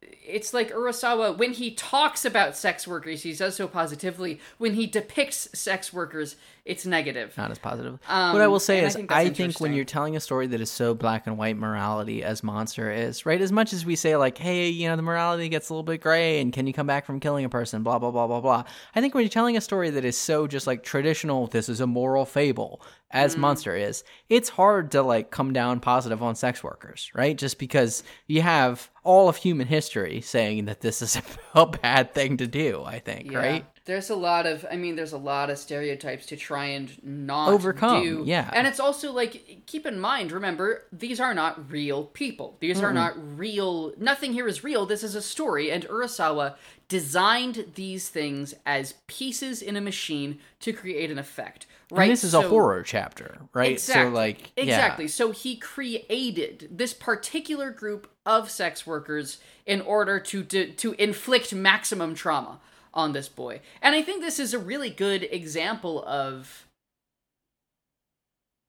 it's 0.00 0.54
like 0.54 0.70
Urasawa 0.72 1.36
when 1.36 1.52
he 1.52 1.72
talks 1.74 2.24
about 2.24 2.56
sex 2.56 2.86
workers, 2.86 3.22
he 3.22 3.32
does 3.32 3.56
so 3.56 3.66
positively. 3.68 4.40
When 4.58 4.74
he 4.74 4.86
depicts 4.86 5.48
sex 5.58 5.92
workers, 5.92 6.36
it's 6.64 6.86
negative. 6.86 7.36
not 7.36 7.50
as 7.50 7.58
positive. 7.58 7.98
Um, 8.08 8.32
what 8.32 8.40
I 8.40 8.46
will 8.46 8.58
say 8.60 8.78
and 8.78 8.84
I 8.86 8.88
is, 8.88 8.94
think 8.94 9.12
I, 9.12 9.28
think 9.30 9.60
when 9.60 9.74
you're 9.74 9.84
telling 9.84 10.16
a 10.16 10.20
story 10.20 10.46
that 10.46 10.60
is 10.60 10.70
so 10.70 10.94
black 10.94 11.26
and 11.26 11.36
white 11.36 11.56
morality 11.58 12.24
as 12.24 12.42
Monster 12.42 12.90
is, 12.90 13.26
right? 13.26 13.40
As 13.40 13.52
much 13.52 13.72
as 13.74 13.84
we 13.84 13.96
say 13.96 14.16
like, 14.16 14.38
hey, 14.38 14.68
you 14.70 14.88
know, 14.88 14.96
the 14.96 15.02
morality 15.02 15.48
gets 15.50 15.68
a 15.68 15.74
little 15.74 15.82
bit 15.82 16.00
gray, 16.00 16.40
and 16.40 16.52
can 16.52 16.66
you 16.66 16.72
come 16.72 16.86
back 16.86 17.04
from 17.04 17.20
killing 17.20 17.44
a 17.44 17.48
person? 17.50 17.82
Blah 17.82 17.98
blah 17.98 18.10
blah 18.10 18.26
blah 18.26 18.40
blah. 18.40 18.64
I 18.94 19.00
think 19.00 19.14
when 19.14 19.24
you're 19.24 19.28
telling 19.28 19.56
a 19.56 19.60
story 19.60 19.90
that 19.90 20.04
is 20.04 20.16
so 20.16 20.46
just 20.46 20.66
like 20.66 20.82
traditional, 20.82 21.46
this 21.48 21.68
is 21.68 21.80
a 21.80 21.86
moral 21.86 22.24
fable, 22.24 22.80
as 23.10 23.36
Mm. 23.36 23.40
Monster 23.40 23.76
is, 23.76 24.02
it's 24.30 24.48
hard 24.48 24.90
to 24.92 25.02
like 25.02 25.30
come 25.30 25.52
down 25.52 25.80
positive 25.80 26.22
on 26.22 26.34
sex 26.34 26.64
workers, 26.64 27.10
right? 27.14 27.36
Just 27.36 27.58
because 27.58 28.02
you 28.26 28.40
have 28.42 28.90
all 29.02 29.28
of 29.28 29.36
human 29.36 29.66
history 29.66 30.20
saying 30.22 30.64
that 30.64 30.80
this 30.80 31.02
is 31.02 31.20
a 31.54 31.66
bad 31.66 32.14
thing 32.14 32.38
to 32.38 32.46
do. 32.46 32.82
I 32.84 33.00
think, 33.00 33.30
Yeah. 33.30 33.38
right? 33.38 33.66
There's 33.86 34.08
a 34.08 34.16
lot 34.16 34.46
of, 34.46 34.64
I 34.70 34.76
mean, 34.76 34.96
there's 34.96 35.12
a 35.12 35.18
lot 35.18 35.50
of 35.50 35.58
stereotypes 35.58 36.24
to 36.26 36.36
try 36.36 36.66
and 36.66 36.90
not 37.02 37.50
Overcome, 37.50 38.02
do. 38.02 38.22
yeah. 38.24 38.50
And 38.54 38.66
it's 38.66 38.80
also 38.80 39.12
like, 39.12 39.62
keep 39.66 39.84
in 39.84 40.00
mind, 40.00 40.32
remember, 40.32 40.84
these 40.90 41.20
are 41.20 41.34
not 41.34 41.70
real 41.70 42.04
people. 42.04 42.56
These 42.60 42.80
are 42.80 42.94
not 42.94 43.14
real, 43.38 43.92
nothing 43.98 44.32
here 44.32 44.48
is 44.48 44.64
real. 44.64 44.86
This 44.86 45.04
is 45.04 45.14
a 45.14 45.20
story. 45.20 45.70
And 45.70 45.84
Urasawa 45.84 46.54
designed 46.88 47.72
these 47.74 48.08
things 48.08 48.54
as 48.64 48.94
pieces 49.06 49.60
in 49.60 49.76
a 49.76 49.82
machine 49.82 50.38
to 50.60 50.72
create 50.72 51.10
an 51.10 51.18
effect. 51.18 51.66
Right? 51.90 52.04
And 52.04 52.12
this 52.12 52.24
is 52.24 52.32
a 52.32 52.48
horror 52.48 52.82
chapter, 52.82 53.36
right? 53.52 53.72
Exactly. 53.72 54.04
So 54.04 54.14
like, 54.14 54.52
yeah. 54.56 54.64
exactly. 54.64 55.08
So 55.08 55.30
he 55.30 55.56
created 55.56 56.68
this 56.70 56.94
particular 56.94 57.70
group 57.70 58.10
of 58.24 58.50
sex 58.50 58.86
workers 58.86 59.38
in 59.66 59.82
order 59.82 60.18
to, 60.18 60.42
to 60.44 60.72
to 60.72 60.92
inflict 60.94 61.54
maximum 61.54 62.14
trauma 62.14 62.60
on 62.94 63.12
this 63.12 63.28
boy. 63.28 63.60
And 63.82 63.94
I 63.94 64.02
think 64.02 64.22
this 64.22 64.38
is 64.38 64.54
a 64.54 64.58
really 64.58 64.90
good 64.90 65.24
example 65.30 66.04
of 66.06 66.66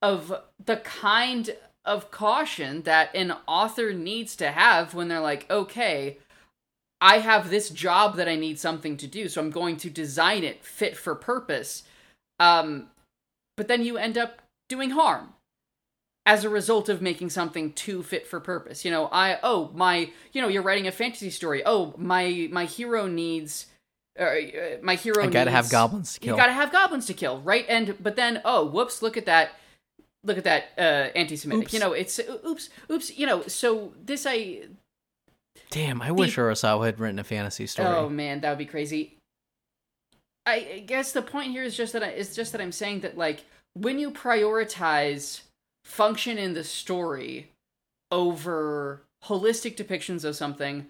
of 0.02 0.34
the 0.64 0.78
kind 0.78 1.56
of 1.86 2.12
caution 2.12 2.82
that 2.84 3.16
an 3.16 3.34
author 3.48 3.94
needs 3.94 4.36
to 4.36 4.52
have 4.52 4.94
when 4.94 5.08
they're 5.08 5.20
like, 5.20 5.50
"Okay, 5.50 6.18
I 7.00 7.20
have 7.20 7.50
this 7.50 7.70
job 7.70 8.16
that 8.18 8.28
I 8.28 8.36
need 8.36 8.60
something 8.60 8.98
to 8.98 9.08
do, 9.08 9.30
so 9.30 9.42
I'm 9.42 9.52
going 9.52 9.78
to 9.78 9.90
design 9.90 10.44
it 10.44 10.66
fit 10.66 10.98
for 10.98 11.16
purpose." 11.16 11.84
Um 12.40 12.90
but 13.58 13.68
then 13.68 13.84
you 13.86 13.98
end 13.98 14.18
up 14.18 14.42
doing 14.68 14.92
harm 14.92 15.34
as 16.26 16.44
a 16.44 16.50
result 16.50 16.90
of 16.90 17.02
making 17.02 17.30
something 17.30 17.72
too 17.74 18.02
fit 18.02 18.28
for 18.28 18.40
purpose. 18.40 18.84
You 18.84 18.92
know, 18.92 19.08
I 19.12 19.40
oh 19.44 19.72
my, 19.74 20.12
you 20.34 20.42
know, 20.42 20.48
you're 20.48 20.64
writing 20.64 20.88
a 20.88 20.92
fantasy 20.92 21.30
story. 21.30 21.62
Oh, 21.66 21.94
my 21.98 22.50
my 22.52 22.66
hero 22.66 23.08
needs 23.08 23.68
uh, 24.20 24.24
uh, 24.24 24.78
my 24.82 24.96
hero 24.96 25.24
I 25.24 25.28
gotta 25.28 25.52
have 25.52 25.70
goblins 25.70 26.14
to 26.14 26.20
kill. 26.20 26.36
You 26.36 26.42
got 26.42 26.48
to 26.48 26.54
have 26.54 26.72
goblins 26.72 27.06
to 27.08 27.14
kill, 27.14 27.42
right? 27.42 27.66
And 27.68 27.96
but 28.02 28.16
then 28.16 28.42
oh, 28.46 28.66
whoops, 28.66 29.02
look 29.02 29.18
at 29.18 29.26
that. 29.26 29.52
Look 30.24 30.38
at 30.38 30.44
that 30.46 30.72
uh 30.78 31.12
anti-semitic. 31.16 31.66
Oops. 31.66 31.74
You 31.74 31.80
know, 31.80 31.94
it's 31.94 32.20
oops, 32.20 32.70
oops, 32.90 33.18
you 33.18 33.28
know, 33.28 33.44
so 33.44 33.94
this 34.04 34.26
I 34.26 34.62
Damn, 35.70 36.02
I 36.02 36.12
wish 36.12 36.38
Urasawa 36.38 36.86
had 36.86 37.00
written 37.00 37.20
a 37.20 37.24
fantasy 37.24 37.68
story. 37.68 37.88
Oh 37.88 38.10
man, 38.10 38.42
that 38.42 38.50
would 38.50 38.58
be 38.58 38.66
crazy. 38.66 39.18
I 40.46 40.56
I 40.76 40.80
guess 40.80 41.12
the 41.12 41.22
point 41.22 41.52
here 41.52 41.64
is 41.64 41.76
just 41.76 41.94
that 41.94 42.04
I, 42.04 42.10
is 42.12 42.36
just 42.36 42.52
that 42.54 42.62
I'm 42.62 42.72
saying 42.72 43.02
that 43.02 43.18
like 43.18 43.46
when 43.74 44.00
you 44.00 44.12
prioritize 44.12 45.42
function 45.84 46.38
in 46.38 46.54
the 46.54 46.64
story 46.64 47.52
over 48.12 49.02
holistic 49.26 49.76
depictions 49.76 50.24
of 50.24 50.36
something, 50.36 50.88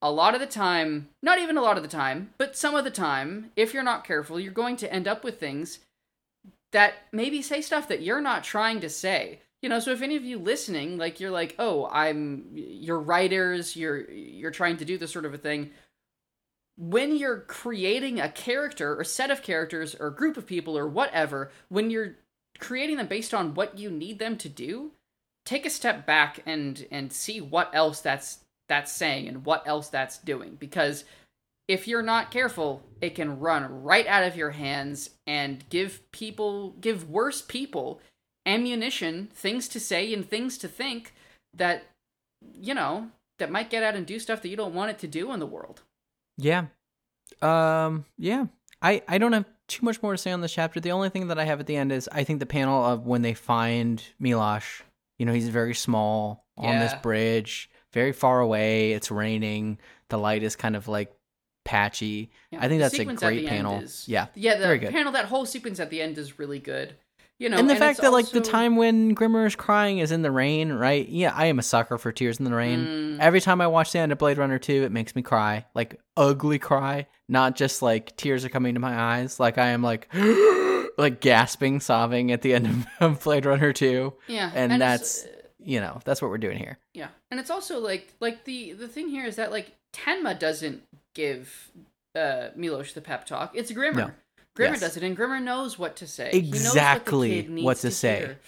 a 0.00 0.10
lot 0.10 0.34
of 0.34 0.40
the 0.40 0.46
time, 0.46 1.08
not 1.22 1.38
even 1.38 1.56
a 1.56 1.62
lot 1.62 1.76
of 1.76 1.82
the 1.82 1.88
time, 1.88 2.32
but 2.38 2.56
some 2.56 2.74
of 2.74 2.84
the 2.84 2.90
time, 2.90 3.50
if 3.56 3.74
you're 3.74 3.82
not 3.82 4.04
careful, 4.04 4.38
you're 4.38 4.52
going 4.52 4.76
to 4.76 4.92
end 4.92 5.08
up 5.08 5.24
with 5.24 5.40
things 5.40 5.80
that 6.72 6.94
maybe 7.12 7.42
say 7.42 7.60
stuff 7.60 7.88
that 7.88 8.02
you're 8.02 8.20
not 8.20 8.44
trying 8.44 8.80
to 8.80 8.88
say. 8.88 9.40
You 9.62 9.68
know, 9.68 9.80
so 9.80 9.90
if 9.90 10.02
any 10.02 10.14
of 10.14 10.24
you 10.24 10.38
listening, 10.38 10.98
like 10.98 11.18
you're 11.18 11.32
like, 11.32 11.56
"Oh, 11.58 11.88
I'm 11.90 12.46
you're 12.52 13.00
writers, 13.00 13.74
you're 13.74 14.08
you're 14.10 14.52
trying 14.52 14.76
to 14.76 14.84
do 14.84 14.98
this 14.98 15.12
sort 15.12 15.24
of 15.24 15.34
a 15.34 15.38
thing." 15.38 15.70
when 16.78 17.16
you're 17.16 17.40
creating 17.40 18.20
a 18.20 18.30
character 18.30 18.98
or 18.98 19.02
set 19.02 19.32
of 19.32 19.42
characters 19.42 19.96
or 19.96 20.10
group 20.10 20.36
of 20.36 20.46
people 20.46 20.78
or 20.78 20.86
whatever, 20.86 21.50
when 21.68 21.90
you're 21.90 22.14
creating 22.60 22.96
them 22.96 23.08
based 23.08 23.34
on 23.34 23.52
what 23.54 23.76
you 23.76 23.90
need 23.90 24.20
them 24.20 24.36
to 24.38 24.48
do, 24.48 24.92
take 25.44 25.66
a 25.66 25.70
step 25.70 26.06
back 26.06 26.40
and 26.46 26.86
and 26.90 27.12
see 27.12 27.40
what 27.40 27.68
else 27.74 28.00
that's 28.00 28.38
that's 28.68 28.92
saying 28.92 29.28
and 29.28 29.44
what 29.44 29.66
else 29.66 29.88
that's 29.88 30.18
doing 30.18 30.56
because 30.58 31.04
if 31.68 31.86
you're 31.86 32.02
not 32.02 32.30
careful, 32.30 32.82
it 33.02 33.14
can 33.14 33.38
run 33.38 33.82
right 33.82 34.06
out 34.06 34.24
of 34.24 34.36
your 34.36 34.50
hands 34.52 35.10
and 35.26 35.68
give 35.68 36.10
people 36.10 36.70
give 36.80 37.08
worse 37.08 37.42
people 37.42 38.00
ammunition, 38.46 39.28
things 39.34 39.68
to 39.68 39.78
say 39.78 40.12
and 40.14 40.28
things 40.28 40.56
to 40.58 40.68
think 40.68 41.12
that 41.54 41.84
you 42.54 42.72
know, 42.74 43.10
that 43.38 43.50
might 43.50 43.68
get 43.68 43.82
out 43.82 43.94
and 43.94 44.06
do 44.06 44.18
stuff 44.18 44.42
that 44.42 44.48
you 44.48 44.56
don't 44.56 44.74
want 44.74 44.90
it 44.90 44.98
to 45.00 45.06
do 45.06 45.32
in 45.32 45.40
the 45.40 45.46
world. 45.46 45.82
Yeah. 46.38 46.66
Um 47.42 48.06
yeah. 48.16 48.46
I 48.80 49.02
I 49.06 49.18
don't 49.18 49.34
have 49.34 49.44
too 49.66 49.84
much 49.84 50.02
more 50.02 50.12
to 50.12 50.18
say 50.18 50.32
on 50.32 50.40
this 50.40 50.54
chapter. 50.54 50.80
The 50.80 50.92
only 50.92 51.10
thing 51.10 51.28
that 51.28 51.38
I 51.38 51.44
have 51.44 51.60
at 51.60 51.66
the 51.66 51.76
end 51.76 51.92
is 51.92 52.08
I 52.10 52.24
think 52.24 52.40
the 52.40 52.46
panel 52.46 52.82
of 52.82 53.06
when 53.06 53.20
they 53.20 53.34
find 53.34 54.02
Milosh, 54.20 54.80
you 55.18 55.26
know, 55.26 55.34
he's 55.34 55.48
very 55.50 55.74
small 55.74 56.46
on 56.56 56.78
this 56.78 56.94
bridge, 56.94 57.70
very 57.98 58.12
far 58.12 58.40
away, 58.40 58.92
it's 58.92 59.10
raining, 59.10 59.78
the 60.08 60.18
light 60.18 60.42
is 60.42 60.54
kind 60.56 60.76
of 60.76 60.86
like 60.88 61.10
patchy. 61.64 62.30
Yeah, 62.50 62.60
I 62.62 62.68
think 62.68 62.80
that's 62.80 62.98
a 62.98 63.04
great 63.04 63.46
panel. 63.46 63.80
is- 63.80 64.04
Yeah. 64.08 64.26
Yeah, 64.34 64.54
the 64.56 64.64
Very 64.66 64.78
good. 64.78 64.90
panel 64.92 65.12
that 65.12 65.26
whole 65.26 65.44
sequence 65.46 65.80
at 65.80 65.90
the 65.90 66.00
end 66.00 66.16
is 66.18 66.38
really 66.38 66.58
good. 66.60 66.94
You 67.40 67.48
know, 67.48 67.56
and 67.58 67.68
the 67.68 67.74
it's 67.74 67.80
fact 67.80 68.00
that 68.00 68.10
like 68.12 68.28
the 68.30 68.40
time 68.40 68.74
when 68.74 69.14
Grimmer 69.14 69.46
is 69.46 69.54
crying 69.54 69.98
is 69.98 70.10
in 70.10 70.22
the 70.22 70.30
rain, 70.30 70.72
right? 70.72 71.08
Yeah, 71.08 71.32
I 71.36 71.46
am 71.46 71.60
a 71.60 71.62
sucker 71.62 71.96
for 71.96 72.10
tears 72.10 72.38
in 72.40 72.44
the 72.44 72.52
rain. 72.52 72.80
Mm, 72.80 73.20
Every 73.20 73.40
time 73.40 73.60
I 73.60 73.68
watch 73.68 73.92
the 73.92 74.00
end 74.00 74.10
of 74.10 74.18
Blade 74.18 74.38
Runner 74.38 74.58
2, 74.58 74.82
it 74.82 74.90
makes 74.90 75.14
me 75.14 75.22
cry. 75.22 75.64
Like 75.72 76.00
ugly 76.16 76.58
cry, 76.58 77.06
not 77.28 77.54
just 77.54 77.80
like 77.80 78.16
tears 78.16 78.44
are 78.44 78.48
coming 78.48 78.74
to 78.74 78.80
my 78.80 78.98
eyes. 78.98 79.38
Like 79.38 79.56
I 79.56 79.68
am 79.68 79.82
like 79.84 80.08
like 80.98 81.20
gasping, 81.20 81.78
sobbing 81.78 82.32
at 82.32 82.42
the 82.42 82.54
end 82.54 82.86
of, 83.00 83.22
Blade 83.22 83.46
Runner 83.46 83.72
2. 83.72 84.12
yeah, 84.26 84.50
and 84.54 84.72
it's, 84.72 84.78
that's- 84.80 85.26
You 85.60 85.80
know, 85.80 86.00
that's 86.04 86.22
what 86.22 86.30
we're 86.30 86.38
doing 86.38 86.58
here. 86.58 86.78
Yeah, 86.94 87.08
and 87.30 87.40
it's 87.40 87.50
also 87.50 87.78
like 87.80 88.12
like 88.20 88.44
the 88.44 88.72
the 88.72 88.88
thing 88.88 89.08
here 89.08 89.26
is 89.26 89.36
that 89.36 89.50
like 89.50 89.72
Tenma 89.92 90.38
doesn't 90.38 90.82
give 91.14 91.70
uh 92.14 92.48
Milosh 92.56 92.94
the 92.94 93.00
pep 93.00 93.26
talk. 93.26 93.52
It's 93.54 93.72
Grimmer. 93.72 93.98
No. 93.98 94.10
Grimmer 94.54 94.72
Yes. 94.74 94.80
does 94.80 94.96
it, 94.96 95.02
and 95.02 95.16
Grimmer 95.16 95.40
knows 95.40 95.78
what 95.78 95.96
to 95.96 96.06
say. 96.06 96.30
He 96.32 96.42
knows 96.42 96.66
Exactly 96.66 97.28
what, 97.28 97.34
the 97.34 97.42
kid 97.42 97.50
needs 97.50 97.64
what 97.64 97.76
to 97.78 97.90
say. 97.90 98.18
hear. 98.18 98.38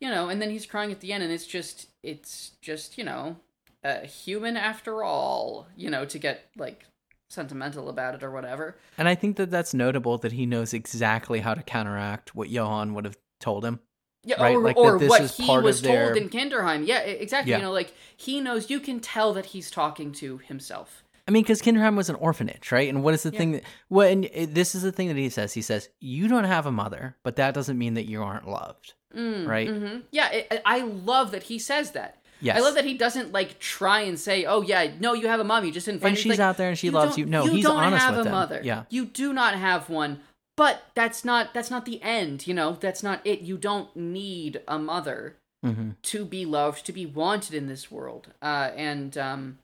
You 0.00 0.10
know, 0.10 0.28
and 0.28 0.40
then 0.42 0.50
he's 0.50 0.66
crying 0.66 0.90
at 0.92 1.00
the 1.00 1.12
end, 1.12 1.22
and 1.22 1.32
it's 1.32 1.46
just 1.46 1.88
it's 2.02 2.52
just 2.60 2.98
you 2.98 3.04
know, 3.04 3.36
uh, 3.84 4.00
human 4.00 4.56
after 4.56 5.02
all. 5.02 5.66
You 5.76 5.90
know, 5.90 6.04
to 6.06 6.18
get 6.18 6.46
like 6.56 6.84
sentimental 7.30 7.88
about 7.88 8.14
it 8.14 8.22
or 8.22 8.30
whatever. 8.30 8.76
And 8.98 9.08
I 9.08 9.14
think 9.14 9.36
that 9.36 9.50
that's 9.50 9.74
notable 9.74 10.18
that 10.18 10.32
he 10.32 10.46
knows 10.46 10.72
exactly 10.72 11.40
how 11.40 11.54
to 11.54 11.62
counteract 11.62 12.34
what 12.34 12.48
Johan 12.48 12.94
would 12.94 13.04
have 13.06 13.16
told 13.40 13.64
him. 13.64 13.80
Yeah, 14.24 14.42
Right, 14.42 14.56
or, 14.56 14.60
like 14.60 14.76
or 14.76 14.96
what 14.98 15.30
he 15.30 15.46
was 15.58 15.78
of 15.78 15.84
their- 15.84 16.14
told 16.14 16.16
in 16.16 16.28
Kinderheim. 16.30 16.86
Yeah, 16.86 17.00
exactly. 17.00 17.50
Yeah. 17.50 17.58
You 17.58 17.62
know, 17.64 17.72
like 17.72 17.92
he 18.16 18.40
knows. 18.40 18.70
You 18.70 18.80
can 18.80 19.00
tell 19.00 19.32
that 19.34 19.46
he's 19.46 19.70
talking 19.70 20.12
to 20.12 20.38
himself. 20.38 21.02
I 21.26 21.30
mean, 21.30 21.42
because 21.42 21.62
Kinderheim 21.62 21.96
was 21.96 22.10
an 22.10 22.16
orphanage, 22.16 22.70
right? 22.70 22.88
And 22.88 23.02
what 23.02 23.14
is 23.14 23.22
the 23.22 23.30
Yeah. 23.32 23.38
thing 23.38 23.52
that? 23.52 23.62
Well, 23.88 24.06
and 24.08 24.24
this 24.54 24.74
is 24.74 24.82
the 24.82 24.92
thing 24.92 25.08
that 25.08 25.16
he 25.16 25.30
says. 25.30 25.54
He 25.54 25.62
says, 25.62 25.88
"You 26.00 26.28
don't 26.28 26.44
have 26.44 26.66
a 26.66 26.72
mother, 26.72 27.16
but 27.22 27.36
that 27.36 27.54
doesn't 27.54 27.78
mean 27.78 27.94
that 27.94 28.04
you 28.06 28.22
aren't 28.22 28.48
loved." 28.48 28.92
Mm, 29.16 29.46
Right? 29.46 29.68
mhm. 29.68 30.02
Yeah, 30.10 30.28
it, 30.30 30.60
I 30.66 30.80
love 30.80 31.30
that 31.30 31.44
he 31.44 31.58
says 31.58 31.92
that. 31.92 32.18
Yes, 32.40 32.56
I 32.58 32.60
love 32.60 32.74
that 32.74 32.84
he 32.84 32.94
doesn't 32.94 33.32
like 33.32 33.58
try 33.58 34.00
and 34.00 34.18
say, 34.18 34.44
"Oh 34.44 34.60
yeah, 34.60 34.90
no, 35.00 35.14
you 35.14 35.28
have 35.28 35.40
a 35.40 35.44
mom. 35.44 35.64
You 35.64 35.72
just 35.72 35.86
didn't 35.86 36.02
find." 36.02 36.10
And 36.10 36.18
she's 36.18 36.30
like, 36.30 36.40
out 36.40 36.56
there 36.58 36.68
and 36.68 36.76
she 36.78 36.90
loves 36.90 37.16
you. 37.16 37.24
No, 37.24 37.44
you 37.44 37.52
he's 37.52 37.64
don't 37.64 37.76
honest 37.76 38.02
have 38.04 38.12
with 38.16 38.20
a 38.20 38.24
them. 38.24 38.32
mother. 38.32 38.60
Yeah. 38.62 38.82
you 38.90 39.06
do 39.06 39.32
not 39.32 39.54
have 39.54 39.88
one. 39.88 40.20
But 40.56 40.84
that's 40.94 41.24
not 41.24 41.52
that's 41.52 41.70
not 41.70 41.84
the 41.84 42.00
end. 42.02 42.46
You 42.46 42.54
know, 42.54 42.72
that's 42.72 43.02
not 43.02 43.20
it. 43.24 43.40
You 43.40 43.56
don't 43.56 43.94
need 43.96 44.60
a 44.68 44.78
mother 44.78 45.36
hmm 45.62 45.90
to 46.02 46.24
be 46.24 46.44
loved, 46.44 46.84
to 46.86 46.92
be 46.92 47.06
wanted 47.06 47.54
in 47.54 47.66
this 47.66 47.90
world. 47.90 48.28
Uh, 48.42 48.70
and 48.76 49.16
um, 49.18 49.58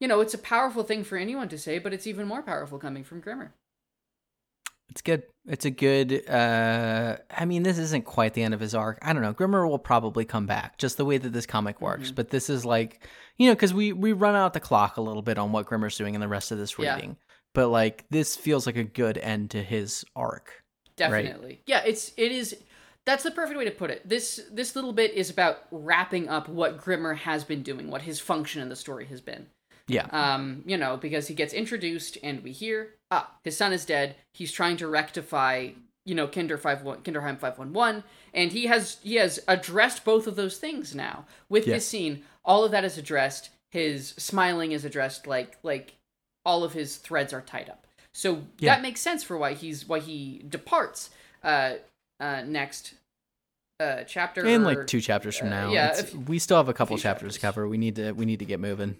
you 0.00 0.08
know, 0.08 0.20
it's 0.20 0.34
a 0.34 0.38
powerful 0.38 0.82
thing 0.82 1.04
for 1.04 1.18
anyone 1.18 1.48
to 1.50 1.58
say, 1.58 1.78
but 1.78 1.92
it's 1.92 2.06
even 2.06 2.26
more 2.26 2.42
powerful 2.42 2.78
coming 2.78 3.04
from 3.04 3.20
Grimmer. 3.20 3.52
It's 4.88 5.02
good. 5.02 5.22
It's 5.46 5.64
a 5.64 5.70
good. 5.70 6.28
uh 6.28 7.16
I 7.30 7.44
mean, 7.44 7.62
this 7.62 7.78
isn't 7.78 8.04
quite 8.04 8.34
the 8.34 8.42
end 8.42 8.54
of 8.54 8.60
his 8.60 8.74
arc. 8.74 8.98
I 9.02 9.12
don't 9.12 9.22
know. 9.22 9.32
Grimmer 9.32 9.66
will 9.66 9.78
probably 9.78 10.24
come 10.24 10.46
back, 10.46 10.78
just 10.78 10.96
the 10.96 11.04
way 11.04 11.16
that 11.18 11.32
this 11.32 11.46
comic 11.46 11.80
works. 11.80 12.10
Mhm. 12.10 12.14
But 12.16 12.30
this 12.30 12.50
is 12.50 12.64
like, 12.64 13.06
you 13.36 13.46
know, 13.48 13.54
because 13.54 13.72
we 13.72 13.92
we 13.92 14.12
run 14.12 14.34
out 14.34 14.52
the 14.52 14.60
clock 14.60 14.96
a 14.96 15.00
little 15.00 15.22
bit 15.22 15.38
on 15.38 15.52
what 15.52 15.66
Grimmer's 15.66 15.96
doing 15.96 16.14
in 16.14 16.20
the 16.20 16.28
rest 16.28 16.50
of 16.50 16.58
this 16.58 16.76
reading. 16.78 17.10
Yeah. 17.20 17.29
But 17.54 17.68
like, 17.68 18.04
this 18.10 18.36
feels 18.36 18.66
like 18.66 18.76
a 18.76 18.84
good 18.84 19.18
end 19.18 19.50
to 19.50 19.62
his 19.62 20.04
arc. 20.14 20.62
Definitely. 20.96 21.62
Yeah, 21.66 21.82
it's 21.84 22.12
it 22.16 22.30
is 22.30 22.56
that's 23.06 23.24
the 23.24 23.30
perfect 23.30 23.58
way 23.58 23.64
to 23.64 23.70
put 23.70 23.90
it. 23.90 24.08
This 24.08 24.40
this 24.52 24.76
little 24.76 24.92
bit 24.92 25.14
is 25.14 25.30
about 25.30 25.60
wrapping 25.70 26.28
up 26.28 26.48
what 26.48 26.78
Grimmer 26.78 27.14
has 27.14 27.44
been 27.44 27.62
doing, 27.62 27.90
what 27.90 28.02
his 28.02 28.20
function 28.20 28.60
in 28.62 28.68
the 28.68 28.76
story 28.76 29.06
has 29.06 29.20
been. 29.20 29.46
Yeah. 29.88 30.06
Um, 30.12 30.62
you 30.66 30.76
know, 30.76 30.96
because 30.96 31.26
he 31.26 31.34
gets 31.34 31.52
introduced 31.52 32.16
and 32.22 32.44
we 32.44 32.52
hear, 32.52 32.90
ah, 33.10 33.34
his 33.42 33.56
son 33.56 33.72
is 33.72 33.84
dead. 33.84 34.14
He's 34.32 34.52
trying 34.52 34.76
to 34.76 34.86
rectify, 34.86 35.70
you 36.04 36.14
know, 36.14 36.28
Kinder 36.28 36.56
five 36.58 36.82
one 36.82 36.98
Kinderheim 37.02 37.38
five 37.38 37.58
one 37.58 37.72
one, 37.72 38.04
and 38.34 38.52
he 38.52 38.66
has 38.66 38.98
he 39.02 39.16
has 39.16 39.40
addressed 39.48 40.04
both 40.04 40.26
of 40.26 40.36
those 40.36 40.58
things 40.58 40.94
now. 40.94 41.24
With 41.48 41.66
Yes. 41.66 41.76
this 41.76 41.88
scene, 41.88 42.22
all 42.44 42.64
of 42.64 42.70
that 42.70 42.84
is 42.84 42.98
addressed. 42.98 43.50
His 43.70 44.10
smiling 44.10 44.72
is 44.72 44.84
addressed 44.84 45.26
like 45.26 45.56
like 45.62 45.96
all 46.44 46.64
of 46.64 46.72
his 46.72 46.96
threads 46.96 47.32
are 47.32 47.40
tied 47.42 47.68
up. 47.68 47.86
So 48.12 48.42
Yeah. 48.58 48.74
that 48.74 48.82
makes 48.82 49.00
sense 49.00 49.22
for 49.22 49.36
why 49.36 49.54
he's 49.54 49.86
why 49.88 50.00
he 50.00 50.42
departs 50.48 51.10
uh 51.44 51.74
uh 52.18 52.42
next 52.46 52.94
uh 53.78 54.02
chapter 54.04 54.44
in 54.46 54.62
or- 54.62 54.64
like 54.64 54.86
two 54.86 55.00
chapters 55.00 55.36
from 55.38 55.48
uh, 55.48 55.50
now. 55.50 55.70
yeah, 55.72 55.98
if- 55.98 56.14
we 56.14 56.38
still 56.38 56.56
have 56.56 56.68
a 56.68 56.74
couple 56.74 56.96
few 56.96 57.02
chapters 57.02 57.34
to 57.34 57.40
cover. 57.40 57.68
We 57.68 57.78
need 57.78 57.96
to 57.96 58.12
we 58.12 58.24
need 58.26 58.38
to 58.40 58.44
get 58.44 58.60
moving. 58.60 58.96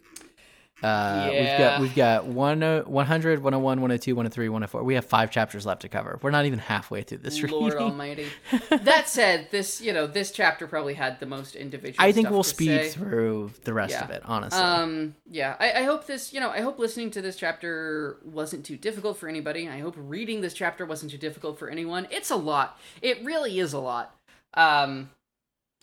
Uh, 0.83 1.29
we've 1.31 1.43
Yeah. 1.43 1.59
got 1.59 1.81
we've 1.81 1.95
got 1.95 2.25
one, 2.27 2.63
uh, 2.63 2.81
100, 2.83 3.43
101, 3.43 3.81
102, 3.83 4.15
103, 4.17 4.49
104. 4.49 4.83
We 4.83 4.95
have 4.95 5.05
five 5.05 5.31
chapters 5.31 5.67
left 5.67 5.83
to 5.83 5.89
cover. 5.91 6.19
We're 6.23 6.31
not 6.31 6.47
even 6.47 6.59
halfway 6.59 7.03
through 7.03 7.19
this 7.19 7.43
Lord 7.43 7.75
reading. 7.75 7.89
Almighty. 7.89 8.29
that 8.71 9.09
said, 9.09 9.49
this 9.51 9.81
you 9.81 9.93
know 9.93 10.07
this 10.07 10.31
chapter 10.31 10.67
probably 10.67 10.95
had 10.95 11.21
the 11.21 11.27
most 11.27 11.55
individual. 11.55 11.97
I 12.03 12.13
think 12.13 12.31
we'll 12.31 12.43
speed 12.43 12.69
say. 12.69 12.89
through 12.91 13.53
the 13.65 13.75
rest 13.75 13.93
Yeah. 13.93 14.05
of 14.05 14.11
it, 14.11 14.23
honestly. 14.25 14.59
Um, 14.61 15.15
yeah, 15.31 15.57
I, 15.61 15.73
I 15.73 15.83
hope 15.83 16.07
this, 16.07 16.33
you 16.33 16.41
know, 16.41 16.49
I 16.51 16.61
hope 16.63 16.79
listening 16.79 17.11
to 17.13 17.21
this 17.23 17.37
chapter 17.37 18.17
wasn't 18.25 18.65
too 18.65 18.77
difficult 18.79 19.19
for 19.19 19.29
anybody. 19.29 19.69
I 19.69 19.81
hope 19.81 19.95
reading 19.99 20.41
this 20.41 20.55
chapter 20.55 20.87
wasn't 20.87 21.11
too 21.13 21.19
difficult 21.19 21.59
for 21.59 21.69
anyone. 21.69 22.09
It's 22.11 22.31
a 22.31 22.37
lot. 22.37 22.79
It 23.03 23.23
really 23.25 23.59
is 23.61 23.73
a 23.75 23.79
lot. 23.81 24.15
Um, 24.55 25.11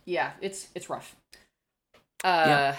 yeah, 0.05 0.31
it's 0.41 0.69
it's 0.73 0.89
rough. 0.89 1.15
Uh, 2.23 2.43
Yeah. 2.47 2.75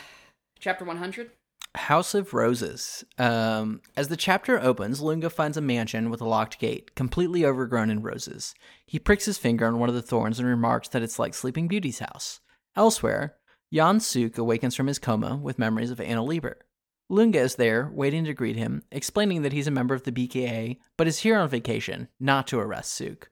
chapter 0.59 0.85
one 0.85 0.97
hundred. 0.97 1.31
House 1.74 2.15
of 2.15 2.35
Roses. 2.35 3.05
Um, 3.19 3.81
as 3.97 4.09
the 4.09 4.16
chapter 4.16 4.61
opens, 4.61 5.01
Lunge 5.01 5.31
finds 5.31 5.57
a 5.57 5.61
mansion 5.62 6.11
with 6.11 6.20
a 6.20 6.28
locked 6.28 6.59
gate, 6.59 6.95
completely 6.95 7.45
overgrown 7.45 7.90
in 7.90 8.03
roses. 8.03 8.55
He 8.86 8.99
pricks 8.99 9.27
his 9.27 9.39
finger 9.39 9.66
on 9.66 9.78
one 9.78 9.89
of 9.89 9.95
the 9.95 10.03
thorns 10.03 10.39
and 10.39 10.49
remarks 10.49 10.89
that 10.89 11.03
it's 11.03 11.19
like 11.19 11.35
Sleeping 11.35 11.69
Beauty's 11.69 12.01
house. 12.01 12.40
Elsewhere, 12.77 13.36
Jan 13.73 14.01
Suk 14.01 14.39
awakens 14.39 14.74
from 14.74 14.86
his 14.86 14.99
coma 14.99 15.36
with 15.36 15.59
memories 15.59 15.90
of 15.90 16.01
Anna 16.01 16.24
Liebert. 16.24 16.62
Lunge 17.11 17.36
is 17.36 17.57
there, 17.57 17.90
waiting 17.95 18.24
to 18.24 18.35
greet 18.35 18.57
him, 18.57 18.82
explaining 18.90 19.43
that 19.43 19.53
he's 19.53 19.66
a 19.66 19.70
member 19.70 19.95
of 19.95 20.05
the 20.05 20.12
BKA, 20.12 20.78
but 20.97 21.07
is 21.07 21.20
here 21.20 21.39
on 21.39 21.49
vacation, 21.49 22.09
not 22.20 22.47
to 22.49 22.59
arrest 22.59 22.93
Suk. 22.93 23.31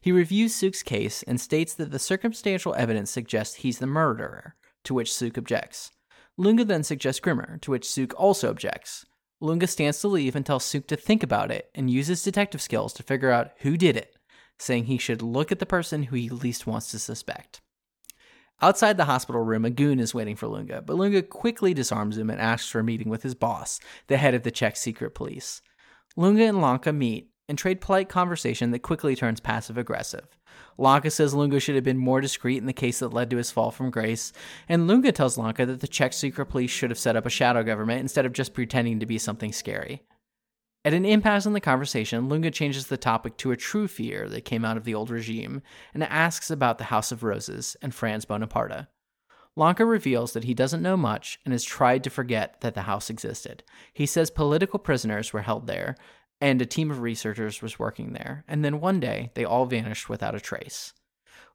He 0.00 0.12
reviews 0.12 0.54
Suk's 0.54 0.82
case 0.82 1.22
and 1.24 1.40
states 1.40 1.74
that 1.74 1.90
the 1.90 1.98
circumstantial 1.98 2.74
evidence 2.74 3.10
suggests 3.10 3.56
he's 3.56 3.78
the 3.78 3.86
murderer, 3.86 4.54
to 4.84 4.94
which 4.94 5.12
Suk 5.12 5.36
objects. 5.36 5.90
Lunge 6.38 6.66
then 6.66 6.84
suggests 6.84 7.20
Grimmer, 7.20 7.58
to 7.58 7.72
which 7.72 7.88
Suk 7.88 8.14
also 8.14 8.48
objects. 8.48 9.04
Lunge 9.40 9.68
stands 9.68 10.00
to 10.00 10.08
leave 10.08 10.36
and 10.36 10.46
tells 10.46 10.64
Suk 10.64 10.86
to 10.86 10.96
think 10.96 11.24
about 11.24 11.50
it 11.50 11.68
and 11.74 11.90
use 11.90 12.06
his 12.06 12.22
detective 12.22 12.62
skills 12.62 12.92
to 12.94 13.02
figure 13.02 13.30
out 13.30 13.50
who 13.58 13.76
did 13.76 13.96
it, 13.96 14.16
saying 14.56 14.84
he 14.84 14.98
should 14.98 15.20
look 15.20 15.50
at 15.50 15.58
the 15.58 15.66
person 15.66 16.04
who 16.04 16.16
he 16.16 16.28
least 16.28 16.66
wants 16.66 16.92
to 16.92 16.98
suspect. 16.98 17.60
Outside 18.60 18.96
the 18.96 19.04
hospital 19.04 19.42
room, 19.42 19.64
a 19.64 19.70
goon 19.70 19.98
is 19.98 20.14
waiting 20.14 20.36
for 20.36 20.46
Lunge, 20.46 20.72
but 20.86 20.96
Lunge 20.96 21.28
quickly 21.28 21.74
disarms 21.74 22.16
him 22.16 22.30
and 22.30 22.40
asks 22.40 22.68
for 22.68 22.80
a 22.80 22.84
meeting 22.84 23.08
with 23.08 23.24
his 23.24 23.34
boss, 23.34 23.80
the 24.06 24.16
head 24.16 24.34
of 24.34 24.44
the 24.44 24.50
Czech 24.50 24.76
secret 24.76 25.14
police. 25.14 25.60
Lunge 26.16 26.40
and 26.40 26.58
Lanke 26.58 26.94
meet 26.94 27.30
and 27.48 27.58
trade 27.58 27.80
polite 27.80 28.08
conversation 28.08 28.70
that 28.70 28.80
quickly 28.80 29.16
turns 29.16 29.40
passive 29.40 29.78
aggressive. 29.78 30.26
Lanke 30.78 31.10
says 31.10 31.34
Lunge 31.34 31.60
should 31.60 31.74
have 31.74 31.84
been 31.84 31.98
more 31.98 32.20
discreet 32.20 32.58
in 32.58 32.66
the 32.66 32.72
case 32.72 33.00
that 33.00 33.12
led 33.12 33.30
to 33.30 33.36
his 33.36 33.50
fall 33.50 33.70
from 33.70 33.90
grace, 33.90 34.32
and 34.68 34.86
Lunge 34.86 35.12
tells 35.12 35.36
Lanke 35.36 35.66
that 35.66 35.80
the 35.80 35.88
Czech 35.88 36.12
secret 36.12 36.46
police 36.46 36.70
should 36.70 36.90
have 36.90 36.98
set 36.98 37.16
up 37.16 37.26
a 37.26 37.30
shadow 37.30 37.64
government 37.64 38.00
instead 38.00 38.24
of 38.24 38.32
just 38.32 38.54
pretending 38.54 39.00
to 39.00 39.06
be 39.06 39.18
something 39.18 39.52
scary. 39.52 40.02
At 40.84 40.94
an 40.94 41.04
impasse 41.04 41.44
in 41.44 41.52
the 41.52 41.60
conversation, 41.60 42.28
Lunge 42.28 42.54
changes 42.54 42.86
the 42.86 42.96
topic 42.96 43.36
to 43.38 43.50
a 43.50 43.56
true 43.56 43.88
fear 43.88 44.28
that 44.28 44.44
came 44.44 44.64
out 44.64 44.76
of 44.76 44.84
the 44.84 44.94
old 44.94 45.10
regime 45.10 45.62
and 45.92 46.04
asks 46.04 46.50
about 46.50 46.78
the 46.78 46.84
House 46.84 47.10
of 47.10 47.24
Roses 47.24 47.76
and 47.82 47.92
Franz 47.92 48.24
Bonaparte. 48.24 48.86
Lanke 49.56 49.80
reveals 49.80 50.34
that 50.34 50.44
he 50.44 50.54
doesn't 50.54 50.82
know 50.82 50.96
much 50.96 51.40
and 51.44 51.50
has 51.50 51.64
tried 51.64 52.04
to 52.04 52.10
forget 52.10 52.60
that 52.60 52.74
the 52.74 52.82
house 52.82 53.10
existed. 53.10 53.64
He 53.92 54.06
says 54.06 54.30
political 54.30 54.78
prisoners 54.78 55.32
were 55.32 55.42
held 55.42 55.66
there 55.66 55.96
and 56.40 56.60
a 56.62 56.66
team 56.66 56.90
of 56.90 57.00
researchers 57.00 57.62
was 57.62 57.78
working 57.78 58.12
there, 58.12 58.44
and 58.46 58.64
then 58.64 58.80
one 58.80 59.00
day 59.00 59.30
they 59.34 59.44
all 59.44 59.66
vanished 59.66 60.08
without 60.08 60.34
a 60.34 60.40
trace. 60.40 60.92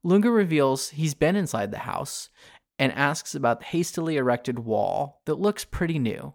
Lunge 0.04 0.26
reveals 0.26 0.90
he's 0.90 1.14
been 1.14 1.36
inside 1.36 1.72
the 1.72 1.80
house 1.80 2.30
and 2.78 2.92
asks 2.94 3.36
about 3.36 3.60
the 3.60 3.66
hastily 3.68 4.18
erected 4.18 4.60
wall 4.60 5.22
that 5.26 5.40
looks 5.40 5.64
pretty 5.64 6.00
new. 6.00 6.34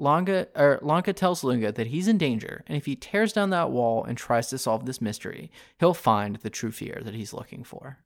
Lanke, 0.00 0.46
or 0.54 0.78
Lanke 0.82 1.14
tells 1.14 1.42
Lunge 1.42 1.74
that 1.74 1.86
he's 1.88 2.06
in 2.08 2.18
danger, 2.18 2.62
and 2.66 2.76
if 2.76 2.86
he 2.86 2.94
tears 2.94 3.32
down 3.32 3.50
that 3.50 3.70
wall 3.70 4.04
and 4.04 4.16
tries 4.16 4.48
to 4.48 4.58
solve 4.58 4.86
this 4.86 5.00
mystery, 5.00 5.50
he'll 5.80 5.94
find 5.94 6.36
the 6.36 6.50
true 6.50 6.70
fear 6.70 7.00
that 7.02 7.14
he's 7.14 7.32
looking 7.32 7.64
for. 7.64 7.98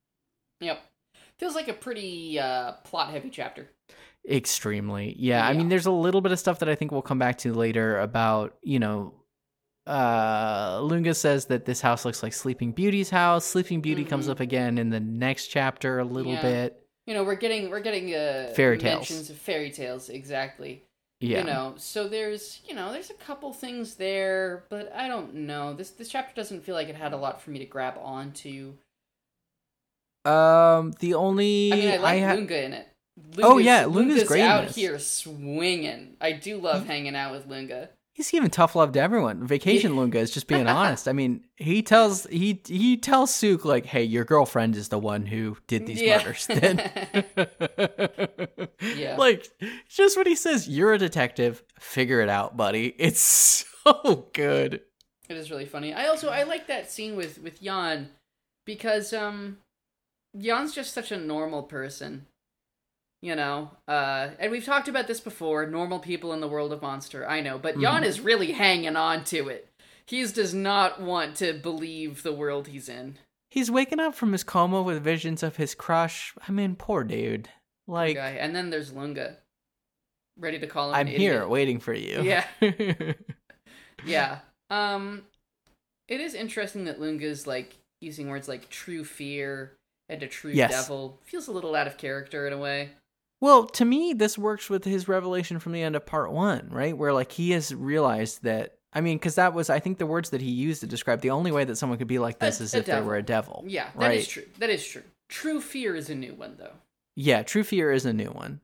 Yep. 0.60 0.80
Feels 1.38 1.54
like 1.54 1.68
a 1.68 1.74
pretty 1.74 2.38
uh, 2.38 2.72
plot 2.84 3.10
heavy 3.10 3.28
chapter. 3.28 3.70
Extremely. 4.28 5.16
Yeah, 5.18 5.44
I 5.44 5.52
mean 5.52 5.68
there's 5.68 5.86
a 5.86 5.90
little 5.90 6.20
bit 6.20 6.30
of 6.30 6.38
stuff 6.38 6.60
that 6.60 6.68
I 6.68 6.76
think 6.76 6.92
we'll 6.92 7.02
come 7.02 7.18
back 7.18 7.38
to 7.38 7.52
later 7.52 7.98
about, 7.98 8.56
you 8.62 8.78
know, 8.78 9.14
uh 9.86 10.78
Lunge 10.82 11.14
says 11.16 11.46
that 11.46 11.64
this 11.64 11.80
house 11.80 12.04
looks 12.04 12.22
like 12.22 12.32
Sleeping 12.32 12.72
Beauty's 12.72 13.10
house. 13.10 13.44
Sleeping 13.44 13.80
Beauty 13.80 14.04
comes 14.04 14.26
Mhm. 14.28 14.30
up 14.30 14.40
again 14.40 14.78
in 14.78 14.90
the 14.90 15.00
next 15.00 15.48
chapter 15.48 15.98
a 15.98 16.04
little 16.04 16.32
Yeah. 16.34 16.42
bit. 16.42 16.86
You 17.06 17.14
know, 17.14 17.24
we're 17.24 17.34
getting 17.34 17.68
we're 17.70 17.80
getting 17.80 18.14
uh, 18.14 18.52
Fairy 18.54 18.78
tales. 18.78 19.10
mentions 19.10 19.30
of 19.30 19.36
fairy 19.38 19.70
tales 19.70 20.08
exactly. 20.08 20.84
Yeah. 21.20 21.38
You 21.38 21.44
know, 21.44 21.74
so 21.78 22.06
there's 22.08 22.60
you 22.66 22.74
know 22.74 22.92
there's 22.92 23.10
a 23.10 23.14
couple 23.14 23.52
things 23.52 23.96
there, 23.96 24.64
but 24.68 24.92
I 24.94 25.08
don't 25.08 25.34
know. 25.34 25.72
This 25.74 25.90
this 25.90 26.08
chapter 26.08 26.32
doesn't 26.34 26.62
feel 26.64 26.74
like 26.76 26.88
it 26.88 26.94
had 26.96 27.12
a 27.12 27.16
lot 27.16 27.40
for 27.42 27.50
me 27.50 27.58
to 27.58 27.64
grab 27.66 27.94
onto. 28.00 28.74
Um 30.24 30.92
the 31.00 31.14
only 31.14 31.72
I 31.72 31.76
mean, 31.76 31.90
I 31.90 31.96
like 31.96 32.22
ha- 32.22 32.34
Lunge 32.34 32.50
in 32.52 32.72
it. 32.72 32.88
Oh, 33.42 33.58
yeah, 33.58 33.84
Lunge's 33.84 33.94
Lunge's 33.94 34.28
great 34.28 34.40
out 34.42 34.70
here 34.70 34.98
swinging. 34.98 36.16
I 36.20 36.32
do 36.32 36.56
love 36.58 36.86
hanging 36.86 37.14
out 37.14 37.32
with 37.32 37.46
Lunge. 37.46 37.88
He's 38.14 38.30
giving 38.30 38.50
tough 38.50 38.76
love 38.76 38.92
to 38.92 39.00
everyone. 39.00 39.46
Vacation 39.46 39.96
Lunge 39.96 40.14
is 40.16 40.30
just 40.30 40.46
being 40.46 40.66
honest. 40.68 41.08
I 41.08 41.12
mean, 41.14 41.44
he 41.56 41.82
tells 41.82 42.26
he 42.26 42.60
he 42.66 42.96
tells 42.98 43.34
Suk 43.34 43.64
like, 43.64 43.86
"Hey, 43.86 44.02
your 44.04 44.24
girlfriend 44.24 44.76
is 44.76 44.88
the 44.90 44.98
one 44.98 45.24
who 45.24 45.56
did 45.66 45.86
these 45.86 46.00
Yeah. 46.02 46.18
murders." 46.18 46.46
Then, 46.46 46.78
Yeah. 48.96 49.16
like 49.16 49.48
just 49.88 50.16
what 50.16 50.26
he 50.26 50.34
says. 50.34 50.68
You're 50.68 50.92
a 50.92 50.98
detective. 50.98 51.62
Figure 51.80 52.20
it 52.20 52.28
out, 52.28 52.56
buddy. 52.56 52.94
It's 52.98 53.20
so 53.84 54.28
good. 54.34 54.82
It 55.28 55.36
is 55.36 55.50
really 55.50 55.64
funny. 55.66 55.94
I 55.94 56.06
also 56.06 56.28
I 56.28 56.42
like 56.42 56.66
that 56.66 56.90
scene 56.90 57.16
with 57.16 57.38
with 57.40 57.62
Jan 57.62 58.10
because 58.66 59.12
um 59.14 59.58
Jan's 60.38 60.74
just 60.74 60.92
such 60.92 61.10
a 61.12 61.16
normal 61.16 61.62
person. 61.62 62.26
You 63.22 63.36
know, 63.36 63.70
uh, 63.86 64.30
and 64.40 64.50
we've 64.50 64.64
talked 64.64 64.88
about 64.88 65.06
this 65.06 65.20
before. 65.20 65.64
Normal 65.64 66.00
people 66.00 66.32
in 66.32 66.40
the 66.40 66.48
world 66.48 66.72
of 66.72 66.82
Monster, 66.82 67.26
I 67.28 67.40
know, 67.40 67.56
but 67.56 67.78
Jan 67.78 68.02
Mhm. 68.02 68.06
is 68.06 68.20
really 68.20 68.50
hanging 68.52 68.96
on 68.96 69.22
to 69.26 69.48
it. 69.48 69.68
He 70.06 70.26
does 70.26 70.52
not 70.52 71.00
want 71.00 71.36
to 71.36 71.52
believe 71.52 72.24
the 72.24 72.32
world 72.32 72.66
he's 72.66 72.88
in. 72.88 73.18
He's 73.48 73.70
waking 73.70 74.00
up 74.00 74.16
from 74.16 74.32
his 74.32 74.42
coma 74.42 74.82
with 74.82 75.04
visions 75.04 75.44
of 75.44 75.54
his 75.56 75.74
crush. 75.76 76.34
I 76.48 76.50
mean, 76.50 76.74
poor 76.74 77.04
dude. 77.04 77.48
Like, 77.86 78.16
guy. 78.16 78.30
And 78.30 78.56
then 78.56 78.70
there's 78.70 78.92
Lunge, 78.92 79.20
ready 80.36 80.58
to 80.58 80.66
call 80.66 80.88
him. 80.88 80.96
I'm 80.96 81.06
here 81.06 81.34
idiot. 81.34 81.48
waiting 81.48 81.78
for 81.78 81.94
you. 81.94 82.22
Yeah. 82.22 82.46
Yeah. 84.04 84.40
Um, 84.68 85.22
it 86.08 86.20
is 86.20 86.34
interesting 86.34 86.86
that 86.86 87.00
Lunge's 87.00 87.46
like 87.46 87.76
using 88.00 88.28
words 88.28 88.48
like 88.48 88.68
true 88.68 89.04
fear 89.04 89.76
and 90.08 90.22
a 90.22 90.26
true 90.26 90.50
Yes. 90.52 90.70
devil. 90.72 91.20
Feels 91.22 91.46
a 91.46 91.52
little 91.52 91.74
out 91.76 91.86
of 91.86 91.98
character 91.98 92.46
in 92.46 92.52
a 92.52 92.58
way. 92.58 92.90
Well, 93.42 93.66
to 93.66 93.84
me, 93.84 94.14
this 94.14 94.38
works 94.38 94.70
with 94.70 94.84
his 94.84 95.08
revelation 95.08 95.58
from 95.58 95.72
the 95.72 95.82
end 95.82 95.96
of 95.96 96.06
part 96.06 96.32
one, 96.32 96.68
right? 96.70 96.96
Where 96.96 97.12
like 97.12 97.32
he 97.32 97.50
has 97.50 97.74
realized 97.74 98.44
that. 98.44 98.78
I 98.94 99.00
mean, 99.00 99.16
because 99.18 99.34
that 99.34 99.52
was, 99.52 99.68
I 99.68 99.80
think, 99.80 99.98
the 99.98 100.06
words 100.06 100.30
that 100.30 100.40
he 100.40 100.50
used 100.50 100.80
to 100.82 100.86
describe 100.86 101.22
the 101.22 101.30
only 101.30 101.50
way 101.50 101.64
that 101.64 101.76
someone 101.76 101.98
could 101.98 102.06
be 102.06 102.18
like 102.18 102.38
this 102.38 102.60
A- 102.60 102.62
is 102.62 102.74
a 102.74 102.78
if 102.78 102.86
they 102.86 103.00
were 103.00 103.16
a 103.16 103.22
devil. 103.22 103.64
Yeah, 103.66 103.88
that 103.98 104.12
is 104.12 104.24
right? 104.24 104.28
true. 104.28 104.44
That 104.58 104.70
is 104.70 104.86
true. 104.86 105.02
True 105.28 105.60
fear 105.60 105.96
is 105.96 106.08
a 106.08 106.14
new 106.14 106.34
one 106.34 106.54
though. 106.56 106.74
Yeah, 107.14 107.42
True 107.42 107.64
Fear 107.64 107.92
is 107.92 108.06
a 108.06 108.12
new 108.12 108.30
one. 108.30 108.60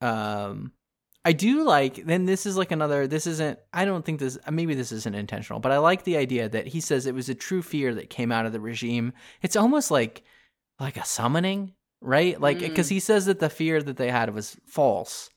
Um, 0.00 0.72
I 1.24 1.32
do 1.32 1.64
like. 1.64 2.06
Then 2.06 2.24
this 2.24 2.46
is 2.46 2.56
like 2.56 2.70
another. 2.70 3.06
This 3.06 3.26
isn't. 3.26 3.58
I 3.72 3.84
don't 3.84 4.04
think 4.04 4.20
this. 4.20 4.38
Maybe 4.50 4.74
this 4.74 4.92
isn't 4.92 5.14
intentional, 5.14 5.60
but 5.60 5.72
I 5.72 5.78
like 5.78 6.04
the 6.04 6.16
idea 6.16 6.48
that 6.48 6.68
he 6.68 6.80
says 6.80 7.06
it 7.06 7.14
was 7.14 7.28
a 7.28 7.34
true 7.34 7.62
fear 7.62 7.94
that 7.94 8.10
came 8.10 8.32
out 8.32 8.46
of 8.46 8.52
the 8.52 8.60
regime. 8.60 9.12
It's 9.42 9.56
almost 9.56 9.90
like, 9.90 10.22
like 10.78 10.96
a 10.96 11.04
summoning, 11.04 11.72
right? 12.00 12.40
Like 12.40 12.58
because 12.58 12.86
Mm. 12.88 12.90
he 12.92 13.00
says 13.00 13.26
that 13.26 13.38
the 13.40 13.50
fear 13.50 13.82
that 13.82 13.96
they 13.96 14.10
had 14.10 14.34
was 14.34 14.56
false, 14.66 15.30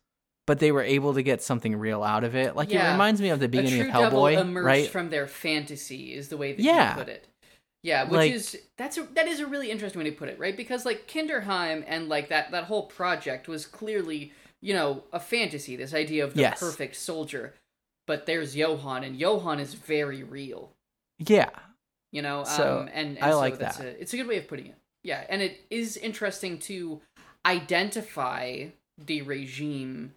but 0.48 0.60
they 0.60 0.72
were 0.72 0.84
able 0.84 1.14
to 1.14 1.22
get 1.23 1.41
something 1.41 1.76
real 1.76 2.03
out 2.03 2.23
of 2.23 2.36
it. 2.36 2.56
Like 2.56 2.72
it 2.72 2.77
reminds 2.91 3.22
me 3.22 3.30
of 3.30 3.40
the 3.40 3.48
beginning 3.48 3.81
of 3.81 3.88
Hellboy, 3.88 4.40
emerged 4.40 4.65
right? 4.65 4.90
from 4.90 5.10
their 5.10 5.27
fantasy 5.27 6.14
is 6.14 6.30
the 6.30 6.38
way 6.38 6.53
that 6.53 6.61
Yeah. 6.61 6.91
you 6.98 7.03
put 7.03 7.10
it. 7.10 7.27
Yeah, 7.81 8.03
which 8.03 8.11
Like- 8.11 8.34
is 8.34 8.57
that's 8.77 8.98
a, 8.98 9.03
that 9.14 9.27
is 9.27 9.40
a 9.40 9.48
really 9.48 9.72
interesting 9.72 10.03
way 10.03 10.10
to 10.10 10.15
put 10.15 10.27
it, 10.30 10.38
right? 10.38 10.56
Because 10.57 10.86
like 10.86 11.07
Kinderheim 11.07 11.84
and 11.88 12.10
like 12.10 12.27
that 12.30 12.52
that 12.52 12.65
whole 12.65 12.84
project 12.88 13.48
was 13.48 13.65
clearly 13.65 14.34
you 14.61 14.73
know 14.73 15.03
a 15.14 15.19
fantasy. 15.19 15.76
This 15.77 15.94
idea 15.94 16.26
of 16.26 16.34
the 16.34 16.41
Yes. 16.41 16.60
perfect 16.60 16.98
soldier, 16.98 17.53
but 18.06 18.26
there's 18.26 18.56
Johan, 18.56 19.06
and 19.06 19.15
Johan 19.15 19.60
is 19.61 19.76
very 19.76 20.23
real. 20.23 20.73
yeah, 21.19 21.49
You 22.11 22.22
know, 22.22 22.44
So, 22.44 22.80
um, 22.80 22.90
and, 22.94 23.15
and 23.18 23.23
I 23.23 23.31
so 23.31 23.38
like 23.40 23.60
that's 23.60 23.77
that. 23.77 23.86
A, 23.88 24.02
it's 24.02 24.14
a 24.14 24.18
good 24.18 24.27
way 24.27 24.38
of 24.38 24.48
putting 24.48 24.65
it. 24.65 24.76
Yeah, 25.10 25.26
and 25.27 25.41
it 25.41 25.65
is 25.72 25.98
interesting 25.98 26.60
to 26.60 27.02
identify 27.44 28.68
the 28.95 29.23
regime 29.23 30.14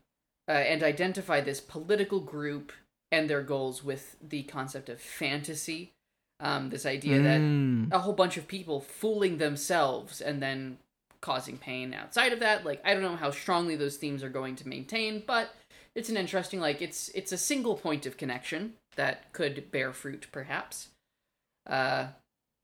uh, 0.46 0.52
and 0.52 0.82
identify 0.82 1.40
this 1.40 1.62
political 1.62 2.20
group 2.20 2.72
and 3.10 3.30
their 3.30 3.40
goals 3.40 3.82
with 3.82 4.16
the 4.20 4.42
concept 4.42 4.90
of 4.90 5.00
fantasy. 5.00 5.94
Um, 6.40 6.68
this 6.68 6.84
idea 6.84 7.22
that 7.22 7.40
Mm. 7.40 7.90
a 7.90 8.00
whole 8.00 8.12
bunch 8.12 8.36
of 8.36 8.46
people 8.46 8.82
fooling 8.82 9.38
themselves 9.38 10.20
and 10.20 10.42
then 10.42 10.76
causing 11.22 11.56
pain 11.56 11.94
outside 11.94 12.34
of 12.34 12.40
that. 12.40 12.66
Like 12.66 12.82
I 12.84 12.92
don't 12.92 13.02
know 13.02 13.16
how 13.16 13.30
strongly 13.30 13.76
those 13.76 13.96
themes 13.96 14.22
are 14.22 14.28
going 14.28 14.56
to 14.56 14.68
maintain, 14.68 15.22
but 15.26 15.54
it's 15.94 16.10
an 16.10 16.18
interesting 16.18 16.60
like 16.60 16.82
it's 16.82 17.08
it's 17.14 17.32
a 17.32 17.38
single 17.38 17.76
point 17.76 18.04
of 18.04 18.18
connection 18.18 18.74
that 18.96 19.32
could 19.32 19.70
bear 19.70 19.94
fruit 19.94 20.26
perhaps. 20.32 20.88
Uh 21.66 22.08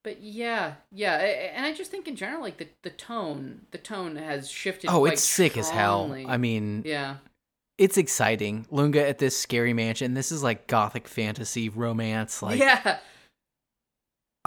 but 0.08 0.22
yeah, 0.22 0.76
yeah, 0.90 1.16
and 1.16 1.66
I 1.66 1.74
just 1.74 1.90
think 1.90 2.08
in 2.08 2.16
general 2.16 2.40
like 2.40 2.56
the 2.56 2.66
the 2.80 2.88
tone, 2.88 3.66
the 3.72 3.78
tone 3.78 4.16
has 4.16 4.50
shifted 4.50 4.88
Oh, 4.88 5.04
it's 5.04 5.22
sick 5.22 5.58
as 5.58 5.68
hell. 5.68 6.16
I 6.26 6.38
mean, 6.38 6.82
yeah. 6.86 7.16
it's 7.76 7.98
exciting. 7.98 8.66
Lunge 8.70 8.96
at 8.96 9.18
this 9.18 9.38
scary 9.38 9.74
mansion. 9.74 10.14
This 10.14 10.32
is 10.32 10.42
like 10.42 10.66
gothic 10.66 11.08
fantasy 11.08 11.68
romance. 11.68 12.40
Like, 12.48 12.58
yeah. 12.58 13.00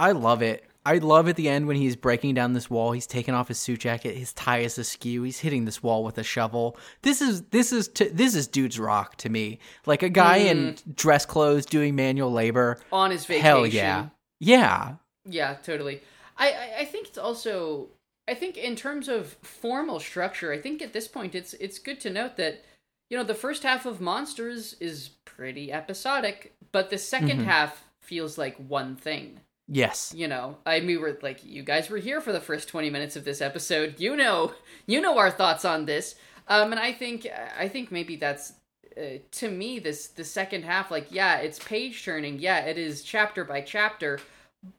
I 0.00 0.10
love 0.10 0.42
it. 0.42 0.64
I 0.84 0.98
love 0.98 1.28
at 1.28 1.36
the 1.36 1.48
end 1.48 1.68
when 1.68 1.76
he's 1.76 1.94
breaking 1.94 2.34
down 2.34 2.54
this 2.54 2.68
wall. 2.68 2.90
He's 2.90 3.06
taking 3.06 3.32
off 3.34 3.46
his 3.46 3.60
suit 3.60 3.78
jacket. 3.78 4.16
His 4.16 4.32
tie 4.32 4.58
is 4.58 4.76
askew. 4.78 5.22
He's 5.22 5.38
hitting 5.38 5.64
this 5.64 5.80
wall 5.80 6.02
with 6.02 6.18
a 6.18 6.24
shovel. 6.24 6.76
This 7.02 7.22
is 7.22 7.42
this 7.50 7.72
is 7.72 7.86
t- 7.86 8.08
this 8.08 8.34
is 8.34 8.48
dude's 8.48 8.80
rock 8.80 9.14
to 9.18 9.28
me. 9.28 9.60
Like 9.86 10.02
a 10.02 10.08
guy 10.08 10.38
in 10.38 10.72
mm. 10.72 10.96
dress 10.96 11.24
clothes 11.24 11.66
doing 11.66 11.94
manual 11.94 12.32
labor. 12.32 12.80
On 12.90 13.12
his 13.12 13.26
vacation. 13.26 13.44
Hell 13.44 13.64
yeah, 13.64 14.08
yeah. 14.40 14.94
Yeah, 15.24 15.54
totally. 15.62 16.00
I, 16.36 16.50
I 16.52 16.74
I 16.80 16.84
think 16.84 17.08
it's 17.08 17.18
also 17.18 17.88
I 18.28 18.34
think 18.34 18.56
in 18.56 18.76
terms 18.76 19.08
of 19.08 19.32
formal 19.42 20.00
structure, 20.00 20.52
I 20.52 20.60
think 20.60 20.82
at 20.82 20.92
this 20.92 21.08
point 21.08 21.34
it's 21.34 21.54
it's 21.54 21.78
good 21.78 22.00
to 22.00 22.10
note 22.10 22.36
that 22.36 22.64
you 23.10 23.16
know 23.18 23.24
the 23.24 23.34
first 23.34 23.62
half 23.62 23.84
of 23.86 24.00
Monsters 24.00 24.74
is 24.80 25.10
pretty 25.24 25.72
episodic, 25.72 26.54
but 26.72 26.90
the 26.90 26.96
2nd 26.96 27.40
Mhm. 27.40 27.44
half 27.44 27.84
feels 28.00 28.36
like 28.38 28.56
one 28.56 28.96
thing. 28.96 29.40
Yes. 29.68 30.12
You 30.14 30.28
know, 30.28 30.58
I 30.66 30.80
mean, 30.80 31.00
we're 31.00 31.18
like 31.22 31.44
you 31.44 31.62
guys 31.62 31.88
were 31.88 31.98
here 31.98 32.20
for 32.20 32.32
the 32.32 32.40
first 32.40 32.68
twenty 32.68 32.90
minutes 32.90 33.16
of 33.16 33.24
this 33.24 33.40
episode. 33.40 34.00
You 34.00 34.16
know, 34.16 34.54
you 34.86 35.00
know 35.00 35.18
our 35.18 35.30
thoughts 35.30 35.64
on 35.64 35.86
this. 35.86 36.14
Um, 36.48 36.72
and 36.72 36.80
I 36.80 36.92
think 36.92 37.26
I 37.58 37.68
think 37.68 37.92
maybe 37.92 38.16
that's 38.16 38.54
uh, 38.96 39.18
to 39.30 39.50
me 39.50 39.78
this 39.78 40.08
the 40.08 40.24
second 40.24 40.64
half. 40.64 40.90
Like, 40.90 41.06
yeah, 41.10 41.36
it's 41.38 41.58
page 41.60 42.04
turning. 42.04 42.38
Yeah, 42.40 42.58
it 42.66 42.76
is 42.76 43.02
chapter 43.02 43.44
by 43.44 43.60
chapter, 43.62 44.18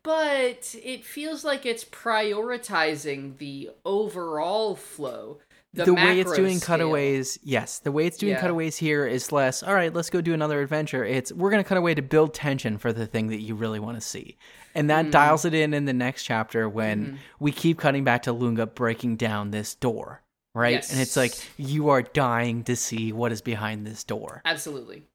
but 0.03 0.75
it 0.83 1.03
feels 1.05 1.43
like 1.43 1.65
it's 1.65 1.83
prioritizing 1.83 3.37
the 3.37 3.69
overall 3.85 4.75
flow. 4.75 5.39
The, 5.75 5.85
The, 5.85 5.93
way 5.95 6.19
it's 6.19 6.33
doing 6.33 6.59
scale. 6.59 6.77
cutaways, 6.77 7.39
yes. 7.43 7.79
The 7.79 7.91
way 7.91 8.05
it's 8.05 8.17
doing 8.17 8.33
Yeah. 8.33 8.41
cutaways 8.41 8.77
here 8.77 9.07
is 9.07 9.31
less, 9.31 9.63
all 9.63 9.73
right, 9.73 9.91
let's 9.91 10.11
go 10.11 10.21
do 10.21 10.31
another 10.33 10.61
adventure. 10.61 11.03
It's, 11.03 11.31
we're 11.31 11.49
going 11.49 11.63
to 11.63 11.67
cut 11.67 11.79
away 11.79 11.95
to 11.95 12.01
build 12.03 12.35
tension 12.35 12.77
for 12.77 12.93
the 12.93 13.07
thing 13.07 13.27
that 13.29 13.41
you 13.41 13.55
really 13.55 13.79
want 13.79 13.97
to 13.97 14.01
see. 14.01 14.37
And 14.75 14.87
that 14.91 15.07
Mm. 15.07 15.11
dials 15.11 15.45
it 15.45 15.55
in 15.55 15.73
in 15.73 15.85
the 15.85 15.93
next 15.93 16.23
chapter 16.25 16.69
when 16.69 17.05
Mhm. 17.13 17.17
we 17.39 17.51
keep 17.51 17.79
cutting 17.79 18.03
back 18.03 18.21
to 18.23 18.33
Lunge 18.33 18.75
breaking 18.75 19.15
down 19.15 19.49
this 19.49 19.73
door, 19.73 20.21
right? 20.53 20.87
And 20.91 20.99
it's 21.01 21.17
like, 21.17 21.33
you 21.57 21.89
are 21.89 22.03
dying 22.03 22.63
to 22.65 22.75
see 22.75 23.11
what 23.11 23.31
is 23.31 23.41
behind 23.41 23.87
this 23.87 24.03
door. 24.03 24.43
Absolutely. 24.45 25.07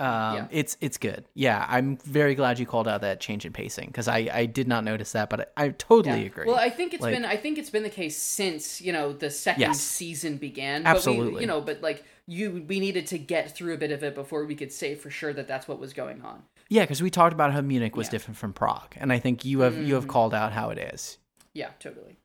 Um, 0.00 0.34
Yeah. 0.34 0.46
it's 0.50 0.76
it's 0.80 0.98
good. 0.98 1.24
Yeah, 1.34 1.64
I'm 1.68 1.96
very 1.98 2.34
glad 2.34 2.58
you 2.58 2.66
called 2.66 2.88
out 2.88 3.02
that 3.02 3.20
change 3.20 3.46
in 3.46 3.52
pacing 3.52 3.86
because 3.86 4.08
I 4.08 4.28
I 4.32 4.46
did 4.46 4.66
not 4.66 4.82
notice 4.82 5.12
that, 5.12 5.30
but 5.30 5.52
I, 5.56 5.66
I 5.66 5.68
totally 5.70 6.20
Yeah. 6.22 6.26
agree. 6.26 6.46
Well, 6.46 6.56
I 6.56 6.68
think 6.68 6.94
it's 6.94 7.02
Like- 7.02 7.14
been 7.14 7.24
I 7.24 7.36
think 7.36 7.58
it's 7.58 7.70
been 7.70 7.84
the 7.84 7.90
case 7.90 8.16
since 8.16 8.80
you 8.80 8.92
know 8.92 9.12
the 9.12 9.30
second 9.30 9.60
Yes. 9.60 9.80
season 9.80 10.36
began. 10.36 10.84
Absolutely. 10.84 11.24
But 11.26 11.34
we, 11.34 11.40
you 11.42 11.46
know, 11.46 11.60
but 11.60 11.80
like 11.80 12.02
you, 12.26 12.64
we 12.66 12.80
needed 12.80 13.06
to 13.08 13.18
get 13.18 13.54
through 13.54 13.74
a 13.74 13.76
bit 13.76 13.92
of 13.92 14.02
it 14.02 14.14
before 14.14 14.44
we 14.46 14.54
could 14.56 14.72
say 14.72 14.94
for 14.96 15.10
sure 15.10 15.32
that 15.34 15.46
that's 15.46 15.68
what 15.68 15.78
was 15.78 15.92
going 15.92 16.22
on. 16.22 16.42
yeah, 16.70 16.82
because 16.82 17.02
we 17.02 17.10
talked 17.10 17.34
about 17.34 17.52
how 17.52 17.60
Munich 17.60 17.94
was 17.94 18.06
Yeah. 18.08 18.12
different 18.12 18.38
from 18.38 18.52
Prague, 18.52 18.94
and 18.96 19.12
I 19.12 19.18
think 19.20 19.44
you 19.44 19.60
have 19.60 19.76
you 19.76 19.94
have 19.94 20.06
Mhm. 20.06 20.08
called 20.08 20.34
out 20.34 20.52
how 20.52 20.70
it 20.70 20.78
is. 20.78 21.18
Yeah, 21.52 21.70
totally. 21.78 22.16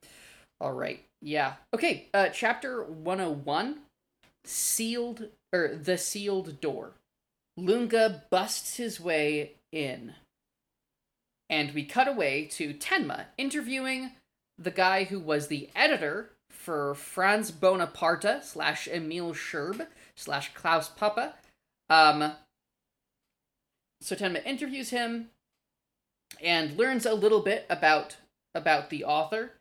All 0.60 0.72
right. 0.72 1.04
Yeah. 1.22 1.54
Okay. 1.72 2.08
Uh, 2.12 2.30
chapter 2.30 2.82
one 2.82 3.18
hundred 3.20 3.44
one, 3.46 3.80
sealed 4.44 5.28
or 5.52 5.68
the 5.80 5.98
sealed 5.98 6.60
door. 6.60 6.94
Lunge 7.56 8.20
busts 8.30 8.76
his 8.76 9.00
way 9.00 9.52
in, 9.72 10.14
and 11.48 11.72
we 11.72 11.84
cut 11.84 12.08
away 12.08 12.46
to 12.52 12.74
Tenma 12.74 13.26
interviewing 13.36 14.12
the 14.58 14.70
guy 14.70 15.04
who 15.04 15.18
was 15.18 15.48
the 15.48 15.68
editor 15.74 16.30
for 16.50 16.94
Franz 16.94 17.50
Bonaparte 17.50 18.44
slash 18.44 18.88
Emil 18.88 19.32
Scherb 19.34 19.86
slash 20.16 20.52
Klaus 20.54 20.88
Poppe. 20.88 21.34
Um. 21.88 22.32
So 24.02 24.16
Tenma 24.16 24.44
interviews 24.46 24.90
him 24.90 25.28
and 26.42 26.76
learns 26.76 27.04
a 27.04 27.14
little 27.14 27.40
bit 27.40 27.66
about 27.68 28.16
about 28.54 28.90
the 28.90 29.04
author 29.04 29.52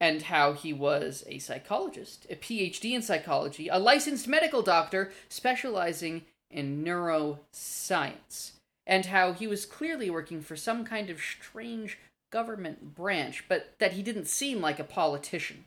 and 0.00 0.22
how 0.22 0.52
he 0.52 0.72
was 0.72 1.22
a 1.28 1.38
psychologist, 1.38 2.26
a 2.28 2.34
PhD 2.34 2.92
in 2.92 3.02
psychology, 3.02 3.68
a 3.68 3.78
licensed 3.78 4.26
medical 4.26 4.62
doctor 4.62 5.12
specializing 5.28 6.22
in 6.52 6.84
neuroscience, 6.84 8.52
and 8.86 9.06
how 9.06 9.32
he 9.32 9.46
was 9.46 9.66
clearly 9.66 10.10
working 10.10 10.40
for 10.40 10.56
some 10.56 10.84
kind 10.84 11.10
of 11.10 11.20
strange 11.20 11.98
government 12.30 12.94
branch, 12.94 13.44
but 13.48 13.74
that 13.78 13.92
he 13.92 14.02
didn't 14.02 14.26
seem 14.26 14.60
like 14.60 14.78
a 14.78 14.84
politician. 14.84 15.64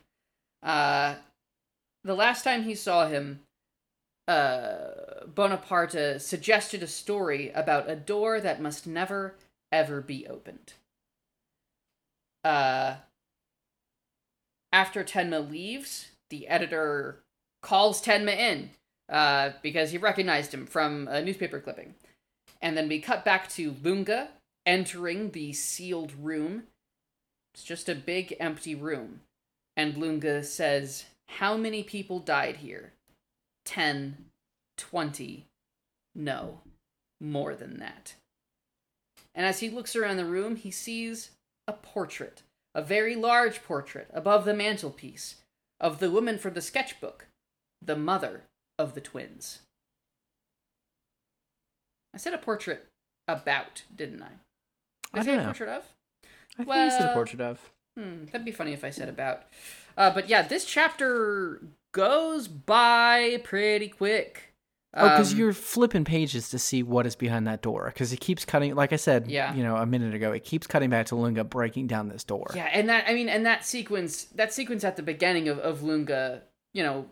Uh, 0.62 1.16
the 2.04 2.14
last 2.14 2.42
time 2.42 2.62
he 2.62 2.74
saw 2.74 3.08
him, 3.08 3.40
uh, 4.28 5.24
Bonaparte 5.26 6.20
suggested 6.20 6.82
a 6.82 6.88
story 6.88 7.50
about 7.50 7.88
a 7.88 7.96
door 7.96 8.40
that 8.40 8.60
must 8.60 8.86
never, 8.86 9.34
ever 9.70 10.00
be 10.00 10.26
opened. 10.26 10.74
Uh, 12.44 12.96
after 14.72 15.02
Tenma 15.02 15.48
leaves, 15.50 16.08
the 16.30 16.48
editor 16.48 17.20
calls 17.62 18.02
Tenma 18.02 18.36
in 18.36 18.70
uh, 19.08 19.50
because 19.62 19.90
he 19.90 19.98
recognized 19.98 20.52
him 20.52 20.66
from 20.66 21.08
a 21.08 21.22
newspaper 21.22 21.60
clipping. 21.60 21.94
And 22.60 22.76
then 22.76 22.88
we 22.88 23.00
cut 23.00 23.24
back 23.24 23.48
to 23.50 23.76
Lunge 23.82 24.28
entering 24.64 25.30
the 25.30 25.52
sealed 25.52 26.12
room. 26.20 26.64
It's 27.54 27.64
just 27.64 27.88
a 27.88 27.94
big 27.94 28.34
empty 28.40 28.74
room. 28.74 29.20
And 29.76 29.96
Lunge 29.96 30.44
says, 30.44 31.04
How 31.28 31.56
many 31.56 31.82
people 31.82 32.18
died 32.18 32.56
here? 32.56 32.92
Ten, 33.64 34.26
twenty. 34.76 35.46
No, 36.14 36.60
more 37.20 37.54
than 37.54 37.78
that. 37.78 38.14
And 39.34 39.44
as 39.44 39.60
he 39.60 39.68
looks 39.68 39.94
around 39.94 40.16
the 40.16 40.24
room, 40.24 40.56
he 40.56 40.70
sees 40.70 41.30
a 41.68 41.74
portrait, 41.74 42.42
a 42.74 42.82
very 42.82 43.14
large 43.14 43.62
portrait 43.62 44.08
above 44.14 44.44
the 44.44 44.54
mantelpiece 44.54 45.36
of 45.78 45.98
the 45.98 46.10
woman 46.10 46.38
from 46.38 46.54
the 46.54 46.62
sketchbook, 46.62 47.26
the 47.82 47.96
mother 47.96 48.44
of 48.78 48.94
the 48.94 49.00
twins. 49.00 49.60
I 52.14 52.18
said 52.18 52.34
a 52.34 52.38
portrait 52.38 52.86
about, 53.28 53.82
didn't 53.94 54.22
I? 54.22 54.28
Did 54.28 55.18
I 55.18 55.20
I 55.20 55.24
say 55.24 55.34
a 55.34 55.36
know. 55.38 55.44
portrait 55.44 55.68
of? 55.68 55.84
I 56.58 56.64
think 56.64 56.68
this 56.68 56.94
is 56.94 57.04
a 57.04 57.12
portrait 57.12 57.40
of. 57.40 57.70
Hmm, 57.98 58.24
that'd 58.26 58.44
be 58.44 58.52
funny 58.52 58.72
if 58.72 58.84
I 58.84 58.90
said 58.90 59.08
about. 59.08 59.42
Uh, 59.96 60.10
but 60.12 60.28
yeah, 60.28 60.42
this 60.42 60.64
chapter 60.64 61.62
goes 61.92 62.48
by 62.48 63.40
pretty 63.44 63.88
quick. 63.88 64.52
Oh, 64.94 65.08
because 65.10 65.32
Um, 65.34 65.38
you're 65.38 65.52
flipping 65.52 66.04
pages 66.04 66.48
to 66.50 66.58
see 66.58 66.82
what 66.82 67.04
is 67.06 67.16
behind 67.16 67.46
that 67.46 67.60
door. 67.60 67.90
Because 67.92 68.14
it 68.14 68.20
keeps 68.20 68.46
cutting, 68.46 68.74
like 68.74 68.94
I 68.94 68.96
said, 68.96 69.30
Yeah. 69.30 69.54
you 69.54 69.62
know, 69.62 69.76
a 69.76 69.84
minute 69.84 70.14
ago, 70.14 70.32
it 70.32 70.44
keeps 70.44 70.66
cutting 70.66 70.88
back 70.88 71.06
to 71.06 71.16
Lunge 71.16 71.42
breaking 71.50 71.86
down 71.86 72.08
this 72.08 72.24
door. 72.24 72.46
Yeah, 72.54 72.68
and 72.72 72.88
that 72.88 73.04
I 73.06 73.12
mean, 73.12 73.28
and 73.28 73.44
that 73.44 73.66
sequence, 73.66 74.24
that 74.36 74.54
sequence 74.54 74.84
at 74.84 74.96
the 74.96 75.02
beginning 75.02 75.48
of 75.48 75.58
of 75.58 75.82
Lunge, 75.82 76.40
you 76.72 76.82
know, 76.82 77.06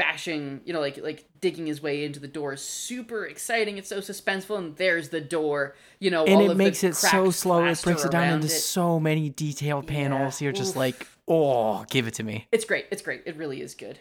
bashing, 0.00 0.62
you 0.64 0.72
know, 0.72 0.80
like 0.80 0.96
like 0.98 1.26
digging 1.40 1.66
his 1.66 1.82
way 1.82 2.04
into 2.04 2.18
the 2.18 2.26
door, 2.28 2.54
is 2.54 2.62
super 2.62 3.26
exciting. 3.26 3.76
It's 3.76 3.90
so 3.90 3.98
suspenseful, 3.98 4.56
and 4.56 4.76
there's 4.76 5.10
the 5.10 5.20
door. 5.20 5.76
You 5.98 6.10
know, 6.10 6.24
and 6.24 6.40
it 6.50 6.56
makes 6.56 6.82
it 6.82 6.96
so 6.96 7.30
slow. 7.30 7.64
It 7.66 7.80
breaks 7.82 8.04
it 8.04 8.10
down 8.10 8.34
into 8.34 8.46
it. 8.46 8.50
so 8.50 8.98
many 8.98 9.28
detailed 9.28 9.84
Yeah, 9.84 9.96
panels. 9.96 10.40
You're 10.40 10.52
just 10.52 10.70
oof. 10.72 10.76
like, 10.76 11.06
oh, 11.28 11.84
give 11.90 12.06
it 12.06 12.14
to 12.14 12.22
me. 12.22 12.46
It's 12.50 12.64
great. 12.64 12.86
It's 12.90 13.02
great. 13.02 13.22
It 13.26 13.36
really 13.36 13.60
is 13.60 13.74
good. 13.74 13.98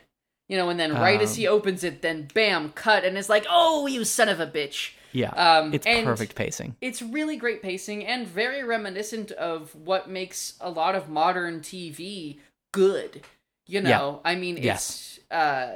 You 0.47 0.57
know, 0.57 0.69
and 0.69 0.79
then 0.79 0.93
right 0.93 1.21
as 1.21 1.31
Um, 1.31 1.35
he 1.35 1.47
opens 1.47 1.83
it, 1.83 2.01
then 2.01 2.27
bam, 2.33 2.71
cut, 2.71 3.03
and 3.03 3.17
it's 3.17 3.29
like, 3.29 3.45
oh, 3.49 3.85
you 3.87 4.03
son 4.05 4.29
of 4.29 4.39
a 4.39 4.47
bitch. 4.47 4.93
Yeah, 5.11 5.29
Um, 5.31 5.73
it's 5.73 5.85
perfect 5.85 6.35
pacing. 6.35 6.75
It's 6.81 7.01
really 7.01 7.35
great 7.35 7.61
pacing 7.61 8.05
and 8.05 8.27
very 8.27 8.63
reminiscent 8.63 9.31
of 9.31 9.75
what 9.75 10.07
makes 10.09 10.53
a 10.61 10.69
lot 10.69 10.95
of 10.95 11.09
modern 11.09 11.59
TV 11.61 12.39
good. 12.71 13.21
You 13.69 13.81
know, 13.81 14.21
I 14.25 14.35
mean, 14.35 14.57
it's 14.57 14.65
Yes. 14.65 15.19
uh, 15.31 15.71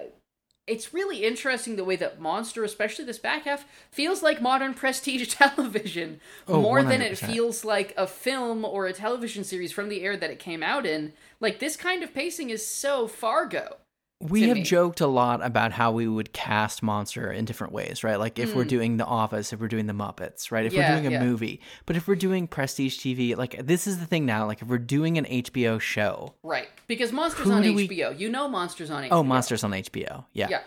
it's 0.65 0.93
really 0.93 1.25
interesting 1.25 1.75
the 1.75 1.83
way 1.83 1.97
that 1.97 2.21
Monster, 2.21 2.63
especially 2.63 3.03
this 3.03 3.19
back 3.19 3.43
half, 3.43 3.65
feels 3.91 4.23
like 4.23 4.41
modern 4.41 4.73
prestige 4.73 5.27
television 5.35 6.21
Oh, 6.47 6.61
more 6.61 6.81
than 6.83 7.01
it 7.01 7.17
feels 7.17 7.65
like 7.65 7.93
a 7.97 8.07
film 8.07 8.63
or 8.63 8.85
a 8.85 8.93
television 8.93 9.43
series 9.43 9.73
from 9.73 9.89
the 9.89 10.01
era 10.01 10.17
that 10.17 10.29
it 10.31 10.39
came 10.39 10.63
out 10.63 10.85
in. 10.85 11.13
Like 11.41 11.59
this 11.59 11.75
kind 11.75 12.01
of 12.01 12.13
pacing 12.13 12.49
is 12.49 12.65
so 12.65 13.07
Fargo. 13.07 13.77
We 14.29 14.43
have 14.49 14.57
me. 14.57 14.63
joked 14.63 15.01
a 15.01 15.07
lot 15.07 15.43
about 15.45 15.71
how 15.73 15.91
we 15.91 16.07
would 16.07 16.33
cast 16.33 16.81
Monster 16.81 17.31
in 17.31 17.45
different 17.45 17.73
ways, 17.73 18.03
right? 18.03 18.17
Like 18.17 18.39
if 18.39 18.55
we're 18.55 18.63
Mm. 18.65 18.69
doing 18.69 18.97
The 18.97 19.05
Office, 19.05 19.51
if 19.53 19.59
we're 19.59 19.67
doing 19.67 19.85
The 19.87 19.93
Muppets, 19.93 20.51
right? 20.51 20.65
If 20.65 20.73
Yeah, 20.73 20.89
we're 20.95 21.01
doing 21.01 21.07
a 21.07 21.17
yeah. 21.17 21.23
movie. 21.23 21.61
But 21.85 21.95
if 21.95 22.07
we're 22.07 22.15
doing 22.15 22.47
prestige 22.47 22.97
TV, 22.99 23.35
like 23.35 23.65
this 23.65 23.85
is 23.87 23.99
the 23.99 24.05
thing 24.05 24.25
now, 24.25 24.45
like 24.45 24.61
if 24.61 24.67
we're 24.67 24.77
doing 24.77 25.17
an 25.17 25.25
HBO 25.25 25.79
show, 25.79 26.35
Right. 26.43 26.69
Because 26.87 27.11
Monster's 27.11 27.49
on 27.49 27.61
do 27.63 27.73
we- 27.73 27.87
HBO. 27.87 28.11
You 28.17 28.29
know 28.29 28.47
Monster's 28.47 28.89
on 28.91 29.03
HBO. 29.03 29.11
oh, 29.11 29.23
Monsters 29.23 29.63
on 29.63 29.71
HBO. 29.73 30.25
Yeah. 30.33 30.47
Yeah. 30.49 30.61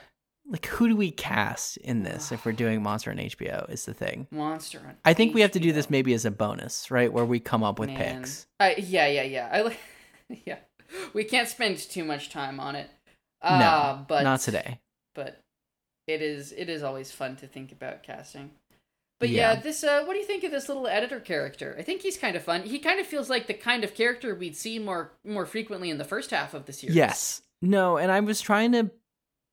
Like 0.49 0.67
who 0.67 0.89
do 0.89 0.95
we 0.97 1.11
cast 1.11 1.77
in 1.79 2.05
this 2.05 2.31
if 2.31 2.45
we're 2.47 2.53
doing 2.53 2.83
Monster 2.89 3.11
on 3.11 3.17
HBO 3.19 3.69
is 3.71 3.85
the 3.85 3.95
thing. 3.95 4.27
Monster 4.31 4.79
on 4.87 4.95
I 5.05 5.13
think 5.15 5.35
we 5.35 5.41
have 5.41 5.51
to 5.53 5.61
do 5.61 5.73
this 5.73 5.91
maybe 5.91 6.13
as 6.15 6.25
a 6.25 6.31
bonus, 6.31 6.91
right? 6.91 7.13
Where 7.13 7.25
we 7.25 7.41
come 7.41 7.65
up 7.65 7.79
with 7.79 7.89
Man. 7.89 8.19
picks. 8.21 8.47
Uh, 8.61 8.71
yeah, 8.79 9.07
yeah, 9.07 9.23
yeah. 9.23 9.49
I 9.53 9.63
like. 9.63 9.79
yeah, 10.47 10.59
we 11.15 11.25
can't 11.25 11.49
spend 11.49 11.79
too 11.79 12.05
much 12.05 12.31
time 12.31 12.61
on 12.61 12.77
it. 12.77 12.91
Uh, 13.51 14.03
but 14.09 14.23
Not 14.23 14.41
today. 14.41 14.81
But 15.15 15.41
it 16.07 16.23
is. 16.23 16.53
It 16.53 16.69
is 16.69 16.83
always 16.83 17.11
fun 17.13 17.37
to 17.37 17.47
think 17.47 17.73
about 17.73 18.03
casting. 18.03 18.51
But 19.19 19.31
yeah, 19.31 19.55
Yeah. 19.55 19.61
this. 19.61 19.83
Uh, 19.83 20.05
what 20.05 20.13
do 20.13 20.19
you 20.19 20.27
think 20.27 20.45
of 20.45 20.51
this 20.51 20.69
little 20.69 20.87
editor 20.87 21.21
character? 21.21 21.75
I 21.79 21.83
think 21.83 22.03
he's 22.03 22.19
kind 22.19 22.37
of 22.37 22.43
fun. 22.43 22.63
He 22.65 22.79
kind 22.79 23.01
of 23.01 23.07
feels 23.07 23.31
like 23.31 23.47
the 23.47 23.55
kind 23.55 23.83
of 23.85 23.95
character 23.95 24.35
we'd 24.35 24.57
see 24.57 24.79
more 24.79 25.13
more 25.25 25.47
frequently 25.47 25.91
in 25.91 25.99
the 25.99 26.05
first 26.05 26.31
half 26.31 26.53
of 26.55 26.67
the 26.67 26.73
series. 26.73 26.97
Yes. 26.97 27.43
No, 27.63 27.97
and 27.97 28.13
I 28.13 28.21
was 28.21 28.41
trying 28.43 28.73
to 28.73 28.91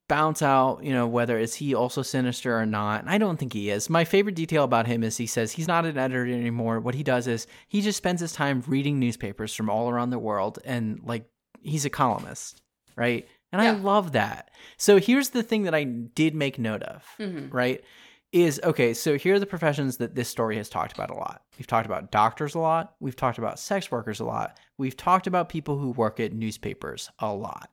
bounce 0.10 0.42
out, 0.42 0.84
you 0.84 0.92
know, 0.92 1.08
whether 1.08 1.40
is 1.40 1.56
he 1.56 1.74
also 1.74 2.02
sinister 2.02 2.60
or 2.60 2.66
not. 2.66 3.00
And 3.02 3.10
I 3.10 3.18
don't 3.18 3.38
think 3.38 3.54
he 3.54 3.70
is. 3.70 3.90
My 3.90 4.04
favorite 4.04 4.36
detail 4.36 4.66
about 4.66 4.86
him 4.86 5.02
is 5.02 5.16
he 5.16 5.26
says 5.26 5.54
he's 5.54 5.68
not 5.68 5.86
an 5.86 5.98
editor 5.98 6.26
anymore. 6.26 6.82
What 6.82 6.94
he 6.94 7.04
does 7.04 7.26
is 7.26 7.48
he 7.70 7.82
just 7.82 7.98
spends 7.98 8.20
his 8.20 8.34
time 8.34 8.62
reading 8.68 9.00
newspapers 9.00 9.56
from 9.56 9.70
all 9.70 9.90
around 9.90 10.10
the 10.10 10.20
world 10.20 10.60
and 10.66 11.00
like 11.06 11.24
he's 11.62 11.86
a 11.86 11.90
columnist, 11.90 12.62
right? 12.98 13.26
And 13.54 13.62
I 13.62 13.72
love 13.72 14.12
that. 14.14 14.52
So 14.78 15.00
here's 15.00 15.30
the 15.30 15.44
thing 15.44 15.64
that 15.64 15.76
I 15.76 15.84
did 15.84 16.36
make 16.36 16.60
note 16.60 16.84
of, 16.84 17.06
hmm 17.18 17.48
right? 17.50 17.82
Is 18.34 18.60
okay, 18.64 18.96
so 18.96 19.16
here 19.16 19.36
are 19.36 19.40
the 19.40 19.46
professions 19.46 19.98
that 19.98 20.16
this 20.16 20.28
story 20.28 20.58
has 20.58 20.68
talked 20.68 20.92
about 20.92 21.12
a 21.12 21.14
lot. 21.14 21.44
We've 21.60 21.68
talked 21.68 21.86
about 21.86 22.12
doctors 22.12 22.56
a 22.56 22.60
lot. 22.60 22.96
We've 23.00 23.16
talked 23.16 23.38
about 23.38 23.60
sex 23.60 23.92
workers 23.92 24.20
a 24.20 24.26
lot. 24.26 24.58
We've 24.80 24.98
talked 24.98 25.28
about 25.28 25.50
people 25.50 25.78
who 25.78 25.92
work 25.92 26.20
at 26.20 26.34
newspapers 26.34 27.12
a 27.20 27.32
lot, 27.32 27.70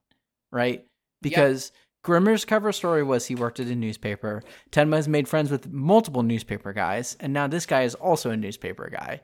right? 0.52 0.84
Because 1.22 1.72
Grimmer's 2.04 2.44
cover 2.44 2.72
story 2.72 3.02
was 3.02 3.26
he 3.26 3.34
worked 3.34 3.58
at 3.60 3.68
a 3.68 3.74
newspaper. 3.74 4.42
Tenma 4.70 4.96
has 4.96 5.08
made 5.08 5.28
friends 5.28 5.50
with 5.50 5.72
multiple 5.72 6.22
newspaper 6.22 6.74
guys, 6.74 7.16
and 7.20 7.32
now 7.32 7.46
this 7.46 7.64
guy 7.64 7.82
is 7.84 7.94
also 7.94 8.30
a 8.30 8.36
newspaper 8.36 8.90
guy. 8.90 9.22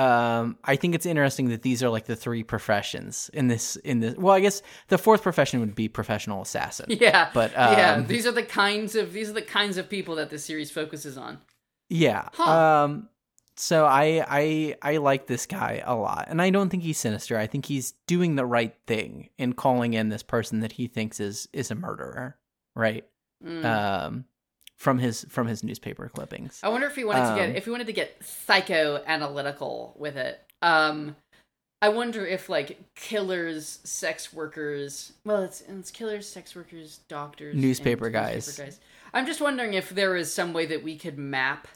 Um, 0.00 0.56
I 0.64 0.76
think 0.76 0.94
it's 0.94 1.04
interesting 1.04 1.50
that 1.50 1.60
these 1.60 1.82
are 1.82 1.90
like 1.90 2.06
the 2.06 2.16
three 2.16 2.42
professions 2.42 3.30
in 3.34 3.48
this. 3.48 3.76
In 3.76 4.00
this, 4.00 4.16
well, 4.16 4.34
I 4.34 4.40
guess 4.40 4.62
the 4.88 4.96
fourth 4.96 5.22
profession 5.22 5.60
would 5.60 5.74
be 5.74 5.88
professional 5.88 6.42
assassin. 6.42 6.86
Yeah. 7.00 7.30
But 7.32 7.52
yeah, 7.52 7.94
um, 7.94 8.06
these 8.06 8.26
are 8.26 8.32
the 8.32 8.42
kinds 8.42 8.94
of 8.94 9.12
these 9.12 9.30
are 9.30 9.34
the 9.34 9.42
kinds 9.42 9.78
of 9.78 9.88
people 9.88 10.16
that 10.16 10.30
this 10.30 10.44
series 10.44 10.70
focuses 10.70 11.16
on. 11.16 11.38
Yeah. 11.88 12.28
Huh. 12.32 12.84
Um 12.84 13.08
so 13.56 13.84
I 13.84 14.24
I 14.28 14.76
I 14.82 14.96
like 14.98 15.26
this 15.26 15.46
guy 15.46 15.82
a 15.84 15.94
lot. 15.94 16.26
And 16.28 16.40
I 16.42 16.50
don't 16.50 16.68
think 16.68 16.82
he's 16.82 16.98
sinister. 16.98 17.38
I 17.38 17.46
think 17.46 17.66
he's 17.66 17.92
doing 18.06 18.36
the 18.36 18.46
right 18.46 18.74
thing 18.86 19.30
in 19.38 19.54
calling 19.54 19.94
in 19.94 20.08
this 20.08 20.22
person 20.22 20.60
that 20.60 20.72
he 20.72 20.88
thinks 20.88 21.20
is 21.20 21.48
is 21.52 21.70
a 21.70 21.74
murderer, 21.74 22.36
right? 22.74 23.04
Mm. 23.44 23.64
Um 23.64 24.24
from 24.80 24.98
his 24.98 25.26
from 25.28 25.46
his 25.46 25.62
newspaper 25.62 26.08
clippings. 26.08 26.58
I 26.62 26.70
wonder 26.70 26.86
if 26.86 26.96
he 26.96 27.04
wanted 27.04 27.20
to 27.20 27.30
Um, 27.32 27.36
get 27.36 27.56
if 27.56 27.66
he 27.66 27.70
wanted 27.70 27.86
to 27.86 27.92
get 27.92 28.18
psychoanalytical 28.20 29.94
with 29.96 30.16
it. 30.16 30.40
Um, 30.62 31.16
I 31.82 31.90
wonder 31.90 32.26
if 32.26 32.48
like 32.48 32.78
killers, 32.94 33.80
sex 33.84 34.32
workers. 34.32 35.12
Well, 35.24 35.42
it's 35.42 35.60
it's 35.60 35.90
killers, 35.90 36.26
sex 36.26 36.56
workers, 36.56 37.00
doctors, 37.08 37.52
and 37.54 37.62
Newspaper 37.62 38.08
guys. 38.08 38.80
I'm 39.12 39.26
just 39.26 39.40
wondering 39.40 39.74
if 39.74 39.90
there 39.90 40.16
is 40.16 40.32
some 40.32 40.54
way 40.54 40.64
that 40.66 40.82
we 40.82 40.96
could 40.96 41.18
map 41.18 41.68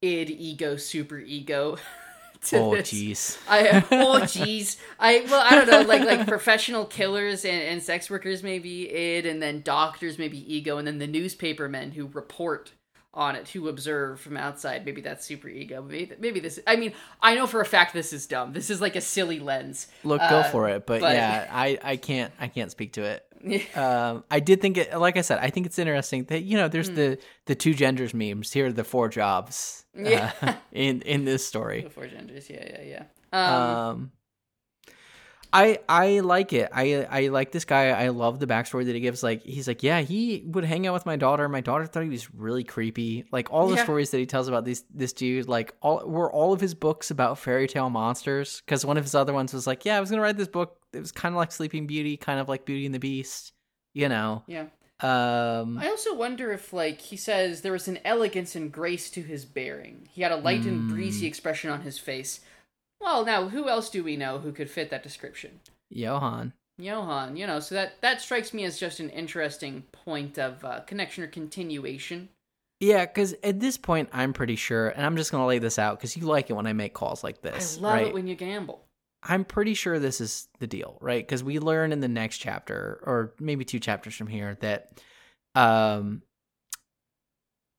id, 0.00 0.30
ego, 0.30 0.76
super 0.76 1.18
ego. 1.18 1.78
Oh 2.52 2.72
jeez. 2.72 3.38
I 3.48 3.68
oh 3.90 4.20
jeez. 4.22 4.76
I 4.98 5.24
well 5.30 5.42
I 5.44 5.54
don't 5.54 5.68
know 5.68 5.82
like 5.82 6.04
like 6.04 6.26
professional 6.26 6.84
killers 6.86 7.44
and, 7.44 7.60
and 7.62 7.82
sex 7.82 8.08
workers 8.10 8.42
maybe 8.42 8.88
id 8.90 9.26
and 9.26 9.42
then 9.42 9.60
doctors 9.62 10.18
maybe 10.18 10.38
ego 10.54 10.78
and 10.78 10.86
then 10.86 10.98
the 10.98 11.06
newspaper 11.06 11.68
men 11.68 11.90
who 11.92 12.06
report 12.06 12.72
on 13.12 13.34
it 13.36 13.48
who 13.48 13.68
observe 13.68 14.20
from 14.20 14.36
outside 14.36 14.86
maybe 14.86 15.00
that's 15.00 15.26
super 15.26 15.48
ego 15.48 15.82
maybe 15.82 16.14
maybe 16.20 16.38
this 16.40 16.60
I 16.66 16.76
mean 16.76 16.92
I 17.20 17.34
know 17.34 17.46
for 17.46 17.60
a 17.60 17.66
fact 17.66 17.92
this 17.92 18.12
is 18.12 18.26
dumb 18.26 18.52
this 18.52 18.70
is 18.70 18.80
like 18.80 18.94
a 18.96 19.00
silly 19.00 19.40
lens 19.40 19.88
Look, 20.04 20.20
go 20.20 20.26
Uh, 20.38 20.42
for 20.44 20.68
it. 20.68 20.86
But, 20.86 21.00
but- 21.00 21.14
yeah, 21.14 21.48
I 21.50 21.78
I 21.82 21.96
can't 21.96 22.32
I 22.40 22.48
can't 22.48 22.70
speak 22.70 22.92
to 22.94 23.02
it. 23.02 23.26
um, 23.76 24.24
I 24.30 24.40
did 24.40 24.60
think 24.60 24.76
it, 24.78 24.96
like 24.98 25.16
I 25.16 25.22
said, 25.22 25.38
I 25.40 25.50
think 25.50 25.66
it's 25.66 25.78
interesting 25.78 26.24
that 26.24 26.42
you 26.42 26.56
know 26.58 26.68
there's 26.68 26.88
Hmm. 26.88 26.94
the 26.96 27.18
the 27.46 27.54
two 27.54 27.74
genders 27.74 28.12
memes. 28.14 28.52
Here 28.52 28.66
are 28.66 28.72
the 28.72 28.84
four 28.84 29.08
jobs. 29.08 29.84
uh, 29.96 30.02
Yeah. 30.08 30.32
in 30.72 31.02
in 31.02 31.24
this 31.24 31.46
story. 31.46 31.88
Four 31.90 32.06
genders 32.06 32.48
yeah 32.50 32.64
yeah 32.64 32.82
yeah 32.82 33.04
um, 33.32 33.76
Um, 33.76 34.12
I 35.52 35.80
I 35.88 36.20
like 36.20 36.52
it. 36.52 36.68
I 36.72 37.04
I 37.10 37.26
like 37.28 37.50
this 37.50 37.64
guy. 37.64 37.88
I 37.90 38.08
love 38.10 38.38
the 38.38 38.46
backstory 38.46 38.84
that 38.86 38.94
he 38.94 39.00
gives. 39.00 39.20
Like 39.24 39.42
he's 39.42 39.66
like, 39.66 39.82
yeah, 39.82 40.00
he 40.00 40.44
would 40.46 40.64
hang 40.64 40.86
out 40.86 40.92
with 40.94 41.06
my 41.06 41.16
daughter. 41.16 41.48
My 41.48 41.60
daughter 41.60 41.86
thought 41.86 42.04
he 42.04 42.08
was 42.08 42.32
really 42.32 42.62
creepy. 42.62 43.24
Like 43.32 43.50
all 43.52 43.66
the 43.68 43.74
Yeah. 43.74 43.82
stories 43.82 44.10
that 44.10 44.18
he 44.18 44.26
tells 44.26 44.46
about 44.46 44.64
these 44.64 44.84
this 44.94 45.12
dude, 45.12 45.48
like 45.48 45.74
all 45.82 46.06
were 46.06 46.30
all 46.30 46.52
of 46.52 46.60
his 46.60 46.74
books 46.74 47.10
about 47.10 47.36
fairy 47.36 47.66
tale 47.66 47.90
monsters. 47.90 48.62
Because 48.64 48.86
one 48.86 48.96
of 48.96 49.02
his 49.02 49.16
other 49.16 49.32
ones 49.32 49.52
was 49.52 49.66
like, 49.66 49.84
yeah, 49.84 49.96
I 49.96 50.00
was 50.00 50.08
gonna 50.10 50.22
write 50.22 50.36
this 50.36 50.46
book. 50.46 50.76
It 50.92 51.00
was 51.00 51.12
kind 51.12 51.34
of 51.34 51.36
like 51.36 51.52
Sleeping 51.52 51.86
Beauty, 51.86 52.16
kind 52.16 52.40
of 52.40 52.48
like 52.48 52.64
Beauty 52.64 52.86
and 52.86 52.94
the 52.94 52.98
Beast. 52.98 53.52
You 53.92 54.08
know. 54.08 54.44
yeah 54.46 54.66
Um. 55.00 55.78
I 55.78 55.88
also 55.88 56.14
wonder 56.14 56.52
if, 56.52 56.72
like, 56.72 57.00
he 57.00 57.16
says 57.16 57.62
there 57.62 57.72
was 57.72 57.88
an 57.88 57.98
elegance 58.04 58.54
and 58.54 58.70
grace 58.70 59.10
to 59.10 59.22
his 59.22 59.44
bearing. 59.44 60.08
He 60.12 60.22
had 60.22 60.30
a 60.30 60.36
light 60.36 60.64
and 60.64 60.88
breezy 60.88 61.26
expression 61.26 61.70
on 61.70 61.82
his 61.82 61.98
face. 61.98 62.40
Well, 63.00 63.24
now, 63.24 63.48
who 63.48 63.68
else 63.68 63.90
do 63.90 64.04
we 64.04 64.16
know 64.16 64.38
who 64.38 64.52
could 64.52 64.70
fit 64.70 64.90
that 64.90 65.02
description? 65.02 65.60
Johan. 65.88 66.52
Johann, 66.78 67.36
you 67.36 67.46
know, 67.46 67.60
so 67.60 67.74
that 67.74 68.00
that 68.00 68.20
strikes 68.20 68.54
me 68.54 68.64
as 68.64 68.78
just 68.78 69.00
an 69.00 69.10
interesting 69.10 69.82
point 69.92 70.38
of 70.38 70.64
uh, 70.64 70.80
connection 70.80 71.24
or 71.24 71.26
continuation. 71.26 72.28
Yeah, 72.80 73.04
because 73.04 73.34
at 73.42 73.60
this 73.60 73.76
point, 73.76 74.08
I'm 74.12 74.32
pretty 74.32 74.56
sure, 74.56 74.88
and 74.88 75.04
I'm 75.04 75.16
just 75.16 75.30
gonna 75.30 75.46
lay 75.46 75.58
this 75.58 75.78
out 75.78 75.98
because 75.98 76.16
you 76.16 76.24
like 76.24 76.48
it 76.48 76.54
when 76.54 76.66
I 76.66 76.72
make 76.72 76.94
calls 76.94 77.22
like 77.22 77.42
this, 77.42 77.76
I 77.76 77.80
love 77.80 77.94
right? 77.94 78.06
it 78.06 78.14
when 78.14 78.26
you 78.26 78.34
gamble. 78.34 78.82
I'm 79.22 79.44
pretty 79.44 79.74
sure 79.74 79.98
this 79.98 80.20
is 80.20 80.48
the 80.60 80.66
deal, 80.66 80.96
right? 81.00 81.26
Because 81.26 81.44
we 81.44 81.58
learn 81.58 81.92
in 81.92 82.00
the 82.00 82.08
next 82.08 82.38
chapter, 82.38 83.00
or 83.04 83.34
maybe 83.38 83.64
two 83.64 83.78
chapters 83.80 84.14
from 84.14 84.28
here, 84.28 84.56
that 84.60 84.98
um, 85.54 86.22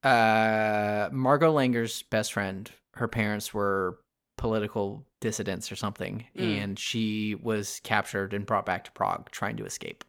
uh, 0.04 1.10
Margot 1.12 1.54
Langer's 1.54 2.04
best 2.04 2.34
friend, 2.34 2.70
her 2.94 3.08
parents 3.08 3.54
were 3.54 4.00
political 4.38 5.06
dissidents 5.20 5.72
or 5.72 5.76
something, 5.76 6.26
Mm. 6.36 6.64
and 6.64 6.80
she 6.80 7.36
was 7.36 7.80
captured 7.84 8.34
and 8.34 8.46
brought 8.46 8.66
back 8.66 8.84
to 8.86 8.92
Prague 8.92 9.30
trying 9.32 9.58
to 9.58 9.66
escape. 9.66 10.04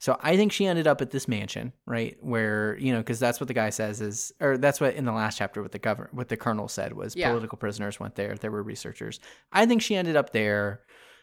So 0.00 0.16
I 0.22 0.36
think 0.36 0.50
she 0.50 0.66
ended 0.66 0.86
up 0.86 1.00
at 1.02 1.10
this 1.10 1.28
mansion, 1.28 1.72
right? 1.86 2.16
Where 2.20 2.76
you 2.78 2.92
know, 2.92 2.98
because 2.98 3.20
that's 3.20 3.38
what 3.38 3.48
the 3.48 3.54
guy 3.54 3.70
says 3.70 4.00
is, 4.00 4.32
or 4.40 4.56
that's 4.58 4.80
what 4.80 4.94
in 4.94 5.04
the 5.04 5.12
last 5.12 5.38
chapter 5.38 5.62
what 5.62 5.72
the 5.72 5.78
governor, 5.78 6.08
what 6.12 6.28
the 6.28 6.36
colonel 6.38 6.68
said 6.68 6.94
was 6.94 7.14
Yeah. 7.14 7.28
political 7.28 7.58
prisoners 7.58 8.00
went 8.00 8.14
there. 8.16 8.34
There 8.34 8.50
were 8.50 8.62
researchers. 8.62 9.20
I 9.52 9.66
think 9.66 9.82
she 9.82 9.94
ended 9.94 10.16
up 10.16 10.32
there. 10.32 10.80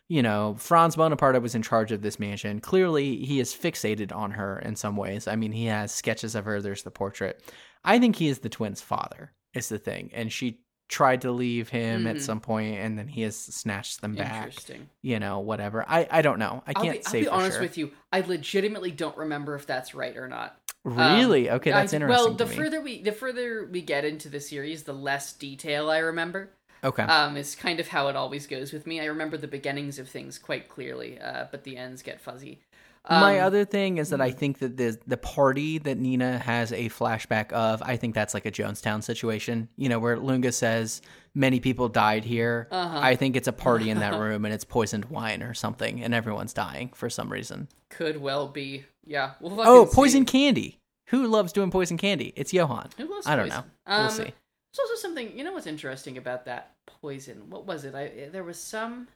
You 0.09 0.21
know, 0.21 0.55
Franz 0.57 0.95
Bonaparte 0.95 1.41
was 1.41 1.53
in 1.55 1.63
charge 1.63 1.91
of 1.91 2.01
this 2.01 2.17
mansion. 2.17 2.61
Clearly, 2.61 3.17
he 3.25 3.41
is 3.41 3.53
fixated 3.53 4.15
on 4.15 4.31
her 4.31 4.57
in 4.59 4.77
some 4.77 4.95
ways. 4.95 5.27
I 5.27 5.35
mean, 5.35 5.51
he 5.51 5.65
has 5.65 5.91
sketches 5.91 6.33
of 6.33 6.45
her. 6.45 6.61
There's 6.61 6.83
the 6.83 6.91
portrait. 6.91 7.43
I 7.83 7.99
think 7.99 8.15
he 8.15 8.29
is 8.29 8.39
the 8.39 8.47
twins' 8.47 8.79
father. 8.79 9.33
Is 9.53 9.69
the 9.69 9.79
thing, 9.79 10.11
and 10.13 10.31
she 10.31 10.61
tried 10.87 11.21
to 11.21 11.31
leave 11.31 11.69
him 11.69 12.07
at 12.07 12.15
Mhm. 12.17 12.21
some 12.21 12.39
point, 12.39 12.77
and 12.79 12.97
then 12.97 13.07
he 13.07 13.21
has 13.23 13.35
snatched 13.37 14.01
them 14.01 14.15
back. 14.15 14.45
Interesting. 14.47 14.89
You 15.01 15.19
know, 15.19 15.39
whatever. 15.39 15.83
I 15.87 16.07
I 16.09 16.21
don't 16.21 16.39
know. 16.39 16.63
I 16.65 16.73
I'll 16.75 16.83
can't 16.83 16.93
be, 16.99 17.05
I'll 17.05 17.11
say 17.11 17.19
be 17.21 17.25
for 17.25 17.31
honest 17.31 17.53
sure. 17.53 17.61
with 17.61 17.77
you. 17.77 17.91
I 18.11 18.21
legitimately 18.21 18.91
don't 18.91 19.17
remember 19.17 19.55
if 19.55 19.65
that's 19.65 19.93
right 19.93 20.15
or 20.15 20.27
not. 20.27 20.57
Really? 20.83 21.49
Um, 21.49 21.57
okay, 21.57 21.71
that's 21.71 21.93
I- 21.93 21.97
interesting. 21.97 22.25
Well, 22.25 22.33
the 22.35 22.45
further 22.47 22.79
we 22.81 23.01
the 23.01 23.11
further 23.11 23.67
we 23.69 23.81
get 23.81 24.05
into 24.05 24.29
the 24.29 24.39
series, 24.39 24.83
the 24.83 24.93
less 24.93 25.33
detail 25.33 25.89
I 25.89 25.97
remember. 25.99 26.51
okay. 26.83 27.03
Um, 27.03 27.35
it's 27.35 27.55
kind 27.55 27.79
of 27.81 27.87
how 27.89 28.07
it 28.07 28.15
always 28.15 28.47
goes 28.47 28.71
with 28.71 28.87
me. 28.87 29.01
I 29.01 29.05
remember 29.05 29.35
the 29.35 29.47
beginnings 29.47 29.99
of 29.99 30.07
things 30.07 30.37
quite 30.37 30.69
clearly, 30.69 31.19
uh, 31.19 31.45
but 31.51 31.63
the 31.65 31.75
ends 31.75 32.01
get 32.03 32.21
fuzzy. 32.21 32.61
My 33.09 33.39
Um, 33.39 33.45
other 33.47 33.63
thing 33.65 33.97
is 33.97 34.09
that 34.09 34.19
I 34.21 34.31
think 34.31 34.59
that 34.59 34.75
the 34.77 34.97
the 35.07 35.17
party 35.17 35.77
that 35.79 35.97
Nina 35.97 36.37
has 36.39 36.71
a 36.71 36.89
flashback 36.89 37.51
of, 37.53 37.81
I 37.81 37.95
think 37.97 38.15
that's 38.15 38.33
like 38.33 38.45
a 38.45 38.51
Jonestown 38.51 39.01
situation. 39.03 39.69
You 39.77 39.89
know, 39.89 39.99
where 39.99 40.17
Lunge 40.17 40.51
says 40.53 41.01
many 41.33 41.59
people 41.59 41.87
died 41.89 42.25
here. 42.25 42.67
Uh-huh. 42.71 42.99
I 43.01 43.15
think 43.15 43.35
it's 43.35 43.47
a 43.47 43.53
party 43.53 43.89
in 43.89 43.99
that 43.99 44.19
room 44.19 44.43
and 44.45 44.53
it's 44.53 44.63
poisoned 44.65 45.05
wine 45.05 45.41
or 45.43 45.53
something, 45.53 46.03
and 46.03 46.13
everyone's 46.13 46.53
dying 46.53 46.89
for 46.93 47.09
some 47.09 47.31
reason. 47.31 47.67
could 47.89 48.17
well 48.21 48.47
be. 48.47 48.85
Yeah. 49.05 49.31
We'll 49.39 49.59
Oh, 49.61 49.85
see. 49.85 49.95
poison 49.95 50.25
candy. 50.25 50.79
Who 51.07 51.27
loves 51.27 51.53
doing 51.53 51.71
poison 51.71 51.97
candy? 51.97 52.33
It's 52.35 52.51
Johan. 52.53 52.89
Who 52.97 53.05
loves 53.09 53.25
I 53.25 53.35
don't 53.37 53.47
poison? 53.47 53.63
know. 53.87 53.95
We'll 53.97 54.05
Um, 54.07 54.11
see. 54.11 54.23
There's 54.23 54.79
also 54.89 54.95
something. 54.95 55.37
You 55.37 55.45
know 55.45 55.53
what's 55.53 55.65
interesting 55.67 56.17
about 56.17 56.43
that 56.45 56.73
poison? 57.01 57.49
What 57.49 57.65
was 57.65 57.85
it? 57.85 57.95
I 57.95 58.27
there 58.31 58.43
was 58.43 58.59
some. 58.59 59.07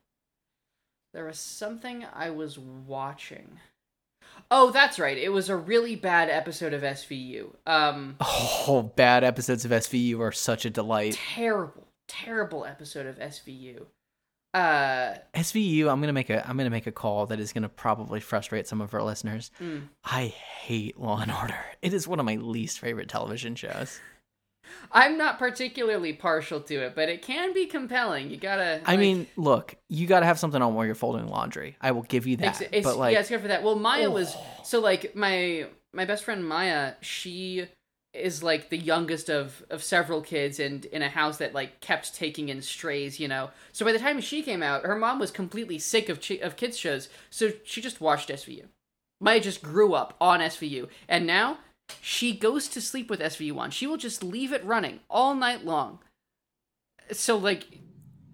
There 1.13 1.25
was 1.25 1.37
something 1.39 2.05
I 2.13 2.29
was 2.29 2.57
watching. 2.57 3.59
Oh, 4.53 4.69
that's 4.71 4.99
right. 4.99 5.17
It 5.17 5.29
was 5.29 5.47
a 5.49 5.55
really 5.55 5.95
bad 5.95 6.29
episode 6.29 6.73
of 6.73 6.81
SVU. 6.81 7.55
Um, 7.65 8.17
Oh, 8.19 8.91
bad 8.95 9.23
episodes 9.23 9.63
of 9.63 9.71
SVU 9.71 10.19
are 10.19 10.31
such 10.33 10.65
a 10.65 10.69
delight. 10.69 11.13
terrible, 11.33 11.87
terrible 12.07 12.65
episode 12.65 13.05
of 13.07 13.17
SVU. 13.17 13.85
Uh, 14.53 15.15
SVU, 15.33 15.89
I'm 15.89 16.01
gonna 16.01 16.11
make 16.11 16.29
a 16.29 16.45
I'm 16.45 16.57
gonna 16.57 16.69
make 16.69 16.85
a 16.85 16.91
call 16.91 17.25
that 17.27 17.39
is 17.39 17.53
gonna 17.53 17.69
probably 17.69 18.19
frustrate 18.19 18.67
some 18.67 18.81
of 18.81 18.93
our 18.93 19.01
listeners. 19.01 19.49
mm. 19.61 19.83
I 20.03 20.25
hate 20.25 20.99
Law 20.99 21.21
and 21.21 21.31
Order. 21.31 21.55
It 21.81 21.93
is 21.93 22.05
one 22.05 22.19
of 22.19 22.25
my 22.25 22.35
least 22.35 22.79
favorite 22.81 23.07
television 23.07 23.55
shows. 23.55 24.01
I'm 24.91 25.17
not 25.17 25.39
particularly 25.39 26.13
partial 26.13 26.59
to 26.61 26.75
it, 26.75 26.95
but 26.95 27.09
it 27.09 27.21
can 27.21 27.53
be 27.53 27.65
compelling. 27.65 28.29
You 28.29 28.37
gotta. 28.37 28.81
I 28.85 28.91
like- 28.91 28.99
mean, 28.99 29.27
look, 29.37 29.75
you 29.89 30.07
got 30.07 30.21
to 30.21 30.25
have 30.25 30.39
something 30.39 30.61
on 30.61 30.73
while 30.73 30.85
you're 30.85 30.95
folding 30.95 31.27
laundry. 31.27 31.75
I 31.81 31.91
will 31.91 32.03
give 32.03 32.27
you 32.27 32.37
that. 32.37 32.61
It's, 32.61 32.71
it's, 32.71 32.83
but 32.83 32.97
like, 32.97 33.13
yeah, 33.13 33.19
it's 33.19 33.29
good 33.29 33.41
for 33.41 33.47
that. 33.47 33.63
Well, 33.63 33.75
Maya 33.75 34.09
was 34.09 34.35
so 34.63 34.79
like 34.79 35.15
my 35.15 35.67
my 35.93 36.05
best 36.05 36.23
friend 36.23 36.47
Maya. 36.47 36.93
She 37.01 37.67
is 38.13 38.43
like 38.43 38.69
the 38.69 38.77
youngest 38.77 39.29
of 39.29 39.63
of 39.69 39.83
several 39.83 40.21
kids, 40.21 40.59
and 40.59 40.85
in 40.85 41.01
a 41.01 41.09
house 41.09 41.37
that 41.37 41.53
like 41.53 41.79
kept 41.79 42.13
taking 42.13 42.49
in 42.49 42.61
strays. 42.61 43.19
You 43.19 43.27
know, 43.27 43.51
so 43.71 43.85
by 43.85 43.91
the 43.91 43.99
time 43.99 44.19
she 44.21 44.41
came 44.41 44.61
out, 44.61 44.83
her 44.83 44.95
mom 44.97 45.19
was 45.19 45.31
completely 45.31 45.79
sick 45.79 46.09
of 46.09 46.21
chi- 46.21 46.39
of 46.41 46.55
kids 46.55 46.77
shows, 46.77 47.09
so 47.29 47.51
she 47.63 47.81
just 47.81 48.01
watched 48.01 48.29
SVU. 48.29 48.65
Maya 49.21 49.39
just 49.39 49.61
grew 49.61 49.93
up 49.93 50.15
on 50.19 50.39
SVU, 50.39 50.89
and 51.07 51.27
now 51.27 51.59
she 52.01 52.35
goes 52.35 52.67
to 52.69 52.81
sleep 52.81 53.09
with 53.09 53.19
SVU 53.19 53.57
on. 53.57 53.71
She 53.71 53.87
will 53.87 53.97
just 53.97 54.23
leave 54.23 54.53
it 54.53 54.63
running 54.63 54.99
all 55.09 55.33
night 55.35 55.65
long. 55.65 55.99
So 57.11 57.37
like, 57.37 57.65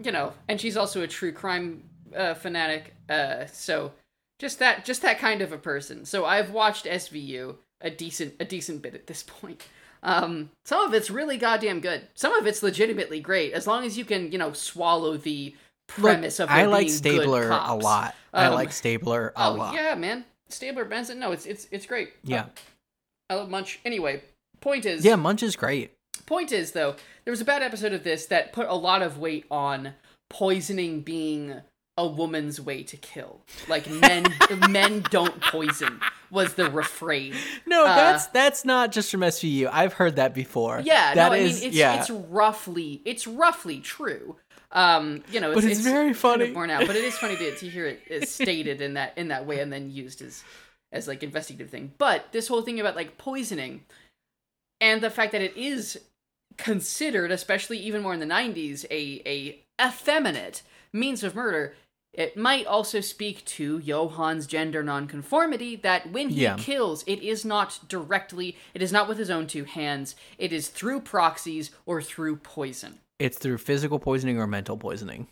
you 0.03 0.11
know, 0.11 0.33
and 0.47 0.59
she's 0.61 0.77
also 0.77 1.01
a 1.01 1.07
true 1.07 1.31
crime 1.31 1.83
uh, 2.15 2.33
fanatic. 2.35 2.93
Uh, 3.09 3.45
so 3.47 3.93
just 4.39 4.59
that, 4.59 4.85
just 4.85 5.01
that 5.01 5.19
kind 5.19 5.41
of 5.41 5.51
a 5.51 5.57
person. 5.57 6.05
So 6.05 6.25
I've 6.25 6.51
watched 6.51 6.85
SVU 6.85 7.55
a 7.81 7.89
decent, 7.89 8.35
a 8.39 8.45
decent 8.45 8.81
bit 8.81 8.93
at 8.95 9.07
this 9.07 9.23
point. 9.23 9.63
Um, 10.03 10.51
some 10.63 10.81
of 10.85 10.93
it's 10.93 11.09
really 11.09 11.37
goddamn 11.37 11.79
good. 11.79 12.07
Some 12.13 12.33
of 12.33 12.45
it's 12.45 12.61
legitimately 12.61 13.19
great, 13.19 13.53
as 13.53 13.65
long 13.65 13.83
as 13.83 13.97
you 13.97 14.05
can, 14.05 14.31
you 14.31 14.37
know, 14.37 14.53
swallow 14.53 15.17
the 15.17 15.55
look, 15.97 16.03
premise 16.03 16.39
of. 16.39 16.49
I 16.51 16.65
like 16.67 16.89
Stabler 16.89 17.49
a 17.49 17.75
lot. 17.75 18.15
I 18.31 18.45
Um, 18.45 18.53
like 18.53 18.71
Stabler 18.71 19.33
a 19.35 19.47
Oh 19.47 19.53
lot. 19.53 19.73
yeah, 19.73 19.95
man, 19.95 20.23
Stabler 20.49 20.85
Benson. 20.85 21.17
No, 21.19 21.31
it's 21.31 21.47
it's 21.47 21.67
it's 21.71 21.87
great. 21.87 22.13
Yeah. 22.23 22.45
I 23.29 23.35
love 23.35 23.49
Munch. 23.49 23.79
Anyway, 23.85 24.23
point 24.61 24.85
is, 24.85 25.03
Yeah, 25.03 25.15
Munch 25.15 25.43
is 25.43 25.55
great. 25.55 25.91
Point 26.25 26.51
is, 26.51 26.71
though, 26.71 26.95
there 27.25 27.31
was 27.31 27.41
a 27.41 27.45
bad 27.45 27.61
episode 27.61 27.93
of 27.93 28.03
this 28.03 28.25
that 28.27 28.51
put 28.53 28.67
a 28.67 28.73
lot 28.75 29.01
of 29.01 29.17
weight 29.17 29.45
on 29.51 29.93
poisoning 30.29 31.01
being 31.01 31.61
a 31.97 32.05
woman's 32.07 32.59
way 32.61 32.83
to 32.83 32.97
kill. 32.97 33.41
Like 33.67 33.89
men, 33.89 34.25
men 34.69 35.03
don't 35.09 35.41
poison 35.41 35.99
was 36.29 36.53
the 36.55 36.69
refrain. 36.69 37.33
No, 37.65 37.85
Uh, 37.85 37.95
that's 37.95 38.27
that's 38.27 38.65
not 38.65 38.91
just 38.91 39.09
from 39.09 39.21
SVU. 39.21 39.69
I've 39.71 39.93
heard 39.93 40.17
that 40.17 40.33
before. 40.33 40.81
Yeah, 40.83 41.15
That 41.15 41.29
no, 41.29 41.33
I 41.33 41.37
is- 41.37 41.59
mean 41.59 41.67
it's 41.69 41.77
yeah. 41.77 41.99
it's 41.99 42.09
roughly 42.09 43.01
it's 43.05 43.25
roughly 43.25 43.79
true. 43.79 44.35
Um, 44.73 45.23
you 45.31 45.39
know, 45.39 45.51
it's, 45.51 45.61
But 45.61 45.71
it's 45.71 45.79
very 45.79 46.07
kind 46.07 46.17
funny. 46.17 46.45
of 46.49 46.53
borne 46.53 46.69
out, 46.69 46.85
but 46.85 46.97
it 46.97 47.03
is 47.05 47.17
funny 47.17 47.37
to, 47.37 47.55
to 47.55 47.69
hear 47.69 47.85
it 47.87 48.01
is 48.09 48.29
stated 48.29 48.81
in 48.81 48.95
that 48.95 49.13
in 49.17 49.29
that 49.29 49.45
way 49.45 49.59
and 49.61 49.71
then 49.71 49.89
used 49.89 50.21
as 50.21 50.43
as 50.91 51.07
like 51.07 51.23
investigative 51.23 51.69
thing. 51.69 51.93
But 51.97 52.31
this 52.31 52.47
whole 52.47 52.61
thing 52.61 52.79
about 52.79 52.95
like 52.95 53.17
poisoning, 53.17 53.83
and 54.79 55.01
the 55.01 55.09
fact 55.09 55.31
that 55.31 55.41
it 55.41 55.55
is 55.57 55.99
considered, 56.57 57.31
especially 57.31 57.77
even 57.79 58.01
more 58.01 58.13
in 58.13 58.19
the 58.19 58.25
90s, 58.25 58.85
a, 58.89 59.21
a 59.25 59.63
effeminate 59.85 60.63
means 60.93 61.23
of 61.23 61.35
murder, 61.35 61.75
it 62.13 62.35
might 62.35 62.65
also 62.65 62.99
speak 62.99 63.45
to 63.45 63.79
Johan's 63.79 64.47
gender 64.47 64.81
nonconformity 64.81 65.75
that 65.75 66.11
when 66.11 66.29
he 66.29 66.41
Yeah. 66.41 66.57
kills, 66.57 67.03
it 67.05 67.21
is 67.21 67.45
not 67.45 67.87
directly, 67.87 68.57
it 68.73 68.81
is 68.81 68.91
not 68.91 69.07
with 69.07 69.19
his 69.19 69.29
own 69.29 69.45
two 69.45 69.65
hands, 69.65 70.15
it 70.39 70.51
is 70.51 70.69
through 70.69 71.01
proxies 71.01 71.69
or 71.85 72.01
through 72.01 72.37
poison. 72.37 72.99
It's 73.19 73.37
through 73.37 73.59
physical 73.59 73.99
poisoning 73.99 74.39
or 74.39 74.47
mental 74.47 74.77
poisoning. 74.77 75.27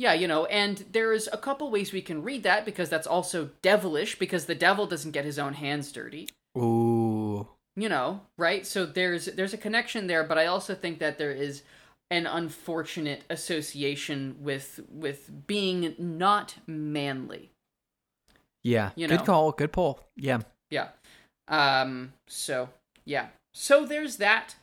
Yeah, 0.00 0.14
you 0.14 0.26
know, 0.26 0.46
and 0.46 0.82
there's 0.92 1.28
a 1.30 1.36
couple 1.36 1.70
ways 1.70 1.92
we 1.92 2.00
can 2.00 2.22
read 2.22 2.42
that 2.44 2.64
because 2.64 2.88
that's 2.88 3.06
also 3.06 3.50
devilish 3.60 4.18
because 4.18 4.46
the 4.46 4.54
devil 4.54 4.86
doesn't 4.86 5.10
get 5.10 5.26
his 5.26 5.38
own 5.38 5.52
hands 5.52 5.92
dirty. 5.92 6.26
Ooh. 6.56 7.46
you 7.76 7.88
know 7.88 8.22
right 8.36 8.66
so 8.66 8.84
there's 8.84 9.26
there's 9.26 9.54
a 9.54 9.56
connection 9.56 10.08
there 10.08 10.24
but 10.24 10.36
i 10.36 10.46
also 10.46 10.74
think 10.74 10.98
that 10.98 11.16
there 11.16 11.30
is 11.30 11.62
an 12.10 12.26
unfortunate 12.26 13.22
association 13.30 14.34
with 14.40 14.80
with 14.90 15.46
being 15.46 15.94
not 15.98 16.56
manly 16.66 17.50
Yeah. 18.64 18.90
You 18.96 19.06
Good 19.06 19.24
call. 19.24 19.52
Good 19.52 19.72
pull. 19.72 20.00
Yeah. 20.16 20.40
yeah 20.70 20.88
um 21.46 22.12
so 22.26 22.70
yeah 23.04 23.28
so 23.54 23.86
there's 23.86 24.16
that 24.16 24.56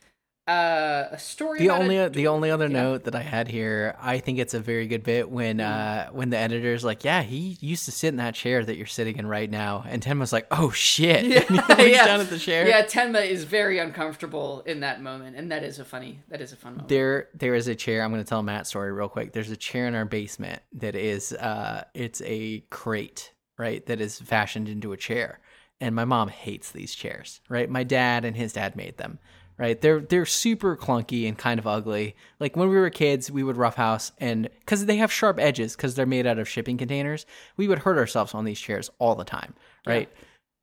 uh 0.47 1.09
a 1.11 1.19
story 1.19 1.59
The 1.59 1.69
only 1.71 1.97
a- 1.97 2.09
the 2.09 2.27
only 2.27 2.49
other 2.51 2.67
yeah. 2.67 2.81
note 2.83 3.03
that 3.03 3.15
I 3.15 3.21
had 3.21 3.47
here, 3.47 3.95
I 4.01 4.19
think 4.19 4.39
it's 4.39 4.53
a 4.53 4.59
very 4.59 4.87
good 4.87 5.03
bit 5.03 5.29
when 5.29 5.57
Mm-hmm. 5.57 6.09
uh 6.11 6.13
when 6.17 6.29
the 6.29 6.37
editor's 6.37 6.83
like, 6.85 7.03
"Yeah, 7.03 7.21
he 7.23 7.57
used 7.59 7.85
to 7.85 7.91
sit 7.91 8.09
in 8.09 8.17
that 8.17 8.33
chair 8.35 8.63
that 8.63 8.77
you're 8.77 8.85
sitting 8.85 9.17
in 9.17 9.27
right 9.27 9.49
now," 9.49 9.83
and 9.87 10.01
Tim 10.01 10.19
was 10.19 10.31
like, 10.31 10.47
"Oh 10.51 10.71
shit!" 10.71 11.25
Yeah, 11.25 11.43
yeah. 11.81 12.05
down 12.05 12.21
at 12.21 12.29
the 12.29 12.39
chair. 12.39 12.67
yeah 12.67 12.83
tenma 12.85 13.25
is 13.25 13.43
very 13.43 13.79
uncomfortable 13.79 14.61
in 14.65 14.79
that 14.81 15.01
moment 15.01 15.35
and 15.35 15.51
that 15.51 15.63
is 15.63 15.79
a 15.79 15.85
funny 15.85 16.19
that 16.29 16.39
is 16.41 16.53
a 16.53 16.55
fun 16.55 16.73
moment 16.73 16.89
There, 16.89 17.27
there 17.33 17.55
is 17.55 17.67
a 17.67 17.75
chair. 17.75 18.01
I'm 18.03 18.11
going 18.11 18.23
to 18.23 18.27
tell 18.29 18.43
Matt's 18.43 18.69
story 18.69 18.91
real 18.91 19.09
quick. 19.09 19.33
There's 19.33 19.51
a 19.51 19.57
chair 19.57 19.87
in 19.87 19.95
our 19.95 20.05
basement 20.05 20.61
that 20.73 20.95
is, 20.95 21.33
uh, 21.33 21.83
it's 21.93 22.21
a 22.25 22.61
crate, 22.69 23.33
right? 23.57 23.85
That 23.85 23.99
is 24.01 24.19
fashioned 24.19 24.69
into 24.69 24.93
a 24.93 24.97
chair, 24.97 25.39
and 25.81 25.93
my 25.95 26.05
mom 26.05 26.27
hates 26.29 26.71
these 26.71 26.93
chairs, 26.95 27.41
right? 27.49 27.69
My 27.69 27.83
dad 27.83 28.23
and 28.25 28.35
his 28.37 28.53
dad 28.53 28.75
made 28.75 28.97
them, 28.97 29.19
right? 29.57 29.79
They're 29.79 29.99
they're 29.99 30.25
super 30.25 30.75
clunky 30.75 31.27
and 31.27 31.37
kind 31.37 31.59
of 31.59 31.67
ugly. 31.67 32.15
Like 32.39 32.55
when 32.55 32.69
we 32.69 32.75
were 32.75 32.89
kids, 32.89 33.31
we 33.31 33.43
would 33.43 33.57
roughhouse, 33.57 34.11
and 34.19 34.49
because 34.59 34.85
they 34.85 34.97
have 34.97 35.11
sharp 35.11 35.39
edges, 35.39 35.75
because 35.75 35.95
they're 35.95 36.05
made 36.05 36.27
out 36.27 36.39
of 36.39 36.47
shipping 36.47 36.77
containers, 36.77 37.25
we 37.57 37.67
would 37.67 37.79
hurt 37.79 37.97
ourselves 37.97 38.33
on 38.33 38.45
these 38.45 38.59
chairs 38.59 38.89
all 38.99 39.15
the 39.15 39.23
time, 39.23 39.53
right? 39.85 40.09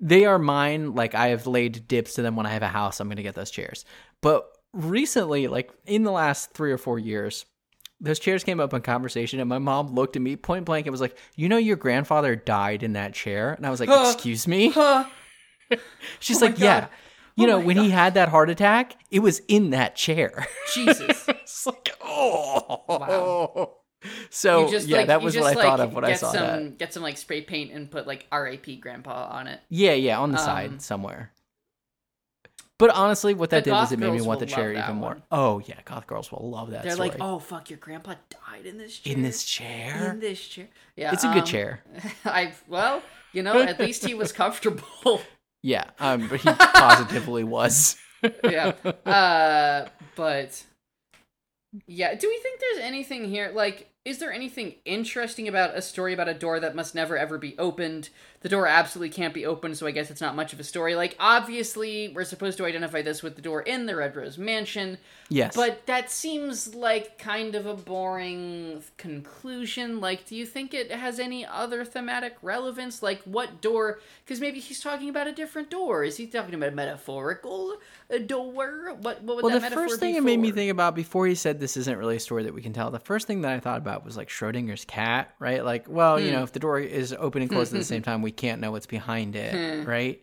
They 0.00 0.24
are 0.24 0.38
mine. 0.38 0.94
Like 0.94 1.14
I 1.14 1.28
have 1.28 1.46
laid 1.46 1.86
dips 1.88 2.14
to 2.14 2.22
them 2.22 2.36
when 2.36 2.46
I 2.46 2.50
have 2.50 2.62
a 2.62 2.68
house. 2.68 3.00
I'm 3.00 3.08
going 3.08 3.16
to 3.16 3.22
get 3.22 3.34
those 3.34 3.50
chairs. 3.50 3.84
But 4.20 4.46
recently, 4.72 5.46
like 5.46 5.70
in 5.86 6.02
the 6.02 6.10
last 6.10 6.52
three 6.52 6.72
or 6.72 6.78
four 6.78 6.98
years, 6.98 7.46
those 8.00 8.18
chairs 8.18 8.44
came 8.44 8.60
up 8.60 8.74
in 8.74 8.82
conversation, 8.82 9.40
and 9.40 9.48
my 9.48 9.58
mom 9.58 9.94
looked 9.94 10.16
at 10.16 10.22
me 10.22 10.36
point 10.36 10.64
blank 10.66 10.86
and 10.86 10.92
was 10.92 11.00
like, 11.00 11.16
"You 11.36 11.48
know, 11.48 11.56
your 11.56 11.76
grandfather 11.76 12.36
died 12.36 12.82
in 12.82 12.94
that 12.94 13.14
chair." 13.14 13.52
And 13.52 13.66
I 13.66 13.70
was 13.70 13.80
like, 13.80 13.88
Huh. 13.88 14.10
"Excuse 14.12 14.46
me." 14.46 14.70
Huh. 14.70 15.04
She's 16.20 16.42
Oh 16.42 16.46
like, 16.46 16.58
"Yeah." 16.58 16.88
God. 17.36 17.42
You 17.42 17.48
Oh 17.48 17.58
know, 17.58 17.64
when 17.66 17.76
he 17.76 17.90
had 17.90 18.14
that 18.14 18.28
heart 18.28 18.50
attack, 18.50 18.96
it 19.10 19.20
was 19.20 19.40
in 19.48 19.70
that 19.70 19.96
chair. 19.96 20.46
jesus 20.74 21.24
it's 21.28 21.66
like, 21.66 21.90
oh, 22.02 22.82
Wow. 22.88 23.74
So 24.30 24.70
yeah, 24.70 24.98
like- 24.98 25.06
that 25.06 25.22
was 25.22 25.34
what 25.34 25.44
I 25.44 25.52
like, 25.54 25.58
thought 25.64 25.80
of 25.80 25.94
when 25.94 26.04
I 26.04 26.10
get 26.10 26.20
saw 26.20 26.32
some, 26.32 26.40
that. 26.42 26.78
Get 26.78 26.92
some 26.92 27.02
like 27.02 27.16
spray 27.16 27.40
paint 27.40 27.72
and 27.72 27.90
put 27.90 28.06
like 28.06 28.26
R.A.P. 28.30 28.76
Grandpa 28.76 29.28
on 29.30 29.46
it. 29.46 29.60
Yeah, 29.70 29.92
yeah, 29.94 30.18
on 30.20 30.30
the 30.32 30.38
Um, 30.38 30.44
side 30.44 30.82
somewhere. 30.82 31.32
But 32.76 32.90
honestly, 32.90 33.34
what 33.34 33.50
that 33.50 33.62
did 33.64 33.70
was 33.70 33.92
it 33.92 33.98
made 34.00 34.12
me 34.12 34.20
want 34.20 34.40
the 34.40 34.46
chair 34.46 34.72
even 34.72 34.96
more. 34.96 35.10
one. 35.10 35.22
Oh 35.30 35.60
yeah, 35.64 35.76
goth 35.84 36.06
girls 36.06 36.30
will 36.32 36.50
love 36.50 36.72
that. 36.72 36.82
They're 36.82 36.92
story. 36.92 37.10
like, 37.10 37.18
"Oh 37.20 37.38
fuck, 37.38 37.70
your 37.70 37.78
grandpa 37.78 38.14
died 38.30 38.66
in 38.66 38.78
this 38.78 38.98
chair." 38.98 39.14
in 39.14 39.22
this 39.22 39.44
chair. 39.44 40.10
In 40.10 40.20
this 40.20 40.40
chair. 40.46 40.68
Yeah, 40.96 41.12
it's 41.12 41.22
a 41.24 41.28
good 41.28 41.42
um, 41.42 41.46
chair. 41.46 41.80
I 42.24 42.52
well, 42.68 43.00
you 43.32 43.42
know, 43.44 43.62
at 43.62 43.78
least 43.78 44.04
he 44.04 44.12
was 44.14 44.32
comfortable. 44.32 45.20
Yeah, 45.64 45.84
um, 45.98 46.28
but 46.28 46.40
he 46.42 46.50
positively 46.52 47.42
was. 47.58 47.96
yeah. 48.44 48.72
Uh, 49.06 49.88
but 50.14 50.62
yeah, 51.86 52.14
do 52.14 52.28
we 52.28 52.38
think 52.42 52.60
there's 52.60 52.84
anything 52.84 53.24
here? 53.30 53.50
Like, 53.54 53.88
is 54.04 54.18
there 54.18 54.30
anything 54.30 54.74
interesting 54.84 55.48
about 55.48 55.74
a 55.74 55.80
story 55.80 56.12
about 56.12 56.28
a 56.28 56.34
door 56.34 56.60
that 56.60 56.76
must 56.76 56.94
never 56.94 57.16
ever 57.16 57.38
be 57.38 57.56
opened? 57.58 58.10
The 58.44 58.50
door 58.50 58.66
absolutely 58.66 59.08
can't 59.08 59.32
be 59.32 59.46
opened, 59.46 59.78
so 59.78 59.86
I 59.86 59.90
guess 59.90 60.10
it's 60.10 60.20
not 60.20 60.36
much 60.36 60.52
of 60.52 60.60
a 60.60 60.64
story. 60.64 60.94
Like, 60.96 61.16
obviously, 61.18 62.08
we're 62.14 62.24
supposed 62.24 62.58
to 62.58 62.66
identify 62.66 63.00
this 63.00 63.22
with 63.22 63.36
the 63.36 63.40
door 63.40 63.62
in 63.62 63.86
the 63.86 63.96
Red 63.96 64.14
Rose 64.14 64.36
Mansion, 64.36 64.98
Yes, 65.30 65.56
but 65.56 65.86
that 65.86 66.10
seems 66.10 66.74
like 66.74 67.18
kind 67.18 67.54
of 67.54 67.64
a 67.64 67.72
boring 67.72 68.82
conclusion. 68.98 69.98
Like, 69.98 70.26
do 70.26 70.36
you 70.36 70.44
think 70.44 70.74
it 70.74 70.92
has 70.92 71.18
any 71.18 71.46
other 71.46 71.86
thematic 71.86 72.36
relevance? 72.42 73.02
Like, 73.02 73.22
what 73.22 73.62
door? 73.62 74.00
Because 74.26 74.42
maybe 74.42 74.60
he's 74.60 74.80
talking 74.80 75.08
about 75.08 75.26
a 75.26 75.32
different 75.32 75.70
door. 75.70 76.04
Is 76.04 76.18
he 76.18 76.26
talking 76.26 76.54
about 76.54 76.68
a 76.68 76.72
metaphorical 76.76 77.78
door? 78.26 78.94
What, 79.00 79.22
what 79.22 79.36
would 79.36 79.44
well, 79.44 79.58
the 79.58 79.70
first 79.70 80.00
thing 80.00 80.16
it 80.16 80.22
made 80.22 80.38
me 80.38 80.50
think 80.50 80.70
about 80.70 80.94
before 80.94 81.26
he 81.26 81.34
said 81.34 81.60
this 81.60 81.78
isn't 81.78 81.96
really 81.96 82.16
a 82.16 82.20
story 82.20 82.42
that 82.42 82.52
we 82.52 82.60
can 82.60 82.74
tell. 82.74 82.90
The 82.90 82.98
first 83.00 83.26
thing 83.26 83.40
that 83.40 83.52
I 83.52 83.60
thought 83.60 83.78
about 83.78 84.04
was 84.04 84.18
like 84.18 84.28
Schrodinger's 84.28 84.84
cat, 84.84 85.34
right? 85.38 85.64
Like, 85.64 85.86
well, 85.88 86.20
you 86.20 86.26
Hmm. 86.26 86.32
know, 86.34 86.42
if 86.42 86.52
the 86.52 86.60
door 86.60 86.78
is 86.78 87.14
open 87.14 87.40
and 87.40 87.50
closed 87.50 87.72
at 87.72 87.78
the 87.78 87.84
same 87.94 88.02
time, 88.02 88.20
we 88.20 88.33
can't 88.36 88.60
know 88.60 88.70
what's 88.70 88.86
behind 88.86 89.36
it, 89.36 89.86
right? 89.86 90.20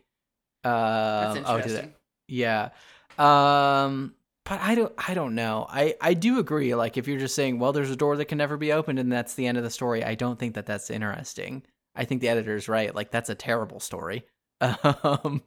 Uh, 0.63 1.33
That's 1.33 1.49
oh, 1.49 1.57
did 1.57 1.65
interesting. 1.65 1.89
it- 1.89 1.95
yeah. 2.27 2.69
Um, 3.17 4.13
but 4.45 4.59
I 4.61 4.75
don't, 4.75 4.93
I 4.97 5.13
don't 5.13 5.35
know. 5.35 5.65
I, 5.69 5.95
I 6.01 6.13
do 6.13 6.39
agree. 6.39 6.73
Like, 6.75 6.97
if 6.97 7.07
you're 7.07 7.19
just 7.19 7.35
saying, 7.35 7.59
well, 7.59 7.73
there's 7.73 7.91
a 7.91 7.95
door 7.95 8.15
that 8.17 8.25
can 8.25 8.37
never 8.37 8.57
be 8.57 8.71
opened, 8.71 8.99
and 8.99 9.11
that's 9.11 9.35
the 9.35 9.47
end 9.47 9.57
of 9.57 9.63
the 9.63 9.69
story, 9.69 10.03
I 10.03 10.15
don't 10.15 10.39
think 10.39 10.55
that 10.55 10.65
that's 10.65 10.89
interesting. 10.89 11.63
I 11.95 12.05
think 12.05 12.21
the 12.21 12.29
editor's 12.29 12.67
right. 12.69 12.93
Like, 12.93 13.11
that's 13.11 13.29
a 13.29 13.35
terrible 13.35 13.79
story. 13.79 14.25
Um, 14.61 15.41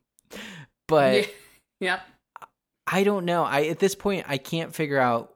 but 0.88 1.26
yeah. 1.80 2.00
yeah. 2.40 2.46
I 2.86 3.04
don't 3.04 3.24
know. 3.24 3.44
I 3.44 3.62
at 3.66 3.78
this 3.78 3.94
point 3.94 4.26
I 4.28 4.38
can't 4.38 4.74
figure 4.74 4.98
out 4.98 5.33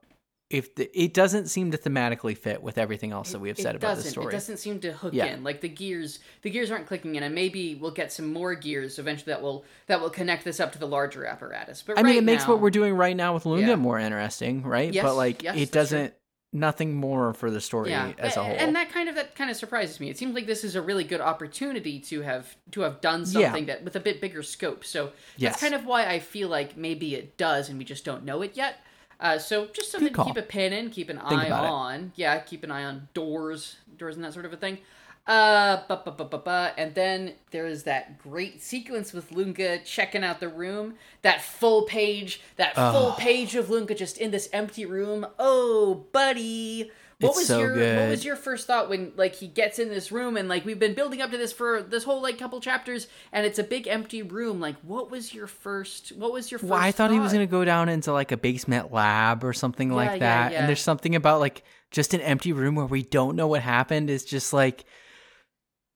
if 0.50 0.74
the, 0.76 0.90
it 0.98 1.12
doesn't 1.12 1.48
seem 1.48 1.72
to 1.72 1.78
thematically 1.78 2.36
fit 2.36 2.62
with 2.62 2.78
everything 2.78 3.12
else 3.12 3.32
that 3.32 3.38
we 3.38 3.48
have 3.48 3.58
said 3.58 3.76
about 3.76 3.96
the 3.96 4.02
story. 4.02 4.28
It 4.28 4.30
doesn't 4.32 4.56
seem 4.56 4.80
to 4.80 4.92
hook 4.92 5.12
Yeah. 5.12 5.26
in. 5.26 5.44
Like 5.44 5.60
the 5.60 5.68
gears, 5.68 6.20
the 6.42 6.48
gears 6.48 6.70
aren't 6.70 6.86
clicking 6.86 7.16
in, 7.16 7.22
and 7.22 7.34
maybe 7.34 7.74
we'll 7.74 7.90
get 7.90 8.10
some 8.12 8.32
more 8.32 8.54
gears 8.54 8.98
eventually 8.98 9.32
that 9.32 9.42
will 9.42 9.64
that 9.88 10.00
will 10.00 10.08
connect 10.10 10.44
this 10.44 10.58
up 10.58 10.72
to 10.72 10.78
the 10.78 10.86
larger 10.88 11.26
apparatus. 11.26 11.82
But 11.86 11.98
I 11.98 12.02
mean, 12.02 12.12
right 12.12 12.18
it 12.18 12.24
makes 12.24 12.48
what 12.48 12.60
we're 12.60 12.70
doing 12.70 12.94
right 12.94 13.14
now 13.16 13.34
with 13.34 13.44
Lunge 13.44 13.66
Yeah. 13.66 13.76
more 13.76 13.98
interesting, 13.98 14.62
right? 14.62 14.92
Yes, 14.92 15.04
but 15.04 15.16
like 15.16 15.42
yes, 15.42 15.56
it 15.58 15.70
doesn't 15.70 16.14
nothing 16.50 16.94
more 16.94 17.34
for 17.34 17.50
the 17.50 17.60
story 17.60 17.90
yeah, 17.90 18.10
as 18.16 18.38
a 18.38 18.42
whole. 18.42 18.56
and 18.58 18.74
that 18.74 18.90
kind 18.90 19.10
of 19.10 19.16
that 19.16 19.34
kind 19.34 19.50
of 19.50 19.56
surprises 19.58 20.00
me. 20.00 20.08
It 20.08 20.16
seems 20.16 20.34
like 20.34 20.46
this 20.46 20.64
is 20.64 20.76
a 20.76 20.80
really 20.80 21.04
good 21.04 21.20
opportunity 21.20 22.00
to 22.00 22.22
have 22.22 22.56
to 22.70 22.80
have 22.80 23.02
done 23.02 23.26
something 23.26 23.66
that 23.66 23.84
with 23.84 23.96
a 23.96 24.00
bit 24.00 24.18
bigger 24.18 24.42
scope. 24.42 24.82
So 24.86 25.12
Yes. 25.36 25.52
that's 25.52 25.62
kind 25.62 25.74
of 25.74 25.84
why 25.84 26.06
I 26.06 26.20
feel 26.20 26.48
like 26.48 26.74
maybe 26.74 27.14
it 27.14 27.36
does, 27.36 27.68
and 27.68 27.76
we 27.78 27.84
just 27.84 28.02
don't 28.02 28.24
know 28.24 28.40
it 28.40 28.52
yet. 28.56 28.76
Uh, 29.20 29.38
so 29.38 29.66
just 29.72 29.90
something 29.90 30.12
to 30.12 30.24
keep 30.24 30.36
a 30.36 30.42
pin 30.42 30.72
in, 30.72 30.90
keep 30.90 31.08
an 31.10 31.18
Think 31.28 31.42
eye 31.42 31.46
about 31.46 31.64
it. 31.64 31.70
on. 31.70 32.12
Yeah, 32.14 32.38
keep 32.38 32.62
an 32.62 32.70
eye 32.70 32.84
on 32.84 33.08
doors, 33.14 33.76
doors, 33.96 34.14
and 34.16 34.24
that 34.24 34.32
sort 34.32 34.44
of 34.46 34.52
a 34.52 34.56
thing. 34.56 34.78
Uh, 35.26 35.82
ba 35.88 36.00
ba 36.06 36.24
ba, 36.24 36.72
and 36.78 36.94
then 36.94 37.34
there 37.50 37.66
is 37.66 37.82
that 37.82 38.16
great 38.18 38.62
sequence 38.62 39.12
with 39.12 39.30
Lunge 39.30 39.84
checking 39.84 40.24
out 40.24 40.40
the 40.40 40.48
room. 40.48 40.94
That 41.20 41.42
full 41.42 41.82
page, 41.82 42.40
that 42.56 42.74
full 42.74 43.12
page 43.12 43.54
of 43.54 43.68
Lunge 43.68 43.94
just 43.98 44.16
in 44.16 44.30
this 44.30 44.48
empty 44.54 44.86
room. 44.86 45.26
Oh, 45.38 46.06
buddy, 46.12 46.90
what 47.20 47.30
It's 47.30 47.38
was 47.38 47.46
so 47.48 47.58
your 47.58 47.70
what 47.74 48.10
was 48.10 48.24
your 48.24 48.36
first 48.36 48.66
thought 48.68 48.88
when 48.88 49.12
like 49.16 49.34
he 49.34 49.48
gets 49.48 49.80
in 49.80 49.88
this 49.88 50.12
room 50.12 50.36
and 50.36 50.48
like 50.48 50.64
we've 50.64 50.78
been 50.78 50.94
building 50.94 51.20
up 51.20 51.32
to 51.32 51.36
this 51.36 51.52
for 51.52 51.82
this 51.82 52.04
whole 52.04 52.22
like 52.22 52.38
couple 52.38 52.60
chapters 52.60 53.08
and 53.32 53.44
it's 53.44 53.58
a 53.58 53.64
big 53.64 53.88
empty 53.88 54.22
room. 54.22 54.60
Like, 54.60 54.76
what 54.82 55.10
was 55.10 55.34
your 55.34 55.48
first? 55.48 56.10
What 56.12 56.32
was 56.32 56.50
your 56.52 56.58
first? 56.60 56.70
well, 56.70 56.78
I 56.80 56.92
thought 56.92 57.10
he 57.10 57.18
was 57.18 57.32
going 57.32 57.46
to 57.46 57.50
go 57.50 57.64
down 57.64 57.88
into 57.88 58.12
like 58.12 58.30
a 58.30 58.36
basement 58.36 58.92
lab 58.92 59.42
or 59.42 59.52
something 59.52 59.88
Yeah, 59.90 59.96
like 59.96 60.10
yeah, 60.12 60.18
that. 60.18 60.52
yeah. 60.52 60.58
And 60.60 60.68
there's 60.68 60.80
something 60.80 61.16
about 61.16 61.40
like 61.40 61.64
just 61.90 62.14
an 62.14 62.20
empty 62.20 62.52
room 62.52 62.76
where 62.76 62.86
we 62.86 63.02
don't 63.02 63.34
know 63.34 63.48
what 63.48 63.62
happened 63.62 64.10
is 64.10 64.24
just 64.24 64.52
like 64.52 64.84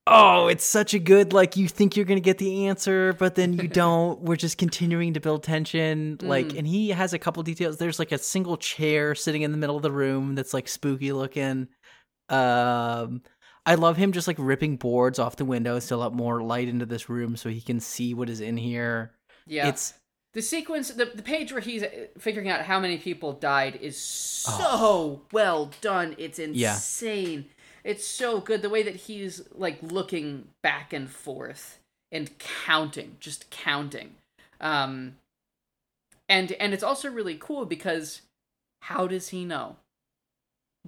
oh, 0.06 0.48
it's 0.48 0.64
such 0.64 0.94
a 0.94 0.98
good 0.98 1.32
like 1.32 1.56
you 1.56 1.68
think 1.68 1.96
you're 1.96 2.04
going 2.04 2.16
to 2.20 2.24
get 2.24 2.38
the 2.38 2.66
answer 2.66 3.12
but 3.14 3.34
then 3.36 3.52
you 3.52 3.68
don't. 3.82 4.20
We're 4.22 4.36
just 4.36 4.58
continuing 4.58 5.14
to 5.14 5.20
build 5.20 5.42
tension 5.44 6.18
like 6.22 6.46
Mm. 6.48 6.58
and 6.58 6.66
he 6.66 6.90
has 6.90 7.12
a 7.12 7.18
couple 7.18 7.42
details. 7.42 7.76
There's 7.78 7.98
like 7.98 8.12
a 8.12 8.18
single 8.18 8.56
chair 8.56 9.14
sitting 9.14 9.42
in 9.42 9.52
the 9.52 9.58
middle 9.58 9.76
of 9.76 9.82
the 9.82 9.92
room 9.92 10.34
that's 10.34 10.52
like 10.54 10.66
spooky 10.68 11.12
looking. 11.12 11.68
Um 12.28 13.22
I 13.64 13.76
love 13.76 13.96
him 13.96 14.10
just 14.10 14.26
like 14.26 14.36
ripping 14.40 14.76
boards 14.76 15.20
off 15.20 15.36
the 15.36 15.44
windows 15.44 15.86
to 15.86 15.96
let 15.96 16.12
more 16.12 16.42
light 16.42 16.66
into 16.68 16.84
this 16.86 17.08
room 17.08 17.36
so 17.36 17.48
he 17.48 17.60
can 17.60 17.78
see 17.78 18.12
what 18.12 18.28
is 18.28 18.40
in 18.40 18.56
here. 18.56 19.12
Yeah, 19.46 19.68
It's 19.68 19.94
the 20.34 20.42
sequence, 20.42 20.88
the 20.90 21.04
the 21.14 21.22
page 21.22 21.52
where 21.52 21.60
he's 21.60 21.82
uh, 21.84 21.88
figuring 22.18 22.48
out 22.48 22.62
how 22.62 22.80
many 22.80 22.98
people 22.98 23.34
died 23.34 23.78
is 23.80 23.96
so 24.00 24.52
Oh. 24.58 25.20
well 25.30 25.70
done. 25.80 26.16
It's 26.18 26.40
Yeah. 26.40 26.74
It's 27.84 28.06
so 28.06 28.40
good 28.40 28.62
the 28.62 28.70
way 28.70 28.82
that 28.82 28.96
he's 28.96 29.42
like 29.54 29.78
looking 29.82 30.48
back 30.62 30.92
and 30.92 31.10
forth 31.10 31.78
and 32.10 32.36
counting, 32.38 33.16
just 33.20 33.50
counting. 33.50 34.14
Um 34.60 35.16
and 36.28 36.52
and 36.52 36.72
it's 36.72 36.82
also 36.84 37.10
really 37.10 37.36
cool 37.38 37.66
because 37.66 38.22
how 38.82 39.06
does 39.06 39.28
he 39.28 39.44
know? 39.44 39.76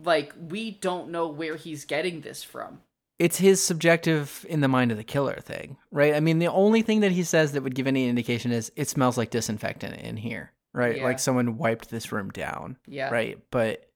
Like 0.02 0.32
we 0.38 0.70
don't 0.72 1.10
know 1.10 1.28
where 1.28 1.56
he's 1.56 1.84
getting 1.84 2.20
this 2.20 2.42
from. 2.42 2.80
It's 3.18 3.38
his 3.38 3.62
subjective 3.62 4.44
in 4.48 4.60
the 4.60 4.66
mind 4.68 4.90
of 4.90 4.96
the 4.96 5.04
killer 5.04 5.36
thing, 5.40 5.76
right? 5.92 6.14
I 6.14 6.20
mean, 6.20 6.40
the 6.40 6.48
only 6.48 6.82
thing 6.82 7.00
that 7.00 7.12
he 7.12 7.22
says 7.22 7.52
that 7.52 7.62
would 7.62 7.76
give 7.76 7.86
any 7.86 8.08
indication 8.08 8.50
is 8.50 8.72
it 8.74 8.88
smells 8.88 9.16
like 9.16 9.30
disinfectant 9.30 9.96
in 10.00 10.16
here, 10.16 10.50
right? 10.72 10.96
Yeah. 10.96 11.04
Like 11.04 11.20
someone 11.20 11.56
wiped 11.56 11.90
this 11.90 12.10
room 12.10 12.30
down, 12.30 12.76
Yeah. 12.88 13.10
right? 13.10 13.38
But 13.52 13.88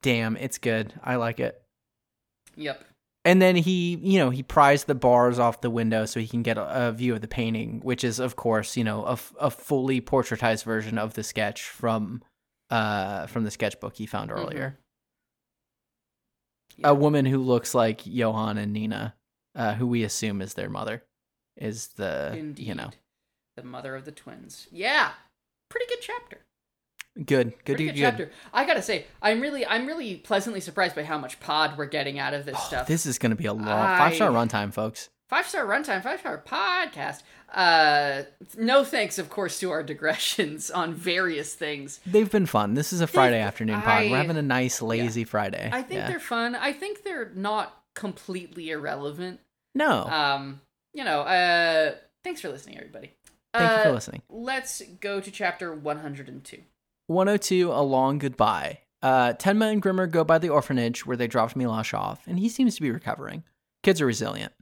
damn, 0.00 0.36
it's 0.36 0.58
good. 0.58 0.94
I 1.02 1.16
like 1.16 1.40
it. 1.40 1.60
Yep. 2.56 2.84
And 3.24 3.42
then 3.42 3.56
he, 3.56 3.96
you 3.96 4.18
know, 4.20 4.30
he 4.30 4.42
pries 4.42 4.84
the 4.84 4.94
bars 4.94 5.38
off 5.38 5.60
the 5.60 5.70
window 5.70 6.06
so 6.06 6.20
he 6.20 6.28
can 6.28 6.42
get 6.42 6.58
a, 6.58 6.88
a 6.88 6.92
view 6.92 7.12
of 7.14 7.20
the 7.20 7.28
painting, 7.28 7.80
which 7.82 8.04
is, 8.04 8.20
of 8.20 8.36
course, 8.36 8.76
you 8.76 8.84
know, 8.84 9.04
a, 9.04 9.12
f- 9.12 9.34
a 9.40 9.50
fully 9.50 10.00
portraitized 10.00 10.62
version 10.64 10.96
of 10.96 11.14
the 11.14 11.24
sketch 11.24 11.62
from, 11.64 12.22
uh, 12.70 13.26
from 13.26 13.42
the 13.42 13.50
sketchbook 13.50 13.96
he 13.96 14.06
found 14.06 14.30
earlier. 14.30 14.78
Yeah. 16.76 16.90
A 16.90 16.94
woman 16.94 17.26
who 17.26 17.38
looks 17.38 17.74
like 17.74 18.02
Johan 18.06 18.58
and 18.58 18.72
Nina, 18.72 19.14
uh, 19.56 19.74
who 19.74 19.88
we 19.88 20.04
assume 20.04 20.40
is 20.40 20.54
their 20.54 20.70
mother, 20.70 21.02
is 21.56 21.88
the, 21.96 22.32
Indeed. 22.36 22.66
you 22.66 22.74
know, 22.74 22.90
the 23.56 23.64
mother 23.64 23.96
of 23.96 24.04
the 24.04 24.12
twins. 24.12 24.68
Yeah. 24.70 25.10
Pretty 25.68 25.86
good 25.86 26.00
chapter. 26.00 26.42
Good, 27.24 27.52
good, 27.64 27.76
good, 27.78 27.78
good 27.78 27.96
chapter. 27.96 28.30
I 28.52 28.64
gotta 28.66 28.82
say, 28.82 29.06
I'm 29.22 29.40
really, 29.40 29.64
I'm 29.66 29.86
really 29.86 30.16
pleasantly 30.16 30.60
surprised 30.60 30.94
by 30.94 31.02
how 31.04 31.18
much 31.18 31.40
pod 31.40 31.76
we're 31.78 31.86
getting 31.86 32.18
out 32.18 32.34
of 32.34 32.44
this 32.46 32.56
Oh, 32.58 32.64
stuff. 32.66 32.86
this 32.86 33.06
is 33.06 33.18
going 33.18 33.30
to 33.30 33.36
be 33.36 33.46
a 33.46 33.52
long 33.52 33.64
five 33.66 34.14
star 34.14 34.30
runtime, 34.30 34.72
folks. 34.72 35.08
Five 35.28 35.46
star 35.48 35.64
runtime, 35.66 36.02
five 36.02 36.20
star 36.20 36.38
podcast. 36.46 37.22
Uh, 37.52 38.22
no 38.56 38.84
thanks, 38.84 39.18
of 39.18 39.30
course, 39.30 39.58
to 39.60 39.70
our 39.70 39.82
digressions 39.82 40.70
on 40.70 40.92
various 40.94 41.54
things. 41.54 42.00
They've 42.06 42.30
been 42.30 42.46
fun. 42.46 42.74
This 42.74 42.92
is 42.92 43.00
a 43.00 43.06
Friday 43.06 43.40
afternoon 43.40 43.80
pod. 43.80 44.02
I- 44.04 44.10
We're 44.10 44.16
having 44.18 44.36
a 44.36 44.42
nice, 44.42 44.82
lazy 44.82 45.24
Friday. 45.24 45.68
I 45.72 45.82
think 45.82 45.98
Yeah. 46.00 46.08
they're 46.08 46.20
fun. 46.20 46.54
I 46.54 46.72
think 46.72 47.02
they're 47.02 47.30
not 47.34 47.82
completely 47.94 48.70
irrelevant. 48.70 49.40
no. 49.74 50.04
Um, 50.04 50.60
you 50.94 51.04
know, 51.04 51.20
uh, 51.22 51.94
thanks 52.24 52.40
for 52.40 52.48
listening, 52.48 52.76
everybody. 52.78 53.12
Thank 53.52 53.70
you 53.70 53.76
Uh, 53.78 53.82
for 53.84 53.92
listening. 53.92 54.22
Let's 54.30 54.80
go 55.00 55.20
to 55.20 55.30
chapter 55.30 55.74
102. 55.74 56.62
102 57.06 57.70
A 57.72 57.82
Long 57.82 58.18
Goodbye. 58.18 58.80
Uh, 59.02 59.32
Tenma 59.34 59.70
and 59.70 59.80
Grimmer 59.80 60.06
go 60.06 60.24
by 60.24 60.38
the 60.38 60.48
orphanage 60.48 61.06
where 61.06 61.16
they 61.16 61.28
dropped 61.28 61.56
Milosh 61.56 61.96
off, 61.96 62.26
and 62.26 62.38
he 62.38 62.48
seems 62.48 62.74
to 62.74 62.82
be 62.82 62.90
recovering. 62.90 63.44
Kids 63.82 64.00
are 64.00 64.06
resilient. 64.06 64.52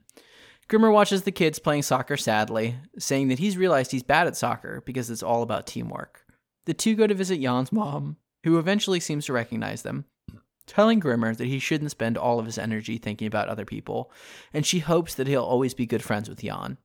Grimmer 0.67 0.91
watches 0.91 1.23
the 1.23 1.31
kids 1.31 1.59
playing 1.59 1.83
soccer 1.83 2.17
sadly, 2.17 2.75
saying 2.99 3.27
that 3.29 3.39
he's 3.39 3.57
realized 3.57 3.91
he's 3.91 4.03
bad 4.03 4.27
at 4.27 4.37
soccer 4.37 4.83
because 4.85 5.09
it's 5.09 5.23
all 5.23 5.41
about 5.41 5.65
teamwork. 5.67 6.25
The 6.65 6.73
two 6.73 6.95
go 6.95 7.07
to 7.07 7.13
visit 7.13 7.41
Jan's 7.41 7.71
mom, 7.71 8.17
who 8.43 8.59
eventually 8.59 8.99
seems 8.99 9.25
to 9.25 9.33
recognize 9.33 9.83
them, 9.83 10.05
telling 10.67 10.99
Grimmer 10.99 11.35
that 11.35 11.47
he 11.47 11.59
shouldn't 11.59 11.91
spend 11.91 12.17
all 12.17 12.39
of 12.39 12.45
his 12.45 12.57
energy 12.57 12.97
thinking 12.97 13.27
about 13.27 13.47
other 13.47 13.65
people, 13.65 14.11
and 14.53 14.65
she 14.65 14.79
hopes 14.79 15.15
that 15.15 15.27
he'll 15.27 15.43
always 15.43 15.73
be 15.73 15.85
good 15.85 16.03
friends 16.03 16.29
with 16.29 16.41
Jan. 16.41 16.77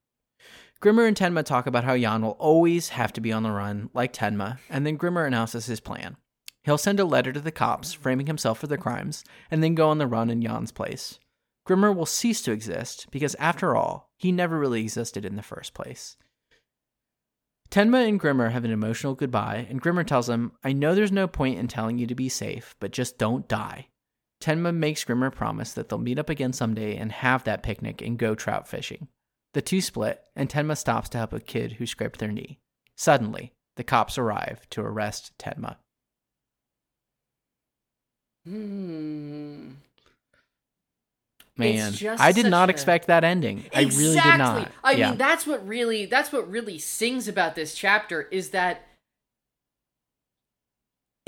Grimmer 0.81 1.05
and 1.05 1.15
Tenma 1.15 1.44
talk 1.44 1.66
about 1.66 1.85
how 1.85 1.94
Jan 1.97 2.23
will 2.23 2.31
always 2.39 2.89
have 2.89 3.12
to 3.12 3.20
be 3.20 3.32
on 3.32 3.43
the 3.43 3.51
run, 3.51 3.90
like 3.93 4.15
Tenma, 4.15 4.59
and 4.70 4.86
then 4.86 4.97
Grimmer 4.97 5.27
announces 5.27 5.66
his 5.66 5.78
plan. 5.78 6.16
He'll 6.62 6.78
send 6.78 6.98
a 6.98 7.05
letter 7.05 7.35
to 7.35 7.40
the 7.40 7.52
cops, 7.52 7.93
framing 7.93 8.27
himself 8.27 8.59
for 8.59 8.66
the 8.66 8.78
crimes, 8.78 9.23
and 9.51 9.62
then 9.62 9.74
go 9.74 9.90
on 9.90 9.98
the 9.98 10.07
run 10.07 10.31
in 10.31 10.40
Jan's 10.40 10.73
place. 10.73 11.19
Grimmer 11.66 11.93
will 11.93 12.07
cease 12.07 12.40
to 12.43 12.52
exist 12.52 13.09
because, 13.11 13.35
after 13.35 13.77
all, 13.77 14.11
he 14.16 14.32
never 14.32 14.59
really 14.59 14.81
existed 14.81 15.27
in 15.27 15.36
the 15.36 15.43
first 15.43 15.74
place. 15.74 16.16
Tenma 17.70 18.09
and 18.09 18.19
Grimmer 18.19 18.48
have 18.48 18.65
an 18.65 18.70
emotional 18.70 19.15
goodbye, 19.15 19.66
and 19.69 19.82
Grimmer 19.82 20.02
tells 20.02 20.31
him, 20.31 20.52
I 20.65 20.73
know 20.73 20.94
there's 20.94 21.12
no 21.12 21.28
point 21.28 21.59
in 21.59 21.69
telling 21.69 21.98
you 21.98 22.07
to 22.07 22.15
be 22.15 22.31
safe, 22.31 22.74
but 22.81 22.90
just 22.90 23.19
don't 23.19 23.47
die. 23.47 23.89
Tenma 24.40 24.74
makes 24.74 25.05
Grimmer 25.05 25.31
promise 25.31 25.74
that 25.74 25.90
they'll 25.90 25.98
meet 25.98 26.19
up 26.19 26.31
again 26.31 26.55
someday 26.55 26.97
and 26.97 27.12
have 27.12 27.44
that 27.44 27.62
picnic 27.62 28.01
and 28.01 28.19
go 28.19 28.35
trout 28.35 28.66
fishing. 28.66 29.09
The 29.52 29.62
two 29.62 29.81
split, 29.81 30.22
and 30.36 30.48
Tenma 30.48 30.77
stops 30.77 31.09
to 31.10 31.18
help 31.18 31.32
a 31.32 31.40
kid 31.40 31.72
who 31.72 31.86
scraped 31.86 32.20
their 32.20 32.31
knee. 32.31 32.60
Suddenly, 32.97 33.52
the 33.77 33.85
cops 33.85 34.16
arrive 34.18 34.68
to 34.70 34.82
arrest 34.82 35.32
Tenma. 35.39 35.77
Hmm. 38.44 39.70
Man, 41.56 41.93
I 42.18 42.32
did 42.32 42.47
not 42.47 42.68
a- 42.68 42.72
expect 42.72 43.09
that 43.09 43.22
ending. 43.22 43.64
I 43.74 43.82
really 43.82 44.18
did 44.18 44.39
not. 44.39 44.70
I 44.82 44.93
yeah. 44.93 45.10
mean, 45.10 45.18
that's 45.18 45.47
what 45.47 45.66
really 45.66 46.06
that's 46.06 46.32
what 46.32 46.51
really 46.51 46.78
sings 46.78 47.28
about 47.28 47.55
this 47.55 47.74
chapter 47.74 48.22
is 48.22 48.51
that 48.51 48.86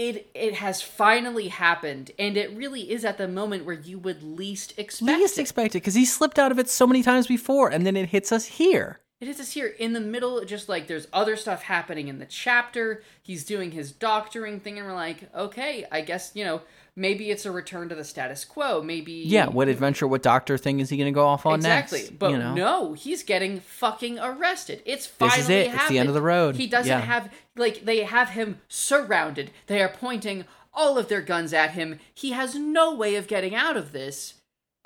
it 0.09 0.31
it 0.35 0.55
has 0.55 0.83
finally 0.83 1.49
happened, 1.49 2.11
and 2.19 2.37
it 2.37 2.57
really 2.57 2.91
is 2.91 3.05
at 3.05 3.19
the 3.19 3.29
moment 3.29 3.65
where 3.65 3.75
you 3.75 3.99
would 3.99 4.23
least 4.23 4.79
expect 4.79 5.21
least 5.21 5.39
it. 5.39 5.43
expected 5.43 5.83
because 5.83 5.95
he 5.95 6.05
slipped 6.05 6.39
out 6.39 6.51
of 6.51 6.59
it 6.59 6.69
so 6.69 6.87
many 6.87 7.03
times 7.03 7.27
before, 7.27 7.69
and 7.69 7.87
then 7.87 7.97
it 7.97 8.09
hits 8.09 8.33
us 8.33 8.47
here. 8.47 8.99
It 9.23 9.27
hits 9.27 9.39
us 9.39 9.53
here 9.53 9.69
in 9.79 9.93
the 9.93 10.01
middle, 10.01 10.45
just 10.45 10.69
like 10.69 10.89
there's 10.89 11.07
other 11.13 11.37
stuff 11.37 11.63
happening 11.63 12.09
in 12.09 12.19
the 12.19 12.27
chapter. 12.27 13.05
He's 13.23 13.45
doing 13.45 13.71
his 13.71 13.93
doctoring 13.93 14.59
thing, 14.59 14.79
and 14.79 14.87
we're 14.87 14.95
like, 14.95 15.33
okay, 15.33 15.87
I 15.93 16.01
guess, 16.01 16.33
you 16.35 16.45
know, 16.45 16.63
maybe 16.97 17.31
it's 17.31 17.47
a 17.47 17.53
return 17.53 17.89
to 17.91 17.95
the 17.95 18.03
status 18.03 18.45
quo. 18.45 18.83
Maybe. 18.83 19.13
Yeah, 19.13 19.47
what 19.47 19.69
adventure, 19.69 20.09
what 20.09 20.25
doctor 20.25 20.59
thing 20.59 20.81
is 20.81 20.91
he 20.91 20.97
going 20.97 21.07
to 21.07 21.15
go 21.15 21.25
off 21.25 21.47
on 21.47 21.55
exactly. 21.61 21.99
next? 21.99 22.09
Exactly. 22.09 22.17
But 22.19 22.31
you 22.33 22.39
know? 22.39 22.55
no, 22.55 22.93
he's 22.95 23.23
getting 23.23 23.61
fucking 23.61 24.19
arrested. 24.19 24.83
It's 24.85 25.07
This 25.07 25.15
finally 25.17 25.41
is 25.41 25.51
it. 25.51 25.73
It's 25.73 25.89
the 25.89 26.01
end 26.01 26.09
of 26.09 26.17
the 26.17 26.21
road. 26.21 26.57
He 26.57 26.67
doesn't 26.67 26.91
Yeah. 26.91 26.99
have 26.99 27.33
like 27.55 27.85
they 27.85 28.03
have 28.03 28.31
him 28.31 28.61
surrounded. 28.67 29.53
They 29.69 29.81
are 29.81 29.89
pointing 29.89 30.47
all 30.75 30.99
of 30.99 31.07
their 31.07 31.23
guns 31.23 31.53
at 31.53 31.75
him. 31.75 32.01
He 32.13 32.33
has 32.33 32.57
no 32.57 32.93
way 32.93 33.15
of 33.15 33.29
getting 33.29 33.55
out 33.55 33.77
of 33.77 33.93
this. 33.93 34.35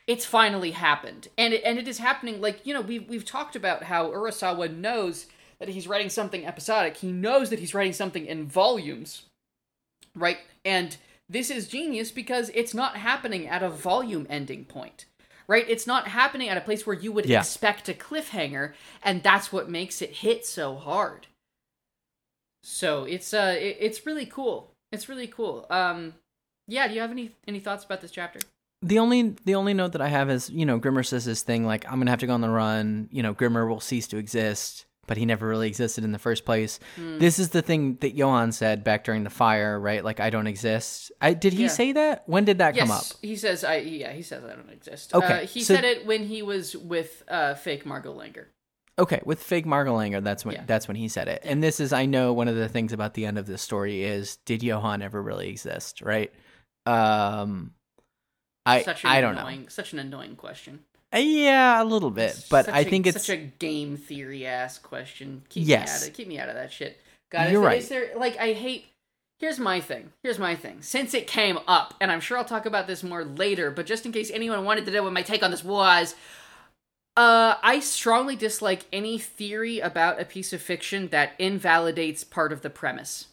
It's 0.06 0.24
finally 0.24 0.70
happened, 0.70 1.28
and 1.36 1.52
it, 1.54 1.62
and 1.64 1.78
it 1.78 1.88
is 1.88 1.98
happening. 1.98 2.40
Like 2.40 2.64
you 2.64 2.72
know, 2.74 2.80
we've 2.80 3.08
we've 3.08 3.24
talked 3.24 3.56
about 3.56 3.84
how 3.84 4.10
Urasawa 4.10 4.74
knows 4.74 5.26
that 5.58 5.68
he's 5.68 5.88
writing 5.88 6.10
something 6.10 6.46
episodic. 6.46 6.98
He 6.98 7.10
knows 7.10 7.50
that 7.50 7.58
he's 7.58 7.74
writing 7.74 7.92
something 7.92 8.24
in 8.26 8.46
volumes, 8.46 9.22
right? 10.14 10.38
And 10.64 10.96
this 11.28 11.50
is 11.50 11.66
genius 11.66 12.12
because 12.12 12.50
it's 12.54 12.74
not 12.74 12.96
happening 12.98 13.48
at 13.48 13.62
a 13.64 13.68
volume 13.68 14.26
ending 14.30 14.64
point. 14.64 15.06
Right? 15.48 15.64
It's 15.68 15.86
not 15.86 16.08
happening 16.08 16.48
at 16.48 16.56
a 16.56 16.60
place 16.60 16.84
where 16.86 16.96
you 16.96 17.12
would 17.12 17.26
Yeah. 17.26 17.38
expect 17.38 17.88
a 17.88 17.94
cliffhanger, 17.94 18.74
and 19.00 19.22
that's 19.22 19.52
what 19.52 19.70
makes 19.70 20.02
it 20.02 20.10
hit 20.10 20.44
so 20.44 20.74
hard. 20.74 21.28
So 22.62 23.04
it's 23.04 23.32
uh 23.32 23.56
it, 23.58 23.76
it's 23.80 24.06
really 24.06 24.26
cool. 24.26 24.72
It's 24.92 25.08
really 25.08 25.28
cool. 25.28 25.66
Um 25.70 26.14
yeah, 26.66 26.88
do 26.88 26.94
you 26.94 27.00
have 27.00 27.12
any 27.12 27.32
any 27.46 27.60
thoughts 27.60 27.84
about 27.84 28.00
this 28.00 28.10
chapter? 28.10 28.40
The 28.82 28.98
only 28.98 29.35
the 29.44 29.55
only 29.55 29.74
note 29.74 29.93
that 29.93 30.03
I 30.03 30.09
have 30.09 30.31
is 30.31 30.51
you 30.51 30.66
know 30.66 30.78
Grimmer 30.78 31.03
says 31.03 31.24
this 31.24 31.43
thing 31.43 31.65
like 31.65 31.85
I'm 31.90 31.98
gonna 31.98 32.11
have 32.11 32.20
to 32.20 32.27
go 32.27 32.35
on 32.35 32.40
the 32.43 32.51
run. 32.51 33.09
You 33.11 33.23
know 33.23 33.32
Grimmer 33.32 33.66
will 33.66 33.81
cease 33.81 34.07
to 34.09 34.19
exist, 34.19 34.85
but 35.07 35.16
he 35.16 35.24
never 35.24 35.48
really 35.48 35.66
existed 35.66 36.05
in 36.05 36.12
the 36.12 36.19
first 36.19 36.44
place. 36.44 36.78
Hmm. 36.97 37.19
This 37.19 37.39
is 37.39 37.48
the 37.51 37.62
thing 37.62 37.97
that 38.03 38.15
Johan 38.15 38.53
said 38.53 38.85
back 38.85 39.03
during 39.05 39.24
the 39.24 39.31
fire, 39.31 39.81
right? 39.81 40.05
Like 40.05 40.20
I 40.20 40.28
don't 40.31 40.47
exist. 40.47 41.11
I 41.23 41.32
did 41.32 41.55
he 41.55 41.62
Yeah. 41.62 41.69
say 41.69 41.93
that? 41.93 42.24
When 42.28 42.44
did 42.44 42.59
that 42.59 42.74
yes, 42.77 42.86
come 42.86 42.90
up? 42.97 43.05
he 43.23 43.35
says 43.36 43.65
I 43.65 43.77
yeah, 43.78 44.12
he 44.12 44.23
says 44.23 44.44
I 44.44 44.55
don't 44.55 44.70
exist. 44.70 45.15
Okay, 45.15 45.43
Uh, 45.44 45.47
he 45.47 45.62
so- 45.62 45.74
said 45.74 45.85
it 45.85 46.05
when 46.07 46.24
he 46.24 46.43
was 46.43 46.77
with 46.77 47.23
uh 47.28 47.55
fake 47.55 47.86
Margot 47.86 48.15
Langer. 48.15 48.47
Okay, 48.98 49.20
with 49.24 49.43
fake 49.43 49.66
Margot 49.66 49.94
Langer, 49.97 50.23
that's 50.23 50.44
when 50.44 50.55
Yeah. 50.57 50.65
that's 50.66 50.86
when 50.86 50.97
he 50.97 51.09
said 51.09 51.28
it. 51.28 51.40
And 51.44 51.62
this 51.62 51.81
is 51.81 51.93
I 51.94 52.05
know 52.07 52.32
one 52.35 52.47
of 52.48 52.57
the 52.57 52.69
things 52.69 52.93
about 52.93 53.15
the 53.15 53.24
end 53.27 53.39
of 53.39 53.47
this 53.47 53.62
story 53.62 54.05
is 54.05 54.36
did 54.44 54.62
Johan 54.62 55.01
ever 55.03 55.23
really 55.23 55.48
exist, 55.48 56.03
right? 56.03 56.31
Um 56.85 57.73
I 58.66 58.82
such 58.82 59.05
an 59.05 59.10
I 59.10 59.20
don't 59.20 59.36
annoying, 59.38 59.68
Such 59.68 59.93
an 59.93 59.98
annoying 59.98 60.36
question. 60.36 60.80
Uh, 61.14 61.18
Yeah, 61.18 61.82
a 61.82 61.84
little 61.84 62.10
bit, 62.10 62.44
but 62.51 62.66
Such 62.66 62.74
I 62.74 62.80
a- 62.80 62.84
think 62.84 63.06
it's 63.06 63.24
such 63.26 63.30
a 63.30 63.36
game 63.36 63.97
theory 63.97 64.47
ass 64.47 64.78
question. 64.78 65.43
Keep 65.48 65.66
Yes. 65.68 65.86
me 65.88 66.05
out 66.05 66.09
of 66.09 66.14
keep 66.16 66.28
me 66.28 66.38
out 66.38 66.48
of 66.48 66.55
that 66.56 66.72
shit. 66.72 67.01
God, 67.30 67.51
You're 67.52 67.62
is, 67.62 67.66
right. 67.66 67.78
is 67.78 67.88
there 67.88 68.10
like 68.16 68.36
I 68.38 68.52
hate 68.52 68.86
Here's 69.38 69.59
my 69.59 69.80
thing. 69.80 70.12
Here's 70.22 70.38
my 70.38 70.55
thing. 70.56 70.80
Since 70.80 71.12
it 71.12 71.26
came 71.26 71.59
up, 71.68 71.93
and 72.01 72.10
I'm 72.10 72.20
sure 72.20 72.38
I'll 72.38 72.44
talk 72.47 72.64
about 72.64 72.86
this 72.86 73.02
more 73.02 73.22
later, 73.22 73.70
but 73.70 73.84
just 73.84 74.06
in 74.06 74.12
case 74.12 74.30
anyone 74.32 74.64
wanted 74.64 74.86
to 74.86 74.90
know 74.90 75.02
what 75.02 75.12
my 75.12 75.20
take 75.20 75.43
on 75.43 75.51
this 75.51 75.62
was, 75.62 76.14
uh, 77.18 77.56
I 77.62 77.80
strongly 77.80 78.34
dislike 78.34 78.86
any 78.93 79.18
theory 79.18 79.78
about 79.78 80.18
a 80.20 80.24
piece 80.24 80.55
of 80.55 80.62
fiction 80.62 81.09
that 81.09 81.32
invalidates 81.38 82.24
part 82.24 82.51
of 82.51 82.62
the 82.62 82.70
premise. 82.70 83.26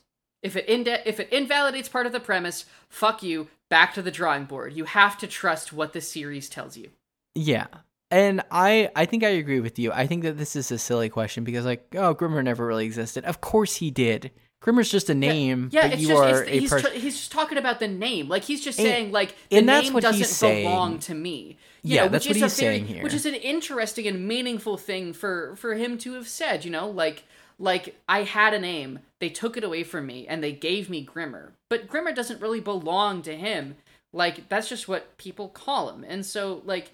If 0.44 0.56
it 0.56 0.66
inde- 0.68 1.02
if 1.06 1.20
it 1.20 1.30
invalidates 1.32 1.90
part 1.90 2.06
of 2.06 2.12
the 2.12 2.20
premise, 2.20 2.66
fuck 2.90 3.24
you. 3.24 3.48
Back 3.70 3.94
to 3.96 4.02
the 4.04 4.12
drawing 4.12 4.46
board. 4.46 4.74
You 4.74 4.84
have 4.86 5.18
to 5.20 5.28
trust 5.28 5.74
what 5.74 5.94
the 5.94 6.02
series 6.02 6.48
tells 6.50 6.78
you. 6.78 6.90
Yeah. 7.34 7.68
And 8.12 8.44
I 8.52 8.90
I 8.96 9.06
think 9.06 9.24
I 9.24 9.30
agree 9.30 9.60
with 9.60 9.80
you. 9.80 9.92
I 9.92 10.06
think 10.06 10.22
that 10.24 10.38
this 10.38 10.56
is 10.56 10.72
a 10.72 10.78
silly 10.78 11.10
question 11.10 11.44
because 11.44 11.66
like, 11.66 11.88
oh, 11.96 12.14
Grimmer 12.14 12.44
never 12.44 12.68
really 12.68 12.86
existed. 12.86 13.26
Of 13.26 13.42
course 13.42 13.78
he 13.78 13.90
did. 13.90 14.30
Grimmer's 14.62 14.90
just 14.92 15.10
a 15.10 15.16
name, 15.16 15.70
Yeah, 15.74 15.82
but 15.88 15.94
it's 15.94 16.02
you 16.04 16.08
just 16.10 16.22
are 16.24 16.44
a 16.44 16.50
he's, 16.50 16.70
person. 16.70 16.92
he's 16.94 17.18
just 17.18 17.32
talking 17.34 17.58
about 17.58 17.80
the 17.80 17.88
name. 17.88 18.30
Like 18.30 18.44
he's 18.44 18.64
just 18.64 18.78
And- 18.80 18.88
saying 18.88 19.12
like 19.12 19.36
the 19.50 19.62
name 19.62 19.94
doesn't 19.94 20.64
belong 20.64 21.00
to 21.00 21.16
me. 21.16 21.58
You 21.82 21.96
Yeah, 21.96 22.04
know, 22.04 22.10
that's 22.10 22.26
which 22.28 22.38
what 22.40 22.46
is 22.46 22.54
he's 22.54 22.60
a 22.60 22.62
very, 22.62 22.76
saying 22.78 22.88
here. 22.88 23.04
Which 23.04 23.14
is 23.14 23.26
an 23.26 23.34
interesting 23.36 24.08
and 24.08 24.28
meaningful 24.28 24.78
thing 24.78 25.14
for 25.14 25.56
for 25.56 25.74
him 25.74 25.98
to 26.00 26.14
have 26.14 26.28
said. 26.28 26.64
You 26.64 26.72
know, 26.72 26.88
like 26.88 27.24
like 27.60 27.96
I 28.08 28.24
had 28.24 28.54
a 28.54 28.60
name, 28.60 29.00
they 29.20 29.30
took 29.30 29.58
it 29.58 29.64
away 29.64 29.84
from 29.84 30.06
me, 30.06 30.28
and 30.28 30.44
they 30.44 30.52
gave 30.52 30.90
me 30.90 31.02
Grimmer. 31.02 31.54
But 31.70 31.88
Grimmer 31.88 32.12
doesn't 32.14 32.42
really 32.42 32.60
belong 32.62 33.22
to 33.24 33.36
him. 33.36 33.76
Like 34.12 34.48
that's 34.50 34.70
just 34.70 34.88
what 34.88 35.18
people 35.18 35.50
call 35.50 35.90
him, 35.90 36.04
and 36.08 36.26
so 36.26 36.62
like 36.66 36.92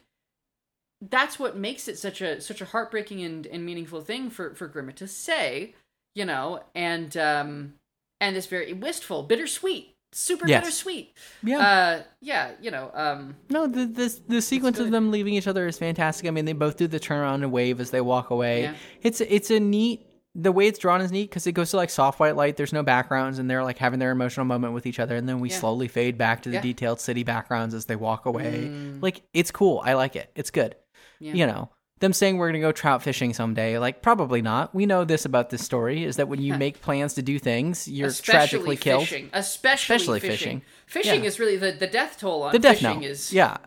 that's 1.01 1.39
what 1.39 1.55
makes 1.57 1.87
it 1.87 1.97
such 1.97 2.21
a 2.21 2.41
such 2.41 2.61
a 2.61 2.65
heartbreaking 2.65 3.21
and, 3.23 3.45
and 3.47 3.65
meaningful 3.65 4.01
thing 4.01 4.29
for 4.29 4.53
for 4.55 4.67
Grimmer 4.67 4.91
to 4.93 5.07
say, 5.07 5.73
you 6.15 6.25
know, 6.25 6.61
and 6.75 7.15
um 7.17 7.73
and 8.21 8.35
it's 8.35 8.47
very 8.47 8.73
wistful, 8.73 9.23
bittersweet, 9.23 9.95
super 10.11 10.45
Yes. 10.47 10.61
bittersweet. 10.63 11.13
yeah. 11.43 11.59
Uh 11.59 12.03
yeah, 12.21 12.51
you 12.61 12.69
know, 12.71 12.91
um 12.93 13.35
no, 13.49 13.65
the 13.67 13.85
the 13.85 14.19
the 14.27 14.41
sequence 14.41 14.79
of 14.79 14.91
them 14.91 15.11
leaving 15.11 15.33
each 15.33 15.47
other 15.47 15.67
is 15.67 15.77
fantastic. 15.77 16.27
I 16.27 16.31
mean, 16.31 16.45
they 16.45 16.53
both 16.53 16.75
do 16.77 16.87
the 16.87 16.99
turnaround 16.99 17.35
and 17.35 17.51
wave 17.51 17.79
as 17.79 17.91
they 17.91 18.01
walk 18.01 18.29
away. 18.29 18.63
Yeah. 18.63 18.75
It's 19.01 19.21
it's 19.21 19.51
a 19.51 19.59
neat. 19.59 20.05
The 20.35 20.51
way 20.51 20.67
it's 20.67 20.77
drawn 20.79 21.01
is 21.01 21.11
neat 21.11 21.29
because 21.29 21.47
it 21.47 21.53
goes 21.53 21.71
to 21.71 21.77
like 21.77 21.89
soft 21.89 22.19
white 22.19 22.35
light. 22.35 22.55
There's 22.55 22.71
no 22.73 22.83
backgrounds, 22.83 23.39
and 23.39 23.49
they're 23.49 23.63
like 23.63 23.77
having 23.79 23.99
their 23.99 24.11
emotional 24.11 24.45
moment 24.45 24.73
with 24.73 24.85
each 24.85 24.99
other, 24.99 25.15
and 25.15 25.27
then 25.27 25.39
we 25.39 25.49
Yeah. 25.49 25.57
slowly 25.57 25.87
fade 25.87 26.17
back 26.17 26.43
to 26.43 26.49
the 26.49 26.55
Yeah. 26.55 26.61
detailed 26.61 27.01
city 27.01 27.23
backgrounds 27.23 27.73
as 27.73 27.85
they 27.85 27.95
walk 27.95 28.25
away. 28.25 28.69
Mm. 28.71 29.01
Like 29.01 29.23
it's 29.33 29.51
cool. 29.51 29.81
I 29.83 29.93
like 29.93 30.15
it. 30.15 30.29
It's 30.35 30.51
good. 30.51 30.75
Yeah. 31.19 31.33
You 31.33 31.47
know, 31.47 31.69
them 31.99 32.13
saying 32.13 32.37
we're 32.37 32.47
gonna 32.49 32.59
go 32.61 32.71
trout 32.71 33.01
fishing 33.01 33.33
someday, 33.33 33.77
like 33.79 34.01
probably 34.03 34.41
not. 34.41 34.73
We 34.73 34.85
know 34.85 35.03
this 35.03 35.25
about 35.25 35.49
this 35.49 35.65
story 35.65 36.03
is 36.03 36.15
that 36.17 36.27
when 36.29 36.41
you 36.41 36.53
make 36.65 36.79
plans 36.79 37.15
to 37.15 37.21
do 37.23 37.39
things, 37.39 37.87
you're 37.87 38.07
especially 38.09 38.31
tragically 38.37 38.77
killed. 38.77 39.01
fishing. 39.07 39.29
Especially, 39.33 39.95
Especially 39.95 40.19
fishing. 40.19 40.61
fishing. 40.85 41.03
Fishing 41.03 41.23
is 41.25 41.39
really 41.39 41.57
the, 41.57 41.71
the 41.71 41.87
death 41.87 42.17
toll 42.19 42.43
on 42.43 42.51
The 42.53 42.59
death 42.59 42.77
fishing 42.79 43.01
note, 43.01 43.09
is 43.09 43.33
yeah, 43.33 43.57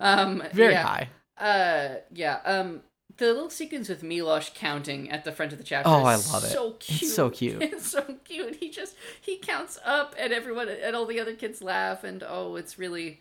um 0.00 0.42
very 0.54 0.74
high. 0.74 1.08
Uh 1.36 1.96
yeah, 2.12 2.38
um 2.44 2.82
the 3.26 3.32
little 3.32 3.50
sequence 3.50 3.88
with 3.88 4.02
Milosh 4.02 4.54
counting 4.54 5.10
at 5.10 5.24
the 5.24 5.32
front 5.32 5.52
of 5.52 5.58
the 5.58 5.64
chapter 5.64 5.88
Oh, 5.88 6.02
I 6.04 6.14
love 6.16 6.44
it. 6.44 6.48
so 6.50 6.72
cute. 6.72 7.02
It's 7.02 7.14
so 7.14 7.30
cute. 7.30 7.62
It's 7.72 7.90
so 7.90 8.02
cute. 8.24 8.56
He 8.56 8.70
just 8.70 8.94
he 9.20 9.36
counts 9.38 9.78
up 9.84 10.14
and 10.18 10.32
everyone 10.32 10.68
and 10.68 10.94
all 10.96 11.06
the 11.06 11.20
other 11.20 11.34
kids 11.34 11.62
laugh 11.62 12.04
and 12.04 12.22
oh 12.26 12.56
it's 12.56 12.78
really 12.78 13.20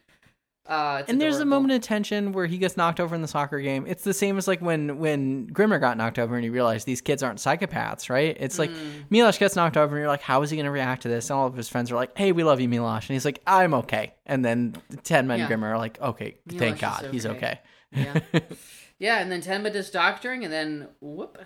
uh 0.67 0.97
it's 1.01 1.09
And 1.09 1.19
there's 1.19 1.39
a 1.39 1.45
moment 1.45 1.73
of 1.73 1.81
tension 1.81 2.33
where 2.33 2.45
he 2.45 2.57
gets 2.59 2.77
knocked 2.77 2.99
over 2.99 3.15
in 3.15 3.21
the 3.23 3.27
soccer 3.27 3.59
game. 3.59 3.85
It's 3.87 4.03
the 4.03 4.13
same 4.13 4.37
as 4.37 4.47
like 4.47 4.61
when 4.61 4.99
when 4.99 5.47
Grimmer 5.47 5.79
got 5.79 5.97
knocked 5.97 6.19
over 6.19 6.35
and 6.35 6.43
he 6.43 6.49
realized 6.51 6.85
these 6.85 7.01
kids 7.01 7.23
aren't 7.23 7.39
psychopaths, 7.39 8.09
right? 8.09 8.37
It's 8.39 8.59
like 8.59 8.69
Mm. 8.69 9.07
Milosh 9.11 9.39
gets 9.39 9.55
knocked 9.55 9.75
over 9.75 9.95
and 9.95 10.01
you're 10.01 10.07
like, 10.07 10.21
how 10.21 10.41
is 10.43 10.49
he 10.51 10.57
going 10.57 10.65
to 10.65 10.71
react 10.71 11.01
to 11.03 11.07
this? 11.09 11.29
And 11.31 11.37
all 11.39 11.47
of 11.47 11.55
his 11.55 11.67
friends 11.67 11.91
are 11.91 11.95
like, 11.95 12.15
hey, 12.17 12.31
we 12.31 12.43
love 12.43 12.59
you, 12.61 12.69
Milosh, 12.69 13.01
and 13.09 13.15
he's 13.15 13.25
like, 13.25 13.41
I'm 13.47 13.73
okay. 13.73 14.13
And 14.25 14.45
then 14.45 14.75
ten 15.03 15.25
men 15.27 15.39
Yeah. 15.39 15.47
Grimmer 15.47 15.71
are 15.73 15.77
like, 15.79 15.99
okay, 15.99 16.37
Milosh 16.47 16.59
thank 16.59 16.79
God, 16.79 17.07
he's 17.11 17.25
okay. 17.25 17.59
okay. 17.93 18.19
Yeah. 18.33 18.39
yeah, 19.01 19.19
and 19.19 19.29
then 19.31 19.41
Tenma 19.41 19.73
does 19.73 19.89
doctoring 19.89 20.43
and 20.45 20.53
then 20.53 20.87
whoop 21.01 21.37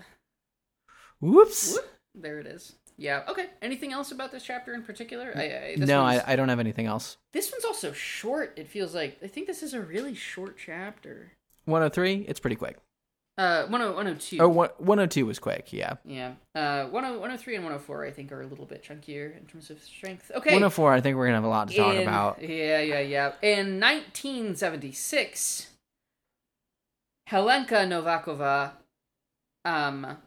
Whoops. 1.20 1.72
Whoop. 1.74 1.88
There 2.14 2.38
it 2.38 2.46
is. 2.46 2.76
Yeah. 2.98 3.24
Okay. 3.28 3.46
Anything 3.60 3.92
else 3.92 4.12
about 4.12 4.30
this 4.32 4.42
chapter 4.42 4.74
in 4.74 4.82
particular? 4.82 5.32
I, 5.34 5.40
I 5.42 5.74
this 5.76 5.88
no, 5.88 6.02
I, 6.02 6.22
I 6.26 6.36
don't 6.36 6.48
have 6.48 6.60
anything 6.60 6.86
else. 6.86 7.16
This 7.32 7.50
one's 7.50 7.64
also 7.64 7.92
short. 7.92 8.52
It 8.56 8.68
feels 8.68 8.94
like 8.94 9.18
I 9.22 9.26
think 9.26 9.46
this 9.46 9.62
is 9.62 9.74
a 9.74 9.80
really 9.80 10.14
short 10.14 10.56
chapter. 10.58 11.32
103, 11.64 12.26
it's 12.28 12.38
pretty 12.40 12.56
quick. 12.56 12.78
Uh, 13.38 13.62
10 13.66 13.70
102. 13.72 14.38
Oh, 14.40 14.48
one- 14.48 14.70
102 14.78 15.26
was 15.26 15.38
quick, 15.38 15.70
yeah. 15.72 15.94
Yeah. 16.06 16.34
Uh, 16.54 16.84
10 16.84 16.92
103 16.92 17.56
and 17.56 17.64
104 17.64 18.06
I 18.06 18.10
think 18.10 18.32
are 18.32 18.40
a 18.40 18.46
little 18.46 18.64
bit 18.64 18.82
chunkier 18.82 19.36
in 19.36 19.44
terms 19.46 19.68
of 19.68 19.82
strength. 19.82 20.30
Okay. 20.34 20.50
104, 20.50 20.92
I 20.92 21.00
think 21.02 21.16
we're 21.16 21.24
going 21.24 21.32
to 21.32 21.36
have 21.36 21.44
a 21.44 21.48
lot 21.48 21.68
to 21.68 21.76
talk 21.76 21.94
In- 21.96 22.02
about. 22.02 22.40
Yeah, 22.42 22.80
yeah, 22.80 23.00
yeah. 23.00 23.32
In 23.42 23.78
1976, 23.80 25.66
Helenka 27.30 27.86
Novakova, 27.86 28.72
um, 29.64 30.18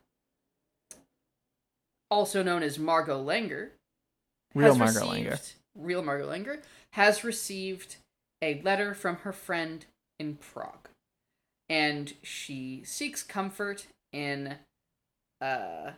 also 2.11 2.43
known 2.43 2.63
as 2.63 2.77
Margot 2.77 3.23
Langer, 3.23 3.69
Real 4.53 4.75
Margot 4.75 5.01
Langer. 5.01 5.53
Real 5.75 6.03
Margot 6.03 6.27
Langer 6.27 6.61
has 6.93 7.23
received 7.23 7.97
a 8.41 8.61
letter 8.61 8.93
from 8.93 9.17
her 9.17 9.31
friend 9.31 9.85
in 10.19 10.35
Prague, 10.35 10.89
and 11.69 12.13
she 12.21 12.81
seeks 12.83 13.23
comfort 13.23 13.87
in, 14.11 14.55
uh, 15.39 15.91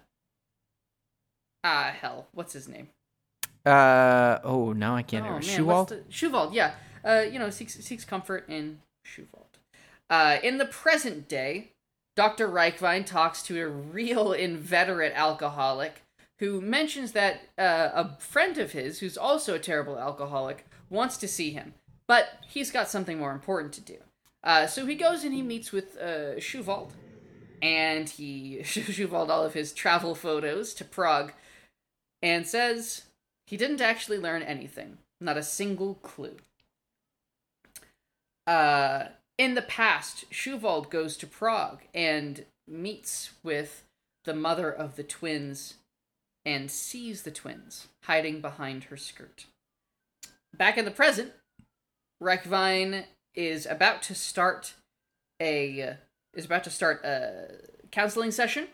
ah 1.63 1.95
hell, 1.99 2.27
what's 2.33 2.53
his 2.53 2.67
name? 2.67 2.89
Uh, 3.65 4.39
oh, 4.43 4.73
now 4.73 4.95
I 4.95 5.03
can't 5.03 5.25
oh, 5.25 5.33
remember. 5.35 5.47
man, 5.47 5.57
Schuwald? 5.57 5.87
the- 5.89 6.03
Schuwald, 6.09 6.53
yeah. 6.53 6.73
Uh, 7.03 7.21
you 7.21 7.39
know, 7.39 7.49
seeks 7.49 7.73
seeks 7.73 8.05
comfort 8.05 8.45
in 8.47 8.79
Schuwald. 9.07 9.50
Uh, 10.11 10.39
in 10.43 10.57
the 10.57 10.65
present 10.65 11.29
day, 11.29 11.71
Dr. 12.17 12.49
Reichwein 12.49 13.05
talks 13.05 13.41
to 13.43 13.59
a 13.61 13.67
real 13.67 14.33
inveterate 14.47 15.13
alcoholic 15.15 16.03
who 16.39 16.59
mentions 16.59 17.13
that 17.13 17.41
uh, 17.57 17.89
a 17.93 18.17
friend 18.19 18.57
of 18.57 18.73
his, 18.73 18.99
who's 18.99 19.17
also 19.17 19.55
a 19.55 19.59
terrible 19.59 19.97
alcoholic, 19.97 20.67
wants 20.89 21.15
to 21.17 21.27
see 21.27 21.51
him, 21.51 21.73
but 22.07 22.39
he's 22.47 22.71
got 22.71 22.89
something 22.89 23.17
more 23.17 23.31
important 23.31 23.71
to 23.73 23.81
do. 23.81 23.97
Uh, 24.43 24.67
so 24.67 24.85
he 24.85 24.95
goes 24.95 25.23
and 25.23 25.33
he 25.33 25.43
meets 25.43 25.71
with 25.71 25.95
uh, 25.97 26.35
Schuwald, 26.39 26.91
and 27.61 28.09
he 28.09 28.61
shows 28.63 28.85
Schuwald 28.85 29.29
all 29.29 29.45
of 29.45 29.53
his 29.53 29.71
travel 29.71 30.13
photos 30.13 30.73
to 30.73 30.83
Prague, 30.83 31.31
and 32.21 32.45
says 32.45 33.03
he 33.47 33.55
didn't 33.55 33.79
actually 33.79 34.17
learn 34.17 34.41
anything, 34.41 34.97
not 35.21 35.37
a 35.37 35.43
single 35.43 35.93
clue. 35.95 36.37
Uh, 38.47 39.05
in 39.41 39.55
the 39.55 39.63
past, 39.63 40.29
Schuwald 40.29 40.91
goes 40.91 41.17
to 41.17 41.25
Prague 41.25 41.81
and 41.95 42.45
meets 42.67 43.31
with 43.41 43.85
the 44.23 44.35
mother 44.35 44.71
of 44.71 44.97
the 44.97 45.03
twins 45.03 45.77
and 46.45 46.69
sees 46.69 47.23
the 47.23 47.31
twins 47.31 47.87
hiding 48.03 48.39
behind 48.39 48.83
her 48.85 48.97
skirt. 48.97 49.47
Back 50.55 50.77
in 50.77 50.85
the 50.85 50.91
present, 50.91 51.31
Reichwein 52.21 53.05
is 53.33 53.65
about 53.65 54.03
to 54.03 54.13
start 54.13 54.75
a 55.41 55.97
is 56.35 56.45
about 56.45 56.63
to 56.65 56.69
start 56.69 57.03
a 57.03 57.47
counseling 57.89 58.29
session 58.29 58.67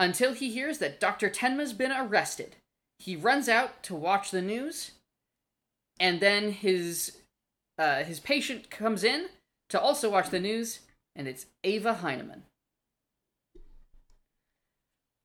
until 0.00 0.32
he 0.32 0.50
hears 0.50 0.78
that 0.78 0.98
Dr. 0.98 1.30
Tenma's 1.30 1.72
been 1.72 1.92
arrested. 1.92 2.56
He 2.98 3.14
runs 3.14 3.48
out 3.48 3.84
to 3.84 3.94
watch 3.94 4.32
the 4.32 4.42
news, 4.42 4.90
and 6.00 6.18
then 6.18 6.50
his 6.50 7.18
uh, 7.78 8.02
his 8.02 8.18
patient 8.18 8.68
comes 8.68 9.04
in 9.04 9.28
to 9.72 9.80
also 9.80 10.08
watch 10.10 10.30
the 10.30 10.40
news, 10.40 10.80
and 11.16 11.26
it's 11.28 11.44
Ava 11.64 11.94
Heinemann. 11.94 12.44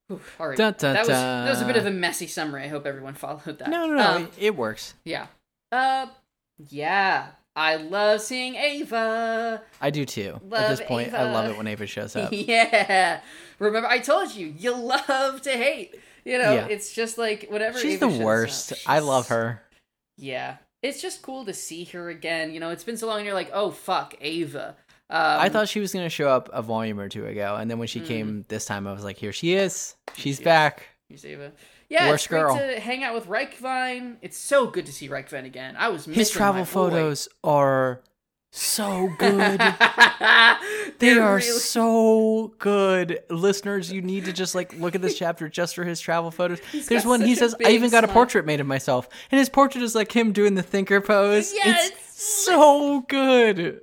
Whew, 0.07 0.21
all 0.39 0.47
right, 0.47 0.57
Dun, 0.57 0.73
dun, 0.77 0.93
that 0.93 1.01
was 1.01 1.09
that 1.09 1.49
was 1.49 1.61
a 1.61 1.65
bit 1.65 1.75
of 1.75 1.85
a 1.85 1.91
messy 1.91 2.27
summary. 2.27 2.63
I 2.63 2.67
hope 2.69 2.85
everyone 2.85 3.13
followed 3.13 3.59
that. 3.59 3.69
No, 3.69 3.85
no, 3.87 3.95
no. 3.95 4.15
Um, 4.15 4.29
it, 4.39 4.55
works. 4.55 4.93
yeah. 5.03 5.27
Uh, 5.71 6.07
yeah. 6.69 7.27
I 7.57 7.75
love 7.75 8.21
seeing 8.21 8.55
Ava. 8.55 9.61
I 9.81 9.89
do 9.89 10.05
too. 10.05 10.39
At 10.53 10.69
this 10.69 10.81
point, 10.87 11.13
I 11.13 11.31
love 11.33 11.49
it 11.51 11.57
when 11.57 11.67
Ava 11.67 11.87
shows 11.87 12.15
up. 12.15 12.29
yeah. 12.31 13.19
Remember, 13.59 13.87
I 13.89 13.99
told 13.99 14.33
you, 14.33 14.53
you 14.57 14.75
love 14.75 15.41
to 15.41 15.51
hate. 15.51 15.95
You 16.23 16.37
know, 16.37 16.53
Yeah. 16.53 16.67
it's 16.67 16.93
just 16.93 17.17
like 17.17 17.47
whatever. 17.49 17.77
She's 17.79 17.95
Ava 18.01 18.07
the 18.17 18.23
worst. 18.23 18.73
up, 18.73 18.77
I 18.85 18.99
love 18.99 19.27
her. 19.29 19.61
Yeah. 20.17 20.57
It's 20.87 21.01
just 21.01 21.21
cool 21.21 21.45
to 21.45 21.53
see 21.53 21.83
her 21.85 22.09
again. 22.09 22.53
You 22.53 22.59
know, 22.59 22.69
it's 22.69 22.83
been 22.83 22.97
so 22.97 23.07
long 23.07 23.17
and 23.17 23.25
you're 23.25 23.35
like, 23.35 23.51
oh, 23.53 23.71
fuck, 23.71 24.15
Ava. 24.21 24.75
Um, 25.09 25.39
I 25.39 25.47
thought 25.49 25.69
she 25.69 25.79
was 25.79 25.93
going 25.93 26.05
to 26.05 26.09
show 26.09 26.27
up 26.29 26.49
a 26.51 26.61
volume 26.61 26.99
or 26.99 27.07
two 27.07 27.25
ago, 27.25 27.55
and 27.55 27.71
then 27.71 27.79
when 27.79 27.87
she 27.87 28.01
Mm. 28.01 28.05
came 28.07 28.45
this 28.49 28.65
time, 28.65 28.85
I 28.87 28.91
was 28.91 29.05
like, 29.05 29.15
"Here 29.17 29.31
she 29.31 29.53
is. 29.53 29.95
She's 30.15 30.41
back." 30.41 30.83
Here's 31.07 31.23
Ava. 31.23 31.53
Yeah, 31.87 32.09
Worst 32.09 32.25
it's 32.25 32.27
great 32.27 32.41
girl. 32.41 32.57
to 32.57 32.79
hang 32.81 33.05
out 33.05 33.13
with 33.15 33.27
Reichwein. 33.27 34.17
It's 34.21 34.35
so 34.37 34.67
good 34.67 34.85
to 34.87 34.91
see 34.91 35.07
Reichwein 35.07 35.45
again. 35.45 35.75
I 35.79 35.87
was 35.87 36.07
missing 36.07 36.19
His 36.19 36.29
travel 36.29 36.59
my 36.61 36.65
boy. 36.65 36.71
photos 36.71 37.29
are 37.45 38.01
so 38.51 39.09
good. 39.17 39.59
They 40.99 41.13
really- 41.13 41.41
so 41.41 42.53
good. 42.57 43.19
Listeners, 43.29 43.91
you 43.91 44.01
need 44.01 44.25
to 44.25 44.33
just 44.33 44.55
like 44.55 44.73
look 44.79 44.95
at 44.95 45.01
this 45.01 45.15
chapter 45.19 45.47
just 45.47 45.75
for 45.75 45.83
his 45.83 45.99
travel 45.99 46.31
photos. 46.31 46.59
He's 46.71 46.87
There's 46.87 47.05
one 47.05 47.21
he 47.21 47.35
says, 47.35 47.55
I 47.63 47.71
even 47.71 47.91
got 47.91 48.03
a 48.03 48.07
portrait 48.07 48.45
made 48.47 48.59
of 48.59 48.65
myself. 48.65 49.07
And 49.31 49.37
his 49.37 49.47
portrait 49.47 49.83
is 49.83 49.93
like 49.93 50.11
him 50.11 50.31
doing 50.31 50.55
the 50.55 50.63
thinker 50.63 50.99
pose. 51.01 51.53
Yeah, 51.53 51.75
it's 51.77 52.19
so 52.19 53.01
good. 53.07 53.81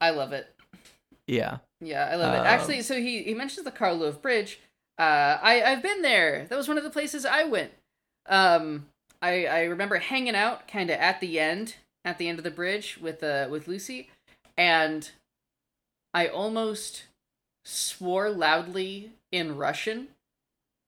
I 0.00 0.10
love 0.10 0.32
it. 0.32 0.52
Yeah. 1.28 1.58
Yeah, 1.80 2.08
I 2.10 2.16
love 2.16 2.34
it. 2.34 2.38
Um, 2.38 2.46
Actually, 2.46 2.82
so 2.82 2.96
he 2.96 3.22
he 3.22 3.34
mentions 3.34 3.64
the 3.64 3.70
Karlov 3.72 4.20
Bridge. 4.20 4.58
Uh, 4.98 5.38
I 5.42 5.62
I've 5.64 5.82
been 5.82 6.02
there. 6.02 6.46
That 6.48 6.56
was 6.56 6.66
one 6.68 6.78
of 6.78 6.84
the 6.84 6.90
places 6.90 7.24
I 7.24 7.44
went. 7.44 7.70
Um, 8.28 8.86
I 9.22 9.46
I 9.46 9.62
remember 9.64 9.96
hanging 9.98 10.34
out 10.34 10.66
kind 10.66 10.90
of 10.90 10.98
at 10.98 11.20
the 11.20 11.38
end, 11.38 11.76
at 12.06 12.16
the 12.16 12.26
end 12.28 12.38
of 12.38 12.44
the 12.44 12.50
bridge 12.50 12.96
with 13.02 13.22
uh 13.22 13.48
with 13.50 13.68
Lucy, 13.68 14.08
and 14.56 15.10
I 16.14 16.28
almost 16.28 17.04
swore 17.64 18.30
loudly 18.30 19.10
in 19.30 19.56
Russian 19.56 20.08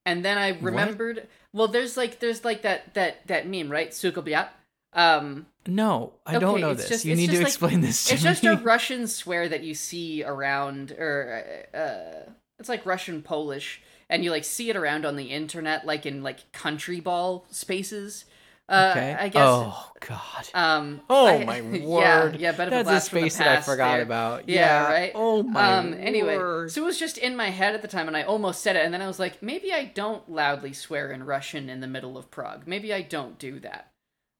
and 0.06 0.24
then 0.24 0.38
I 0.38 0.50
remembered. 0.60 1.26
Well, 1.52 1.68
there's 1.68 1.96
like 1.98 2.18
there's 2.20 2.42
like 2.44 2.62
that 2.62 2.94
that 2.94 3.26
that 3.26 3.46
meme, 3.46 3.68
right? 3.70 3.90
Sukobiat. 3.90 4.48
Um, 4.94 5.44
No, 5.66 6.14
I 6.24 6.38
don't 6.38 6.62
know 6.62 6.72
this. 6.72 6.88
just- 6.88 7.04
you 7.04 7.14
need 7.14 7.28
to 7.30 7.36
like- 7.38 7.46
explain 7.48 7.82
this 7.82 8.06
to 8.06 8.14
it's 8.14 8.22
me. 8.24 8.30
just 8.30 8.44
a 8.44 8.56
Russian 8.56 9.06
swear 9.06 9.46
that 9.50 9.62
you 9.62 9.74
see 9.74 10.24
around, 10.24 10.92
or 10.92 11.44
uh, 11.74 12.30
it's 12.58 12.70
like 12.70 12.86
Russian 12.86 13.20
Polish, 13.20 13.82
and 14.08 14.24
you 14.24 14.30
like 14.30 14.44
see 14.46 14.70
it 14.70 14.76
around 14.76 15.04
on 15.04 15.16
the 15.16 15.26
internet, 15.26 15.84
like 15.84 16.06
in 16.06 16.22
like 16.22 16.50
country 16.52 17.00
ball 17.00 17.44
spaces. 17.50 18.24
Uh, 18.68 18.92
okay. 18.94 19.16
I 19.18 19.28
guess. 19.28 19.42
Oh 19.46 19.90
God. 20.00 20.48
Um. 20.54 21.00
Oh 21.08 21.26
I- 21.26 21.44
my 21.44 21.60
yeah, 21.60 21.86
word. 22.24 22.36
Yeah, 22.40 22.52
bit 22.52 22.60
of 22.68 22.70
That's 22.70 22.88
a 22.88 22.90
blast 22.90 23.10
from 23.10 23.20
the 23.22 23.30
space 23.30 23.38
that 23.38 23.48
I 23.58 23.60
forgot 23.62 23.92
there. 23.94 24.02
about. 24.02 24.48
Yeah, 24.48 24.84
right? 24.88 25.12
Oh 25.14 25.42
my 25.42 25.78
um 25.78 25.94
anyway 25.94 26.36
word. 26.36 26.70
so 26.70 26.82
it 26.82 26.84
was 26.84 26.98
just 26.98 27.16
in 27.18 27.34
my 27.36 27.48
head 27.50 27.74
at 27.74 27.82
the 27.82 27.88
time 27.88 28.06
and 28.08 28.16
i 28.16 28.22
almost 28.22 28.60
said 28.62 28.76
it 28.76 28.84
and 28.84 28.92
then 28.92 29.02
i 29.02 29.06
was 29.06 29.18
like 29.18 29.42
maybe 29.42 29.72
i 29.72 29.84
don't 29.84 30.30
loudly 30.30 30.72
swear 30.72 31.10
in 31.12 31.24
russian 31.24 31.68
in 31.68 31.80
the 31.80 31.86
middle 31.86 32.16
of 32.18 32.30
prague 32.30 32.62
maybe 32.66 32.92
i 32.92 33.00
don't 33.02 33.38
do 33.38 33.58
that 33.60 33.90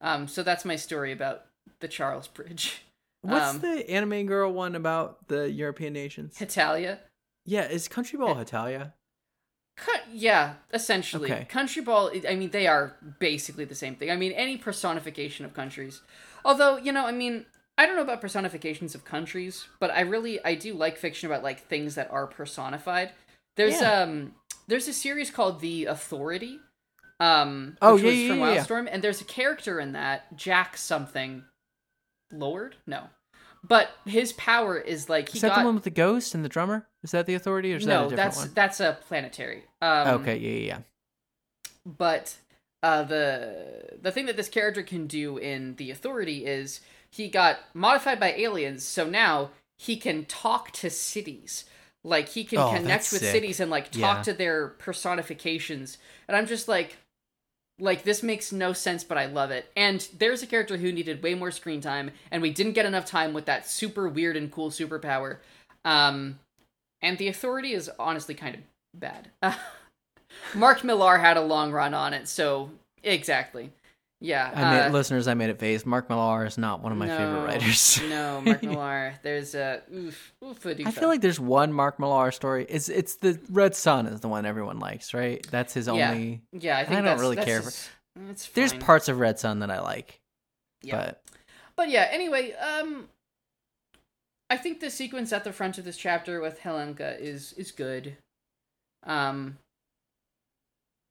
um 0.01 0.29
so 0.29 0.43
that's 0.43 0.65
my 0.65 0.77
story 0.77 1.13
about 1.13 1.45
the 1.81 1.89
charles 1.89 2.29
bridge 2.29 2.83
What's 3.23 3.55
um, 3.55 3.61
the 3.61 3.89
anime 3.91 4.27
girl 4.27 4.53
one 4.53 4.77
about 4.77 5.27
the 5.27 5.51
European 5.51 5.93
nations? 5.93 6.37
Hetalia 6.39 6.99
Yeah, 7.45 7.67
is 7.67 7.89
Country 7.89 8.17
Ball 8.19 8.35
Hetalia? 8.37 8.95
Yeah 10.13 10.55
essentially 10.73 11.31
Okay. 11.33 11.45
country 11.45 11.83
ball 11.83 12.11
i 12.29 12.35
mean 12.35 12.51
they 12.51 12.67
are 12.67 12.97
basically 13.19 13.65
the 13.65 13.75
same 13.75 13.95
thing 13.97 14.11
i 14.11 14.17
mean 14.17 14.33
any 14.33 14.57
personification 14.57 15.45
of 15.45 15.55
countries 15.55 16.01
although 16.45 16.77
you 16.77 16.93
know 16.93 17.07
i 17.07 17.13
mean 17.13 17.47
i 17.77 17.87
don't 17.87 17.97
know 17.97 18.03
about 18.03 18.21
personifications 18.21 18.95
of 18.95 19.05
countries 19.05 19.67
but 19.81 19.91
i 19.91 20.01
really 20.01 20.43
i 20.45 20.55
do 20.55 20.75
like 20.75 20.97
fiction 20.97 21.31
about 21.31 21.43
like 21.43 21.61
things 21.69 21.95
that 21.95 22.11
are 22.11 22.27
personified 22.27 23.11
there's 23.57 23.81
Yeah. 23.81 24.03
um 24.03 24.35
there's 24.67 24.89
a 24.89 24.93
series 24.93 25.31
called 25.31 25.61
the 25.61 25.87
authority 25.87 26.59
um 27.21 27.77
Oh, 27.83 27.95
which 27.95 28.03
yeah, 28.03 28.09
was 28.11 28.19
yeah, 28.19 28.29
from 28.29 28.39
yeah, 28.39 28.53
yeah. 28.55 28.65
wildstorm 28.65 28.89
and 28.91 29.03
there's 29.03 29.21
a 29.21 29.25
character 29.25 29.79
in 29.81 29.93
that 29.93 30.37
jack 30.37 30.77
something 30.77 31.45
lord 32.33 32.77
no 32.87 33.05
but 33.63 33.91
his 34.07 34.33
power 34.35 34.79
is 34.79 35.09
like 35.09 35.29
he 35.31 35.37
Is 35.39 35.43
that 35.43 35.49
got 35.49 35.61
the 35.61 35.67
one 35.67 35.75
with 35.75 35.85
the 35.85 35.91
ghost 35.91 36.35
and 36.35 36.45
the 36.45 36.49
drummer? 36.49 36.87
Is 37.03 37.11
that 37.13 37.27
the 37.27 37.35
authority 37.35 37.73
or 37.73 37.77
is 37.77 37.85
that 37.85 37.91
a 37.93 37.99
no 37.99 38.03
different 38.05 38.17
that's 38.17 38.37
one? 38.37 38.51
that's 38.55 38.81
a 38.81 38.99
planetary 39.07 39.65
um 39.83 40.09
okay, 40.23 40.37
yeah, 40.37 40.51
yeah, 40.51 40.67
yeah. 40.67 40.79
but 41.85 42.37
uh, 42.83 43.03
the 43.03 43.99
the 44.01 44.13
thing 44.13 44.27
that 44.27 44.37
this 44.37 44.49
character 44.49 44.83
can 44.83 45.07
do 45.07 45.37
in 45.39 45.75
the 45.77 45.91
authority 45.91 46.47
is 46.47 46.81
he 47.11 47.29
got 47.29 47.59
modified 47.75 48.21
by 48.21 48.33
aliens 48.35 48.85
so 48.85 49.09
now 49.09 49.51
he 49.79 49.97
can 49.97 50.25
talk 50.27 50.71
to 50.73 50.91
cities 50.91 51.65
like 52.05 52.29
he 52.31 52.45
can 52.45 52.61
Oh, 52.61 52.71
connect 52.71 53.11
with 53.13 53.21
sick. 53.23 53.33
cities 53.33 53.59
and 53.61 53.71
like 53.71 53.91
talk 53.91 54.19
Yeah. 54.19 54.23
to 54.25 54.33
their 54.33 54.69
personifications 54.69 55.99
and 56.29 56.37
i'm 56.37 56.47
just 56.47 56.69
like 56.69 56.99
like 57.79 58.03
this 58.03 58.23
makes 58.23 58.53
no 58.53 58.73
sense 58.73 59.05
but 59.05 59.19
i 59.19 59.27
love 59.27 59.51
it. 59.51 59.71
And 59.77 60.07
there's 60.19 60.43
a 60.43 60.47
character 60.47 60.77
who 60.77 60.93
needed 60.93 61.23
way 61.23 61.35
more 61.35 61.51
screen 61.51 61.81
time 61.81 62.11
and 62.31 62.43
we 62.43 62.51
didn't 62.51 62.73
get 62.73 62.87
enough 62.87 63.07
time 63.07 63.33
with 63.33 63.47
that 63.47 63.69
super 63.69 64.09
weird 64.09 64.37
and 64.37 64.51
cool 64.51 64.71
superpower. 64.71 65.39
Um 65.85 66.39
and 67.01 67.19
the 67.19 67.29
authority 67.29 67.73
is 67.73 67.91
honestly 67.99 68.35
kind 68.35 68.57
of 68.57 68.61
bad. 68.99 69.31
Mark 70.55 70.83
millar 70.85 71.19
had 71.19 71.37
a 71.37 71.43
long 71.43 71.73
run 71.73 71.95
on 71.95 72.13
it 72.13 72.29
so 72.29 72.71
exactly 73.03 73.73
yeah 74.21 74.51
I 74.55 74.71
made, 74.75 74.87
uh, 74.87 74.91
listeners, 74.91 75.29
I 75.29 75.35
made 75.35 75.51
it 75.51 75.59
face. 75.59 75.87
Mark 75.87 76.09
Millar 76.09 76.45
is 76.47 76.59
not 76.59 76.83
one 76.83 76.91
of 76.93 76.99
my 76.99 77.07
favorite 77.09 77.45
writers. 77.45 78.01
no 78.09 78.41
mark 78.41 78.63
millar 78.63 79.15
there's 79.23 79.55
a 79.55 79.83
oof 79.95 80.35
oof 80.45 80.67
I 80.67 80.91
feel 80.91 81.09
like 81.09 81.21
there's 81.21 81.39
one 81.39 81.73
Mark 81.73 81.99
Millar 82.01 82.31
story. 82.33 82.67
It's 82.69 82.89
it's 82.89 83.17
the 83.17 83.39
Red 83.51 83.77
Son 83.77 84.07
is 84.07 84.21
the 84.21 84.29
one 84.29 84.45
everyone 84.47 84.79
likes, 84.81 85.15
right? 85.15 85.47
That's 85.51 85.73
his 85.75 85.87
Yeah. 85.87 86.11
only. 86.11 86.43
yeah 86.53 86.79
i 86.79 86.85
think 86.85 86.99
I 86.99 87.03
don't 87.03 87.21
really 87.21 87.37
care 87.37 87.61
his- 87.61 87.89
it's 88.31 88.49
There's 88.49 88.73
parts 88.73 89.09
of 89.09 89.19
Red 89.21 89.39
Son 89.39 89.61
that 89.61 89.71
I 89.71 89.81
like, 89.81 90.21
Yeah. 90.83 90.97
but 90.97 91.23
But 91.77 91.89
yeah, 91.91 92.09
anyway, 92.11 92.53
um 92.55 93.09
I 94.51 94.57
think 94.57 94.81
the 94.81 94.91
sequence 94.91 95.33
at 95.33 95.45
the 95.45 95.53
front 95.53 95.79
of 95.79 95.85
this 95.85 95.97
chapter 95.97 96.41
with 96.41 96.59
Helenka 96.61 97.21
is 97.21 97.53
is 97.53 97.71
good. 97.71 98.17
Um 99.05 99.59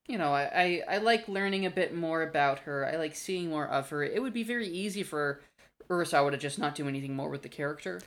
you 0.08 0.18
know, 0.18 0.34
I, 0.34 0.84
I, 0.88 0.96
I 0.96 0.98
like 1.00 1.28
learning 1.28 1.66
a 1.66 1.70
bit 1.70 1.94
more 1.96 2.22
about 2.24 2.60
her. 2.60 2.86
I 2.86 2.96
like 2.98 3.16
seeing 3.16 3.50
more 3.50 3.68
of 3.68 3.90
her. 3.90 4.04
It 4.04 4.22
would 4.22 4.34
be 4.34 4.44
very 4.44 4.68
easy 4.68 5.04
for 5.04 5.42
Urasawa 5.90 6.32
to 6.32 6.38
just 6.38 6.60
not 6.60 6.76
do 6.76 6.88
anything 6.88 7.16
more 7.16 7.30
with 7.30 7.42
the 7.42 7.50
character. 7.50 8.02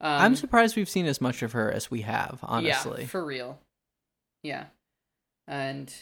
Um, 0.00 0.20
I'm 0.20 0.36
surprised 0.36 0.76
we've 0.76 0.88
seen 0.88 1.06
as 1.06 1.20
much 1.20 1.42
of 1.42 1.52
her 1.52 1.70
as 1.70 1.90
we 1.90 2.02
have. 2.02 2.40
Honestly, 2.42 3.02
yeah, 3.02 3.06
for 3.06 3.24
real. 3.24 3.58
Yeah. 4.42 4.64
And 5.46 5.92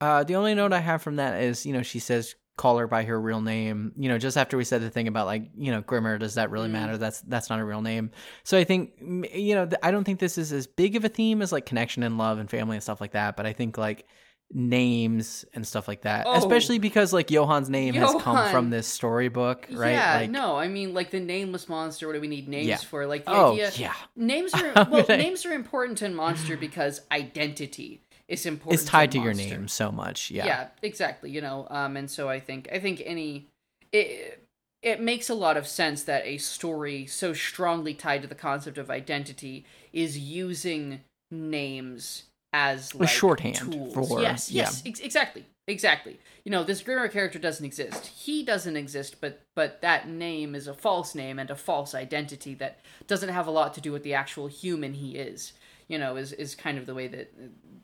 Uh, 0.00 0.22
the 0.24 0.36
only 0.36 0.54
note 0.54 0.72
I 0.72 0.80
have 0.80 1.02
from 1.02 1.16
that 1.16 1.42
is, 1.42 1.64
you 1.64 1.72
know, 1.72 1.82
she 1.82 1.98
says 1.98 2.34
call 2.56 2.78
her 2.78 2.86
by 2.86 3.02
her 3.04 3.20
real 3.20 3.40
name. 3.40 3.92
You 3.96 4.08
know, 4.08 4.18
just 4.18 4.36
after 4.36 4.56
we 4.56 4.64
said 4.64 4.80
the 4.82 4.90
thing 4.90 5.08
about 5.08 5.26
like, 5.26 5.50
you 5.56 5.72
know, 5.72 5.80
Grimmer, 5.80 6.18
does 6.18 6.34
that 6.34 6.50
really 6.50 6.68
Mm. 6.68 6.72
matter? 6.72 6.96
That's 6.98 7.20
that's 7.22 7.50
not 7.50 7.58
a 7.60 7.64
real 7.64 7.82
name. 7.82 8.10
So 8.44 8.56
I 8.56 8.64
think, 8.64 8.92
you 9.34 9.54
know, 9.54 9.68
I 9.82 9.90
don't 9.90 10.04
think 10.04 10.20
this 10.20 10.38
is 10.38 10.52
as 10.52 10.66
big 10.66 10.94
of 10.96 11.04
a 11.04 11.08
theme 11.08 11.42
as 11.42 11.50
like 11.52 11.66
connection 11.66 12.02
and 12.02 12.16
love 12.18 12.38
and 12.38 12.48
family 12.48 12.76
and 12.76 12.82
stuff 12.82 13.00
like 13.00 13.12
that. 13.12 13.36
But 13.36 13.46
I 13.46 13.52
think 13.52 13.76
like 13.76 14.06
names 14.52 15.44
and 15.54 15.66
stuff 15.66 15.88
like 15.88 16.02
that, 16.02 16.26
Oh. 16.28 16.34
especially 16.36 16.78
because 16.78 17.12
like 17.12 17.28
Johan's 17.28 17.68
name 17.68 17.94
has 17.94 18.14
come 18.20 18.50
from 18.50 18.70
this 18.70 18.86
storybook, 18.86 19.66
right? 19.72 19.92
yeah, 19.92 20.14
like, 20.16 20.30
no, 20.30 20.56
I 20.56 20.68
mean 20.68 20.94
like 20.94 21.10
the 21.10 21.18
nameless 21.18 21.68
monster. 21.68 22.06
What 22.06 22.12
do 22.12 22.20
we 22.20 22.28
need 22.28 22.48
names 22.48 22.68
Yeah. 22.68 22.76
for? 22.76 23.06
Like 23.06 23.24
the 23.24 23.32
Oh 23.32 23.52
idea. 23.52 23.72
yeah, 23.76 23.94
Names 24.14 24.54
are 24.54 24.72
well, 24.90 25.04
names 25.08 25.44
are 25.44 25.52
important 25.52 26.02
in 26.02 26.14
Monster 26.14 26.56
because 26.56 27.00
identity 27.10 28.03
is 28.28 28.46
important. 28.46 28.80
it's 28.80 28.88
tied 28.88 29.12
to 29.12 29.18
in 29.18 29.24
your 29.24 29.34
name 29.34 29.68
so 29.68 29.92
much. 29.92 30.30
Yeah. 30.30 30.46
Yeah. 30.46 30.68
exactly. 30.82 31.30
You 31.30 31.40
know, 31.40 31.66
um, 31.70 31.96
and 31.96 32.10
so 32.10 32.28
I 32.28 32.40
think 32.40 32.68
I 32.72 32.78
think 32.78 33.02
any 33.04 33.48
it 33.92 34.44
it 34.82 35.00
makes 35.00 35.30
a 35.30 35.34
lot 35.34 35.56
of 35.56 35.66
sense 35.66 36.02
that 36.04 36.24
a 36.26 36.38
story 36.38 37.06
so 37.06 37.32
strongly 37.32 37.94
tied 37.94 38.22
to 38.22 38.28
the 38.28 38.34
concept 38.34 38.76
of 38.78 38.90
identity 38.90 39.64
is 39.92 40.18
using 40.18 41.00
names 41.30 42.24
as 42.52 42.94
like 42.94 43.08
shorthand 43.08 43.56
tools. 43.56 43.94
for- 43.94 44.20
yes, 44.22 44.50
yeah. 44.50 44.62
yes, 44.62 44.82
ex- 44.86 45.00
exactly, 45.00 45.44
exactly. 45.66 46.20
You 46.44 46.52
know, 46.52 46.62
this 46.62 46.82
Grimmer 46.82 47.08
character 47.08 47.38
doesn't 47.38 47.64
exist. 47.64 48.06
He 48.06 48.44
doesn't 48.44 48.76
exist, 48.76 49.16
but 49.20 49.40
but 49.56 49.80
that 49.80 50.08
name 50.08 50.54
is 50.54 50.66
a 50.68 50.74
false 50.74 51.14
name 51.14 51.38
and 51.38 51.50
a 51.50 51.56
false 51.56 51.94
identity 51.94 52.54
that 52.54 52.78
doesn't 53.06 53.30
have 53.30 53.46
a 53.46 53.50
lot 53.50 53.74
to 53.74 53.80
do 53.80 53.90
with 53.90 54.02
the 54.02 54.14
actual 54.14 54.46
human 54.46 54.94
he 54.94 55.16
is. 55.16 55.52
You 55.88 55.98
know, 55.98 56.16
is 56.16 56.32
is 56.32 56.54
kind 56.54 56.78
of 56.78 56.86
the 56.86 56.94
way 56.94 57.08
that 57.08 57.32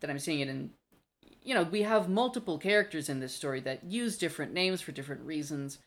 that 0.00 0.10
I'm 0.10 0.18
seeing 0.18 0.40
it. 0.40 0.48
And 0.48 0.70
you 1.42 1.54
know, 1.54 1.62
we 1.62 1.82
have 1.82 2.08
multiple 2.08 2.58
characters 2.58 3.08
in 3.08 3.20
this 3.20 3.34
story 3.34 3.60
that 3.60 3.84
use 3.84 4.18
different 4.18 4.52
names 4.52 4.80
for 4.80 4.92
different 4.92 5.22
reasons. 5.22 5.78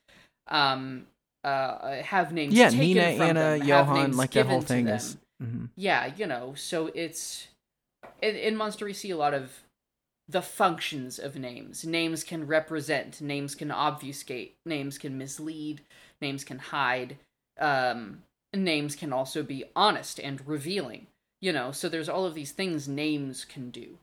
Um, 0.48 1.08
uh, 1.44 2.02
have 2.04 2.32
names 2.32 2.54
Yeah, 2.54 2.70
Nina, 2.70 3.02
Anna, 3.02 3.58
them, 3.58 3.68
Johan, 3.68 4.18
like 4.18 4.32
that 4.32 4.46
whole 4.46 4.62
thing 4.62 4.88
is. 4.88 5.18
mhm. 5.42 5.70
Yeah, 5.76 6.12
you 6.16 6.26
know, 6.26 6.54
so 6.56 6.90
it's 6.94 7.48
in, 8.22 8.36
in 8.36 8.56
Monster 8.56 8.86
we 8.86 8.94
see 8.94 9.12
a 9.12 9.18
lot 9.18 9.34
of 9.34 9.64
the 10.28 10.42
functions 10.42 11.20
of 11.20 11.36
names. 11.36 11.86
Names 11.86 12.24
can 12.24 12.48
represent, 12.48 13.20
names 13.20 13.56
can 13.56 13.72
obfuscate, 13.72 14.56
names 14.66 14.98
can 14.98 15.18
mislead, 15.18 15.82
names 16.22 16.44
can 16.44 16.60
hide. 16.60 17.18
Um, 17.60 18.24
names 18.54 18.96
can 18.96 19.12
also 19.12 19.44
be 19.44 19.66
honest 19.76 20.20
and 20.20 20.46
revealing. 20.48 21.08
You 21.44 21.52
know, 21.52 21.74
so 21.74 21.90
there's 21.90 22.08
all 22.08 22.26
of 22.26 22.36
these 22.36 22.54
things 22.54 22.88
names 22.88 23.44
can 23.44 23.70
do, 23.70 23.98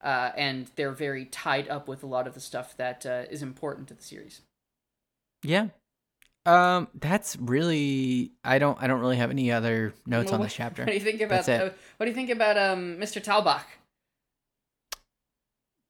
uh, 0.00 0.30
and 0.36 0.70
they're 0.76 0.92
very 0.92 1.24
tied 1.24 1.68
up 1.68 1.88
with 1.88 2.04
a 2.04 2.06
lot 2.06 2.28
of 2.28 2.34
the 2.34 2.40
stuff 2.40 2.76
that 2.76 3.04
uh, 3.04 3.24
is 3.28 3.42
important 3.42 3.88
to 3.88 3.94
the 3.94 4.02
series. 4.02 4.42
Yeah. 5.42 5.70
Um, 6.46 6.86
that's 6.94 7.34
really 7.34 8.30
I 8.44 8.60
don't 8.60 8.80
I 8.80 8.86
don't 8.86 9.00
really 9.00 9.16
have 9.16 9.32
any 9.32 9.50
other 9.50 9.92
notes 10.06 10.30
Well, 10.30 10.40
on 10.40 10.46
this 10.46 10.54
chapter. 10.54 10.82
What 10.86 10.92
do 10.92 10.94
you 10.94 11.00
think 11.00 11.20
about? 11.20 11.48
Uh, 11.48 11.70
what 11.96 12.06
do 12.06 12.10
you 12.10 12.14
think 12.14 12.30
about 12.30 12.56
um, 12.56 12.98
Mr. 13.00 13.20
Talbach? 13.20 13.64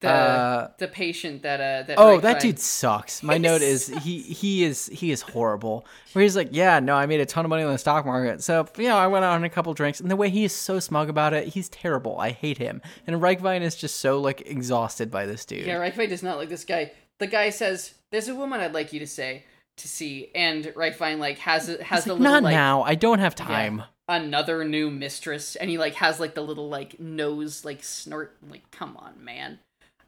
The 0.04 0.10
Uh, 0.10 0.68
the 0.78 0.88
patient 0.88 1.42
that 1.42 1.60
uh 1.60 1.86
that 1.86 1.98
Oh, 1.98 2.20
that 2.20 2.40
dude 2.40 2.58
sucks. 2.58 3.22
My 3.22 3.38
note 3.48 3.62
is 3.62 3.88
he 3.88 4.20
he 4.20 4.64
is 4.64 4.86
he 4.86 5.10
is 5.10 5.22
horrible. 5.22 5.86
Where 6.12 6.22
he's 6.22 6.36
like, 6.36 6.48
yeah, 6.52 6.78
no, 6.80 6.94
I 6.94 7.06
made 7.06 7.20
a 7.20 7.26
ton 7.26 7.44
of 7.44 7.48
money 7.48 7.62
on 7.62 7.72
the 7.72 7.78
stock 7.78 8.04
market, 8.06 8.42
so 8.42 8.66
you 8.78 8.88
know, 8.88 8.96
I 8.96 9.06
went 9.06 9.24
out 9.24 9.32
on 9.34 9.44
a 9.44 9.50
couple 9.50 9.72
drinks, 9.74 10.00
and 10.00 10.10
the 10.10 10.16
way 10.16 10.30
he 10.30 10.44
is 10.44 10.52
so 10.54 10.78
smug 10.80 11.08
about 11.08 11.32
it, 11.32 11.48
he's 11.48 11.68
terrible. 11.68 12.18
I 12.18 12.30
hate 12.30 12.58
him. 12.58 12.80
And 13.06 13.16
Reichwein 13.20 13.62
is 13.62 13.76
just 13.76 13.96
so 13.96 14.20
like 14.20 14.42
exhausted 14.46 15.10
by 15.10 15.26
this 15.26 15.44
dude. 15.44 15.66
Yeah, 15.66 15.78
Reichwein 15.78 16.08
does 16.08 16.22
not 16.22 16.36
like 16.36 16.48
this 16.48 16.64
guy. 16.64 16.92
The 17.18 17.26
guy 17.26 17.50
says, 17.50 17.94
"There's 18.10 18.28
a 18.28 18.34
woman 18.34 18.60
I'd 18.60 18.74
like 18.74 18.92
you 18.92 19.00
to 19.00 19.06
say 19.06 19.44
to 19.76 19.88
see," 19.88 20.30
and 20.34 20.64
Reichwein 20.66 21.18
like 21.18 21.38
has 21.38 21.66
has 21.66 21.78
It's 22.00 22.04
the 22.06 22.12
like, 22.14 22.20
little 22.20 22.20
not 22.20 22.42
like 22.42 22.52
now. 22.54 22.82
I 22.82 22.94
don't 22.94 23.18
have 23.20 23.34
time. 23.34 23.84
another 24.08 24.64
new 24.64 24.90
mistress, 24.90 25.56
and 25.56 25.70
he 25.70 25.78
like 25.78 25.94
has 25.94 26.20
like 26.20 26.34
the 26.34 26.42
little 26.42 26.68
like 26.68 27.00
nose 27.00 27.64
like 27.64 27.82
snort. 27.82 28.36
Like, 28.48 28.70
come 28.70 28.96
on, 28.96 29.24
man. 29.24 29.58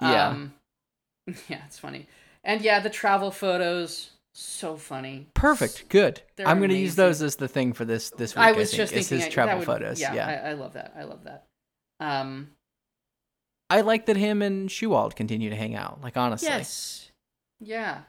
Yeah. 0.01 0.29
Um, 0.29 0.55
yeah, 1.49 1.63
it's 1.67 1.79
funny. 1.79 2.07
And 2.45 2.61
yeah, 2.63 2.81
the 2.81 2.91
travel 2.91 3.31
photos 3.31 4.11
so 4.35 4.77
funny. 4.77 5.29
Perfect. 5.35 5.89
Good. 5.89 6.21
They're 6.37 6.47
I'm 6.47 6.59
going 6.59 6.71
to 6.71 6.77
use 6.77 6.95
those 6.97 7.23
as 7.23 7.37
the 7.37 7.49
thing 7.49 7.73
for 7.73 7.85
this 7.85 8.11
this 8.11 8.35
week. 8.35 8.45
I 8.45 8.53
was 8.53 8.71
think, 8.71 8.77
just 8.79 8.93
thinking 8.95 9.19
his 9.19 9.27
I- 9.27 9.31
travel 9.31 9.57
would- 9.59 9.67
photos. 9.67 10.01
Yeah, 10.01 10.15
Yeah. 10.15 10.43
I, 10.45 10.51
I 10.51 10.53
love 10.53 10.75
that. 10.75 10.93
I 10.97 11.05
love 11.05 11.25
that. 11.25 11.45
Um, 12.01 12.51
I 13.71 13.81
like 13.81 14.07
that 14.07 14.17
him 14.17 14.43
and 14.43 14.69
Schuwald 14.69 15.17
continue 15.17 15.51
to 15.51 15.57
hang 15.57 15.75
out. 15.75 16.01
Like 16.03 16.17
honestly, 16.17 16.49
Yes. 16.49 17.11
Yeah. 17.61 18.03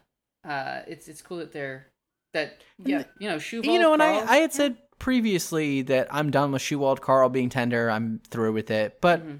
Uh, 0.47 0.81
it's 0.87 1.07
it's 1.07 1.21
cool 1.21 1.37
that 1.37 1.51
they're 1.51 1.87
that 2.33 2.61
yeah 2.83 3.03
you 3.19 3.27
know 3.29 3.37
Shuval. 3.37 3.65
you 3.65 3.79
know, 3.79 3.93
and 3.93 4.03
I 4.03 4.17
Karl- 4.19 4.29
I 4.29 4.37
had 4.37 4.53
said 4.53 4.77
previously 4.99 5.81
that 5.83 6.07
I'm 6.13 6.29
done 6.31 6.51
with 6.51 6.61
Schuwald 6.61 6.99
Karl 7.01 7.29
being 7.29 7.49
tender. 7.49 7.89
I'm 7.89 8.19
through 8.29 8.53
with 8.53 8.69
it. 8.69 8.99
But 9.01 9.25
Mhm. 9.25 9.39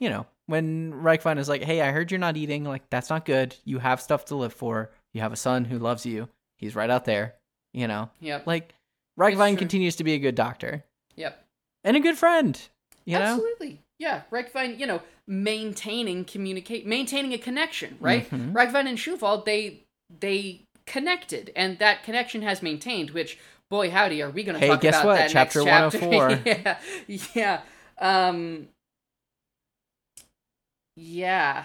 you 0.00 0.08
know, 0.10 0.26
when 0.52 0.92
Reichwein 0.92 1.38
is 1.38 1.48
like, 1.48 1.62
"Hey, 1.62 1.80
I 1.80 1.90
heard 1.90 2.10
you're 2.12 2.20
not 2.20 2.36
eating. 2.36 2.62
Like 2.64 2.88
that's 2.90 3.08
not 3.10 3.24
good. 3.24 3.56
You 3.64 3.78
have 3.80 4.00
stuff 4.00 4.26
to 4.26 4.36
live 4.36 4.52
for. 4.52 4.90
You 5.14 5.22
have 5.22 5.32
a 5.32 5.36
son 5.36 5.64
who 5.64 5.78
loves 5.78 6.04
you. 6.06 6.28
He's 6.58 6.76
right 6.76 6.90
out 6.90 7.06
there. 7.06 7.34
You 7.72 7.88
know, 7.88 8.10
Yep. 8.20 8.46
like 8.46 8.74
Reichwein 9.18 9.56
continues 9.58 9.96
to 9.96 10.04
be 10.04 10.12
a 10.12 10.18
good 10.18 10.34
doctor 10.34 10.84
Yep. 11.16 11.42
and 11.84 11.96
a 11.96 12.00
good 12.00 12.18
friend. 12.18 12.60
You 13.06 13.18
know, 13.18 13.24
Absolutely. 13.24 13.80
Yeah. 13.98 14.22
Reichwein, 14.30 14.78
you 14.78 14.86
know, 14.86 15.00
maintaining 15.26 16.24
communicate, 16.24 16.86
maintaining 16.86 17.32
a 17.32 17.38
connection, 17.38 17.96
right? 18.00 18.28
Reichwein 18.30 18.86
and 18.86 18.98
Schuwald, 18.98 19.44
they 19.46 19.84
they 20.20 20.62
connected, 20.86 21.50
and 21.56 21.78
that 21.78 22.02
connection 22.04 22.42
has 22.42 22.62
maintained. 22.62 23.10
Which, 23.12 23.38
boy, 23.70 23.90
howdy, 23.90 24.20
are 24.22 24.30
we 24.30 24.42
going 24.44 24.54
to 24.54 24.60
Hey, 24.60 24.68
talk 24.68 24.80
guess 24.82 24.96
about 24.96 25.06
what? 25.06 25.16
that 25.16 25.30
Chapter 25.30 25.64
next 25.64 25.92
chapter? 25.94 26.06
104. 26.08 26.78
yeah. 27.06 27.20
Yeah. 27.34 27.60
Um. 27.98 28.68
Yeah. 30.96 31.64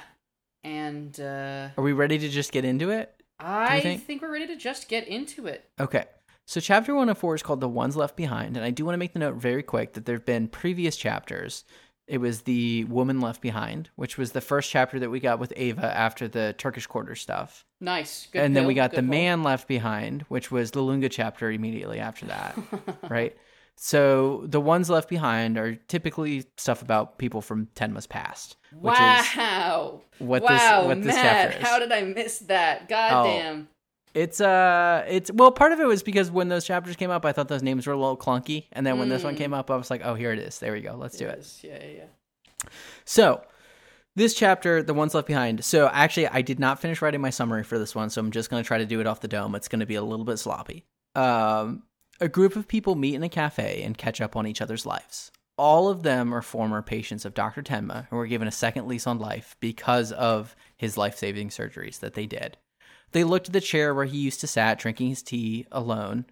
And 0.63 1.19
uh, 1.19 1.69
are 1.77 1.83
we 1.83 1.93
ready 1.93 2.17
to 2.19 2.29
just 2.29 2.51
get 2.51 2.65
into 2.65 2.89
it? 2.89 3.13
I 3.39 3.81
think? 3.81 4.05
think 4.05 4.21
we're 4.21 4.31
ready 4.31 4.47
to 4.47 4.55
just 4.55 4.89
get 4.89 5.07
into 5.07 5.47
it. 5.47 5.69
Okay. 5.79 6.05
So 6.45 6.59
chapter 6.59 6.93
104 6.93 7.35
is 7.35 7.43
called 7.43 7.59
The 7.59 7.67
Ones 7.67 7.95
Left 7.97 8.15
Behind, 8.15 8.55
and 8.55 8.65
I 8.65 8.71
do 8.71 8.85
want 8.85 8.93
to 8.93 8.99
make 8.99 9.11
the 9.13 9.19
note 9.19 9.35
very 9.35 9.63
quick 9.63 9.93
that 9.93 10.05
there 10.05 10.15
have 10.15 10.25
been 10.25 10.47
previous 10.47 10.95
chapters. 10.95 11.65
It 12.07 12.19
was 12.19 12.43
The 12.43 12.85
Woman 12.85 13.19
Left 13.19 13.41
Behind, 13.41 13.89
which 13.95 14.17
was 14.17 14.31
the 14.31 14.39
first 14.39 14.71
chapter 14.71 14.97
that 14.99 15.09
we 15.09 15.19
got 15.19 15.39
with 15.39 15.51
Ava 15.57 15.85
after 15.85 16.29
the 16.29 16.55
Turkish 16.57 16.87
quarter 16.87 17.15
stuff. 17.15 17.65
Nice. 17.81 18.27
Good 18.31 18.43
and 18.43 18.55
then 18.55 18.65
we 18.65 18.75
got 18.75 18.91
The 18.91 19.01
pull. 19.01 19.09
Man 19.09 19.43
Left 19.43 19.67
Behind, 19.67 20.21
which 20.29 20.49
was 20.49 20.71
the 20.71 20.81
Lunge 20.81 21.09
chapter 21.11 21.51
immediately 21.51 21.99
after 21.99 22.27
that, 22.27 22.57
right? 23.09 23.35
So 23.79 24.43
the 24.47 24.59
ones 24.59 24.89
left 24.89 25.07
behind 25.07 25.57
are 25.57 25.75
typically 25.75 26.45
stuff 26.57 26.81
about 26.81 27.19
people 27.19 27.41
from 27.41 27.67
Tenma's 27.75 28.07
past, 28.07 28.57
which 28.73 28.93
is 28.95 28.99
wow. 29.35 30.01
what 30.17 30.41
this 30.41 30.49
wow, 30.49 30.87
what 30.87 30.97
this 31.03 31.13
Matt, 31.15 31.23
chapter 31.51 31.57
is. 31.59 31.63
how 31.67 31.77
did 31.79 31.91
I 31.91 32.01
miss 32.01 32.39
that? 32.39 32.89
God 32.89 33.11
Oh. 33.13 33.23
damn. 33.29 33.67
It's 34.15 34.41
uh, 34.41 35.05
it's 35.07 35.31
well, 35.31 35.51
part 35.51 35.73
of 35.73 35.79
it 35.79 35.85
was 35.85 36.01
because 36.01 36.31
when 36.31 36.47
those 36.47 36.65
chapters 36.65 36.95
came 36.95 37.11
up, 37.11 37.23
I 37.23 37.33
thought 37.33 37.49
those 37.49 37.61
names 37.61 37.85
were 37.85 37.93
a 37.93 37.97
little 37.97 38.17
clunky, 38.17 38.65
and 38.71 38.83
then 38.83 38.97
when 38.97 39.09
this 39.09 39.23
one 39.23 39.35
Mm. 39.35 39.37
came 39.37 39.53
up, 39.53 39.69
I 39.69 39.75
was 39.75 39.91
like, 39.91 40.01
oh, 40.03 40.15
here 40.15 40.31
it 40.31 40.39
is. 40.39 40.57
There 40.57 40.73
we 40.73 40.81
go. 40.81 40.95
Let's 40.95 41.17
do 41.17 41.27
it. 41.27 41.35
Yes, 41.37 41.59
Yeah, 41.63 41.77
yeah, 41.83 41.91
yeah. 41.97 42.69
So, 43.05 43.43
this 44.15 44.33
chapter, 44.33 44.81
the 44.81 44.95
ones 44.95 45.13
left 45.13 45.27
behind. 45.27 45.63
So, 45.63 45.87
actually, 45.93 46.27
I 46.29 46.41
did 46.41 46.59
not 46.59 46.79
finish 46.79 46.99
writing 46.99 47.21
my 47.21 47.29
summary 47.29 47.63
for 47.63 47.77
this 47.77 47.93
one, 47.93 48.09
so 48.09 48.19
I'm 48.19 48.31
just 48.31 48.49
going 48.49 48.63
to 48.63 48.67
try 48.67 48.79
to 48.79 48.87
do 48.87 48.99
it 49.01 49.05
off 49.05 49.19
the 49.19 49.27
dome. 49.27 49.53
It's 49.53 49.67
going 49.67 49.81
to 49.81 49.85
be 49.85 49.95
a 49.95 50.01
little 50.01 50.25
bit 50.25 50.37
sloppy. 50.39 50.83
Um, 51.13 51.83
a 52.19 52.27
group 52.27 52.55
of 52.55 52.67
people 52.67 52.95
meet 52.95 53.15
in 53.15 53.23
a 53.23 53.29
cafe 53.29 53.81
and 53.83 53.97
catch 53.97 54.21
up 54.21 54.35
on 54.35 54.47
each 54.47 54.61
other's 54.61 54.85
lives. 54.85 55.31
All 55.57 55.89
of 55.89 56.03
them 56.03 56.33
are 56.33 56.41
former 56.41 56.81
patients 56.81 57.25
of 57.25 57.33
Dr. 57.33 57.63
Tenma 57.63 58.07
who 58.09 58.15
were 58.15 58.27
given 58.27 58.47
a 58.47 58.51
second 58.51 58.87
lease 58.87 59.07
on 59.07 59.17
life 59.17 59.55
because 59.59 60.11
of 60.11 60.55
his 60.77 60.97
life 60.97 61.17
saving 61.17 61.49
surgeries 61.49 61.99
that 61.99 62.13
they 62.13 62.25
did. 62.25 62.57
They 63.11 63.23
look 63.23 63.47
at 63.47 63.53
the 63.53 63.61
chair 63.61 63.93
where 63.93 64.05
he 64.05 64.17
used 64.17 64.41
to 64.41 64.47
sat 64.47 64.79
drinking 64.79 65.09
his 65.09 65.23
tea 65.23 65.65
alone 65.71 66.25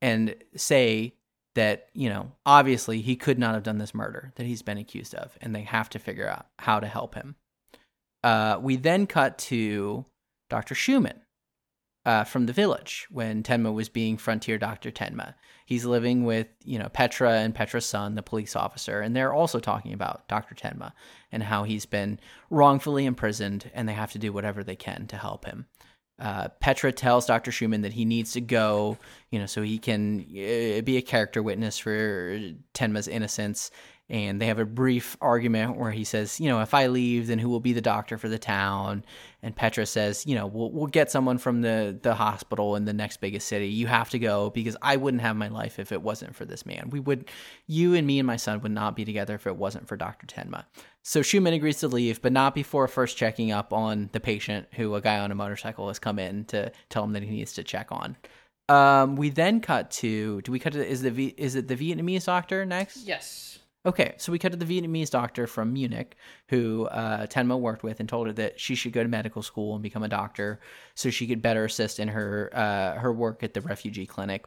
and 0.00 0.34
say 0.56 1.14
that, 1.54 1.88
you 1.92 2.08
know, 2.08 2.32
obviously 2.46 3.00
he 3.00 3.14
could 3.14 3.38
not 3.38 3.54
have 3.54 3.62
done 3.62 3.78
this 3.78 3.94
murder 3.94 4.32
that 4.36 4.46
he's 4.46 4.62
been 4.62 4.78
accused 4.78 5.14
of, 5.14 5.36
and 5.40 5.54
they 5.54 5.62
have 5.62 5.90
to 5.90 5.98
figure 5.98 6.28
out 6.28 6.46
how 6.58 6.80
to 6.80 6.86
help 6.86 7.14
him. 7.14 7.36
Uh, 8.24 8.58
we 8.60 8.76
then 8.76 9.06
cut 9.06 9.36
to 9.36 10.04
Dr. 10.48 10.74
Schumann 10.74 11.21
uh, 12.04 12.24
from 12.24 12.46
the 12.46 12.52
village 12.52 13.06
when 13.10 13.42
Tenma 13.42 13.72
was 13.72 13.88
being 13.88 14.16
Frontier 14.16 14.58
Dr. 14.58 14.90
Tenma. 14.90 15.34
He's 15.66 15.84
living 15.84 16.24
with, 16.24 16.48
you 16.64 16.78
know, 16.78 16.88
Petra 16.88 17.38
and 17.38 17.54
Petra's 17.54 17.86
son, 17.86 18.14
the 18.14 18.22
police 18.22 18.56
officer, 18.56 19.00
and 19.00 19.14
they're 19.14 19.32
also 19.32 19.60
talking 19.60 19.92
about 19.92 20.26
Dr. 20.28 20.54
Tenma 20.54 20.92
and 21.30 21.42
how 21.42 21.62
he's 21.62 21.86
been 21.86 22.18
wrongfully 22.50 23.06
imprisoned 23.06 23.70
and 23.72 23.88
they 23.88 23.94
have 23.94 24.12
to 24.12 24.18
do 24.18 24.32
whatever 24.32 24.64
they 24.64 24.76
can 24.76 25.06
to 25.08 25.16
help 25.16 25.44
him. 25.44 25.66
Uh, 26.18 26.48
Petra 26.60 26.92
tells 26.92 27.26
Dr. 27.26 27.50
Schumann 27.50 27.82
that 27.82 27.94
he 27.94 28.04
needs 28.04 28.32
to 28.32 28.40
go, 28.40 28.98
you 29.30 29.38
know, 29.38 29.46
so 29.46 29.62
he 29.62 29.78
can 29.78 30.20
uh, 30.20 30.82
be 30.82 30.96
a 30.96 31.02
character 31.02 31.42
witness 31.42 31.78
for 31.78 32.38
Tenma's 32.74 33.08
innocence. 33.08 33.70
And 34.12 34.38
they 34.42 34.46
have 34.46 34.58
a 34.58 34.66
brief 34.66 35.16
argument 35.22 35.78
where 35.78 35.90
he 35.90 36.04
says, 36.04 36.38
you 36.38 36.46
know, 36.50 36.60
if 36.60 36.74
I 36.74 36.88
leave, 36.88 37.28
then 37.28 37.38
who 37.38 37.48
will 37.48 37.60
be 37.60 37.72
the 37.72 37.80
doctor 37.80 38.18
for 38.18 38.28
the 38.28 38.38
town? 38.38 39.06
And 39.42 39.56
Petra 39.56 39.86
says, 39.86 40.26
you 40.26 40.34
know, 40.34 40.46
we'll, 40.46 40.70
we'll 40.70 40.86
get 40.86 41.10
someone 41.10 41.38
from 41.38 41.62
the, 41.62 41.98
the 42.02 42.14
hospital 42.14 42.76
in 42.76 42.84
the 42.84 42.92
next 42.92 43.22
biggest 43.22 43.48
city. 43.48 43.68
You 43.68 43.86
have 43.86 44.10
to 44.10 44.18
go 44.18 44.50
because 44.50 44.76
I 44.82 44.96
wouldn't 44.96 45.22
have 45.22 45.34
my 45.34 45.48
life 45.48 45.78
if 45.78 45.92
it 45.92 46.02
wasn't 46.02 46.36
for 46.36 46.44
this 46.44 46.66
man. 46.66 46.90
We 46.90 47.00
would, 47.00 47.30
you 47.66 47.94
and 47.94 48.06
me 48.06 48.18
and 48.18 48.26
my 48.26 48.36
son 48.36 48.60
would 48.60 48.70
not 48.70 48.96
be 48.96 49.06
together 49.06 49.34
if 49.34 49.46
it 49.46 49.56
wasn't 49.56 49.88
for 49.88 49.96
Dr. 49.96 50.26
Tenma. 50.26 50.66
So 51.02 51.22
Schumann 51.22 51.54
agrees 51.54 51.78
to 51.78 51.88
leave, 51.88 52.20
but 52.20 52.32
not 52.32 52.54
before 52.54 52.88
first 52.88 53.16
checking 53.16 53.50
up 53.50 53.72
on 53.72 54.10
the 54.12 54.20
patient 54.20 54.68
who 54.72 54.94
a 54.94 55.00
guy 55.00 55.20
on 55.20 55.32
a 55.32 55.34
motorcycle 55.34 55.88
has 55.88 55.98
come 55.98 56.18
in 56.18 56.44
to 56.46 56.70
tell 56.90 57.02
him 57.02 57.14
that 57.14 57.22
he 57.22 57.30
needs 57.30 57.54
to 57.54 57.64
check 57.64 57.90
on. 57.90 58.18
Um, 58.68 59.16
we 59.16 59.30
then 59.30 59.62
cut 59.62 59.90
to, 59.92 60.42
do 60.42 60.52
we 60.52 60.58
cut 60.58 60.74
to, 60.74 60.86
is 60.86 61.00
the, 61.00 61.34
is 61.38 61.54
it 61.54 61.66
the 61.66 61.76
Vietnamese 61.76 62.26
doctor 62.26 62.66
next? 62.66 63.06
Yes. 63.06 63.58
Okay, 63.84 64.14
so 64.16 64.30
we 64.30 64.38
cut 64.38 64.52
to 64.52 64.58
the 64.58 64.64
Vietnamese 64.64 65.10
doctor 65.10 65.48
from 65.48 65.72
Munich 65.72 66.14
who 66.48 66.86
uh, 66.86 67.26
Tenma 67.26 67.58
worked 67.58 67.82
with 67.82 67.98
and 67.98 68.08
told 68.08 68.28
her 68.28 68.32
that 68.34 68.60
she 68.60 68.76
should 68.76 68.92
go 68.92 69.02
to 69.02 69.08
medical 69.08 69.42
school 69.42 69.74
and 69.74 69.82
become 69.82 70.04
a 70.04 70.08
doctor 70.08 70.60
so 70.94 71.10
she 71.10 71.26
could 71.26 71.42
better 71.42 71.64
assist 71.64 71.98
in 71.98 72.08
her 72.08 72.50
uh, 72.52 72.98
her 72.98 73.12
work 73.12 73.42
at 73.42 73.54
the 73.54 73.60
refugee 73.60 74.06
clinic. 74.06 74.46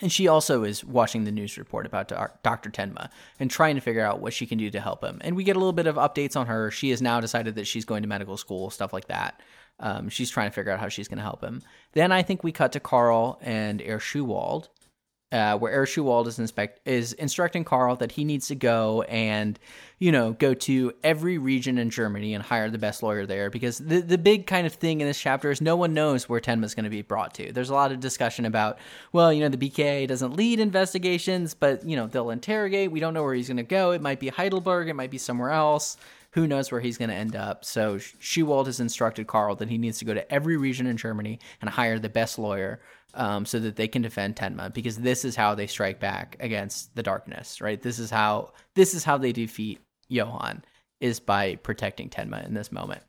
And 0.00 0.10
she 0.10 0.26
also 0.26 0.64
is 0.64 0.82
watching 0.82 1.24
the 1.24 1.30
news 1.30 1.58
report 1.58 1.84
about 1.84 2.08
Dr. 2.42 2.70
Tenma 2.70 3.10
and 3.38 3.50
trying 3.50 3.74
to 3.74 3.82
figure 3.82 4.04
out 4.04 4.20
what 4.20 4.32
she 4.32 4.46
can 4.46 4.56
do 4.56 4.70
to 4.70 4.80
help 4.80 5.04
him. 5.04 5.18
And 5.20 5.36
we 5.36 5.44
get 5.44 5.54
a 5.54 5.58
little 5.58 5.74
bit 5.74 5.86
of 5.86 5.96
updates 5.96 6.34
on 6.34 6.46
her. 6.46 6.70
She 6.70 6.88
has 6.90 7.02
now 7.02 7.20
decided 7.20 7.56
that 7.56 7.66
she's 7.66 7.84
going 7.84 8.02
to 8.02 8.08
medical 8.08 8.38
school, 8.38 8.70
stuff 8.70 8.94
like 8.94 9.08
that. 9.08 9.40
Um, 9.78 10.08
she's 10.08 10.30
trying 10.30 10.48
to 10.48 10.54
figure 10.54 10.72
out 10.72 10.80
how 10.80 10.88
she's 10.88 11.08
going 11.08 11.18
to 11.18 11.24
help 11.24 11.42
him. 11.42 11.60
Then 11.92 12.10
I 12.10 12.22
think 12.22 12.42
we 12.42 12.52
cut 12.52 12.72
to 12.72 12.80
Karl 12.80 13.38
and 13.42 13.80
Herr 13.80 13.98
Schuwald 13.98 14.68
uh, 15.32 15.56
where 15.56 15.72
Herr 15.72 15.84
Schuwald 15.86 16.26
is, 16.26 16.38
inspect- 16.38 16.86
is 16.86 17.14
instructing 17.14 17.64
Karl 17.64 17.96
that 17.96 18.12
he 18.12 18.22
needs 18.22 18.48
to 18.48 18.54
go 18.54 19.02
and, 19.02 19.58
you 19.98 20.12
know, 20.12 20.32
go 20.32 20.52
to 20.52 20.92
every 21.02 21.38
region 21.38 21.78
in 21.78 21.88
Germany 21.88 22.34
and 22.34 22.44
hire 22.44 22.68
the 22.68 22.78
best 22.78 23.02
lawyer 23.02 23.24
there 23.24 23.48
because 23.48 23.78
the, 23.78 24.00
the 24.02 24.18
big 24.18 24.46
kind 24.46 24.66
of 24.66 24.74
thing 24.74 25.00
in 25.00 25.06
this 25.06 25.18
chapter 25.18 25.50
is 25.50 25.62
no 25.62 25.74
one 25.74 25.94
knows 25.94 26.28
where 26.28 26.40
Tenma 26.40 26.64
is 26.64 26.74
going 26.74 26.84
to 26.84 26.90
be 26.90 27.02
brought 27.02 27.32
to. 27.34 27.50
There's 27.50 27.70
a 27.70 27.74
lot 27.74 27.92
of 27.92 28.00
discussion 28.00 28.44
about, 28.44 28.78
well, 29.12 29.32
you 29.32 29.40
know, 29.40 29.48
the 29.48 29.70
BKA 29.70 30.06
doesn't 30.06 30.36
lead 30.36 30.60
investigations, 30.60 31.54
but, 31.54 31.84
you 31.84 31.96
know, 31.96 32.06
they'll 32.06 32.30
interrogate. 32.30 32.92
We 32.92 33.00
don't 33.00 33.14
know 33.14 33.22
where 33.22 33.34
he's 33.34 33.48
going 33.48 33.56
to 33.56 33.62
go. 33.62 33.92
It 33.92 34.02
might 34.02 34.20
be 34.20 34.28
Heidelberg, 34.28 34.88
it 34.88 34.94
might 34.94 35.10
be 35.10 35.18
somewhere 35.18 35.50
else. 35.50 35.96
Who 36.32 36.46
knows 36.46 36.72
where 36.72 36.80
he's 36.80 36.98
going 36.98 37.10
to 37.10 37.14
end 37.14 37.36
up? 37.36 37.64
So 37.64 37.96
Schuwald 37.96 38.66
has 38.66 38.80
instructed 38.80 39.26
Karl 39.26 39.54
that 39.56 39.68
he 39.68 39.78
needs 39.78 39.98
to 39.98 40.04
go 40.04 40.14
to 40.14 40.32
every 40.32 40.56
region 40.56 40.86
in 40.86 40.96
Germany 40.96 41.38
and 41.60 41.68
hire 41.68 41.98
the 41.98 42.08
best 42.08 42.38
lawyer 42.38 42.80
um, 43.14 43.44
so 43.44 43.58
that 43.60 43.76
they 43.76 43.88
can 43.88 44.02
defend 44.02 44.36
Tenma 44.36 44.72
because 44.72 44.98
this 44.98 45.24
is 45.24 45.36
how 45.36 45.54
they 45.54 45.66
strike 45.66 46.00
back 46.00 46.36
against 46.40 46.94
the 46.94 47.02
darkness, 47.02 47.60
right? 47.60 47.80
This 47.80 47.98
is 47.98 48.10
how 48.10 48.52
this 48.74 48.94
is 48.94 49.04
how 49.04 49.18
they 49.18 49.32
defeat 49.32 49.80
Johan 50.08 50.64
is 51.00 51.20
by 51.20 51.56
protecting 51.56 52.08
Tenma 52.08 52.46
in 52.46 52.54
this 52.54 52.72
moment. 52.72 53.02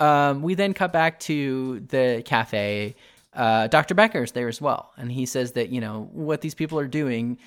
Um, 0.00 0.42
we 0.42 0.54
then 0.54 0.74
cut 0.74 0.92
back 0.92 1.18
to 1.20 1.80
the 1.80 2.22
cafe. 2.24 2.94
Uh, 3.32 3.66
Dr. 3.66 3.94
Becker's 3.94 4.32
there 4.32 4.48
as 4.48 4.60
well, 4.60 4.92
and 4.96 5.10
he 5.10 5.26
says 5.26 5.52
that 5.52 5.70
you 5.70 5.80
know 5.80 6.08
what 6.12 6.40
these 6.40 6.54
people 6.54 6.78
are 6.78 6.86
doing 6.86 7.38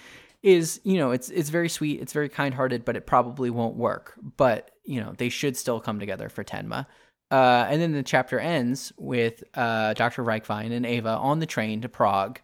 is 0.44 0.82
you 0.84 0.98
know 0.98 1.12
it's 1.12 1.30
it's 1.30 1.50
very 1.50 1.70
sweet, 1.70 2.02
it's 2.02 2.14
very 2.14 2.30
kind-hearted, 2.30 2.86
but 2.86 2.96
it 2.96 3.06
probably 3.06 3.50
won't 3.50 3.76
work. 3.76 4.14
But 4.38 4.72
you 4.84 5.02
know 5.02 5.14
they 5.18 5.30
should 5.30 5.58
still 5.58 5.80
come 5.80 6.00
together 6.00 6.30
for 6.30 6.44
Tenma. 6.44 6.86
Uh, 7.30 7.66
and 7.70 7.82
then 7.82 7.94
the 7.94 8.04
chapter 8.04 8.40
ends 8.40 8.92
with 8.98 9.44
uh, 9.54 9.94
Dr. 9.94 10.22
Reichwein 10.22 10.72
and 10.74 10.86
Ava 10.86 11.12
on 11.12 11.40
the 11.40 11.46
train 11.46 11.80
to 11.82 11.88
Prague, 11.88 12.42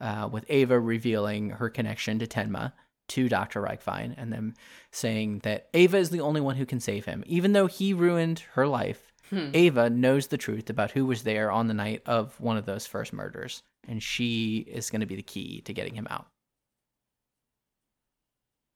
uh, 0.00 0.28
with 0.30 0.44
Ava 0.48 0.80
revealing 0.80 1.50
her 1.50 1.70
connection 1.70 2.18
to 2.18 2.26
Tenma 2.26 2.72
to 3.10 3.28
Dr. 3.28 3.62
Reichwein 3.62 4.14
and 4.16 4.32
them 4.32 4.54
saying 4.90 5.40
that 5.44 5.68
Ava 5.72 5.98
is 5.98 6.10
the 6.10 6.20
only 6.20 6.40
one 6.40 6.56
who 6.56 6.66
can 6.66 6.80
save 6.80 7.04
him. 7.04 7.22
Even 7.26 7.52
though 7.52 7.66
he 7.66 7.94
ruined 7.94 8.40
her 8.54 8.66
life, 8.66 9.12
Hmm. 9.30 9.50
Ava 9.54 9.90
knows 9.90 10.26
the 10.26 10.36
truth 10.36 10.70
about 10.70 10.90
who 10.90 11.06
was 11.06 11.22
there 11.22 11.50
on 11.50 11.66
the 11.66 11.74
night 11.74 12.02
of 12.06 12.38
one 12.40 12.56
of 12.56 12.66
those 12.66 12.86
first 12.86 13.12
murders, 13.12 13.62
and 13.88 14.02
she 14.02 14.58
is 14.58 14.90
going 14.90 15.00
to 15.00 15.06
be 15.06 15.16
the 15.16 15.22
key 15.22 15.62
to 15.62 15.72
getting 15.72 15.94
him 15.94 16.06
out. 16.10 16.26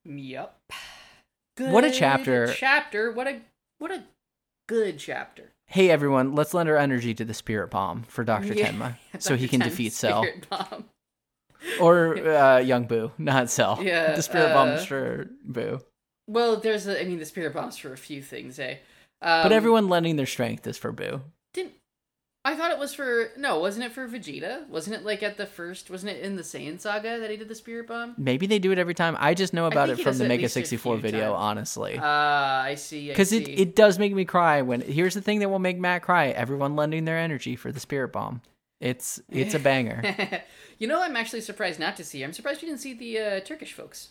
Yep. 0.08 0.56
Good 1.56 1.72
what 1.72 1.84
a 1.84 1.90
chapter. 1.90 2.52
Chapter. 2.52 3.12
What 3.12 3.26
a 3.26 3.40
what 3.78 3.90
a 3.90 4.04
good 4.66 4.98
chapter. 4.98 5.52
Hey 5.66 5.90
everyone, 5.90 6.34
let's 6.34 6.54
lend 6.54 6.68
our 6.68 6.78
energy 6.78 7.12
to 7.14 7.24
the 7.24 7.34
spirit 7.34 7.70
bomb 7.70 8.04
for 8.04 8.24
Dr. 8.24 8.54
Yeah, 8.54 8.70
Tenma 8.70 8.96
so 9.18 9.36
he 9.36 9.48
can 9.48 9.60
Ten's 9.60 9.72
defeat 9.72 9.92
Cell. 9.92 10.24
bomb. 10.48 10.84
Or 11.80 12.16
uh, 12.28 12.58
Young 12.58 12.84
Boo, 12.84 13.12
not 13.18 13.50
Cell. 13.50 13.78
Yeah, 13.82 14.14
the 14.14 14.22
spirit 14.22 14.52
uh, 14.52 14.54
bomb's 14.54 14.84
for 14.86 15.28
Boo. 15.44 15.80
Well, 16.26 16.56
there's 16.56 16.86
a, 16.86 17.00
I 17.00 17.04
mean, 17.04 17.18
the 17.18 17.24
spirit 17.24 17.52
bombs 17.52 17.76
for 17.76 17.92
a 17.92 17.98
few 17.98 18.22
things, 18.22 18.58
eh? 18.58 18.76
Um, 19.20 19.42
but 19.42 19.52
everyone 19.52 19.88
lending 19.88 20.16
their 20.16 20.26
strength 20.26 20.66
is 20.66 20.78
for 20.78 20.92
Boo. 20.92 21.22
I 22.48 22.56
thought 22.56 22.70
it 22.70 22.78
was 22.78 22.94
for 22.94 23.30
no, 23.36 23.58
wasn't 23.60 23.84
it 23.84 23.92
for 23.92 24.08
Vegeta? 24.08 24.66
Wasn't 24.68 24.96
it 24.96 25.04
like 25.04 25.22
at 25.22 25.36
the 25.36 25.44
first? 25.44 25.90
Wasn't 25.90 26.10
it 26.10 26.22
in 26.22 26.36
the 26.36 26.42
Saiyan 26.42 26.80
saga 26.80 27.18
that 27.20 27.30
he 27.30 27.36
did 27.36 27.48
the 27.48 27.54
spirit 27.54 27.86
bomb? 27.88 28.14
Maybe 28.16 28.46
they 28.46 28.58
do 28.58 28.72
it 28.72 28.78
every 28.78 28.94
time. 28.94 29.16
I 29.20 29.34
just 29.34 29.52
know 29.52 29.66
about 29.66 29.90
it 29.90 30.00
from 30.00 30.16
the 30.16 30.26
Mega 30.26 30.48
64 30.48 30.96
video, 30.96 31.32
times. 31.32 31.36
honestly. 31.36 31.98
Ah, 32.00 32.62
I 32.62 32.74
see. 32.74 33.08
Because 33.08 33.32
it, 33.32 33.48
it 33.48 33.76
does 33.76 33.98
make 33.98 34.14
me 34.14 34.24
cry 34.24 34.62
when 34.62 34.80
here's 34.80 35.12
the 35.14 35.20
thing 35.20 35.40
that 35.40 35.50
will 35.50 35.58
make 35.58 35.78
Matt 35.78 36.02
cry. 36.02 36.28
Everyone 36.28 36.74
lending 36.74 37.04
their 37.04 37.18
energy 37.18 37.54
for 37.54 37.70
the 37.70 37.80
spirit 37.80 38.12
bomb. 38.12 38.40
It's 38.80 39.20
it's 39.28 39.54
a 39.54 39.58
banger. 39.58 40.02
you 40.78 40.86
know, 40.88 41.02
I'm 41.02 41.16
actually 41.16 41.42
surprised 41.42 41.78
not 41.78 41.96
to 41.96 42.04
see. 42.04 42.22
I'm 42.22 42.32
surprised 42.32 42.62
you 42.62 42.68
didn't 42.68 42.80
see 42.80 42.94
the 42.94 43.18
uh, 43.18 43.40
Turkish 43.40 43.72
folks. 43.74 44.08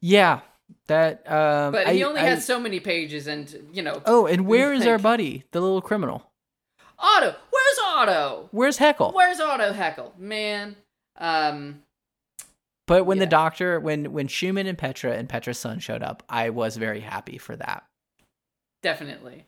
yeah. 0.00 0.40
That 0.86 1.30
um 1.30 1.72
But 1.72 1.86
I- 1.88 1.92
he 1.94 2.04
only 2.04 2.20
I- 2.20 2.24
had 2.24 2.42
so 2.42 2.58
many 2.58 2.80
pages, 2.80 3.26
and 3.26 3.54
you 3.72 3.82
know. 3.82 4.02
Oh, 4.06 4.26
and 4.26 4.46
where 4.46 4.72
is 4.72 4.86
our 4.86 4.98
buddy, 4.98 5.44
the 5.52 5.60
little 5.60 5.82
criminal? 5.82 6.30
Otto, 6.98 7.34
where's 7.50 7.78
Otto? 7.84 8.48
Where's 8.52 8.78
Heckel? 8.78 9.12
Where's 9.14 9.40
Otto 9.40 9.72
Heckel, 9.72 10.16
man? 10.18 10.76
Um, 11.18 11.82
But 12.86 13.04
when 13.04 13.18
the 13.18 13.26
doctor, 13.26 13.78
when 13.80 14.12
when 14.12 14.28
Schumann 14.28 14.66
and 14.66 14.76
Petra 14.78 15.12
and 15.12 15.28
Petra's 15.28 15.58
son 15.58 15.78
showed 15.78 16.02
up, 16.02 16.22
I 16.28 16.50
was 16.50 16.76
very 16.76 17.00
happy 17.00 17.38
for 17.38 17.56
that. 17.56 17.84
definitely. 18.82 19.46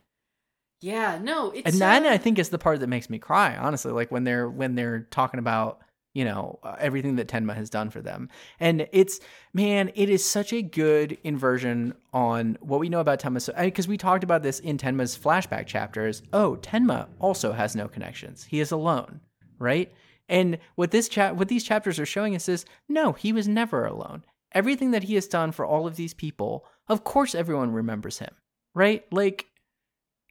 Yeah, 0.79 1.17
no, 1.19 1.49
it's 1.51 1.71
and 1.71 1.81
that 1.81 2.05
uh, 2.05 2.09
I 2.09 2.17
think 2.19 2.37
is 2.37 2.49
the 2.49 2.59
part 2.59 2.79
that 2.81 2.87
makes 2.87 3.09
me 3.09 3.17
cry. 3.17 3.55
Honestly, 3.57 3.91
like 3.91 4.11
when 4.11 4.23
they're 4.25 4.47
when 4.47 4.75
they're 4.75 5.07
talking 5.09 5.39
about 5.39 5.81
you 6.17 6.25
know 6.25 6.59
uh, 6.63 6.75
everything 6.87 7.15
that 7.17 7.27
Tenma 7.27 7.53
has 7.55 7.69
done 7.69 7.89
for 7.89 8.01
them, 8.01 8.29
and 8.59 8.87
it's 8.91 9.19
man, 9.53 9.91
it 9.95 10.09
is 10.09 10.23
such 10.37 10.51
a 10.53 10.61
good 10.61 11.17
inversion 11.23 11.93
on 12.11 12.57
what 12.61 12.79
we 12.79 12.89
know 12.89 12.99
about 13.01 13.19
Tenma. 13.21 13.39
So 13.41 13.53
because 13.57 13.87
we 13.87 13.97
talked 13.97 14.23
about 14.23 14.41
this 14.43 14.59
in 14.59 14.77
Tenma's 14.77 15.17
flashback 15.17 15.65
chapters. 15.67 16.23
Oh, 16.33 16.57
Tenma 16.61 17.07
also 17.19 17.51
has 17.53 17.75
no 17.75 17.87
connections. 17.87 18.43
He 18.43 18.59
is 18.59 18.71
alone, 18.71 19.19
right? 19.59 19.89
And 20.29 20.57
what 20.75 20.91
this 20.91 21.07
chat, 21.07 21.35
what 21.37 21.47
these 21.47 21.63
chapters 21.63 21.99
are 21.99 22.05
showing 22.15 22.35
us 22.35 22.49
is 22.49 22.65
no, 22.89 23.13
he 23.13 23.31
was 23.31 23.47
never 23.47 23.85
alone. 23.85 24.23
Everything 24.53 24.91
that 24.91 25.03
he 25.03 25.15
has 25.15 25.27
done 25.27 25.51
for 25.51 25.65
all 25.65 25.85
of 25.87 25.95
these 25.97 26.13
people, 26.13 26.65
of 26.89 27.03
course, 27.03 27.35
everyone 27.35 27.71
remembers 27.71 28.19
him, 28.19 28.33
right? 28.73 29.05
Like, 29.11 29.45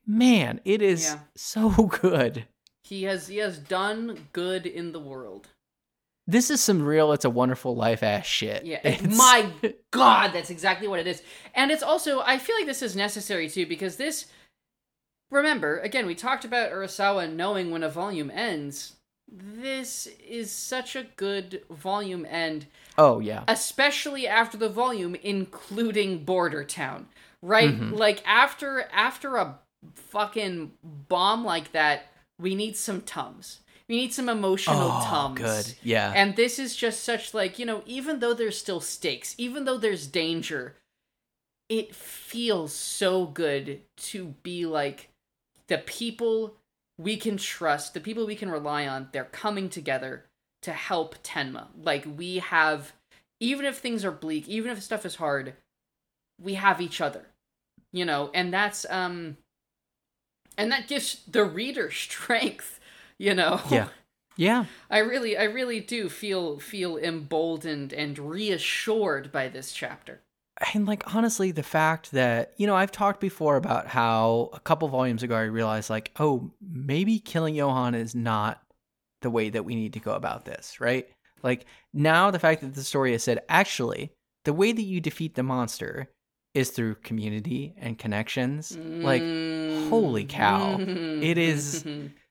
man, 0.06 0.60
it 0.64 0.82
is 0.82 1.04
Yeah. 1.04 1.18
so 1.36 1.70
good. 2.02 2.46
he 2.82 3.04
has 3.04 3.26
he 3.28 3.38
has 3.38 3.58
done 3.58 4.28
good 4.32 4.66
in 4.66 4.92
the 4.92 5.00
world. 5.00 5.48
This 6.26 6.50
is 6.50 6.60
some 6.60 6.82
real 6.82 7.12
"It's 7.12 7.24
a 7.24 7.30
Wonderful 7.30 7.76
Life" 7.76 8.02
ass 8.02 8.26
shit. 8.26 8.64
Yeah, 8.64 8.80
It's- 8.84 9.16
my 9.16 9.48
God, 9.92 10.32
that's 10.32 10.50
exactly 10.50 10.88
what 10.88 10.98
it 11.00 11.06
is. 11.06 11.22
And 11.54 11.70
it's 11.70 11.82
also, 11.82 12.20
I 12.20 12.38
feel 12.38 12.56
like 12.56 12.66
this 12.66 12.82
is 12.82 12.96
necessary 12.96 13.48
too 13.48 13.66
because 13.66 13.96
this. 13.96 14.26
Remember, 15.30 15.80
again, 15.80 16.06
we 16.06 16.14
talked 16.14 16.44
about 16.44 16.70
Urasawa 16.70 17.32
knowing 17.32 17.72
when 17.72 17.82
a 17.82 17.88
volume 17.88 18.30
ends. 18.30 18.94
This 19.28 20.06
is 20.24 20.52
such 20.52 20.94
a 20.94 21.02
good 21.16 21.62
volume 21.68 22.24
end, 22.30 22.66
oh 22.96 23.18
yeah, 23.18 23.42
especially 23.48 24.28
after 24.28 24.56
the 24.56 24.68
volume 24.68 25.16
including 25.16 26.24
Border 26.24 26.62
Town, 26.62 27.08
right? 27.42 27.70
Mhm. 27.70 27.98
Like 27.98 28.22
after 28.24 28.82
after 28.92 29.34
a 29.36 29.58
fucking 29.94 30.74
bomb 31.08 31.44
like 31.44 31.72
that, 31.72 32.04
we 32.38 32.54
need 32.54 32.76
some 32.76 33.00
tums. 33.00 33.58
We 33.88 33.96
need 33.96 34.12
some 34.12 34.28
emotional 34.28 34.90
oh 34.94 35.00
tums. 35.00 35.38
good, 35.40 35.74
yeah, 35.82 36.12
And 36.14 36.34
this 36.34 36.58
is 36.58 36.74
just 36.74 37.04
such 37.04 37.32
like, 37.34 37.58
you 37.58 37.66
know, 37.66 37.82
even 37.86 38.18
though 38.18 38.34
there's 38.34 38.58
still 38.58 38.80
stakes, 38.80 39.34
even 39.38 39.64
though 39.64 39.78
there's 39.78 40.06
danger, 40.08 40.76
it 41.68 41.94
feels 41.94 42.72
so 42.72 43.26
good 43.26 43.80
to 43.96 44.34
be 44.42 44.66
like 44.66 45.10
the 45.68 45.78
people 45.78 46.54
we 46.98 47.16
can 47.16 47.36
trust, 47.36 47.94
the 47.94 48.00
people 48.00 48.26
we 48.26 48.36
can 48.36 48.50
rely 48.50 48.86
on, 48.86 49.08
they're 49.12 49.24
coming 49.24 49.68
together 49.68 50.24
to 50.62 50.72
help 50.72 51.22
Tenma. 51.22 51.66
Like 51.82 52.06
we 52.16 52.38
have 52.38 52.92
even 53.40 53.66
if 53.66 53.78
things 53.78 54.04
are 54.04 54.10
bleak, 54.12 54.48
even 54.48 54.70
if 54.70 54.82
stuff 54.82 55.04
is 55.04 55.16
hard, 55.16 55.54
we 56.40 56.54
have 56.54 56.80
each 56.80 57.00
other. 57.00 57.26
You 57.92 58.04
know, 58.04 58.30
and 58.34 58.52
that's 58.52 58.86
um 58.90 59.36
and 60.58 60.72
that 60.72 60.88
gives 60.88 61.22
the 61.28 61.44
reader 61.44 61.90
strength, 61.92 62.75
you 63.18 63.34
know. 63.34 63.60
yeah, 63.70 63.88
yeah. 64.36 64.64
I 64.90 64.98
really 64.98 65.36
I 65.36 65.44
really 65.44 65.80
do 65.80 66.08
feel 66.08 66.58
feel 66.58 66.96
emboldened 66.96 67.92
and 67.92 68.18
reassured 68.18 69.32
by 69.32 69.48
this 69.48 69.72
chapter. 69.72 70.20
and 70.74 70.86
like 70.86 71.14
honestly 71.14 71.50
the 71.52 71.62
fact 71.62 72.12
that 72.12 72.52
you 72.56 72.66
know 72.66 72.74
i've 72.74 72.90
talked 72.92 73.20
before 73.20 73.56
about 73.56 73.86
how 73.88 74.48
a 74.54 74.60
couple 74.60 74.88
volumes 74.88 75.22
ago 75.22 75.36
i 75.36 75.42
realized 75.42 75.90
like 75.90 76.12
oh 76.18 76.50
maybe 76.62 77.18
killing 77.18 77.54
johan 77.54 77.94
is 77.94 78.14
not 78.14 78.62
the 79.20 79.28
way 79.28 79.50
that 79.50 79.66
we 79.66 79.74
need 79.74 79.92
to 79.92 80.00
go 80.00 80.12
about 80.14 80.46
this 80.46 80.80
right 80.80 81.10
like 81.42 81.66
now 81.92 82.30
the 82.30 82.38
fact 82.38 82.62
that 82.62 82.74
the 82.74 82.82
story 82.82 83.12
has 83.12 83.22
said 83.22 83.38
actually 83.50 84.10
the 84.46 84.52
way 84.54 84.72
that 84.72 84.82
you 84.82 84.98
defeat 84.98 85.34
the 85.34 85.42
monster 85.42 86.08
is 86.54 86.70
through 86.70 86.94
community 86.96 87.74
and 87.76 87.98
connections 87.98 88.74
like 88.78 89.20
holy 89.90 90.24
cow. 90.24 90.78
It 90.80 91.36
is- 91.36 91.84
mm. 91.84 92.10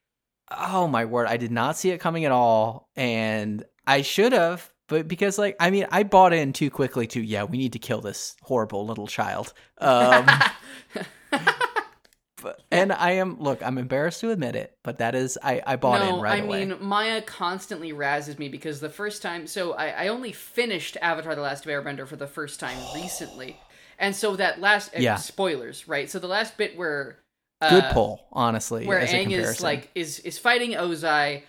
oh 0.52 0.88
my 0.88 1.06
word 1.06 1.28
i 1.28 1.38
did 1.38 1.52
not 1.52 1.78
see 1.78 1.92
it 1.92 2.00
coming 2.00 2.26
at 2.26 2.32
all 2.32 2.90
and 2.96 3.64
i 3.88 4.02
should 4.02 4.34
have 4.34 4.72
but 4.88 5.08
because 5.08 5.38
like 5.38 5.56
i 5.60 5.70
mean 5.70 5.86
i 5.92 6.04
bought 6.04 6.34
in 6.34 6.54
too 6.54 6.70
quickly 6.70 7.08
to 7.08 7.22
yeah 7.22 7.44
we 7.44 7.58
need 7.58 7.74
to 7.74 7.80
kill 7.80 8.02
this 8.02 8.36
horrible 8.42 8.86
little 8.86 9.08
child 9.08 9.54
um 9.80 10.26
but, 12.42 12.62
and 12.72 12.92
i 12.94 13.12
am 13.12 13.40
look 13.40 13.64
i'm 13.64 13.78
embarrassed 13.78 14.20
to 14.20 14.30
admit 14.30 14.56
it 14.56 14.78
but 14.84 15.00
that 15.00 15.16
is 15.16 15.38
i 15.42 15.62
i 15.66 15.76
bought 15.76 16.02
no, 16.02 16.16
in 16.18 16.22
right 16.22 16.44
away. 16.44 16.58
I 16.60 16.62
away 16.62 16.66
mean 16.66 16.78
Maya 16.82 17.22
constantly 17.22 17.92
razzes 17.92 18.38
me 18.38 18.50
because 18.50 18.80
the 18.80 18.90
first 18.90 19.22
time 19.22 19.48
so 19.48 19.74
I, 19.74 19.88
I 19.88 20.08
only 20.10 20.32
finished 20.32 20.98
Avatar 21.02 21.34
the 21.36 21.42
Last 21.42 21.66
Airbender 21.66 22.08
for 22.08 22.16
the 22.16 22.28
first 22.28 22.60
time 22.60 22.78
recently. 22.92 23.58
And 23.98 24.16
so 24.16 24.36
that 24.36 24.60
last 24.60 24.92
Yeah. 24.96 25.16
spoilers, 25.16 25.88
right? 25.88 26.10
So 26.10 26.20
the 26.20 26.28
last 26.28 26.58
bit 26.58 26.78
where 26.78 27.20
good 27.62 27.84
uh, 27.86 27.94
pull 27.94 28.28
honestly 28.32 28.86
where 28.86 29.00
as 29.00 29.14
a 29.14 29.18
Aang 29.26 29.32
is 29.32 29.62
like 29.62 29.90
is 29.96 30.20
is 30.20 30.38
fighting 30.38 30.72
Ozai, 30.72 31.44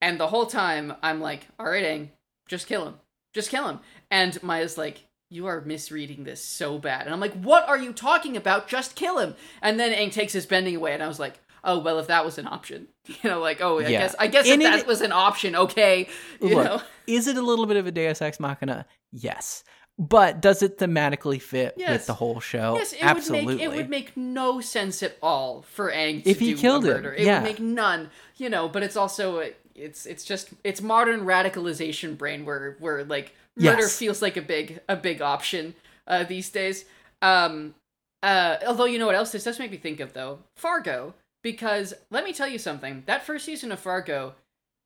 and 0.00 0.18
the 0.18 0.26
whole 0.28 0.46
time 0.46 0.94
I'm 1.02 1.20
like, 1.20 1.46
all 1.58 1.66
right, 1.66 1.84
Aang, 1.84 2.08
just 2.48 2.66
kill 2.66 2.86
him, 2.86 2.94
just 3.32 3.50
kill 3.50 3.68
him. 3.68 3.80
And 4.10 4.42
Maya's 4.42 4.76
like, 4.76 5.06
you 5.30 5.46
are 5.46 5.60
misreading 5.62 6.24
this 6.24 6.44
so 6.44 6.78
bad, 6.78 7.06
and 7.06 7.14
I'm 7.14 7.20
like, 7.20 7.34
what 7.34 7.66
are 7.68 7.78
you 7.78 7.92
talking 7.92 8.36
about? 8.36 8.68
Just 8.68 8.96
kill 8.96 9.18
him. 9.18 9.34
And 9.62 9.78
then 9.80 9.92
Aang 9.92 10.12
takes 10.12 10.32
his 10.32 10.46
bending 10.46 10.76
away, 10.76 10.92
and 10.94 11.02
I 11.02 11.08
was 11.08 11.20
like, 11.20 11.38
oh 11.64 11.78
well, 11.78 11.98
if 12.00 12.08
that 12.08 12.24
was 12.24 12.38
an 12.38 12.46
option, 12.48 12.88
you 13.06 13.16
know, 13.30 13.40
like 13.40 13.60
oh, 13.60 13.78
I 13.78 13.82
Yeah. 13.88 13.98
guess 14.00 14.14
I 14.18 14.26
guess 14.26 14.46
if 14.46 14.60
it- 14.60 14.62
that 14.64 14.86
was 14.86 15.00
an 15.00 15.12
option, 15.12 15.54
okay, 15.54 16.08
you 16.40 16.56
Look, 16.56 16.64
know. 16.64 16.82
is 17.06 17.26
it 17.28 17.36
a 17.36 17.42
little 17.42 17.66
bit 17.66 17.76
of 17.76 17.86
a 17.86 17.92
deus 17.92 18.20
ex 18.20 18.40
machina 18.40 18.84
yes 19.12 19.62
but 20.08 20.40
does 20.40 20.62
it 20.62 20.78
thematically 20.78 21.40
fit 21.40 21.74
Yes. 21.76 21.90
with 21.90 22.06
the 22.06 22.14
whole 22.14 22.40
show 22.40 22.74
Yes, 22.76 22.92
it 22.92 22.98
absolutely 23.04 23.46
would 23.46 23.56
make 23.58 23.64
it 23.64 23.76
would 23.76 23.90
make 23.90 24.16
no 24.16 24.60
sense 24.60 25.02
at 25.02 25.16
all 25.22 25.62
for 25.62 25.90
Aang 25.92 26.24
to 26.24 26.28
If 26.30 26.40
he 26.40 26.54
do 26.54 26.60
killed 26.60 26.84
a 26.84 26.88
him, 26.88 26.94
murder. 26.96 27.14
It 27.14 27.26
would 27.26 27.42
make 27.42 27.60
none, 27.60 28.10
you 28.36 28.48
know. 28.50 28.68
But 28.68 28.82
it's 28.82 28.96
also 28.96 29.48
it's 29.74 30.04
it's 30.06 30.24
just 30.24 30.50
it's 30.64 30.82
modern 30.82 31.20
radicalization 31.20 32.18
brain 32.18 32.44
where 32.44 32.76
where 32.80 33.04
like 33.04 33.34
murder 33.56 33.82
Yes. 33.82 33.96
feels 33.98 34.20
like 34.20 34.36
a 34.36 34.42
big 34.42 34.80
a 34.88 34.96
big 34.96 35.22
option 35.22 35.74
uh, 36.08 36.24
these 36.24 36.50
days. 36.50 36.84
Um, 37.22 37.74
uh, 38.22 38.56
although 38.66 38.84
you 38.86 38.98
know 38.98 39.06
what 39.06 39.14
else 39.14 39.30
this 39.32 39.44
does 39.44 39.58
make 39.58 39.70
me 39.70 39.76
think 39.76 40.00
of 40.00 40.12
though 40.14 40.40
Fargo 40.56 41.14
because 41.42 41.94
let 42.10 42.24
me 42.24 42.32
tell 42.32 42.48
you 42.48 42.58
something 42.58 43.02
that 43.06 43.24
first 43.24 43.44
season 43.44 43.70
of 43.72 43.78
Fargo 43.80 44.34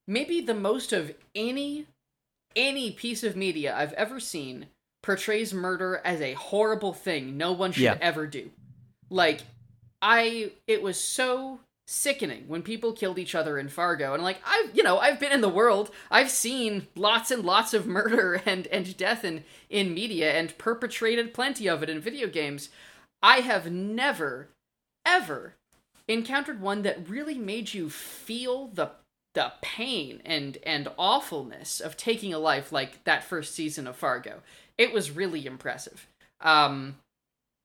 maybe 0.06 0.40
the 0.40 0.54
most 0.54 0.92
of 0.92 1.14
any 1.34 1.86
any 2.54 2.90
piece 2.92 3.22
of 3.24 3.36
media 3.36 3.74
I've 3.76 3.92
ever 3.94 4.20
seen 4.20 4.66
portrays 5.06 5.54
murder 5.54 6.02
as 6.04 6.20
a 6.20 6.32
horrible 6.34 6.92
thing 6.92 7.36
no 7.36 7.52
one 7.52 7.70
should 7.70 7.82
Yeah. 7.84 7.96
ever 8.00 8.26
do. 8.26 8.50
Like 9.08 9.42
I 10.02 10.50
it 10.66 10.82
was 10.82 11.00
so 11.00 11.60
sickening 11.86 12.48
when 12.48 12.62
people 12.62 12.92
killed 12.92 13.16
each 13.16 13.36
other 13.36 13.56
in 13.56 13.68
Fargo 13.68 14.14
and 14.14 14.22
like 14.24 14.38
I've 14.44 14.74
you 14.76 14.82
know 14.82 14.98
I've 14.98 15.20
been 15.20 15.30
in 15.30 15.42
the 15.42 15.48
world 15.48 15.92
I've 16.10 16.30
seen 16.30 16.88
lots 16.96 17.30
and 17.30 17.44
lots 17.44 17.72
of 17.72 17.86
murder 17.98 18.42
and 18.44 18.66
and 18.66 18.96
death 18.96 19.24
in 19.24 19.44
in 19.70 19.94
media 19.94 20.32
and 20.32 20.58
perpetrated 20.58 21.32
plenty 21.32 21.68
of 21.68 21.84
it 21.84 21.88
in 21.88 22.00
video 22.00 22.26
games 22.26 22.68
I 23.22 23.36
have 23.36 23.70
never 23.70 24.48
ever 25.06 25.54
encountered 26.08 26.60
one 26.60 26.82
that 26.82 27.08
really 27.08 27.38
made 27.38 27.72
you 27.74 27.88
feel 27.90 28.66
the 28.74 28.90
the 29.34 29.52
pain 29.62 30.20
and 30.24 30.58
and 30.64 30.88
awfulness 30.98 31.78
of 31.78 31.96
taking 31.96 32.34
a 32.34 32.38
life 32.40 32.72
like 32.72 33.04
that 33.04 33.22
first 33.22 33.54
season 33.54 33.86
of 33.86 33.94
Fargo. 33.94 34.40
It 34.78 34.92
was 34.92 35.10
really 35.10 35.46
impressive. 35.46 36.06
Um 36.40 36.96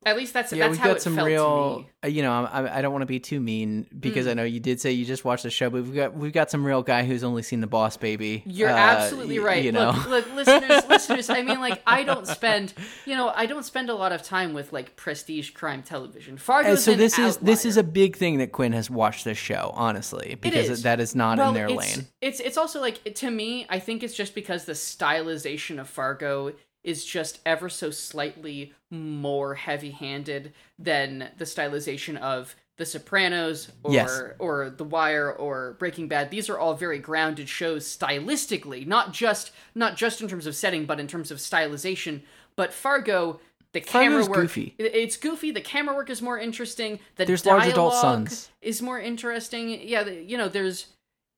At 0.03 0.17
least 0.17 0.33
that's 0.33 0.51
yeah, 0.51 0.63
that's 0.67 0.71
we've 0.71 0.79
how 0.79 0.87
got 0.87 0.97
it 0.97 1.01
some 1.03 1.13
felt 1.15 1.27
real. 1.27 1.73
to 1.75 1.79
me. 1.81 1.89
uh, 2.03 2.07
You 2.07 2.23
know, 2.23 2.31
I, 2.31 2.79
I 2.79 2.81
don't 2.81 2.91
want 2.91 3.03
to 3.03 3.05
be 3.07 3.19
too 3.19 3.39
mean 3.39 3.85
because 3.99 4.25
Mm. 4.25 4.31
I 4.31 4.33
know 4.33 4.43
you 4.45 4.59
did 4.59 4.81
say 4.81 4.91
you 4.93 5.05
just 5.05 5.23
watched 5.23 5.43
the 5.43 5.51
show, 5.51 5.69
but 5.69 5.83
we've 5.83 5.93
got 5.93 6.15
we've 6.15 6.33
got 6.33 6.49
some 6.49 6.65
real 6.65 6.81
guy 6.81 7.03
who's 7.03 7.23
only 7.23 7.43
seen 7.43 7.61
the 7.61 7.67
Boss 7.67 7.97
Baby. 7.97 8.41
You're 8.47 8.69
uh, 8.71 8.75
absolutely 8.75 9.37
y- 9.37 9.45
right. 9.45 9.63
You 9.63 9.71
know, 9.73 9.91
Look, 9.91 10.07
look, 10.07 10.33
listeners, 10.35 10.83
listeners. 10.89 11.29
I 11.29 11.43
mean, 11.43 11.59
like, 11.59 11.83
I 11.85 12.03
don't 12.03 12.25
spend, 12.25 12.73
you 13.05 13.13
know, 13.15 13.31
I 13.35 13.45
don't 13.45 13.63
spend 13.63 13.91
a 13.91 13.93
lot 13.93 14.11
of 14.11 14.23
time 14.23 14.53
with 14.53 14.73
like 14.73 14.95
prestige 14.95 15.51
crime 15.51 15.83
television. 15.83 16.35
Fargo. 16.37 16.69
And 16.71 16.79
so 16.79 16.95
this 16.95 17.19
is 17.19 17.37
this 17.37 17.63
is 17.63 17.77
a 17.77 17.83
big 17.83 18.15
thing 18.15 18.39
that 18.39 18.51
Quinn 18.53 18.71
has 18.73 18.89
watched 18.89 19.23
this 19.23 19.37
show, 19.37 19.71
honestly, 19.75 20.35
because 20.41 20.67
is. 20.67 20.81
that 20.81 20.99
is 20.99 21.13
not 21.13 21.37
well, 21.37 21.49
in 21.49 21.53
their 21.53 21.67
it's, 21.69 21.77
lane. 21.77 22.07
It's 22.21 22.39
it's 22.39 22.57
also 22.57 22.81
like 22.81 23.03
to 23.15 23.29
me, 23.29 23.67
I 23.69 23.77
think 23.77 24.01
it's 24.01 24.15
just 24.15 24.33
because 24.33 24.65
the 24.65 24.73
stylization 24.73 25.79
of 25.79 25.87
Fargo 25.87 26.53
is 26.83 27.05
just 27.05 27.39
ever 27.45 27.69
so 27.69 27.91
slightly 27.91 28.73
more 28.89 29.55
heavy-handed 29.55 30.53
than 30.79 31.29
the 31.37 31.45
stylization 31.45 32.17
of 32.17 32.55
The 32.77 32.85
Sopranos 32.85 33.71
or 33.83 33.93
Yes. 33.93 34.21
or 34.39 34.69
The 34.71 34.83
Wire 34.83 35.31
or 35.31 35.73
Breaking 35.79 36.07
Bad. 36.07 36.31
These 36.31 36.49
are 36.49 36.57
all 36.57 36.73
very 36.73 36.97
grounded 36.99 37.47
shows 37.47 37.85
stylistically, 37.85 38.87
not 38.87 39.13
just 39.13 39.51
not 39.75 39.95
just 39.95 40.21
in 40.21 40.27
terms 40.27 40.47
of 40.47 40.55
setting, 40.55 40.85
but 40.85 40.99
in 40.99 41.07
terms 41.07 41.29
of 41.31 41.37
stylization. 41.37 42.21
But 42.55 42.73
Fargo. 42.73 43.39
The 43.73 43.79
camera 43.79 44.17
Fargo's 44.23 44.29
work, 44.29 44.39
goofy. 44.41 44.75
it's 44.77 45.15
goofy. 45.15 45.51
The 45.51 45.61
camera 45.61 45.95
work 45.95 46.09
is 46.09 46.21
more 46.21 46.37
interesting. 46.37 46.99
The 47.15 47.23
There's 47.25 47.45
large 47.45 47.67
adult 47.67 47.93
sons. 47.93 48.49
is 48.61 48.81
more 48.81 48.99
interesting. 48.99 49.69
Yeah, 49.87 50.05
you 50.09 50.37
know, 50.37 50.49
there's 50.49 50.87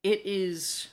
it 0.01 0.21
is 0.25 0.87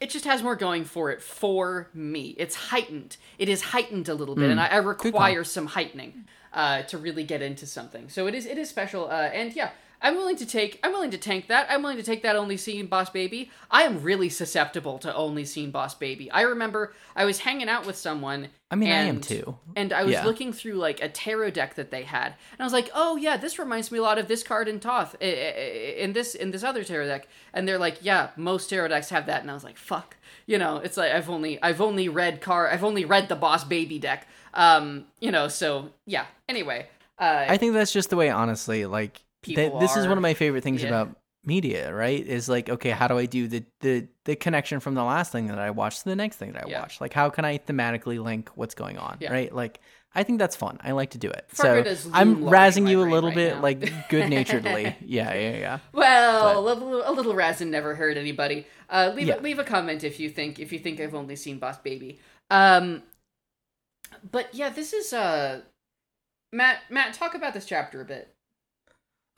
it 0.00 0.10
just 0.10 0.24
has 0.24 0.42
more 0.42 0.56
going 0.56 0.84
for 0.84 1.10
it 1.10 1.20
for 1.22 1.88
me. 1.92 2.34
It's 2.38 2.54
heightened. 2.54 3.16
It 3.38 3.48
is 3.48 3.62
heightened 3.62 4.08
a 4.08 4.14
little 4.14 4.34
bit, 4.34 4.50
and 4.50 4.60
I, 4.60 4.66
I 4.66 4.76
require 4.76 5.42
some 5.44 5.66
heightening 5.66 6.24
uh, 6.52 6.82
to 6.82 6.98
really 6.98 7.24
get 7.24 7.42
into 7.42 7.66
something. 7.66 8.08
So 8.08 8.26
it 8.26 8.34
is 8.34 8.46
it 8.46 8.58
is 8.58 8.68
special, 8.68 9.06
uh, 9.10 9.30
and 9.32 9.54
yeah, 9.54 9.70
I'm 10.00 10.14
willing 10.14 10.36
to 10.36 10.46
take 10.46 10.78
I'm 10.82 10.92
willing 10.92 11.10
to 11.10 11.18
tank 11.18 11.48
that. 11.48 11.66
I'm 11.70 11.82
willing 11.82 11.96
to 11.96 12.02
take 12.02 12.22
that 12.22 12.36
only 12.36 12.56
seen 12.56 12.86
Boss 12.86 13.10
Baby. 13.10 13.50
I 13.70 13.82
am 13.82 14.02
really 14.02 14.28
susceptible 14.28 14.98
to 15.00 15.14
only 15.14 15.44
seen 15.44 15.70
Boss 15.70 15.94
Baby. 15.94 16.30
I 16.30 16.42
remember 16.42 16.92
I 17.16 17.24
was 17.24 17.40
hanging 17.40 17.68
out 17.68 17.84
with 17.86 17.96
someone. 17.96 18.48
I 18.70 18.76
mean, 18.76 18.90
I 18.90 19.02
am 19.02 19.20
too. 19.20 19.56
And 19.74 19.92
I 19.92 20.04
was 20.04 20.12
Yeah. 20.12 20.24
looking 20.24 20.52
through 20.52 20.74
like 20.74 21.02
a 21.02 21.08
tarot 21.08 21.50
deck 21.50 21.74
that 21.76 21.90
they 21.90 22.02
had, 22.02 22.26
and 22.52 22.60
I 22.60 22.64
was 22.64 22.72
like, 22.72 22.90
"Oh 22.94 23.16
yeah, 23.16 23.36
this 23.36 23.58
reminds 23.58 23.90
me 23.90 23.98
a 23.98 24.02
lot 24.02 24.18
of 24.18 24.28
this 24.28 24.42
card 24.42 24.68
in 24.68 24.78
Thoth, 24.78 25.14
in 25.20 26.12
this 26.12 26.34
in 26.34 26.50
this 26.50 26.62
other 26.62 26.84
tarot 26.84 27.06
deck." 27.06 27.28
And 27.52 27.66
they're 27.66 27.78
like, 27.78 27.98
"Yeah, 28.02 28.28
most 28.36 28.68
tarot 28.70 28.88
decks 28.88 29.08
have 29.10 29.26
that." 29.26 29.40
And 29.42 29.50
I 29.50 29.54
was 29.54 29.64
like, 29.64 29.78
"Fuck," 29.78 30.16
you 30.46 30.58
know. 30.58 30.76
It's 30.78 30.96
like 30.96 31.12
I've 31.12 31.30
only 31.30 31.60
I've 31.62 31.80
only 31.80 32.08
read 32.08 32.40
card 32.40 32.72
I've 32.72 32.84
only 32.84 33.04
read 33.04 33.28
the 33.28 33.36
Boss 33.36 33.64
Baby 33.64 33.98
deck, 33.98 34.28
um, 34.54 35.06
you 35.18 35.30
know. 35.32 35.48
So 35.48 35.90
yeah. 36.06 36.26
Anyway, 36.48 36.88
uh, 37.18 37.46
I 37.48 37.56
think 37.56 37.72
that's 37.74 37.92
just 37.92 38.10
the 38.10 38.16
way, 38.16 38.28
honestly. 38.30 38.84
Like 38.86 39.22
People 39.42 39.70
that, 39.78 39.80
this 39.80 39.96
is 39.96 40.06
one 40.06 40.18
of 40.18 40.22
my 40.22 40.34
favorite 40.34 40.62
things 40.62 40.82
yeah. 40.82 40.88
about 40.88 41.16
media, 41.44 41.94
right? 41.94 42.26
Is 42.26 42.48
like, 42.48 42.68
okay, 42.68 42.90
how 42.90 43.08
do 43.08 43.16
I 43.18 43.26
do 43.26 43.48
the 43.48 43.64
the 43.80 44.08
the 44.24 44.36
connection 44.36 44.80
from 44.80 44.94
the 44.94 45.04
last 45.04 45.32
thing 45.32 45.46
that 45.46 45.58
I 45.58 45.70
watched 45.70 46.02
to 46.02 46.08
the 46.08 46.16
next 46.16 46.36
thing 46.36 46.52
that 46.52 46.66
I 46.66 46.68
Yeah. 46.68 46.80
watched? 46.80 47.00
Like, 47.00 47.12
how 47.12 47.30
can 47.30 47.44
I 47.44 47.58
thematically 47.58 48.22
link 48.22 48.50
what's 48.54 48.74
going 48.74 48.98
on, 48.98 49.18
Yeah. 49.20 49.32
right? 49.32 49.54
Like, 49.54 49.80
I 50.14 50.22
think 50.24 50.38
that's 50.38 50.56
fun. 50.56 50.78
I 50.82 50.92
like 50.92 51.10
to 51.10 51.18
do 51.18 51.28
it. 51.28 51.46
Fargo 51.48 51.94
so 51.94 52.10
I'm 52.12 52.38
razzing 52.44 52.88
you 52.90 53.02
a 53.02 53.08
little 53.08 53.28
right 53.30 53.36
bit, 53.36 53.54
now. 53.56 53.62
like 53.62 54.08
good 54.08 54.28
naturedly. 54.30 54.96
yeah, 55.04 55.34
yeah, 55.34 55.56
yeah. 55.56 55.78
Well, 55.92 56.58
a 56.58 56.60
little, 56.60 57.08
a 57.08 57.12
little 57.12 57.34
Razin 57.34 57.70
never 57.70 57.94
hurt 57.94 58.16
anybody. 58.16 58.66
Uh, 58.90 59.12
leave 59.14 59.28
Yeah. 59.28 59.36
a, 59.36 59.40
leave 59.40 59.58
a 59.58 59.64
comment 59.64 60.02
if 60.04 60.18
you 60.18 60.30
think 60.30 60.58
if 60.58 60.72
you 60.72 60.78
think 60.78 60.98
I've 61.00 61.14
only 61.14 61.36
seen 61.36 61.58
Boss 61.58 61.78
Baby. 61.78 62.18
Um, 62.50 63.02
but 64.30 64.52
yeah, 64.54 64.70
this 64.70 64.92
is 64.92 65.12
uh, 65.12 65.60
Matt. 66.52 66.78
Matt, 66.90 67.14
talk 67.14 67.34
about 67.34 67.54
this 67.54 67.66
chapter 67.66 68.00
a 68.00 68.04
bit. 68.04 68.34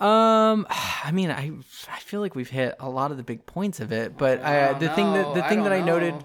Um, 0.00 0.66
I 1.04 1.10
mean, 1.12 1.30
I 1.30 1.52
I 1.88 1.98
feel 2.00 2.20
like 2.20 2.34
we've 2.34 2.50
hit 2.50 2.74
a 2.80 2.88
lot 2.88 3.10
of 3.10 3.16
the 3.16 3.22
big 3.22 3.46
points 3.46 3.80
of 3.80 3.92
it, 3.92 4.16
but 4.16 4.42
I 4.42 4.70
I, 4.70 4.72
the 4.74 4.88
thing 4.90 5.12
that 5.12 5.22
know. 5.28 5.34
the 5.34 5.44
I 5.44 5.48
thing 5.48 5.62
that 5.64 5.70
don't 5.70 5.82
I 5.82 5.84
noted, 5.84 6.14
know. 6.14 6.24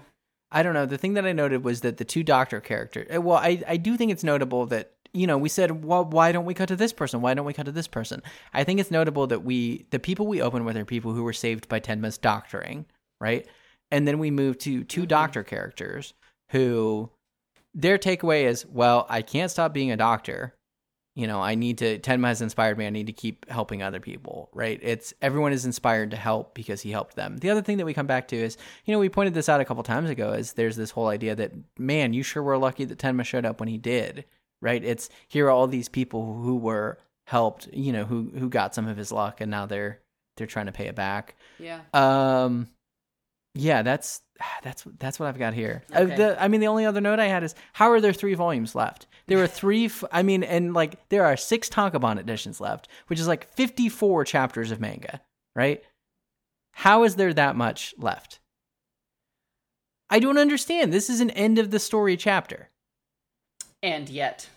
I 0.50 0.62
don't 0.62 0.74
know, 0.74 0.86
the 0.86 0.98
thing 0.98 1.14
that 1.14 1.26
I 1.26 1.32
noted 1.32 1.64
was 1.64 1.80
that 1.82 1.96
the 1.98 2.04
two 2.04 2.22
doctor 2.22 2.60
characters. 2.60 3.18
Well, 3.18 3.36
I 3.38 3.62
I 3.66 3.76
do 3.76 3.96
think 3.96 4.12
it's 4.12 4.24
notable 4.24 4.66
that 4.66 4.92
you 5.12 5.26
know 5.26 5.38
we 5.38 5.48
said, 5.48 5.84
well, 5.84 6.04
why 6.04 6.32
don't 6.32 6.44
we 6.44 6.54
cut 6.54 6.68
to 6.68 6.76
this 6.76 6.92
person? 6.92 7.20
Why 7.20 7.34
don't 7.34 7.46
we 7.46 7.52
cut 7.52 7.66
to 7.66 7.72
this 7.72 7.88
person? 7.88 8.22
I 8.54 8.64
think 8.64 8.80
it's 8.80 8.90
notable 8.90 9.26
that 9.28 9.44
we 9.44 9.86
the 9.90 9.98
people 9.98 10.26
we 10.26 10.40
open 10.42 10.64
with 10.64 10.76
are 10.76 10.84
people 10.84 11.12
who 11.12 11.22
were 11.22 11.32
saved 11.32 11.68
by 11.68 11.78
Tenma's 11.78 12.18
doctoring, 12.18 12.86
right? 13.20 13.46
And 13.90 14.06
then 14.08 14.18
we 14.18 14.30
move 14.30 14.58
to 14.58 14.82
2 14.84 15.02
Mhm. 15.02 15.08
doctor 15.08 15.42
characters 15.44 16.12
who 16.50 17.10
their 17.72 17.98
takeaway 17.98 18.44
is, 18.44 18.66
well, 18.66 19.06
I 19.08 19.22
can't 19.22 19.50
stop 19.50 19.72
being 19.72 19.90
a 19.92 19.96
doctor 19.96 20.54
you 21.16 21.26
know, 21.26 21.40
I 21.40 21.54
need 21.54 21.78
to 21.78 21.98
Tenma 21.98 22.26
has 22.26 22.42
inspired 22.42 22.76
me. 22.76 22.86
I 22.86 22.90
need 22.90 23.06
to 23.06 23.12
keep 23.12 23.48
helping 23.48 23.82
other 23.82 24.00
people, 24.00 24.50
right? 24.52 24.78
It's 24.82 25.14
everyone 25.22 25.54
is 25.54 25.64
inspired 25.64 26.10
to 26.10 26.16
help 26.16 26.54
because 26.54 26.82
he 26.82 26.90
helped 26.90 27.16
them. 27.16 27.38
The 27.38 27.48
other 27.48 27.62
thing 27.62 27.78
that 27.78 27.86
we 27.86 27.94
come 27.94 28.06
back 28.06 28.28
to 28.28 28.36
is, 28.36 28.58
you 28.84 28.92
know, 28.92 28.98
we 28.98 29.08
pointed 29.08 29.32
this 29.32 29.48
out 29.48 29.62
a 29.62 29.64
couple 29.64 29.82
times 29.82 30.10
ago 30.10 30.34
is 30.34 30.52
there's 30.52 30.76
this 30.76 30.90
whole 30.90 31.08
idea 31.08 31.34
that 31.34 31.52
man, 31.78 32.12
you 32.12 32.22
sure 32.22 32.42
were 32.42 32.58
lucky 32.58 32.84
that 32.84 32.98
Tenma 32.98 33.24
showed 33.24 33.46
up 33.46 33.60
when 33.60 33.68
he 33.70 33.78
did, 33.78 34.26
right? 34.60 34.84
It's 34.84 35.08
here 35.26 35.46
are 35.46 35.50
all 35.50 35.66
these 35.66 35.88
people 35.88 36.34
who 36.34 36.56
were 36.56 36.98
helped, 37.24 37.66
you 37.72 37.94
know, 37.94 38.04
who 38.04 38.30
who 38.38 38.50
got 38.50 38.74
some 38.74 38.86
of 38.86 38.98
his 38.98 39.10
luck 39.10 39.40
and 39.40 39.50
now 39.50 39.64
they're 39.64 40.00
they're 40.36 40.46
trying 40.46 40.66
to 40.66 40.72
pay 40.72 40.86
it 40.86 40.94
back. 40.94 41.34
Yeah. 41.58 41.80
Um, 41.94 42.68
yeah, 43.56 43.82
that's 43.82 44.20
that's 44.62 44.84
that's 44.98 45.18
what 45.18 45.28
I've 45.28 45.38
got 45.38 45.54
here. 45.54 45.82
Uh, 45.92 46.04
the, 46.04 46.42
I 46.42 46.48
mean, 46.48 46.60
the 46.60 46.66
only 46.68 46.84
other 46.86 47.00
note 47.00 47.18
I 47.18 47.26
had 47.26 47.42
is 47.42 47.54
how 47.72 47.90
are 47.90 48.00
there 48.00 48.12
three 48.12 48.34
volumes 48.34 48.74
left? 48.74 49.06
There 49.26 49.42
are 49.42 49.46
three. 49.48 49.86
F- 49.86 50.04
I 50.12 50.22
mean, 50.22 50.42
and 50.44 50.72
like 50.74 51.08
there 51.08 51.24
are 51.24 51.36
six 51.36 51.68
Tankobon 51.68 52.18
editions 52.18 52.60
left, 52.60 52.88
which 53.08 53.18
is 53.18 53.26
like 53.26 53.52
fifty-four 53.54 54.24
chapters 54.24 54.70
of 54.70 54.80
manga, 54.80 55.20
right? 55.56 55.82
How 56.72 57.04
is 57.04 57.16
there 57.16 57.32
that 57.34 57.56
much 57.56 57.94
left? 57.98 58.38
I 60.10 60.20
don't 60.20 60.38
understand. 60.38 60.92
This 60.92 61.10
is 61.10 61.20
an 61.20 61.30
end 61.30 61.58
of 61.58 61.70
the 61.72 61.80
story 61.80 62.16
chapter. 62.16 62.68
And 63.82 64.08
yet. 64.08 64.48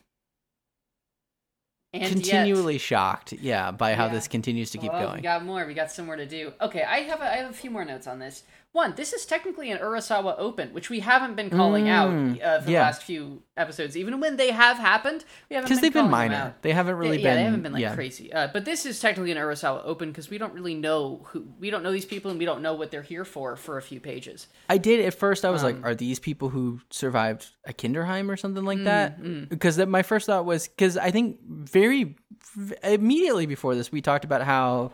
And 1.92 2.04
Continually 2.06 2.74
yet. 2.74 2.82
shocked, 2.82 3.34
yeah, 3.34 3.72
by 3.72 3.96
how 3.96 4.06
Yeah. 4.06 4.14
this 4.14 4.28
continues 4.28 4.70
to 4.72 4.78
keep 4.78 4.94
Well, 4.94 5.16
We 5.16 5.22
got 5.22 5.44
more. 5.44 5.66
We 5.66 5.74
got 5.74 5.90
some 5.92 6.06
more 6.06 6.16
to 6.18 6.26
do. 6.28 6.54
Okay, 6.62 6.84
I 6.84 7.00
have 7.00 7.20
a, 7.22 7.24
I 7.24 7.38
have 7.38 7.50
a 7.50 7.54
few 7.54 7.72
more 7.72 7.84
notes 7.84 8.06
on 8.06 8.20
this. 8.20 8.44
One, 8.72 8.94
this 8.96 9.14
is 9.14 9.26
technically 9.26 9.72
an 9.72 9.80
Urasawa 9.80 10.36
Open, 10.38 10.74
which 10.74 10.92
we 10.92 11.00
haven't 11.00 11.36
been 11.36 11.50
calling 11.50 11.86
Mm, 11.86 11.90
out 11.90 12.42
uh, 12.44 12.60
for 12.60 12.66
the 12.68 12.72
yeah. 12.74 12.84
last 12.84 13.02
few 13.02 13.42
episodes. 13.58 13.98
Even 13.98 14.20
when 14.20 14.38
they 14.38 14.52
have 14.52 14.78
happened, 14.78 15.26
we 15.50 15.56
haven't 15.56 15.70
Because 15.70 15.82
they've 15.82 15.92
been 15.92 16.10
minor. 16.12 16.54
They 16.62 16.72
haven't 16.72 16.96
really 16.98 17.18
yeah, 17.18 17.30
been. 17.30 17.38
they 17.38 17.44
haven't 17.46 17.64
been 17.64 17.74
like 17.74 17.82
yeah. 17.82 17.96
crazy. 17.96 18.32
Uh, 18.32 18.48
but 18.54 18.66
this 18.66 18.86
is 18.86 19.00
technically 19.00 19.32
an 19.32 19.38
Urasawa 19.38 19.82
Open 19.86 20.10
because 20.12 20.30
we 20.30 20.38
don't 20.38 20.54
really 20.54 20.76
know 20.76 21.22
who 21.30 21.48
we 21.60 21.72
don't 21.72 21.82
know 21.82 21.92
these 21.92 22.06
people 22.06 22.30
and 22.30 22.40
we 22.40 22.46
don't 22.46 22.62
know 22.62 22.76
what 22.76 22.92
they're 22.92 23.02
here 23.02 23.26
for 23.26 23.56
for 23.56 23.78
a 23.78 23.82
few 23.82 24.00
pages. 24.00 24.46
I 24.70 24.78
did 24.78 25.04
at 25.04 25.16
first. 25.16 25.46
I 25.46 25.50
was 25.50 25.64
Um, 25.64 25.72
like, 25.82 25.86
"Are 25.86 25.96
these 25.96 26.20
people 26.20 26.50
who 26.50 26.80
survived 26.92 27.48
a 27.66 27.74
Kinderheim 27.74 28.30
or 28.30 28.38
something 28.38 28.66
like 28.66 28.84
that?" 28.84 29.20
mm. 29.20 29.50
Because 29.50 29.78
that 29.78 29.90
my 29.90 30.04
first 30.04 30.28
thought 30.28 30.46
was 30.46 30.68
because 30.68 30.96
I 30.96 31.10
think 31.10 31.40
very 31.44 32.16
v- 32.56 32.76
immediately 32.84 33.48
before 33.48 33.74
this 33.74 33.92
we 33.92 34.00
talked 34.02 34.26
about 34.26 34.44
how 34.44 34.92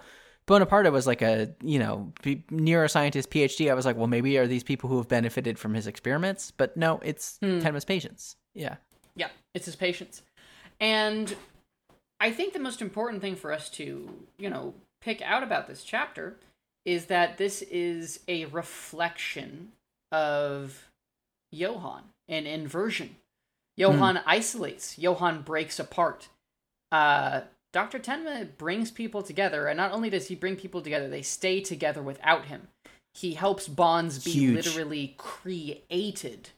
Bonaparta 0.48 0.92
was 0.92 1.08
like 1.08 1.22
a 1.22 1.54
you 1.62 1.80
know 1.80 2.14
p- 2.22 2.44
neuroscientist 2.52 3.28
PhD. 3.30 3.70
I 3.72 3.74
was 3.74 3.86
like, 3.86 3.98
"Well, 3.98 4.08
maybe 4.08 4.38
are 4.38 4.48
these 4.48 4.64
people 4.64 4.90
who 4.90 4.98
have 4.98 5.08
benefited 5.08 5.58
from 5.58 5.74
his 5.74 5.88
experiments?" 5.88 6.52
But 6.52 6.78
no, 6.78 7.00
it's 7.04 7.38
Hmm. 7.42 7.60
Tenma's 7.60 7.86
patients. 7.86 8.36
Yeah, 8.54 8.76
Yeah, 9.16 9.30
it's 9.54 9.66
his 9.66 9.76
patients, 9.76 10.22
And 10.80 11.36
I 12.20 12.32
think 12.32 12.54
the 12.54 12.60
most 12.60 12.82
important 12.82 13.22
thing 13.22 13.36
for 13.36 13.52
us 13.52 13.70
to, 13.72 14.26
you 14.38 14.50
know, 14.50 14.74
pick 15.02 15.22
out 15.22 15.44
about 15.44 15.68
this 15.68 15.84
chapter 15.84 16.38
is 16.86 17.08
that 17.08 17.38
this 17.38 17.62
is 17.64 18.20
a 18.28 18.46
reflection 18.46 19.72
of 20.12 20.90
Johan, 21.52 22.04
an 22.30 22.46
inversion. 22.46 23.18
Johan 23.76 24.22
isolates, 24.26 24.98
Johan 24.98 25.42
breaks 25.42 25.80
apart. 25.80 26.30
Uh, 26.92 27.42
Dr. 27.76 28.00
Tenma 28.00 28.48
brings 28.58 28.90
people 28.90 29.22
together, 29.22 29.68
and 29.68 29.76
not 29.76 29.92
only 29.92 30.10
does 30.10 30.30
he 30.30 30.36
bring 30.36 30.56
people 30.56 30.82
together, 30.82 31.10
they 31.10 31.22
stay 31.22 31.60
together 31.60 32.02
without 32.02 32.46
him. 32.46 32.70
He 33.14 33.34
helps 33.34 33.68
bonds 33.68 34.24
be 34.24 34.32
Huge. 34.32 34.66
literally 34.66 35.14
created 35.18 36.50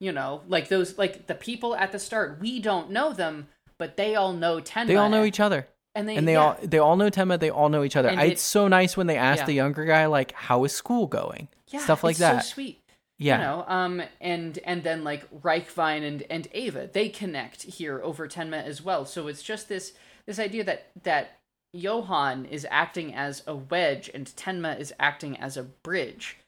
you 0.00 0.10
know 0.10 0.40
like 0.48 0.68
those 0.68 0.98
like 0.98 1.26
the 1.28 1.34
people 1.34 1.76
at 1.76 1.92
the 1.92 1.98
start 1.98 2.38
we 2.40 2.58
don't 2.58 2.90
know 2.90 3.12
them 3.12 3.46
but 3.78 3.96
they 3.96 4.16
all 4.16 4.32
know 4.32 4.56
Tenma 4.60 4.86
they 4.88 4.96
all 4.96 5.08
know 5.08 5.24
each 5.24 5.38
other, 5.40 5.68
and 5.94 6.08
they, 6.08 6.16
and 6.16 6.26
they 6.26 6.32
yeah. 6.32 6.40
all 6.40 6.56
they 6.62 6.78
all 6.78 6.96
know 6.96 7.10
Tenma. 7.10 7.38
They 7.38 7.50
all 7.50 7.68
know 7.68 7.84
each 7.84 7.96
other. 7.96 8.08
I- 8.10 8.24
it- 8.24 8.32
it's 8.32 8.42
so 8.42 8.66
nice 8.68 8.96
when 8.96 9.06
they 9.08 9.16
ask 9.16 9.40
Yeah. 9.40 9.46
the 9.46 9.52
younger 9.54 9.84
guy 9.84 10.06
like, 10.06 10.32
"How 10.32 10.64
is 10.64 10.72
school 10.72 11.06
going?" 11.06 11.48
yeah, 11.68 11.80
Stuff 11.80 12.02
like 12.04 12.12
it's 12.12 12.20
that. 12.20 12.44
so 12.44 12.52
sweet 12.54 12.80
Yeah, 13.18 13.36
you 13.38 13.44
know 13.44 13.64
um 13.68 14.02
and 14.20 14.58
and 14.64 14.82
then 14.82 15.04
like 15.04 15.28
Reichwein 15.42 16.02
and 16.06 16.22
and 16.30 16.48
Ava 16.52 16.88
they 16.92 17.08
connect 17.08 17.62
here 17.62 18.00
over 18.02 18.26
Tenma 18.28 18.62
as 18.64 18.82
well 18.82 19.04
so 19.04 19.28
it's 19.28 19.42
just 19.42 19.68
this 19.68 19.92
this 20.26 20.38
idea 20.38 20.64
that 20.64 20.88
that 21.02 21.38
Johan 21.72 22.44
is 22.44 22.66
acting 22.70 23.14
as 23.14 23.42
a 23.46 23.56
wedge 23.56 24.10
and 24.12 24.26
Tenma 24.26 24.78
is 24.78 24.92
acting 25.00 25.36
as 25.38 25.56
a 25.56 25.62
bridge 25.62 26.38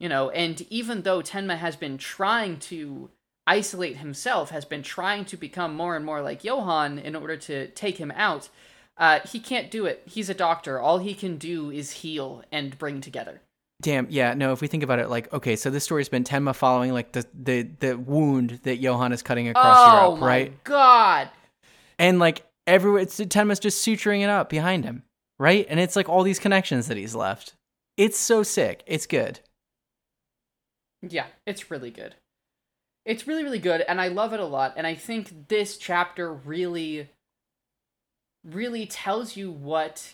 you 0.00 0.08
know 0.08 0.30
and 0.30 0.62
even 0.70 1.02
though 1.02 1.22
Tenma 1.22 1.56
has 1.56 1.76
been 1.76 1.98
trying 1.98 2.58
to 2.60 3.10
isolate 3.46 3.98
himself, 3.98 4.50
has 4.50 4.64
been 4.64 4.82
trying 4.82 5.24
to 5.26 5.36
become 5.36 5.74
more 5.74 5.96
and 5.96 6.04
more 6.04 6.22
like 6.22 6.44
Johan 6.44 6.98
in 6.98 7.16
order 7.16 7.36
to 7.36 7.68
take 7.68 7.98
him 7.98 8.12
out. 8.12 8.48
Uh, 8.96 9.20
he 9.20 9.40
can't 9.40 9.70
do 9.70 9.86
it. 9.86 10.02
He's 10.06 10.28
a 10.28 10.34
doctor. 10.34 10.78
All 10.78 10.98
he 10.98 11.14
can 11.14 11.38
do 11.38 11.70
is 11.70 11.90
heal 11.90 12.44
and 12.52 12.78
bring 12.78 13.00
together. 13.00 13.40
Damn, 13.80 14.06
yeah, 14.10 14.34
no, 14.34 14.52
if 14.52 14.60
we 14.60 14.68
think 14.68 14.84
about 14.84 15.00
it 15.00 15.10
like 15.10 15.32
okay, 15.32 15.56
so 15.56 15.68
this 15.68 15.82
story's 15.82 16.08
been 16.08 16.22
Tenma 16.22 16.54
following 16.54 16.92
like 16.92 17.12
the 17.12 17.26
the 17.34 17.62
the 17.80 17.98
wound 17.98 18.60
that 18.62 18.76
Johan 18.76 19.12
is 19.12 19.22
cutting 19.22 19.48
across 19.48 19.76
oh 19.80 20.10
Europe, 20.10 20.22
right? 20.22 20.64
god. 20.64 21.30
And 21.98 22.20
like 22.20 22.46
everywhere 22.66 23.02
it's 23.02 23.20
Tenma's 23.28 23.58
just 23.60 23.84
suturing 23.86 24.22
it 24.22 24.30
up 24.30 24.48
behind 24.48 24.84
him, 24.84 25.02
right? 25.38 25.66
And 25.68 25.80
it's 25.80 25.96
like 25.96 26.08
all 26.08 26.22
these 26.22 26.38
connections 26.38 26.86
that 26.88 26.96
he's 26.96 27.14
left. 27.14 27.54
It's 27.96 28.18
so 28.18 28.42
sick. 28.42 28.82
It's 28.86 29.06
good. 29.06 29.40
Yeah, 31.02 31.26
it's 31.46 31.70
really 31.70 31.90
good. 31.90 32.14
It's 33.04 33.26
really, 33.26 33.42
really 33.42 33.58
good, 33.58 33.80
and 33.82 34.00
I 34.00 34.08
love 34.08 34.32
it 34.32 34.38
a 34.40 34.44
lot. 34.46 34.74
And 34.76 34.86
I 34.86 34.94
think 34.94 35.48
this 35.48 35.76
chapter 35.76 36.32
really, 36.32 37.08
really 38.44 38.86
tells 38.86 39.36
you 39.36 39.50
what, 39.50 40.12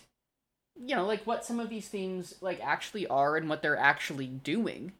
you 0.75 0.95
know, 0.95 1.05
like 1.05 1.25
what 1.27 1.45
some 1.45 1.59
of 1.59 1.69
these 1.69 1.87
themes 1.87 2.35
like 2.41 2.59
actually 2.63 3.05
are 3.07 3.37
and 3.37 3.47
what 3.49 3.61
they're 3.61 3.77
actually 3.77 4.27
doing. 4.27 4.93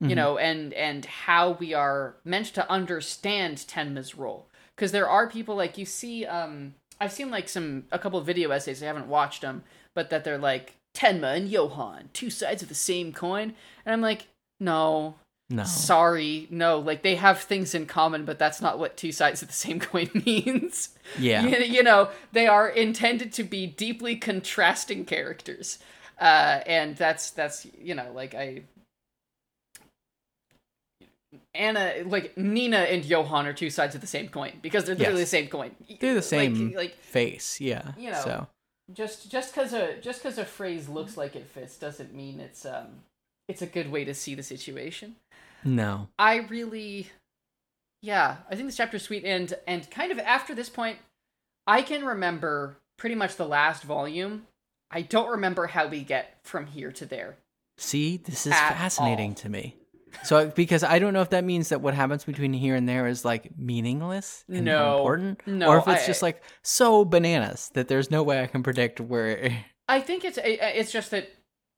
You 0.00 0.08
Mhm. 0.08 0.14
know, 0.16 0.38
and 0.38 0.74
and 0.74 1.04
how 1.06 1.52
we 1.52 1.72
are 1.72 2.16
meant 2.22 2.48
to 2.48 2.70
understand 2.70 3.66
Tenma's 3.66 4.14
role. 4.14 4.46
Because 4.74 4.92
there 4.92 5.08
are 5.08 5.26
people 5.28 5.54
like 5.56 5.78
you 5.78 5.86
see. 5.86 6.26
um 6.26 6.74
I've 7.00 7.12
seen 7.12 7.30
like 7.30 7.48
some 7.48 7.84
a 7.92 7.98
couple 7.98 8.18
of 8.18 8.26
video 8.26 8.50
essays. 8.50 8.82
I 8.82 8.86
haven't 8.86 9.08
watched 9.08 9.42
them, 9.42 9.64
but 9.94 10.10
that 10.10 10.24
they're 10.24 10.38
like 10.38 10.76
Tenma 10.94 11.36
and 11.36 11.48
Johan, 11.48 12.10
two 12.12 12.30
sides 12.30 12.62
of 12.62 12.68
the 12.68 12.74
same 12.74 13.12
coin. 13.12 13.54
And 13.84 13.92
I'm 13.92 14.00
like, 14.00 14.28
no, 14.58 15.16
no. 15.48 15.62
Sorry, 15.62 16.48
no, 16.50 16.80
like 16.80 17.02
they 17.02 17.14
have 17.14 17.40
things 17.40 17.72
in 17.72 17.86
common, 17.86 18.24
but 18.24 18.38
that's 18.38 18.60
not 18.60 18.80
what 18.80 18.96
two 18.96 19.12
sides 19.12 19.42
of 19.42 19.48
the 19.48 19.54
same 19.54 19.78
coin 19.80 20.10
means. 20.26 20.90
yeah. 21.18 21.46
You, 21.46 21.58
you 21.64 21.82
know, 21.82 22.08
they 22.32 22.48
are 22.48 22.68
intended 22.68 23.32
to 23.34 23.44
be 23.44 23.66
deeply 23.66 24.16
contrasting 24.16 25.04
characters. 25.04 25.78
Uh, 26.20 26.60
and 26.66 26.96
that's, 26.96 27.30
that's, 27.30 27.66
you 27.80 27.94
know, 27.94 28.10
like 28.12 28.34
I. 28.34 28.62
Anna, 31.54 31.94
like 32.06 32.36
Nina 32.36 32.78
and 32.78 33.04
Johan 33.04 33.46
are 33.46 33.52
two 33.52 33.70
sides 33.70 33.94
of 33.94 34.00
the 34.00 34.06
same 34.06 34.28
coin 34.28 34.52
because 34.62 34.84
they're 34.84 34.94
literally 34.94 35.20
Yes. 35.20 35.30
the 35.30 35.36
same 35.36 35.48
coin. 35.48 35.74
They're 36.00 36.14
the 36.14 36.22
same 36.22 36.72
Like, 36.72 36.96
face, 36.96 37.60
yeah. 37.60 37.92
you 37.98 38.10
know, 38.10 38.20
so 38.22 38.46
just 38.92 39.30
just 39.30 39.52
because 39.54 39.72
a 39.72 39.98
just 40.00 40.22
because 40.22 40.38
a 40.38 40.44
phrase 40.44 40.88
looks 40.88 41.16
like 41.16 41.34
it 41.36 41.46
fits 41.46 41.76
doesn't 41.76 42.14
mean 42.14 42.38
it's 42.40 42.64
um 42.64 43.02
it's 43.48 43.62
a 43.62 43.66
good 43.66 43.90
way 43.90 44.04
to 44.04 44.14
see 44.14 44.34
the 44.34 44.42
situation. 44.42 45.16
no. 45.64 46.08
I 46.18 46.36
really, 46.38 47.10
yeah, 48.02 48.36
I 48.50 48.54
think 48.54 48.68
this 48.68 48.76
chapter's 48.76 49.02
sweet, 49.02 49.24
and 49.24 49.52
and 49.66 49.90
kind 49.90 50.12
of 50.12 50.18
after 50.18 50.54
this 50.54 50.68
point, 50.68 50.98
I 51.66 51.82
can 51.82 52.04
remember 52.04 52.76
pretty 52.98 53.14
much 53.14 53.36
the 53.36 53.46
last 53.46 53.82
volume. 53.82 54.46
I 54.90 55.02
don't 55.02 55.30
remember 55.30 55.66
how 55.66 55.88
we 55.88 56.02
get 56.02 56.38
from 56.44 56.66
here 56.66 56.92
to 56.92 57.06
there. 57.06 57.36
See, 57.78 58.16
this 58.16 58.46
is 58.46 58.52
fascinating 58.52 59.30
all. 59.30 59.34
to 59.36 59.48
me. 59.48 59.76
So 60.24 60.48
because 60.48 60.82
I 60.82 60.98
don't 60.98 61.12
know 61.12 61.20
if 61.22 61.30
that 61.30 61.44
means 61.44 61.68
that 61.70 61.80
what 61.80 61.94
happens 61.94 62.24
between 62.24 62.52
here 62.52 62.74
and 62.74 62.88
there 62.88 63.06
is 63.06 63.24
like 63.24 63.56
meaningless 63.58 64.44
and 64.48 64.64
No. 64.64 64.96
important, 64.96 65.40
No, 65.46 65.68
or 65.68 65.78
if 65.78 65.88
it's 65.88 66.02
I- 66.04 66.06
just 66.06 66.22
like 66.22 66.42
so 66.62 67.04
bananas 67.04 67.70
that 67.74 67.88
there's 67.88 68.10
no 68.10 68.22
way 68.22 68.42
I 68.42 68.46
can 68.46 68.62
predict 68.62 69.00
where. 69.00 69.52
I 69.88 70.00
think 70.00 70.24
it's 70.24 70.38
it's 70.42 70.90
just 70.92 71.10
that 71.12 71.28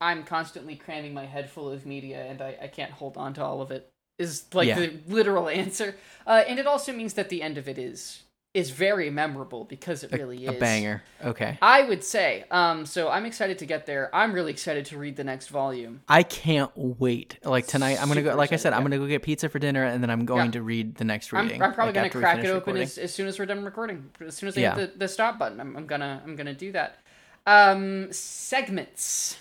I'm 0.00 0.22
constantly 0.24 0.76
cramming 0.76 1.12
my 1.12 1.26
head 1.26 1.50
full 1.50 1.70
of 1.70 1.84
media, 1.84 2.24
and 2.24 2.40
I, 2.40 2.56
I 2.62 2.66
can't 2.68 2.92
hold 2.92 3.16
on 3.16 3.34
to 3.34 3.44
all 3.44 3.60
of 3.60 3.70
it. 3.70 3.90
Is 4.18 4.46
like 4.54 4.66
Yeah. 4.68 4.78
the 4.80 4.92
literal 5.06 5.48
answer, 5.62 5.94
uh, 6.26 6.42
and 6.48 6.58
it 6.58 6.66
also 6.66 6.92
means 6.92 7.14
that 7.14 7.28
the 7.28 7.42
end 7.42 7.58
of 7.58 7.68
it 7.68 7.78
is 7.78 8.22
is 8.54 8.70
very 8.70 9.10
memorable 9.10 9.64
because 9.64 10.02
it 10.02 10.10
really 10.12 10.46
a 10.46 10.50
is 10.52 10.56
a 10.56 10.60
banger. 10.60 11.02
Okay. 11.22 11.58
I 11.60 11.82
would 11.82 12.02
say. 12.02 12.44
Um, 12.50 12.86
so 12.86 13.08
I'm 13.08 13.26
excited 13.26 13.58
to 13.58 13.66
get 13.66 13.86
there. 13.86 14.14
I'm 14.14 14.32
really 14.32 14.50
excited 14.50 14.86
to 14.86 14.98
read 14.98 15.16
the 15.16 15.24
next 15.24 15.48
volume. 15.48 16.00
I 16.08 16.22
can't 16.22 16.70
wait. 16.74 17.38
Like 17.44 17.66
tonight, 17.66 18.00
I'm 18.00 18.08
gonna 18.08 18.22
go. 18.22 18.30
Super 18.30 18.38
Like 18.38 18.52
I 18.52 18.56
said, 18.56 18.72
I'm 18.72 18.82
gonna 18.82 18.98
go 18.98 19.06
get 19.06 19.22
pizza 19.22 19.48
for 19.48 19.58
dinner, 19.58 19.84
and 19.84 20.02
then 20.02 20.10
I'm 20.10 20.24
going 20.24 20.46
Yeah. 20.46 20.52
to 20.52 20.62
read 20.62 20.96
the 20.96 21.04
next 21.04 21.32
I'm, 21.32 21.44
reading. 21.44 21.62
I'm 21.62 21.72
probably 21.74 21.92
like, 21.92 22.12
gonna 22.12 22.24
crack 22.24 22.44
it 22.44 22.48
open 22.48 22.76
as, 22.78 22.98
as 22.98 23.12
soon 23.12 23.26
as 23.26 23.38
we're 23.38 23.46
done 23.46 23.64
recording. 23.64 24.10
As 24.26 24.36
soon 24.36 24.48
as 24.48 24.56
I 24.56 24.62
Yeah. 24.62 24.76
hit 24.76 24.92
the, 24.94 24.98
the 25.00 25.08
stop 25.08 25.38
button, 25.38 25.60
I'm, 25.60 25.76
I'm 25.76 25.86
gonna 25.86 26.22
I'm 26.24 26.34
gonna 26.34 26.54
do 26.54 26.72
that. 26.72 26.98
Um, 27.46 28.12
segments. 28.12 29.36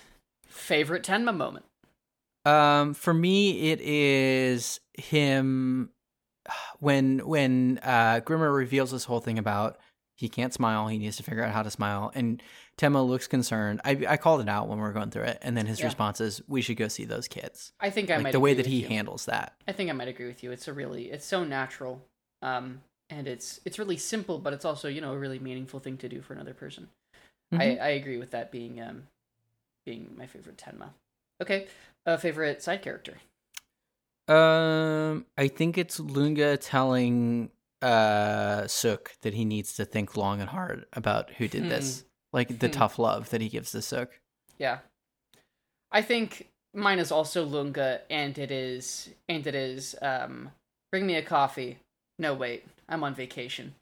Favorite 0.48 1.04
Tenma 1.04 1.36
moment. 1.36 1.66
Um, 2.46 2.94
for 2.94 3.14
me, 3.14 3.72
it 3.72 3.82
is 3.82 4.80
him 4.94 5.92
when 6.80 7.20
when 7.28 7.80
uh 7.84 8.22
Grimmer 8.22 8.52
reveals 8.52 8.92
this 8.92 9.06
whole 9.06 9.20
thing 9.20 9.38
about 9.40 9.78
he 10.16 10.30
can't 10.30 10.54
smile, 10.54 10.88
he 10.88 10.98
needs 10.98 11.18
to 11.18 11.24
figure 11.24 11.44
out 11.44 11.54
how 11.54 11.62
to 11.62 11.70
smile, 11.70 12.12
and 12.16 12.42
Tenma 12.78 13.06
looks 13.08 13.28
concerned. 13.28 13.82
I 13.86 14.06
I 14.10 14.18
called 14.18 14.42
it 14.42 14.50
out 14.50 14.68
when 14.68 14.78
we 14.80 14.84
were 14.84 14.94
going 14.94 15.12
through 15.12 15.24
it, 15.24 15.38
and 15.42 15.56
then 15.56 15.68
his 15.68 15.80
Yeah. 15.80 15.86
response 15.86 16.20
is, 16.20 16.42
"We 16.48 16.62
should 16.62 16.78
go 16.78 16.88
see 16.88 17.06
those 17.06 17.28
kids." 17.28 17.72
I 17.80 17.90
think 17.92 18.10
I 18.10 18.16
like 18.16 18.24
might 18.24 18.30
the 18.32 18.40
way 18.40 18.52
agree 18.52 18.64
that 18.64 18.66
with 18.66 18.74
he 18.74 18.82
you. 18.82 18.88
handles 18.88 19.26
that. 19.26 19.54
I 19.68 19.74
think 19.74 19.90
I 19.90 19.94
might 19.94 20.08
agree 20.08 20.28
with 20.28 20.44
you. 20.44 20.52
It's 20.52 20.68
a 20.68 20.74
really 20.74 21.12
it's 21.12 21.26
so 21.26 21.44
natural. 21.44 22.02
Um, 22.42 22.82
and 23.10 23.28
it's 23.28 23.62
it's 23.64 23.78
really 23.80 23.98
simple, 23.98 24.40
but 24.40 24.54
it's 24.54 24.66
also 24.66 24.88
you 24.88 25.02
know 25.02 25.14
a 25.14 25.18
really 25.18 25.40
meaningful 25.40 25.80
thing 25.80 25.98
to 25.98 26.10
do 26.10 26.22
for 26.22 26.34
another 26.34 26.54
person. 26.54 26.90
I 27.54 27.58
Mhm. 27.58 27.82
I 27.82 27.90
agree 27.90 28.18
with 28.18 28.32
that 28.32 28.52
being 28.52 28.82
um 28.82 29.08
being 29.86 30.16
my 30.18 30.26
favorite 30.28 30.58
Tenma. 30.58 30.90
Okay, 31.42 31.68
uh, 32.06 32.18
favorite 32.18 32.62
side 32.64 32.82
character. 32.82 33.18
Um, 34.28 35.26
I 35.38 35.48
think 35.48 35.78
it's 35.78 36.00
Lunge 36.00 36.60
telling 36.60 37.52
uh 37.82 38.66
Suk 38.68 39.12
that 39.22 39.36
he 39.36 39.46
needs 39.46 39.74
to 39.76 39.86
think 39.86 40.18
long 40.18 40.42
and 40.42 40.50
hard 40.50 40.86
about 40.94 41.30
who 41.32 41.48
did 41.48 41.70
this. 41.70 42.04
Like 42.34 42.60
the 42.60 42.68
Hmm. 42.68 42.74
tough 42.74 43.00
love 43.00 43.30
that 43.30 43.40
he 43.42 43.50
gives 43.50 43.72
to 43.72 43.82
Suk. 43.82 44.20
Yeah. 44.58 44.80
I 45.92 46.02
think 46.02 46.50
mine 46.74 47.00
is 47.00 47.12
also 47.12 47.46
Lunge 47.46 48.00
and 48.10 48.38
it 48.38 48.52
is 48.52 49.10
and 49.30 49.46
it 49.48 49.56
is 49.56 49.96
um 50.02 50.52
bring 50.92 51.06
me 51.06 51.16
a 51.16 51.22
coffee. 51.22 51.78
No 52.20 52.34
wait, 52.34 52.66
I'm 52.90 53.04
on 53.04 53.14
vacation. 53.14 53.76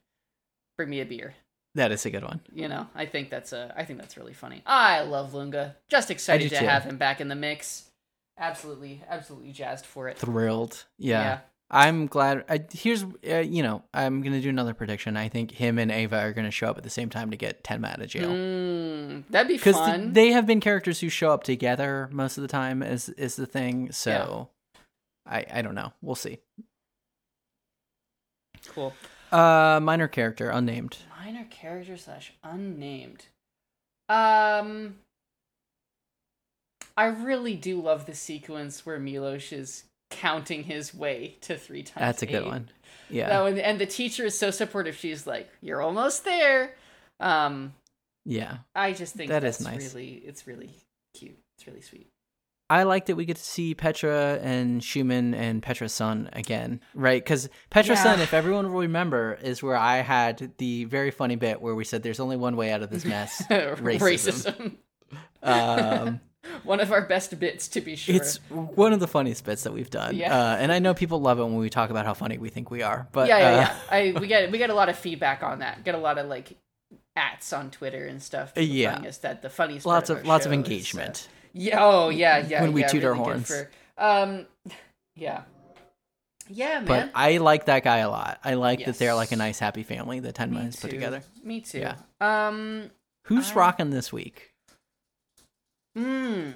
Bring 0.76 0.90
me 0.90 1.00
a 1.00 1.06
beer. 1.06 1.34
That 1.74 1.90
is 1.92 2.06
a 2.06 2.10
good 2.10 2.22
one. 2.22 2.40
You 2.54 2.68
know, 2.68 2.86
I 2.94 3.06
think 3.06 3.30
that's 3.30 3.52
a 3.52 3.72
I 3.76 3.84
think 3.84 3.98
that's 3.98 4.16
really 4.16 4.34
funny. 4.34 4.62
I 4.66 5.00
love 5.02 5.32
Lunge. 5.34 5.72
Just 5.88 6.10
excited 6.10 6.50
to 6.50 6.58
too. 6.58 6.64
have 6.66 6.84
him 6.84 6.98
back 6.98 7.20
in 7.20 7.28
the 7.28 7.34
mix. 7.34 7.90
Absolutely, 8.38 9.02
absolutely 9.08 9.52
jazzed 9.52 9.86
for 9.86 10.08
it. 10.08 10.18
Thrilled. 10.18 10.84
Yeah. 10.98 11.40
I'm 11.68 12.06
glad. 12.06 12.44
I, 12.48 12.64
here's, 12.72 13.02
uh, 13.28 13.38
you 13.38 13.62
know, 13.62 13.82
I'm 13.92 14.22
gonna 14.22 14.40
do 14.40 14.50
another 14.50 14.72
prediction. 14.74 15.16
I 15.16 15.28
think 15.28 15.50
him 15.50 15.78
and 15.80 15.90
Ava 15.90 16.18
are 16.20 16.32
gonna 16.32 16.52
show 16.52 16.68
up 16.68 16.78
at 16.78 16.84
the 16.84 16.90
same 16.90 17.08
time 17.10 17.32
to 17.32 17.36
get 17.36 17.64
Tenma 17.64 17.90
out 17.92 18.00
of 18.00 18.08
jail 18.08 18.28
Mm, 18.30 19.24
that'd 19.30 19.48
be 19.48 19.54
because 19.54 19.74
fun. 19.74 20.12
they 20.12 20.30
have 20.30 20.46
been 20.46 20.60
characters 20.60 21.00
who 21.00 21.08
show 21.08 21.32
up 21.32 21.42
together 21.42 22.08
most 22.12 22.38
of 22.38 22.42
the 22.42 22.48
time. 22.48 22.84
Is 22.84 23.08
is 23.08 23.34
the 23.34 23.46
thing? 23.46 23.90
So, 23.90 24.50
I 25.26 25.44
I 25.52 25.62
don't 25.62 25.74
know. 25.74 25.92
We'll 26.02 26.14
see. 26.14 26.38
cool. 28.68 28.94
Uh, 29.32 29.80
minor 29.82 30.06
character, 30.08 30.50
unnamed. 30.50 30.98
Minor 31.24 31.46
character 31.50 31.96
slash 31.96 32.32
unnamed. 32.44 33.26
Um, 34.08 34.98
I 36.96 37.06
really 37.06 37.54
do 37.56 37.80
love 37.80 38.06
the 38.06 38.14
sequence 38.14 38.86
where 38.86 38.98
Milos 38.98 39.52
is 39.52 39.84
counting 40.10 40.64
his 40.64 40.94
way 40.94 41.36
to 41.42 41.56
three 41.58 41.82
times. 41.82 42.00
That's 42.00 42.22
a 42.22 42.26
good 42.26 42.46
one. 42.46 42.68
Yeah, 43.10 43.28
No, 43.28 43.46
and, 43.46 43.58
and 43.58 43.78
the 43.78 43.86
teacher 43.86 44.24
is 44.24 44.38
so 44.38 44.50
supportive. 44.50 44.96
She's 44.96 45.26
like, 45.26 45.48
"You're 45.60 45.82
almost 45.82 46.24
there." 46.24 46.74
Um, 47.20 47.74
yeah. 48.24 48.58
I 48.74 48.92
just 48.92 49.14
think 49.14 49.30
That 49.30 49.44
is 49.44 49.58
that's 49.58 49.70
nice. 49.72 49.94
really, 49.94 50.14
it's 50.26 50.46
really 50.46 50.70
cute. 51.14 51.38
It's 51.56 51.66
really 51.66 51.80
sweet. 51.82 52.08
I 52.68 52.82
like 52.82 53.06
that 53.06 53.14
we 53.14 53.24
get 53.24 53.36
to 53.36 53.42
see 53.44 53.76
Petra 53.76 54.40
and 54.42 54.82
Schumann 54.82 55.34
and 55.34 55.62
Petra's 55.62 55.92
son 55.92 56.28
again, 56.32 56.80
right? 56.94 57.22
Because 57.22 57.48
Petra's 57.70 57.98
Yeah. 57.98 58.02
son, 58.02 58.20
if 58.20 58.34
everyone 58.34 58.72
will 58.72 58.80
remember, 58.80 59.38
is 59.40 59.62
where 59.62 59.76
I 59.76 59.98
had 59.98 60.50
the 60.58 60.84
very 60.86 61.12
funny 61.12 61.36
bit 61.36 61.60
where 61.62 61.76
we 61.76 61.84
said 61.84 62.02
there's 62.02 62.18
only 62.18 62.36
one 62.36 62.56
way 62.56 62.72
out 62.72 62.82
of 62.82 62.90
this 62.90 63.04
mess. 63.04 63.40
Racism. 63.50 64.78
Um, 65.44 66.20
One 66.64 66.80
of 66.80 66.92
our 66.92 67.02
best 67.02 67.38
bits, 67.38 67.68
to 67.68 67.80
be 67.80 67.96
sure. 67.96 68.16
It's 68.16 68.36
one 68.48 68.92
of 68.92 69.00
the 69.00 69.06
funniest 69.06 69.44
bits 69.44 69.62
that 69.64 69.72
we've 69.72 69.90
done. 69.90 70.16
Yeah. 70.16 70.34
Uh, 70.36 70.56
and 70.56 70.72
I 70.72 70.78
know 70.78 70.94
people 70.94 71.20
love 71.20 71.38
it 71.38 71.44
when 71.44 71.56
we 71.56 71.70
talk 71.70 71.90
about 71.90 72.06
how 72.06 72.14
funny 72.14 72.38
we 72.38 72.48
think 72.48 72.70
we 72.70 72.82
are. 72.82 73.08
But 73.12 73.28
yeah, 73.28 73.38
yeah, 73.38 73.46
uh, 73.46 73.58
yeah. 73.58 73.76
I 73.90 74.14
we 74.20 74.26
get 74.26 74.50
we 74.50 74.58
get 74.58 74.70
a 74.70 74.74
lot 74.74 74.88
of 74.88 74.98
feedback 74.98 75.42
on 75.42 75.60
that. 75.60 75.84
Get 75.84 75.94
a 75.94 75.98
lot 75.98 76.18
of 76.18 76.26
like 76.26 76.56
ats 77.14 77.52
on 77.52 77.70
Twitter 77.70 78.06
and 78.06 78.22
stuff. 78.22 78.52
Yeah. 78.56 78.98
us 79.00 79.18
that 79.18 79.42
the 79.42 79.50
funniest 79.50 79.86
lots 79.86 80.10
of 80.10 80.18
our 80.18 80.24
lots 80.24 80.46
of 80.46 80.50
show 80.50 80.58
is, 80.58 80.58
uh, 80.58 80.62
engagement. 80.62 81.28
yeah. 81.52 81.76
Oh 81.80 82.08
yeah. 82.08 82.38
Yeah. 82.38 82.62
When 82.62 82.72
we 82.72 82.80
yeah, 82.82 82.88
toot 82.88 83.04
our 83.04 83.12
really 83.12 83.24
good 83.24 83.30
horns. 83.30 83.48
For, 83.48 83.70
um. 83.98 84.46
Yeah. 85.14 85.42
Yeah, 86.48 86.80
man. 86.80 86.84
But 86.86 87.10
I 87.14 87.38
like 87.38 87.66
that 87.66 87.82
guy 87.82 87.98
a 87.98 88.08
lot. 88.10 88.38
I 88.44 88.54
like 88.54 88.84
that 88.84 88.98
they're 88.98 89.14
like 89.14 89.32
a 89.32 89.36
nice 89.36 89.58
happy 89.58 89.82
family 89.82 90.20
that 90.20 90.34
Tenma 90.36 90.50
Me 90.50 90.64
has 90.64 90.76
put 90.76 90.90
together. 90.90 91.22
Me 91.42 91.60
too. 91.60 91.80
Yeah. 91.80 91.96
Um. 92.20 92.90
Who's 93.24 93.50
I- 93.52 93.54
rocking 93.54 93.90
this 93.90 94.12
week? 94.12 94.52
Mm. 95.96 96.52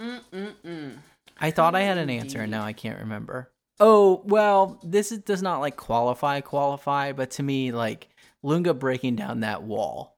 Mm. 0.00 0.20
Mm. 0.32 0.52
Mm. 0.64 0.96
I 1.40 1.50
thought 1.50 1.74
I 1.74 1.82
had 1.82 1.98
an 1.98 2.10
answer 2.10 2.40
and 2.40 2.50
now 2.50 2.62
I 2.64 2.72
can't 2.72 2.98
remember. 3.00 3.50
Oh 3.78 4.22
well, 4.24 4.80
this 4.82 5.12
is, 5.12 5.18
does 5.18 5.42
not 5.42 5.60
like 5.60 5.76
qualify 5.76 6.40
qualify, 6.40 7.12
but 7.12 7.30
to 7.32 7.42
me, 7.42 7.72
like 7.72 8.08
Lunge 8.42 8.78
breaking 8.78 9.16
down 9.16 9.40
that 9.40 9.62
wall, 9.62 10.14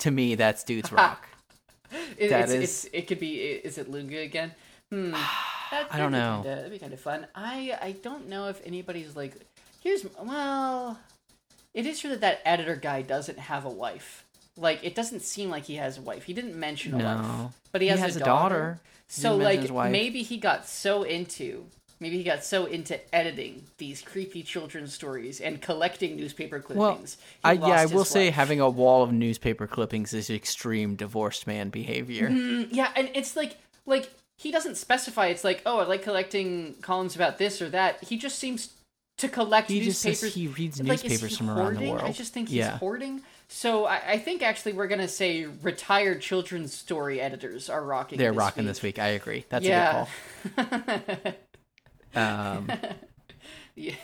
to 0.00 0.10
me 0.10 0.34
that's 0.36 0.64
dude's 0.64 0.90
rock. 0.92 1.28
It, 2.16 2.30
That 2.30 2.44
it's, 2.44 2.52
is- 2.52 2.62
it's, 2.62 2.84
it 2.94 3.06
could 3.08 3.20
be. 3.20 3.36
Is 3.40 3.78
it 3.78 3.90
Lunge 3.90 4.12
again? 4.14 4.52
Hmm. 4.90 5.14
That, 5.70 5.88
I 5.92 5.98
don't 5.98 6.12
that'd 6.12 6.12
be 6.12 6.18
know. 6.36 6.42
Kinda, 6.44 6.56
that'd 6.56 6.70
be 6.72 6.78
kind 6.78 6.92
of 6.92 7.00
fun. 7.00 7.26
I 7.34 7.76
I 7.80 7.92
don't 7.92 8.28
know 8.28 8.48
if 8.48 8.60
anybody's 8.64 9.16
like. 9.16 9.34
Here's 9.82 10.06
well, 10.22 11.00
it 11.72 11.84
is 11.86 11.98
true 11.98 12.10
that 12.10 12.20
that 12.20 12.42
editor 12.44 12.76
guy 12.76 13.02
doesn't 13.02 13.38
have 13.38 13.64
a 13.64 13.70
wife. 13.70 14.24
Like 14.56 14.84
it 14.84 14.94
doesn't 14.94 15.20
seem 15.20 15.50
like 15.50 15.64
he 15.64 15.76
has 15.76 15.98
a 15.98 16.02
wife. 16.02 16.24
He 16.24 16.32
didn't 16.32 16.54
mention 16.54 16.94
a 16.94 16.98
wife, 16.98 17.52
but 17.72 17.80
he 17.80 17.88
he 17.88 17.90
has, 17.90 18.00
has 18.00 18.16
a 18.16 18.20
a 18.20 18.24
daughter. 18.24 18.54
daughter. 18.54 18.80
So 19.08 19.36
like 19.36 19.70
maybe 19.90 20.22
he 20.22 20.36
got 20.38 20.66
so 20.66 21.02
into 21.02 21.66
maybe 22.00 22.16
he 22.18 22.22
got 22.24 22.44
so 22.44 22.66
into 22.66 22.98
editing 23.14 23.64
these 23.78 24.00
creepy 24.02 24.42
children's 24.42 24.92
stories 24.94 25.40
and 25.40 25.60
collecting 25.60 26.16
newspaper 26.16 26.62
Well, 26.68 26.92
clippings. 26.92 27.16
he 27.16 27.38
I 27.44 27.52
yeah, 27.52 27.80
I 27.80 27.86
will 27.86 28.00
his 28.00 28.08
say 28.08 28.30
having 28.30 28.60
a 28.60 28.70
wall 28.70 29.02
of 29.02 29.12
newspaper 29.12 29.66
clippings 29.66 30.14
is 30.14 30.30
extreme 30.30 30.94
divorced 30.96 31.46
man 31.46 31.70
behavior. 31.70 32.28
Mm, 32.30 32.68
yeah, 32.70 32.90
and 32.96 33.10
it's 33.14 33.36
like 33.36 33.56
like 33.86 34.10
he 34.38 34.50
doesn't 34.50 34.76
specify. 34.76 35.26
It's 35.26 35.44
like 35.44 35.62
oh, 35.66 35.78
I 35.80 35.84
like 35.84 36.02
collecting 36.02 36.74
columns 36.80 37.16
about 37.16 37.38
this 37.38 37.60
or 37.60 37.68
that. 37.70 38.04
He 38.04 38.16
just 38.16 38.38
seems 38.38 38.72
to 39.18 39.28
collect 39.28 39.70
He 39.70 39.80
just 39.80 40.04
newspapers. 40.04 40.20
says 40.20 40.34
he 40.34 40.48
reads 40.48 40.78
like, 40.80 41.02
newspapers 41.02 41.30
he 41.30 41.36
from 41.36 41.50
around 41.50 41.76
the 41.76 41.90
world. 41.90 42.02
I 42.02 42.12
just 42.12 42.32
think 42.32 42.48
he's 42.48 42.58
yeah. 42.58 42.78
hoarding. 42.78 43.22
So 43.48 43.84
I, 43.84 44.12
I 44.12 44.18
think 44.18 44.42
actually 44.42 44.72
we're 44.72 44.88
gonna 44.88 45.08
say 45.08 45.44
retired 45.62 46.20
children's 46.20 46.72
story 46.74 47.20
editors 47.20 47.68
are 47.70 47.84
rocking. 47.84 48.18
They're 48.18 48.32
this 48.32 48.38
rocking 48.38 48.64
week. 48.64 48.70
this 48.70 48.82
week. 48.82 48.98
I 48.98 49.08
agree. 49.08 49.44
That's 49.48 49.64
yeah. 49.64 50.06
a 50.44 50.62
good 50.62 51.16
call. 51.16 51.32
Um, 52.16 52.70
yeah. 53.74 53.94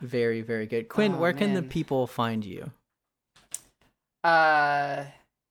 very 0.00 0.42
very 0.42 0.66
good. 0.66 0.88
Quinn, 0.88 1.14
Oh, 1.14 1.18
where 1.18 1.32
can 1.32 1.54
the 1.54 1.62
people 1.62 2.06
find 2.06 2.44
you? 2.44 2.70
uh, 4.24 5.04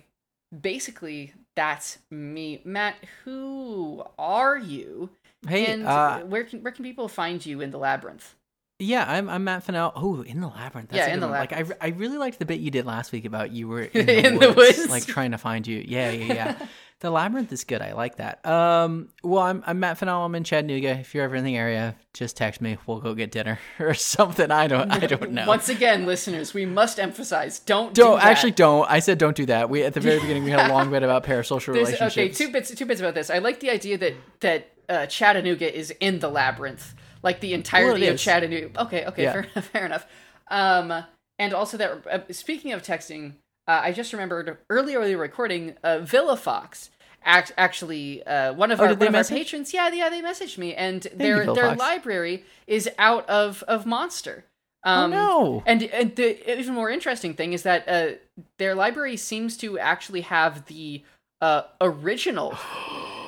basically 0.62 1.34
that's 1.56 1.98
me, 2.12 2.62
Matt. 2.64 2.96
Who 3.26 4.04
are 4.18 4.58
you? 4.58 5.10
Hey, 5.48 5.68
and 5.68 5.86
uh, 5.86 6.20
where 6.22 6.44
can 6.44 6.62
where 6.64 6.72
can 6.72 6.84
people 6.84 7.08
find 7.08 7.46
you 7.46 7.62
in 7.62 7.72
the 7.72 7.78
labyrinth? 7.78 8.36
yeah, 8.80 9.06
I'm 9.08 9.28
I'm 9.30 9.44
Matt 9.44 9.64
Fennell. 9.64 9.92
Oh, 9.96 10.22
in 10.22 10.40
the 10.42 10.48
labyrinth. 10.48 10.90
That's 10.90 11.08
Yeah, 11.08 11.14
in 11.14 11.20
the 11.20 11.28
one. 11.28 11.38
Like 11.40 11.54
I. 11.54 11.64
I 11.82 11.88
really 11.90 12.18
liked 12.18 12.38
the 12.40 12.46
bit 12.46 12.60
you 12.60 12.70
did 12.72 12.86
last 12.86 13.12
week 13.12 13.26
about 13.26 13.52
you 13.52 13.68
were 13.68 13.82
in 13.94 14.06
the, 14.06 14.28
In 14.28 14.40
the 14.40 14.52
woods, 14.54 14.78
woods. 14.78 14.90
like 14.90 15.06
trying 15.06 15.32
to 15.32 15.38
find 15.38 15.66
you. 15.66 15.84
Yeah, 15.88 16.12
yeah, 16.12 16.34
yeah. 16.34 16.68
the 17.00 17.12
labyrinth 17.12 17.52
is 17.54 17.64
good. 17.64 17.82
I 17.82 17.94
like 17.94 18.16
that. 18.16 18.44
Um, 18.46 19.10
well, 19.24 19.44
I'm 19.44 19.64
I'm 19.68 19.80
Matt 19.80 19.98
Fennell. 20.00 20.24
I'm 20.26 20.34
in 20.36 20.44
Chattanooga. 20.44 20.90
If 21.00 21.14
you're 21.14 21.24
ever 21.26 21.36
in 21.36 21.44
the 21.44 21.56
area, 21.56 21.96
just 22.14 22.36
text 22.38 22.60
me. 22.60 22.78
We'll 22.88 23.00
go 23.00 23.14
get 23.14 23.32
dinner 23.32 23.60
or 23.80 23.94
something. 23.94 24.50
I 24.52 24.68
don't 24.68 24.90
I 24.92 25.00
don't 25.06 25.32
know. 25.32 25.46
Once 25.48 25.70
again, 25.70 26.06
listeners, 26.06 26.54
we 26.54 26.66
must 26.66 27.00
emphasize: 27.00 27.60
don't 27.60 27.94
do 27.94 28.02
don't 28.02 28.16
that. 28.20 28.26
actually 28.26 28.52
don't. 28.52 28.90
I 28.90 29.00
said 29.00 29.18
don't 29.20 29.36
do 29.38 29.46
that. 29.46 29.70
We 29.70 29.84
at 29.84 29.94
the 29.94 30.00
very 30.00 30.20
beginning 30.20 30.44
we 30.44 30.52
had 30.52 30.70
a 30.70 30.74
long 30.74 30.90
bit 30.90 31.04
about 31.04 31.24
parasocial 31.24 31.74
There's, 31.74 31.88
relationships. 31.90 32.18
okay, 32.18 32.30
two 32.30 32.52
bits. 32.52 32.74
Two 32.74 32.86
bits 32.86 33.00
about 33.00 33.14
this. 33.14 33.30
I 33.30 33.38
like 33.40 33.60
the 33.60 33.70
idea 33.70 33.98
that 34.00 34.14
that 34.40 34.70
uh, 34.90 35.06
Chattanooga 35.06 35.72
is 35.76 35.92
in 36.00 36.20
the 36.20 36.30
labyrinth, 36.30 36.96
like 37.22 37.42
the 37.42 37.54
entirety 37.54 38.06
Well, 38.06 38.14
of. 38.14 38.20
Chattanooga. 38.20 38.82
Okay, 38.84 39.06
okay, 39.06 39.24
Yeah. 39.24 39.34
fair 39.34 39.42
enough. 39.54 39.66
Fair 39.68 39.86
enough. 39.86 40.08
Um, 40.50 41.04
and 41.38 41.54
also 41.54 41.78
that 41.78 42.08
uh, 42.10 42.20
speaking 42.34 42.72
of 42.74 42.82
texting, 42.82 43.34
uh, 43.68 43.82
I 43.84 43.92
just 43.92 44.14
remembered 44.14 44.58
earlier 44.70 45.00
earlier 45.00 45.18
recording. 45.18 45.76
Uh, 45.84 46.00
Villa 46.00 46.38
Fox. 46.38 46.90
Act, 47.24 47.52
actually, 47.58 48.26
uh, 48.26 48.54
one 48.54 48.72
of 48.72 48.80
Oh, 48.80 48.86
our 48.86 48.94
one 48.96 49.08
of 49.10 49.16
our 49.16 49.24
patrons, 49.26 49.74
yeah, 49.74 49.90
yeah, 49.90 50.08
they 50.10 50.22
messaged 50.22 50.58
me, 50.58 50.74
and 50.74 51.02
their 51.14 51.44
you, 51.44 51.54
their 51.54 51.70
Fox. 51.70 51.80
library 51.80 52.46
is 52.68 52.90
out 52.98 53.28
of 53.30 53.64
of 53.64 53.86
Monster. 53.86 54.46
oh 54.86 54.92
Um, 54.94 55.12
no. 55.12 55.64
and, 55.66 55.84
and 55.84 56.16
the 56.16 56.58
even 56.58 56.74
more 56.74 56.90
interesting 56.90 57.34
thing 57.34 57.52
is 57.52 57.64
that 57.64 57.84
uh, 57.90 58.12
their 58.60 58.76
library 58.76 59.18
seems 59.18 59.58
to 59.58 59.78
actually 59.78 60.22
have 60.22 60.68
the 60.68 61.04
uh, 61.42 61.64
original. 61.82 62.56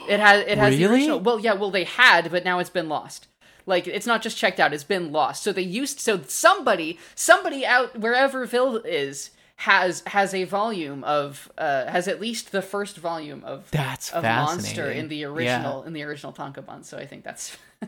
It 0.08 0.19
has 0.19 0.43
it 0.48 0.58
has 0.58 0.76
the 0.76 0.85
original. 0.85 1.19
Well, 1.19 1.40
yeah, 1.40 1.53
well 1.53 1.69
they 1.69 1.84
had, 1.84 2.32
but 2.32 2.43
now 2.43 2.58
it's 2.58 2.72
been 2.72 2.90
lost. 2.90 3.27
Like 3.68 3.85
it's 3.85 4.08
not 4.08 4.24
just 4.24 4.38
checked 4.38 4.59
out; 4.59 4.74
it's 4.74 4.84
been 4.84 5.11
lost. 5.11 5.43
So 5.43 5.51
they 5.53 5.61
used 5.61 6.00
so 6.00 6.22
somebody 6.26 6.98
somebody 7.14 7.64
out 7.64 7.95
wherever 8.00 8.48
Phil 8.48 8.77
is 8.77 9.30
has 9.59 10.03
has 10.07 10.33
a 10.33 10.45
volume 10.45 11.03
of 11.03 11.51
uh, 11.57 11.85
has 11.88 12.07
at 12.07 12.21
least 12.21 12.51
the 12.53 12.61
first 12.61 12.97
volume 12.97 13.43
of 13.43 13.69
That's 13.71 14.09
of. 14.11 14.23
Monster 14.23 14.89
in 14.89 15.09
the 15.09 15.17
Yeah. 15.17 15.27
original 15.27 15.83
in 15.83 15.91
the 15.93 16.03
original 16.03 16.31
Tankobon. 16.31 16.85
So 16.85 16.97
I 16.97 17.05
think 17.05 17.25
that's 17.25 17.57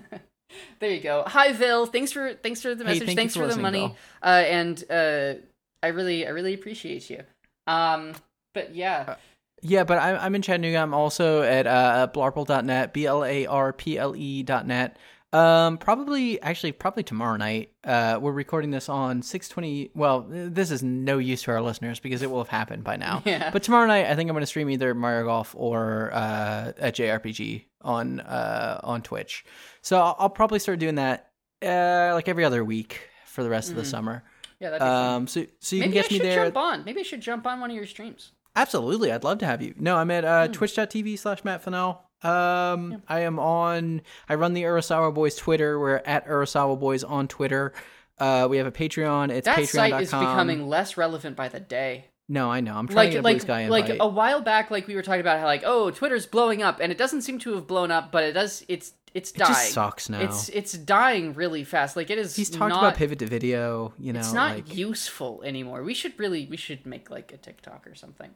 there 0.80 0.92
you 0.92 1.00
go. 1.00 1.24
Hi 1.28 1.54
Vil, 1.54 1.86
thanks 1.86 2.12
for 2.12 2.34
thanks 2.34 2.62
for 2.62 2.76
the 2.76 2.84
Hey, 2.84 2.92
message. 2.92 3.06
thank 3.08 3.18
thanks 3.20 3.36
for 3.36 3.48
for, 3.48 3.56
the 3.56 3.62
money. 3.62 3.96
Uh, 4.22 4.26
and 4.46 4.84
uh, 4.90 5.34
I 5.82 5.88
really 5.88 6.28
I 6.28 6.32
really 6.32 6.54
appreciate 6.54 7.10
you. 7.10 7.24
Um, 7.68 8.14
but 8.54 8.76
yeah, 8.76 9.16
Yeah, 9.62 9.86
but 9.86 9.98
I'm, 9.98 10.18
I'm 10.20 10.36
in 10.36 10.42
Chattanooga. 10.42 10.78
I'm 10.78 10.94
also 10.94 11.42
at 11.42 11.68
uh, 11.68 12.10
blarple.net, 12.14 12.92
B 12.94 13.06
L 13.06 13.24
A 13.24 13.46
R 13.46 13.72
P 13.72 13.98
L 13.98 14.14
E 14.16 14.44
dot 14.44 14.68
net. 14.68 14.98
Um, 15.34 15.78
probably, 15.78 16.42
actually, 16.42 16.74
probably 16.74 17.04
tomorrow 17.04 17.38
night. 17.38 17.72
Uh, 17.86 18.20
we're 18.22 18.34
recording 18.34 18.72
this 18.72 18.90
on 18.90 19.22
620. 19.22 19.92
Well, 19.96 20.26
this 20.30 20.72
is 20.72 20.84
no 20.84 21.20
use 21.20 21.44
to 21.44 21.52
our 21.52 21.62
listeners 21.62 22.00
because 22.00 22.22
it 22.22 22.30
will 22.30 22.40
have 22.40 22.50
happened 22.50 22.84
by 22.84 22.98
now. 22.98 23.24
Yeah. 23.32 23.50
But 23.52 23.64
tomorrow 23.64 23.88
night, 23.88 24.08
I 24.08 24.16
think 24.16 24.30
I'm 24.30 24.34
going 24.34 24.42
to 24.42 24.48
stream 24.48 24.70
either 24.70 24.94
Mario 24.94 25.26
Golf 25.26 25.56
or 25.58 26.12
uh, 26.14 26.74
at 26.78 26.96
JRPG 26.96 27.64
on 27.82 28.20
uh, 28.20 28.80
on 28.84 29.02
Twitch. 29.02 29.46
So 29.82 29.98
I'll, 30.02 30.16
I'll 30.20 30.30
probably 30.30 30.60
start 30.60 30.80
doing 30.80 30.96
that 30.96 31.32
uh, 31.64 32.12
like 32.14 32.28
every 32.28 32.44
other 32.44 32.66
week 32.66 33.00
for 33.26 33.44
the 33.44 33.50
rest 33.50 33.70
of 33.70 33.78
the 33.78 33.86
summer. 33.86 34.24
yeah, 34.60 34.72
that'd 34.72 34.82
be 34.82 34.86
fun. 34.86 35.14
Um, 35.16 35.28
so 35.28 35.46
so 35.60 35.76
you 35.78 35.82
Maybe 35.84 35.94
can 35.94 36.02
catch 36.02 36.12
me 36.12 36.18
should 36.18 36.26
there. 36.26 36.44
jump 36.44 36.58
on. 36.58 36.84
Maybe 36.84 37.00
I 37.00 37.04
should 37.04 37.22
jump 37.22 37.48
on 37.48 37.62
one 37.62 37.70
of 37.70 37.76
your 37.76 37.86
streams. 37.86 38.34
Absolutely, 38.56 39.14
I'd 39.14 39.24
love 39.24 39.38
to 39.38 39.46
have 39.46 39.62
you. 39.62 39.74
No, 39.78 39.96
I'm 39.96 40.12
at 40.12 40.26
uh, 40.26 40.48
Hmm. 40.48 40.52
twitch.tv 40.52 41.18
slash 41.18 41.46
Matt 41.46 41.64
Fennell. 41.64 42.02
Um, 42.24 43.02
I 43.08 43.22
am 43.22 43.40
on, 43.40 44.02
I 44.30 44.36
run 44.36 44.54
the 44.54 44.64
Urasawa 44.64 45.14
Boys 45.14 45.36
Twitter. 45.36 45.80
We're 45.80 46.02
at 46.06 46.28
Urasawa 46.28 46.80
Boys 46.80 47.04
on 47.04 47.28
Twitter. 47.28 47.74
Uh, 48.20 48.48
we 48.50 48.58
have 48.58 48.68
a 48.68 48.72
Patreon. 48.72 49.32
It's 49.32 49.46
That 49.46 49.58
patreon.com. 49.58 49.92
site 49.92 50.02
is 50.02 50.12
becoming 50.12 50.68
less 50.68 50.98
relevant 50.98 51.36
by 51.36 51.50
the 51.50 51.60
day. 51.60 52.06
No, 52.32 52.50
I 52.50 52.62
know. 52.62 52.76
I'm 52.76 52.88
trying 52.88 52.96
like 52.96 53.10
to 53.10 53.16
get 53.16 53.24
like 53.26 53.38
Blue 53.38 53.46
Sky 53.46 53.68
like 53.68 53.98
a 54.00 54.08
while 54.08 54.42
back 54.42 54.72
like 54.72 54.88
we 54.88 54.96
were 54.96 55.02
talking 55.02 55.20
about 55.20 55.40
how 55.42 55.46
like 55.46 55.64
oh 55.66 55.92
twitter's 55.92 56.26
blowing 56.26 56.64
up 56.64 56.80
and 56.80 56.90
it 56.90 56.98
doesn't 56.98 57.24
seem 57.24 57.40
to 57.40 57.56
have 57.56 57.68
blown 57.68 57.92
up 57.92 58.10
but 58.10 58.24
it 58.24 58.32
does 58.32 58.64
it's 58.70 58.94
it's 59.14 59.34
dying. 59.34 59.52
it 59.52 59.54
just 59.54 59.74
sucks 59.74 60.10
now. 60.10 60.22
it's 60.22 60.48
it's 60.48 60.72
dying 60.72 61.34
really 61.34 61.66
fast 61.66 61.98
like 61.98 62.10
it 62.10 62.18
is 62.18 62.34
He's 62.34 62.50
talked 62.50 62.70
not, 62.70 62.80
about 62.80 62.96
pivot 62.96 63.20
to 63.20 63.26
video. 63.26 63.94
You 64.00 64.14
know, 64.14 64.22
it's 64.22 64.32
not 64.32 64.56
like, 64.56 64.74
useful 64.74 65.44
anymore 65.44 65.84
we 65.84 65.94
should 65.94 66.18
really 66.18 66.48
we 66.50 66.56
should 66.56 66.86
make 66.86 67.10
like 67.10 67.34
a 67.34 67.38
tiktok 67.38 67.86
or 67.86 67.96
something 67.96 68.30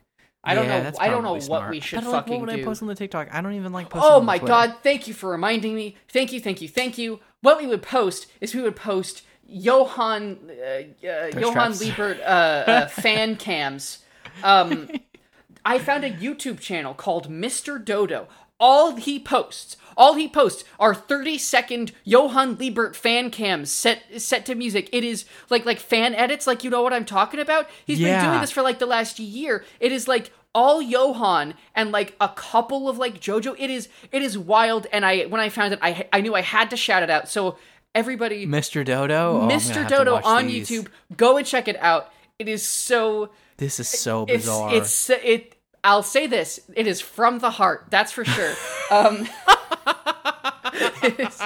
i 0.46 0.54
don't 0.56 0.66
Yeah, 0.66 0.78
know 0.78 0.84
that's 0.84 1.00
i 1.00 1.08
don't 1.10 1.24
know 1.24 1.30
probably 1.34 1.50
what 1.50 1.60
smart. 1.60 1.70
we 1.72 1.80
should 1.80 1.98
But, 1.98 2.06
like, 2.06 2.14
fucking 2.24 2.40
what 2.42 2.48
would 2.50 2.56
do 2.56 2.62
I 2.62 2.66
post 2.66 2.82
on 2.82 2.88
the 2.88 2.96
TikTok? 2.96 3.28
I 3.34 3.42
don't 3.42 3.54
even 3.54 3.74
like 3.74 3.90
posting. 3.90 4.10
Oh 4.12 4.18
on 4.20 4.26
my 4.26 4.38
Twitter. 4.38 4.52
god, 4.54 4.76
thank 4.84 5.08
you 5.08 5.14
for 5.14 5.30
reminding 5.30 5.74
me. 5.76 5.98
Thank 6.10 6.32
you, 6.32 6.40
thank 6.40 6.62
you, 6.62 6.68
thank 6.70 6.98
you. 6.98 7.20
What 7.42 7.58
we 7.60 7.68
would 7.68 7.82
post 7.82 8.28
is 8.42 8.54
we 8.56 8.62
would 8.62 8.76
post 8.76 9.24
Johan 9.48 10.38
uh, 10.50 11.08
uh, 11.08 11.28
Johan 11.40 11.54
traps. 11.54 11.80
Liebert 11.82 12.20
uh, 12.22 12.24
uh, 12.24 12.88
fan 12.88 13.36
cams. 13.36 14.00
Um, 14.44 14.90
I 15.66 15.80
found 15.80 16.04
a 16.04 16.12
YouTube 16.12 16.60
channel 16.60 16.94
called 16.94 17.30
Mr. 17.30 17.84
Dodo. 17.84 18.28
All 18.60 18.96
he 18.96 19.20
posts, 19.20 19.76
all 19.98 20.14
he 20.14 20.28
posts 20.30 20.64
are 20.80 20.96
30 20.96 21.38
second 21.38 21.92
Johan 22.06 22.56
Liebert 22.58 22.96
fan 22.96 23.30
cams 23.30 23.70
set 23.72 24.22
set 24.22 24.46
to 24.46 24.56
music. 24.56 24.90
It 24.94 25.04
is 25.04 25.26
like 25.50 25.66
like 25.66 25.80
fan 25.80 26.16
edits, 26.16 26.48
like 26.48 26.64
you 26.64 26.70
know 26.70 26.82
what 26.82 26.94
I'm 26.94 27.06
talking 27.06 27.40
about. 27.40 27.70
He's 27.86 28.00
been 28.00 28.24
doing 28.24 28.42
this 28.42 28.52
for 28.52 28.62
like 28.62 28.80
the 28.80 28.86
last 28.86 29.20
year. 29.20 29.66
It 29.80 29.92
is 29.92 30.08
like 30.08 30.32
all 30.54 30.82
Johan 30.82 31.54
and 31.76 31.92
like 31.92 32.16
a 32.22 32.30
couple 32.30 32.88
of 32.88 32.98
like 32.98 33.20
JoJo. 33.20 33.56
It 33.60 33.70
is 33.70 33.90
it 34.14 34.22
is 34.22 34.38
wild. 34.38 34.88
And 34.94 35.06
I 35.06 35.24
when 35.24 35.42
I 35.42 35.50
found 35.50 35.74
it, 35.74 35.80
I 35.82 36.08
I 36.14 36.22
knew 36.22 36.34
I 36.34 36.42
had 36.42 36.70
to 36.70 36.78
shout 36.78 37.04
it 37.04 37.10
out. 37.10 37.28
So 37.28 37.58
everybody, 37.94 38.48
Mr. 38.48 38.86
Dodo. 38.86 39.42
Oh, 39.42 39.48
Mr. 39.48 39.88
Dodo 39.88 40.22
on 40.24 40.48
these. 40.48 40.70
YouTube, 40.70 40.88
go 41.18 41.36
and 41.36 41.46
check 41.46 41.68
it 41.68 41.78
out. 41.82 42.10
It 42.40 42.48
is 42.48 42.64
so 42.66 43.32
This 43.58 43.80
is 43.82 43.88
so 43.90 44.24
it's 44.24 44.46
bizarre. 44.46 44.76
it's 44.76 45.10
it. 45.10 45.55
I'll 45.86 46.04
say 46.04 46.26
this: 46.26 46.60
it 46.76 46.88
is 46.88 47.00
from 47.00 47.40
the 47.40 47.52
heart. 47.52 47.86
That's 47.92 48.12
for 48.12 48.26
sure. 48.26 48.54
um, 48.92 49.20
it, 51.04 51.20
is, 51.20 51.42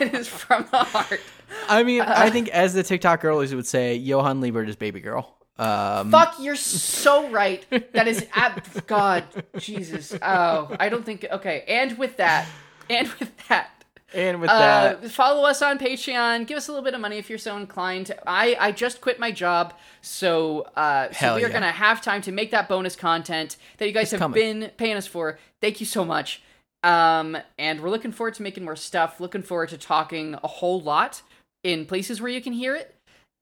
it 0.00 0.14
is 0.14 0.28
from 0.28 0.66
the 0.70 0.78
heart. 0.78 1.20
I 1.68 1.84
mean, 1.84 2.02
uh, 2.02 2.12
I 2.14 2.28
think 2.28 2.48
as 2.48 2.74
the 2.74 2.82
TikTok 2.82 3.20
girlies 3.20 3.54
would 3.54 3.66
say, 3.66 3.94
Johan 3.94 4.40
Liebert 4.40 4.68
is 4.68 4.76
baby 4.76 5.00
girl. 5.00 5.36
Um, 5.58 6.10
Fuck, 6.10 6.36
you're 6.40 6.56
so 6.56 7.30
right. 7.30 7.64
That 7.92 8.08
is 8.08 8.26
ab- 8.34 8.86
God, 8.86 9.24
Jesus. 9.56 10.12
Oh, 10.20 10.76
I 10.78 10.88
don't 10.88 11.04
think. 11.04 11.24
Okay, 11.30 11.64
and 11.68 11.96
with 11.98 12.16
that, 12.16 12.46
and 12.90 13.08
with 13.14 13.32
that. 13.48 13.70
And 14.14 14.40
with 14.40 14.50
Uh, 14.50 14.58
that, 14.94 15.10
follow 15.10 15.44
us 15.44 15.60
on 15.62 15.78
Patreon. 15.78 16.46
Give 16.46 16.56
us 16.56 16.68
a 16.68 16.72
little 16.72 16.84
bit 16.84 16.94
of 16.94 17.00
money 17.00 17.18
if 17.18 17.28
you're 17.28 17.38
so 17.38 17.56
inclined. 17.56 18.14
I 18.26 18.56
I 18.58 18.72
just 18.72 19.00
quit 19.00 19.18
my 19.18 19.30
job, 19.30 19.74
so 20.00 20.62
uh, 20.76 21.12
so 21.12 21.34
we 21.36 21.44
are 21.44 21.48
yeah. 21.48 21.52
gonna 21.52 21.72
have 21.72 22.00
time 22.00 22.22
to 22.22 22.32
make 22.32 22.50
that 22.50 22.68
bonus 22.68 22.96
content 22.96 23.56
that 23.76 23.86
you 23.86 23.92
guys 23.92 24.10
have 24.10 24.20
coming. 24.20 24.60
been 24.60 24.70
paying 24.76 24.96
us 24.96 25.06
for. 25.06 25.38
Thank 25.60 25.80
you 25.80 25.86
so 25.86 26.04
much. 26.04 26.42
Um, 26.84 27.36
and 27.58 27.80
we're 27.80 27.90
looking 27.90 28.12
forward 28.12 28.34
to 28.34 28.42
making 28.42 28.64
more 28.64 28.76
stuff. 28.76 29.20
Looking 29.20 29.42
forward 29.42 29.70
to 29.70 29.78
talking 29.78 30.34
a 30.42 30.46
whole 30.48 30.80
lot 30.80 31.22
in 31.64 31.86
places 31.86 32.20
where 32.20 32.30
you 32.30 32.40
can 32.40 32.52
hear 32.52 32.74
it. 32.76 32.94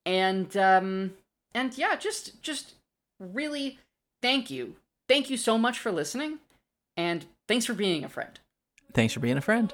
And 0.07 0.57
um, 0.57 1.12
and 1.55 1.77
yeah, 1.77 1.97
just 1.97 2.43
just 2.43 2.75
really 3.20 3.78
thank 4.23 4.51
you, 4.51 4.77
thank 5.09 5.31
you 5.31 5.36
so 5.36 5.59
much 5.59 5.78
for 5.78 5.93
listening, 5.93 6.39
and 6.97 7.27
thanks 7.47 7.67
for 7.67 7.75
being 7.75 8.05
a 8.05 8.09
friend. 8.09 8.39
thanks 8.93 9.12
for 9.12 9.20
being 9.20 9.36
a 9.36 9.43
friend. 9.43 9.73